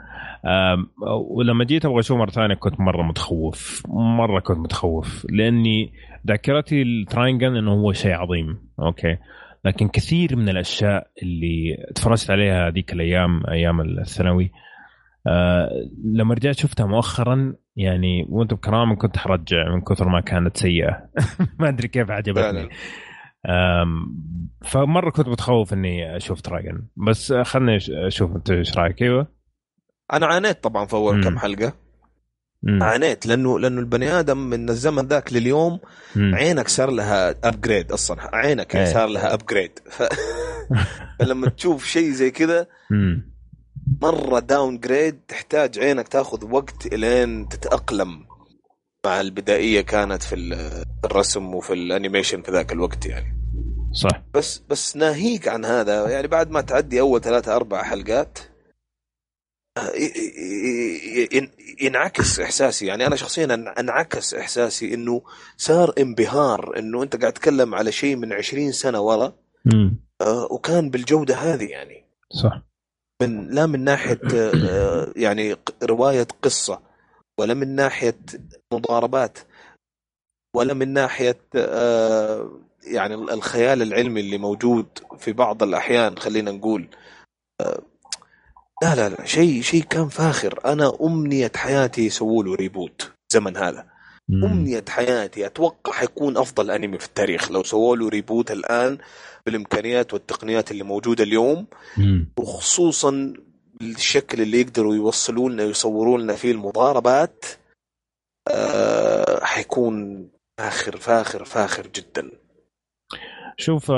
ولما 1.29 1.65
جيت 1.65 1.85
أبغى 1.85 1.99
أشوف 1.99 2.17
مرة 2.17 2.29
ثانية 2.29 2.55
كنت 2.55 2.79
مرة 2.79 3.03
متخوف. 3.03 3.83
مرة 4.17 4.39
كنت 4.39 4.57
متخوف. 4.57 5.25
لأني 5.29 5.93
ذاكرتي 6.27 6.81
ل 6.81 6.92
Trigun 6.92 7.57
إنه 7.57 7.71
هو 7.71 7.93
شيء 7.93 8.13
عظيم. 8.13 8.59
أوكي. 8.79 9.17
لكن 9.65 9.87
كثير 9.87 10.35
من 10.35 10.49
الأشياء 10.49 11.07
اللي 11.23 11.77
تفرجت 11.95 12.31
عليها 12.31 12.67
هذيك 12.67 12.93
الأيام 12.93 13.43
أيام 13.51 13.81
الثانوي 13.81 14.51
آه 15.27 15.69
لما 16.03 16.33
رجعت 16.33 16.55
شفتها 16.55 16.85
مؤخرا 16.85 17.55
يعني 17.75 18.25
وأنت 18.29 18.53
بكرامة 18.53 18.95
كنت 18.95 19.17
حرجع 19.17 19.75
من 19.75 19.81
كثر 19.81 20.09
ما 20.09 20.21
كانت 20.21 20.57
سيئة. 20.57 21.09
ما 21.59 21.69
أدري 21.69 21.87
كيف 21.87 22.11
عجبتني. 22.11 22.69
فمرة 24.65 25.09
كنت 25.09 25.27
متخوف 25.27 25.73
إني 25.73 26.17
أشوف 26.17 26.41
Trigun 26.41 26.87
بس 26.95 27.33
خلني 27.33 27.77
أشوف 28.07 28.35
أنت 28.35 28.51
إيش 28.51 28.77
رأيك 28.77 29.01
أيوه 29.01 29.27
أنا 30.13 30.25
عانيت 30.25 30.63
طبعا 30.63 30.85
في 30.85 30.93
أول. 30.93 31.23
كم 31.23 31.39
حلقة 31.39 31.73
مم. 32.63 32.83
عانيت 32.83 33.25
لأنه 33.25 33.59
لأنه 33.59 33.79
البني 33.79 34.19
آدم 34.19 34.37
من 34.37 34.69
الزمن 34.69 35.07
ذاك 35.07 35.33
لليوم 35.33 35.79
مم. 36.15 36.35
عينك 36.35 36.67
صار 36.67 36.91
لها 36.91 37.35
upgrade 37.43 37.91
أصلا 37.91 38.35
عينك 38.35 38.75
إيه. 38.75 38.85
صار 38.85 39.07
لها 39.07 39.33
upgrade 39.33 39.79
ف... 39.89 40.03
فلما 41.19 41.49
تشوف 41.49 41.85
شيء 41.85 42.11
زي 42.11 42.31
كذا. 42.31 42.67
مرة 44.01 44.39
downgrade 44.39 45.19
تحتاج 45.27 45.79
عينك 45.79 46.07
تاخذ 46.07 46.51
وقت 46.51 46.93
إلين 46.93 47.49
تتأقلم 47.49 48.30
مع 49.05 49.21
البدائية 49.21 49.81
كانت 49.81 50.23
في 50.23 50.35
ال- 50.35 50.83
الرسم 51.05 51.55
وفي 51.55 51.73
ال 51.73 51.80
animation 51.80 52.41
في 52.41 52.51
ذاك 52.51 52.71
الوقت 52.71 53.05
يعني. 53.05 53.37
صح. 53.93 54.23
بس 54.33 54.57
بس 54.69 54.95
ناهيك 54.97 55.47
عن 55.47 55.65
هذا 55.65 56.09
يعني 56.09 56.27
بعد 56.27 56.51
ما 56.51 56.61
تعدي 56.61 56.99
أول 56.99 57.21
ثلاثة 57.21 57.55
أربع 57.55 57.83
حلقات 57.83 58.39
آه، 59.77 59.91
ينعكس 61.81 62.39
إحساسي. 62.39 62.85
يعني 62.85 63.07
أنا 63.07 63.15
شخصيا 63.15 63.47
أن- 63.47 63.79
أنعكس 63.79 64.33
إحساسي 64.33 64.93
إنه 64.93 65.21
صار 65.57 65.93
انبهار 65.99 66.79
إنه 66.79 67.03
أنت 67.03 67.15
قاعد 67.15 67.33
تتكلم 67.33 67.75
على 67.75 67.91
شيء 67.91 68.15
من 68.15 68.33
20 68.33 68.71
سنة 68.71 69.01
ورا. 69.01 69.33
آه، 70.21 70.47
وكان 70.51 70.89
بالجودة 70.89 71.35
هذه 71.35 71.65
يعني. 71.65 72.05
صح. 72.43 72.61
من 73.21 73.47
لا 73.49 73.65
من 73.65 73.83
ناحية 73.83 74.19
آه، 74.33 75.13
يعني 75.15 75.55
رواية 75.83 76.27
قصة. 76.41 76.90
ولا 77.39 77.53
من 77.53 77.75
ناحية 77.75 78.17
مضاربات 78.73 79.37
ولا 80.55 80.73
من 80.73 80.93
ناحية 80.93 81.39
آه، 81.55 82.59
يعني 82.83 83.15
الخيال 83.15 83.81
العلمي 83.81 84.21
اللي 84.21 84.37
موجود 84.37 84.85
في 85.17 85.33
بعض 85.33 85.63
الأحيان 85.63 86.17
خلينا 86.17 86.51
نقول 86.51 86.87
آه، 87.61 87.81
لا 88.83 88.95
لا 88.95 89.09
لا 89.09 89.25
شيء 89.25 89.61
شيء 89.61 89.83
كان 89.83 90.07
فاخر 90.07 90.59
أنا 90.65 90.97
أمنية 91.01 91.51
حياتي 91.55 92.05
يسووا 92.05 92.43
له 92.43 92.55
reboot 92.55 93.11
زمن 93.33 93.57
هذا. 93.57 93.91
أمنية 94.43 94.85
حياتي 94.89 95.45
أتوقع 95.45 95.91
حيكون 95.91 96.37
أفضل 96.37 96.71
أنمي 96.71 96.97
في 96.99 97.05
التاريخ 97.05 97.51
لو 97.51 97.63
سووا 97.63 97.95
له 97.95 98.09
reboot 98.09 98.51
الآن 98.51 98.97
بالإمكانيات 99.45 100.13
والتقنيات 100.13 100.71
اللي 100.71 100.83
موجودة 100.83 101.23
اليوم. 101.23 101.67
وخصوصا 102.39 103.33
بالشكل 103.81 104.41
اللي 104.41 104.61
يقدروا 104.61 104.95
يوصلوا 104.95 105.49
لنا 105.49 105.63
ويصوروا 105.63 106.17
لنا 106.17 106.33
فيه 106.33 106.51
المضاربات 106.51 107.45
آه 108.55 109.43
حيكون 109.43 110.27
فاخر 110.57 110.97
فاخر 110.97 111.45
فاخر 111.45 111.87
جدا. 111.87 112.31
شوف 113.57 113.91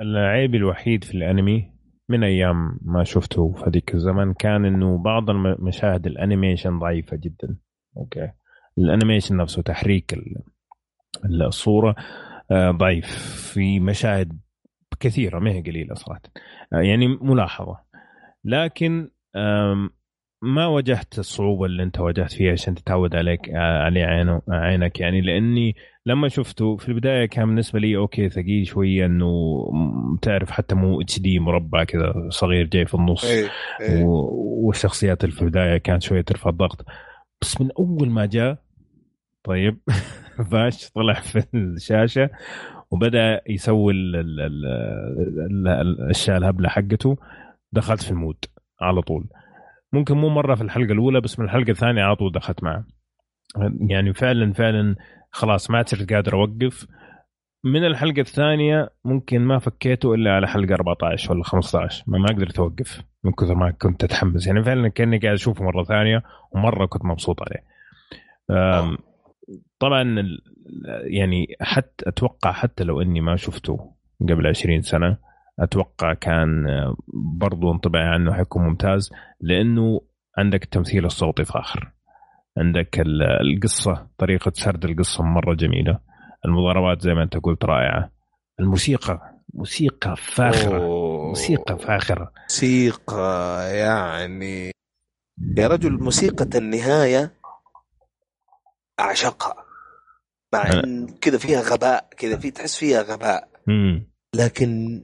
العيب 0.00 0.54
الوحيد 0.54 1.04
في 1.04 1.14
الأنمي 1.14 1.70
من 2.08 2.24
أيام 2.24 2.78
ما 2.82 3.04
شفته 3.04 3.52
في 3.52 3.64
هذيك 3.66 3.94
الزمن 3.94 4.34
كان 4.34 4.64
إنه 4.64 4.98
بعض 4.98 5.30
الم- 5.30 5.56
مشاهد 5.60 6.06
ال 6.06 6.13
animation 6.13 6.78
ضعيفة 6.78 7.16
جدا. 7.16 7.56
okay؟ 7.96 8.30
ال 8.78 8.84
animation 8.84 9.36
نفسه 9.36 9.62
تحريك 9.62 10.12
ال- 10.14 10.42
الصورة 11.42 11.94
آه، 12.50 12.70
ضعيف. 12.70 13.06
في 13.52 13.80
مشاهد 13.80 14.38
كثيرة 15.00 15.38
ما 15.38 15.50
هي 15.50 15.60
قليلة 15.62 15.94
صراحة. 15.94 16.22
آه، 16.72 16.80
يعني 16.80 17.08
ملاحظة. 17.08 17.78
لكن 18.44 19.10
ما 20.42 20.66
واجهت 20.66 21.18
الصعوبة 21.18 21.66
اللي 21.66 21.82
انت 21.82 22.00
واجهت 22.00 22.32
فيها 22.32 22.52
عشان 22.52 22.74
تتعود 22.74 23.16
عليك 23.16 23.40
عليه 23.54 24.04
عينه 24.04 24.42
عينك 24.48 25.00
يعني 25.00 25.20
لأني 25.20 25.76
لما 26.06 26.28
شفته 26.28 26.76
في 26.76 26.88
البداية 26.88 27.26
كان 27.26 27.46
بالنسبة 27.46 27.78
لي 27.80 27.96
okay 27.96 28.28
ثقيل 28.28 28.66
شوية 28.66 29.06
إنه 29.06 29.28
تعرف 30.22 30.50
حتى 30.50 30.74
مو 30.74 31.00
HD 31.00 31.38
مربع 31.38 31.84
كذا 31.84 32.14
صغير 32.28 32.66
جاي 32.66 32.86
في 32.86 32.94
النص. 32.94 33.24
إيه 33.80 34.04
و- 34.04 34.66
والشخصيات 34.66 35.24
اللي 35.24 35.34
في 35.36 35.42
البداية 35.42 35.76
كانت 35.78 36.02
شوية 36.02 36.20
ترفع 36.20 36.50
الضغط. 36.50 36.84
بس 37.42 37.60
من 37.60 37.68
أول 37.78 38.10
ما 38.10 38.26
جاء 38.26 38.58
طيب 39.44 39.78
فاش 40.50 40.90
طلع 40.90 41.14
في 41.14 41.44
الشاشة 41.54 42.30
وبدأ 42.90 43.40
يسوي 43.48 43.92
ال- 43.92 44.16
ال- 44.16 44.40
ال- 44.40 44.66
ال- 45.28 45.68
ال- 45.68 46.00
الأشياء 46.00 46.36
الهبلة 46.36 46.68
حقته. 46.68 47.16
دخلت 47.74 48.02
في 48.02 48.10
المود 48.10 48.44
على 48.80 49.02
طول. 49.02 49.28
ممكن 49.92 50.16
مو 50.16 50.28
مرة 50.28 50.54
في 50.54 50.62
الحلقة 50.62 50.92
الأولى 50.92 51.20
بس 51.20 51.38
من 51.38 51.44
الحلقة 51.44 51.70
الثانية 51.70 52.02
على 52.02 52.16
طول 52.16 52.32
دخلت 52.32 52.62
معه. 52.62 52.84
يعني 53.88 54.12
فعلا 54.12 54.52
فعلا 54.52 54.96
خلاص 55.30 55.70
ما 55.70 55.84
صرت 55.86 56.12
قادر 56.12 56.34
أوقف. 56.34 56.86
من 57.64 57.86
الحلقة 57.86 58.20
الثانية 58.20 58.90
ممكن 59.04 59.40
ما 59.40 59.58
فكيته 59.58 60.14
إلا 60.14 60.34
على 60.34 60.48
حلقة 60.48 60.74
14 60.74 61.32
ولا 61.32 61.44
15 61.44 62.04
ما 62.06 62.18
ما 62.18 62.28
قدرت 62.28 62.58
أوقف 62.58 63.02
من 63.24 63.32
كثر 63.32 63.54
ما 63.54 63.70
كنت 63.70 64.04
أتحمس. 64.04 64.46
يعني 64.46 64.62
فعلا 64.62 64.88
كأني 64.88 65.18
قاعد 65.18 65.34
أشوفه 65.34 65.64
مرة 65.64 65.84
ثانية 65.84 66.22
ومرة 66.52 66.86
كنت 66.86 67.04
مبسوط 67.04 67.40
عليه. 67.42 67.64
طبعا 69.78 70.22
يعني 71.04 71.56
حتى 71.60 72.08
أتوقع 72.08 72.52
حتى 72.52 72.84
لو 72.84 73.02
إني 73.02 73.20
ما 73.20 73.36
شفته 73.36 73.94
قبل 74.20 74.46
20 74.46 74.82
سنة 74.82 75.16
أتوقع 75.60 76.14
كان 76.14 76.66
آه، 76.68 76.96
برضو 77.38 77.72
انطباعي 77.72 78.08
عنه 78.08 78.32
حيكون 78.34 78.62
ممتاز 78.62 79.10
لأنه 79.40 80.00
عندك 80.38 80.64
التمثيل 80.64 81.04
الصوتي 81.04 81.44
فاخر 81.44 81.92
عندك 82.58 83.00
ال- 83.00 83.22
القصة 83.22 84.08
طريقة 84.18 84.52
سرد 84.54 84.84
القصة 84.84 85.24
مرة 85.24 85.54
جميلة. 85.54 85.98
المضاربات 86.44 87.00
زي 87.02 87.14
ما 87.14 87.22
أنت 87.22 87.36
قلت 87.36 87.64
رائعة. 87.64 88.10
الموسيقى 88.60 89.40
موسيقى 89.54 90.16
فاخرة. 90.16 90.78
أوه. 90.78 91.28
موسيقى 91.28 91.78
فاخرة. 91.78 92.32
موسيقى 92.42 93.68
يعني. 93.76 94.70
يا 95.58 95.68
رجل 95.68 96.02
موسيقى 96.02 96.58
النهاية 96.58 97.32
أعشقها. 99.00 99.64
مع 100.52 100.62
إن 100.84 101.06
كذا 101.20 101.38
فيها 101.38 101.60
غباء 101.60 102.08
كذا 102.18 102.36
في 102.38 102.50
تحس 102.50 102.76
فيها 102.78 103.02
غباء. 103.02 103.48
امم 103.68 104.13
لكن 104.34 105.00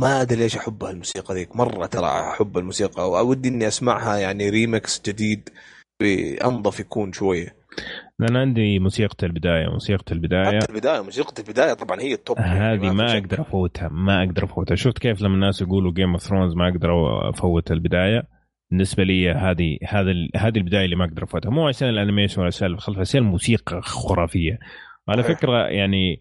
ما 0.00 0.22
أدري 0.22 0.38
ليش 0.38 0.56
احبها 0.56 0.90
الموسيقى 0.90 1.34
ذيك. 1.34 1.56
مرة 1.56 1.86
ترى 1.86 2.06
أحب 2.06 2.58
الموسيقى 2.58 3.26
ودي 3.26 3.48
إني 3.48 3.68
أسمعها 3.68 4.16
يعني 4.16 4.50
ريمكس 4.50 5.02
جديد 5.06 5.48
بأنظف 6.00 6.80
يكون 6.80 7.12
شوية. 7.12 7.58
أنا 8.30 8.40
عندي 8.40 8.78
موسيقى 8.78 9.26
البداية 9.26 9.68
موسيقى 9.68 10.12
البداية. 10.12 10.60
حتى 10.60 10.72
البداية 10.72 11.00
موسيقى 11.00 11.32
البداية 11.38 11.72
طبعا 11.72 12.00
هي 12.00 12.14
ال 12.14 12.20
top 12.20 12.38
يعني 12.38 12.58
هذه 12.58 12.88
في 12.88 12.94
ما. 12.94 13.18
أقدر 13.18 13.40
أفوتها 13.40 13.88
ما 13.88 14.24
أقدر 14.24 14.44
أفوتها. 14.44 14.74
شفت 14.74 14.98
كيف 14.98 15.20
لما 15.20 15.34
الناس 15.34 15.62
يقولوا 15.62 15.92
Game 15.92 16.12
of 16.12 16.22
Thrones 16.22 16.54
ما 16.54 16.68
أقدر 16.68 16.90
أفوت 17.30 17.72
البداية؟ 17.72 18.22
بالنسبة 18.70 19.04
لي 19.04 19.30
هذه 19.30 19.78
هذا 19.88 20.12
هذه 20.36 20.58
البداية 20.58 20.84
اللي 20.84 20.96
ما 20.96 21.04
أقدر 21.04 21.24
أفوتها. 21.24 21.50
مو 21.50 21.68
عشان 21.68 21.88
ال 21.88 21.93
animation 21.93 22.40
ولا 22.40 22.50
خلفها 22.78 23.00
عشان 23.00 23.20
الموسيقى 23.20 23.80
خرافيه 23.82 24.58
على. 25.08 25.22
فكرة 25.22 25.68
يعني 25.68 26.20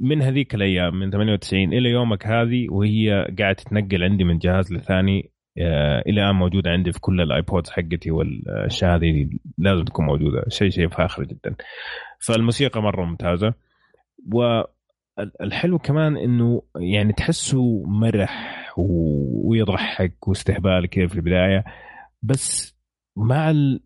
من 0.00 0.22
هذيك 0.22 0.54
الأيام 0.54 0.98
من 0.98 1.10
98 1.10 1.72
إلى 1.72 1.90
يومك 1.90 2.26
هذه 2.26 2.66
وهي 2.70 3.10
قاعدة 3.38 3.52
تتنقل 3.52 4.04
عندي 4.04 4.24
من 4.24 4.38
جهاز 4.38 4.72
لثاني 4.72 5.30
آه، 5.58 6.02
إلى 6.06 6.22
الآن 6.22 6.34
موجودة 6.34 6.70
عندي 6.70 6.92
في 6.92 7.00
كل 7.00 7.20
الآيبودز 7.20 7.70
حقتي 7.70 8.10
والأشياء 8.10 8.96
هذه 8.96 9.28
لازم 9.58 9.84
تكون 9.84 10.06
موجودة 10.06 10.44
شيء 10.48 10.70
شيء 10.70 10.88
فاخر 10.88 11.24
جدا. 11.24 11.54
فالموسيقى 12.26 12.82
مرة 12.82 13.04
ممتازة. 13.04 13.54
والحلو 14.32 15.78
كمان 15.78 16.16
إنه 16.16 16.62
يعني 16.76 17.12
تحسه 17.12 17.82
مرح 17.86 18.56
ويضحك 18.78 20.28
واستهبال 20.28 20.86
كذا 20.86 21.06
في 21.06 21.14
البداية 21.14 21.64
بس 22.22 22.76
مع 23.16 23.50
ال... 23.50 23.80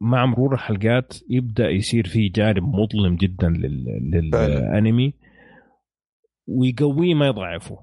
مع 0.00 0.26
مرور 0.26 0.54
الحلقات 0.54 1.14
يبدأ 1.30 1.70
يصير 1.70 2.06
في 2.06 2.28
جانب 2.28 2.62
مظلم 2.62 3.16
جدا 3.16 3.48
لل... 3.48 3.84
للأنمي 4.12 5.14
ويقويه 6.46 7.14
ما 7.14 7.26
يضعفه. 7.26 7.78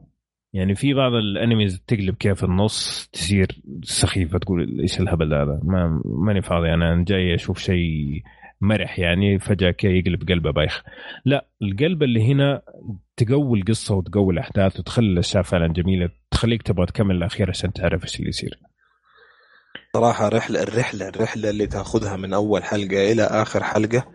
يعني 0.53 0.75
في 0.75 0.93
بعض 0.93 1.13
الأنميز 1.13 1.83
تقلب 1.87 2.15
كيف 2.15 2.37
في 2.37 2.43
النص 2.43 3.09
تصير 3.13 3.47
سخيفة 3.83 4.39
تقول 4.39 4.79
إيش 4.81 4.99
الهبل 4.99 5.33
هذا؟ 5.33 5.59
ما 5.63 6.01
ماني 6.05 6.41
فاضي 6.41 6.73
أنا 6.73 7.03
جاي 7.07 7.35
أشوف 7.35 7.59
شيء 7.59 8.21
مرح 8.61 8.99
يعني 8.99 9.39
فجأة 9.39 9.71
كي 9.71 9.87
يقلب 9.87 10.29
قلبه 10.29 10.51
بايخ. 10.51 10.83
لا 11.25 11.47
القلب 11.61 12.03
اللي 12.03 12.31
هنا 12.31 12.61
تقوي 13.17 13.59
القصة 13.59 13.95
وتقوي 13.95 14.33
الأحداث 14.33 14.79
وتخلي 14.79 15.07
الأشياء 15.07 15.43
فعلا 15.43 15.67
جميلة 15.67 16.09
تخليك 16.31 16.61
تبغى 16.61 16.85
تكمل 16.85 17.15
الأخير 17.15 17.49
عشان 17.49 17.73
تعرف 17.73 18.03
إيش 18.03 18.19
اللي 18.19 18.29
يصير. 18.29 18.59
صراحة 19.95 20.29
رحلة 20.29 20.63
الرحلة 20.63 21.07
الرحلة 21.07 21.49
اللي 21.49 21.67
تاخذها 21.67 22.15
من 22.15 22.33
أول 22.33 22.63
حلقة 22.63 23.11
إلى 23.11 23.23
آخر 23.23 23.63
حلقة 23.63 24.07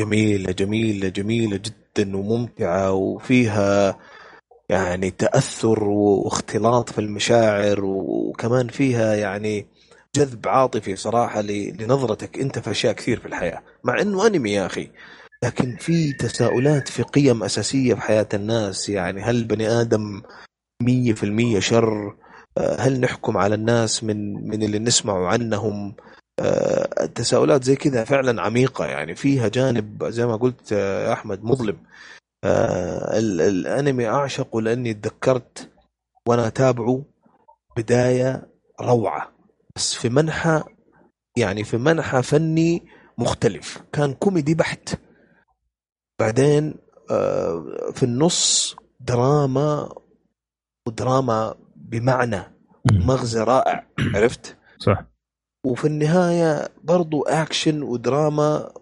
جميلة 0.00 0.52
جميلة 0.52 1.08
جميلة 1.08 1.56
جدا 1.56 2.16
وممتعة 2.16 2.92
وفيها 2.92 3.98
يعني 4.68 5.10
تأثر 5.10 5.84
واختلاط 5.84 6.90
في 6.90 6.98
المشاعر 6.98 7.84
وكمان 7.84 8.68
فيها 8.68 9.14
يعني 9.14 9.66
جذب 10.16 10.48
عاطفي 10.48 10.96
صراحة 10.96 11.40
لنظرتك 11.40 12.38
أنت 12.38 12.58
في 12.58 12.70
أشياء 12.70 12.92
كثير 12.92 13.20
في 13.20 13.26
الحياة 13.26 13.62
مع 13.84 14.00
أنه 14.00 14.26
أنمي 14.26 14.52
يا 14.52 14.66
أخي 14.66 14.90
لكن 15.44 15.76
في 15.76 16.12
تساؤلات 16.12 16.88
في 16.88 17.02
قيم 17.02 17.42
أساسية 17.42 17.94
في 17.94 18.00
حياة 18.00 18.28
الناس 18.34 18.88
يعني 18.88 19.22
هل 19.22 19.44
بني 19.44 19.68
آدم 19.68 20.22
مية 20.82 21.12
في 21.12 21.22
المية 21.22 21.60
شر؟ 21.60 22.16
هل 22.58 23.00
نحكم 23.00 23.36
على 23.36 23.54
الناس 23.54 24.04
من 24.04 24.48
من 24.48 24.62
اللي 24.62 24.78
نسمع 24.78 25.28
عنهم؟ 25.28 25.94
التساؤلات 27.00 27.64
زي 27.64 27.76
كذا 27.76 28.04
فعلا 28.04 28.42
عميقة. 28.42 28.86
يعني 28.86 29.14
فيها 29.14 29.48
جانب 29.48 30.04
زي 30.04 30.26
ما 30.26 30.36
قلت 30.36 30.72
يا 30.72 31.12
أحمد 31.12 31.44
مظلم. 31.44 31.78
الأنمي 32.44 34.08
أعشقه 34.08 34.60
لأني 34.60 34.94
تذكرت 34.94 35.70
وأنا 36.28 36.46
أتابعه 36.46 37.02
بداية 37.76 38.48
روعة. 38.80 39.32
بس 39.76 39.94
في 39.94 40.08
منحى 40.08 40.62
يعني 41.36 41.64
في 41.64 41.76
منحى 41.76 42.22
فني 42.22 42.82
مختلف. 43.18 43.82
كان 43.92 44.12
كوميدي 44.12 44.54
بحت. 44.54 45.00
بعدين 46.20 46.74
آه، 47.10 47.90
في 47.94 48.02
النص 48.02 48.76
دراما 49.00 49.94
ودراما 50.86 51.54
بمعنى 51.90 52.42
مغزى 52.92 53.40
رائع 53.40 53.86
عرفت؟ 54.14 54.56
صح. 54.78 55.04
وفي 55.66 55.84
النهاية 55.84 56.68
برضو 56.84 57.22
أكشن 57.22 57.82
ودراما 57.82 58.72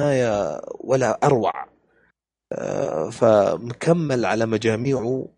ونهاية 0.00 0.60
ولا 0.80 1.18
أروع. 1.24 1.66
آه، 2.52 3.10
فمكمل 3.10 4.24
على 4.24 4.46
مجاميعه. 4.46 5.28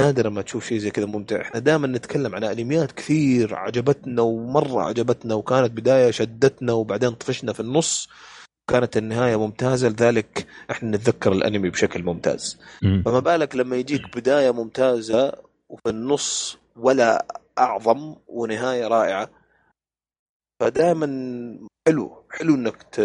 نادر 0.00 0.30
ما 0.30 0.42
تشوف 0.42 0.66
شيء 0.66 0.78
زي 0.78 0.90
كذا 0.90 1.06
ممتع. 1.06 1.40
إحنا 1.40 1.60
دائما 1.60 1.86
نتكلم 1.86 2.34
عن 2.34 2.44
أنميات 2.44 2.92
كثير 2.92 3.54
عجبتنا 3.54 4.22
ومرة 4.22 4.82
عجبتنا 4.82 5.34
وكانت 5.34 5.70
بداية 5.70 6.10
شدتنا 6.10 6.72
وبعدين 6.72 7.10
طفشنا 7.10 7.52
في 7.52 7.60
النص. 7.60 8.08
كانت 8.70 8.96
النهاية 8.96 9.36
ممتازة 9.36 9.88
لذلك 9.88 10.46
إحنا 10.70 10.96
نتذكر 10.96 11.32
الأنمي 11.32 11.70
بشكل 11.70 12.02
ممتاز. 12.02 12.58
م. 12.82 13.02
فما 13.02 13.20
بالك 13.20 13.56
لما 13.56 13.76
يجيك 13.76 14.16
بداية 14.16 14.50
ممتازة 14.50 15.47
وفي 15.70 15.88
النص 15.90 16.58
ولا 16.76 17.26
أعظم 17.58 18.16
ونهاية 18.26 18.88
رائعة. 18.88 19.30
فدائما 20.60 21.06
حلو 21.88 22.24
حلو 22.30 22.54
إنك 22.54 22.82
ت... 22.82 22.98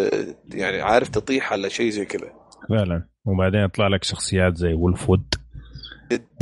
يعني 0.54 0.80
عارف 0.80 1.08
تطيح 1.08 1.52
على 1.52 1.70
شيء 1.70 1.90
زي 1.90 2.04
كذا. 2.04 2.32
فعلا. 2.68 3.08
وبعدين 3.24 3.60
يطلع 3.60 3.88
لك 3.88 4.04
شخصيات 4.04 4.56
زي 4.56 4.74
وولفود 4.74 5.34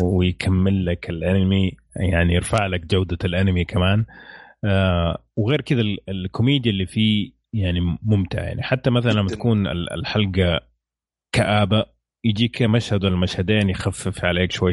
ويكمل 0.02 0.86
لك 0.86 1.10
الأنمي 1.10 1.72
يعني 1.96 2.34
يرفع 2.34 2.66
لك 2.66 2.86
جودة 2.86 3.18
الأنمي 3.24 3.64
كمان. 3.64 4.04
آه 4.64 5.24
وغير 5.36 5.60
كذا 5.60 5.82
الكوميديا 6.08 6.72
اللي 6.72 6.86
فيه 6.86 7.32
يعني 7.54 7.98
ممتع 8.02 8.42
يعني 8.42 8.62
حتى 8.62 8.90
مثلا 8.90 9.10
لما 9.10 9.28
تكون 9.28 9.66
الحلقة 9.66 10.60
كآبة 11.34 11.86
يجيك 12.24 12.62
مشهد 12.62 13.04
ولا 13.04 13.16
مشهدين 13.16 13.70
يخفف 13.70 14.24
عليك 14.24 14.52
شوي 14.52 14.72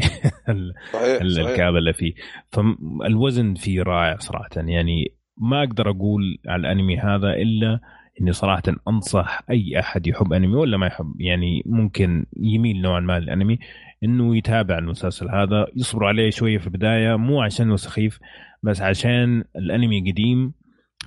الكآبه 1.21 1.77
اللي 1.77 1.93
فيه. 1.93 2.13
فالوزن 2.51 3.53
فيه 3.53 3.81
رائع 3.81 4.17
صراحة. 4.17 4.49
يعني 4.55 5.15
ما 5.37 5.63
أقدر 5.63 5.89
أقول 5.89 6.37
على 6.47 6.59
الأنمي 6.59 6.97
هذا 6.97 7.33
إلا 7.33 7.79
إني 8.21 8.31
صراحة 8.31 8.63
أنصح 8.87 9.41
أي 9.49 9.79
أحد 9.79 10.07
يحب 10.07 10.33
أنمي 10.33 10.55
ولا 10.55 10.77
ما 10.77 10.87
يحب. 10.87 11.13
يعني 11.19 11.63
ممكن 11.65 12.25
يميل 12.37 12.81
نوعا 12.81 12.99
ما 12.99 13.19
للأنمي 13.19 13.59
إنه 14.03 14.37
يتابع 14.37 14.77
المسلسل 14.77 15.29
هذا 15.29 15.67
يصبر 15.75 16.05
عليه 16.05 16.29
شوية 16.29 16.57
في 16.57 16.67
البداية 16.67 17.15
مو 17.15 17.41
عشانه 17.41 17.75
سخيف 17.75 18.19
بس 18.63 18.81
عشان 18.81 19.43
الأنمي 19.55 20.11
قديم 20.11 20.53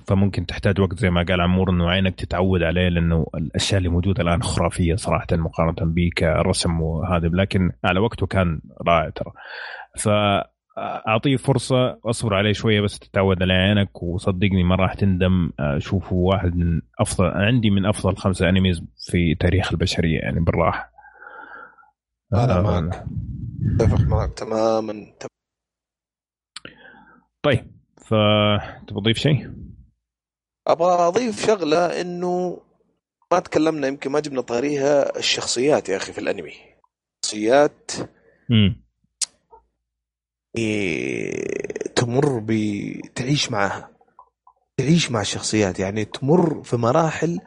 فممكن 0.07 0.45
تحتاج 0.45 0.79
وقت 0.81 0.99
زي 0.99 1.09
ما 1.09 1.23
قال 1.23 1.41
عمور 1.41 1.69
إنه 1.69 1.89
عينك 1.89 2.15
تتعود 2.15 2.63
عليه 2.63 2.89
لأنه 2.89 3.27
الأشياء 3.35 3.77
اللي 3.77 3.89
موجودة 3.89 4.23
الآن 4.23 4.43
خرافية 4.43 4.95
صراحة 4.95 5.27
مقارنة 5.31 5.93
به 5.93 6.09
كرسم 6.17 6.81
وهذا 6.81 7.27
لكن 7.27 7.71
على 7.83 7.99
وقته 7.99 8.27
كان 8.27 8.61
رائع 8.87 9.09
ترى. 9.09 9.31
ف 9.97 10.09
اعطيه 11.07 11.35
فرصة 11.35 11.99
أصبر 12.05 12.33
عليه 12.33 12.53
شوية 12.53 12.81
بس 12.81 12.99
تتعود 12.99 13.41
على 13.41 13.53
عينك 13.53 14.03
وصدقني 14.03 14.63
ما 14.63 14.75
راح 14.75 14.93
تندم. 14.93 15.51
اشوفه 15.59 16.15
واحد 16.15 16.55
من 16.55 16.81
أفضل 16.99 17.25
عندي 17.25 17.69
من 17.69 17.85
أفضل 17.85 18.15
خمسه 18.15 18.49
انميز 18.49 18.83
في 19.11 19.35
تاريخ 19.35 19.71
البشرية 19.71 20.19
يعني 20.19 20.39
بالراحة. 20.39 20.91
أنا 22.33 22.61
معك. 22.61 23.05
أتفق 23.75 24.01
معك 24.07 24.33
تماما. 24.33 24.93
طيب 27.43 27.71
فتبغى 27.97 29.01
تضيف 29.01 29.17
شيء؟ 29.17 29.62
أبغى 30.67 31.07
أضيف 31.07 31.45
شغلة 31.45 32.01
إنه 32.01 32.61
ما 33.31 33.39
تكلمنا 33.39 33.87
يمكن 33.87 34.11
ما 34.11 34.19
جبنا 34.19 34.41
طاريها 34.41 35.17
الشخصيات 35.17 35.89
يا 35.89 35.97
أخي 35.97 36.13
في 36.13 36.19
الأنمي. 36.19 36.53
شخصيات 37.25 37.91
تمر 41.95 42.43
بتعيش 42.45 43.51
معها 43.51 43.89
تعيش 44.77 45.11
مع 45.11 45.21
الشخصيات 45.21 45.79
يعني 45.79 46.05
تمر 46.05 46.63
في 46.63 46.77
مراحل 46.77 47.39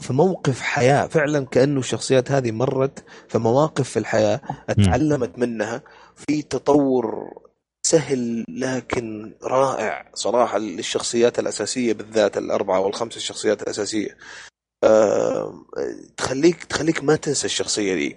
في 0.00 0.12
موقف 0.12 0.60
حياة. 0.60 1.06
فعلا 1.06 1.46
كأنه 1.46 1.80
الشخصيات 1.80 2.30
هذه 2.32 2.50
مرت 2.50 3.04
في 3.28 3.38
مواقف 3.38 3.88
في 3.90 3.98
الحياة 3.98 4.40
اتعلمت 4.68 5.38
منها. 5.38 5.82
في 6.16 6.42
تطور 6.42 7.30
سهل 7.88 8.44
لكن 8.48 9.32
رائع 9.42 10.10
صراحة 10.14 10.58
للشخصيات 10.58 11.38
الأساسية 11.38 11.92
بالذات 11.92 12.38
الأربعة 12.38 12.80
والخمس 12.80 13.16
الشخصيات 13.16 13.62
الأساسية. 13.62 14.16
أه 14.84 15.64
تخليك 16.16 16.64
تخليك 16.64 17.04
ما 17.04 17.16
تنسى 17.16 17.44
الشخصية 17.46 17.94
دي. 17.94 18.16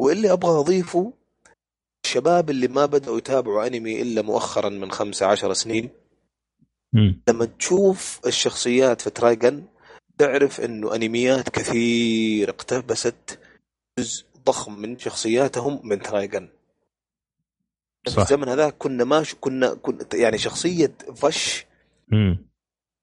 وإللي 0.00 0.32
أبغى 0.32 0.60
أضيفه 0.60 1.12
الشباب 2.04 2.50
اللي 2.50 2.68
ما 2.68 2.86
بدأوا 2.86 3.18
يتابعوا 3.18 3.66
أنمي 3.66 4.02
إلا 4.02 4.22
مؤخرا 4.22 4.68
من 4.68 4.90
خمسة 4.92 5.26
عشر 5.26 5.52
سنين 5.52 5.90
لما 7.28 7.44
تشوف 7.44 8.20
الشخصيات 8.26 9.00
في 9.00 9.10
ترايجن 9.10 9.64
تعرف 10.18 10.60
إنه 10.60 10.94
أنميات 10.94 11.48
كثير 11.48 12.50
اقتبست 12.50 13.38
جزء 13.98 14.24
ضخم 14.46 14.78
من 14.78 14.98
شخصياتهم 14.98 15.80
من 15.84 16.02
ترايجن 16.02 16.48
صح. 18.06 18.14
في 18.14 18.18
الزمن 18.22 18.48
هذا 18.48 18.70
كنا 18.70 19.04
ما 19.04 19.24
كنا, 19.40 19.74
كنا 19.74 20.06
يعني 20.14 20.38
شخصية 20.38 20.92
فش 21.16 21.66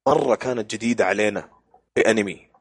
مرة 0.07 0.35
كانت 0.35 0.71
جديدة 0.75 1.05
علينا 1.05 1.49
في 1.95 2.11
أنمي 2.11 2.53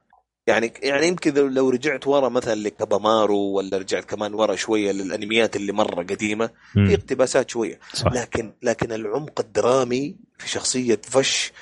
يعني 0.46 0.72
يعني 0.82 1.06
يمكن 1.06 1.34
لو 1.34 1.70
رجعت 1.70 2.06
ورا 2.06 2.28
مثلا 2.28 2.54
لكابامارو 2.54 3.38
ولا 3.38 3.78
رجعت 3.78 4.04
كمان 4.04 4.34
ورا 4.34 4.56
شوية 4.56 4.92
للأنميات 4.92 5.56
اللي 5.56 5.72
مرة 5.72 6.02
قديمة 6.02 6.50
مم. 6.74 6.86
في 6.86 6.94
اقتباسات 6.94 7.50
شوية 7.50 7.78
صح. 7.94 8.12
لكن 8.12 8.52
لكن 8.62 8.92
العمق 8.92 9.40
الدرامي 9.40 10.16
في 10.38 10.48
شخصية 10.48 11.00
فش 11.04 11.52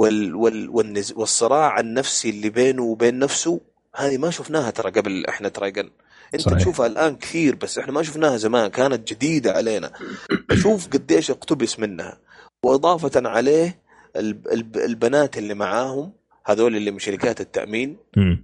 وال 0.00 0.34
وال 0.34 0.70
والنز 0.70 1.12
والصراع 1.12 1.80
النفسي 1.80 2.30
اللي 2.30 2.50
بينه 2.50 2.82
وبين 2.82 3.18
نفسه 3.18 3.60
هذه 3.94 4.18
ما 4.18 4.30
شفناها 4.30 4.70
ترى 4.70 4.90
قبل 4.90 5.26
إحنا 5.26 5.48
Trigun 5.48 5.90
انت 6.34 6.42
صحيح. 6.42 6.58
تشوفها 6.58 6.86
الآن 6.86 7.16
كثير 7.16 7.54
بس 7.54 7.78
إحنا 7.78 7.92
ما 7.92 8.02
شفناها 8.02 8.36
زمان 8.36 8.70
كانت 8.70 9.12
جديدة 9.12 9.52
علينا. 9.52 9.92
شوف 10.54 10.88
قديش 10.88 11.30
اقتبس 11.30 11.78
منها. 11.78 12.18
وإضافة 12.64 13.28
عليه 13.28 13.82
البنات 14.76 15.38
اللي 15.38 15.54
معاهم 15.54 16.12
هذول 16.46 16.76
اللي 16.76 16.90
من 16.90 16.98
شركات 16.98 17.40
التأمين. 17.40 17.96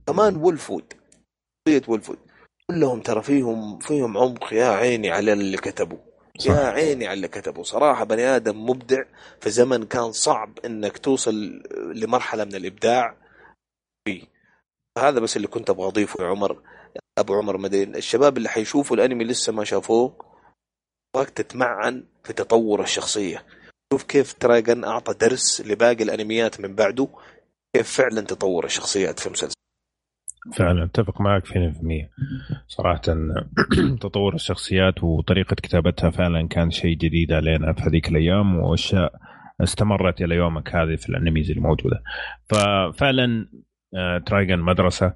كمان 0.06 0.36
Wolfwood 0.36 0.92
شخصيه 1.68 1.82
Wolfwood 1.88 2.18
كلهم 2.70 3.00
ترى 3.00 3.22
فيهم 3.22 3.78
فيهم 3.78 4.18
عمق 4.18 4.52
يا 4.52 4.66
عيني 4.66 5.10
على 5.10 5.32
اللي 5.32 5.56
كتبوا. 5.56 5.98
صح. 6.38 6.50
يا 6.50 6.66
عيني 6.66 7.06
على 7.06 7.16
اللي 7.16 7.28
كتبوا. 7.28 7.64
صراحة 7.64 8.04
بني 8.04 8.22
آدم 8.22 8.66
مبدع 8.70 9.02
في 9.40 9.50
زمن 9.50 9.84
كان 9.84 10.12
صعب 10.12 10.58
إنك 10.64 10.98
توصل 10.98 11.62
لمرحلة 11.94 12.44
من 12.44 12.54
الإبداع. 12.54 13.16
فيه. 14.04 14.22
هذا 14.98 15.20
بس 15.20 15.36
اللي 15.36 15.48
كنت 15.48 15.70
أبغى 15.70 15.86
أضيفه 15.86 16.24
يا 16.24 16.28
عمر. 16.28 16.62
أبو 17.20 17.34
عمر 17.34 17.58
مدين. 17.58 17.96
الشباب 17.96 18.36
اللي 18.36 18.48
حيشوفوا 18.48 18.96
الأنمي 18.96 19.24
لسه 19.24 19.52
ما 19.52 19.64
شافوه 19.64 20.28
ابغاك 21.14 21.30
تتمعن 21.30 22.04
في 22.24 22.32
تطور 22.32 22.82
الشخصية. 22.82 23.42
شوف 23.92 24.02
كيف 24.02 24.32
تراجن 24.32 24.84
أعطى 24.84 25.14
درس 25.14 25.60
لباقي 25.66 26.04
الأنميات 26.04 26.60
من 26.60 26.74
بعده 26.74 27.08
كيف 27.76 27.90
فعلا 27.90 28.20
تطور 28.20 28.64
الشخصيات 28.64 29.20
في 29.20 29.26
المسلسل. 29.26 29.54
فعلا 30.54 30.84
أتفق 30.84 31.20
معك 31.20 31.46
في 31.46 31.54
100% 31.54 32.68
صراحة 32.68 33.00
تطور 34.02 34.34
الشخصيات 34.34 35.04
وطريقة 35.04 35.54
كتابتها 35.54 36.10
فعلا 36.10 36.48
كان 36.48 36.70
شيء 36.70 36.96
جديد 36.96 37.32
علينا 37.32 37.72
في 37.72 37.82
هذيك 37.82 38.08
الأيام 38.08 38.58
وأشياء 38.58 39.12
استمرت 39.60 40.20
إلى 40.20 40.34
يومك 40.34 40.74
هذه 40.74 40.96
في 40.96 41.08
ال 41.08 41.14
animes 41.14 41.50
الموجودة. 41.50 42.02
ففعلا 42.48 43.48
آه، 43.94 44.18
Trigun 44.18 44.58
مدرسة 44.58 45.14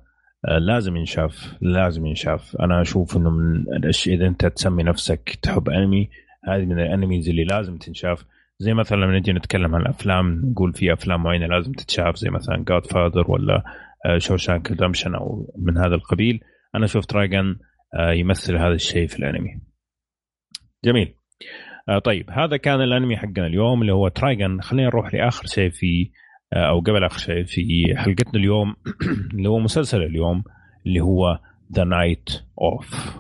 لازم 0.48 0.96
ينشاف 0.96 1.56
لازم 1.60 2.06
ينشاف. 2.06 2.56
أنا 2.56 2.80
أشوف 2.80 3.16
إنه 3.16 3.30
من 3.30 3.56
الأشياء 3.56 4.16
إذا 4.16 4.26
أنت 4.26 4.46
تسمي 4.46 4.82
نفسك 4.82 5.38
تحب 5.42 5.68
أنمي 5.68 6.10
هذه 6.48 6.64
من 6.64 6.80
ال 6.80 6.87
animes 6.87 7.28
اللي 7.28 7.44
لازم 7.44 7.76
تنشاف. 7.76 8.24
زي 8.58 8.74
مثلا 8.74 8.96
لما 8.96 9.18
نجي 9.18 9.32
نتكلم 9.32 9.74
عن 9.74 9.80
الافلام 9.80 10.42
نقول 10.50 10.72
في 10.74 10.92
أفلام 10.92 11.22
معينة 11.22 11.46
لازم 11.46 11.72
تتشاف 11.72 12.16
زي 12.16 12.30
مثلا 12.30 12.64
Godfather 12.68 13.30
ولا 13.30 13.62
Shawshank 14.18 14.70
Redemption 14.70 15.14
أو 15.14 15.54
من 15.58 15.78
هذا 15.78 15.94
القبيل. 15.94 16.40
أنا 16.74 16.84
أشوف 16.84 17.06
Trigun 17.06 17.56
آه، 17.94 18.12
يمثل 18.12 18.56
هذا 18.56 18.74
الشيء 18.74 19.06
في 19.06 19.18
الأنمي. 19.18 19.60
جميل. 20.84 21.14
آه، 21.88 21.98
طيب 21.98 22.30
هذا 22.30 22.56
كان 22.56 22.80
الأنمي 22.82 23.16
حقنا 23.16 23.46
اليوم 23.46 23.82
اللي 23.82 23.92
هو 23.92 24.08
Trigun 24.08 24.60
خلينا 24.60 24.88
نروح 24.88 25.14
لآخر 25.14 25.46
شيء 25.46 25.70
في 25.70 26.10
آه، 26.10 26.21
أو 26.52 26.80
قبل 26.80 27.04
آخر 27.04 27.18
شيء 27.18 27.44
في 27.44 27.94
حلقتنا 27.96 28.34
اليوم 28.34 28.76
اللي 29.34 29.48
هو 29.48 29.58
مسلسل 29.58 30.02
اليوم 30.02 30.44
اللي 30.86 31.00
هو 31.00 31.38
The 31.72 31.84
Night 31.84 32.30
Of 32.60 33.16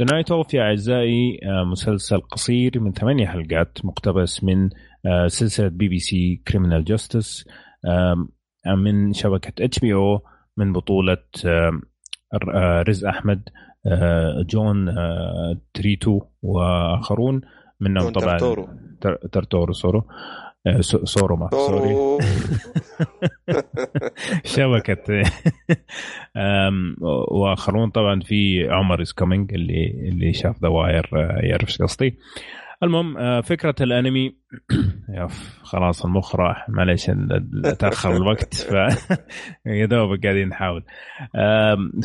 The 0.00 0.06
Night 0.12 0.30
Of 0.30 0.54
يا 0.54 0.62
أعزائي 0.62 1.40
مسلسل 1.44 2.20
قصير 2.20 2.80
من 2.80 2.92
ثمانية 2.92 3.26
حلقات 3.26 3.78
مقتبس 3.84 4.44
من 4.44 4.70
سلسلة 5.26 5.68
BBC 5.68 6.42
Criminal 6.48 6.84
Justice 6.84 7.48
من 8.76 9.12
شبكة 9.12 9.64
HBO 9.64 10.20
من 10.56 10.72
بطولة 10.72 11.18
رزق 12.88 13.08
أحمد 13.08 13.48
جون 14.50 14.94
تريتو 15.74 16.20
وآخرون 16.42 17.40
منهم 17.80 18.12
طبعا 18.12 18.38
ترتورو. 18.38 18.68
ترتورو 19.32 19.72
سورو 19.72 20.04
سورو 21.04 21.36
ما 21.36 21.48
سوري 21.50 21.94
شبكة. 24.44 25.22
وآخرون 27.30 27.90
طبعا 27.90 28.20
في 28.20 28.68
عمر 28.70 29.00
از 29.00 29.12
كومينج 29.12 29.54
اللي 29.54 30.08
اللي 30.08 30.32
شاف 30.32 30.62
ذا 30.62 30.68
واير 30.68 31.10
يعرف 31.42 31.68
إيش 31.68 31.82
قصدي. 31.82 32.18
المهم 32.82 33.18
آه، 33.18 33.40
فكرة 33.40 33.74
الأنمي. 33.80 34.36
خلاص 35.62 36.04
المخ 36.04 36.36
راح. 36.36 36.68
معليش 36.68 37.10
تأخر 37.78 38.16
الوقت 38.16 38.54
ف 38.54 38.72
يا 39.66 39.86
دوب 39.86 40.22
قاعدين 40.22 40.48
نحاول. 40.48 40.84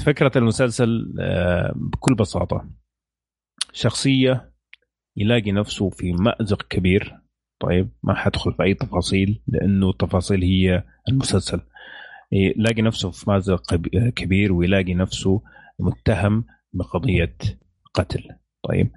فكرة 0.06 0.32
المسلسل 0.36 1.16
آه، 1.22 1.74
بكل 1.76 2.16
بساطة. 2.16 2.70
شخصية 3.74 4.52
يلاقي 5.18 5.52
نفسه 5.52 5.90
في 5.90 6.12
مأزق 6.12 6.68
كبير. 6.68 7.27
طيب 7.60 7.90
ما 8.04 8.16
حدخل 8.16 8.54
في 8.54 8.64
أي 8.64 8.74
تفاصيل 8.74 9.42
لأنه 9.48 9.90
التفاصيل 9.90 10.44
هي 10.44 10.84
المسلسل. 11.10 11.62
يلاقي 12.32 12.82
نفسه 12.82 13.12
في 13.12 13.30
مأزق 13.30 13.76
كبير 14.16 14.54
ويلاقي 14.54 14.94
نفسه 14.94 15.42
متهم 15.80 16.46
بقضية 16.74 17.38
قتل. 17.94 18.24
طيب 18.64 18.92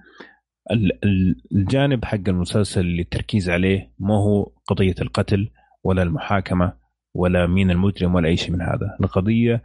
الجانب 1.53 2.05
حق 2.05 2.29
المسلسل 2.29 2.81
اللي 2.81 3.03
التركيز 3.03 3.51
عليه 3.51 3.93
ما 3.99 4.15
هو 4.15 4.53
قضية 4.67 4.95
القتل 5.01 5.51
ولا 5.85 6.03
المحاكمة 6.03 6.73
ولا 7.15 7.47
مين 7.47 7.71
المجرم 7.71 8.15
ولا 8.15 8.29
أي 8.29 8.37
شيء 8.37 8.51
من 8.53 8.63
هذا. 8.63 8.97
القضية 9.01 9.63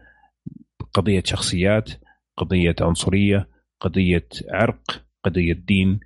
قضية 0.94 1.24
شخصيات 1.26 1.92
قضية 2.38 2.76
عنصرية 2.82 3.50
قضية 3.82 4.28
عرق 4.52 5.06
قضية 5.24 5.54
دين 5.54 6.00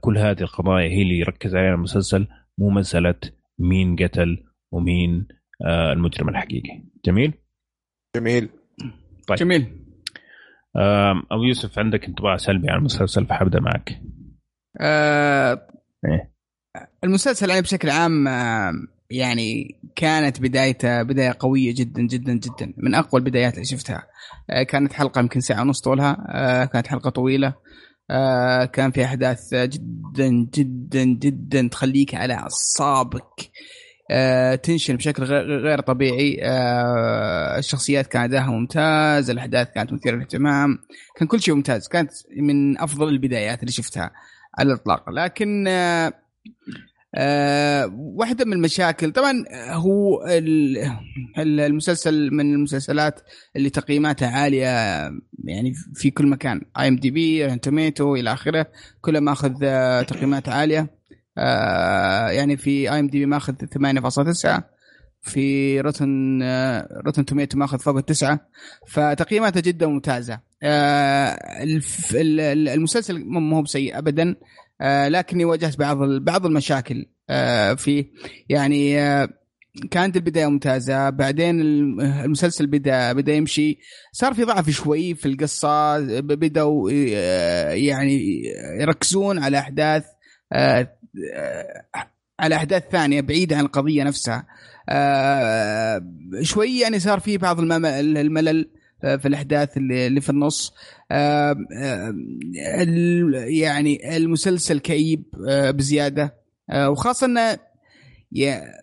كل 0.00 0.18
هذه 0.18 0.40
القضايا 0.40 0.88
هي 0.88 1.02
اللي 1.02 1.18
يركز 1.18 1.54
عليها 1.54 1.74
المسلسل 1.74 2.26
مو 2.58 2.70
مسألة 2.70 3.14
مين 3.58 3.96
قتل 3.96 4.44
ومين 4.72 5.28
آه، 5.66 5.92
المجرم 5.92 6.28
الحقيقي. 6.28 6.82
جميل؟ 7.04 7.34
جميل. 8.16 8.48
طيب. 9.28 9.38
جميل. 9.38 9.78
أبو 11.32 11.42
يوسف 11.42 11.78
عندك 11.78 12.04
انطباع 12.04 12.36
سلبي 12.36 12.70
عن 12.70 12.78
المسلسل 12.78 13.26
فحبدأ 13.26 13.60
معك. 13.60 14.02
آه 14.80 15.68
إيه؟ 16.04 16.32
المسلسل 17.04 17.48
يعني 17.48 17.62
بشكل 17.62 17.90
عام 17.90 18.28
آه 18.28 18.72
يعني 19.10 19.78
كانت 19.96 20.40
بدايته 20.40 21.02
بداية 21.02 21.36
قوية 21.38 21.74
جدا 21.74 22.02
جدا 22.02 22.32
جدا. 22.32 22.74
من 22.76 22.94
أقوى 22.94 23.20
البدايات 23.20 23.54
اللي 23.54 23.64
شفتها. 23.64 24.06
آه 24.50 24.62
كانت 24.62 24.92
حلقة 24.92 25.20
يمكن 25.20 25.40
ساعة 25.40 25.62
ونص 25.62 25.80
طولها. 25.80 26.26
آه 26.28 26.64
كانت 26.64 26.86
حلقة 26.86 27.10
طويلة. 27.10 27.54
آه 28.10 28.64
كان 28.64 28.90
في 28.90 29.04
أحداث 29.04 29.54
جدا 29.54 30.28
جدا 30.54 31.04
جدا 31.04 31.68
تخليك 31.68 32.14
على 32.14 32.34
أعصابك. 32.34 33.50
آه 34.10 34.54
تنشن 34.54 34.96
بشكل 34.96 35.24
غير 35.62 35.80
طبيعي. 35.80 36.40
آه 36.42 37.58
الشخصيات 37.58 38.06
كان 38.06 38.22
اداها 38.22 38.50
ممتاز 38.50 39.30
الأحداث 39.30 39.68
كانت 39.74 39.92
مثيرة 39.92 40.14
للاهتمام. 40.14 40.78
كان 41.16 41.28
كل 41.28 41.40
شيء 41.40 41.54
ممتاز. 41.54 41.88
كانت 41.88 42.10
من 42.36 42.78
أفضل 42.78 43.08
البدايات 43.08 43.60
اللي 43.60 43.72
شفتها 43.72 44.10
على 44.58 44.72
الإطلاق. 44.72 45.10
لكن 45.10 45.68
آه 47.14 47.90
واحدة 47.94 48.44
من 48.44 48.52
المشاكل. 48.52 49.12
طبعا 49.12 49.44
هو 49.70 50.26
المسلسل 51.38 52.30
من 52.30 52.54
المسلسلات 52.54 53.20
اللي 53.56 53.70
تقييماتها 53.70 54.28
عالية 54.28 54.66
يعني 55.44 55.72
في 55.94 56.10
كل 56.10 56.26
مكان. 56.26 56.60
IMDb 56.78 57.56
Tomato 57.56 58.14
إلى 58.14 58.32
آخره. 58.32 58.66
كله 59.00 59.20
ماخذ 59.20 59.54
آه، 59.62 60.02
تقييمات 60.02 60.48
عالية. 60.48 60.90
آه 61.38 62.28
يعني 62.28 62.56
في 62.56 62.92
IMDb 62.92 63.26
ماخذ 63.26 63.54
8.9 63.54 64.62
في 65.22 65.80
Rotten 65.80 66.42
روتن 67.06 67.24
توميتو 67.24 67.58
ماخذ 67.58 67.78
فوق 67.78 67.96
التسعة. 67.96 68.40
فتقييماته 68.88 69.60
جدا 69.60 69.86
ممتازة. 69.86 70.40
المسلسل 72.74 73.24
مو 73.24 73.56
هو 73.56 73.62
بسيء 73.62 73.98
ابدا. 73.98 74.36
لكني 75.08 75.44
واجهت 75.44 75.78
بعض 75.78 75.98
بعض 76.02 76.46
المشاكل 76.46 77.06
آه 77.30 77.74
فيه. 77.74 78.10
يعني 78.48 79.00
آه 79.00 79.28
كانت 79.90 80.16
البداية 80.16 80.46
ممتازة. 80.46 81.10
بعدين 81.10 81.60
المسلسل 82.00 82.66
بدأ 82.66 83.12
بدأ 83.12 83.32
يمشي. 83.32 83.78
صار 84.12 84.34
في 84.34 84.44
ضعف 84.44 84.70
شوي 84.70 85.14
في 85.14 85.26
القصة. 85.26 85.98
بدأوا 86.20 86.90
آه، 87.14 87.70
يعني 87.70 88.42
يركزون 88.80 89.38
على 89.38 89.58
أحداث 89.58 90.04
آه، 90.52 90.96
على 92.40 92.54
أحداث 92.54 92.82
ثانية 92.92 93.20
بعيده 93.20 93.56
عن 93.56 93.64
القضية 93.64 94.04
نفسها. 94.04 94.46
آه 94.88 96.02
شوي 96.42 96.80
يعني 96.80 96.98
صار 96.98 97.20
في 97.20 97.38
بعض 97.38 97.60
الملل. 97.60 98.58
آه، 98.58 98.81
في 99.02 99.28
الأحداث 99.28 99.76
اللي 99.76 100.20
في 100.20 100.30
النص. 100.30 100.74
آه 101.10 101.56
آه 101.76 102.14
يعني 103.46 104.16
المسلسل 104.16 104.78
كئيب 104.78 105.22
آه 105.48 105.70
بزيادة. 105.70 106.34
آه 106.70 106.90
وخاصة 106.90 107.26
إنه 107.26 107.58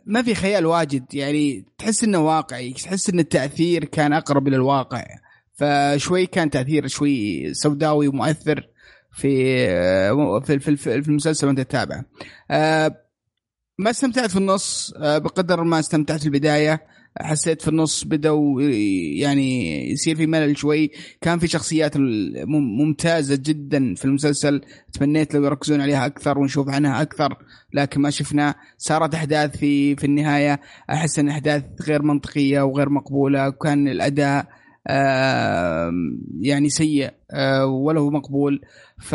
ما 0.05 0.21
في 0.21 0.35
خيال 0.35 0.65
واجد. 0.65 1.13
يعني 1.13 1.65
تحس 1.77 2.03
إنه 2.03 2.19
واقعي 2.19 2.73
تحس 2.73 3.09
إن 3.09 3.19
التأثير 3.19 3.85
كان 3.85 4.13
أقرب 4.13 4.47
إلى 4.47 4.55
الواقع. 4.55 5.05
فشوي 5.53 6.25
كان 6.25 6.49
تأثير 6.49 6.87
شوي 6.87 7.53
سوداوي 7.53 8.07
ومؤثر 8.07 8.67
في 9.11 9.55
آه، 9.69 10.39
في 10.39 10.59
في, 10.59 10.75
في 10.77 11.07
المسلسل 11.09 11.47
وأنت 11.47 11.59
تتابعه. 11.59 12.05
آه 12.51 12.95
ما 13.77 13.89
استمتعت 13.89 14.31
في 14.31 14.37
النص 14.37 14.93
آه، 14.97 15.17
بقدر 15.17 15.63
ما 15.63 15.79
استمتعت 15.79 16.19
في 16.19 16.25
البداية. 16.25 16.81
حسيت 17.21 17.61
في 17.61 17.67
النص 17.67 18.03
بدأوا 18.03 18.61
يعني 18.61 19.91
يصير 19.91 20.15
في 20.15 20.27
ملل 20.27 20.57
شوي. 20.57 20.91
كان 21.21 21.39
في 21.39 21.47
شخصيات 21.47 21.97
ممتازة 22.47 23.35
جدا 23.35 23.95
في 23.95 24.05
المسلسل. 24.05 24.61
تمنيت 24.93 25.33
لو 25.33 25.45
يركزون 25.45 25.81
عليها 25.81 26.05
أكثر 26.05 26.39
ونشوف 26.39 26.69
عنها 26.69 27.01
أكثر 27.01 27.37
لكن 27.73 28.01
ما 28.01 28.09
شفنا. 28.09 28.55
صارت 28.77 29.15
أحداث 29.15 29.57
في 29.57 29.95
في 29.95 30.03
النهاية. 30.03 30.59
أحس 30.89 31.19
أن 31.19 31.29
أحداث 31.29 31.63
غير 31.87 32.01
منطقية 32.01 32.61
وغير 32.61 32.89
مقبولة. 32.89 33.47
وكان 33.47 33.87
الأداء 33.87 34.58
يعني 36.41 36.69
سيء 36.69 37.11
آه، 37.31 37.65
ولا 37.65 37.99
هو 37.99 38.09
مقبول. 38.09 38.61
ف 39.01 39.13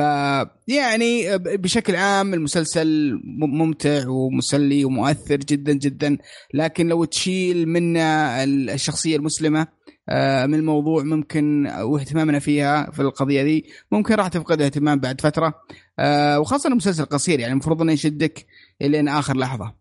يعني 0.68 1.38
بشكل 1.38 1.96
عام 1.96 2.34
المسلسل 2.34 3.20
ممتع 3.38 4.08
ومسلي 4.08 4.84
ومؤثر 4.84 5.36
جدا 5.36 5.72
جدا. 5.72 6.18
لكن 6.54 6.88
لو 6.88 7.04
تشيل 7.04 7.68
منه 7.68 8.00
الشخصية 8.44 9.16
المسلمة 9.16 9.66
آه، 10.08 10.46
من 10.46 10.54
الموضوع 10.54 11.02
ممكن 11.02 11.66
واهتمامنا 11.66 12.38
فيها 12.38 12.90
في 12.90 13.02
القضية 13.02 13.42
دي 13.42 13.64
ممكن 13.92 14.14
راح 14.14 14.28
تفقد 14.28 14.62
اهتمام 14.62 14.98
بعد 14.98 15.20
فترة. 15.20 15.54
آه، 15.98 16.40
وخاصة 16.40 16.68
المسلسل 16.68 17.04
قصير 17.04 17.40
يعني 17.40 17.52
المفروض 17.52 17.82
إنه 17.82 17.92
يشدك 17.92 18.46
لين 18.80 19.08
آخر 19.08 19.36
لحظة. 19.36 19.74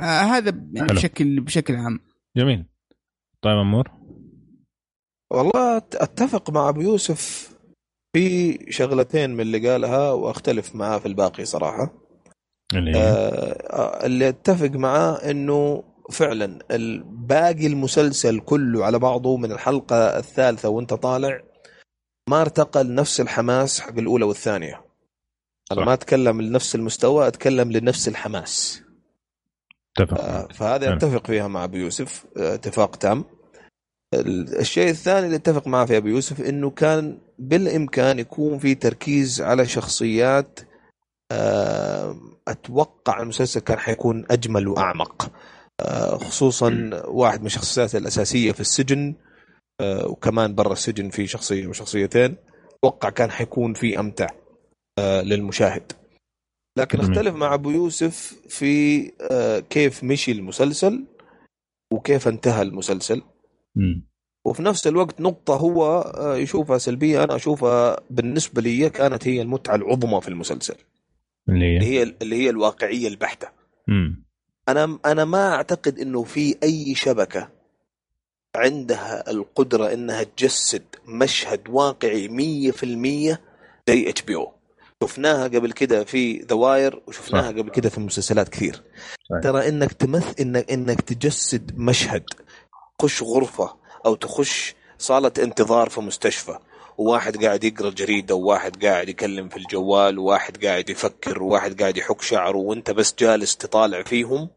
هذا 0.00 0.60
يعني 0.72 0.88
بشكل 0.88 1.40
بشكل 1.40 1.76
عام. 1.76 2.00
جميل. 2.36 2.64
طيب 3.42 3.58
امور 3.58 4.01
والله 5.32 5.76
أتفق 5.76 6.50
مع 6.50 6.68
أبو 6.68 6.80
يوسف 6.80 7.52
في 8.16 8.58
شغلتين 8.72 9.30
من 9.30 9.40
اللي 9.40 9.68
قالها 9.68 10.10
وأختلف 10.10 10.74
معاه 10.74 10.98
في 10.98 11.06
الباقي 11.06 11.44
صراحة. 11.44 11.94
اللي, 12.74 12.98
آه 12.98 14.06
اللي 14.06 14.28
أتفق 14.28 14.70
معاه 14.70 15.30
إنه 15.30 15.84
فعلا 16.10 16.58
باقي 17.04 17.66
المسلسل 17.66 18.40
كله 18.40 18.84
على 18.84 18.98
بعضه 18.98 19.36
من 19.36 19.52
الحلقة 19.52 20.18
الثالثة 20.18 20.68
وأنت 20.68 20.94
طالع 20.94 21.42
ما 22.28 22.40
ارتقى 22.40 22.84
لنفس 22.84 23.20
الحماس 23.20 23.80
حق 23.80 23.98
الأولى 23.98 24.24
والثانية. 24.24 24.84
أنا 25.72 25.84
ما 25.84 25.92
أتكلم 25.92 26.42
لنفس 26.42 26.74
المستوى 26.74 27.26
أتكلم 27.26 27.72
لنفس 27.72 28.08
الحماس. 28.08 28.82
أتفق 29.98 30.20
آه 30.20 30.48
فهذا 30.48 30.96
أتفق 30.96 31.26
فيها 31.26 31.48
مع 31.48 31.64
أبو 31.64 31.76
يوسف 31.76 32.24
آه، 32.36 32.54
اتفاق 32.54 32.96
تام. 32.96 33.24
الشيء 34.14 34.90
الثاني 34.90 35.26
اللي 35.26 35.36
اتفق 35.36 35.66
معه 35.66 35.86
في 35.86 35.96
ابو 35.96 36.08
يوسف 36.08 36.40
إنه 36.40 36.70
كان 36.70 37.18
بالإمكان 37.38 38.18
يكون 38.18 38.58
في 38.58 38.74
تركيز 38.74 39.40
على 39.40 39.66
شخصيات 39.66 40.60
آه، 41.32 42.20
أتوقع 42.48 43.22
المسلسل 43.22 43.60
كان 43.60 43.78
حيكون 43.78 44.24
أجمل 44.30 44.68
وأعمق. 44.68 45.32
آه، 45.80 46.16
خصوصا 46.16 46.90
واحد 47.04 47.40
من 47.40 47.46
الشخصيات 47.46 47.94
الأساسية 47.94 48.52
في 48.52 48.60
السجن 48.60 49.14
آه، 49.80 50.06
وكمان 50.06 50.54
برا 50.54 50.72
السجن 50.72 51.10
في 51.10 51.26
شخصية 51.26 51.66
وشخصيتين 51.66 52.36
أتوقع 52.78 53.10
كان 53.10 53.30
حيكون 53.30 53.74
في 53.74 54.00
أمتع 54.00 54.26
للمشاهد. 55.00 55.92
لكن 56.78 57.00
اختلف 57.00 57.34
مع 57.34 57.54
أبو 57.54 57.70
يوسف 57.70 58.34
في 58.48 59.02
كيف 59.70 60.04
مشي 60.04 60.32
المسلسل 60.32 61.04
وكيف 61.92 62.28
انتهى 62.28 62.62
المسلسل. 62.62 63.22
وفي 64.44 64.62
نفس 64.62 64.86
الوقت 64.86 65.20
نقطة 65.20 65.56
هو 65.56 66.04
يشوفها 66.36 66.78
سلبية. 66.78 67.24
أنا 67.24 67.36
أشوفها 67.36 68.00
بالنسبة 68.10 68.62
لي 68.62 68.90
كانت 68.90 69.28
هي 69.28 69.42
المتعة 69.42 69.74
العظمى 69.74 70.20
في 70.20 70.28
المسلسل. 70.28 70.74
اللي 71.48 71.64
هي؟ 71.64 71.76
اللي 71.76 71.86
هي, 71.86 72.14
اللي 72.22 72.36
هي 72.36 72.50
الواقعية 72.50 73.08
البحتة. 73.08 73.48
مم. 73.88 74.24
أنا 74.68 74.98
أنا 75.06 75.24
ما 75.24 75.54
أعتقد 75.54 75.98
إنه 75.98 76.22
في 76.22 76.56
أي 76.62 76.94
شبكة 76.94 77.48
عندها 78.56 79.30
القدرة 79.30 79.92
إنها 79.92 80.22
تجسد 80.22 80.84
مشهد 81.06 81.60
واقعي 81.68 82.28
100% 82.28 83.38
زي 83.88 84.08
HBO 84.08 84.52
شفناها 85.02 85.44
قبل 85.44 85.72
كده 85.72 86.04
في 86.04 86.38
The 86.38 86.56
Wire 86.56 87.02
وشفناها 87.06 87.52
صح. 87.52 87.58
قبل 87.58 87.70
كده 87.70 87.88
في 87.88 88.00
مسلسلات 88.00 88.48
كثير. 88.48 88.82
صح. 89.30 89.40
ترى 89.42 89.68
إنك 89.68 89.92
تمثل 89.92 90.34
إنك 90.40 90.72
إنك 90.72 91.00
تجسد 91.00 91.78
مشهد 91.78 92.24
تخش 93.02 93.22
غرفة 93.22 93.76
أو 94.06 94.14
تخش 94.14 94.74
صالة 94.98 95.32
انتظار 95.38 95.88
في 95.88 96.00
مستشفى 96.00 96.58
وواحد 96.98 97.44
قاعد 97.44 97.64
يقرأ 97.64 97.88
الجريده 97.88 98.34
وواحد 98.34 98.84
قاعد 98.84 99.08
يكلم 99.08 99.48
في 99.48 99.56
الجوال 99.56 100.18
وواحد 100.18 100.64
قاعد 100.64 100.90
يفكر 100.90 101.42
وواحد 101.42 101.80
قاعد 101.80 101.96
يحك 101.96 102.22
شعره 102.22 102.56
وانت 102.56 102.90
بس 102.90 103.14
جالس 103.18 103.56
تطالع 103.56 104.02
فيهم 104.02 104.48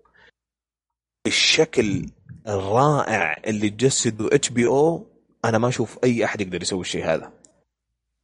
الشكل 1.28 2.10
الرائع 2.48 3.42
اللي 3.48 3.70
تجسده 3.70 4.36
HBO 4.36 5.08
أنا 5.46 5.58
ما 5.58 5.68
أشوف 5.68 5.98
أي 6.04 6.26
أحد 6.26 6.42
يقدر 6.42 6.62
يسوي 6.62 6.82
الشيء 6.82 7.06
هذا 7.06 7.32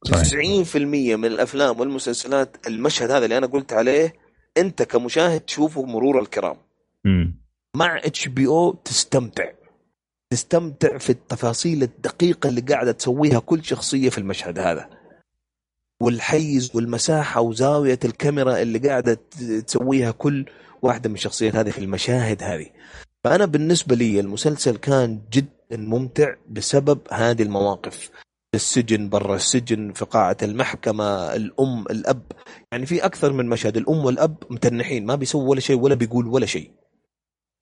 صحيح. 0.04 0.64
90% 0.72 0.76
من 0.76 1.24
الأفلام 1.24 1.80
والمسلسلات 1.80 2.66
المشهد 2.66 3.10
هذا 3.10 3.24
اللي 3.24 3.38
أنا 3.38 3.46
قلت 3.46 3.72
عليه 3.72 4.14
أنت 4.56 4.82
كمشاهد 4.82 5.40
تشوفه 5.40 5.82
مرور 5.82 6.20
الكرام 6.20 6.56
م. 7.04 7.32
مع 7.76 7.98
اتش 7.98 8.28
بي 8.28 8.46
أو 8.46 8.72
تستمتع 8.72 9.61
تستمتع 10.32 10.98
في 10.98 11.10
التفاصيل 11.10 11.82
الدقيقة 11.82 12.48
اللي 12.48 12.60
قاعدة 12.60 12.92
تسويها 12.92 13.38
كل 13.38 13.64
شخصية 13.64 14.10
في 14.10 14.18
المشهد 14.18 14.58
هذا. 14.58 14.90
والحيز 16.02 16.76
والمساحة 16.76 17.40
وزاوية 17.40 17.98
الكاميرا 18.04 18.62
اللي 18.62 18.78
قاعدة 18.78 19.20
تسويها 19.66 20.10
كل 20.10 20.46
واحدة 20.82 21.08
من 21.08 21.14
الشخصيات 21.14 21.56
هذه 21.56 21.70
في 21.70 21.78
المشاهد 21.78 22.42
هذه. 22.42 22.66
فأنا 23.24 23.44
بالنسبة 23.44 23.94
لي 23.96 24.20
المسلسل 24.20 24.76
كان 24.76 25.20
جدا 25.32 25.76
ممتع 25.76 26.34
بسبب 26.50 26.98
هذه 27.10 27.42
المواقف. 27.42 28.10
السجن 28.54 29.08
برا 29.08 29.36
السجن 29.36 29.92
في 29.92 30.04
قاعة 30.04 30.36
المحكمة 30.42 31.34
الأم 31.34 31.84
الأب. 31.90 32.22
يعني 32.72 32.86
في 32.86 33.04
أكثر 33.04 33.32
من 33.32 33.48
مشهد 33.48 33.76
الأم 33.76 34.04
والأب 34.04 34.36
متنحين 34.50 35.06
ما 35.06 35.14
بيسووا 35.14 35.50
ولا 35.50 35.60
شيء 35.60 35.78
ولا 35.78 35.94
بيقول 35.94 36.26
ولا 36.26 36.46
شيء. 36.46 36.70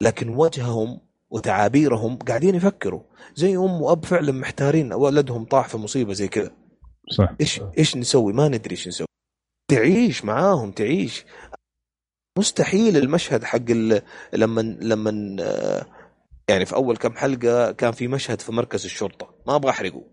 لكن 0.02 0.28
وجههم 0.28 1.09
وتعابيرهم 1.30 2.16
قاعدين 2.16 2.54
يفكروا. 2.54 3.02
زي 3.34 3.56
أم 3.56 3.82
وأب 3.82 4.04
فعلا 4.04 4.32
محتارين 4.32 4.92
ولدهم 4.92 5.44
طاح 5.44 5.68
في 5.68 5.76
مصيبة 5.76 6.12
زي 6.12 6.28
كذا. 6.28 6.50
صح. 7.10 7.34
إيش 7.40 7.60
إيش 7.78 7.96
نسوي؟ 7.96 8.32
ما 8.32 8.48
ندري 8.48 8.70
إيش 8.70 8.88
نسوي. 8.88 9.06
تعيش 9.70 10.24
معاهم 10.24 10.70
تعيش. 10.70 11.24
مستحيل 12.38 12.96
المشهد 12.96 13.44
حق 13.44 13.70
لما 14.32 14.60
لما 14.60 15.10
يعني 16.48 16.66
في 16.66 16.74
أول 16.74 16.96
كم 16.96 17.12
حلقة 17.12 17.72
كان 17.72 17.92
في 17.92 18.08
مشهد 18.08 18.40
في 18.40 18.52
مركز 18.52 18.84
الشرطة. 18.84 19.34
ما 19.46 19.56
أبغى 19.56 19.70
أحرقه. 19.70 20.04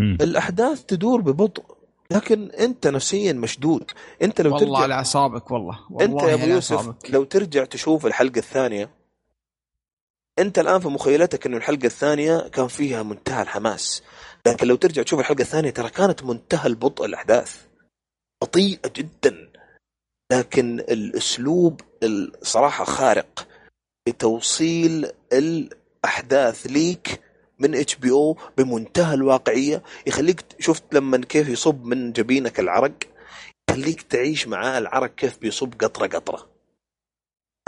الأحداث 0.00 0.84
تدور 0.84 1.20
ببطء. 1.20 1.64
لكن 2.10 2.50
أنت 2.50 2.86
نفسيا 2.86 3.32
مشدود. 3.32 3.90
أنت 4.22 4.40
لو 4.40 4.54
والله 4.54 4.66
ترجع 4.66 4.82
على 4.82 4.94
أعصابك 4.94 5.50
والله, 5.50 5.78
والله 5.90 6.04
أنت 6.04 6.22
يا 6.28 6.34
أبو 6.34 6.52
يوسف 6.52 6.94
لو 7.10 7.24
ترجع 7.24 7.64
تشوف 7.64 8.06
الحلقة 8.06 8.38
الثانية 8.38 8.99
أنت 10.40 10.58
الآن 10.58 10.80
في 10.80 10.88
مخيلتك 10.88 11.46
إنه 11.46 11.56
الحلقة 11.56 11.86
الثانية 11.86 12.48
كان 12.48 12.68
فيها 12.68 13.02
منتهى 13.02 13.42
الحماس. 13.42 14.02
لكن 14.46 14.66
لو 14.66 14.76
ترجع 14.76 15.02
تشوف 15.02 15.20
الحلقة 15.20 15.42
الثانية 15.42 15.70
ترى 15.70 15.90
كانت 15.90 16.22
منتهى 16.24 16.66
البطء 16.66 17.04
الأحداث. 17.04 17.56
بطيئة 18.42 18.92
جدا. 18.96 19.50
لكن 20.32 20.80
الأسلوب 20.80 21.80
الصراحة 22.02 22.84
خارق 22.84 23.48
لتوصيل 24.08 25.10
الأحداث 25.32 26.66
ليك 26.66 27.20
من 27.58 27.74
إتش 27.74 27.94
بي 27.94 28.10
أو 28.10 28.36
بمنتهى 28.58 29.14
الواقعية 29.14 29.82
يخليك 30.06 30.44
شفت 30.58 30.94
لما 30.94 31.18
كيف 31.18 31.48
يصب 31.48 31.84
من 31.84 32.12
جبينك 32.12 32.60
العرق 32.60 32.92
يخليك 33.70 34.02
تعيش 34.02 34.48
معاه 34.48 34.78
العرق 34.78 35.14
كيف 35.14 35.38
بيصب 35.38 35.74
قطرة 35.80 36.06
قطرة. 36.06 36.49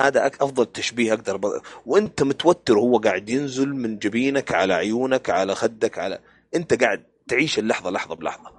هذا 0.03 0.27
أفضل 0.27 0.67
تشبيه 0.67 1.13
أقدر 1.13 1.37
ب... 1.37 1.61
وأنت 1.87 2.23
متوتر 2.23 2.79
وهو 2.79 2.99
قاعد 2.99 3.29
ينزل 3.29 3.69
من 3.69 3.99
جبينك 3.99 4.53
على 4.55 4.75
عيونك 4.75 5.31
على 5.31 5.55
خدك 5.55 5.99
على 5.99 6.19
أنت 6.55 6.83
قاعد 6.83 7.03
تعيش 7.29 7.59
اللحظة 7.59 7.91
لحظة 7.91 8.15
بلحظة. 8.15 8.53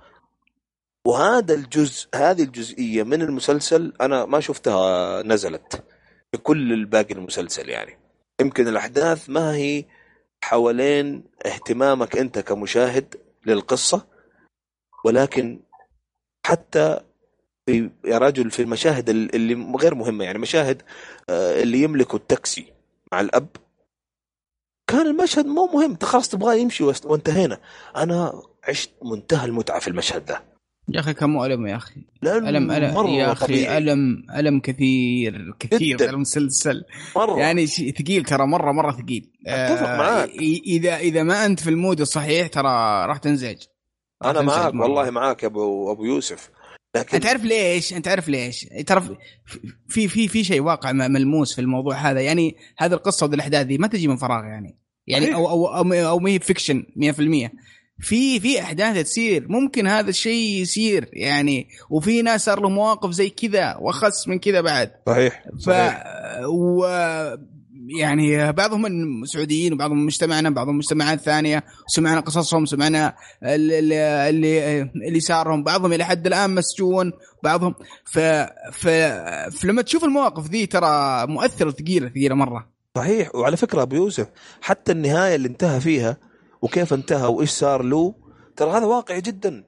وهذا 1.08 1.54
الجزء 1.54 2.08
هذه 2.16 2.44
الجزئية 2.44 3.04
من 3.04 3.22
المسلسل 3.22 3.94
أنا 4.02 4.26
ما 4.26 4.40
شفتها 4.40 5.22
نزلت 5.24 5.84
في 6.32 6.38
كل 6.38 6.74
الباقي 6.74 7.14
المسلسل 7.14 7.70
يعني. 7.70 7.98
يمكن 8.42 8.68
الأحداث 8.68 9.30
ما 9.30 9.56
هي 9.56 9.86
حوالين 10.44 11.24
اهتمامك 11.46 12.18
أنت 12.18 12.40
كمشاهد 12.40 13.16
للقصة 13.46 14.08
ولكن 15.06 15.60
حتى 16.46 17.00
في 17.66 17.90
يا 18.06 18.18
رجل 18.18 18.52
في 18.52 18.62
المشاهد 18.62 19.10
اللي 19.10 19.76
غير 19.78 19.96
مهمة 19.96 20.26
يعني 20.26 20.40
مشاهد 20.40 20.82
آه، 21.30 21.62
اللي 21.64 21.82
يملكوا 21.82 22.20
التاكسي 22.20 22.66
مع 23.12 23.22
الأب. 23.22 23.48
كان 24.88 25.08
المشهد 25.08 25.46
مو 25.46 25.66
مهم 25.74 25.92
انت 25.92 26.06
خلاص 26.06 26.30
تبغاه 26.30 26.54
يمشي 26.54 26.84
وانتهينا. 26.84 27.60
أنا 27.96 28.42
عشت 28.68 28.92
منتهى 29.04 29.46
المتعة 29.46 29.80
في 29.80 29.88
المشهد 29.88 30.26
ده. 30.26 30.44
يا 30.90 31.00
أخي 31.00 31.14
كم 31.14 31.42
ألم 31.42 31.68
يا 31.68 31.76
أخي. 31.76 32.02
ألم 32.24 32.72
ألم 32.72 32.94
مرة 32.94 33.10
يا 33.10 33.32
أخي 33.32 33.46
طبيعي. 33.46 33.78
ألم 33.78 34.26
ألم 34.36 34.60
كثير 34.60 35.56
كثير 35.60 35.98
جداً. 35.98 36.10
المسلسل. 36.10 36.84
مرة. 37.16 37.40
يعني 37.40 37.68
شيء 37.68 37.94
ثقيل 37.94 38.26
ترى 38.26 38.48
مرة 38.48 38.72
مرة 38.72 38.92
ثقيل. 38.92 39.32
أتفق 39.48 39.88
آه، 39.90 39.98
معاك. 39.98 40.30
إذا 40.68 40.98
إذا 40.98 41.24
ما 41.24 41.46
أنت 41.46 41.60
في 41.60 41.70
المود 41.70 42.02
الصحيح 42.02 42.48
ترى 42.48 43.06
راح 43.06 43.18
تنزعج. 43.18 43.58
أنا 44.26 44.42
معاك. 44.42 44.74
والله 44.74 45.10
معاك 45.10 45.44
يا 45.44 45.48
أبو 45.48 45.92
أبو 45.92 46.06
يوسف. 46.06 46.50
لكن 46.96 47.16
أنت 47.16 47.26
عارف 47.26 47.44
ليش؟ 47.44 47.94
أنت 47.94 48.08
عارف 48.08 48.30
ليش؟ 48.30 48.68
ترى 48.88 49.18
في 49.88 50.08
في 50.08 50.28
في 50.28 50.44
شيء 50.44 50.62
واقع 50.62 50.92
ملموس 50.92 51.56
في 51.56 51.62
الموضوع 51.62 51.96
هذا. 51.96 52.22
يعني 52.22 52.56
هذه 52.78 52.94
القصة 52.94 53.26
والاحداث 53.26 53.66
دي 53.66 53.78
ما 53.78 53.88
تجي 53.88 54.08
من 54.08 54.16
فراغ 54.16 54.44
يعني. 54.44 54.80
يعني. 55.08 55.34
أو 55.34 55.50
أو 55.50 55.68
أو, 55.68 55.94
أو 55.94 56.20
ما 56.20 56.30
هي 56.30 56.40
فيكشن 56.40 56.84
100% 56.96 57.50
في 58.00 58.40
في 58.40 58.60
أحداث 58.62 59.04
تصير. 59.04 59.48
ممكن 59.50 59.88
هذا 59.88 60.10
الشيء 60.10 60.62
يصير 60.62 61.10
يعني. 61.14 61.68
وفي 61.90 62.22
ناس 62.22 62.46
صار 62.46 62.62
لهم 62.62 62.74
مواقف 62.74 63.12
زي 63.12 63.30
كذا 63.30 63.76
وأخس 63.76 64.28
من 64.28 64.40
كذا 64.40 64.62
بعد. 64.62 64.92
صحيح. 65.08 65.44
ف 65.60 65.64
صحيح. 65.64 66.04
و 66.48 66.86
يعني 67.88 68.52
بعضهم 68.52 68.82
من 68.82 69.26
سعوديين 69.26 69.74
وبعضهم 69.74 69.98
من 69.98 70.06
مجتمعنا 70.06 70.50
بعضهم 70.50 70.78
مجتمعات 70.78 71.20
ثانية 71.20 71.64
سمعنا 71.88 72.20
قصصهم 72.20 72.66
سمعنا 72.66 73.16
اللي 73.44 74.30
اللي, 74.30 74.82
اللي 74.82 75.20
صارهم 75.20 75.64
بعضهم 75.64 75.94
إلى 75.94 76.04
حد 76.04 76.28
الآن 76.28 76.56
مسجون 76.56 77.12
بعضهم 77.44 77.76
ف... 78.06 78.20
ف... 78.72 78.88
فلما 79.58 79.82
تشوف 79.82 80.04
المواقف 80.04 80.50
ذي 80.50 80.66
ترى 80.66 81.28
مؤثرة 81.28 81.72
ثقيلة 81.72 82.10
ثقيلة 82.10 82.36
مرة 82.36 82.70
صحيح 82.96 83.36
وعلى 83.36 83.58
فكرة 83.58 83.82
أبو 83.82 83.96
يوسف 83.96 84.28
حتى 84.62 84.92
النهاية 84.92 85.36
اللي 85.36 85.48
انتهى 85.48 85.80
فيها 85.80 86.18
وكيف 86.62 86.94
انتهى 86.94 87.28
وإيش 87.28 87.50
صار 87.50 87.84
له 87.84 88.16
ترى 88.56 88.72
هذا 88.72 88.86
واقعي 88.86 89.22
جدا 89.22 89.64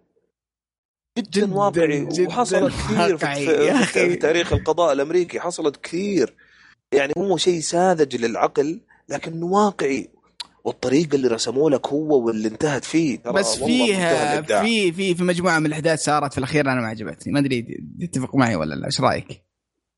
جدا, 1.18 1.30
جداً 1.30 1.54
واقعي 1.54 2.06
جداً 2.06 2.28
وحصلت 2.28 2.74
كثير 2.74 3.18
في, 3.18 3.26
واقعي. 3.26 3.46
في, 3.46 3.86
في. 3.86 4.10
في 4.10 4.16
تاريخ 4.16 4.54
القضاء 4.54 4.94
الأمريكي 4.94 5.40
حصلت 5.40 5.78
كثير 5.78 6.36
يعني 6.94 7.14
هو 7.18 7.38
شيء 7.38 7.60
ساذج 7.60 8.16
للعقل 8.16 8.82
لكنه 9.10 9.46
واقعي. 9.46 10.10
والطريقة 10.64 11.16
اللي 11.16 11.28
رسموا 11.28 11.70
لك 11.70 11.88
هو 11.88 12.26
واللي 12.26 12.48
انتهت 12.48 12.86
فيه. 12.86 13.18
ترى 13.20 13.34
بس 13.34 13.56
فيها. 13.64 14.42
في 14.64 14.92
في 14.92 15.16
في 15.16 15.24
مجموعة 15.24 15.60
من 15.60 15.66
الأحداث 15.66 16.04
صارت 16.04 16.32
في 16.32 16.38
الأخير 16.38 16.62
أنا 16.72 16.82
ما 16.82 16.88
عجبتني. 16.88 17.34
ما 17.34 17.40
أدري 17.40 17.84
تتفق 18.02 18.36
معي 18.36 18.56
ولا 18.56 18.76
لا. 18.76 18.86
إيش 18.86 19.02
رأيك؟ 19.02 19.44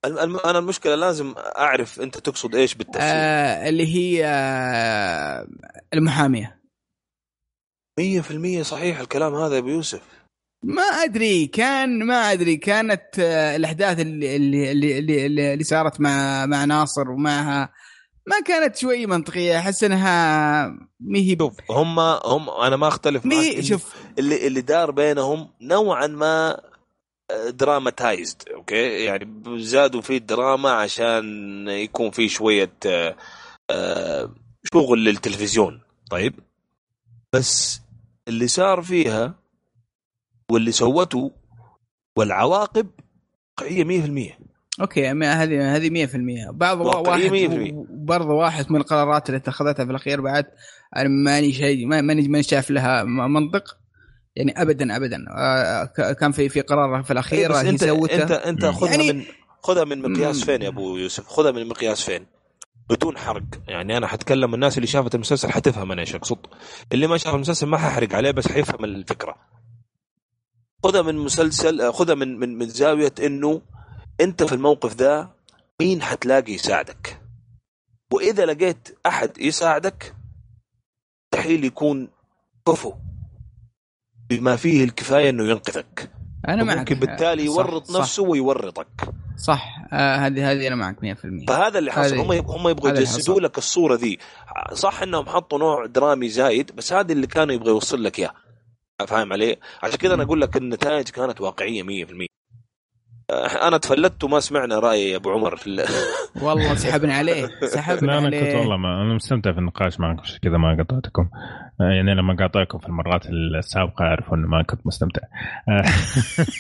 الم- 0.06 0.20
الم- 0.20 0.38
أنا 0.46 0.60
المشكلة 0.60 0.96
لازم 0.96 1.34
أعرف 1.38 2.02
أنت 2.02 2.18
تقصد 2.18 2.56
إيش 2.56 2.76
بالتفصيل. 2.76 3.02
آه 3.04 3.70
اللي 3.70 3.96
هي 3.96 4.26
آه 4.26 5.48
المحامية. 5.94 6.58
100% 8.00 8.62
صحيح 8.62 9.00
الكلام 9.00 9.36
هذا 9.36 9.54
يا 9.54 9.60
أبو 9.60 9.68
يوسف. 9.68 10.02
ما 10.64 10.84
أدري 10.84 11.48
كان 11.48 12.04
ما 12.04 12.32
أدري 12.32 12.58
كانت 12.58 13.20
آه، 13.20 13.56
الأحداث 13.56 14.00
اللي 14.00 14.36
اللي 14.36 14.72
اللي, 14.72 15.00
اللي, 15.00 15.54
اللي 15.54 15.64
صارت 15.64 16.02
مع 16.02 16.46
مع 16.46 16.66
ناصر 16.66 17.10
ومعها 17.12 17.70
ما 18.28 18.40
كانت 18.40 18.76
شوي 18.76 19.06
منطقية 19.06 19.60
أحس 19.60 19.84
إنها 19.84 20.68
ما 21.00 21.20
هي 21.20 21.38
شوف 21.40 21.54
هم 21.72 22.00
هم 22.00 22.50
أنا 22.50 22.76
ما 22.76 22.88
أختلف 22.88 23.26
معك 23.26 23.62
شوف. 23.62 23.96
اللي 24.20 24.48
اللي 24.48 24.62
دار 24.62 24.92
بينهم 24.92 25.50
نوعا 25.62 26.08
ما 26.08 26.60
dramatized 27.50 28.50
okay؟ 28.54 29.04
يعني 29.04 29.44
زادوا 29.58 30.02
فيه 30.02 30.18
الدراما 30.18 30.72
عشان 30.72 31.68
يكون 31.68 32.12
فيه 32.12 32.28
شوية 32.28 32.74
آه، 32.86 33.16
آه، 33.70 34.32
شغل 34.74 35.04
للتلفزيون. 35.04 35.82
طيب؟ 36.12 36.40
بس 37.34 37.82
اللي 38.28 38.48
صار 38.48 38.82
فيها 38.82 39.36
واللي 40.52 40.72
سوته 40.72 41.32
والعواقب 42.16 42.88
واقعيه 43.60 43.84
100% 44.32 44.34
okay 44.82 45.08
هذه 45.10 45.76
هذه 45.76 45.90
100% 46.08 46.52
بعض 46.52 46.80
واحد 46.82 47.22
100%. 47.22 47.74
برضه 47.90 48.30
واحد 48.34 48.72
من 48.72 48.80
القرارات 48.80 49.30
اللي 49.30 49.38
اتخذتها 49.38 49.86
في 49.86 49.92
الأخير 49.92 50.22
بعد 50.22 50.46
أنا 50.96 51.10
ماني 51.10 51.54
شيء 51.54 51.86
ما- 51.88 52.02
ماني 52.02 52.28
ماني 52.28 52.44
شايف 52.44 52.72
لها 52.72 53.04
منطق. 53.04 53.78
يعني 54.36 54.62
ابدا 54.62 54.96
ابدا. 54.96 55.18
آه، 55.38 55.84
كان 56.14 56.32
في 56.32 56.50
في 56.50 56.62
قرار 56.62 57.04
في 57.04 57.14
الأخير 57.14 57.52
بس 57.52 57.58
انت 57.58 57.84
سوته. 57.84 58.22
انت 58.24 58.32
أنت. 58.32 58.66
خذها 58.66 58.92
يعني- 58.92 59.14
من 59.14 59.24
خذها 59.64 59.84
من 59.84 60.12
مقياس. 60.12 60.44
فين 60.44 60.62
يا 60.62 60.68
أبو 60.68 60.98
يوسف؟ 60.98 61.28
خذها 61.28 61.52
من 61.52 61.68
مقياس 61.68 62.02
فين؟ 62.02 62.26
بدون 62.90 63.18
حرق. 63.18 63.44
يعني 63.68 63.98
أنا 63.98 64.08
حتكلم 64.08 64.54
الناس 64.54 64.78
اللي 64.78 64.88
شافت 64.88 65.16
المسلسل 65.16 65.52
حتفهم 65.52 65.92
أنا 65.92 66.02
إيش 66.02 66.16
أقصد. 66.16 66.38
اللي 66.94 67.08
ما 67.08 67.18
شاف 67.18 67.36
المسلسل 67.36 67.68
ما 67.68 67.78
ححرق 67.78 68.14
عليه 68.16 68.32
بس 68.32 68.48
حيفهم 68.52 68.86
الفكرة. 68.86 69.36
خذها 70.84 71.02
من 71.02 71.16
مسلسل 71.18 71.82
آه، 71.82 71.92
خذها 71.92 72.16
من 72.16 72.40
من 72.40 72.58
من 72.58 72.70
زاوية 72.70 73.14
إنه 73.20 73.62
أنت 74.22 74.44
في 74.44 74.54
الموقف 74.56 74.96
ذا 74.96 75.30
مين 75.82 76.02
حتلاقي 76.02 76.54
يساعدك. 76.54 77.22
وإذا 78.14 78.46
لقيت 78.46 78.98
أحد 79.06 79.38
يساعدك 79.38 80.16
مستحيل 81.34 81.64
يكون 81.66 82.08
كفو 82.68 82.94
بما 84.30 84.56
فيه 84.56 84.84
الكفاية 84.84 85.30
إنه 85.30 85.44
ينقذك. 85.50 86.12
أنا 86.48 86.64
معك. 86.64 86.78
ممكن 86.78 86.96
بالتالي 86.96 87.48
صح، 87.48 87.56
يورط 87.56 87.86
صح، 87.86 88.00
نفسه 88.00 88.24
ويورطك. 88.24 89.10
صح. 89.38 89.78
آه، 89.94 90.16
هذه 90.16 90.52
هذه 90.52 90.68
أنا 90.68 90.76
معك 90.76 91.04
100% 91.04 91.46
فهذا 91.48 91.80
اللي 91.80 91.92
حصل. 91.92 92.18
هم 92.18 92.32
هم 92.32 92.68
يبغوا 92.68 92.90
يجسدوا. 92.90 93.40
لك 93.40 93.58
الصورة 93.58 93.96
ذي. 93.96 94.18
صح 94.74 95.02
إنهم 95.02 95.26
حطوا 95.26 95.60
نوع 95.60 95.86
درامي 95.86 96.30
زايد 96.30 96.76
بس 96.76 96.94
هذا 96.94 97.12
اللي 97.12 97.28
كانوا 97.28 97.56
يبغى 97.56 97.70
يوصل 97.70 98.04
لك 98.04 98.20
إياه. 98.20 98.34
فاهم 99.06 99.34
علي؟ 99.34 99.56
عشان 99.84 99.98
كذا 99.98 100.14
أنا 100.14 100.24
أقول 100.24 100.42
لك 100.42 100.58
النتائج 100.58 101.10
كانت 101.10 101.42
واقعية 101.42 101.84
100% 101.84 102.26
آه، 103.30 103.68
أنا 103.68 103.78
تفلت 103.78 104.24
وما 104.24 104.40
سمعنا 104.40 104.80
رأي 104.80 105.16
أبو 105.16 105.32
عمر 105.32 105.56
في 105.56 105.68
ال- 105.68 105.86
والله 106.44 106.76
سحبنا 106.76 107.14
عليه 107.16 107.48
سحبنا 107.66 108.12
لا 108.12 108.18
أنا 108.18 108.26
عليه. 108.28 108.40
كنت 108.46 108.56
والله 108.56 108.78
ما 108.78 109.02
أنا 109.02 109.14
مستمتع 109.16 109.52
في 109.52 109.58
النقاش 109.60 110.00
معكم 110.00 110.20
عشان 110.20 110.40
كذا 110.42 110.58
ما 110.58 110.78
قطعتكم. 110.84 111.30
آه، 111.82 111.84
يعني 111.92 112.16
لما 112.16 112.36
قاطعكم 112.36 112.78
في 112.80 112.88
المرات 112.88 113.26
السابقة 113.60 114.06
أعرف 114.06 114.34
إنه 114.34 114.48
ما 114.48 114.64
كنت 114.64 114.88
مستمتع. 114.88 115.22
آه، 115.70 115.84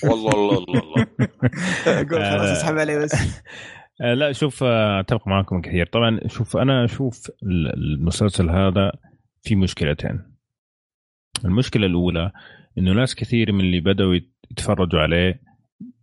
والله 0.09 0.31
الله 0.31 0.57
الله 0.57 0.81
الله 0.81 1.07
أقول 2.01 2.25
خلاص. 2.25 2.49
اسحب 2.57 2.77
عليه 2.77 2.97
بس. 2.97 3.15
لا 4.19 4.31
شوف 4.31 4.63
أتفق 4.63 5.27
معكم 5.27 5.61
كثير. 5.61 5.85
طبعا 5.93 6.19
شوف 6.27 6.57
أنا 6.57 6.85
أشوف 6.85 7.31
ال- 7.43 7.73
المسلسل 7.73 8.49
هذا 8.49 8.91
في 9.43 9.55
مشكلتين. 9.55 10.26
المشكلة 11.45 11.85
الأولى 11.87 12.31
إنه 12.77 12.93
ناس 12.93 13.15
كثير 13.15 13.51
من 13.51 13.59
اللي 13.59 13.79
بدأوا 13.79 14.15
يت- 14.15 14.33
يتفرجوا 14.51 14.99
عليه 14.99 15.41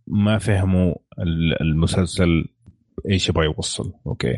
ما 0.07 0.37
فهموا 0.37 0.95
ال- 1.19 1.61
المسلسل 1.61 2.45
إيش 3.09 3.29
يبغى 3.29 3.45
يوصل. 3.45 3.93
أوكي. 4.07 4.37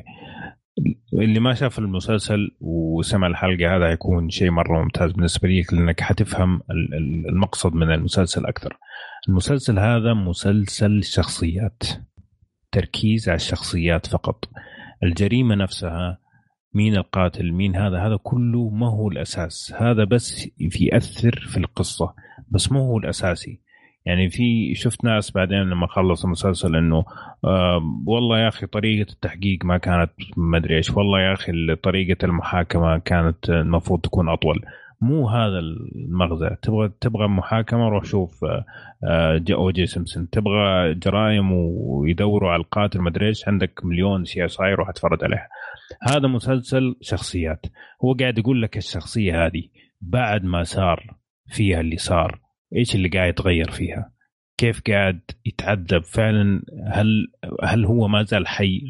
اللي 1.14 1.40
ما 1.40 1.54
شاف 1.54 1.80
المسلسل 1.80 2.52
وسمع 2.60 3.28
الحلقة 3.28 3.76
هذا 3.76 3.88
حيكون 3.88 4.30
شيء 4.30 4.52
مرة 4.52 4.84
ممتاز 4.84 5.12
بالنسبة 5.12 5.50
لك 5.50 5.74
لأنك 5.74 6.02
حتفهم 6.02 6.56
ال- 6.72 6.94
ال- 6.94 7.30
المقصد 7.30 7.74
من 7.74 7.92
المسلسل 7.92 8.46
أكثر. 8.46 8.78
المسلسل 9.30 9.80
هذا 9.80 10.14
مسلسل 10.14 11.04
شخصيات 11.04 11.84
تركيز 12.72 13.30
على 13.30 13.36
الشخصيات 13.36 14.06
فقط. 14.08 14.46
الجريمة 15.04 15.56
نفسها 15.56 16.20
مين 16.78 16.96
القاتل 16.98 17.52
مين 17.52 17.76
هذا 17.76 17.98
هذا 17.98 18.18
كله 18.24 18.70
ما 18.70 18.90
هو 18.90 19.08
الأساس. 19.08 19.74
هذا 19.78 20.04
بس 20.04 20.50
ياثر 20.82 21.36
في 21.36 21.58
القصة 21.58 22.14
بس 22.52 22.72
ما 22.72 22.80
هو 22.80 22.98
الأساسي. 22.98 23.60
يعني 24.06 24.30
في 24.30 24.76
شفت 24.76 25.04
ناس 25.04 25.32
بعدين 25.32 25.58
لما 25.58 25.88
خلص 25.88 26.24
المسلسل 26.26 26.76
إنه 26.76 27.06
آه 27.46 27.82
والله 28.06 28.40
يا 28.40 28.48
أخي 28.48 28.68
طريقة 28.68 29.12
التحقيق 29.12 29.66
ما 29.66 29.78
كانت 29.78 30.12
ما 30.38 30.58
أدري 30.58 30.78
إيش. 30.78 30.92
والله 30.92 31.22
يا 31.22 31.34
أخي 31.34 31.76
طريقة 31.76 32.26
المحاكمة 32.26 32.98
كانت 32.98 33.50
المفروض 33.50 34.02
تكون 34.02 34.30
أطول. 34.30 34.62
مو 35.02 35.30
هذا 35.30 35.60
المغزى. 35.60 36.50
تبغى 36.62 36.92
تبغى 37.02 37.28
محاكمة 37.28 37.90
روح 37.90 38.04
شوف 38.04 38.44
آه، 38.46 38.66
آه، 39.04 39.42
O.J. 39.52 39.86
Simpson 39.86 40.30
تبغى 40.30 40.94
جرائم 40.94 41.52
ويدوروا 41.52 42.52
على 42.52 42.62
القاتل 42.62 43.00
ما 43.00 43.10
أدري 43.10 43.28
إيش. 43.28 43.48
عندك 43.48 43.86
مليون 43.86 44.26
CSI 44.26 44.74
روح 44.74 44.90
اتفرج 44.90 45.24
عليها. 45.24 45.48
هذا 46.02 46.28
مسلسل 46.28 46.96
شخصيات. 47.02 47.66
هو 48.06 48.14
قاعد 48.14 48.38
يقول 48.38 48.62
لك 48.62 48.78
الشخصية 48.78 49.46
هذه 49.46 49.64
بعد 50.02 50.44
ما 50.44 50.64
صار 50.64 51.16
فيها 51.48 51.82
اللي 51.82 51.98
صار 51.98 52.40
إيش 52.76 52.96
اللي 52.96 53.10
قاعد 53.10 53.30
يتغير 53.30 53.72
فيها؟ 53.72 54.12
كيف 54.58 54.82
قاعد 54.88 55.22
يتعذب؟ 55.46 56.04
فعلا 56.04 56.62
هل 56.88 57.28
هل 57.64 57.86
هو 57.86 58.08
ما 58.08 58.24
زال 58.24 58.48
حي 58.48 58.82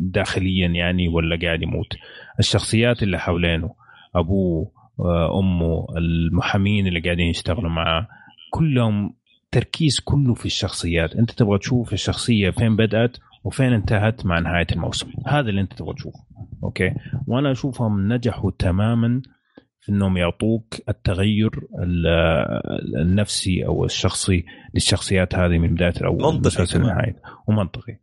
داخليا 0.00 0.68
يعني 0.68 1.08
ولا 1.08 1.38
قاعد 1.42 1.62
يموت؟ 1.62 1.96
الشخصيات 2.38 3.02
اللي 3.02 3.18
حوالينه 3.18 3.74
أبوه 4.14 4.72
آه، 5.00 5.38
أمه 5.38 5.86
المحامين 5.96 6.86
اللي 6.86 7.00
قاعدين 7.00 7.26
يشتغلوا 7.26 7.70
معاه 7.70 8.08
كلهم 8.50 9.14
تركيز 9.50 10.00
كله 10.00 10.34
في 10.34 10.46
الشخصيات. 10.46 11.16
أنت 11.16 11.30
تبغى 11.30 11.58
تشوف 11.58 11.92
الشخصية 11.92 12.50
فين 12.50 12.76
بدأت؟ 12.76 13.16
وفين 13.44 13.72
انتهت 13.72 14.26
مع 14.26 14.38
نهاية 14.38 14.66
الموسم. 14.72 15.06
هذا 15.26 15.48
اللي 15.48 15.60
انت 15.60 15.72
تبغى 15.72 15.94
تشوفه. 15.94 16.18
أوكي؟ 16.64 16.94
وأنا 17.26 17.52
أشوفهم 17.52 18.12
نجحوا 18.12 18.50
تماما 18.58 19.22
في 19.80 19.92
إنهم 19.92 20.16
يعطوك 20.16 20.74
التغير 20.88 21.50
ال- 21.82 22.06
النفسي 23.00 23.66
أو 23.66 23.84
الشخصي 23.84 24.44
للشخصيات 24.74 25.34
هذه 25.34 25.58
من 25.58 25.74
بداية 25.74 25.94
الأول 25.96 26.22
منطقي. 26.34 26.78
لنهايته 26.78 27.18
ومنطقي. 27.48 27.98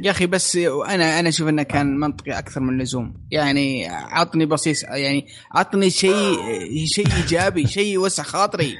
يا 0.00 0.10
أخي 0.10 0.26
بس 0.26 0.56
أنا 0.88 1.20
أنا 1.20 1.28
أشوف 1.28 1.48
إنه 1.48 1.62
كان 1.62 2.00
منطقي 2.00 2.38
أكثر 2.38 2.60
من 2.60 2.74
اللزوم. 2.74 3.14
يعني 3.30 3.86
عطني 3.88 4.46
بصيص 4.46 4.84
يعني 4.84 5.26
عطني 5.54 5.90
شيء 5.90 6.36
شيء 6.84 7.06
إيجابي 7.16 7.66
شيء 7.66 7.94
يوسع 7.94 8.22
خاطري. 8.22 8.74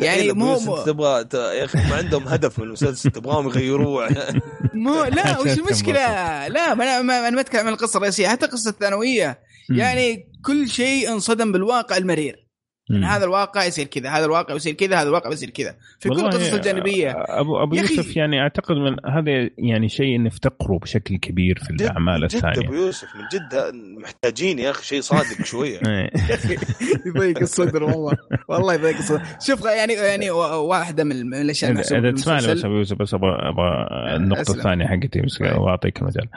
يعني 0.00 0.22
إيه، 0.22 0.32
مو 0.32 0.54
بس 0.54 0.68
أنت 0.68 0.86
تبغى 0.86 1.26
يا 1.34 1.64
أخي 1.64 1.78
ما 1.78 1.96
عندهم 1.96 2.28
هدف 2.28 2.58
من 2.58 2.64
المسلسل 2.64 3.10
تبغاهم 3.10 3.46
يغيروه. 3.46 4.08
مو 4.74 5.04
لا 5.04 5.38
وش 5.40 5.58
المشكلة؟ 5.58 6.48
لا 6.48 6.74
ما 6.74 6.84
أنا 6.84 7.02
ما 7.02 7.28
أنا 7.28 7.30
ما 7.30 7.40
أتكلم 7.40 7.66
عن 7.66 7.72
القصة 7.72 7.96
الرئيسية 7.96 8.28
حتى 8.28 8.46
القصة 8.46 8.70
الثانوية. 8.70 9.38
يعني 9.70 10.28
كل 10.44 10.68
شيء 10.68 11.12
انصدم 11.12 11.52
بالواقع 11.52 11.96
المرير. 11.96 12.43
يعني. 12.90 13.06
هذا 13.06 13.24
الواقع 13.24 13.64
يصير 13.64 13.86
كذا 13.86 14.10
هذا 14.10 14.24
الواقع 14.24 14.54
يصير 14.54 14.72
كذا 14.74 14.96
هذا 14.96 15.08
الواقع 15.08 15.30
يصير 15.32 15.50
كذا 15.50 15.74
في 16.00 16.08
كل 16.08 16.20
القصص 16.20 16.52
الجانبية 16.52 17.10
ابو 17.28 17.62
أبو 17.62 17.74
يوسف 17.74 18.16
يعني 18.16 18.40
أعتقد 18.40 18.76
من 18.76 18.96
هذا 19.10 19.50
يعني 19.58 19.88
شيء 19.88 20.22
نفتقره 20.22 20.78
بشكل 20.78 21.16
كبير 21.16 21.58
في 21.58 21.72
جد- 21.72 21.82
الأعمال 21.82 22.28
جد 22.28 22.34
الثانية 22.34 22.68
ابو 22.68 22.74
يوسف 22.74 23.08
من 23.16 23.22
جد 23.32 23.74
محتاجين 24.02 24.58
يا 24.58 24.70
أخي 24.70 24.84
شيء 24.84 25.00
صادق 25.00 25.44
شوية 25.44 25.78
إيه. 25.86 26.10
يضيق 27.06 27.38
الصدر 27.40 27.82
والله 27.84 28.12
والله 28.48 28.74
يضيق 28.74 28.96
الصدر 28.96 29.22
شوف 29.40 29.64
يعني 29.64 29.92
يعني 29.92 30.30
واحدة 30.30 31.04
من 31.04 31.26
من 31.26 31.40
الأشياء 31.40 31.70
اذا 31.72 32.10
تسمعني 32.12 32.46
بس 32.46 32.64
أبو 32.64 32.74
يوسف 32.74 32.96
بس 32.96 33.14
أبغى 33.14 33.30
أبغى 33.30 33.86
النقطة. 34.16 34.52
الثانية 34.54 34.86
حقتي 34.86 35.20
بس. 35.20 35.40
واعطيك 35.40 35.98
المجال 36.02 36.28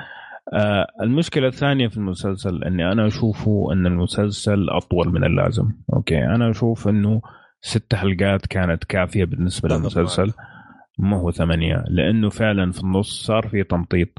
آه 0.54 0.88
المشكلة 1.02 1.48
الثانية 1.48 1.88
في 1.88 1.98
المسلسل 1.98 2.64
إني 2.64 2.92
أنا 2.92 3.08
أشوفه 3.08 3.74
إن 3.74 3.88
المسلسل 3.88 4.70
أطول 4.70 5.10
من 5.10 5.24
اللازم. 5.24 5.72
أوكي 5.94 6.26
أنا 6.26 6.50
أشوف 6.50 6.88
إنه 6.88 7.22
ست 7.62 7.96
حلقات 7.96 8.46
كانت 8.46 8.84
كافية 8.84 9.26
بالنسبة 9.26 9.70
أتفق 9.70 9.78
للمسلسل 9.78 10.34
ما 11.00 11.18
هو 11.18 11.32
ثمانية. 11.32 11.84
لأنه 11.88 12.30
فعلا 12.30 12.72
في 12.72 12.84
النص 12.84 13.26
صار 13.26 13.48
في 13.48 13.64
تمطيط 13.64 14.10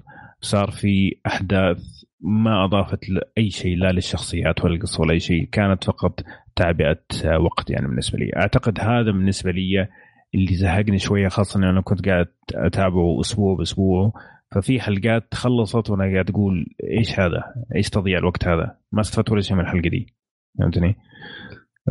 صار 0.41 0.71
في 0.71 1.17
أحداث 1.27 1.79
ما 2.21 2.65
أضافت 2.65 3.01
أي 3.39 3.51
شيء 3.51 3.77
لا 3.77 3.93
للشخصيات 3.93 4.65
ولا 4.65 4.75
القصة 4.75 5.01
ولا 5.01 5.13
أي 5.13 5.21
شيء 5.21 5.49
كانت 5.53 5.85
فقط 5.85 6.21
تعبئة 6.57 7.01
آه، 7.25 7.39
وقت 7.39 7.71
يعني 7.71 7.87
بالنسبة 7.87 8.19
لي. 8.19 8.31
أعتقد 8.37 8.81
هذا 8.81 9.11
بالنسبة 9.11 9.51
لي 9.51 9.89
اللي 10.35 10.55
زهقني 10.55 10.99
شوية 10.99 11.29
خاصة 11.29 11.59
أنه 11.59 11.71
أنا 11.71 11.81
كنت 11.81 12.09
قاعد 12.09 12.27
أتابعه 12.55 13.21
أسبوع 13.21 13.57
بأسبوع 13.57 14.13
ففي 14.55 14.81
حلقات 14.81 15.35
خلصت 15.35 15.91
وأنا 15.91 16.05
قاعد 16.12 16.31
أقول 16.31 16.67
إيش 16.99 17.20
هذا؟ 17.20 17.55
إيش 17.77 17.91
تضييع 17.91 18.18
الوقت 18.18 18.49
هذا؟ 18.49 18.77
ما 18.93 19.01
استفدت 19.01 19.31
ولا 19.31 19.41
شيء 19.41 19.57
من 19.57 19.62
الحلقة 19.62 19.89
دي. 19.89 20.15
فهمتني؟ 20.59 20.97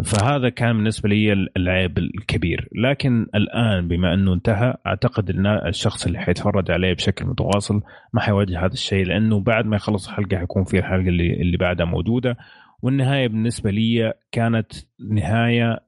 فهذا 0.03 0.50
كان 0.50 0.76
بالنسبة 0.77 1.10
لي 1.10 1.34
العيب 1.58 1.98
الكبير. 1.98 2.69
لكن 2.76 3.27
الآن 3.36 3.88
بما 3.88 4.14
إنه 4.14 4.34
انتهى 4.34 4.77
أعتقد 4.88 5.30
إن 5.30 5.45
الشخص 5.45 6.06
اللي 6.06 6.19
حيتفرج 6.19 6.72
عليه 6.72 6.94
بشكل 6.94 7.26
متواصل 7.26 7.82
ما 8.14 8.22
حيواجه 8.22 8.60
هذا 8.60 8.74
الشيء 8.74 9.06
لأنه 9.06 9.40
بعد 9.40 9.66
ما 9.66 9.76
يخلص 9.76 10.08
الحلقة 10.08 10.38
حيكون 10.38 10.64
في 10.64 10.80
الحلقة 10.80 11.10
اللي 11.10 11.34
اللي 11.42 11.58
بعدها 11.58 11.86
موجودة. 11.86 12.38
والنهاية 12.82 13.27
بالنسبة 13.27 13.72
لي 13.72 14.14
كانت 14.32 14.74
نهاية 15.10 15.80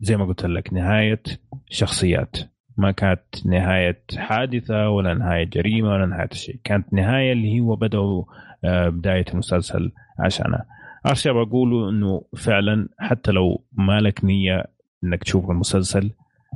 زي 0.00 0.16
ما 0.16 0.24
قلت 0.24 0.46
لك 0.46 0.72
نهاية 0.72 1.22
شخصيات. 1.70 2.36
ما 2.78 2.90
كانت 2.90 3.46
نهاية 3.46 4.02
حادثة 4.16 4.90
ولا 4.90 5.14
نهاية 5.14 5.44
جريمة 5.44 5.88
ولا 5.88 6.06
نهاية 6.06 6.28
شيء. 6.32 6.60
كانت 6.64 6.92
نهاية 6.92 7.32
اللي 7.32 7.60
هو 7.60 7.76
بدأوا 7.76 8.24
آه، 8.64 8.88
بداية 8.88 9.24
المسلسل 9.32 9.92
عشانها 10.18 10.66
اخر 11.06 11.14
شيء 11.14 11.32
بقوله 11.32 11.90
إنه 11.90 12.22
فعلا 12.36 12.88
حتى 12.98 13.32
لو 13.32 13.64
مالك 13.72 14.24
نية 14.24 14.64
إنك 15.04 15.24
تشوف 15.24 15.50
المسلسل 15.50 16.10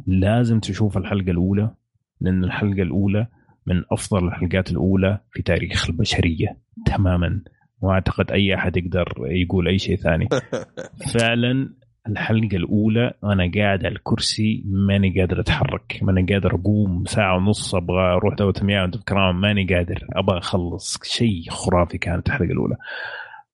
لازم 0.07 0.61
تشوف 0.61 0.99
الحلقة 0.99 1.31
الأولى 1.31 1.71
لأن 2.21 2.45
الحلقة 2.45 2.83
الأولى 2.83 3.27
من 3.67 3.83
أفضل 3.93 4.29
الحلقات 4.29 4.71
الأولى 4.71 5.19
في 5.33 5.43
تاريخ 5.43 5.91
البشرية 5.91 6.57
تماما. 6.87 7.41
وأعتقد 7.81 8.33
أي 8.33 8.55
أحد 8.55 8.77
يقدر 8.77 9.15
يقول 9.19 9.69
أي 9.69 9.79
شيء 9.79 9.97
ثاني. 9.97 10.29
فعلا 11.19 11.75
الحلقة 12.09 12.57
الأولى 12.57 13.13
أنا 13.25 13.51
قاعد 13.57 13.87
على 13.87 13.89
الكرسي 13.89 14.63
ماني 14.67 15.21
قادر 15.21 15.41
أتحرك 15.41 15.99
ماني 16.03 16.33
قادر 16.33 16.55
أقوم 16.55 17.05
ساعة 17.05 17.37
ونص 17.37 17.75
أبغى 17.75 18.01
أروح 18.01 18.35
دوره 18.35 18.55
المياه 18.61 18.83
وانت 18.83 19.13
ماني 19.13 19.75
قادر 19.75 20.07
أبغى 20.13 20.39
أخلص. 20.39 20.99
شيء 21.03 21.51
خرافي 21.51 21.99
كانت 21.99 22.27
الحلقة 22.27 22.53
الأولى. 22.53 22.77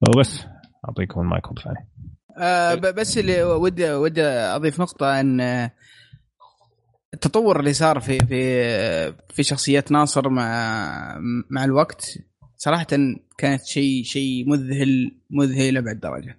وبس 0.09 0.47
أعطيكم 0.89 1.21
المايك 1.21 1.47
مرة 1.47 1.63
ثانية. 1.63 1.89
آه 2.39 2.75
بس 2.75 3.19
اللي 3.19 3.43
ودي 3.43 3.93
ودي 3.93 4.23
أضيف 4.25 4.81
نقطة 4.81 5.21
إن 5.21 5.41
التطور 7.15 7.61
اللي 7.61 7.73
صار 7.73 8.01
في 8.01 8.19
في 8.19 9.13
في 9.29 9.43
شخصيات 9.43 9.93
ناصر 9.93 10.29
مع 10.29 11.19
مع 11.51 11.65
الوقت 11.65 12.19
صراحة 12.57 12.87
كانت 13.39 13.65
شيء 13.65 14.03
شيء 14.03 14.49
مذهل 14.49 15.17
مذهل 15.31 15.75
لابعد 15.75 16.01
درجة. 16.01 16.39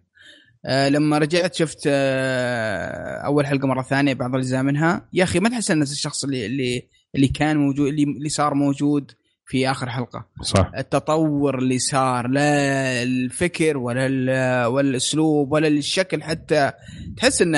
آه 0.65 0.89
لما 0.89 1.17
رجعت 1.17 1.53
شفت 1.53 1.83
آه 1.87 3.17
أول 3.25 3.47
حلقة 3.47 3.67
مرة 3.67 3.81
ثانية 3.81 4.13
بعض 4.13 4.35
الأجزاء 4.35 4.63
منها. 4.63 5.07
يا 5.13 5.23
أخي 5.23 5.39
ما 5.39 5.49
تحس 5.49 5.71
إن 5.71 5.79
نفس 5.79 5.91
الشخص 5.91 6.23
اللي 6.23 6.45
اللي 6.45 6.87
اللي 7.15 7.27
كان 7.27 7.57
موجود 7.57 7.87
اللي, 7.87 8.03
اللي 8.03 8.29
صار 8.29 8.53
موجود 8.53 9.11
في 9.45 9.71
آخر 9.71 9.89
حلقة. 9.89 10.25
صح. 10.41 10.71
التطور 10.77 11.59
اللي 11.59 11.79
صار 11.79 12.27
لا 12.27 13.03
الفكر 13.03 13.77
ولا 13.77 14.65
ولا 14.65 14.89
الأسلوب 14.89 15.51
ولا 15.51 15.67
الشكل 15.67 16.23
حتى. 16.23 16.71
تحس 17.17 17.41
انه 17.41 17.57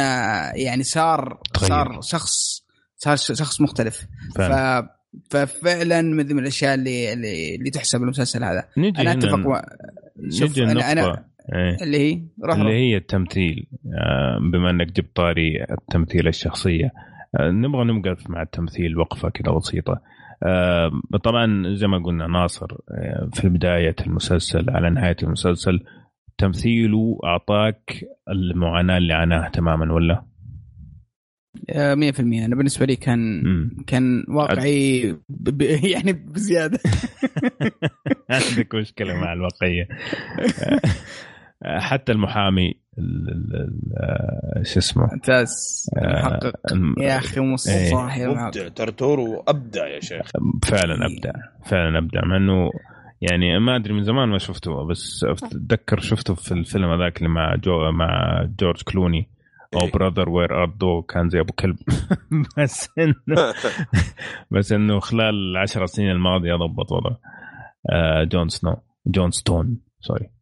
يعني 0.56 0.84
صار 0.84 1.40
تغير. 1.54 1.70
صار 1.70 2.02
شخص 2.02 2.64
صار 2.98 3.16
شخص 3.16 3.62
مختلف. 3.62 4.06
ف 4.36 4.38
فعلا 4.38 4.90
ففعلا 5.30 6.02
من 6.02 6.40
الأشياء 6.40 6.74
اللي 6.74 7.14
اللي, 7.14 7.56
اللي 7.56 7.70
تحسب 7.70 8.04
المسلسل 8.04 8.44
هذا. 8.44 8.68
نجي 8.78 9.02
أنا 9.02 9.12
أتفق 9.12 9.48
و... 9.48 9.60
شوف 10.30 10.50
نجي 10.50 10.64
النقطة 10.64 10.92
أنا 10.92 11.26
إيه. 11.56 11.78
اللي 11.84 11.98
هي 11.98 12.22
روح 12.44 12.56
اللي 12.56 12.66
روح. 12.66 12.74
هي 12.74 12.98
التمثيل 12.98 13.68
آه، 13.98 14.40
بما 14.52 14.70
إنك 14.70 14.88
جبت 14.92 15.16
طاري 15.16 15.64
التمثيل 15.64 16.28
الشخصية 16.28 16.92
آه، 17.40 17.52
نبغى 17.52 17.84
نوقف 17.84 18.30
مع 18.30 18.42
التمثيل 18.42 18.98
وقفة 18.98 19.30
كذا 19.30 19.54
بسيطة 19.54 20.02
آه، 20.44 20.92
طبعا 21.24 21.76
زي 21.76 21.88
ما 21.88 21.98
قلنا 21.98 22.28
ناصر 22.28 22.68
في 23.34 23.50
بداية 23.50 23.96
المسلسل 24.08 24.70
على 24.70 24.90
نهاية 24.90 25.16
المسلسل 25.24 25.80
تمثيله 26.38 27.20
أعطاك 27.26 28.06
المعاناة 28.30 28.98
اللي 28.98 29.14
عاناها 29.14 29.50
تماما 29.50 29.94
ولا؟ 29.94 30.24
آه، 31.70 31.96
100% 31.96 32.20
أنا 32.46 32.56
بالنسبة 32.56 32.86
لي 32.86 32.96
كان 32.96 33.44
مم. 33.44 33.84
كان 33.88 34.26
واقعي 34.30 35.16
ب... 35.30 35.62
يعني 35.94 36.14
بزيادة 36.14 36.80
عندك 38.30 38.76
مشكلة 38.76 39.14
مع 39.14 39.34
الواقعية 39.34 39.88
حتى 41.66 42.12
المحامي 42.12 42.74
ال- 42.98 43.30
ال- 43.30 43.56
ال- 43.56 43.94
آه، 43.98 44.64
شو 44.64 44.80
اسمه؟ 44.80 45.10
ممتاز. 45.14 45.86
آه، 45.98 46.20
محقق 46.20 46.54
الم- 46.72 46.96
يا 47.00 47.18
أخي 47.18 47.40
مو 47.40 47.56
إيه. 47.70 48.28
مبدع 48.28 48.68
ترتورو 48.68 49.44
أبدع 49.48 49.88
يا 49.88 50.00
شيخ. 50.00 50.32
فعلا 50.66 50.96
أبدع 51.06 51.32
فعلا 51.66 51.98
أبدع 51.98 52.22
مع 52.26 52.38
إنه 52.38 52.70
يعني 53.22 53.60
ما 53.60 53.76
أدري 53.76 53.94
من 53.94 54.04
زمان 54.04 54.30
ما 54.30 54.38
شفته 54.38 54.84
بس 54.88 55.24
أتذكر 55.30 56.00
شفته 56.00 56.36
في 56.36 56.52
الفيلم 56.52 56.86
هذاك 56.92 57.18
اللي 57.18 57.30
مع 57.30 57.56
جو 57.56 57.92
مع 57.92 58.42
جورج 58.60 58.82
كلوني. 58.82 59.30
O 59.74 59.80
إيه. 59.86 59.92
Brother 59.92 60.30
Where 60.30 60.64
Art 60.64 60.70
Thou 60.70 61.02
كان 61.02 61.30
زي 61.30 61.40
أبو 61.40 61.54
كلب. 61.54 61.78
بس 62.58 62.90
انه 63.00 63.16
بس 64.52 64.72
إنه 64.72 65.00
خلال 65.00 65.52
العشر 65.52 65.86
سنين 65.86 66.12
الماضية 66.12 66.54
ضبط 66.56 66.92
وضعه. 66.92 67.20
آه 67.92 68.24
جون 68.24 68.50
سنو 68.50 68.76
جون 69.08 69.32
ستون 69.32 69.78
sorry 70.00 70.26
آه 70.26 70.41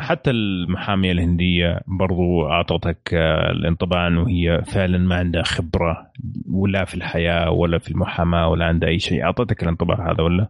حتى 0.00 0.30
المحامية 0.30 1.12
الهندية 1.12 1.80
برضو 1.86 2.46
أعطتك 2.48 3.14
آه 3.14 3.50
الانطباع 3.50 4.06
أنه 4.06 4.28
هي 4.28 4.62
فعلا 4.64 4.98
ما 4.98 5.14
عندها 5.16 5.42
خبرة 5.42 6.10
ولا 6.52 6.84
في 6.84 6.94
الحياة 6.94 7.50
ولا 7.50 7.78
في 7.78 7.90
المحاماة 7.90 8.48
ولا 8.48 8.64
عندها 8.64 8.88
أي 8.88 8.98
شيء. 8.98 9.22
أعطتك 9.24 9.62
الانطباع 9.62 10.12
هذا 10.12 10.22
ولا؟ 10.22 10.48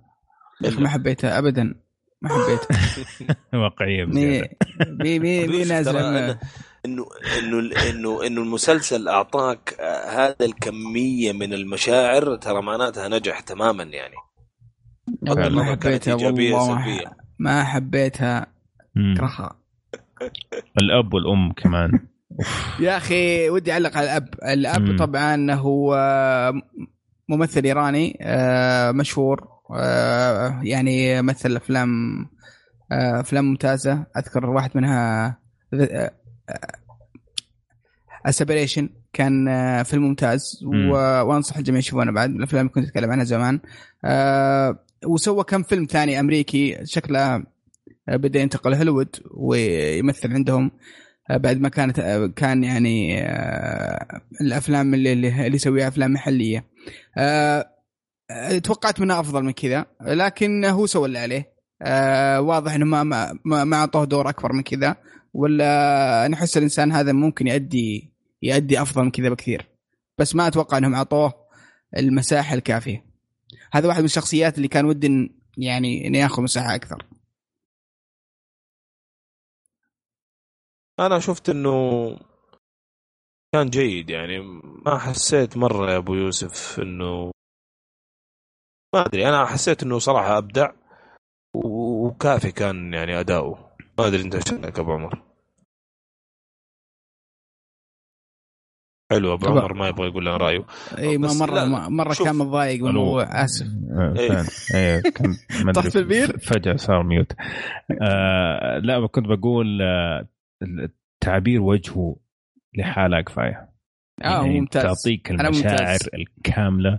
يا 0.63 0.69
أخي 0.69 0.83
ما 0.83 0.89
حبيتها 0.89 1.39
ابدا 1.39 1.75
ما 2.23 2.29
حبيتها 2.29 2.79
يوسف 5.59 5.73
نازل 5.73 5.93
ترى 5.93 6.03
من- 6.11 6.35
أنا- 6.35 6.37
انه 6.87 7.05
انه 7.39 7.59
انه 7.91 8.27
إنه 8.27 8.43
المسلسل 8.43 9.09
أعطاك 9.09 9.77
آه، 9.81 10.11
هذا 10.27 10.37
الكمية 10.47 11.33
من 11.33 11.53
المشاعر 11.53 12.37
ترى 12.37 12.63
معناتها 12.63 13.09
نجح 13.09 13.41
تماما 13.41 13.83
يعني. 13.85 14.15
ما 15.51 15.65
حبيتها 15.65 16.15
والله 16.15 16.75
ما, 17.39 17.65
حبيتها. 17.65 18.47
اكرهها 18.97 19.57
الأب 20.83 21.15
والأم 21.15 21.53
كمان. 21.53 21.91
يا 22.81 22.97
أخي 22.97 23.51
ودي 23.51 23.73
أعلق 23.73 23.97
على 23.97 24.05
الأب. 24.07 24.29
الأب 24.45 24.83
مم. 24.83 24.97
طبعا 24.97 25.53
هو 25.55 25.97
ممثل 27.29 27.65
إيراني 27.65 28.19
آه، 28.23 28.91
مشهور 28.93 29.49
آه، 29.77 30.61
يعني 30.63 31.23
مثل 31.23 31.57
أفلام 31.57 31.89
آه، 32.93 33.21
أفلام 33.21 33.45
ممتازة. 33.45 34.07
أذكر 34.17 34.47
واحد 34.51 34.71
منها 34.75 35.39
اسبريشن 38.27 38.89
كان 39.13 39.45
فيلم 39.83 40.03
ممتاز. 40.03 40.61
مم. 40.63 40.91
و- 40.91 40.95
وأنصح 41.23 41.57
الجميع 41.57 41.79
يشوفونه 41.79 42.13
بعد. 42.13 42.31
الأفلام 42.31 42.61
اللي 42.61 42.73
كنت 42.75 42.85
أتكلم 42.89 43.11
عنها 43.11 43.25
زمان. 43.25 43.61
آه، 44.05 44.79
وسوى 45.07 45.45
كم 45.45 45.63
فيلم 45.63 45.85
ثاني 45.91 46.21
أمريكي. 46.21 46.79
شكله 46.85 47.43
بدأ 48.09 48.41
ينتقل 48.41 48.75
هوليوود 48.75 49.17
ويمثل 49.31 50.33
عندهم 50.33 50.71
آه، 51.31 51.37
بعد 51.37 51.61
ما 51.61 51.69
كانت 51.69 51.99
آه، 51.99 52.27
كان 52.27 52.65
يعني 52.65 53.23
آه، 53.23 54.21
الأفلام 54.41 54.95
اللي 54.95 55.13
اللي 55.13 55.57
يسويها 55.57 55.89
أفلام 55.89 56.13
محلية. 56.13 56.65
توقعت 58.63 59.01
منه 59.01 59.21
أفضل 59.21 59.45
من 59.45 59.53
كذا 59.53 59.87
لكن 60.01 60.65
هو 60.65 60.87
سوى 60.87 61.07
اللي 61.07 61.19
عليه. 61.19 61.53
واضح 62.39 62.75
إنه 62.75 62.85
ما 62.85 63.03
ما 63.45 63.65
ما 63.65 63.77
أعطوه 63.77 64.05
دور 64.05 64.29
أكبر 64.29 64.53
من 64.53 64.63
كذا 64.63 64.97
ولا 65.35 66.29
نحس 66.31 66.57
الإنسان 66.57 66.93
هذا 66.93 67.13
ممكن 67.13 67.47
يؤدي 67.47 68.13
يؤدي 68.43 68.83
أفضل 68.83 69.05
من 69.05 69.11
كذا 69.11 69.29
بكثير. 69.29 69.69
بس 70.19 70.35
ما 70.35 70.47
أتوقع 70.47 70.79
إنهم 70.79 70.95
أعطوه 70.95 71.33
المساحة 71.97 72.55
الكافية. 72.55 73.05
هذا 73.73 73.89
واحد 73.89 73.99
من 73.99 74.05
الشخصيات 74.05 74.57
اللي 74.57 74.69
كان 74.69 74.85
ودي 74.85 75.33
يعني 75.59 76.07
إنه 76.07 76.19
ياخذ 76.19 76.43
مساحة 76.43 76.75
أكثر. 76.75 77.07
أنا 81.01 81.19
شفت 81.19 81.49
إنه 81.51 81.71
كان 83.55 83.71
جيد 83.71 84.11
يعني 84.11 84.39
ما 84.87 84.99
حسيت 84.99 85.57
مرة 85.57 85.91
يا 85.91 85.97
أبو 85.97 86.15
يوسف 86.15 86.81
إنه 86.81 87.31
ما 88.95 89.07
أدري 89.07 89.29
أنا 89.29 89.47
حسيت 89.47 89.83
إنه 89.83 89.99
صراحة 89.99 90.39
أبدع 90.39 90.73
و- 91.55 92.07
وكافي 92.07 92.53
كان 92.53 92.95
يعني 92.95 93.21
أداؤه 93.21 93.71
ما 93.99 94.07
أدري 94.07 94.23
أنت 94.23 94.35
إيش 94.35 94.53
رأيك 94.53 94.79
أبو 94.79 94.93
عمر 94.93 95.23
حلو 99.13 99.35
أبو 99.35 99.47
طبعا. 99.47 99.59
عمر 99.61 99.75
ما 99.75 99.89
يبغى 99.89 100.09
يقول 100.09 100.23
لنا 100.27 100.37
رأيه 100.37 100.67
إي 100.99 101.19
ما 101.19 101.29
مرة 101.41 101.65
ما- 101.65 101.89
مرة 101.89 102.13
شوف. 102.13 102.27
كان 102.27 102.37
متضايق 102.37 102.83
من. 102.83 102.89
الموضوع 102.91 103.45
آسف 103.45 103.67
آه، 103.67 104.15
إيه. 104.19 104.29
فعلا. 104.29 104.49
إيه 104.75 105.03
أدري، 105.65 105.73
طحت 105.73 105.97
البير؟ 105.97 106.39
فجأة 106.39 106.77
صار 106.77 107.03
ميوت 107.03 107.33
آه 108.03 108.79
لا 108.79 109.07
كنت 109.07 109.27
بقول 109.27 109.83
آه 109.83 110.27
تعبير 111.21 111.61
وجهه 111.63 112.17
لحالها 112.79 113.21
كفايه 113.21 113.71
آه 114.25 114.45
يعني 114.45 114.61
ممتاز. 114.61 114.83
تعطيك 114.83 115.31
المشاعر 115.31 115.73
ممتاز. 115.83 116.09
الكاملة 116.15 116.99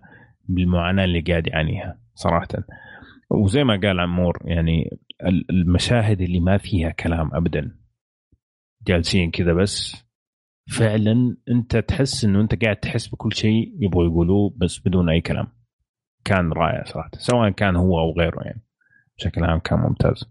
بالمعاناة 0.50 1.04
اللي 1.04 1.22
قاعد 1.22 1.48
يعانيها 1.48 2.00
صراحة. 2.16 2.48
وزي 3.30 3.64
ما 3.64 3.80
قال 3.84 4.00
عمور 4.00 4.40
يعني 4.46 4.98
ال- 5.26 5.46
المشاهد 5.52 6.22
اللي 6.22 6.40
ما 6.40 6.58
فيها 6.58 6.90
كلام 6.90 7.30
ابدا. 7.36 7.78
جالسين 8.88 9.32
كذا 9.32 9.54
بس 9.54 10.06
فعلا 10.78 11.38
أنت 11.50 11.78
تحس 11.78 12.26
إنه 12.26 12.42
أنت 12.42 12.64
قاعد 12.64 12.76
تحس 12.76 13.08
بكل 13.08 13.34
شيء 13.34 13.76
يبغوا 13.80 14.06
يقولوه 14.06 14.54
بس 14.58 14.80
بدون 14.88 15.10
أي 15.10 15.22
كلام. 15.22 15.48
كان 16.26 16.52
رائع 16.54 16.84
صراحة 16.84 17.10
سواء 17.14 17.50
كان 17.50 17.76
هو 17.76 18.00
أو 18.00 18.12
غيره 18.20 18.42
يعني. 18.44 18.62
بشكل 19.18 19.44
عام 19.44 19.60
كان 19.60 19.80
ممتاز. 19.80 20.26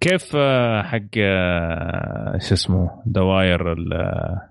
كيف 0.00 0.36
آه، 0.36 0.82
حق 0.82 1.16
آه، 1.18 2.38
شو 2.38 2.54
اسمه 2.54 3.02
The 3.06 3.34
Wire 3.34 3.72
آه، 3.72 4.50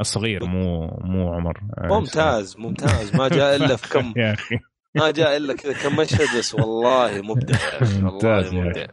الصغير 0.00 0.44
مو 0.46 0.86
مو 1.04 1.34
عمر 1.34 1.60
ممتاز 1.78 2.56
ممتاز. 2.58 3.16
ما 3.16 3.28
جاء 3.28 3.56
إلا 3.56 3.76
في 3.76 3.88
كم 3.88 4.12
يا 4.22 4.32
أخي. 4.32 4.58
ما 4.96 5.10
جاء 5.10 5.36
إلا 5.36 5.54
كذا 5.54 5.72
كم 5.72 5.96
مشهد 6.00 6.38
بس 6.38 6.54
والله 6.54 7.22
مبدع. 7.22 7.58
ممتاز 8.02 8.54
مبدع. 8.54 8.86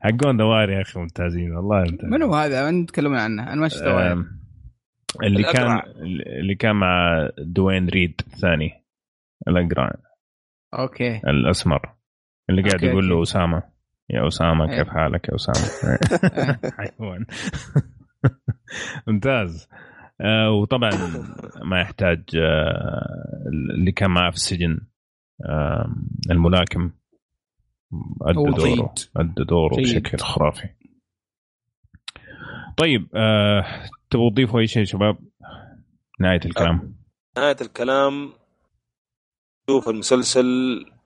حقون 0.00 0.36
The 0.36 0.51
Wire 0.51 0.70
يا 0.70 0.82
أخي 0.82 1.00
ممتازين 1.00 1.56
والله 1.56 1.80
ممتاز 1.80 2.04
من 2.04 2.22
هو 2.22 2.34
هذا؟ 2.34 2.70
من 2.70 2.86
تتكلمون 2.86 3.18
عنه؟ 3.18 3.52
أنا 3.52 3.60
ما 3.60 3.68
شفت 3.68 3.82
The 3.82 3.98
Wire. 3.98 4.24
اللي 5.22 5.40
الأقرع. 5.40 5.80
كان 5.80 5.92
اللي 6.40 6.54
كان 6.54 6.76
مع 6.76 7.28
Duane 7.38 7.88
Reade 7.88 8.20
الثاني 8.26 8.84
الأقرع. 9.48 9.92
أوكي. 10.78 11.16
الأسمر. 11.16 11.80
اللي 12.50 12.62
قاعد 12.62 12.74
أوكي، 12.74 12.86
يقول 12.86 13.08
له. 13.08 13.22
أسامة. 13.22 13.77
يا 14.10 14.28
أسامة 14.28 14.70
إيه. 14.70 14.78
كيف 14.78 14.88
حالك 14.88 15.28
يا 15.28 15.34
أسامة؟ 15.34 15.98
حيوان 16.78 17.26
ممتاز. 19.06 19.68
آه 20.20 20.50
وطبعا 20.50 20.90
ما 21.64 21.80
يحتاج 21.80 22.22
آه 22.36 23.44
اللي 23.74 23.92
كان 23.92 24.10
معه 24.10 24.30
في 24.30 24.36
السجن 24.36 24.80
آه 25.48 25.94
الملاكم 26.30 26.90
ادى 28.22 28.38
هو 28.38 28.50
دوره. 28.50 28.94
ادى 29.16 29.44
دوره. 29.44 29.76
بشكل 29.76 30.18
خرافي. 30.18 30.68
طيب 32.76 33.08
آه 33.14 33.64
تبغوا 34.10 34.30
تضيفوا 34.30 34.60
أي 34.60 34.66
شيء 34.66 34.84
شباب؟ 34.84 35.18
نهاية 36.20 36.40
الكلام. 36.44 36.96
نهاية 37.36 37.56
الكلام. 37.60 38.32
شوف 39.70 39.88
المسلسل 39.88 40.46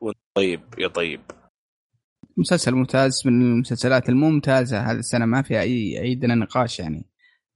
وأنت 0.01 0.19
طيب 0.35 0.61
يا 0.79 0.89
طيب. 0.89 1.21
مسلسل 2.37 2.75
ممتاز 2.75 3.23
من 3.27 3.43
المسلسلات 3.43 4.09
الممتازة 4.09 4.81
هذه 4.81 4.97
السنة 4.97 5.27
ما 5.27 5.43
فيها 5.43 5.61
اي 5.61 6.03
اي 6.03 6.15
دنا 6.15 6.35
نقاش 6.35 6.81
يعني. 6.81 7.07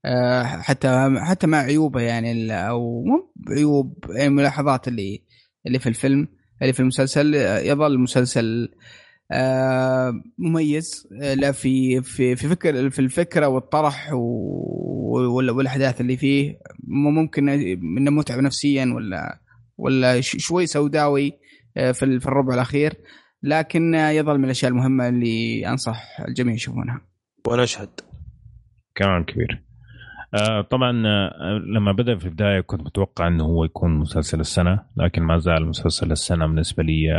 آه، 0.05 0.43
حتى 0.43 1.15
حتى 1.19 1.47
مع 1.47 1.59
عيوبه 1.59 2.01
يعني 2.01 2.53
أو 2.53 3.05
مو 3.05 3.33
عيوب 3.49 4.05
يعني 4.11 4.29
ملاحظات 4.29 4.89
اللي 4.89 5.23
اللي 5.67 5.79
في 5.79 5.89
الفيلم 5.89 6.29
اللي 6.63 6.73
في 6.73 6.81
المسلسل. 6.81 7.35
يظل 7.65 7.93
المسلسل 7.93 8.69
آه، 9.33 10.13
مميز 10.39 11.09
لا 11.11 11.53
في 11.53 12.03
في 12.03 12.37
في 12.37 12.49
فكر 12.49 12.91
في 12.91 12.99
الفكرة 12.99 13.47
والطرح 13.49 14.13
والأحداث 14.13 16.01
اللي 16.01 16.17
فيه. 16.17 16.59
ممكن 16.89 17.49
إنه 17.49 18.11
متعب 18.11 18.39
نفسيا 18.39 18.93
ولا 18.95 19.41
ولا 19.79 20.21
شوي 20.21 20.67
سوداوي 20.67 21.33
آه، 21.77 21.93
في 21.93 22.03
الربع 22.03 22.55
الأخير. 22.55 22.95
لكن 23.43 23.95
يظل 23.95 24.39
من 24.39 24.45
الأشياء 24.45 24.71
المهمة 24.71 25.09
اللي 25.09 25.69
أنصح 25.69 26.21
الجميع 26.29 26.55
يشوفونها. 26.55 27.01
ونشهد 27.49 27.89
كمان 28.95 29.25
كبير. 29.25 29.63
آه 30.35 30.61
طبعا 30.61 31.07
آه 31.07 31.61
لما 31.75 31.93
بدأ 31.93 32.19
في 32.19 32.25
البداية 32.25 32.61
كنت 32.61 32.81
متوقع 32.81 33.29
إنه 33.29 33.45
هو 33.45 33.65
يكون 33.65 33.91
مسلسل 33.91 34.41
السنة 34.41 34.83
لكن 34.97 35.23
ما 35.23 35.39
زال 35.39 35.67
مسلسل 35.67 36.13
السنة 36.13 36.47
بالنسبة 36.47 36.83
لي 36.83 37.13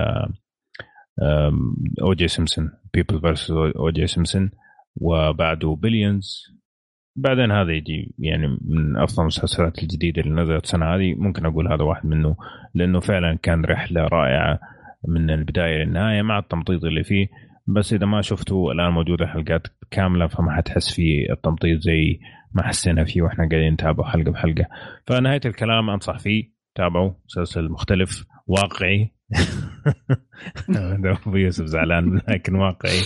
O.J. 2.01 2.27
Simpson 2.27 2.72
People 2.93 3.22
versus 3.22 3.51
O.J. 3.51 4.08
Simpson 4.08 4.51
وبعده 4.96 5.78
بليونز 5.82 6.58
بعدين 7.16 7.52
هذا 7.52 7.72
يجي 7.72 8.16
يعني 8.20 8.48
من 8.48 8.98
أفضل 8.98 9.22
المسلسلات 9.22 9.84
الجديدة 9.84 10.22
اللي 10.22 10.42
نزلت 10.42 10.64
السنة 10.64 10.96
هذه. 10.96 11.16
ممكن 11.18 11.46
أقول 11.46 11.74
هذا 11.74 11.84
واحد 11.84 12.06
منه 12.06 12.36
لأنه 12.74 13.00
فعلا 13.00 13.38
كان 13.42 13.66
رحلة 13.66 14.02
رائعة 14.02 14.60
من 15.08 15.30
البداية 15.30 15.84
للنهاية 15.84 16.22
مع 16.22 16.40
التمطيط 16.40 16.84
اللي 16.84 17.03
فيه. 17.03 17.27
بس 17.67 17.93
إذا 17.93 18.06
ما 18.06 18.22
شفتوا 18.22 18.72
الآن 18.72 18.92
موجودة 18.92 19.27
حلقات 19.27 19.67
كاملة 19.92 20.27
فما 20.27 20.56
حتحس 20.56 20.95
في 20.95 21.32
التمطيط 21.32 21.80
زي 21.80 22.19
ما 22.53 22.67
حسينا 22.67 23.03
فيه 23.03 23.22
وإحنا 23.22 23.50
قاعدين 23.50 23.74
نتابع 23.74 24.11
حلقة 24.11 24.32
بحلقة. 24.32 24.66
فنهاية 25.08 25.42
الكلام 25.45 25.90
أنصح 25.90 26.19
فيه 26.19 26.51
تابعوا 26.76 27.14
مسلسل 27.26 27.69
مختلف 27.69 28.26
واقعي. 28.48 29.14
أبو 31.27 31.35
يوسف 31.35 31.66
زعلان 31.66 32.22
لكن 32.27 32.56
واقعي 32.56 33.01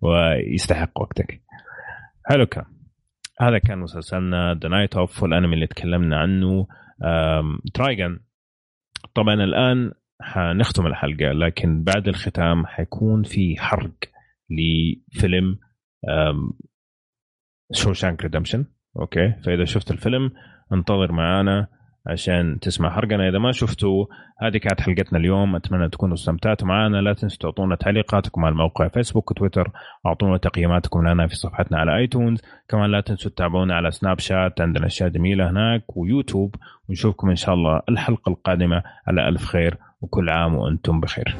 ويستحق 0.00 1.00
وقتك. 1.00 1.42
حلو 2.26 2.46
كلام. 2.46 2.74
هذا 3.40 3.58
كان 3.58 3.78
مسلسلنا 3.78 4.58
The 4.62 4.68
Night 4.68 4.96
Of 4.96 5.22
والأنمي 5.22 5.54
اللي 5.54 5.66
تكلمنا 5.66 6.16
عنه. 6.16 6.66
Trigun 7.74 8.18
طبعا 9.14 9.34
الآن 9.34 9.92
حنختم 10.24 10.86
الحلقة 10.86 11.32
لكن 11.32 11.82
بعد 11.82 12.08
الختام 12.08 12.66
حيكون 12.66 13.22
في 13.22 13.56
حرق 13.58 13.94
لفيلم 14.50 15.58
Shawshank 17.72 18.22
Redemption. 18.22 18.64
أوكي؟ 19.00 19.32
فإذا 19.44 19.64
شفت 19.64 19.90
الفيلم 19.90 20.30
انتظر 20.72 21.12
معانا 21.12 21.66
عشان 22.06 22.58
تسمع 22.60 22.90
حرقنا. 22.90 23.28
إذا 23.28 23.38
ما 23.38 23.52
شفتوا 23.52 24.06
هذه 24.42 24.56
كانت 24.56 24.80
حلقتنا 24.80 25.18
اليوم. 25.18 25.56
أتمنى 25.56 25.88
تكونوا 25.88 26.14
استمتعتوا 26.14 26.68
معنا 26.68 26.96
لا 26.96 27.12
تنسوا 27.12 27.38
تعطونا 27.38 27.76
تعليقاتكم 27.76 28.44
على 28.44 28.52
الموقع 28.52 28.88
فيسبوك 28.88 29.30
وتويتر 29.30 29.70
واعطونا 30.04 30.36
تقييماتكم 30.36 31.08
لنا 31.08 31.26
في 31.26 31.34
صفحتنا 31.34 31.78
على 31.78 31.96
iTunes 31.96 32.42
كمان 32.68 32.90
لا 32.90 33.00
تنسوا 33.00 33.30
تتابعونا 33.30 33.74
على 33.74 33.90
Snapchat 33.90 34.60
عندنا 34.60 34.86
أشياء 34.86 35.08
جميلة 35.08 35.50
هناك 35.50 35.96
ويوتيوب 35.96 36.54
ونشوفكم 36.88 37.30
إن 37.30 37.36
شاء 37.36 37.54
الله 37.54 37.82
الحلقة 37.88 38.30
القادمة 38.30 38.82
على 39.06 39.28
ألف 39.28 39.44
خير. 39.44 39.78
وكل 40.04 40.30
عام 40.30 40.54
وأنتم 40.54 41.00
بخير. 41.00 41.36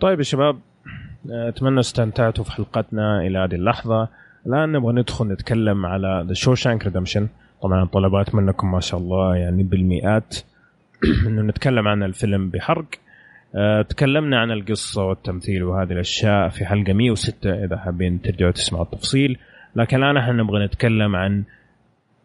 طيب 0.00 0.18
يا 0.18 0.24
شباب 0.24 0.58
أتمنى 1.30 1.80
استمتعتوا 1.80 2.44
في 2.44 2.52
حلقتنا 2.52 3.20
إلى 3.20 3.38
هذه 3.38 3.54
اللحظة. 3.54 4.08
الآن 4.46 4.72
نبغى 4.72 4.92
ندخل 4.92 5.28
نتكلم 5.28 5.86
على 5.86 6.24
The 6.28 6.34
Shawshank 6.34 6.84
Redemption 6.84 7.28
طبعا 7.62 7.84
طلبات 7.84 8.34
منكم 8.34 8.70
ما 8.70 8.80
شاء 8.80 9.00
الله 9.00 9.36
يعني 9.36 9.62
بالمئات. 9.62 10.36
إنه 11.26 11.42
نتكلم 11.42 11.88
عن 11.88 12.02
الفيلم 12.02 12.50
بحرق. 12.50 12.86
أه 13.54 13.82
تكلمنا 13.82 14.40
عن 14.40 14.50
القصة 14.50 15.04
والتمثيل 15.04 15.62
وهذه 15.62 15.92
الأشياء 15.92 16.48
في 16.48 16.64
حلقة 16.64 16.92
106 16.92 17.64
إذا 17.64 17.76
حابين 17.76 18.22
ترجعوا 18.22 18.52
تسمعوا 18.52 18.84
التفصيل. 18.84 19.38
لكن 19.76 19.96
الآن 19.96 20.16
إحنا 20.16 20.32
نبغى 20.32 20.64
نتكلم 20.64 21.16
عن 21.16 21.44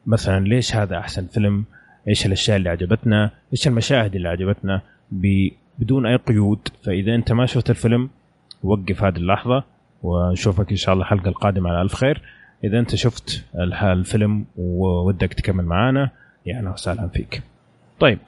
مثلا 0.06 0.46
ليش 0.46 0.76
هذا 0.76 0.98
أحسن 0.98 1.28
فيلم؟ 1.28 1.66
إيش 2.08 2.26
الأشياء 2.26 2.58
اللي 2.58 2.70
عجبتنا؟ 2.70 3.32
إيش 3.54 3.68
المشاهد 3.68 4.16
اللي 4.16 4.30
عجبتنا؟ 4.30 4.82
بدون 5.80 6.06
أي 6.06 6.16
قيود. 6.16 6.68
فإذا 6.84 7.16
أنت 7.16 7.32
ما 7.32 7.46
شفت 7.46 7.70
الفيلم 7.70 8.10
وقف 8.64 9.04
هذه 9.04 9.18
اللحظة 9.18 9.64
ونشوفك 10.04 10.72
إن 10.72 10.78
شاء 10.78 10.94
الله 10.94 11.06
الحلقة 11.06 11.30
القادمة 11.30 11.70
على 11.70 11.82
ألف 11.82 11.96
خير. 11.96 12.22
إذا 12.64 12.80
أنت 12.80 12.96
شفت 12.96 13.46
الفيلم 13.84 14.46
وودك 14.58 15.34
تكمل 15.34 15.66
معانا 15.66 16.10
يا 16.46 16.58
أهلا 16.58 16.70
وسهلا 16.70 17.08
فيك. 17.08 17.44
طيب. 18.00 18.20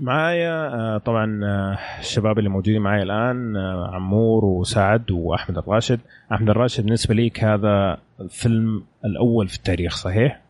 معايا 0.00 0.74
آه، 0.74 0.98
طبعا 0.98 1.40
آه، 1.44 1.78
الشباب 2.00 2.38
اللي 2.38 2.50
موجودين 2.50 2.82
معايا 2.82 3.02
الآن 3.02 3.56
آه، 3.56 3.90
عمور 3.94 4.44
وسعد 4.44 5.10
وأحمد 5.10 5.58
الراشد. 5.58 6.00
أحمد 6.32 6.50
الراشد 6.50 6.84
بالنسبة 6.84 7.14
ليك 7.14 7.44
هذا 7.44 7.98
الفيلم 8.20 8.82
الأول 9.04 9.48
في 9.48 9.56
التاريخ 9.56 9.96
صحيح؟ 9.96 10.40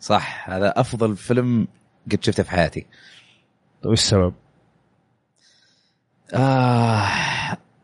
صح 0.00 0.50
هذا 0.50 0.72
أفضل 0.80 1.16
فيلم 1.16 1.68
قد 2.12 2.24
شفته 2.24 2.42
في 2.42 2.50
حياتي. 2.50 2.86
طيب 3.82 3.90
إيش 3.90 4.00
السبب؟ 4.00 4.34
آه 6.34 7.08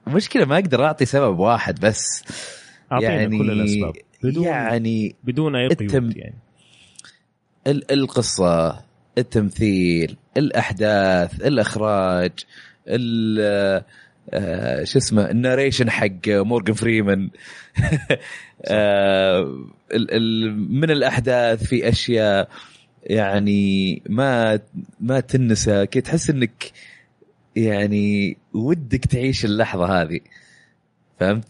مشكلة 0.07 0.45
ما 0.45 0.55
أقدر 0.55 0.85
أعطي 0.85 1.05
سبب 1.05 1.39
واحد 1.39 1.81
بس. 1.81 2.25
يعني 2.91 3.39
كل 3.39 3.51
الأسباب 3.51 3.93
بدون 4.23 4.45
يعني 4.45 5.15
بدون 5.25 5.57
أي 5.57 5.67
التم- 5.67 5.89
قيود 5.89 6.17
يعني. 6.17 6.35
ال- 7.67 7.93
القصة 7.93 8.83
التمثيل 9.19 10.17
الأحداث 10.36 11.41
الإخراج 11.41 12.33
ال 12.89 13.85
آه، 14.31 14.85
شو 14.85 14.99
اسمه 14.99 15.31
الناريشن 15.31 15.91
حق 15.91 16.28
مورجان 16.28 16.75
فريمان. 16.75 17.31
آه، 18.65 19.67
من 20.70 20.90
الأحداث 20.90 21.65
في 21.65 21.89
أشياء 21.89 22.48
يعني 23.02 24.02
ما 24.08 24.60
ما 25.00 25.20
تنسى 25.20 25.86
كي 25.86 26.00
تحس 26.00 26.31
إنك 26.31 26.73
يعني 27.56 28.36
ودك 28.52 29.05
تعيش 29.05 29.44
اللحظة 29.44 30.02
هذه 30.02 30.20
فهمت؟ 31.20 31.48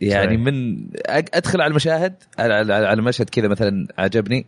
يعني 0.00 0.26
صحيح. 0.26 0.40
من 0.40 0.86
أدخل 1.08 1.60
على 1.60 1.70
المشاهد 1.70 2.14
على 2.38 2.54
على 2.54 2.74
على 2.74 3.02
مشهد 3.02 3.30
كذا 3.30 3.48
مثلا 3.48 3.86
عجبني 3.98 4.46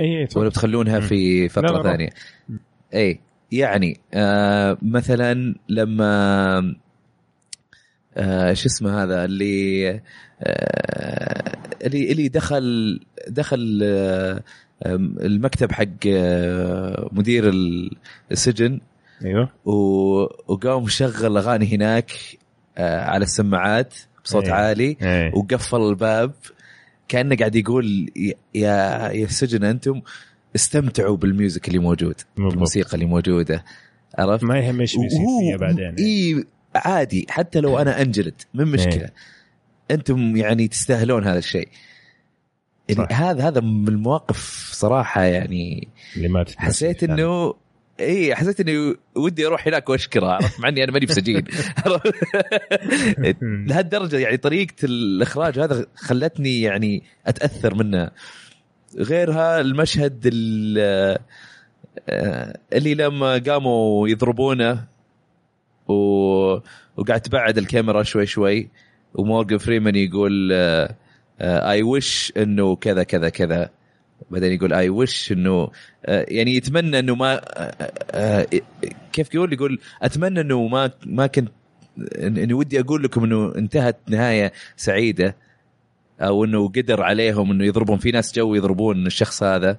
اي 0.00 0.28
ولا 0.36 0.48
بتخلونها. 0.48 1.00
في 1.00 1.42
لا، 1.42 1.48
فقره 1.48 1.72
لا، 1.72 1.76
لا. 1.76 1.82
ثانية 1.82 2.10
اي 2.94 3.20
يعني 3.52 4.00
آه 4.14 4.78
مثلا 4.82 5.54
لما 5.68 6.76
آه 8.16 8.52
شو 8.52 8.66
اسمه 8.66 9.02
هذا 9.02 9.24
اللي 9.24 10.00
اللي 11.84 12.12
اللي 12.12 12.28
دخل 12.28 13.00
دخل 13.28 13.80
آه 13.84 14.42
المكتب 15.20 15.72
حق 15.72 15.86
آه 16.06 17.08
مدير 17.12 17.48
ال- 17.48 17.90
السجن 18.32 18.80
أيوه 19.24 19.48
وقام 20.48 20.88
شغل 20.88 21.36
أغاني 21.36 21.74
هناك 21.76 22.10
آه 22.78 23.00
على 23.04 23.22
السماعات 23.24 23.94
بصوت 24.24 24.44
إيه. 24.44 24.52
عالي 24.52 24.96
إيه. 25.02 25.34
وقفل 25.34 25.76
الباب 25.80 26.32
كأنه 27.08 27.36
قاعد 27.36 27.56
يقول 27.56 28.10
يا 28.16 28.32
يا 29.12 29.24
السجن 29.24 29.64
أنتم 29.64 30.00
استمتعوا 30.56 31.16
بالميوزك 31.16 31.68
اللي 31.68 31.78
موجود 31.78 32.14
بالضبط. 32.36 32.52
الموسيقى 32.52 32.94
اللي 32.94 33.04
موجودة 33.06 33.64
عرفت 34.18 34.44
ما 34.44 34.58
يهم 34.58 34.80
إيش 34.80 34.96
بيصير 34.96 35.18
فيها 35.40 35.56
بعدين 35.56 35.94
اي 35.98 36.44
عادي 36.74 37.26
حتى 37.30 37.60
لو 37.60 37.78
أنا 37.78 38.02
أنجلد 38.02 38.34
من 38.54 38.64
مشكلة 38.66 38.94
إيه. 38.94 39.12
أنتم 39.90 40.36
يعني 40.36 40.68
تستاهلون 40.68 41.24
هذا 41.24 41.38
الشيء. 41.38 41.68
يعني. 42.88 43.14
هذا 43.14 43.48
هذا 43.48 43.60
من 43.60 43.88
المواقف 43.88 44.70
صراحة 44.72 45.22
يعني 45.22 45.88
اللي 46.16 46.28
ما 46.28 46.44
حسيت 46.56 47.00
فعلاً. 47.04 47.14
انه 47.14 47.54
إي 48.00 48.34
حسيت 48.34 48.60
اني 48.60 48.96
ودي 49.14 49.46
أروح 49.46 49.66
هناك 49.68 49.88
وأشكره 49.88 50.26
عرفت؟ 50.26 50.60
مع 50.60 50.68
إني 50.68 50.84
أنا 50.84 50.92
ماني 50.92 51.06
بسجين 51.06 51.44
لهالدرجة 53.68 54.18
يعني 54.18 54.36
طريقة 54.36 54.74
الإخراج 54.84 55.58
هذا 55.58 55.86
خلتني 55.94 56.60
يعني 56.60 57.02
أتأثر 57.26 57.74
منها 57.74 58.10
غيرها 58.96 59.60
المشهد 59.60 60.20
ال- 60.32 61.18
آه، 62.08 62.58
اللي 62.72 62.94
لما 62.94 63.38
قاموا 63.38 64.08
يضربونه 64.08 64.84
و... 65.88 65.94
وقاعد 66.96 67.20
تبعد 67.20 67.58
الكاميرا 67.58 68.02
شوي 68.02 68.26
شوي. 68.26 68.68
ومورجان 69.14 69.58
فريمان 69.58 69.96
يقول 69.96 70.52
اي 71.40 71.82
وش 71.82 72.32
إنه 72.36 72.76
كذا 72.76 73.02
كذا 73.02 73.28
كذا. 73.28 73.70
بعدين 74.30 74.52
يقول 74.52 74.72
اي 74.72 74.88
وش 74.88 75.32
إنه 75.32 75.70
آه، 76.06 76.26
يعني 76.28 76.56
يتمنى 76.56 76.98
إنه 76.98 77.14
ما 77.14 77.34
آه، 77.34 77.90
آه، 78.10 78.46
كيف 79.12 79.34
يقول؟ 79.34 79.52
يقول 79.52 79.78
أتمنى 80.02 80.40
إنه 80.40 80.68
ما 80.68 80.90
ما 81.06 81.26
كنت 81.26 81.48
إني 82.18 82.54
ودي 82.54 82.80
أقول 82.80 83.02
لكم 83.02 83.24
إنه 83.24 83.54
انتهت 83.56 83.96
نهاية 84.08 84.52
سعيدة 84.76 85.36
أو 86.20 86.44
إنه 86.44 86.68
قدر 86.68 87.02
عليهم 87.02 87.50
إنه 87.50 87.64
يضربون. 87.64 87.98
في 87.98 88.10
ناس 88.10 88.34
جو 88.34 88.54
يضربون 88.54 89.06
الشخص 89.06 89.42
هذا. 89.42 89.78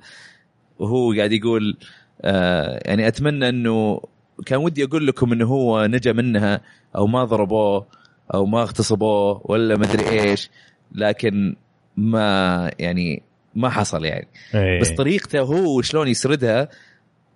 وهو 0.80 1.14
قاعد 1.14 1.32
يقول 1.32 1.78
آه 2.22 2.80
يعني 2.86 3.08
أتمنى 3.08 3.50
إنه 3.50 4.02
كان 4.45 4.60
ودي 4.60 4.84
أقول 4.84 5.08
لكم 5.08 5.34
إنه 5.34 5.45
هو 5.45 5.86
نجا 5.86 6.14
منها 6.14 6.62
أو 6.95 7.08
ما 7.08 7.24
ضربوه. 7.24 7.88
أو 8.34 8.45
ما 8.45 8.62
اغتصبوه 8.62 9.42
ولا 9.45 9.78
مدري 9.78 10.10
إيش 10.10 10.50
لكن 10.92 11.56
ما 11.98 12.72
يعني 12.80 13.24
ما 13.56 13.70
حصل 13.70 14.06
يعني. 14.06 14.28
إيه. 14.56 14.82
بس 14.82 14.90
طريقته 14.90 15.40
هو 15.40 15.82
شلون 15.82 16.08
يسردها 16.08 16.70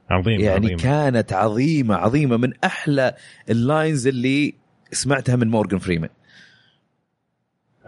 عظيم 0.09 0.39
يعني 0.39 0.65
عظيم. 0.65 0.77
كانت 0.77 1.33
عظيمة 1.33 1.95
عظيمة 1.95 2.37
من 2.37 2.53
أحلى 2.63 3.13
اللاينز 3.49 4.07
اللي 4.07 4.53
سمعتها 4.91 5.35
من 5.35 5.47
مورجان 5.47 5.79
فريمان. 5.79 6.09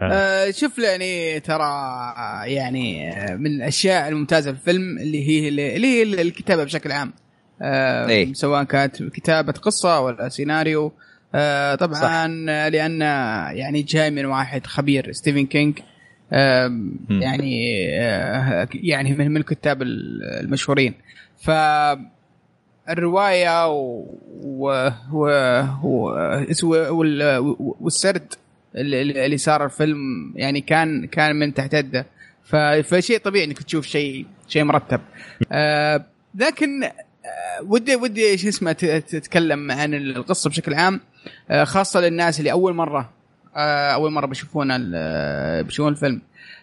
آه، 0.02 0.50
شوف 0.50 0.78
يعني 0.78 1.40
ترى 1.40 1.62
آه، 1.62 2.44
يعني 2.44 3.12
آه، 3.12 3.34
من 3.34 3.46
الأشياء 3.46 4.08
الممتازة 4.08 4.52
في 4.52 4.58
الفيلم 4.58 4.98
اللي 4.98 5.28
هي 5.28 5.48
اللي 5.48 5.86
هي 5.86 6.02
الكتابة 6.02 6.64
بشكل 6.64 6.92
عام. 6.92 7.12
آه، 7.62 8.08
إيه. 8.08 8.32
سواء 8.32 8.64
كانت 8.64 9.02
كتابة 9.02 9.52
قصة 9.52 10.00
ولا 10.00 10.28
سيناريو. 10.28 10.92
آه، 11.34 11.74
طبعا 11.74 12.46
آه، 12.48 12.68
لأن 12.68 13.00
يعني 13.56 13.82
جاي 13.82 14.10
من 14.10 14.24
واحد 14.24 14.66
خبير 14.66 15.12
ستيفن 15.12 15.46
كينج. 15.46 15.78
آه، 16.32 16.72
يعني 17.10 17.88
آه، 18.00 18.68
يعني 18.74 19.12
من 19.12 19.36
الكتاب 19.36 19.82
المشهورين. 19.82 20.94
ف 21.38 21.50
الرواية 22.88 23.68
و... 23.68 24.06
و... 24.42 24.90
و... 25.12 25.28
و... 25.82 26.96
وال... 26.98 27.38
والسرد 27.58 28.34
اللي, 28.76 29.36
صار 29.36 29.64
الفيلم 29.64 29.98
يعني 30.36 30.60
كان 30.60 31.06
كان 31.06 31.36
من 31.36 31.54
تحت 31.54 31.74
يده. 31.74 32.06
ف... 32.44 32.56
فشيء 32.56 33.18
طبيعي 33.18 33.44
إنك 33.44 33.62
تشوف 33.62 33.86
شيء 33.86 34.26
شيء 34.48 34.64
مرتب. 34.64 35.00
آه 35.52 36.04
لكن 36.34 36.90
ودي 37.62 37.96
ودي 37.96 38.38
شو 38.38 38.48
اسمه 38.48 38.72
تتكلم 38.72 39.70
عن 39.70 39.94
القصة 39.94 40.50
بشكل 40.50 40.74
عام. 40.74 41.00
خاصة 41.64 42.00
للناس 42.00 42.38
اللي 42.38 42.52
أول 42.52 42.74
مرة 42.74 43.10
آه 43.56 43.90
أول 43.90 44.12
مرة 44.12 44.26
بيشوفون 44.26 44.70
ال- 44.70 45.64
بيشوفون 45.64 45.92
الفيلم. 45.92 46.22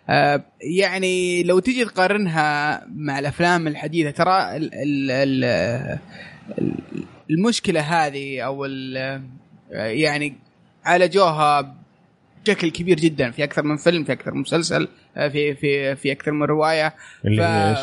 آه 0.10 0.44
يعني 0.80 1.44
لو 1.44 1.60
تيجي 1.60 1.86
تقارنها 1.86 2.82
مع 2.96 3.20
الأفلام 3.20 3.68
الحديثة 3.68 4.12
ترى 4.12 4.58
ال 4.58 4.74
ال 4.74 5.12
ال 5.12 5.44
ال- 6.62 6.74
المشكلة 7.32 7.80
هذه 7.82 8.42
أو 8.42 8.66
يعني 9.72 10.36
عالجوها 10.86 11.76
بشكل 12.46 12.72
كبير 12.72 12.98
جدا. 13.00 13.32
في 13.32 13.44
أكثر 13.44 13.64
من 13.64 13.78
فيلم 13.78 14.04
في 14.04 14.12
أكثر 14.12 14.34
من 14.34 14.42
مسلسل 14.42 14.88
آه، 15.18 15.28
في 15.28 15.56
في 15.56 15.96
في 15.96 16.12
أكثر 16.12 16.32
من 16.32 16.44
رواية. 16.44 16.94
اللي 17.26 17.42
ف... 17.76 17.80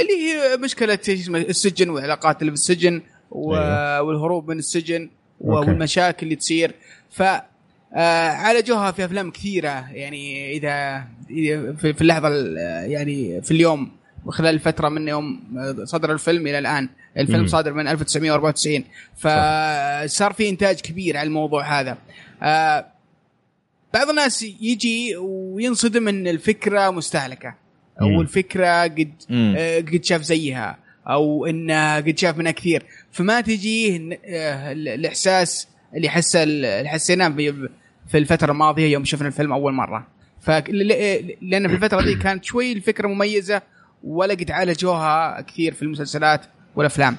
اللي 0.00 0.12
هي 0.12 0.56
مشكلة 0.56 0.98
السجن 1.28 1.90
والعلاقات 1.90 2.40
اللي 2.40 2.50
في 2.50 2.54
السجن 2.58 3.02
و... 3.30 3.54
أيوه. 3.56 4.02
والهروب 4.02 4.50
من 4.50 4.58
السجن. 4.58 5.10
والمشاكل 5.40 6.26
اللي 6.26 6.36
تصير. 6.36 6.74
ف 7.10 7.22
آه 7.22 8.28
عالجوها 8.28 8.90
في 8.90 9.04
أفلام 9.04 9.30
كثيرة 9.30 9.90
يعني 9.92 10.52
إذا 10.56 11.04
في 11.76 12.00
اللحظة 12.00 12.28
ال- 12.28 12.56
يعني 12.90 13.42
في 13.42 13.50
اليوم 13.50 13.90
وخلال 14.26 14.54
الفترة 14.54 14.88
من 14.88 15.08
يوم 15.08 15.40
صدر 15.84 16.12
الفيلم 16.12 16.46
إلى 16.46 16.58
الآن. 16.58 16.88
الفيلم 17.18 17.40
مم. 17.40 17.46
صادر 17.46 17.72
من 17.72 17.88
1994 17.88 18.84
فصار 19.16 20.32
في 20.32 20.48
إنتاج 20.48 20.80
كبير 20.80 21.16
على 21.16 21.26
الموضوع 21.26 21.80
هذا. 21.80 21.98
آه 22.42 22.86
بعض 23.94 24.08
الناس 24.08 24.42
يجي 24.42 25.16
وينصدم 25.16 26.08
إن 26.08 26.26
الفكرة 26.28 26.90
مستهلكة 26.90 27.54
أو. 28.02 28.20
الفكرة 28.20 28.82
قد 28.82 29.12
مم. 29.30 29.54
آه، 29.58 29.78
قد 29.80 30.04
شاف 30.04 30.22
زيها 30.22 30.78
أو 31.06 31.46
إنه 31.46 31.96
قد 31.96 32.18
شاف 32.18 32.38
منها 32.38 32.52
كثير. 32.52 32.82
فما 33.12 33.40
تجيه 33.40 34.18
آه، 34.24 34.72
ال- 34.72 34.88
الإحساس 34.88 35.68
اللي 35.96 36.08
حسه 36.08 36.42
اللي 36.42 36.88
حسيناه 36.88 37.28
في 38.08 38.18
الفترة 38.18 38.52
الماضية 38.52 38.86
يوم 38.92 39.04
شفنا 39.04 39.28
الفيلم 39.28 39.52
أول 39.52 39.72
مرة 39.72 40.06
ف 40.40 40.50
لأن 41.40 41.68
في 41.68 41.74
الفترة 41.74 42.02
دي 42.02 42.14
كانت 42.14 42.44
شوي 42.44 42.72
الفكرة 42.72 43.08
مميزة 43.08 43.62
ولا 44.04 44.34
قد 44.34 44.50
عالجوها 44.50 45.40
كثير 45.40 45.74
في 45.74 45.82
المسلسلات 45.82 46.40
والافلام. 46.76 47.16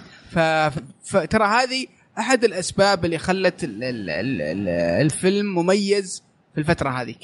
فترى 1.04 1.44
هذه 1.46 1.86
أحد 2.20 2.44
الأسباب 2.44 3.06
اللي 3.06 3.18
خلت 3.18 3.64
ال... 3.64 3.84
ال... 3.84 4.10
ال... 4.10 4.42
ال- 4.42 4.68
الفيلم 5.02 5.56
مميز 5.56 6.24
في 6.54 6.60
الفترة 6.60 6.90
هذيك 6.90 7.20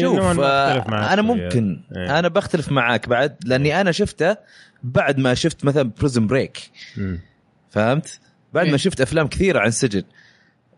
شوف 0.00 0.18
آه، 0.40 1.12
أنا. 1.12 1.22
ممكن 1.22 1.80
إيه. 1.96 2.18
أنا 2.18 2.28
بختلف 2.28 2.72
معاك 2.72 3.08
بعد 3.08 3.36
لأني 3.44 3.80
أنا 3.80 3.92
شفته 3.92 4.36
بعد 4.82 5.18
ما 5.18 5.34
شفت 5.34 5.64
مثلا 5.64 5.90
Prison 5.98 6.26
Break. 6.26 6.70
فهمت؟ 7.70 8.20
بعد 8.54 8.64
إيه. 8.64 8.72
ما 8.72 8.78
شفت 8.78 9.00
أفلام 9.00 9.26
كثيرة 9.26 9.58
عن 9.60 9.68
السجن 9.68 10.02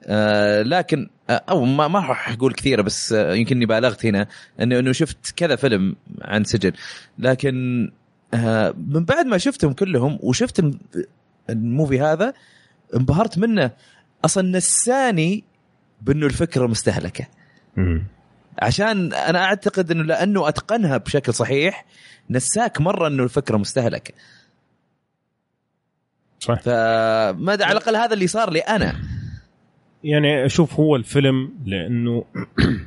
آه 0.04 0.62
لكن 0.62 1.08
آه 1.30 1.42
أو 1.48 1.64
ما 1.64 1.88
ما 1.88 1.98
راح 1.98 2.28
أقول 2.32 2.52
كثيرة 2.54 2.82
بس 2.82 3.12
آه 3.12 3.34
يمكنني 3.34 3.66
بالغت 3.66 4.06
هنا 4.06 4.26
إنه 4.60 4.78
إنه 4.78 4.92
شفت 4.92 5.30
كذا 5.36 5.56
فيلم 5.56 5.96
عن 6.22 6.44
سجن 6.44 6.72
لكن 7.18 7.88
آه 8.34 8.74
من 8.88 9.04
بعد 9.04 9.26
ما 9.26 9.38
شفتهم 9.38 9.72
كلهم 9.72 10.18
وشفت 10.22 10.58
الم- 10.58 10.78
الموفي 11.50 12.00
هذا 12.00 12.32
انبهرت 12.96 13.38
منه 13.38 13.70
أصلا 14.24 14.48
نساني 14.58 15.44
بأنه 16.02 16.26
الفكرة 16.26 16.66
مستهلكة. 16.66 17.26
عشان 18.58 19.12
أنا 19.12 19.44
أعتقد 19.44 19.90
إنه 19.90 20.02
لأنه 20.04 20.48
أتقنها 20.48 20.96
بشكل 20.96 21.34
صحيح 21.34 21.84
نساك 22.31 22.81
مرة 22.81 23.07
إنه 23.07 23.23
الفكرة 23.23 23.57
مستهلكه 23.57 24.15
صح 26.41 26.60
فما 26.60 27.52
على 27.52 27.73
الأقل 27.73 27.97
هذا 27.97 28.15
اللي 28.15 28.26
صار 28.26 28.50
لي 28.50 28.60
أنا؟ 28.60 28.94
يعني 30.05 30.47
أشوف 30.47 30.81
هو 30.81 30.97
الفيلم 30.97 31.52
لأنه 31.67 32.25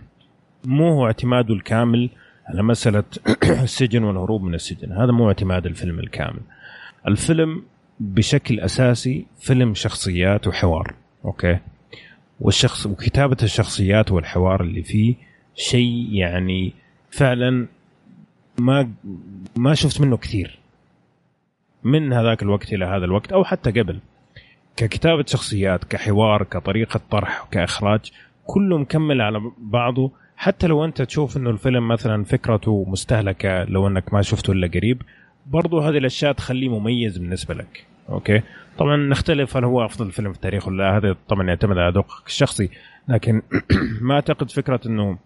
مو 0.66 0.90
هو 0.90 1.06
اعتماده 1.06 1.54
الكامل 1.54 2.10
على 2.48 2.64
مسألة 2.64 3.04
السجن 3.64 4.04
والهروب 4.04 4.44
من 4.44 4.54
السجن. 4.54 4.92
هذا 4.92 5.12
مو 5.12 5.28
اعتماد 5.28 5.66
الفيلم 5.66 6.00
الكامل. 6.00 6.42
الفيلم 7.08 7.64
بشكل 8.00 8.60
أساسي 8.60 9.26
فيلم 9.40 9.74
شخصيات 9.74 10.48
وحوار 10.48 10.96
أوكي؟ 11.26 11.60
والشخص 12.40 12.86
وكتابة 12.86 13.38
الشخصيات 13.44 14.12
والحوار 14.12 14.62
اللي 14.62 14.84
فيه 14.84 15.16
شيء 15.56 16.08
يعني 16.12 16.74
فعلا 17.12 17.68
ما 18.58 18.92
ما 19.56 19.74
شفت 19.74 20.02
منه 20.02 20.18
كثير. 20.18 20.60
من 21.84 22.14
هذاك 22.14 22.42
الوقت 22.44 22.74
إلى 22.74 22.86
هذا 22.86 23.06
الوقت 23.06 23.32
أو 23.32 23.44
حتى 23.44 23.72
قبل. 23.72 24.00
ككتابة 24.76 25.26
شخصيات 25.28 25.84
كحوار 25.84 26.44
كطريقة 26.44 27.02
طرح 27.12 27.48
كإخراج 27.52 28.12
كله 28.46 28.78
مكمل 28.78 29.22
على 29.22 29.52
بعضه. 29.58 30.12
حتى 30.38 30.68
لو 30.68 30.86
أنت 30.86 31.02
تشوف 31.02 31.38
أنه 31.38 31.50
الفيلم 31.50 31.88
مثلا 31.88 32.24
فكرته 32.24 32.86
مستهلكة 32.88 33.64
لو 33.64 33.88
أنك 33.88 34.14
ما 34.14 34.22
شفته 34.22 34.52
إلا 34.52 34.68
قريب 34.68 35.02
برضو 35.48 35.80
هذه 35.80 35.98
الأشياء 35.98 36.32
تخليه 36.32 36.80
مميز 36.80 37.18
بالنسبة 37.18 37.54
لك. 37.54 37.86
أوكي؟ 38.10 38.42
طبعا 38.78 38.98
نختلف 38.98 39.58
هل 39.58 39.64
هو 39.64 39.86
أفضل 39.86 40.12
فيلم 40.12 40.32
في 40.32 40.36
التاريخ 40.36 40.68
ولا 40.68 40.78
لا 40.78 40.98
هذا 40.98 41.16
طبعا 41.30 41.48
يعتمد 41.48 41.78
على 41.78 41.94
ذوقك 41.94 42.28
الشخصي. 42.28 42.70
لكن 43.08 43.42
ما 44.02 44.16
أعتقد 44.16 44.52
فكرة 44.52 44.80
أنه 44.86 45.18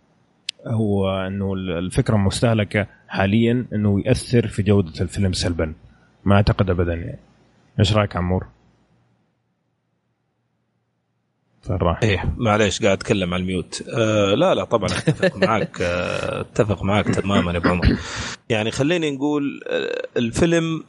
هو 0.65 1.09
أنه 1.27 1.53
الفكرة 1.53 2.17
مستهلكة 2.17 2.87
حاليا 3.07 3.65
أنه 3.73 4.01
يأثر 4.05 4.47
في 4.47 4.63
جودة 4.63 5.01
الفيلم 5.01 5.33
سلبا. 5.33 5.73
ما 6.25 6.35
أعتقد 6.35 6.69
أبدا 6.69 6.93
يعني. 6.93 7.19
إيش 7.79 7.93
رأيك 7.93 8.15
عمور؟ 8.15 8.45
فراح 11.61 12.03
إيه 12.03 12.33
معليش 12.37 12.81
قاعد 12.83 12.97
أتكلم 12.97 13.33
على 13.33 13.41
ال 13.41 13.48
mute. 13.48 13.83
آه 13.93 14.33
لا 14.33 14.55
لا 14.55 14.63
طبعا 14.63 14.89
أتفق 14.89 15.37
معك 15.47 15.81
آه 15.81 16.41
أتفق 16.41 16.83
معك 16.83 17.05
تماما 17.05 17.51
يا 17.51 17.57
أبو 17.57 17.69
عمر. 17.69 17.97
يعني 18.49 18.71
خليني 18.71 19.11
نقول 19.11 19.61
آه 19.67 20.07
الفيلم 20.17 20.83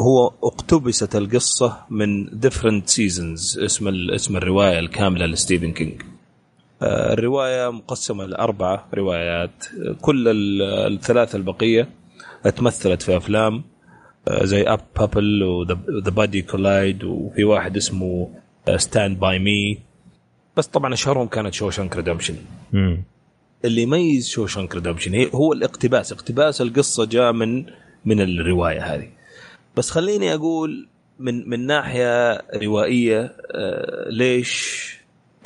هو 0.00 0.26
اقتبست 0.44 1.16
القصة 1.16 1.76
من 1.90 2.40
Different 2.40 2.88
Seasons 2.88 3.58
اسم 3.58 4.10
اسم 4.10 4.36
الرواية 4.36 4.78
الكاملة 4.78 5.26
لستيفن 5.26 5.72
كينج. 5.72 6.02
الرواية 6.82 7.70
مقسمة 7.72 8.24
لأربعة 8.24 8.88
روايات. 8.94 9.64
آه، 9.88 9.96
كل 10.00 10.28
ال- 10.28 10.62
الثلاثة 10.92 11.36
البقية 11.36 11.88
تمثلت 12.56 13.02
في 13.02 13.16
أفلام 13.16 13.64
آه، 14.28 14.44
زي 14.44 14.62
Apt 14.62 14.80
Pupil 14.96 15.42
و 15.42 15.59
The 15.59 16.10
Body 16.10 16.42
كولايد 16.42 17.04
وفي 17.04 17.44
واحد 17.44 17.76
اسمه 17.76 18.30
Stand 18.76 19.18
By 19.20 19.38
Me 19.38 19.78
بس 20.56 20.66
طبعا 20.66 20.94
أشهرهم 20.94 21.26
كانت 21.26 21.54
Shawshank 21.54 21.96
Redemption. 21.96 22.36
اللي 23.64 23.82
يميز 23.82 24.28
Shawshank 24.28 24.74
Redemption 24.74 25.28
هو 25.34 25.52
الاقتباس. 25.52 26.12
اقتباس 26.12 26.60
القصة 26.62 27.04
جاء 27.04 27.32
من 27.32 27.64
من 28.04 28.20
الرواية 28.20 28.94
هذه. 28.94 29.08
بس 29.76 29.90
خليني 29.90 30.34
أقول 30.34 30.88
من 31.18 31.48
من 31.50 31.66
ناحية 31.66 32.32
روائية 32.62 33.32
آه 33.52 34.08
ليش 34.10 34.88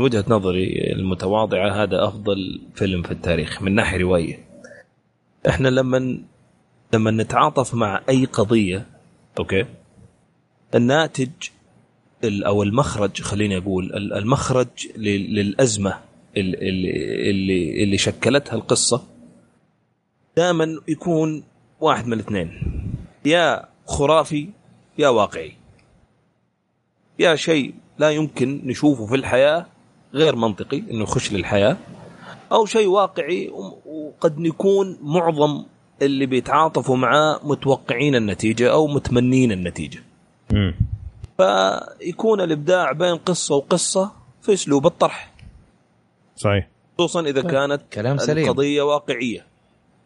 وجهة 0.02 0.24
نظري 0.28 0.92
المتواضعة 0.92 1.82
هذا 1.82 2.04
أفضل 2.04 2.60
فيلم 2.74 3.02
في 3.02 3.10
التاريخ 3.10 3.62
من 3.62 3.74
ناحية 3.74 3.98
روائيه 3.98 4.44
إحنا 5.48 5.68
لما 5.68 6.18
لما 6.94 7.10
نتعاطف 7.10 7.74
مع 7.74 8.02
أي 8.08 8.24
قضية 8.24 8.86
أوكي 9.38 9.64
الناتج 10.74 11.30
ال- 12.24 12.44
أو 12.44 12.62
المخرج 12.62 13.22
خليني 13.22 13.56
أقول 13.56 13.84
ال- 13.84 14.12
المخرج 14.12 14.68
لل- 14.96 15.34
للأزمة 15.34 15.98
ال- 16.36 16.62
اللي 16.68 17.30
اللي 17.30 17.82
اللي 17.84 17.98
شكلتها 17.98 18.54
القصة 18.56 19.02
دائما 20.36 20.80
يكون 20.88 21.42
واحد 21.80 22.06
من 22.06 22.12
الاثنين. 22.12 22.62
يا 23.24 23.68
خرافي 23.86 24.48
يا 24.98 25.08
واقعي. 25.08 25.52
يا 27.18 27.34
شيء 27.34 27.74
لا 27.98 28.10
يمكن 28.10 28.60
نشوفه 28.64 29.06
في 29.06 29.14
الحياة 29.14 29.66
غير 30.14 30.36
منطقي 30.36 30.78
إنه 30.78 31.02
يخش 31.02 31.32
للحياة 31.32 31.76
أو 32.52 32.66
شيء 32.66 32.86
واقعي 32.86 33.50
وقد 33.86 34.40
يكون 34.40 34.98
معظم 35.02 35.64
اللي 36.02 36.26
بيتعاطفوا 36.26 36.96
معاه 36.96 37.40
متوقعين 37.44 38.14
النتيجة 38.14 38.72
أو 38.72 38.86
متمنين 38.86 39.52
النتيجة. 39.52 40.02
مم. 40.52 40.74
فيكون 41.36 42.40
الإبداع 42.40 42.92
بين 42.92 43.16
قصة 43.16 43.54
وقصة 43.54 44.12
في 44.42 44.52
أسلوب 44.52 44.86
الطرح. 44.86 45.32
صحيح. 46.36 46.68
خصوصا 46.98 47.20
إذا 47.20 47.42
كانت 47.42 47.82
كلام 47.92 48.18
سليم. 48.18 48.44
القضية 48.44 48.82
واقعية. 48.82 49.46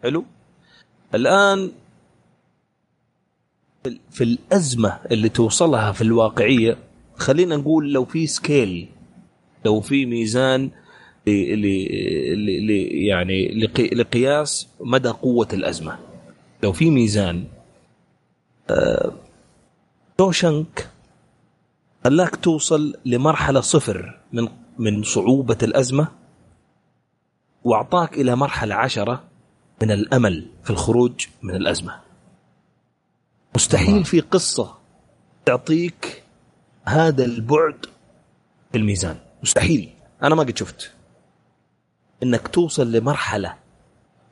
حلو؟ 0.03 0.25
الآن 1.15 1.73
في 4.11 4.25
الأزمة 4.25 4.99
اللي 5.11 5.29
توصلها 5.29 5.93
في 5.93 6.03
الواقعية 6.03 6.77
خلينا 7.17 7.57
نقول 7.57 7.93
لو 7.93 8.05
في 8.05 8.27
سكيل 8.27 8.89
لو 9.67 9.81
في 9.81 10.07
ميزان 10.07 10.71
ل 11.27 11.31
ل- 11.31 11.63
ل- 12.47 12.67
ل- 12.67 12.95
يعني 13.09 13.49
لقي- 13.49 13.95
لقياس 13.95 14.69
مدى 14.81 15.09
قوة 15.09 15.49
الأزمة. 15.53 15.99
لو 16.63 16.73
في 16.73 16.91
ميزان 16.91 17.45
آه، 18.71 19.13
شوشنك 20.21 20.89
خلاك 22.05 22.37
توصل 22.37 22.95
لمرحلة 23.05 23.61
صفر 23.61 24.19
من 24.33 24.49
من 24.79 25.03
صعوبة 25.03 25.59
الأزمة 25.63 26.09
وأعطاك 27.65 28.19
إلى 28.19 28.37
مرحلة 28.37 28.75
عشرة 28.75 29.25
من 29.83 29.91
الأمل 29.91 30.47
في 30.65 30.71
الخروج 30.71 31.27
من 31.43 31.55
الأزمة. 31.55 32.01
مستحيل 33.55 34.05
في 34.05 34.21
قصة 34.21 34.75
تعطيك 35.45 36.23
هذا 36.85 37.25
البعد 37.25 37.87
في 38.73 38.79
الميزان، 38.79 39.17
مستحيل، 39.47 39.89
أنا 40.23 40.35
ما 40.35 40.43
قد 40.43 40.59
شفت. 40.59 40.91
إنك 42.23 42.49
توصل 42.49 42.93
لمرحلة 42.93 43.55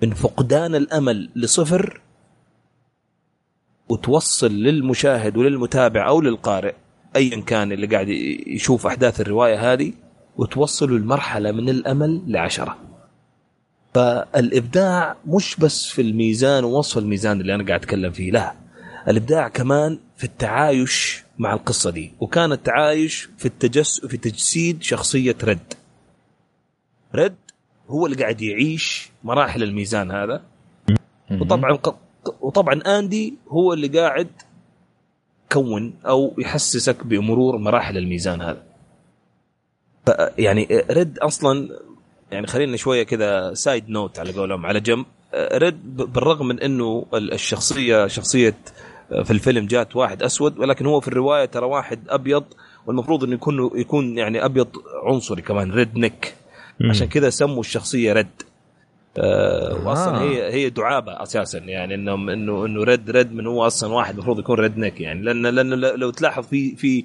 من 0.02 0.14
فقدان 0.14 0.74
الأمل 0.74 1.30
لصفر 1.36 2.00
وتوصل 3.88 4.52
للمشاهد 4.52 5.36
وللمتابع 5.36 6.08
أو 6.08 6.20
للقارئ 6.20 6.74
ايا 7.16 7.40
كان 7.40 7.72
اللي 7.72 7.86
قاعد 7.86 8.08
يشوف 8.46 8.86
أحداث 8.86 9.20
الرواية 9.20 9.72
هذه 9.72 9.92
وتوصله 10.36 10.98
لمرحلة 10.98 11.52
من 11.52 11.68
الأمل 11.68 12.22
لعشرة. 12.26 12.78
فالإبداع 13.94 15.16
مش 15.26 15.56
بس 15.56 15.86
في 15.86 16.02
الميزان 16.02 16.64
ووصف 16.64 16.98
الميزان 16.98 17.40
اللي 17.40 17.54
أنا 17.54 17.66
قاعد 17.66 17.80
أتكلم 17.80 18.12
فيه 18.12 18.30
لا 18.30 18.54
الإبداع 19.08 19.48
كمان 19.48 19.98
في 20.16 20.24
التعايش 20.24 21.23
مع 21.38 21.52
القصة 21.54 21.90
دي. 21.90 22.12
وكان 22.20 22.52
التعايش 22.52 23.28
في 23.38 23.46
التجس 23.46 24.06
في 24.06 24.16
تجسيد 24.16 24.82
شخصية 24.82 25.36
Red. 25.44 25.74
Red 27.14 27.36
هو 27.88 28.06
اللي 28.06 28.16
قاعد 28.16 28.42
يعيش 28.42 29.10
مراحل 29.24 29.62
الميزان 29.62 30.10
هذا. 30.10 30.42
وطبعا 31.40 31.78
وطبعا 32.40 32.80
آندي 32.98 33.34
هو 33.48 33.72
اللي 33.72 33.88
قاعد 33.88 34.28
يكون 35.50 35.94
أو 36.06 36.34
يحسسك 36.38 37.06
بمرور 37.06 37.58
مراحل 37.58 37.98
الميزان 37.98 38.42
هذا. 38.42 38.62
يعني 40.38 40.68
Red 40.90 41.18
أصلا 41.18 41.68
يعني 42.32 42.46
خلينا 42.46 42.76
شوية 42.76 43.02
كذا 43.02 43.54
side 43.54 43.88
note 43.90 44.18
على 44.18 44.32
قولهم 44.32 44.66
على 44.66 44.80
جنب. 44.80 45.06
ريد 45.34 45.96
بالرغم 45.96 46.48
من 46.48 46.60
إنه 46.60 47.06
ال- 47.14 47.32
الشخصية 47.32 48.06
شخصية 48.06 48.54
في 49.08 49.30
الفيلم 49.30 49.66
جات 49.66 49.96
واحد 49.96 50.22
أسود 50.22 50.58
ولكن 50.58 50.86
هو 50.86 51.00
في 51.00 51.08
الرواية 51.08 51.44
ترى 51.44 51.66
واحد 51.66 52.00
أبيض 52.08 52.44
والمفروض 52.86 53.24
إنه 53.24 53.34
يكون 53.34 53.70
يكون 53.74 54.18
يعني 54.18 54.44
أبيض 54.44 54.68
عنصري 55.06 55.42
كمان 55.42 55.72
ريد 55.72 55.98
نيك. 55.98 56.34
عشان 56.90 57.08
كذا 57.08 57.30
سموا 57.30 57.60
الشخصية 57.60 58.12
ريد 58.12 58.26
آه 59.18 59.86
واصلا. 59.86 60.20
هي 60.22 60.52
هي 60.52 60.70
دعابة 60.70 61.22
أساسا 61.22 61.58
يعني 61.58 61.94
انه 61.94 62.14
انه 62.14 62.66
إنه 62.66 62.84
ريد 62.84 63.10
ريد 63.10 63.32
من 63.32 63.46
هو 63.46 63.66
أصلا 63.66 63.92
واحد 63.94 64.14
المفروض 64.14 64.38
يكون 64.38 64.58
redneck 64.60 65.00
يعني 65.00 65.22
لأن 65.22 65.46
لأن 65.46 65.70
لو 65.80 66.10
تلاحظ 66.10 66.46
في 66.46 66.76
في 66.76 67.04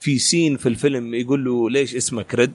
في 0.00 0.18
scene 0.18 0.56
في 0.56 0.68
الفيلم 0.68 1.14
يقول 1.14 1.44
له 1.44 1.70
ليش 1.70 1.96
اسمك 1.96 2.34
ريد. 2.34 2.52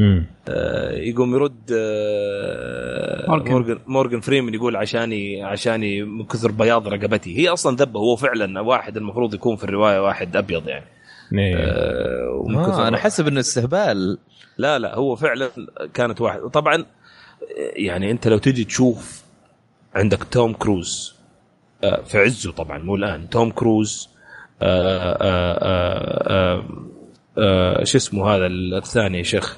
آه، 0.00 0.90
يقوم 0.92 1.34
يرد 1.34 1.72
آه، 1.72 3.26
مورغان. 3.30 3.52
مورجان 3.52 3.78
مورجان 3.86 4.20
فريمان 4.20 4.54
يقول 4.54 4.76
عشاني 4.76 5.42
عشاني 5.42 6.02
من 6.02 6.24
كثر 6.26 6.50
بياض 6.50 6.88
رقبتي. 6.88 7.38
هي 7.38 7.48
أصلا 7.48 7.76
ذبة 7.76 8.00
هو 8.00 8.16
فعلا 8.16 8.60
واحد 8.60 8.96
المفروض 8.96 9.34
يكون 9.34 9.56
في 9.56 9.64
الرواية 9.64 10.02
واحد 10.02 10.36
أبيض 10.36 10.68
يعني. 10.68 10.84
إيه. 11.32 11.56
آه، 11.56 12.46
آه 12.56 12.88
أنا 12.88 12.96
حسب 12.96 13.28
انه 13.28 13.40
استهبال 13.40 14.18
لا 14.58 14.78
لا 14.78 14.94
هو 14.94 15.16
فعلا 15.16 15.50
كانت 15.94 16.20
واحد. 16.20 16.40
طبعا 16.40 16.84
يعني 17.76 18.10
أنت 18.10 18.28
لو 18.28 18.38
تجي 18.38 18.64
تشوف 18.64 19.22
عندك 19.94 20.24
توم 20.24 20.52
كروز 20.52 21.14
آه، 21.84 22.02
في 22.02 22.18
عزه 22.18 22.52
طبعا 22.52 22.78
مو 22.78 22.96
الآن. 22.96 23.28
توم 23.30 23.50
كروز 23.50 24.08
آه، 24.62 24.66
آه، 24.98 25.16
آه، 25.22 26.58
آه، 26.58 26.64
آه، 27.38 27.84
شو 27.84 27.98
اسمه 27.98 28.28
هذا 28.30 28.46
الثاني 28.46 29.18
يا 29.18 29.22
شيخ؟ 29.22 29.56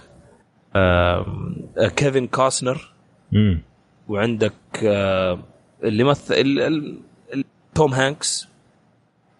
كيفن 1.96 2.26
كوستنر 2.26 2.92
مم. 3.32 3.62
وعندك 4.08 4.52
آه، 4.84 5.38
اللي 5.84 6.04
مثل 6.04 6.34
ال- 6.34 6.60
ال- 6.60 6.98
ال- 7.34 7.44
توم 7.74 7.94
هانكس 7.94 8.48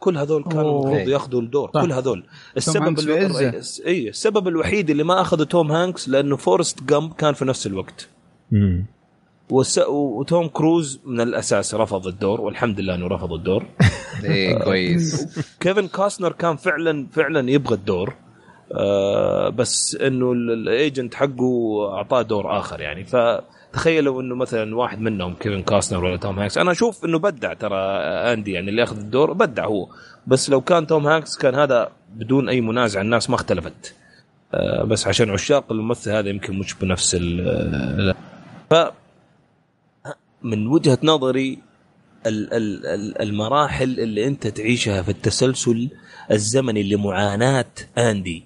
كل 0.01 0.19
هذول 0.19 0.45
كانوا. 0.45 0.83
المفروض 0.83 1.09
ياخذوا 1.09 1.41
الدور 1.41 1.71
صح. 1.75 1.83
كل 1.83 1.93
هذول 1.93 2.25
السبب 2.57 2.83
هانكس 2.83 3.05
في 3.05 3.19
عزه. 3.25 3.49
ألو... 3.49 3.61
اي 3.87 4.09
السبب 4.09 4.49
الوحيد 4.49 4.91
اللي 4.91 5.03
ما 5.03 5.21
اخذ 5.21 5.45
توم 5.45 5.73
هانكس 5.73 6.09
لأنه 6.09 6.37
فورست 6.37 6.83
جامب 6.83 7.13
كان 7.13 7.35
في 7.35 7.45
نفس 7.45 7.67
الوقت 7.67 8.09
مم. 8.53 8.85
والس... 9.51 9.79
وتوم 9.89 10.49
كروز 10.49 11.01
من 11.05 11.21
الأساس 11.21 11.75
رفض 11.75 12.07
الدور 12.07 12.41
والحمد 12.41 12.81
لله 12.81 12.95
إنه 12.95 13.07
رفض 13.07 13.33
الدور 13.33 13.65
إيه 14.25 14.59
كويس 14.59 15.39
كيفن 15.61 15.89
كاستنر 15.89 16.33
كان 16.33 16.57
فعلا 16.57 17.07
فعلا 17.13 17.51
يبغى 17.51 17.75
الدور 17.75 18.15
آه 18.75 19.49
بس 19.49 19.97
إنه 20.01 20.33
ال- 20.33 20.51
ال 20.51 20.61
agent 20.61 21.15
حقه 21.15 21.79
أعطاه 21.95 22.23
دور 22.23 22.59
آخر 22.59 22.81
يعني. 22.81 23.05
فتخيلوا 23.05 24.23
إنه 24.23 24.35
مثلا 24.35 24.77
واحد 24.77 25.01
منهم 25.01 25.35
كيفن 25.35 25.63
كاستنر 25.63 26.05
ولا 26.05 26.17
توم 26.17 26.39
هانكس. 26.39 26.59
أنا 26.59 26.71
أشوف 26.71 27.05
إنه 27.05 27.19
بدع 27.19 27.53
ترى 27.53 27.79
أندي 28.33 28.53
يعني 28.53 28.71
اللي 28.71 28.83
أخذ 28.83 28.99
الدور 28.99 29.33
بدع 29.33 29.65
هو. 29.65 29.89
بس 30.27 30.51
لو 30.51 30.61
كان 30.61 30.87
توم 30.87 31.07
هانكس 31.07 31.37
كان 31.37 31.55
هذا 31.55 31.89
بدون 32.17 32.49
أي 32.49 32.61
منازع 32.61 33.01
الناس 33.01 33.31
ما 33.31 33.37
اختلفت. 33.37 33.95
آه 34.55 34.85
بس 34.85 35.07
عشان 35.07 35.31
عشاق 35.31 35.73
الممثل 35.73 36.11
هذا 36.11 36.29
يمكن 36.29 36.59
مش 36.59 36.75
بنفس 36.75 37.17
ال 37.21 38.15
ف 38.71 38.75
من 40.43 40.67
وجهة 40.67 40.99
نظري 41.03 41.59
ال- 42.27 42.53
ال- 42.55 42.87
ال- 42.87 43.23
المراحل 43.23 44.01
اللي 44.01 44.27
أنت 44.27 44.47
تعيشها 44.47 45.03
في 45.03 45.09
التسلسل 45.09 45.89
الزمني 46.31 46.83
لمعاناة 46.83 47.65
أندي. 47.99 48.45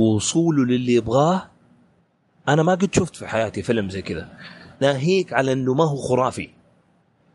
ووصوله 0.00 0.64
للي 0.64 0.94
يبغاه. 0.94 1.50
أنا 2.48 2.62
ما 2.62 2.74
قد 2.74 2.94
شفت 2.94 3.16
في 3.16 3.26
حياتي 3.26 3.62
فيلم 3.62 3.90
زي 3.90 4.02
كذا. 4.02 4.28
ناهيك 4.80 5.32
على 5.32 5.52
إنه 5.52 5.74
ما 5.74 5.84
هو 5.84 5.96
خرافي. 5.96 6.48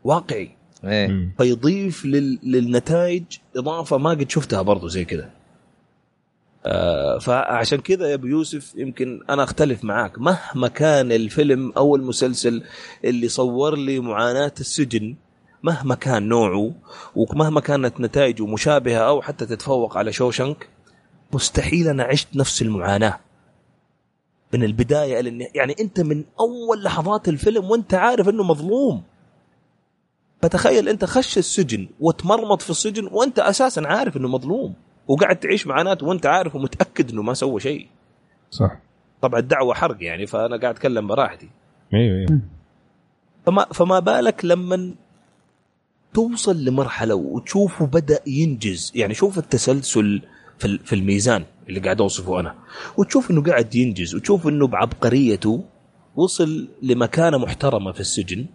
واقعي. 0.04 0.50
مم. 0.84 1.32
فيضيف 1.38 2.04
لل... 2.04 2.38
للنتائج 2.42 3.24
إضافة 3.56 3.98
ما 3.98 4.10
قد 4.10 4.30
شفتها 4.30 4.62
برضو 4.62 4.88
زي 4.88 5.04
كذا. 5.04 5.30
آه 6.66 7.18
فعشان 7.18 7.78
كذا 7.78 8.08
يا 8.08 8.14
أبو 8.14 8.26
يوسف 8.26 8.74
يمكن 8.76 9.20
أنا 9.30 9.44
أختلف 9.44 9.84
معاك. 9.84 10.18
مهما 10.18 10.68
كان 10.68 11.12
الفيلم 11.12 11.72
أو 11.76 11.96
المسلسل 11.96 12.62
اللي 13.04 13.28
صور 13.28 13.76
لي 13.76 14.00
معاناة 14.00 14.52
السجن 14.60 15.16
مهما 15.62 15.94
كان 15.94 16.28
نوعه 16.28 16.72
ومهما 17.16 17.60
كانت 17.60 18.00
نتائجه 18.00 18.46
مشابهة 18.46 18.98
أو 18.98 19.22
حتى 19.22 19.46
تتفوق 19.46 19.96
على 19.96 20.12
شوشنك 20.12 20.68
مستحيل 21.34 21.88
أنا 21.88 22.02
عشت 22.02 22.36
نفس 22.36 22.62
المعاناة. 22.62 23.20
من 24.54 24.64
البداية 24.64 25.20
إلى 25.20 25.28
النهاية. 25.28 25.50
يعني 25.54 25.76
أنت 25.80 26.00
من 26.00 26.24
أول 26.40 26.82
لحظات 26.82 27.28
الفيلم 27.28 27.70
وأنت 27.70 27.94
عارف 27.94 28.28
إنه 28.28 28.42
مظلوم. 28.42 29.02
فتخيل 30.42 30.88
أنت 30.88 31.04
خش 31.04 31.38
السجن 31.38 31.88
وتمرمط 32.00 32.62
في 32.62 32.70
السجن 32.70 33.08
وأنت 33.12 33.38
أساسا 33.38 33.80
عارف 33.80 34.16
إنه 34.16 34.28
مظلوم. 34.28 34.74
وقاعد 35.08 35.36
تعيش 35.36 35.66
معاناته 35.66 36.06
وأنت 36.06 36.26
عارف 36.26 36.54
ومتأكد 36.54 37.10
إنه 37.10 37.22
ما 37.22 37.34
سوى 37.34 37.60
شيء. 37.60 37.88
صح. 38.50 38.76
طبعا 39.22 39.40
الدعوة 39.40 39.74
حرق 39.74 39.96
يعني 40.00 40.26
فأنا 40.26 40.60
قاعد 40.60 40.74
أتكلم 40.74 41.06
براحتي. 41.06 41.48
أيوه 41.94 42.16
أيوه 42.18 42.40
فما 43.46 43.64
فما 43.64 43.98
بالك 43.98 44.44
لما 44.44 44.94
توصل 46.14 46.64
لمرحلة 46.64 47.14
وتشوفه 47.14 47.86
بدأ 47.86 48.20
ينجز. 48.26 48.92
يعني 48.94 49.14
شوف 49.14 49.38
التسلسل 49.38 50.22
في 50.62 50.78
في 50.84 50.94
الميزان 50.94 51.44
اللي 51.68 51.80
قاعد 51.80 52.00
أوصفه 52.00 52.40
أنا. 52.40 52.54
وتشوف 52.96 53.30
إنه 53.30 53.42
قاعد 53.42 53.74
ينجز 53.74 54.14
وتشوف 54.14 54.48
إنه 54.48 54.66
بعبقريته 54.66 55.64
وصل 56.16 56.68
لمكانة 56.82 57.38
محترمة 57.38 57.92
في 57.92 58.00
السجن 58.00 58.46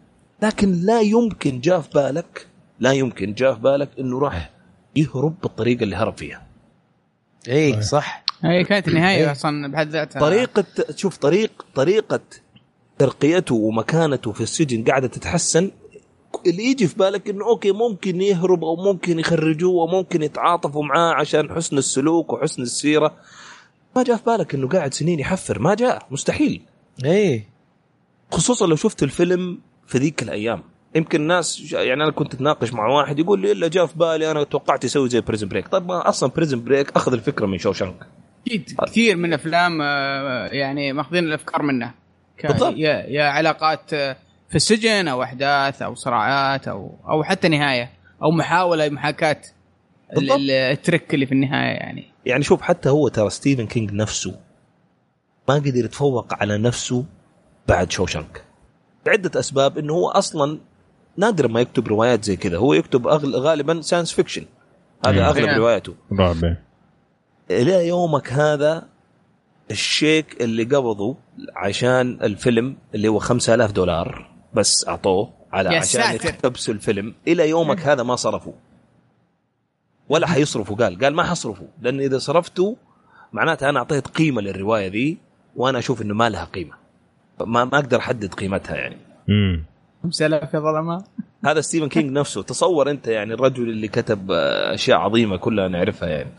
لكن 0.41 0.71
لا 0.71 1.01
يمكن 1.01 1.59
جاء 1.59 1.81
في 1.81 1.89
بالك 1.95 2.47
لا 2.79 2.91
يمكن 2.91 3.33
جاء 3.33 3.53
في 3.53 3.59
بالك 3.59 3.89
إنه 3.99 4.19
راح 4.19 4.51
يهرب 4.95 5.35
بالطريقة 5.43 5.83
اللي 5.83 5.95
هرب 5.95 6.17
فيها. 6.17 6.47
إيه 7.47 7.81
صح. 7.81 8.23
هي 8.43 8.63
كانت 8.63 8.87
النهاية 8.87 9.31
أصلا 9.31 9.71
بحد 9.71 9.89
ذاتها. 9.89 10.19
طريقة 10.19 10.65
شوف 10.95 11.17
طريق 11.17 11.65
طريقة 11.75 12.19
ترقيته 12.97 13.55
ومكانته 13.55 14.31
في 14.31 14.41
السجن 14.41 14.83
قاعدة 14.83 15.07
تتحسن 15.07 15.71
اللي 16.45 16.63
يجي 16.63 16.87
في 16.87 16.95
بالك 16.95 17.29
إنه 17.29 17.45
أوكي 17.45 17.71
ممكن 17.71 18.21
يهرب 18.21 18.63
أو 18.63 18.75
ممكن 18.75 19.19
يخرجوه 19.19 19.81
أو 19.81 19.87
ممكن 19.87 20.23
يتعاطفوا 20.23 20.83
معاه 20.83 21.13
عشان 21.13 21.55
حسن 21.55 21.77
السلوك 21.77 22.33
وحسن 22.33 22.61
السيرة. 22.61 23.13
ما 23.95 24.03
جاء 24.03 24.17
في 24.17 24.23
بالك 24.23 24.55
إنه 24.55 24.67
قاعد 24.67 24.93
سنين 24.93 25.19
يحفر؟ 25.19 25.59
ما 25.59 25.75
جاء. 25.75 26.07
مستحيل. 26.11 26.61
إيه. 27.05 27.47
خصوصا 28.31 28.67
لو 28.67 28.75
شفت 28.75 29.03
الفيلم 29.03 29.59
في 29.87 29.97
ذيك 29.97 30.23
الأيام. 30.23 30.63
يمكن 30.95 31.21
الناس 31.21 31.71
يعني 31.73 32.03
أنا 32.03 32.11
كنت 32.11 32.33
أتناقش 32.33 32.73
مع 32.73 32.87
واحد 32.87 33.19
يقول 33.19 33.39
لي 33.41 33.51
إلا 33.51 33.67
جاء 33.67 33.85
في 33.85 33.97
بالي 33.97 34.31
أنا 34.31 34.43
توقعت 34.43 34.83
يسوي 34.83 35.09
زي 35.09 35.21
بريزن 35.21 35.47
بريك 35.47 35.67
طب 35.67 35.87
ما 35.87 36.09
أصلا 36.09 36.29
بريزن 36.29 36.63
بريك 36.63 36.91
أخذ 36.95 37.13
الفكرة 37.13 37.45
من 37.45 37.57
شوشنك 37.57 38.07
أكيد. 38.47 38.75
كثير 38.85 39.15
من 39.15 39.25
الأفلام 39.25 39.81
آه، 39.81 40.47
يعني 40.47 40.93
ماخذين 40.93 41.23
الأفكار 41.23 41.61
منه. 41.61 41.91
بالضبط. 42.43 42.73
يا, 42.77 43.05
يا 43.07 43.23
علاقات 43.23 43.93
آه، 43.93 44.17
في 44.49 44.55
السجن 44.55 45.07
أو 45.07 45.23
أحداث 45.23 45.81
أو 45.81 45.95
صراعات 45.95 46.67
أو 46.67 46.95
أو 47.09 47.23
حتى 47.23 47.47
نهاية 47.47 47.89
أو 48.23 48.31
محاولة 48.31 48.89
محاكاة 48.89 49.41
ال- 50.11 50.15
بالضبط. 50.15 50.37
ال- 50.39 50.51
ال 50.51 50.61
trick 50.61 51.13
اللي 51.13 51.25
في 51.25 51.31
النهاية 51.31 51.75
يعني. 51.75 52.05
يعني 52.25 52.43
شوف 52.43 52.61
حتى 52.61 52.89
هو 52.89 53.07
ترى 53.07 53.29
ستيفن 53.29 53.67
كينج 53.67 53.93
نفسه 53.93 54.39
ما 55.49 55.55
قدر 55.55 55.75
يتفوق 55.85 56.33
على 56.33 56.57
نفسه 56.57 57.05
بعد 57.67 57.91
شوشنك 57.91 58.43
لعدة 59.07 59.39
أسباب 59.39 59.77
إنه 59.77 59.93
هو 59.93 60.09
أصلا 60.09 60.59
نادرا 61.17 61.47
ما 61.47 61.61
يكتب 61.61 61.87
روايات 61.87 62.23
زي 62.23 62.35
كذا. 62.35 62.57
هو 62.57 62.73
يكتب 62.73 63.07
أغل... 63.07 63.35
غالبا 63.35 63.81
science 63.81 64.11
fiction 64.13 64.45
هذا 65.05 65.15
مم. 65.19 65.25
أغلب 65.25 65.45
نعم. 65.45 65.57
رواياته. 65.59 65.93
رعب 66.19 66.55
إلى 67.51 67.87
يومك 67.87 68.33
هذا 68.33 68.87
الشيك 69.71 70.41
اللي 70.41 70.63
قبضه 70.63 71.15
عشان 71.55 72.19
الفيلم 72.23 72.77
اللي 72.95 73.07
هو 73.07 73.19
5000 73.19 73.71
دولار. 73.71 74.29
بس 74.57 74.87
أعطوه 74.87 75.29
على 75.53 75.69
يا 75.73 75.79
عشان 75.79 76.01
ساتر. 76.01 76.25
يقتبسوا 76.25 76.73
الفيلم. 76.73 77.13
إلى 77.27 77.49
يومك 77.49 77.79
هذا 77.79 78.03
ما 78.03 78.15
صرفوا. 78.15 78.53
ولا 80.09 80.27
حيصرفوا 80.27 80.75
قال. 80.75 80.99
قال 81.03 81.15
ما 81.15 81.23
حصرفوا. 81.23 81.67
لأن 81.81 81.99
إذا 81.99 82.17
صرفتوا 82.17 82.75
معناتها 83.33 83.69
أنا 83.69 83.79
أعطيت 83.79 84.07
قيمة 84.07 84.41
للرواية 84.41 84.87
ذي 84.87 85.17
وأنا 85.55 85.79
أشوف 85.79 86.01
إنه 86.01 86.13
ما 86.13 86.29
لها 86.29 86.43
قيمة. 86.45 86.73
ما 87.45 87.65
ما 87.65 87.77
أقدر 87.79 87.97
أحدد 87.99 88.33
قيمتها 88.33 88.75
يعني. 88.75 88.97
امم 89.29 89.63
5000 90.03 90.53
يا 90.53 90.59
ظلمة. 90.59 91.03
هذا 91.45 91.61
ستيفن 91.61 91.89
كينج 91.89 92.11
نفسه. 92.19 92.43
تصور 92.43 92.89
أنت 92.89 93.07
يعني 93.07 93.33
الرجل 93.33 93.69
اللي 93.69 93.87
كتب 93.87 94.31
أشياء 94.31 94.97
عظيمة 94.97 95.37
كلها 95.37 95.67
نعرفها 95.67 96.09
يعني. 96.09 96.29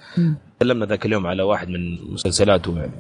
تكلمنا 0.59 0.87
ذاك 0.87 1.07
اليوم 1.07 1.27
على 1.27 1.43
واحد 1.43 1.69
من 1.69 2.13
مسلسلاته 2.13 2.77
يعني. 2.79 2.93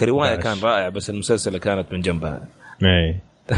كرواية 0.00 0.30
داعش. 0.36 0.44
كان 0.44 0.58
رائع 0.70 0.88
بس 0.88 1.10
المسلسلة 1.10 1.58
كانت 1.58 1.92
من 1.92 2.00
جنبها. 2.00 2.48
اي 2.82 3.20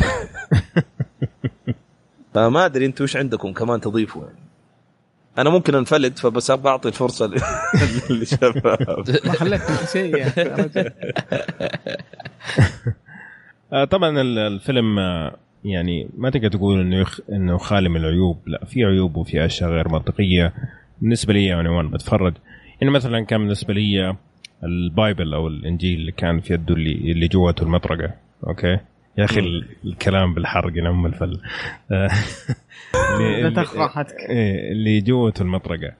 فما 2.34 2.64
أدري 2.66 2.86
أنتم 2.86 3.04
إيش 3.04 3.16
عندكم 3.16 3.52
كمان 3.52 3.80
تضيفوا 3.80 4.22
يعني. 4.24 4.38
أنا 5.38 5.50
ممكن 5.50 5.74
أنفلت 5.74 6.18
فبس 6.18 6.50
أبغى 6.50 6.68
أعطي 6.70 6.88
الفرصة 6.88 7.30
للشباب. 8.10 8.66
ما 9.26 9.32
خليت 9.32 9.62
شيء 9.92 10.16
يا 10.16 10.32
رجل. 10.38 10.90
آه، 13.72 13.84
طبعا 13.84 14.20
ال- 14.20 14.38
الفيلم 14.38 14.98
آه، 14.98 15.36
يعني 15.64 16.08
ما 16.16 16.30
تقدر 16.30 16.48
تقول 16.48 16.80
إنه 16.80 16.96
يخ... 17.00 17.20
إنه 17.32 17.58
خالي 17.58 17.88
من 17.88 17.96
العيوب. 18.00 18.38
لا 18.48 18.64
في 18.64 18.84
عيوب 18.84 19.16
وفي 19.16 19.44
أشياء 19.46 19.70
غير 19.70 19.88
منطقية. 19.88 20.52
بالنسبة 21.00 21.32
لي 21.32 21.46
يعني 21.46 21.68
وأنا 21.68 21.88
بتفرج 21.88 22.34
يعني 22.80 22.92
مثلا 22.94 23.24
كان 23.24 23.40
بالنسبة 23.40 23.74
لي 23.74 24.16
ال 24.64 24.76
Bible 24.76 25.34
أو 25.34 25.48
الإنجيل 25.48 25.98
اللي 26.00 26.12
كان 26.12 26.40
في 26.40 26.54
يده 26.54 26.74
اللي 26.74 27.12
اللي 27.12 27.28
جواته 27.28 27.62
المطرقة. 27.62 28.14
أوكي؟ 28.46 28.78
يا 29.18 29.24
أخي 29.24 29.40
ال- 29.40 29.68
الكلام 29.84 30.34
بالحرق 30.34 30.72
ينم 30.78 31.06
الفل. 31.06 31.40
آه، 31.92 32.08
اللي- 33.20 33.64
راحتك. 33.76 34.14
إيه، 34.28 34.72
اللي 34.72 35.00
جوة 35.00 35.34
المطرقة. 35.40 35.92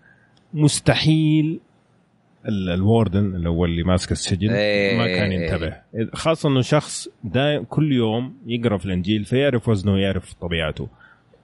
مستحيل 0.55 1.61
ال- 2.49 2.71
ال 2.71 2.80
warden 2.80 3.35
اللي 3.35 3.49
هو 3.49 3.65
اللي 3.65 3.83
ماسك 3.83 4.13
السجن 4.13 4.51
إيه. 4.51 4.99
ما 4.99 5.07
كان 5.07 5.33
ينتبه. 5.33 5.77
خاصة 6.15 6.49
إنه 6.49 6.61
شخص 6.61 7.09
دا 7.25 7.63
كل 7.69 7.93
يوم 7.93 8.35
يقرأ 8.47 8.79
في 8.79 8.87
الإنجيل 8.87 9.25
فيعرف 9.25 9.69
وزنه 9.69 9.93
ويعرف 9.93 10.33
طبيعته. 10.33 10.89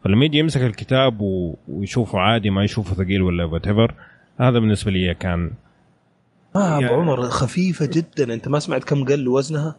فلما 0.05 0.25
يجي 0.25 0.39
يمسك 0.39 0.61
الكتاب 0.63 1.19
ويشوفه 1.69 2.19
عادي 2.19 2.51
ما 2.51 2.65
يشوفه 2.65 2.95
ثقيل 2.95 3.23
ولا 3.23 3.45
وات 3.45 3.69
هذا 4.41 4.59
بالنسبة 4.59 4.91
لي 4.91 5.15
كان 5.15 5.51
ما 6.55 6.77
أبو 6.77 6.83
يعني- 6.85 6.97
عمر 6.97 7.23
خفيفة 7.23 7.87
جدا. 7.93 8.35
أنت 8.35 8.49
ما 8.49 8.59
سمعت 8.59 8.85
كم 8.85 9.05
قل 9.05 9.29
وزنها؟ 9.29 9.77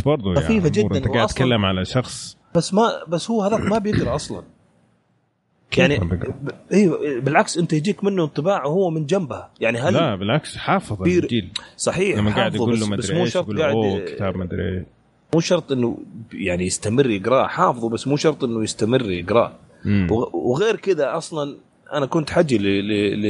بس 0.00 0.04
برضه 0.06 0.34
خفيفة 0.34 0.52
يعني 0.52 0.70
جداً، 0.70 0.96
أنت 0.96 1.08
قاعد 1.08 1.26
تتكلم 1.26 1.64
على 1.64 1.84
شخص. 1.84 2.36
بس 2.54 2.74
ما 2.74 2.90
بس 3.08 3.30
هو 3.30 3.42
هذاك 3.42 3.60
ما 3.60 3.78
بيقرا 3.78 4.14
أصلا. 4.14 4.42
يعني 5.78 5.98
ما 5.98 6.20
أيوه 6.72 7.20
بالعكس 7.20 7.58
أنت 7.58 7.72
يجيك 7.72 8.04
منه 8.04 8.24
انطباع 8.24 8.64
وهو 8.64 8.90
من 8.90 9.06
جنبها. 9.06 9.50
يعني 9.60 9.78
هل 9.78 9.94
لا 9.94 10.14
بالعكس 10.16 10.56
حافظ 10.56 11.02
بير- 11.02 11.18
الانجيل 11.18 11.48
صحيح 11.76 12.18
لما 12.18 12.34
قاعد 12.34 12.54
يقول 12.54 12.80
له 12.80 12.86
مدري 12.86 13.14
مو 13.14 13.24
إيش 13.24 13.32
شرط 13.32 13.44
يقول 13.44 13.62
قاعد 13.62 14.04
كتاب 14.06 14.36
مدري 14.36 14.78
إيش. 14.78 14.84
مو 15.34 15.40
شرط 15.40 15.72
إنه 15.72 15.98
يعني 16.32 16.66
يستمر 16.66 17.10
يقراه 17.10 17.46
حافظه 17.46 17.88
بس 17.88 18.08
مو 18.08 18.16
شرط 18.16 18.44
إنه 18.44 18.62
يستمر 18.62 19.10
يقراه 19.10 19.52
وغير 20.32 20.76
كذا 20.76 21.16
أصلا 21.16 21.56
أنا 21.92 22.06
كنت 22.06 22.30
حجي 22.30 22.58
ل... 22.58 22.62
ل... 22.62 23.22
ل... 23.22 23.26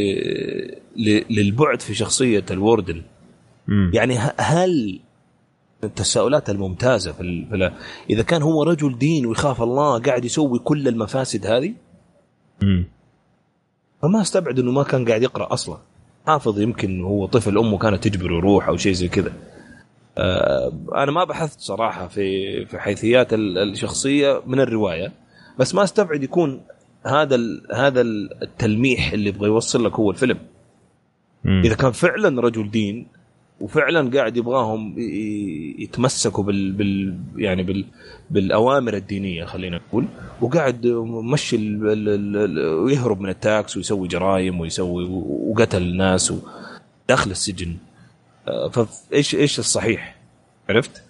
ل... 0.96 1.24
للبعد 1.30 1.80
في 1.82 1.94
شخصية 1.94 2.44
الوردن. 2.50 3.02
مم. 3.68 3.90
يعني 3.94 4.18
هل 4.38 5.00
التساؤلات 5.84 6.50
الممتازة 6.50 7.12
في, 7.12 7.20
ال... 7.20 7.46
في 7.48 7.54
ال... 7.54 7.72
إذا 8.10 8.22
كان 8.22 8.42
هو 8.42 8.62
رجل 8.62 8.98
دين 8.98 9.26
ويخاف 9.26 9.62
الله 9.62 9.98
قاعد 9.98 10.24
يسوي 10.24 10.58
كل 10.58 10.88
المفاسد 10.88 11.46
هذه 11.46 11.74
مم. 12.62 12.84
فما 14.02 14.20
استبعد 14.20 14.58
إنه 14.58 14.72
ما 14.72 14.82
كان 14.82 15.08
قاعد 15.08 15.22
يقرأ 15.22 15.52
أصلا 15.52 15.78
حافظ 16.26 16.60
يمكن 16.60 17.00
هو 17.00 17.26
طفل 17.26 17.58
أمه 17.58 17.78
كانت 17.78 18.04
تجبره 18.08 18.34
يروح 18.36 18.68
أو 18.68 18.76
شيء 18.76 18.92
زي 18.92 19.08
كذا 19.08 19.32
آه، 20.18 20.72
أنا 20.94 21.12
ما 21.12 21.24
بحثت 21.24 21.60
صراحة 21.60 22.06
في 22.08 22.66
في 22.66 22.78
حيثيات 22.78 23.32
ال- 23.32 23.58
الشخصية 23.58 24.42
من 24.46 24.60
الرواية 24.60 25.12
بس 25.58 25.74
ما 25.74 25.82
استبعد 25.82 26.22
يكون 26.22 26.60
هذا 27.06 27.34
ال- 27.34 27.66
هذا 27.74 28.00
التلميح 28.42 29.12
اللي 29.12 29.28
يبغى 29.28 29.46
يوصل 29.48 29.84
لك 29.84 29.92
هو 29.92 30.10
الفيلم 30.10 30.38
مم. 31.44 31.62
إذا 31.64 31.74
كان 31.74 31.92
فعلا 31.92 32.40
رجل 32.40 32.70
دين 32.70 33.06
وفعلا 33.60 34.10
قاعد 34.10 34.36
يبغاهم 34.36 34.94
يتمسكوا 35.78 36.44
بال, 36.44 36.72
بال 36.72 37.18
يعني 37.36 37.62
بال 37.62 37.84
بالأوامر 38.30 38.94
الدينية 38.94 39.44
خلينا 39.44 39.76
نقول. 39.76 40.06
وقاعد 40.40 40.86
مشي 41.32 41.76
ويهرب 42.84 43.20
من 43.20 43.28
التاكس 43.28 43.76
ويسوي 43.76 44.08
جرائم 44.08 44.60
ويسوي 44.60 45.04
وقتل 45.28 45.96
ناس 45.96 46.34
داخل 47.08 47.30
السجن. 47.30 47.76
آه، 48.48 48.68
فايش 48.68 49.34
إيش 49.34 49.58
الصحيح؟ 49.58 50.16
عرفت؟ 50.68 51.02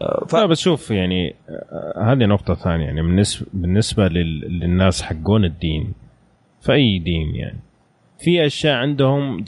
آه، 0.00 0.24
ف... 0.28 0.34
لا 0.34 0.46
بس 0.46 0.58
شوف 0.58 0.90
يعني 0.90 1.34
آه، 1.48 2.12
هذه 2.12 2.26
نقطة 2.26 2.54
ثانية. 2.54 2.84
يعني 2.84 3.02
بالنسبة 3.02 3.46
بالنسبة 3.52 4.08
لل... 4.08 4.40
للناس 4.60 5.02
حقون 5.02 5.44
الدين 5.44 5.92
في 6.60 6.72
أي 6.72 6.98
دين 6.98 7.34
يعني؟ 7.34 7.58
في 8.20 8.46
أشياء 8.46 8.74
عندهم 8.74 9.44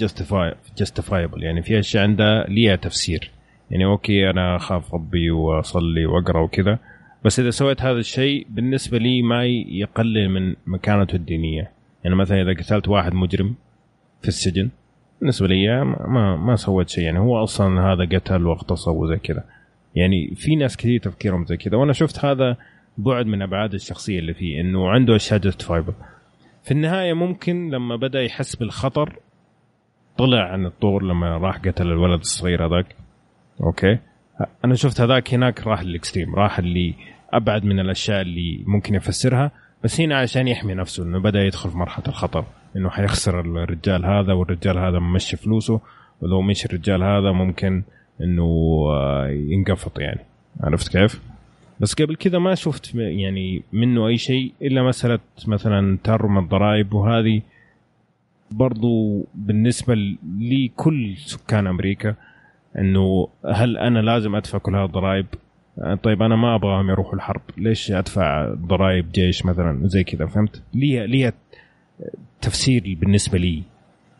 justifiable 0.82 1.42
يعني 1.42 1.62
في 1.62 1.78
أشياء 1.78 2.02
عندها 2.02 2.44
ليها 2.48 2.76
تفسير. 2.76 3.30
يعني 3.70 3.84
أوكي 3.84 4.30
أنا 4.30 4.56
أخاف 4.56 4.94
ربي 4.94 5.30
وأصلي 5.30 6.06
وأقرأ 6.06 6.40
وكذا 6.40 6.78
بس 7.24 7.40
إذا 7.40 7.50
سويت 7.50 7.82
هذا 7.82 7.98
الشيء 7.98 8.46
بالنسبة 8.50 8.98
لي 8.98 9.22
ما 9.22 9.44
يقلل 9.46 10.28
من 10.28 10.54
مكانته 10.66 11.16
الدينية. 11.16 11.70
يعني 12.04 12.16
مثلا 12.16 12.42
إذا 12.42 12.52
قتلت 12.62 12.88
واحد 12.88 13.14
مجرم 13.14 13.54
في 14.22 14.28
السجن 14.28 14.68
بالنسبة 15.20 15.48
لي 15.48 15.84
ما 15.84 16.36
ما, 16.36 16.56
سويت 16.56 16.88
شيء. 16.88 17.04
يعني 17.04 17.18
هو 17.18 17.42
أصلا 17.42 17.92
هذا 17.92 18.04
قتل 18.04 18.46
واغتصب 18.46 18.92
وزي 18.92 19.16
كذا. 19.16 19.44
يعني 19.94 20.34
في 20.34 20.56
ناس 20.56 20.76
كثير 20.76 21.00
تفكيرهم 21.00 21.44
زي 21.44 21.56
كذا. 21.56 21.76
وأنا 21.76 21.92
شفت 21.92 22.24
هذا 22.24 22.56
بعد 22.98 23.26
من 23.26 23.42
أبعاد 23.42 23.74
الشخصية 23.74 24.18
اللي 24.18 24.34
فيه 24.34 24.60
إنه 24.60 24.88
عنده 24.88 25.16
أشياء 25.16 25.40
justifiable 25.40 25.92
في 26.64 26.70
النهاية 26.70 27.12
ممكن 27.12 27.70
لما 27.70 27.96
بدأ 27.96 28.22
يحس 28.22 28.56
بالخطر 28.56 29.18
طلع 30.18 30.52
عن 30.52 30.66
الطور 30.66 31.02
لما 31.02 31.38
راح 31.38 31.56
قتل 31.58 31.86
الولد 31.86 32.20
الصغير 32.20 32.66
هذاك. 32.66 32.86
أوكي؟ 33.62 33.98
أنا 34.64 34.74
شفت 34.74 35.00
هذاك 35.00 35.34
هناك 35.34 35.66
راح 35.66 35.82
لل 35.82 35.94
extreme 35.94 36.34
راح 36.34 36.58
اللي 36.58 36.94
أبعد 37.32 37.64
من 37.64 37.80
الأشياء 37.80 38.20
اللي 38.20 38.64
ممكن 38.66 38.94
يفسرها 38.94 39.50
بس 39.84 40.00
هنا 40.00 40.18
عشان 40.18 40.48
يحمي 40.48 40.74
نفسه 40.74 41.02
إنه 41.02 41.18
بدأ 41.18 41.40
يدخل 41.40 41.70
في 41.70 41.76
مرحلة 41.76 42.04
الخطر 42.08 42.44
إنه 42.76 42.90
حيخسر 42.90 43.40
الرجال 43.40 44.06
هذا 44.06 44.32
والرجال 44.32 44.78
هذا 44.78 44.98
ممشي 44.98 45.36
فلوسه 45.36 45.80
ولو 46.20 46.42
مشي 46.42 46.68
الرجال 46.68 47.02
هذا 47.02 47.32
ممكن 47.32 47.82
إنه 48.20 48.44
آه، 48.90 49.28
ينقفط 49.28 49.98
يعني. 49.98 50.20
عرفت 50.60 50.96
كيف؟ 50.96 51.31
بس 51.82 51.94
قبل 51.94 52.16
كذا 52.16 52.38
ما 52.38 52.54
شفت 52.54 52.94
يعني 52.94 53.62
منه 53.72 54.06
أي 54.06 54.18
شيء 54.18 54.52
إلا 54.62 54.82
مسألة 54.82 55.18
مثلا 55.46 55.98
تهرب 56.04 56.38
الضرائب 56.38 56.94
وهذه. 56.94 57.42
برضو 58.50 59.24
بالنسبة 59.34 59.94
لكل 60.38 61.16
سكان 61.16 61.66
أمريكا 61.66 62.14
إنه 62.78 63.28
هل 63.46 63.78
أنا 63.78 63.98
لازم 63.98 64.34
أدفع 64.36 64.58
كل 64.58 64.76
هذه 64.76 64.84
الضرائب؟ 64.84 65.26
آه، 65.78 65.94
طيب 65.94 66.22
أنا 66.22 66.36
ما 66.36 66.54
أبغاهم 66.54 66.90
يروحوا 66.90 67.14
الحرب، 67.14 67.40
ليش 67.56 67.90
أدفع 67.90 68.54
ضرائب 68.54 69.12
جيش 69.12 69.46
مثلا؟ 69.46 69.88
زي 69.88 70.04
كذا 70.04 70.26
فهمت؟ 70.26 70.62
ليها 70.74 71.06
ليها 71.06 71.32
تفسير 72.40 72.96
بالنسبة 73.00 73.38
لي. 73.38 73.62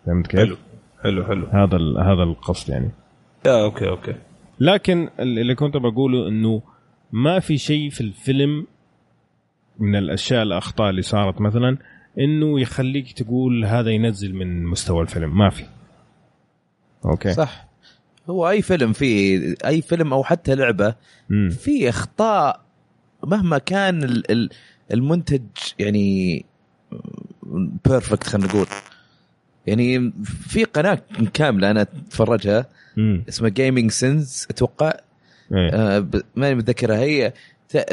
فهمت 0.06 0.26
كيف؟ 0.26 0.40
حلو. 0.40 0.56
حلو 1.02 1.24
حلو. 1.24 1.46
هذا 1.46 1.78
هذا 2.02 2.22
القصد 2.22 2.70
يعني. 2.70 2.90
يا 3.46 3.64
أوكي 3.64 3.88
أوكي. 3.88 4.14
لكن 4.60 5.08
اللي 5.20 5.54
كنت 5.54 5.76
بقوله 5.76 6.28
إنه 6.28 6.62
ما 7.12 7.40
في 7.40 7.58
شيء 7.58 7.90
في 7.90 8.00
الفيلم 8.00 8.66
من 9.78 9.96
الأشياء 9.96 10.42
الأخطاء 10.42 10.90
اللي 10.90 11.02
صارت 11.02 11.40
مثلا 11.40 11.78
إنه 12.18 12.60
يخليك 12.60 13.12
تقول 13.12 13.64
هذا 13.64 13.90
ينزل 13.90 14.34
من 14.34 14.64
مستوى 14.64 15.02
الفيلم 15.02 15.38
ما 15.38 15.50
في 15.50 15.64
أوكي 17.04 17.32
صح 17.32 17.68
هو 18.30 18.48
أي 18.50 18.62
فيلم 18.62 18.92
فيه 18.92 19.54
أي 19.66 19.82
فيلم 19.82 20.12
أو 20.12 20.24
حتى 20.24 20.54
لعبة. 20.54 20.94
في 21.50 21.88
أخطاء 21.88 22.60
مهما 23.24 23.58
كان 23.58 24.02
ال- 24.04 24.30
ال- 24.30 24.50
المنتج 24.92 25.42
يعني 25.78 26.44
perfect 27.84 28.24
خلينا 28.24 28.48
نقول 28.48 28.66
يعني 29.66 30.12
في 30.24 30.64
قناة 30.64 31.02
كاملة 31.34 31.70
أنا 31.70 31.82
أتفرجها. 31.82 32.66
اسمها 33.28 33.50
Gaming 33.50 33.90
Sins 33.90 34.46
أتوقع. 34.50 34.92
آه 35.54 35.98
ب- 35.98 36.22
ماني 36.36 36.54
متذكرها 36.54 36.98
هي 36.98 37.32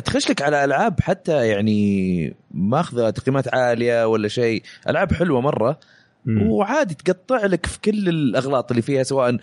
تخش 0.05 0.29
لك 0.29 0.41
على 0.41 0.63
ألعاب 0.65 1.01
حتى 1.01 1.47
يعني 1.47 2.33
ماخذة 2.51 3.09
تقييمات 3.09 3.53
عالية 3.53 4.07
ولا 4.07 4.27
شيء 4.27 4.63
ألعاب 4.89 5.13
حلوة 5.13 5.41
مرة 5.41 5.79
مم. 6.25 6.51
وعادي 6.51 6.95
تقطع 6.95 7.45
لك 7.45 7.65
في 7.65 7.79
كل 7.81 8.09
الأغلاط 8.09 8.71
اللي 8.71 8.81
فيها 8.81 9.03
سواء 9.03 9.37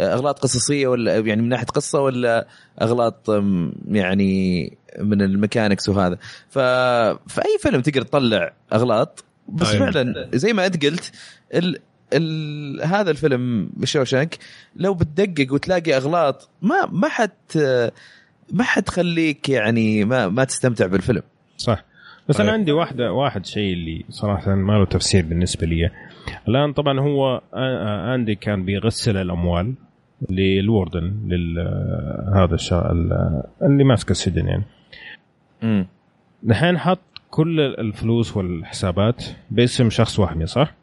أغلاط 0.00 0.38
قصصية 0.38 0.86
ولا 0.86 1.18
يعني 1.18 1.42
من 1.42 1.48
ناحية 1.48 1.66
قصة 1.66 2.00
ولا 2.00 2.46
أغلاط 2.82 3.28
يعني 3.88 4.72
من 4.98 5.22
ال 5.22 5.29
mechanics 5.29 5.88
وهذا 5.88 6.18
ف 6.48 6.58
في 6.58 7.38
أي 7.44 7.58
فيلم 7.60 7.80
تقدر 7.80 8.02
تطلع 8.02 8.52
أغلاط 8.72 9.24
بس 9.48 9.68
أيوة. 9.68 9.90
فعلا 9.90 10.28
زي 10.34 10.52
ما 10.52 10.66
أنت 10.66 10.84
قلت 10.86 11.12
ال... 11.54 11.78
هذا 12.84 13.10
الفيلم 13.10 13.70
بشوشنك 13.76 14.38
لو 14.76 14.94
بتدقق 14.94 15.52
وتلاقي 15.52 15.96
أغلاط 15.96 16.48
ما 16.62 16.86
ما 16.92 17.08
حد 17.08 17.30
ما 18.52 18.62
حتخليك 18.62 19.48
يعني 19.48 20.04
ما 20.04 20.28
ما 20.28 20.44
تستمتع 20.44 20.86
بالفيلم. 20.86 21.22
صح. 21.56 21.84
بس 22.28 22.40
أنا. 22.40 22.52
عندي 22.52 22.72
واحدة 22.72 23.12
واحد 23.12 23.46
شيء 23.46 23.72
اللي 23.72 24.04
صراحة 24.10 24.54
ما 24.54 24.72
له 24.72 24.84
تفسير 24.84 25.24
بالنسبة 25.24 25.66
لي. 25.66 25.90
الآن 26.48 26.72
طبعا 26.72 27.00
هو 27.00 27.40
آندي 28.14 28.34
كان 28.34 28.64
بيغسل 28.64 29.16
الأموال 29.16 29.74
للوردن 30.30 31.14
لل 31.26 31.58
هذا 32.34 32.54
الشا... 32.54 32.92
ال- 32.92 33.42
اللي 33.62 33.84
ماسك 33.84 34.10
السجن 34.10 34.48
يعني. 34.48 34.64
امم 35.62 35.86
دحين 36.42 36.78
حط 36.78 37.00
كل 37.30 37.60
الفلوس 37.60 38.36
والحسابات 38.36 39.24
باسم 39.50 39.90
شخص 39.90 40.18
وهمي 40.18 40.46
صح؟ 40.46 40.74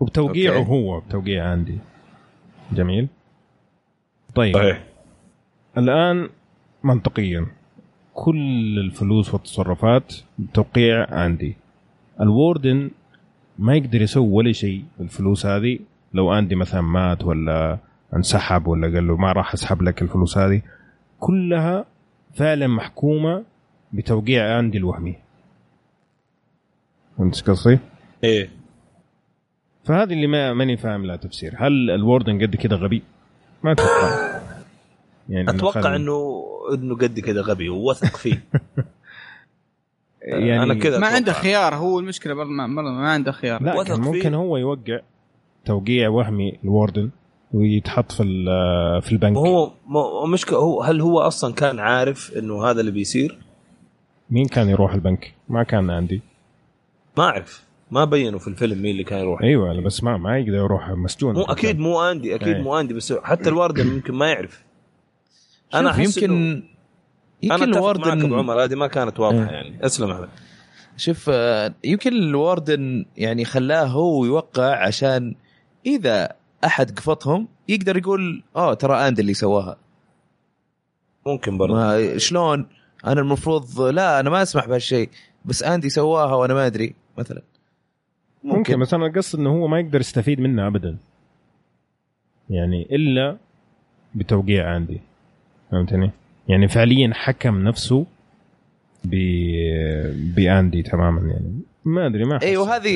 وبتوقيعه 0.00 0.56
أوكي. 0.56 0.70
هو 0.70 1.00
بتوقيع 1.00 1.50
عندي. 1.50 1.78
جميل. 2.72 3.08
طيب. 4.34 4.54
صحيح 4.54 4.84
الآن 5.78 6.28
منطقيا 6.84 7.46
كل 8.14 8.78
الفلوس 8.78 9.34
والتصرفات 9.34 10.14
بتوقيع 10.38 11.14
عندي. 11.14 11.56
الوردن 12.20 12.90
ما 13.58 13.76
يقدر 13.76 14.02
يسوي 14.02 14.28
ولا 14.28 14.52
شيء 14.52 14.84
بالفلوس 14.98 15.46
هذه. 15.46 15.78
لو 16.14 16.32
اندي 16.32 16.54
مثلا 16.54 16.80
مات 16.80 17.24
ولا 17.24 17.78
انسحب 18.16 18.66
ولا 18.66 18.94
قال 18.94 19.06
له 19.06 19.16
ما 19.16 19.32
راح 19.32 19.52
أسحب 19.52 19.82
لك 19.82 20.02
الفلوس 20.02 20.38
هذه. 20.38 20.62
كلها 21.20 21.84
فعلا 22.34 22.66
محكومة 22.66 23.44
بتوقيع 23.92 24.58
اندي 24.58 24.78
الوهمي. 24.78 25.16
فهمت 27.18 27.50
قصدي؟ 27.50 27.78
إيه. 28.24 28.55
فهذه 29.86 30.12
اللي 30.12 30.26
ما 30.26 30.52
ماني 30.52 30.76
فاهم 30.76 31.06
لها 31.06 31.16
تفسير 31.16 31.54
هل 31.58 31.90
الوردن 31.90 32.42
قد 32.42 32.56
كده 32.56 32.76
غبي؟ 32.76 33.02
ما 33.62 33.72
أتوقع 33.72 34.40
يعني 35.28 35.50
إنه 35.50 35.58
أتوقع 35.58 35.96
انه 35.96 36.44
إنه 36.74 36.94
قد 36.96 37.20
كذا 37.20 37.40
غبي 37.40 37.68
ووثق 37.68 38.16
فيه 38.16 38.44
يعني 40.22 40.62
أنا 40.62 40.74
كذا 40.74 40.98
ما. 40.98 41.06
عنده 41.06 41.32
خيار 41.32 41.74
هو 41.74 41.98
المشكلة 42.00 42.34
برضه 42.34 42.50
ما, 42.50 42.66
ما 42.66 43.10
عنده 43.10 43.32
خيار 43.32 43.62
لا 43.62 43.74
وثق 43.74 43.86
كان 43.88 44.02
فيه. 44.02 44.10
ممكن 44.10 44.34
هو 44.34 44.56
يوقع 44.56 45.00
توقيع 45.64 46.08
وهمي 46.08 46.58
الوردن 46.64 47.10
ويتحط 47.52 48.12
في 48.12 48.22
ال- 48.22 49.02
في 49.02 49.12
البنك 49.12 49.36
وهو 49.36 49.70
مو- 49.86 50.26
مشكلة 50.26 50.58
هو 50.58 50.82
هل 50.82 51.00
هو 51.00 51.20
أصلا 51.20 51.54
كان 51.54 51.78
عارف 51.78 52.32
إنه 52.38 52.64
هذا 52.64 52.80
اللي 52.80 52.90
بيصير؟ 52.92 53.38
مين 54.30 54.46
كان 54.46 54.68
يروح 54.68 54.94
البنك؟ 54.94 55.34
ما 55.48 55.62
كان 55.62 55.90
عندي 55.90 56.22
ما 57.18 57.24
أعرف 57.24 57.65
ما 57.90 58.04
بينوا 58.04 58.38
في 58.38 58.48
الفيلم 58.48 58.82
مين 58.82 58.90
اللي 58.90 59.04
كان 59.04 59.18
يروح. 59.18 59.42
أيوه 59.42 59.80
بس 59.80 60.04
ما 60.04 60.16
ما 60.16 60.38
يقدر 60.38 60.54
يروح 60.54 60.90
مسجون. 60.90 61.34
مو 61.34 61.42
أكيد 61.42 61.78
مو 61.78 62.02
أندي 62.02 62.34
أكيد 62.34 62.48
إيه. 62.48 62.62
مو 62.62 62.80
أندي 62.80 62.94
بس 62.94 63.12
حتى 63.12 63.48
الواردن 63.48 63.86
يمكن 63.94 64.14
ما 64.14 64.28
يعرف. 64.28 64.64
أنا 65.74 65.92
شوف، 65.92 66.00
أحس 66.00 66.16
يمكن 66.16 66.62
يمكن 67.42 67.62
أنا 67.62 67.64
أتفق 67.64 67.66
معك 67.66 67.76
أبو 67.76 68.00
الواردن 68.00 68.34
عمر 68.34 68.64
هذه 68.64 68.74
ما 68.74 68.86
كانت 68.86 69.20
واضحة 69.20 69.50
إيه. 69.50 69.54
يعني. 69.54 69.86
أسلم 69.86 70.10
أحمد. 70.10 70.28
شوف 70.96 71.30
آه، 71.32 71.74
يمكن 71.84 72.12
الواردن 72.12 73.04
يعني 73.16 73.44
خلاه 73.44 73.84
هو 73.84 74.24
يوقع 74.24 74.86
عشان 74.86 75.34
إذا 75.86 76.28
أحد 76.64 76.98
قفطهم 76.98 77.48
يقدر 77.68 77.96
يقول 77.96 78.42
آه 78.56 78.74
ترى 78.74 79.08
اند 79.08 79.18
اللي 79.18 79.34
سواها. 79.34 79.76
ممكن 81.26 81.58
برضه. 81.58 82.18
شلون؟ 82.18 82.66
أنا 83.06 83.20
المفروض 83.20 83.80
لا 83.80 84.20
أنا 84.20 84.30
ما 84.30 84.42
أسمح 84.42 84.66
بهالشيء 84.66 85.08
بس 85.44 85.62
أندي 85.62 85.88
سواها 85.88 86.34
وأنا 86.34 86.54
ما 86.54 86.66
أدري 86.66 86.94
مثلا. 87.18 87.42
ممكن. 88.44 88.80
بس 88.80 88.94
أنا 88.94 89.06
القصد 89.06 89.38
إنه 89.38 89.50
هو 89.50 89.66
ما 89.68 89.80
يقدر 89.80 90.00
يستفيد 90.00 90.40
منها 90.40 90.66
ابدا. 90.66 90.96
يعني 92.50 92.86
إلا 92.90 93.36
بتوقيع 94.14 94.70
عندي. 94.74 95.00
فهمتني؟ 95.70 96.10
يعني 96.48 96.68
فعليا 96.68 97.10
حكم 97.14 97.64
نفسه 97.64 98.06
ب 99.04 99.14
باندي 100.34 100.82
تماما 100.82 101.20
يعني. 101.30 101.60
ما 101.84 102.06
أدري 102.06 102.24
ما 102.24 102.36
أحس. 102.36 102.44
أيوه 102.44 102.76
هذه 102.76 102.90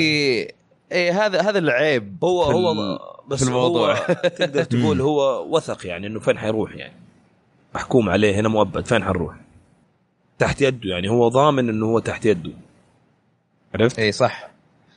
اي 0.93 1.11
هذا 1.11 1.41
هذا 1.41 1.59
العيب. 1.59 2.25
هو 2.25 2.45
في 2.45 2.55
هو 2.55 2.99
بس 3.29 3.45
في 3.45 3.49
الموضوع. 3.51 3.95
هو 3.95 4.15
تقدر 4.39 4.65
تقول 4.75 5.01
هو 5.01 5.47
وثق 5.57 5.87
يعني 5.87 6.07
إنه 6.07 6.21
فين 6.21 6.39
حيروح 6.39 6.77
يعني. 6.77 6.95
محكوم 7.75 8.09
عليه 8.09 8.41
هنا 8.41 8.49
مؤبد 8.49 8.87
فين 8.87 9.05
حنروح؟ 9.05 9.37
تحت 10.39 10.63
يده 10.63 10.91
يعني 10.91 11.09
هو 11.09 11.29
ضامن 11.29 11.69
إنه 11.69 11.87
هو 11.87 11.99
تحت 11.99 12.27
يده. 12.27 12.51
عرفت؟ 13.75 13.99
اي 13.99 14.13
صح. 14.13 14.50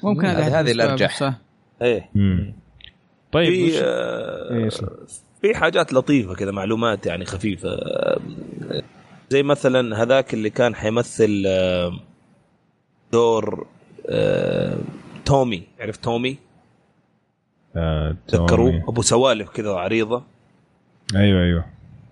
ممكن 0.04 0.26
هذه- 0.28 0.48
هذا 0.48 0.60
هذه 0.60 0.72
الأرجح. 0.72 1.18
صح. 1.18 1.34
إيه. 1.82 2.10
طيب 3.32 3.54
في 3.54 3.80
آه، 3.84 4.54
إيه،. 4.54 4.70
في 5.42 5.56
حاجات 5.56 5.94
لطيفة 5.94 6.34
كذا 6.36 6.52
معلومات 6.52 7.06
يعني 7.06 7.26
خفيفة 7.26 7.70
آه، 7.70 8.20
زي 9.30 9.44
مثلا 9.44 10.04
هذاك 10.04 10.34
اللي 10.34 10.50
كان 10.50 10.76
حيمثل 10.76 11.44
آه، 11.48 12.00
دور 13.12 13.68
آه، 14.10 14.78
تومي 15.26 15.64
عرفت 15.80 16.04
تومي 16.04 16.38
آه، 17.76 18.16
تذكروه. 18.28 18.84
أبو 18.88 19.02
سوالف 19.02 19.50
كذا 19.50 19.72
عريضة 19.72 20.24
أيوه 21.16 21.44
أيوه 21.44 21.66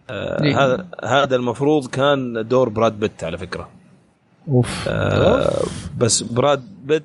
آه، 0.10 0.44
إيه. 0.44 0.66
هذا 0.66 0.88
هذا 1.03 1.36
المفروض 1.36 1.88
كان 1.88 2.48
دور 2.48 2.70
براد 2.70 3.00
بيت 3.00 3.24
على 3.24 3.38
فكرة 3.38 3.70
أوف 4.48 4.86
آه، 4.88 5.64
بس 5.98 6.22
براد 6.24 6.64
بيت 6.86 7.03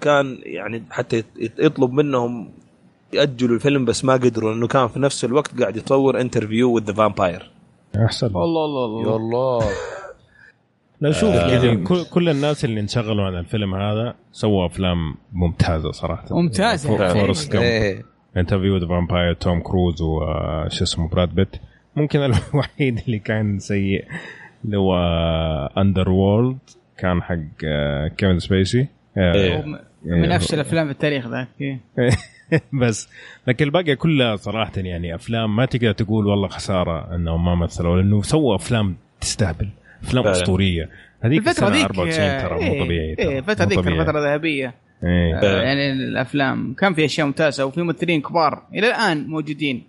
كان 0.00 0.38
يعني 0.42 0.82
حتى 0.90 1.22
يطلب 1.58 1.92
منهم 1.92 2.50
يأجلوا 3.12 3.54
الفيلم 3.54 3.84
بس 3.84 4.04
ما 4.04 4.12
قدروا 4.12 4.52
لأنه 4.52 4.66
كان 4.66 4.88
في 4.88 5.00
نفس 5.00 5.24
الوقت 5.24 5.60
قاعد 5.60 5.76
يصور 5.76 6.20
Interview 6.20 6.74
with 6.74 6.84
the 6.84 6.92
Vampire 6.92 7.50
أحسن. 8.04 8.26
الله 8.26 8.64
الله 8.64 8.84
الله 8.84 9.16
الله. 9.16 9.64
لا 11.00 11.12
شوف 11.12 11.30
آه، 11.34 11.50
يعني 11.50 11.84
كل, 11.84 12.04
كل 12.04 12.28
الناس 12.28 12.64
اللي 12.64 12.80
انشغلوا 12.80 13.24
عن 13.24 13.38
الفيلم 13.38 13.74
هذا 13.74 14.14
سووا 14.32 14.66
أفلام 14.66 15.14
ممتازة 15.32 15.90
صراحة. 15.92 16.24
إيه. 17.12 17.12
فورست 17.12 17.52
جامب 17.52 18.02
انترفيو 18.36 18.76
ذا 18.76 18.86
فامباير 18.86 19.34
توم 19.34 19.60
كروز 19.60 20.02
وش 20.02 20.82
اسمه 20.82 21.08
براد 21.08 21.34
بيت 21.34 21.56
ممكن 21.96 22.18
الوحيد 22.54 23.00
اللي 23.06 23.18
كان 23.18 23.58
سيء 23.58 24.04
اللي 24.64 24.76
هو 24.78 24.94
Waterworld 25.78 26.58
كان 26.98 27.22
حق 27.22 27.36
آه، 27.64 28.08
كيفن 28.08 28.38
سبيسي 28.38 28.88
آه، 30.06 30.14
إيه. 30.14 30.20
من 30.20 30.32
افشل 30.32 30.54
الافلام 30.54 30.86
في 30.86 30.92
التاريخ 30.92 31.28
ذاك 31.28 31.48
إيه. 31.60 31.80
بس 32.82 33.08
لكن 33.46 33.64
الباقي 33.64 33.96
كلها 33.96 34.36
صراحة 34.36 34.72
يعني 34.76 35.14
أفلام 35.14 35.56
ما 35.56 35.66
تقدر 35.66 35.92
تقول 35.92 36.26
والله 36.26 36.48
خسارة 36.48 37.14
إنهم 37.14 37.44
ما 37.44 37.54
مثلوا 37.54 37.96
لأنه 37.96 38.22
سووا 38.22 38.56
أفلام 38.56 38.96
تستهبل 39.20 39.68
أفلام. 40.02 40.26
أسطورية 40.26 40.88
هذيك 41.20 41.38
الفترة 41.38 41.68
السنة 41.68 41.78
ذيك 41.78 41.84
94 41.84 42.40
ترى 42.40 42.54
مو 42.54 42.74
إيه، 42.74 42.84
طبيعي 42.84 43.14
ترى، 43.14 43.28
إيه 43.28 43.38
الفترة 43.38 43.64
مو 43.64 43.70
ذيك 43.70 43.78
طبيعي. 43.78 43.96
كانت 43.96 44.08
فترة 44.08 44.20
ذهبية 44.20 44.74
إيه. 45.04 45.38
آه، 45.38 45.62
يعني 45.62 45.92
الأفلام 45.92 46.74
كان 46.74 46.94
في 46.94 47.04
أشياء 47.04 47.26
ممتازة 47.26 47.64
وفي 47.64 47.82
ممثلين 47.82 48.20
كبار 48.20 48.62
إلى 48.74 48.88
الآن 48.88 49.26
موجودين 49.26 49.82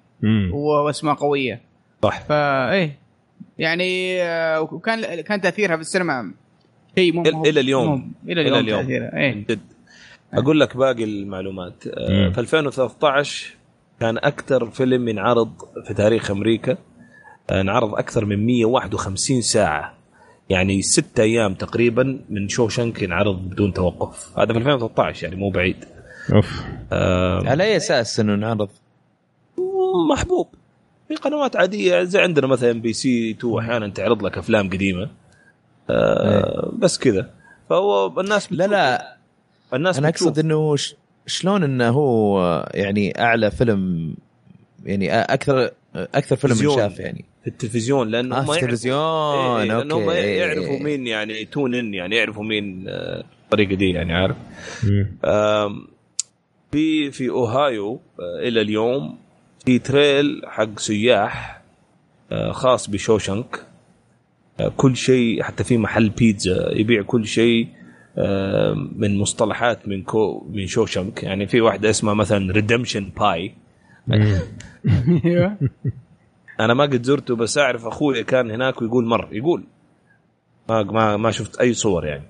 وأسماء 0.53 1.15
قوية 1.15 1.61
صح 2.03 2.21
فا 2.21 2.71
إيه 2.71 2.97
يعني 3.59 4.21
آه، 4.21 4.61
وكان 4.61 5.21
كان 5.21 5.41
تأثيرها 5.41 5.75
في 5.75 5.81
السينما 5.81 6.31
شيء 6.95 7.13
مو 7.13 7.21
إلى 7.21 7.59
اليوم. 7.59 8.13
إلى 8.27 8.41
اليوم, 8.41 8.55
إلى 8.55 8.59
اليوم. 8.59 8.81
تأثيرها 8.81 9.17
إيه 9.17 9.35
من 9.35 9.43
جد 9.43 9.59
أقول 10.33 10.59
لك 10.59 10.77
باقي 10.77 11.03
المعلومات. 11.03 11.87
آه، 11.87 12.27
مم. 12.27 12.31
في 12.31 12.39
2013 12.39 13.55
كان 13.99 14.17
أكثر 14.17 14.69
فيلم 14.69 15.07
ينعرض 15.07 15.51
في 15.87 15.93
تاريخ 15.93 16.31
أمريكا 16.31 16.77
آه، 17.49 17.61
انعرض 17.61 17.95
أكثر 17.95 18.25
من 18.25 18.45
151 18.45 19.41
ساعة. 19.41 19.93
يعني 20.49 20.81
ست 20.81 21.19
أيام 21.19 21.53
تقريبا 21.53 22.19
من 22.29 22.49
شو 22.49 22.67
شنك 22.67 23.01
ينعرض 23.01 23.49
بدون 23.49 23.73
توقف. 23.73 24.39
هذا 24.39 24.53
في 24.53 24.59
2013 24.59 25.23
يعني 25.23 25.35
مو 25.35 25.49
بعيد. 25.49 25.85
أوف. 26.33 26.63
آه، 26.91 27.49
على 27.49 27.63
أي 27.63 27.77
أساس 27.77 28.19
إنه 28.19 28.35
نعرض؟ 28.35 28.69
محبوب. 30.09 30.47
في 31.07 31.15
قنوات 31.15 31.55
عادية 31.55 32.03
زي 32.03 32.19
عندنا 32.19 32.47
مثلا 32.47 32.71
بي 32.71 32.93
سي 32.93 33.31
2 33.31 33.57
أحيانا 33.59 33.87
تعرض 33.87 34.25
لك 34.25 34.37
أفلام 34.37 34.69
قديمة. 34.69 35.09
آه 35.89 36.71
بس 36.77 36.97
كذا. 36.97 37.29
فهو 37.69 38.19
الناس 38.21 38.53
لا 38.53 38.67
لا. 38.67 39.17
الناس 39.73 39.97
أنا 39.97 40.09
بتشوف. 40.09 40.27
اقصد 40.27 40.39
إنه 40.39 40.75
ش- 40.75 40.95
شلون 41.27 41.63
إنه 41.63 41.89
هو 41.89 42.41
يعني 42.73 43.21
أعلى 43.21 43.51
فيلم 43.51 44.13
يعني 44.85 45.13
أكثر 45.21 45.71
أكثر 45.95 46.35
فيلم. 46.35 46.69
انشاف 46.71 46.99
يعني. 46.99 47.25
في 47.41 47.47
التلفزيون 47.47 48.09
لأنه 48.09 48.35
آه 48.37 48.39
يعرفوا- 48.45 48.55
التلفزيون 48.55 48.97
إيه، 48.97 49.61
إيه، 49.61 49.63
لأنه 49.67 49.95
أوكي. 49.95 50.15
يعرفوا 50.17 50.79
مين 50.79 51.07
يعني 51.07 51.45
tune 51.45 51.75
in 51.75 51.93
يعني 51.93 52.15
يعرفوا 52.15 52.43
مين 52.43 52.85
آه، 52.87 53.23
الطريقة 53.45 53.75
دي 53.75 53.89
يعني 53.89 54.13
عارف؟ 54.13 54.35
في 56.71 57.11
في 57.11 57.29
أوهايو 57.29 57.99
آه، 58.19 58.47
إلى 58.47 58.61
اليوم 58.61 59.17
في 59.65 59.79
trail 59.79 60.41
حق 60.47 60.79
سياح 60.79 61.61
آه، 62.31 62.51
خاص 62.51 62.89
بشوشنك. 62.89 63.65
كل 64.77 64.95
شيء 64.95 65.43
حتى 65.43 65.63
في 65.63 65.77
محل 65.77 66.09
بيتزا 66.09 66.71
يبيع 66.71 67.01
كل 67.01 67.27
شيء. 67.27 67.67
من 68.95 69.17
مصطلحات 69.17 69.87
من 69.87 70.03
كو 70.03 70.45
من 70.49 70.67
شوشنك. 70.67 71.23
يعني 71.23 71.47
في 71.47 71.61
واحدة 71.61 71.89
اسمها 71.89 72.13
مثلا 72.13 72.53
Redemption 72.53 73.09
Pie 73.19 73.53
أنا 76.59 76.73
ما 76.73 76.83
قد 76.83 77.03
زرته 77.03 77.35
بس 77.35 77.57
أعرف 77.57 77.85
أخوي 77.85 78.23
كان 78.23 78.51
هناك 78.51 78.81
ويقول 78.81 79.05
مر. 79.05 79.29
يقول. 79.31 79.63
ما 80.69 80.83
ما 80.83 81.17
ما 81.17 81.31
شفت 81.31 81.59
أي 81.59 81.73
صور 81.73 82.05
يعني. 82.05 82.23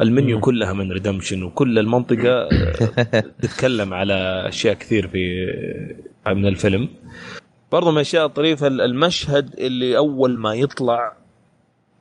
المنيو. 0.00 0.40
كلها 0.40 0.72
من 0.72 0.92
Redemption 0.92 1.42
وكل 1.42 1.78
المنطقة 1.78 2.30
آه، 2.30 3.20
تتكلم 3.42 3.94
على 3.94 4.48
أشياء 4.48 4.74
كثير 4.74 5.08
في 5.08 5.18
آه، 6.26 6.32
من 6.32 6.46
الفيلم. 6.46 6.88
برضو 7.72 7.90
من 7.90 7.96
الأشياء 7.96 8.26
الطريفة 8.26 8.66
المشهد 8.66 9.54
اللي 9.58 9.96
أول 9.96 10.38
ما 10.38 10.54
يطلع 10.54 11.12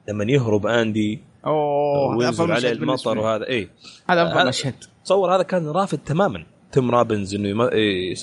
لما 0.10 0.24
يهرب 0.24 0.68
آندي 0.68 1.22
أوه 1.46 2.18
وينزل 2.18 2.52
عليه 2.52 2.72
المطر. 2.72 3.18
وهذا 3.18 3.46
إيه. 3.48 3.70
هذا 4.10 4.24
أفضل 4.32 4.48
مشهد. 4.48 4.74
تصور 5.06 5.36
هذا 5.36 5.44
كان 5.44 5.68
رافض 5.68 5.98
تماما. 5.98 6.44
تيم 6.72 6.92
رابنز 6.92 7.36
إنه 7.36 7.50
يم- 7.50 7.70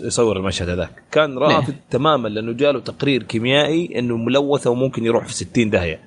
يصور 0.07 0.36
المشهد 0.36 0.68
هذاك. 0.68 1.02
كان 1.12 1.39
رافض 1.39 1.75
تماما 1.91 2.28
لأنه 2.28 2.52
جاله 2.52 2.81
تقرير 2.81 3.23
كيميائي 3.23 3.99
إنه 3.99 4.17
ملوثة 4.17 4.70
وممكن 4.70 5.05
يروح 5.05 5.26
في 5.26 5.34
60 5.34 5.70
داهية. 5.70 6.01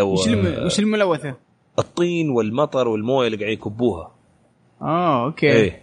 وش 0.00 0.28
الم... 0.28 0.64
وش 0.66 0.78
الملوثة؟ 0.78 1.34
الطين 1.78 2.30
والمطر 2.30 2.88
والموية 2.88 3.26
اللي 3.26 3.36
قاعدين 3.38 3.58
يكبوها. 3.58 4.10
آه 4.82 5.24
أوكي. 5.24 5.52
إيه. 5.52 5.82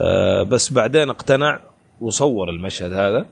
آه 0.00 0.42
بس 0.42 0.72
بعدين 0.72 1.08
اقتنع 1.10 1.60
وصور 2.00 2.50
المشهد 2.50 2.92
هذا. 2.92 3.26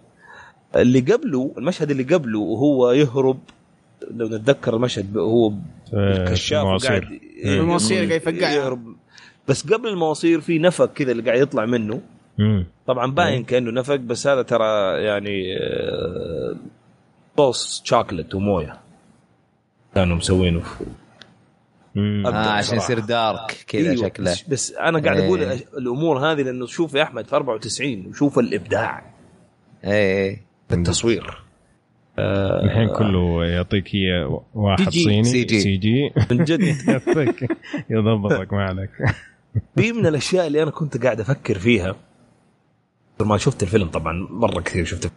اللي 0.77 1.01
قبله 1.01 1.55
المشهد 1.59 1.91
اللي 1.91 2.03
قبله 2.15 2.39
وهو 2.39 2.91
يهرب 2.91 3.39
لو 4.11 4.27
نتذكر 4.27 4.77
المشهد 4.77 5.17
هو 5.17 5.53
كشاف 6.29 6.65
المواصير. 6.65 6.91
قاعد 6.91 7.21
المواصير 7.45 8.19
قاعد. 8.19 8.55
يهرب. 8.57 8.97
بس 9.49 9.73
قبل 9.73 9.89
المواصير 9.89 10.41
في 10.41 10.59
نفق 10.59 10.93
كذا 10.93 11.13
اللي 11.13 11.23
قاعد 11.23 11.41
يطلع 11.41 11.67
منه 11.67 12.01
مم. 12.39 12.67
طبعا 12.87 13.11
باين 13.13 13.45
كأنه 13.45 13.71
نفق 13.71 13.97
بس 13.97 14.27
هذا 14.27 14.43
ترى 14.43 15.03
يعني 15.03 15.57
آه، 15.59 16.57
صوص 17.37 17.83
شوكلت 17.85 18.35
وموية 18.35 18.79
كانوا 19.95 20.17
مسوينه 20.17 20.63
آه 21.97 22.29
عشان. 22.29 22.77
يصير 22.77 22.99
دارك 22.99 23.65
كذا 23.69 23.91
أيوة، 23.91 24.09
شكله 24.09 24.31
بس, 24.31 24.43
بس 24.43 24.73
أنا 24.73 24.99
قاعد 24.99 25.17
إيه. 25.17 25.27
أقول 25.27 25.43
الأمور 25.79 26.19
هذه 26.19 26.43
لأنه 26.43 26.67
شوف 26.67 26.95
يا 26.95 27.03
أحمد 27.03 27.27
في 27.27 27.37
94 27.37 28.07
وشوف 28.07 28.39
الإبداع 28.39 29.03
اي 29.85 30.29
اي 30.29 30.41
في 30.69 30.75
التصوير 30.75 31.29
آه، 31.29 31.50
الحين 32.19 32.89
كله 32.89 33.45
يعطيك 33.45 33.95
هي 33.95 34.29
واحد 34.55 34.89
جي. 34.89 35.05
صيني 35.05 35.25
سي 35.25 35.45
جي. 35.45 35.61
سي 35.61 35.77
جي. 35.77 36.11
من 36.31 36.45
جد. 36.45 36.61
يضبطك 37.91 38.53
ما 38.53 38.65
عليك. 38.65 38.91
في 39.77 39.93
من 39.93 40.07
الأشياء 40.07 40.47
اللي 40.47 40.63
أنا 40.63 40.71
كنت 40.71 41.03
قاعد 41.05 41.21
أفكر 41.21 41.59
فيها. 41.59 41.97
ما 43.21 43.37
شفت 43.39 43.63
الفيلم 43.63 43.89
طبعا 43.89 44.27
مرة 44.31 44.61
كثير 44.61 44.85
شفته 44.85 45.11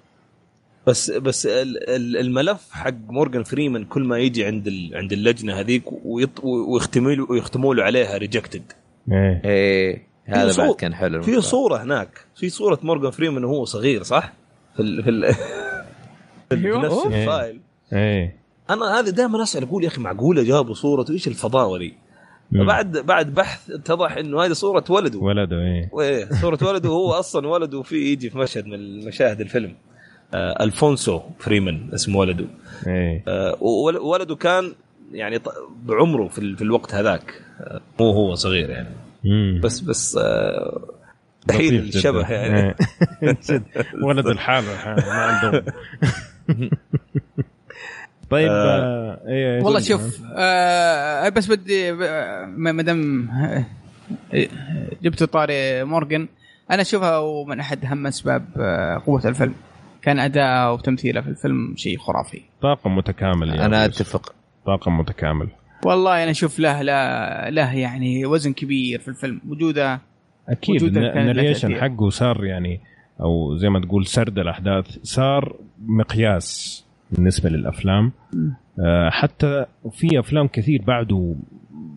بس 0.88 1.12
بس 1.12 1.46
ال- 1.46 1.90
ال- 1.90 2.18
الملف 2.18 2.70
حق 2.72 2.94
مورجان 3.08 3.44
فريمان 3.44 3.86
كل 3.86 4.04
ما 4.04 4.18
يجي 4.20 4.46
عند 4.46 4.68
ال- 4.68 4.92
عند 4.96 5.14
اللجنة 5.14 5.54
هذيك 5.60 5.84
ويط- 5.92 6.44
ويختموا 6.44 7.12
له 7.12 7.32
ويختموا 7.32 7.76
له 7.76 7.84
عليها 7.84 8.18
rejected 8.18 8.64
إيه. 9.12 9.42
اي 9.46 10.02
هذا 10.26 10.58
بعد 10.58 10.76
كان 10.76 10.96
حلو 10.96 11.22
في 11.22 11.42
صورة 11.42 11.84
هناك. 11.84 12.26
في 12.36 12.50
صورة 12.50 12.80
مورجان 12.84 13.12
فريمان 13.12 13.44
وهو 13.44 13.66
صغير 13.66 14.04
صح؟ 14.04 14.34
في 14.76 14.82
ال 14.82 15.04
في, 15.04 15.10
ال 15.10 15.26
في 16.62 16.68
أيوة. 16.68 16.86
نفس 16.86 17.06
إيه. 17.06 17.22
ال 17.24 17.30
file. 17.30 17.60
إيه. 17.94 18.36
أنا 18.70 19.00
هذا 19.00 19.10
دائما 19.12 19.44
أسأل 19.44 19.64
أقول 19.64 19.84
يا 19.84 19.88
أخي 19.90 20.02
معقولة 20.02 20.44
جابوا 20.44 20.74
صورته؟ 20.74 21.12
إيش 21.12 21.28
الفضاوة 21.28 21.78
دي؟ 21.78 21.94
مم. 22.52 22.66
بعد 22.68 22.98
بعد 22.98 23.34
بحث 23.34 23.72
اتضح 23.72 24.18
إنه 24.18 24.42
هذه 24.46 24.52
صورة 24.52 24.84
ولده. 24.90 25.20
ولده 25.20 25.56
إيه. 25.60 25.90
وايه 25.92 26.30
صورة 26.42 26.60
ولده. 26.62 26.90
هو 26.90 27.12
أصلا 27.14 27.48
ولده 27.48 27.82
في 27.82 27.96
يجي 27.96 28.30
في 28.30 28.38
مشهد 28.38 28.66
من 28.68 29.06
مشاهد 29.06 29.42
الفيلم. 29.42 29.76
آه 30.34 30.64
ألفونسو 30.64 31.22
فريمان 31.40 31.90
اسمه 31.94 32.20
ولده. 32.20 32.46
إيه. 32.88 33.24
آه 33.28 33.58
ولده 34.02 34.36
كان 34.36 34.72
يعني 35.12 35.40
بعمره 35.84 36.28
في, 36.28 36.40
ال- 36.40 36.58
في 36.58 36.62
الوقت 36.64 36.94
هذاك. 36.94 37.42
آه 37.62 37.82
مو 38.00 38.12
هو 38.12 38.36
صغير 38.36 38.70
يعني. 38.70 38.90
مم. 39.24 39.62
بس 39.64 39.80
بس 39.80 40.18
آه. 40.22 40.82
الشبه 41.50 42.32
يعني. 42.32 42.60
إيه. 42.68 42.76
ولد 44.08 44.28
الحالة 44.28 44.68
ما 44.96 45.12
عندهم. 45.12 45.64
طيب 48.30 48.50
آه، 48.52 49.22
إيه 49.28 49.56
والله 49.64 49.80
قول. 49.80 49.84
شوف 49.84 50.22
آه 50.38 51.30
بس 51.30 51.48
بدي 51.52 51.92
آه، 51.92 52.46
ما 52.46 52.82
دام 52.84 53.30
آه، 53.30 53.66
جبت 55.04 55.24
طاري 55.24 55.84
مورجن 55.84 56.28
أنا 56.72 56.82
أشوفها 56.82 57.16
هو 57.16 57.46
من 57.46 57.60
أحد 57.60 57.86
أهم 57.86 58.08
أسباب 58.08 58.46
آه، 58.58 59.02
قوة 59.06 59.22
الفيلم 59.28 59.54
كان 60.02 60.20
اداءه 60.20 60.74
وتمثيله 60.74 61.22
في 61.22 61.28
الفيلم 61.28 61.74
شيء 61.76 61.98
خرافي 61.98 62.42
طاقم 62.62 62.96
متكامل 62.96 63.50
يا 63.50 63.66
أنا. 63.66 63.86
أتفق 63.86 64.36
طاقم 64.66 64.98
متكامل 64.98 65.48
والله 65.86 66.24
أنا 66.24 66.32
أشوف 66.32 66.60
له 66.60 66.82
له 66.82 67.50
له 67.50 67.76
يعني 67.76 68.26
وزن 68.26 68.54
كبير 68.54 69.00
في 69.00 69.08
الفيلم 69.08 69.42
وجوده 69.50 70.02
أكيد 70.50 70.84
الناريشن. 70.84 71.76
حقه 71.76 72.10
صار 72.10 72.46
يعني 72.46 72.80
أو 73.22 73.56
زي 73.56 73.70
ما 73.70 73.80
تقول 73.80 74.06
سرد 74.06 74.40
الأحداث 74.40 74.98
صار 75.04 75.56
مقياس 75.86 76.86
بالنسبة 77.12 77.50
للأفلام. 77.50 78.12
آه، 78.80 79.10
حتى 79.10 79.66
في 79.92 80.20
أفلام 80.20 80.48
كثير 80.48 80.82
بعده 80.82 81.36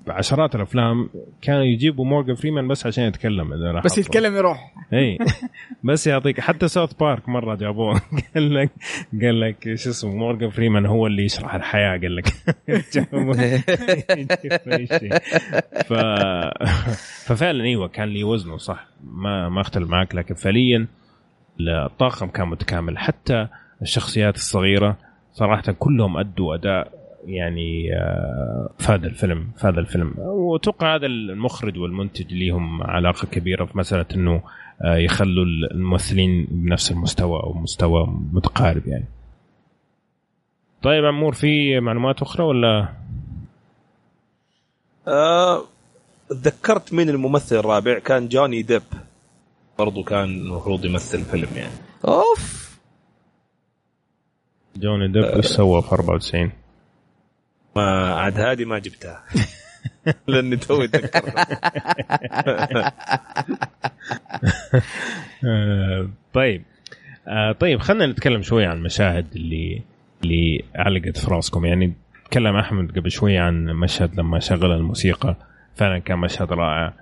عشرات 0.08 0.54
الأفلام 0.54 1.08
كانوا 1.42 1.64
يجيبوا 1.64 2.04
مورجان 2.04 2.34
فريمان 2.34 2.68
بس 2.68 2.86
عشان 2.86 3.04
يتكلم 3.04 3.52
إذا 3.52 3.72
لاحظتوا. 3.72 3.80
بس 3.80 3.98
يتكلم 3.98 4.36
يروح. 4.36 4.74
إي. 4.92 5.18
بس 5.84 6.06
يعطيك 6.06 6.40
حتى 6.40 6.68
ساوث 6.68 6.92
بارك 6.94 7.28
مرة 7.28 7.54
جابوه. 7.54 8.00
قال 8.34 8.54
لك 8.54 8.70
قال 9.22 9.40
لك 9.40 9.74
شو 9.74 9.90
اسمه 9.90 10.14
مورجان 10.14 10.50
فريمان 10.50 10.86
هو 10.86 11.06
اللي 11.06 11.24
يشرح 11.24 11.54
الحياة 11.54 11.98
قال 11.98 12.16
لك. 12.16 12.26
ف... 15.88 15.92
ففعلا 17.26 17.64
إيوه 17.64 17.88
كان 17.88 18.08
لي 18.08 18.24
وزنه 18.24 18.56
صح. 18.56 18.86
ما 19.04 19.48
ما 19.48 19.60
أختلف 19.60 19.90
معك 19.90 20.14
لكن 20.14 20.34
فعليا 20.34 20.86
الطاقم 21.60 22.26
كان 22.26 22.48
متكامل. 22.48 22.98
حتى 22.98 23.48
الشخصيات 23.82 24.34
الصغيرة 24.34 24.96
صراحة 25.32 25.72
كلهم 25.78 26.16
أدوا 26.16 26.54
أداء 26.54 26.92
يعني 27.26 27.94
آه، 27.94 28.70
فاد 28.78 29.04
الفيلم 29.04 29.48
فاد 29.58 29.78
الفيلم. 29.78 30.14
وأتوقع 30.18 30.94
هذا 30.94 31.06
المخرج 31.06 31.78
والمنتج 31.78 32.32
ليهم 32.32 32.82
علاقة 32.82 33.26
كبيرة 33.26 33.64
في 33.64 33.78
مسألة 33.78 34.06
إنه 34.14 34.42
آه، 34.82 34.96
يخلوا 34.96 35.44
الممثلين 35.44 36.46
بنفس 36.50 36.90
المستوى 36.90 37.42
أو 37.42 37.52
مستوى 37.52 38.06
متقارب 38.32 38.86
يعني. 38.86 39.04
طيب 40.82 41.04
عمور 41.04 41.32
في 41.32 41.80
معلومات 41.80 42.22
أخرى 42.22 42.44
ولا؟ 42.44 42.88
آه 45.08 45.64
تذكرت 46.28 46.92
من 46.92 47.08
الممثل 47.08 47.56
الرابع؟ 47.56 47.98
كان 47.98 48.28
جوني 48.28 48.62
ديب. 48.62 48.82
برضو 49.78 50.02
كان 50.02 50.24
المفروض 50.24 50.84
يمثل 50.84 51.24
فيلم 51.24 51.48
يعني. 51.56 51.74
أوف. 52.04 52.66
جوني 54.76 55.08
ديب 55.08 55.24
إيش 55.24 55.46
سوى 55.46 55.82
في 55.82 55.92
94 55.92 56.52
ما 57.76 58.14
عاد 58.14 58.40
هذه 58.40 58.64
ما 58.64 58.78
جبتها. 58.78 59.24
لأني 60.28 60.56
توي 60.56 60.88
آه، 65.44 66.08
طيب. 66.32 66.62
آه، 67.28 67.52
طيب 67.52 67.80
خلينا 67.80 68.06
نتكلم 68.06 68.42
شوي 68.42 68.64
عن 68.64 68.76
المشاهد 68.76 69.26
اللي 69.36 69.82
اللي 70.24 70.64
علقت 70.74 71.18
في 71.18 71.30
راسكم. 71.30 71.64
يعني 71.64 71.92
تكلم 72.30 72.56
أحمد 72.56 72.98
قبل 72.98 73.10
شوي 73.10 73.38
عن 73.38 73.64
مشهد 73.64 74.20
لما 74.20 74.38
شغل 74.38 74.72
الموسيقى. 74.72 75.36
فعلا 75.74 75.98
كان 75.98 76.18
مشهد 76.18 76.52
رائع. 76.52 76.92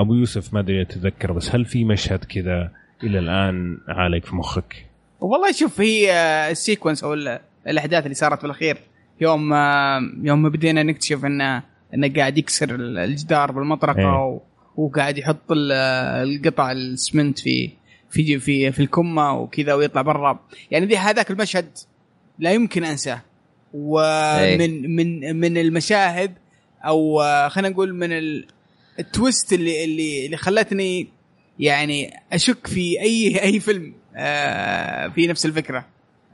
أبو 0.00 0.14
يوسف 0.14 0.54
ما 0.54 0.60
أدري 0.60 0.82
أتذكر 0.82 1.32
بس 1.32 1.54
هل 1.54 1.64
في 1.64 1.84
مشهد 1.84 2.24
كذا 2.24 2.70
إلى 3.04 3.18
الآن 3.18 3.78
عالق 3.88 4.24
في 4.24 4.36
مخك؟ 4.36 4.86
والله 5.20 5.52
شوف 5.52 5.80
هي 5.80 6.12
آه، 6.12 6.50
السيكونس 6.50 7.04
أو 7.04 7.14
ال- 7.14 7.38
الأحداث 7.68 8.04
اللي 8.04 8.14
صارت 8.14 8.38
في 8.38 8.44
الاخير 8.44 8.76
يوم 9.20 9.52
آه، 9.52 10.00
يوم 10.22 10.42
ما 10.42 10.48
بدينا 10.48 10.82
نكتشف 10.82 11.24
إنه 11.24 11.62
إنه 11.94 12.12
قاعد 12.16 12.38
يكسر 12.38 12.74
ال- 12.74 12.98
الجدار 12.98 13.52
بالمطرقة 13.52 13.98
إيه. 13.98 14.24
و- 14.26 14.40
وقاعد 14.76 15.18
يحط 15.18 15.52
ال- 15.52 15.72
القطع 16.28 16.72
السمنت 16.72 17.38
في 17.38 17.70
في 18.10 18.38
في 18.38 18.72
في 18.72 18.80
الكمة 18.82 19.32
وكذا 19.32 19.74
ويطلع 19.74 20.02
برا 20.02 20.40
يعني 20.70 20.86
ذي 20.86 20.96
هذاك 20.96 21.30
المشهد 21.30 21.66
لا 22.38 22.52
يمكن 22.52 22.84
أنساه 22.84 23.20
ومن 23.74 24.96
من 24.96 25.36
من 25.40 25.58
المشاهد 25.58 26.34
أو 26.84 27.20
آه، 27.22 27.48
خلينا 27.48 27.68
نقول 27.68 27.94
من 27.94 28.12
ال- 28.12 28.46
ال 28.98 29.07
twist 29.07 29.52
اللي 29.52 29.84
اللي 29.84 30.26
اللي 30.26 30.36
خلتني 30.36 31.08
يعني 31.58 32.10
أشك 32.32 32.66
في 32.66 33.00
أي 33.00 33.38
أي 33.42 33.60
فيلم 33.60 33.94
آه، 34.16 35.08
في 35.08 35.26
نفس 35.26 35.46
الفكرة 35.46 35.86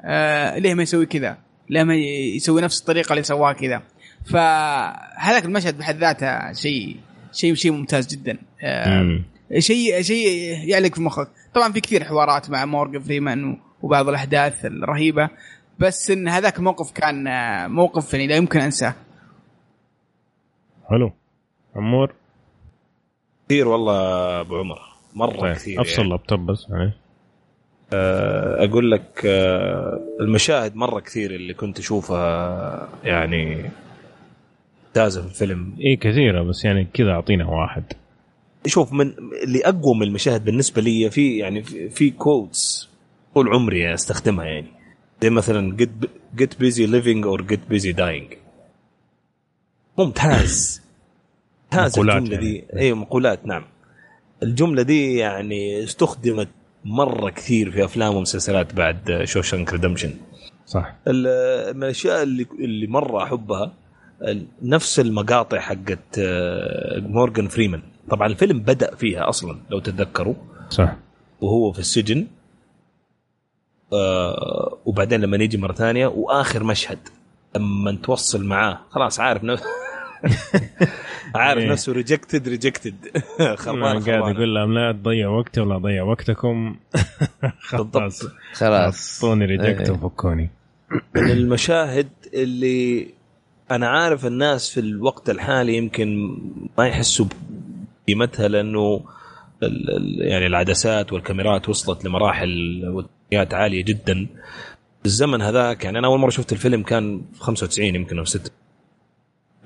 آه، 0.05 0.59
ليه 0.59 0.75
ما 0.75 0.83
يسوي 0.83 1.07
كذا؟ 1.07 1.39
ليه 1.71 1.83
ما 1.83 1.95
يسوي 2.37 2.63
نفس 2.63 2.81
الطريقة 2.81 3.13
اللي 3.13 3.23
سواها 3.23 3.53
كذا؟ 3.53 3.83
فهذاك 4.25 5.45
المشهد 5.45 5.79
بحد 5.79 5.97
ذاته 5.97 6.53
شيء 6.53 6.97
شيء 7.33 7.55
شيء 7.55 7.73
ممتاز 7.73 8.07
جدا 8.07 8.39
آه،. 8.63 9.21
شيء 9.59 10.03
شيء 10.03 10.29
يعلق 10.69 10.95
في 10.95 11.01
مخك 11.01 11.29
طبعا 11.55 11.73
في 11.73 11.81
كثير 11.81 12.05
حوارات 12.05 12.51
مع 12.51 12.65
مورجان 12.65 13.03
فريمان 13.03 13.61
وبعض 13.83 14.09
الأحداث 14.09 14.65
الرهيبة 14.65 15.29
بس 15.79 16.11
إن 16.11 16.29
هذاك 16.29 16.59
الموقف 16.59 16.93
كان 16.93 17.25
موقف 17.71 18.15
يعني 18.15 18.27
لا 18.27 18.37
يمكن 18.37 18.61
أنساه 18.61 18.95
حلو 20.91 21.13
عمور 21.77 22.15
كثير 23.49 23.69
والله 23.69 23.95
أبو 24.41 24.57
عمر. 24.57 24.79
مرة 25.15 25.41
طيب 25.41 25.55
كثير 25.55 25.81
أفصل 25.81 25.93
يعني. 25.93 26.05
اللابتوب 26.05 26.47
بس 26.47 26.67
يعني. 26.71 26.93
أقول 28.65 28.91
لك 28.91 29.23
آه، 29.27 30.01
المشاهد 30.21 30.77
مرة 30.77 31.01
كثير 31.01 31.31
اللي 31.31 31.55
كنت 31.55 31.79
أشوفها 31.79 32.89
يعني 33.05 33.71
ممتازة 34.87 35.23
في 35.23 35.27
الفيلم. 35.29 35.77
إيه 35.81 35.99
كثيرة 35.99 36.43
بس 36.43 36.65
يعني 36.65 36.85
كذا 36.95 37.11
أعطينا 37.11 37.47
واحد. 37.47 37.85
شوف 38.67 38.93
من 38.93 39.15
اللي 39.45 39.61
أقوى 39.65 39.95
من 39.95 40.03
المشاهد 40.03 40.45
بالنسبة 40.45 40.83
لي 40.83 41.11
في 41.11 41.39
يعني 41.39 41.63
في, 41.63 41.89
في 41.89 42.11
quotes 42.11 42.89
طول 43.35 43.49
عمري 43.49 43.95
أستخدمها 43.95 44.45
يعني. 44.45 44.67
زي 45.23 45.31
مثلا 45.31 45.77
get, 45.77 46.07
get 46.41 46.49
busy 46.61 46.87
living 46.87 47.25
or 47.25 47.43
get 47.53 47.75
busy 47.75 47.97
dying. 47.97 48.37
ممتاز. 49.99 50.84
مقولات 51.77 52.17
الجملة 52.17 52.35
يعني. 52.35 52.51
دي 52.51 52.65
اي 52.81 52.93
مقولات 52.95 53.47
نعم. 53.47 53.65
الجملة 54.43 54.83
دي 54.83 55.17
يعني 55.17 55.85
استخدمت 55.85 56.49
مرة 56.85 57.31
كثير 57.31 57.71
في 57.71 57.85
أفلام 57.85 58.15
ومسلسلات 58.15 58.75
بعد 58.75 59.21
Shawshank 59.25 59.73
Redemption. 59.73 60.11
صح. 60.67 60.95
من 61.07 61.83
الأشياء 61.85 62.23
اللي 62.23 62.47
اللي 62.59 62.87
مرة 62.87 63.23
أحبها 63.23 63.73
نفس 64.63 65.01
المقاطع 65.01 65.61
حقت 65.61 66.19
آه، 66.19 66.99
مورغان 67.01 67.49
فريمان. 67.49 67.83
طبعا 68.11 68.27
الفيلم 68.27 68.59
بدأ 68.59 68.95
فيها 68.95 69.29
أصلا 69.29 69.59
لو 69.71 69.79
تتذكروا. 69.79 70.35
صح. 70.71 70.97
وهو 71.41 71.73
في 71.73 71.79
السجن 71.79 72.27
آه 73.93 74.79
وبعدين 74.85 75.21
لما 75.21 75.37
يجي 75.37 75.57
مرة 75.57 75.73
ثانية 75.73 76.07
وآخر 76.07 76.65
مشهد 76.65 76.99
لما 77.57 77.99
توصل 78.03 78.45
معاه 78.45 78.81
خلاص 78.91 79.21
عارف 79.21 79.45
عارف 81.35 81.59
إيه. 81.63 81.71
نفسه 81.71 81.93
rejected 81.93 82.49
rejected 82.49 82.95
خربان 83.55 84.01
قاعد 84.03 84.35
يقول 84.35 84.55
لهم 84.55 84.75
لا 84.75 84.93
تضيع 84.93 85.29
وقتي 85.29 85.61
ولا 85.61 85.77
أضيع 85.77 86.03
وقتكم. 86.03 86.77
خلاص 87.61 87.83
بالضبط. 87.93 88.33
خلاص. 88.53 89.25
أعطوني 89.25 89.45
ريجكت 89.45 89.81
إيه. 89.81 89.91
وفكوني. 89.91 90.51
من 91.15 91.31
المشاهد 91.31 92.09
اللي 92.35 93.09
أنا 93.71 93.89
عارف 93.89 94.27
الناس 94.27 94.71
في 94.71 94.81
الوقت 94.81 95.31
الحالي 95.31 95.77
يمكن 95.77 96.39
ما 96.79 96.87
يحسوا 96.87 97.27
بقيمتها 98.07 98.49
لأنه 98.49 99.01
ال- 99.63 99.91
ال- 99.97 100.27
يعني 100.29 100.47
العدسات 100.47 101.13
والكاميرات 101.13 101.69
وصلت 101.69 102.05
لمراحل 102.05 102.83
وتقنيات 102.89 103.55
عالية 103.55 103.85
جدا. 103.85 104.27
الزمن 105.07 105.43
هذاك 105.43 105.85
يعني 105.85 105.99
أنا 105.99 106.07
أول 106.07 106.19
مرة 106.21 106.31
شفت 106.31 106.53
الفيلم 106.53 106.83
كان 106.83 107.23
في 107.35 107.41
95 107.41 107.95
يمكن 107.95 108.19
أو 108.19 108.25
6 108.25 108.51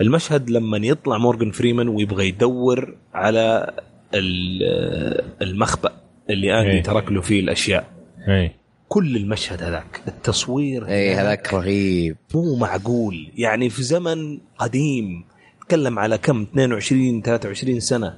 المشهد 0.00 0.50
لما 0.50 0.78
يطلع 0.78 1.18
مورغان 1.18 1.50
فريمان 1.50 1.88
ويبغى 1.88 2.28
يدور 2.28 2.96
على 3.14 3.70
ال- 4.14 5.24
المخبأ 5.42 5.92
اللي 6.30 6.60
اندي 6.60 6.70
إيه. 6.70 6.82
ترك 6.82 7.12
له 7.12 7.20
فيه 7.20 7.40
الأشياء. 7.40 7.86
اي 8.28 8.52
كل 8.88 9.16
المشهد 9.16 9.62
هذاك 9.62 10.02
التصوير 10.08 10.86
اي 10.88 11.14
هذاك 11.14 11.54
رهيب. 11.54 12.16
مو 12.34 12.56
معقول. 12.56 13.28
يعني 13.36 13.70
في 13.70 13.82
زمن 13.82 14.38
قديم 14.58 15.24
تكلم 15.60 15.98
على 15.98 16.18
كم؟ 16.18 16.42
22 16.42 17.22
23 17.22 17.80
سنة. 17.80 18.16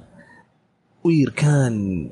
تصوير 1.01 1.29
كان 1.29 2.09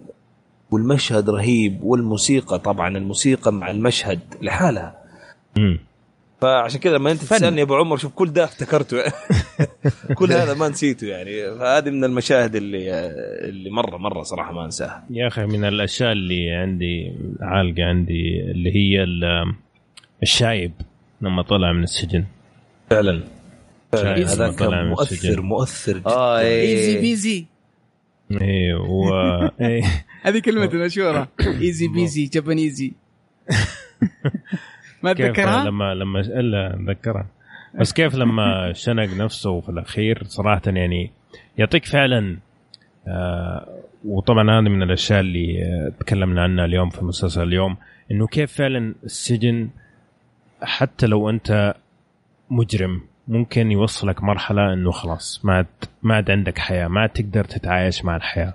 والمشهد 0.71 1.29
رهيب 1.29 1.83
والموسيقى 1.83 2.59
طبعا 2.59 2.97
الموسيقى 2.97 3.53
مع 3.53 3.71
المشهد 3.71 4.19
لحالها. 4.41 4.95
امم 5.57 5.79
فعشان 6.41 6.79
كذا 6.79 6.97
لما 6.97 7.11
انت. 7.11 7.21
تسألني 7.21 7.57
يا 7.57 7.63
أبو 7.65 7.75
عمر 7.75 7.97
شوف 7.97 8.13
كل 8.13 8.33
ده 8.33 8.43
افتكرته. 8.43 8.97
كل 10.19 10.31
هذا 10.31 10.53
ما 10.53 10.67
نسيته 10.69 11.07
يعني. 11.07 11.59
فهذه 11.59 11.89
من 11.89 12.03
المشاهد 12.03 12.55
اللي 12.55 12.89
اللي 13.49 13.69
مرة 13.69 13.97
مرة 13.97 14.23
صراحة 14.23 14.51
ما 14.53 14.65
أنساها. 14.65 15.05
يا 15.09 15.27
أخي 15.27 15.45
من 15.45 15.65
الأشياء 15.65 16.11
اللي 16.11 16.51
عندي 16.51 17.13
عالقة 17.41 17.83
عندي 17.83 18.41
اللي 18.51 18.75
هي 18.75 19.03
ال- 19.03 19.53
الشايب 20.23 20.71
لما 21.21 21.41
طلع 21.41 21.71
من 21.71 21.83
السجن. 21.83 22.25
فعلا. 22.89 23.23
فعلا. 23.91 24.15
شايف 24.15 24.29
هذا 24.29 24.45
لما 24.47 24.55
طلع 24.57 24.69
كان 24.69 24.83
من 24.83 24.89
مؤثر. 24.89 25.41
مؤثر 25.41 25.97
جدا. 25.97 26.09
آه 26.09 26.39
easy 26.39 26.95
اي 26.95 27.01
peasy 27.01 27.45
إيه 28.31 28.73
و 28.75 29.09
إيه. 29.61 29.83
هذه 30.21 30.39
كلمة 30.39 30.69
مشهورة. 30.85 31.27
easy 31.61 31.87
peasy 31.87 32.25
Japanesey 32.25 32.93
ما 35.03 35.13
كيف 35.13 35.27
تذكرها؟ 35.27 35.63
لما 35.63 35.93
لما 35.93 36.19
إلا 36.19 36.73
اتذكرها 36.73 37.25
بس 37.79 37.93
كيف 37.93 38.15
لما 38.15 38.45
شنق 38.83 39.13
نفسه 39.17 39.61
في 39.61 39.69
الأخير 39.69 40.23
صراحة 40.23 40.61
يعني 40.65 41.11
يعطيك 41.57 41.85
فعلا 41.85 42.37
آه 43.07 43.67
وطبعا 44.05 44.43
هذه 44.43 44.69
من 44.69 44.83
الأشياء 44.83 45.19
اللي 45.19 45.63
آه 45.63 45.91
تكلمنا 45.99 46.43
عنها 46.43 46.65
اليوم 46.65 46.89
في 46.89 47.05
مسلسل 47.05 47.43
اليوم 47.43 47.77
إنه 48.11 48.27
كيف 48.27 48.53
فعلا 48.53 48.95
السجن 49.03 49.69
حتى 50.61 51.07
لو 51.07 51.29
أنت 51.29 51.75
مجرم 52.49 53.01
ممكن 53.27 53.71
يوصلك 53.71 54.23
مرحلة 54.23 54.73
إنه 54.73 54.91
خلاص 54.91 55.45
ما 55.45 55.53
عاد 55.53 55.65
ما 56.03 56.15
عاد 56.15 56.31
عندك 56.31 56.57
حياة 56.57 56.87
ما 56.87 57.07
تقدر 57.07 57.43
تتعايش 57.43 58.05
مع 58.05 58.15
الحياة 58.15 58.53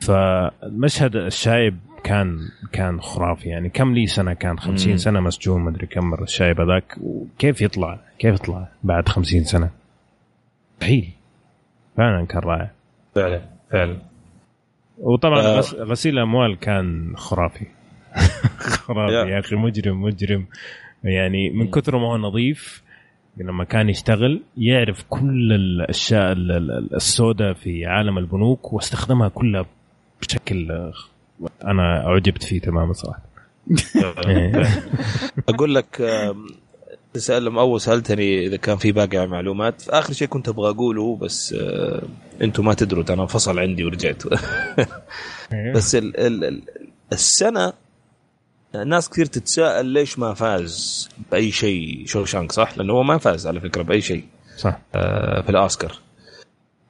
فالمشهد 0.00 1.16
الشايب 1.16 1.78
كان 2.04 2.38
كان 2.72 3.00
خرافي. 3.00 3.48
يعني 3.48 3.68
كم 3.68 3.94
لي 3.94 4.06
سنة 4.06 4.32
كان 4.32 4.58
50 4.58 4.90
مم. 4.92 4.96
سنة 4.98 5.20
مسجون 5.20 5.60
ما 5.62 5.70
أدري 5.70 5.86
كم 5.86 6.04
مره 6.10 6.22
الشايب 6.22 6.60
هذاك. 6.60 6.96
وكيف 7.00 7.62
يطلع؟ 7.62 8.00
كيف 8.18 8.34
يطلع 8.34 8.68
بعد 8.84 9.08
50 9.08 9.44
سنة؟ 9.44 9.70
مستحيل 10.74 11.08
فعلا 11.96 12.26
كان 12.26 12.40
رائع. 12.42 12.70
فعلا 13.14 13.40
فعلا. 13.70 13.96
وطبعا 14.98 15.40
آه. 15.40 15.58
غس- 15.58 15.74
غسيل 15.74 16.14
الاموال 16.14 16.58
كان 16.58 17.12
خرافي. 17.16 17.66
خرافي 18.86 19.30
يا. 19.30 19.38
أخي 19.38 19.56
مجرم 19.56 20.02
مجرم. 20.02 20.46
يعني 21.04 21.50
من 21.50 21.70
كثر 21.70 21.98
ما 21.98 22.06
هو 22.06 22.16
نظيف 22.16 22.82
لما 23.36 23.64
كان 23.64 23.88
يشتغل 23.88 24.42
يعرف 24.56 25.04
كل 25.08 25.52
الأشياء 25.52 26.32
ال- 26.32 26.50
ال- 26.52 26.94
السوداء 26.94 27.52
في 27.52 27.86
عالم 27.86 28.18
البنوك 28.18 28.72
واستخدمها 28.72 29.28
كلها 29.28 29.66
بشكل 30.20 30.70
آه، 30.72 30.92
أنا 31.64 32.06
أعجبت 32.06 32.42
فيه 32.42 32.60
تماما 32.60 32.92
صراحة. 32.92 33.22
أقول 35.48 35.74
لك 35.74 36.00
آم، 36.00 36.46
تسأل 37.12 37.44
لما 37.44 37.60
أول 37.60 37.80
سألتني 37.80 38.46
إذا 38.46 38.56
كان 38.56 38.76
في 38.76 38.92
باقي 38.92 39.26
معلومات 39.26 39.88
آخر 39.88 40.12
شيء 40.12 40.28
كنت 40.28 40.48
أبغى 40.48 40.70
أقوله 40.70 41.16
بس 41.16 41.54
أنتم 42.42 42.64
ما 42.64 42.74
تدروا 42.74 43.04
أنا 43.10 43.22
انفصل 43.22 43.58
عندي 43.58 43.84
ورجعت 43.84 44.22
بس 45.74 45.94
ال 45.94 46.16
ال 46.20 46.44
ال 46.44 46.62
السنة 47.12 47.72
ناس 48.86 49.08
كثير 49.10 49.26
تتساءل 49.26 49.86
ليش 49.86 50.18
ما 50.18 50.34
فاز 50.34 51.08
بأي 51.32 51.50
شيء 51.50 52.02
شوشانك 52.06 52.52
صح؟ 52.52 52.78
لأنه 52.78 52.92
هو 52.92 53.02
ما 53.02 53.18
فاز 53.18 53.46
على 53.46 53.60
فكرة 53.60 53.82
بأي 53.82 54.00
شيء 54.00 54.24
صح 54.56 54.78
آه، 54.94 55.40
في 55.40 55.48
الأوسكار. 55.48 55.92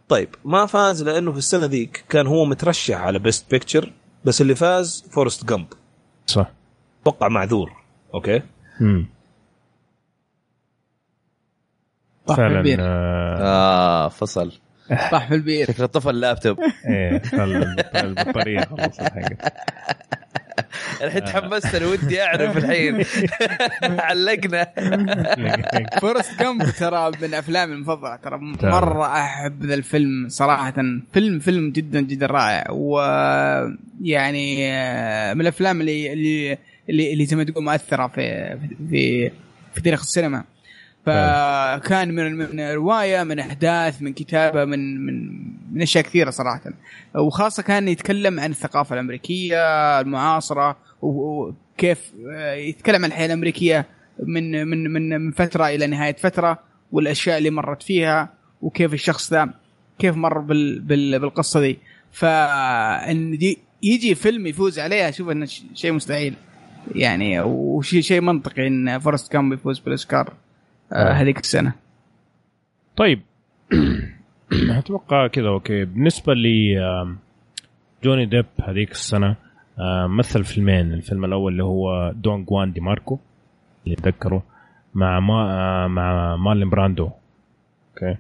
طيب 0.09 0.29
ما 0.45 0.67
فاز 0.67 1.03
لأنه 1.03 1.33
في 1.33 1.39
السنة 1.39 1.67
ذيك 1.67 2.05
كان 2.09 2.27
هو 2.27 2.45
مترشح 2.45 2.97
على 3.01 3.19
Best 3.19 3.51
Picture 3.51 3.93
بس 4.25 4.41
اللي 4.41 4.55
فاز 4.55 5.05
Forrest 5.11 5.45
Gump. 5.49 5.67
صح. 6.27 6.51
أتوقع 7.03 7.29
معذور. 7.29 7.73
أوكي؟ 8.15 8.43
مم. 8.81 9.07
طاح 12.27 12.37
في 12.37 12.43
فعلا 12.43 12.77
آه، 12.81 13.37
آه 13.41 14.09
فصل. 14.09 14.53
طاح 15.11 15.29
في 15.29 15.35
البير. 15.35 15.67
شكله 15.67 15.87
طفى 15.87 16.11
اللابتوب. 16.11 16.59
إيه 16.89 17.23
البطارية 17.95 18.61
خلصت 18.61 19.01
الحين 21.03 21.25
تحمست 21.25 21.75
أنا 21.75 21.87
ودي 21.87 22.23
أعرف 22.23 22.57
الحين. 22.57 23.05
علقنا. 24.09 24.67
Forrest 26.01 26.39
Gump 26.41 26.65
ترى 26.79 27.11
من 27.23 27.35
أفلامي 27.35 27.73
المفضلة. 27.73 28.17
ترى. 28.17 28.39
مرة 28.63 29.21
أحب 29.21 29.65
ذا 29.65 29.75
الفيلم 29.75 30.29
صراحة. 30.29 30.75
فيلم 31.13 31.39
فيلم 31.39 31.71
جدا 31.71 32.01
جدا 32.01 32.27
رائع. 32.27 32.65
ويعني 32.71 34.73
آه، 34.73 35.35
من 35.35 35.41
الأفلام 35.41 35.81
اللي 35.81 36.13
اللي 36.13 36.59
اللي, 36.91 37.13
اللي 37.13 37.27
زي 37.27 37.37
ما 37.37 37.45
تقول 37.45 37.65
مؤثرة 37.65 38.07
في 38.07 38.57
في 38.91 39.31
في 39.75 39.81
تاريخ 39.81 40.01
السينما. 40.01 40.45
فكان 41.07 42.15
من 42.15 42.37
من 42.37 42.61
رواية 42.61 43.23
من 43.23 43.39
أحداث 43.39 44.03
من 44.03 44.13
كتابة 44.13 44.65
من 44.65 45.07
من 45.07 45.43
من 45.73 45.83
أشياء 45.83 46.05
كثيرة 46.05 46.31
صراحة. 46.31 46.61
وخاصة 47.15 47.63
كان 47.63 47.89
يتكلم 47.89 48.41
عن 48.41 48.51
الثقافة 48.51 48.95
الأمريكية 48.95 50.01
المعاصرة 50.01 50.77
وكيف 51.03 52.13
آه، 52.31 52.55
يتكلم 52.55 53.05
عن 53.05 53.11
الحياة 53.11 53.27
الأمريكية 53.27 53.87
من 54.27 54.69
من 54.69 54.93
من 54.93 55.21
من 55.21 55.31
فترة 55.31 55.67
إلى 55.69 55.87
نهاية 55.87 56.17
فترة 56.17 56.59
والأشياء 56.93 57.39
اللي 57.39 57.51
مرت 57.51 57.83
فيها 57.83 58.29
وكيف 58.63 58.95
الشخص 58.95 59.33
ذا 59.33 59.51
كيف 59.99 60.17
مر 60.17 60.39
بال 60.39 60.81
بال 60.81 61.19
بالقصة 61.19 61.61
دي. 61.61 61.79
فإن 62.13 63.39
دي 63.39 63.59
يجي 63.83 64.15
فيلم 64.15 64.47
يفوز 64.47 64.79
عليها 64.79 65.09
أشوف 65.09 65.29
إنه 65.29 65.47
شيء 65.75 65.93
مستحيل. 65.93 66.35
يعني 66.95 67.41
وشيء 67.41 68.01
شيء 68.01 68.21
منطقي 68.21 68.67
إن 68.67 68.99
Forrest 68.99 69.33
Gump 69.33 69.53
يفوز 69.53 69.79
بالأوسكار. 69.79 70.33
هذيك 70.93 71.39
السنة. 71.39 71.73
طيب. 72.97 73.23
أتوقع 74.79 75.27
كذا 75.27 75.49
أوكي. 75.49 75.85
بالنسبة 75.85 76.33
آم، 76.79 77.19
جوني 78.05 78.27
ديب 78.27 78.47
هذيك 78.65 78.91
السنة 78.91 79.37
مثل 80.07 80.45
فيلمين. 80.45 80.93
الفيلم 80.93 81.25
الأول 81.25 81.53
اللي 81.53 81.65
هو 81.65 82.13
Don 82.17 82.45
Juan 82.45 82.73
DeMarco 82.73 83.19
اللي 83.85 83.95
اتذكره 83.95 84.43
مع 84.95 85.21
ما 85.21 85.35
آه، 85.35 85.87
مع 85.89 86.37
مارلون 86.37 86.71
براندو. 86.71 87.05
أوكي. 87.05 88.17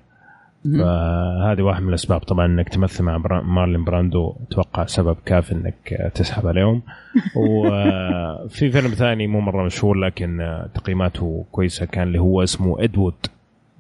فهذه 0.64 1.62
واحد 1.62 1.82
من 1.82 1.88
الأسباب. 1.88 2.20
طبعا 2.20 2.46
إنك 2.46 2.68
تمثل 2.68 3.04
مع 3.04 3.16
برا- 3.16 3.42
مارلون 3.42 3.84
براندو 3.84 4.34
أتوقع 4.48 4.86
سبب 4.86 5.16
كافي 5.26 5.52
إنك 5.52 5.92
آه، 5.92 6.08
تسحب 6.08 6.46
عليهم. 6.46 6.82
وفي 7.36 8.70
فيلم 8.70 8.88
ثاني 8.90 9.26
مو 9.26 9.40
مرة 9.40 9.64
مشهور 9.64 9.96
لكن 9.96 10.40
آه، 10.40 10.68
تقييماته 10.74 11.44
كويسة. 11.52 11.86
كان 11.86 12.02
اللي 12.08 12.18
هو 12.18 12.42
اسمه 12.42 12.84
Ed 12.84 12.94
Wood 12.94 13.14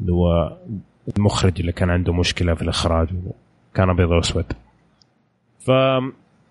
اللي 0.00 0.12
هو 0.12 0.56
المخرج 1.16 1.60
اللي 1.60 1.72
كان 1.72 1.90
عنده 1.90 2.12
مشكلة 2.12 2.54
في 2.54 2.62
الإخراج 2.62 3.08
كان 3.74 3.90
أبيض 3.90 4.10
وأسود. 4.10 4.44
ف 5.60 5.70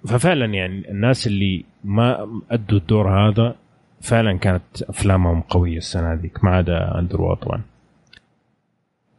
ففعلا 0.07 0.45
يعني 0.45 0.91
الناس 0.91 1.27
اللي 1.27 1.65
ما 1.83 2.27
أدوا 2.51 2.77
الدور 2.77 3.09
هذا 3.29 3.55
فعلا 4.01 4.37
كانت 4.37 4.81
أفلامهم 4.89 5.41
قوية 5.41 5.77
السنة 5.77 6.13
هذيك 6.13 6.43
ما 6.43 6.49
عدا 6.55 6.99
اندر 6.99 7.35
طبعا 7.35 7.61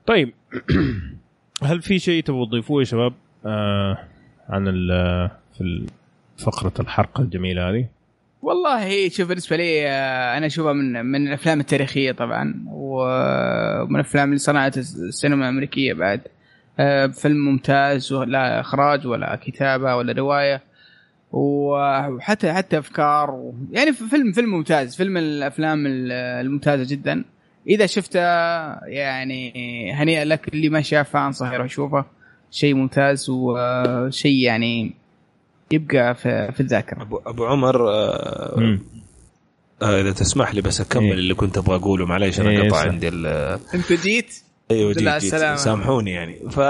طيب 0.06 0.32
هل 1.62 1.82
في 1.82 1.98
شيء 1.98 2.22
تبغوا 2.22 2.46
تضيفوه 2.46 2.80
يا 2.80 2.84
شباب؟ 2.84 3.12
آه 3.46 3.98
عن 4.48 4.68
ال- 4.68 5.30
في 5.58 5.86
فقرة 6.38 6.72
الحلقة 6.80 7.22
الجميلة 7.22 7.70
هذه. 7.70 7.86
والله 8.42 9.08
شوف 9.08 9.28
بالنسبة 9.28 9.56
لي 9.56 9.88
آه، 9.88 10.38
أنا 10.38 10.46
أشوفها 10.46 10.72
من 10.72 11.04
من 11.06 11.26
الأفلام 11.28 11.60
التاريخية 11.60 12.12
طبعا 12.12 12.64
ومن 12.66 13.94
الأفلام 13.96 14.28
اللي 14.28 14.38
صنعت 14.38 14.78
السينما 14.78 15.44
الأمريكية 15.44 15.92
بعد. 15.94 16.20
آه، 16.78 17.06
فيلم 17.06 17.36
ممتاز 17.44 18.12
لا 18.12 18.60
إخراج 18.60 19.06
ولا 19.06 19.36
كتابة 19.42 19.96
ولا 19.96 20.12
رواية 20.12 20.62
وحتى 21.32 22.52
حتى 22.52 22.78
أفكار. 22.78 23.52
يعني 23.70 23.92
فيلم 23.92 24.32
فيلم 24.32 24.48
ممتاز 24.50 24.96
فيلم 24.96 25.16
الأفلام 25.16 25.84
الممتازة 25.86 26.86
جدا. 26.96 27.24
إذا 27.68 27.86
شفته 27.86 28.20
يعني 28.86 29.52
هنيئا 29.92 30.24
لك 30.24 30.48
اللي 30.48 30.68
ما 30.68 30.82
شافه 30.82 31.26
انصح 31.26 31.52
يروح 31.52 31.66
يشوفه 31.66 32.04
شيء 32.50 32.74
ممتاز 32.74 33.30
وشيء 33.30 34.36
يعني 34.36 34.94
يبقى 35.70 36.14
في, 36.14 36.52
في 36.52 36.60
الذاكرة 36.60 37.02
أبو 37.02 37.20
أبو 37.26 37.44
عمر 37.46 37.90
آه. 37.90 38.78
آه 39.82 40.00
إذا 40.00 40.12
تسمح 40.12 40.54
لي 40.54 40.60
بس 40.60 40.80
أكمل 40.80 41.04
إيه. 41.04 41.12
اللي 41.12 41.34
كنت 41.34 41.58
أبغى 41.58 41.76
أقوله 41.76 42.06
معليش 42.06 42.40
أنا 42.40 42.50
إيه، 42.50 42.68
قطع. 42.68 42.80
عندي 42.80 43.08
ال- 43.08 43.58
أنت 43.74 43.92
جيت 43.92 44.34
أيوه 44.70 44.92
جيت, 44.92 44.98
جيت 45.02 45.08
السلامة. 45.08 45.56
سامحوني 45.56 46.10
يعني 46.10 46.36
ف 46.50 46.60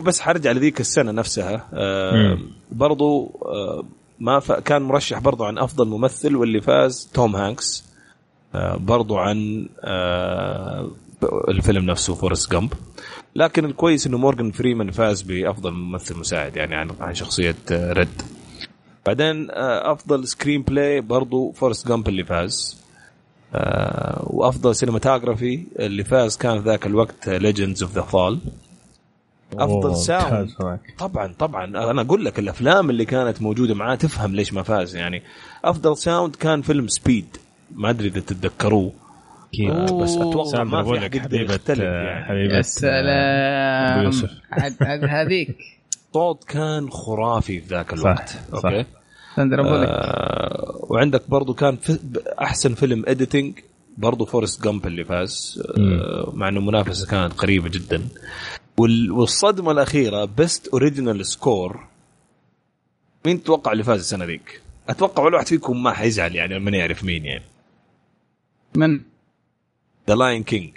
بس 0.06 0.20
حرجع 0.20 0.52
لذيك 0.52 0.80
السنة 0.80 1.12
نفسها 1.12 1.68
آه. 1.72 2.38
برضو 2.72 3.40
آه 3.44 3.84
ما 4.20 4.40
ف... 4.40 4.52
كان 4.52 4.82
مرشح 4.82 5.18
برضو 5.18 5.44
عن 5.44 5.58
أفضل 5.58 5.88
ممثل 5.88 6.36
واللي 6.36 6.60
فاز 6.60 7.10
توم 7.14 7.36
هانكس 7.36 7.91
برضو 8.54 9.16
عن 9.16 9.68
آه 9.84 10.90
الفيلم 11.48 11.84
نفسه 11.84 12.14
Forrest 12.14 12.52
Gump. 12.52 12.72
لكن 13.36 13.64
الكويس 13.64 14.06
إنه 14.06 14.18
مورجان 14.18 14.50
فريمان 14.50 14.90
فاز 14.90 15.22
بأفضل 15.22 15.70
ممثل 15.72 16.18
مساعد 16.18 16.56
يعني 16.56 16.74
عن 16.74 16.90
عن 17.00 17.14
شخصية 17.14 17.54
آه 17.72 17.92
ريد. 17.92 18.22
بعدين 19.06 19.50
آه 19.50 19.92
أفضل 19.92 20.28
screenplay 20.28 21.00
برضو 21.00 21.52
Forrest 21.52 21.88
Gump 21.88 22.08
اللي 22.08 22.24
فاز. 22.24 22.82
آه 23.54 24.22
وأفضل 24.26 24.74
cinematography 24.76 25.64
اللي 25.78 26.04
فاز 26.04 26.36
كان 26.36 26.58
ذاك 26.58 26.86
الوقت 26.86 27.28
Legends 27.28 27.82
of 27.82 27.94
the 27.94 28.02
Fall 28.02 28.38
أفضل 29.52 29.96
sound. 29.96 30.50
طبعا 30.98 31.34
طبعا. 31.38 31.64
أنا 31.64 32.00
أقول 32.02 32.24
لك 32.24 32.38
الأفلام 32.38 32.90
اللي 32.90 33.04
كانت 33.04 33.42
موجودة 33.42 33.74
معاه 33.74 33.94
تفهم 33.94 34.34
ليش 34.34 34.52
ما 34.52 34.62
فاز 34.62 34.96
يعني. 34.96 35.22
أفضل 35.64 35.96
sound 35.96 36.36
كان 36.36 36.62
فيلم 36.62 36.88
Speed 36.88 37.36
ما 37.74 37.90
أدري 37.90 38.08
إذا 38.08 38.20
تتذكروه 38.20 38.92
آه، 39.70 40.02
بس 40.02 40.16
أتوقع 40.16 40.64
ما 40.64 40.82
في 40.82 40.98
أحد 40.98 41.14
يقدر 41.14 41.40
يختلف 41.40 41.80
آه، 41.80 41.84
يعني. 41.84 42.24
حبيبة 42.24 42.52
يا 42.54 42.58
أبو 44.02 44.10
سلام 44.10 45.04
هذيك. 45.04 45.56
الصوت 46.08 46.44
كان 46.44 46.90
خرافي 46.90 47.60
في 47.60 47.66
ذاك 47.66 47.94
صح، 47.94 47.98
الوقت. 48.06 48.28
صح. 48.28 48.64
أوكي. 48.64 48.84
ساندرا 49.36 49.62
بولك 49.62 49.88
آه 49.88 50.86
وعندك 50.90 51.22
برضو 51.30 51.54
كان 51.54 51.76
في 51.76 51.98
أحسن 52.42 52.74
فيلم 52.74 53.04
editing 53.06 53.58
برضو 53.98 54.24
Forrest 54.24 54.64
Gump 54.64 54.86
اللي 54.86 55.04
فاز. 55.04 55.62
آه 55.78 56.30
مع 56.34 56.48
إنه 56.48 56.58
المنافسة 56.60 57.06
كانت 57.06 57.32
قريبة 57.32 57.68
جدا. 57.68 58.02
وال- 58.78 59.12
والصدمة 59.12 59.70
الأخيرة 59.72 60.24
best 60.24 60.68
original 60.68 61.26
score 61.26 61.86
مين 63.26 63.42
تتوقع 63.42 63.72
اللي 63.72 63.84
فاز 63.84 64.00
السنة 64.00 64.24
ذيك؟ 64.24 64.62
أتوقع 64.88 65.22
ولا 65.22 65.34
واحد 65.36 65.46
فيكم 65.46 65.82
ما 65.82 65.92
حيزعل 65.92 66.34
يعني 66.36 66.54
لما 66.54 66.70
يعرف 66.76 67.04
مين 67.04 67.24
يعني. 67.24 67.42
من 68.74 69.00
The 70.08 70.14
Lion 70.14 70.42
King 70.42 70.76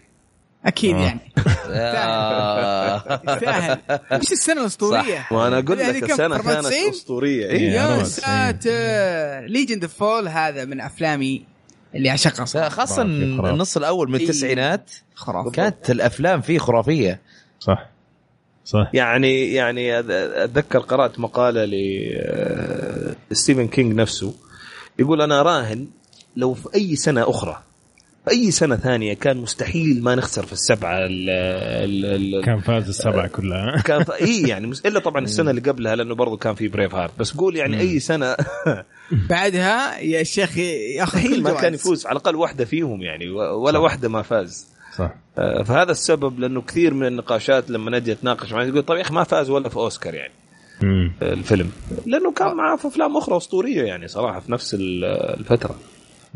أكيد 0.65 0.95
آه. 0.95 0.99
يعني 0.99 1.32
آه. 1.69 3.22
يستاهل 3.35 3.80
إيش 4.11 4.32
السنة 4.32 4.61
الأسطورية 4.61 5.27
وأنا 5.32 5.59
أقول 5.59 5.80
لك؟ 5.80 6.03
السنة 6.03 6.35
94 6.35 6.61
كانت 6.82 6.95
أسطورية. 6.95 7.45
يا 7.48 7.82
94. 7.82 8.06
ترى 8.06 9.48
Legend 9.48 9.84
of 9.84 9.94
Fall 9.94 10.27
هذا 10.27 10.65
من 10.65 10.82
أفلامي 10.82 11.45
اللي 11.95 12.09
أعشقها 12.09 12.45
صراحة 12.45 12.69
خاصة. 12.69 13.01
النص 13.01 13.77
الأول 13.77 14.09
من 14.09 14.15
إيه. 14.15 14.24
التسعينات 14.24 14.91
خرافي 15.15 15.49
كانت 15.49 15.90
الأفلام 15.90 16.41
فيه 16.41 16.59
خرافية 16.59 17.22
صح 17.59 17.90
صح 18.65 18.90
يعني 18.93 19.53
يعني 19.53 20.01
أذ- 20.01 20.06
أتذكر 20.09 20.80
قرأت 20.80 21.19
مقالة 21.19 21.65
لستيفن 23.32 23.67
كينج 23.67 23.93
نفسه 23.95 24.33
يقول 24.99 25.22
أنا 25.22 25.41
راهن 25.41 25.88
لو 26.35 26.53
في 26.53 26.69
أي 26.75 26.95
سنة 26.95 27.30
أخرى 27.30 27.64
أي 28.30 28.52
سنة 28.52 28.76
ثانية 28.76 29.14
كان 29.14 29.38
مستحيل 29.38 30.04
ما 30.04 30.16
نخسر 30.16 30.45
في 30.45 30.54
السبعة 30.54 30.98
ال 31.06 31.30
ال 31.30 32.36
ال 32.36 32.44
كان 32.45 32.60
فاز 32.60 32.88
السبعة 32.90 33.28
كلها. 33.28 33.82
كان 33.82 34.04
في 34.04 34.14
إي 34.22 34.42
يعني 34.50 34.68
مس- 34.68 34.86
إلا 34.86 35.00
طبعا 35.00 35.24
السنة 35.24 35.50
اللي 35.50 35.62
قبلها 35.62 35.95
لأنه 35.95 36.16
برضو 36.16 36.38
كان 36.38 36.56
في 36.56 36.68
Braveheart 36.68 37.11
بس 37.20 37.32
قول 37.34 37.56
يعني 37.56 37.80
أي 37.80 38.00
سنة. 38.00 38.36
بعدها 39.30 40.00
يا 40.00 40.24
شيخ 40.24 40.58
ياخذ 40.98 41.42
ما 41.42 41.54
كان. 41.54 41.74
يفوز 41.74 42.06
على 42.06 42.12
الأقل 42.18 42.36
واحدة 42.36 42.66
فيهم 42.66 43.02
يعني 43.02 43.30
ولا 43.30 43.80
واحدة 43.80 44.10
ما 44.10 44.22
فاز. 44.22 44.68
صح. 44.98 45.12
آه، 45.38 45.64
فهذا 45.64 45.92
السبب 45.92 46.40
لأنه 46.40 46.62
كثير 46.62 46.94
من 46.94 47.08
النقاشات 47.08 47.70
لما 47.70 47.92
نجي 48.00 48.12
أتناقش 48.12 48.54
معاه 48.54 48.66
يقول 48.66 48.84
طيب 48.84 48.98
يا 48.98 49.02
أخي 49.04 49.14
ما 49.14 49.24
فاز 49.24 49.50
ولا 49.50 49.70
في 49.70 49.76
أوسكار 49.76 50.14
يعني. 50.14 50.34
مم. 50.82 51.14
الفيلم. 51.22 51.72
لأنه 52.06 52.32
كان 52.32 52.56
معاه 52.56 52.76
في 52.76 52.88
أفلام 52.88 53.18
أخرى 53.18 53.38
أسطورية 53.38 53.84
يعني 53.84 54.08
صراحة 54.08 54.40
في 54.40 54.52
نفس 54.52 54.74
ال- 54.74 55.04
الفترة. 55.40 55.76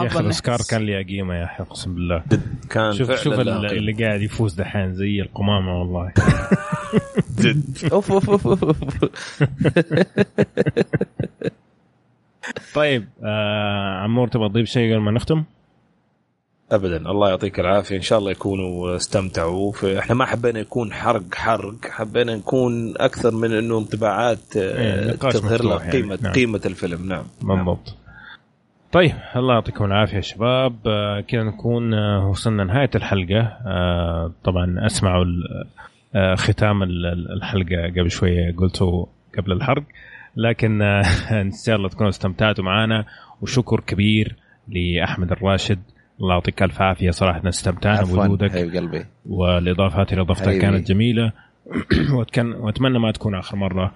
يا 0.02 0.08
أخي 0.08 0.20
نحس. 0.20 0.42
كان 0.70 0.82
لي 0.82 1.04
قيمه 1.04 1.36
يا 1.36 1.44
أخي 1.44 1.64
أقسم 1.64 1.96
بالله 1.96 2.24
كان 2.70 2.94
شوف 2.94 3.12
شوف. 3.12 3.40
اللي 3.40 3.94
قاعد 4.06 4.22
يفوز 4.22 4.54
دحين 4.54 4.94
زي 4.94 5.22
القمامة 5.22 5.80
والله 5.80 6.12
أوف 7.94 8.12
أوف 8.12 8.30
أوف 8.30 8.48
أوف. 8.48 9.44
طيب 12.76 13.08
آه 13.24 14.00
عمور 14.04 14.28
تبغى 14.28 14.50
تضيف 14.50 14.70
شيء 14.70 14.94
قبل 14.94 15.02
ما 15.02 15.12
نختم؟ 15.12 15.44
ابدا 16.72 16.98
الله 16.98 17.30
يعطيك 17.30 17.60
العافية 17.60 17.96
إن 17.96 18.02
شاء 18.02 18.20
الله 18.20 18.32
يكونوا 18.32 18.96
استمتعوا 18.96 19.74
إحنا 20.00 20.16
ما 20.16 20.26
حبينا 20.26 20.60
يكون 20.60 20.94
حرق 20.94 21.36
حرق 21.36 21.76
حبينا 21.86 22.36
نكون 22.36 22.94
أكثر 22.98 23.32
من 23.32 23.54
إنه 23.54 23.78
انطباعات 23.78 24.58
آه، 24.58 25.10
إيه، 25.10 25.12
تظهر 25.12 25.64
لك 25.64 25.82
يعني. 25.82 25.92
قيمه 25.92 26.20
نعم. 26.22 26.34
قيمة 26.34 26.62
الفيلم 26.66 27.08
نعم 27.08 27.24
بالضبط 27.42 27.96
طيب 28.92 29.12
الله 29.36 29.54
يعطيكم 29.54 29.86
العافية 29.86 30.16
يا 30.16 30.22
شباب. 30.22 30.76
آه 30.88 31.22
كذا 31.22 31.44
نكون 31.44 31.94
آه 31.94 32.28
وصلنا 32.30 32.64
نهاية 32.64 32.90
الحلقة. 32.96 33.40
آه 33.66 34.32
طبعا 34.44 34.86
اسمعوا 34.86 35.26
ختام 36.36 36.84
ال- 36.84 37.06
ال- 37.06 37.32
الحلقة 37.32 37.88
قبل 38.00 38.12
شوية 38.12 38.56
قلته 38.58 39.08
قبل 39.38 39.52
الحرق. 39.52 39.84
لكن 40.36 40.82
إن 41.32 41.52
شاء 41.66 41.76
الله 41.76 41.90
تكونوا 41.90 42.10
استمتعتوا 42.10 42.64
معنا 42.64 43.06
وشكر 43.42 43.80
كبير 43.80 44.36
لأحمد 44.68 45.32
الراشد. 45.32 45.80
الله 46.22 46.34
يعطيك 46.34 46.64
ألف 46.64 46.82
عافية. 46.82 47.10
صراحة 47.12 47.50
استمتعنا 47.50 48.02
بوجودك. 48.02 48.52
قلبي. 48.78 49.06
والإضافات 49.26 50.12
اللي 50.12 50.22
اضفتها. 50.22 50.60
كانت 50.60 50.88
جميلة. 50.88 51.32
وأتمنى 52.62 53.00
ما 53.00 53.12
تكون 53.12 53.36
آخر 53.36 53.56
مرة 53.56 53.92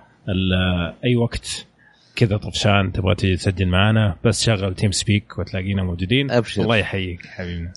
أي 1.06 1.16
وقت 1.16 1.68
كذا 2.16 2.38
طفشان 2.38 2.92
تبغى 2.92 3.16
تيجي 3.16 3.36
تسجل 3.36 3.68
معنا 3.68 4.16
بس 4.26 4.44
شغل 4.44 4.76
تيم 4.76 4.92
سبيك 4.92 5.40
وتلاقينا 5.40 5.84
موجودين. 5.84 6.32
أبشر. 6.32 6.62
الله 6.62 6.76
يحييك 6.78 7.26
حبيبنا. 7.26 7.74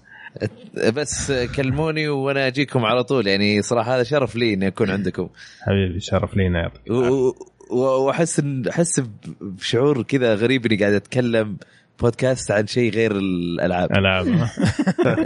بس 0.95 1.33
كلموني 1.33 2.09
وأنا 2.09 2.47
أجيكم 2.47 2.85
على 2.85 3.05
طول 3.05 3.27
يعني 3.27 3.63
صراحة 3.63 3.95
هذا 3.97 4.03
شرف 4.03 4.37
لي 4.37 4.55
إني 4.55 4.67
أكون 4.67 4.91
عندكم. 4.91 5.29
حبيبي 5.61 6.01
شرف 6.01 6.37
لينا 6.37 6.61
يعطيك 6.61 6.91
و- 6.91 7.35
و- 7.71 8.07
وأحس 8.07 8.43
أحس 8.71 9.03
بشعور 9.41 10.03
كذا 10.03 10.35
غريب 10.35 10.67
إني 10.67 10.77
قاعد 10.77 10.93
أتكلم 10.93 11.57
بودكاست 12.01 12.51
عن 12.51 12.67
شيء 12.67 12.93
غير 12.93 13.13
الألعاب. 13.13 13.93
ألعاب 13.93 14.27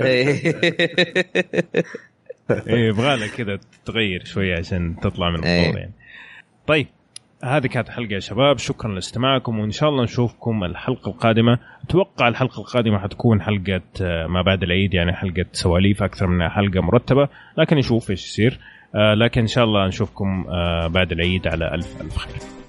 إيه 0.03 0.55
يبغى 2.69 3.15
لك 3.17 3.31
كذا 3.31 3.59
تغير 3.85 4.25
شوية 4.25 4.59
عشان 4.59 4.97
تطلع 5.03 5.31
من 5.31 5.45
إيه. 5.45 5.61
الفور 5.67 5.79
يعني. 5.79 5.93
طيب 6.67 6.87
هذه 7.45 7.67
كانت 7.67 7.89
حلقة 7.89 8.13
يا 8.15 8.21
شباب. 8.21 8.59
شكرا 8.59 8.95
لاستماعكم 8.95 9.59
وإن 9.59 9.71
شاء 9.71 9.89
الله 9.89 10.03
نشوفكم 10.03 10.65
الحلقة 10.65 11.09
القادمة. 11.11 11.59
أتوقع 11.85 12.29
الحلقة 12.29 12.61
القادمة 12.61 12.99
حتكون 12.99 13.43
حلقة 13.43 13.83
آه، 14.03 14.27
ما 14.27 14.43
بعد 14.43 14.63
العيد 14.63 14.95
يعني 14.95 15.13
حلقة 15.13 15.45
سواليف 15.53 16.03
أكثر 16.03 16.27
من 16.27 16.49
حلقة 16.49 16.81
مرتبة. 16.81 17.29
لكن 17.59 17.77
نشوف 17.77 18.11
إيش 18.11 18.27
يصير. 18.27 18.59
آه، 18.95 19.15
لكن 19.15 19.41
إن 19.41 19.47
شاء 19.47 19.65
الله 19.65 19.87
نشوفكم 19.87 20.47
آه، 20.49 20.87
بعد 20.87 21.13
العيد 21.13 21.49
على 21.49 21.75
ألف 21.75 22.01
ألف 22.01 22.17
خير. 22.17 22.60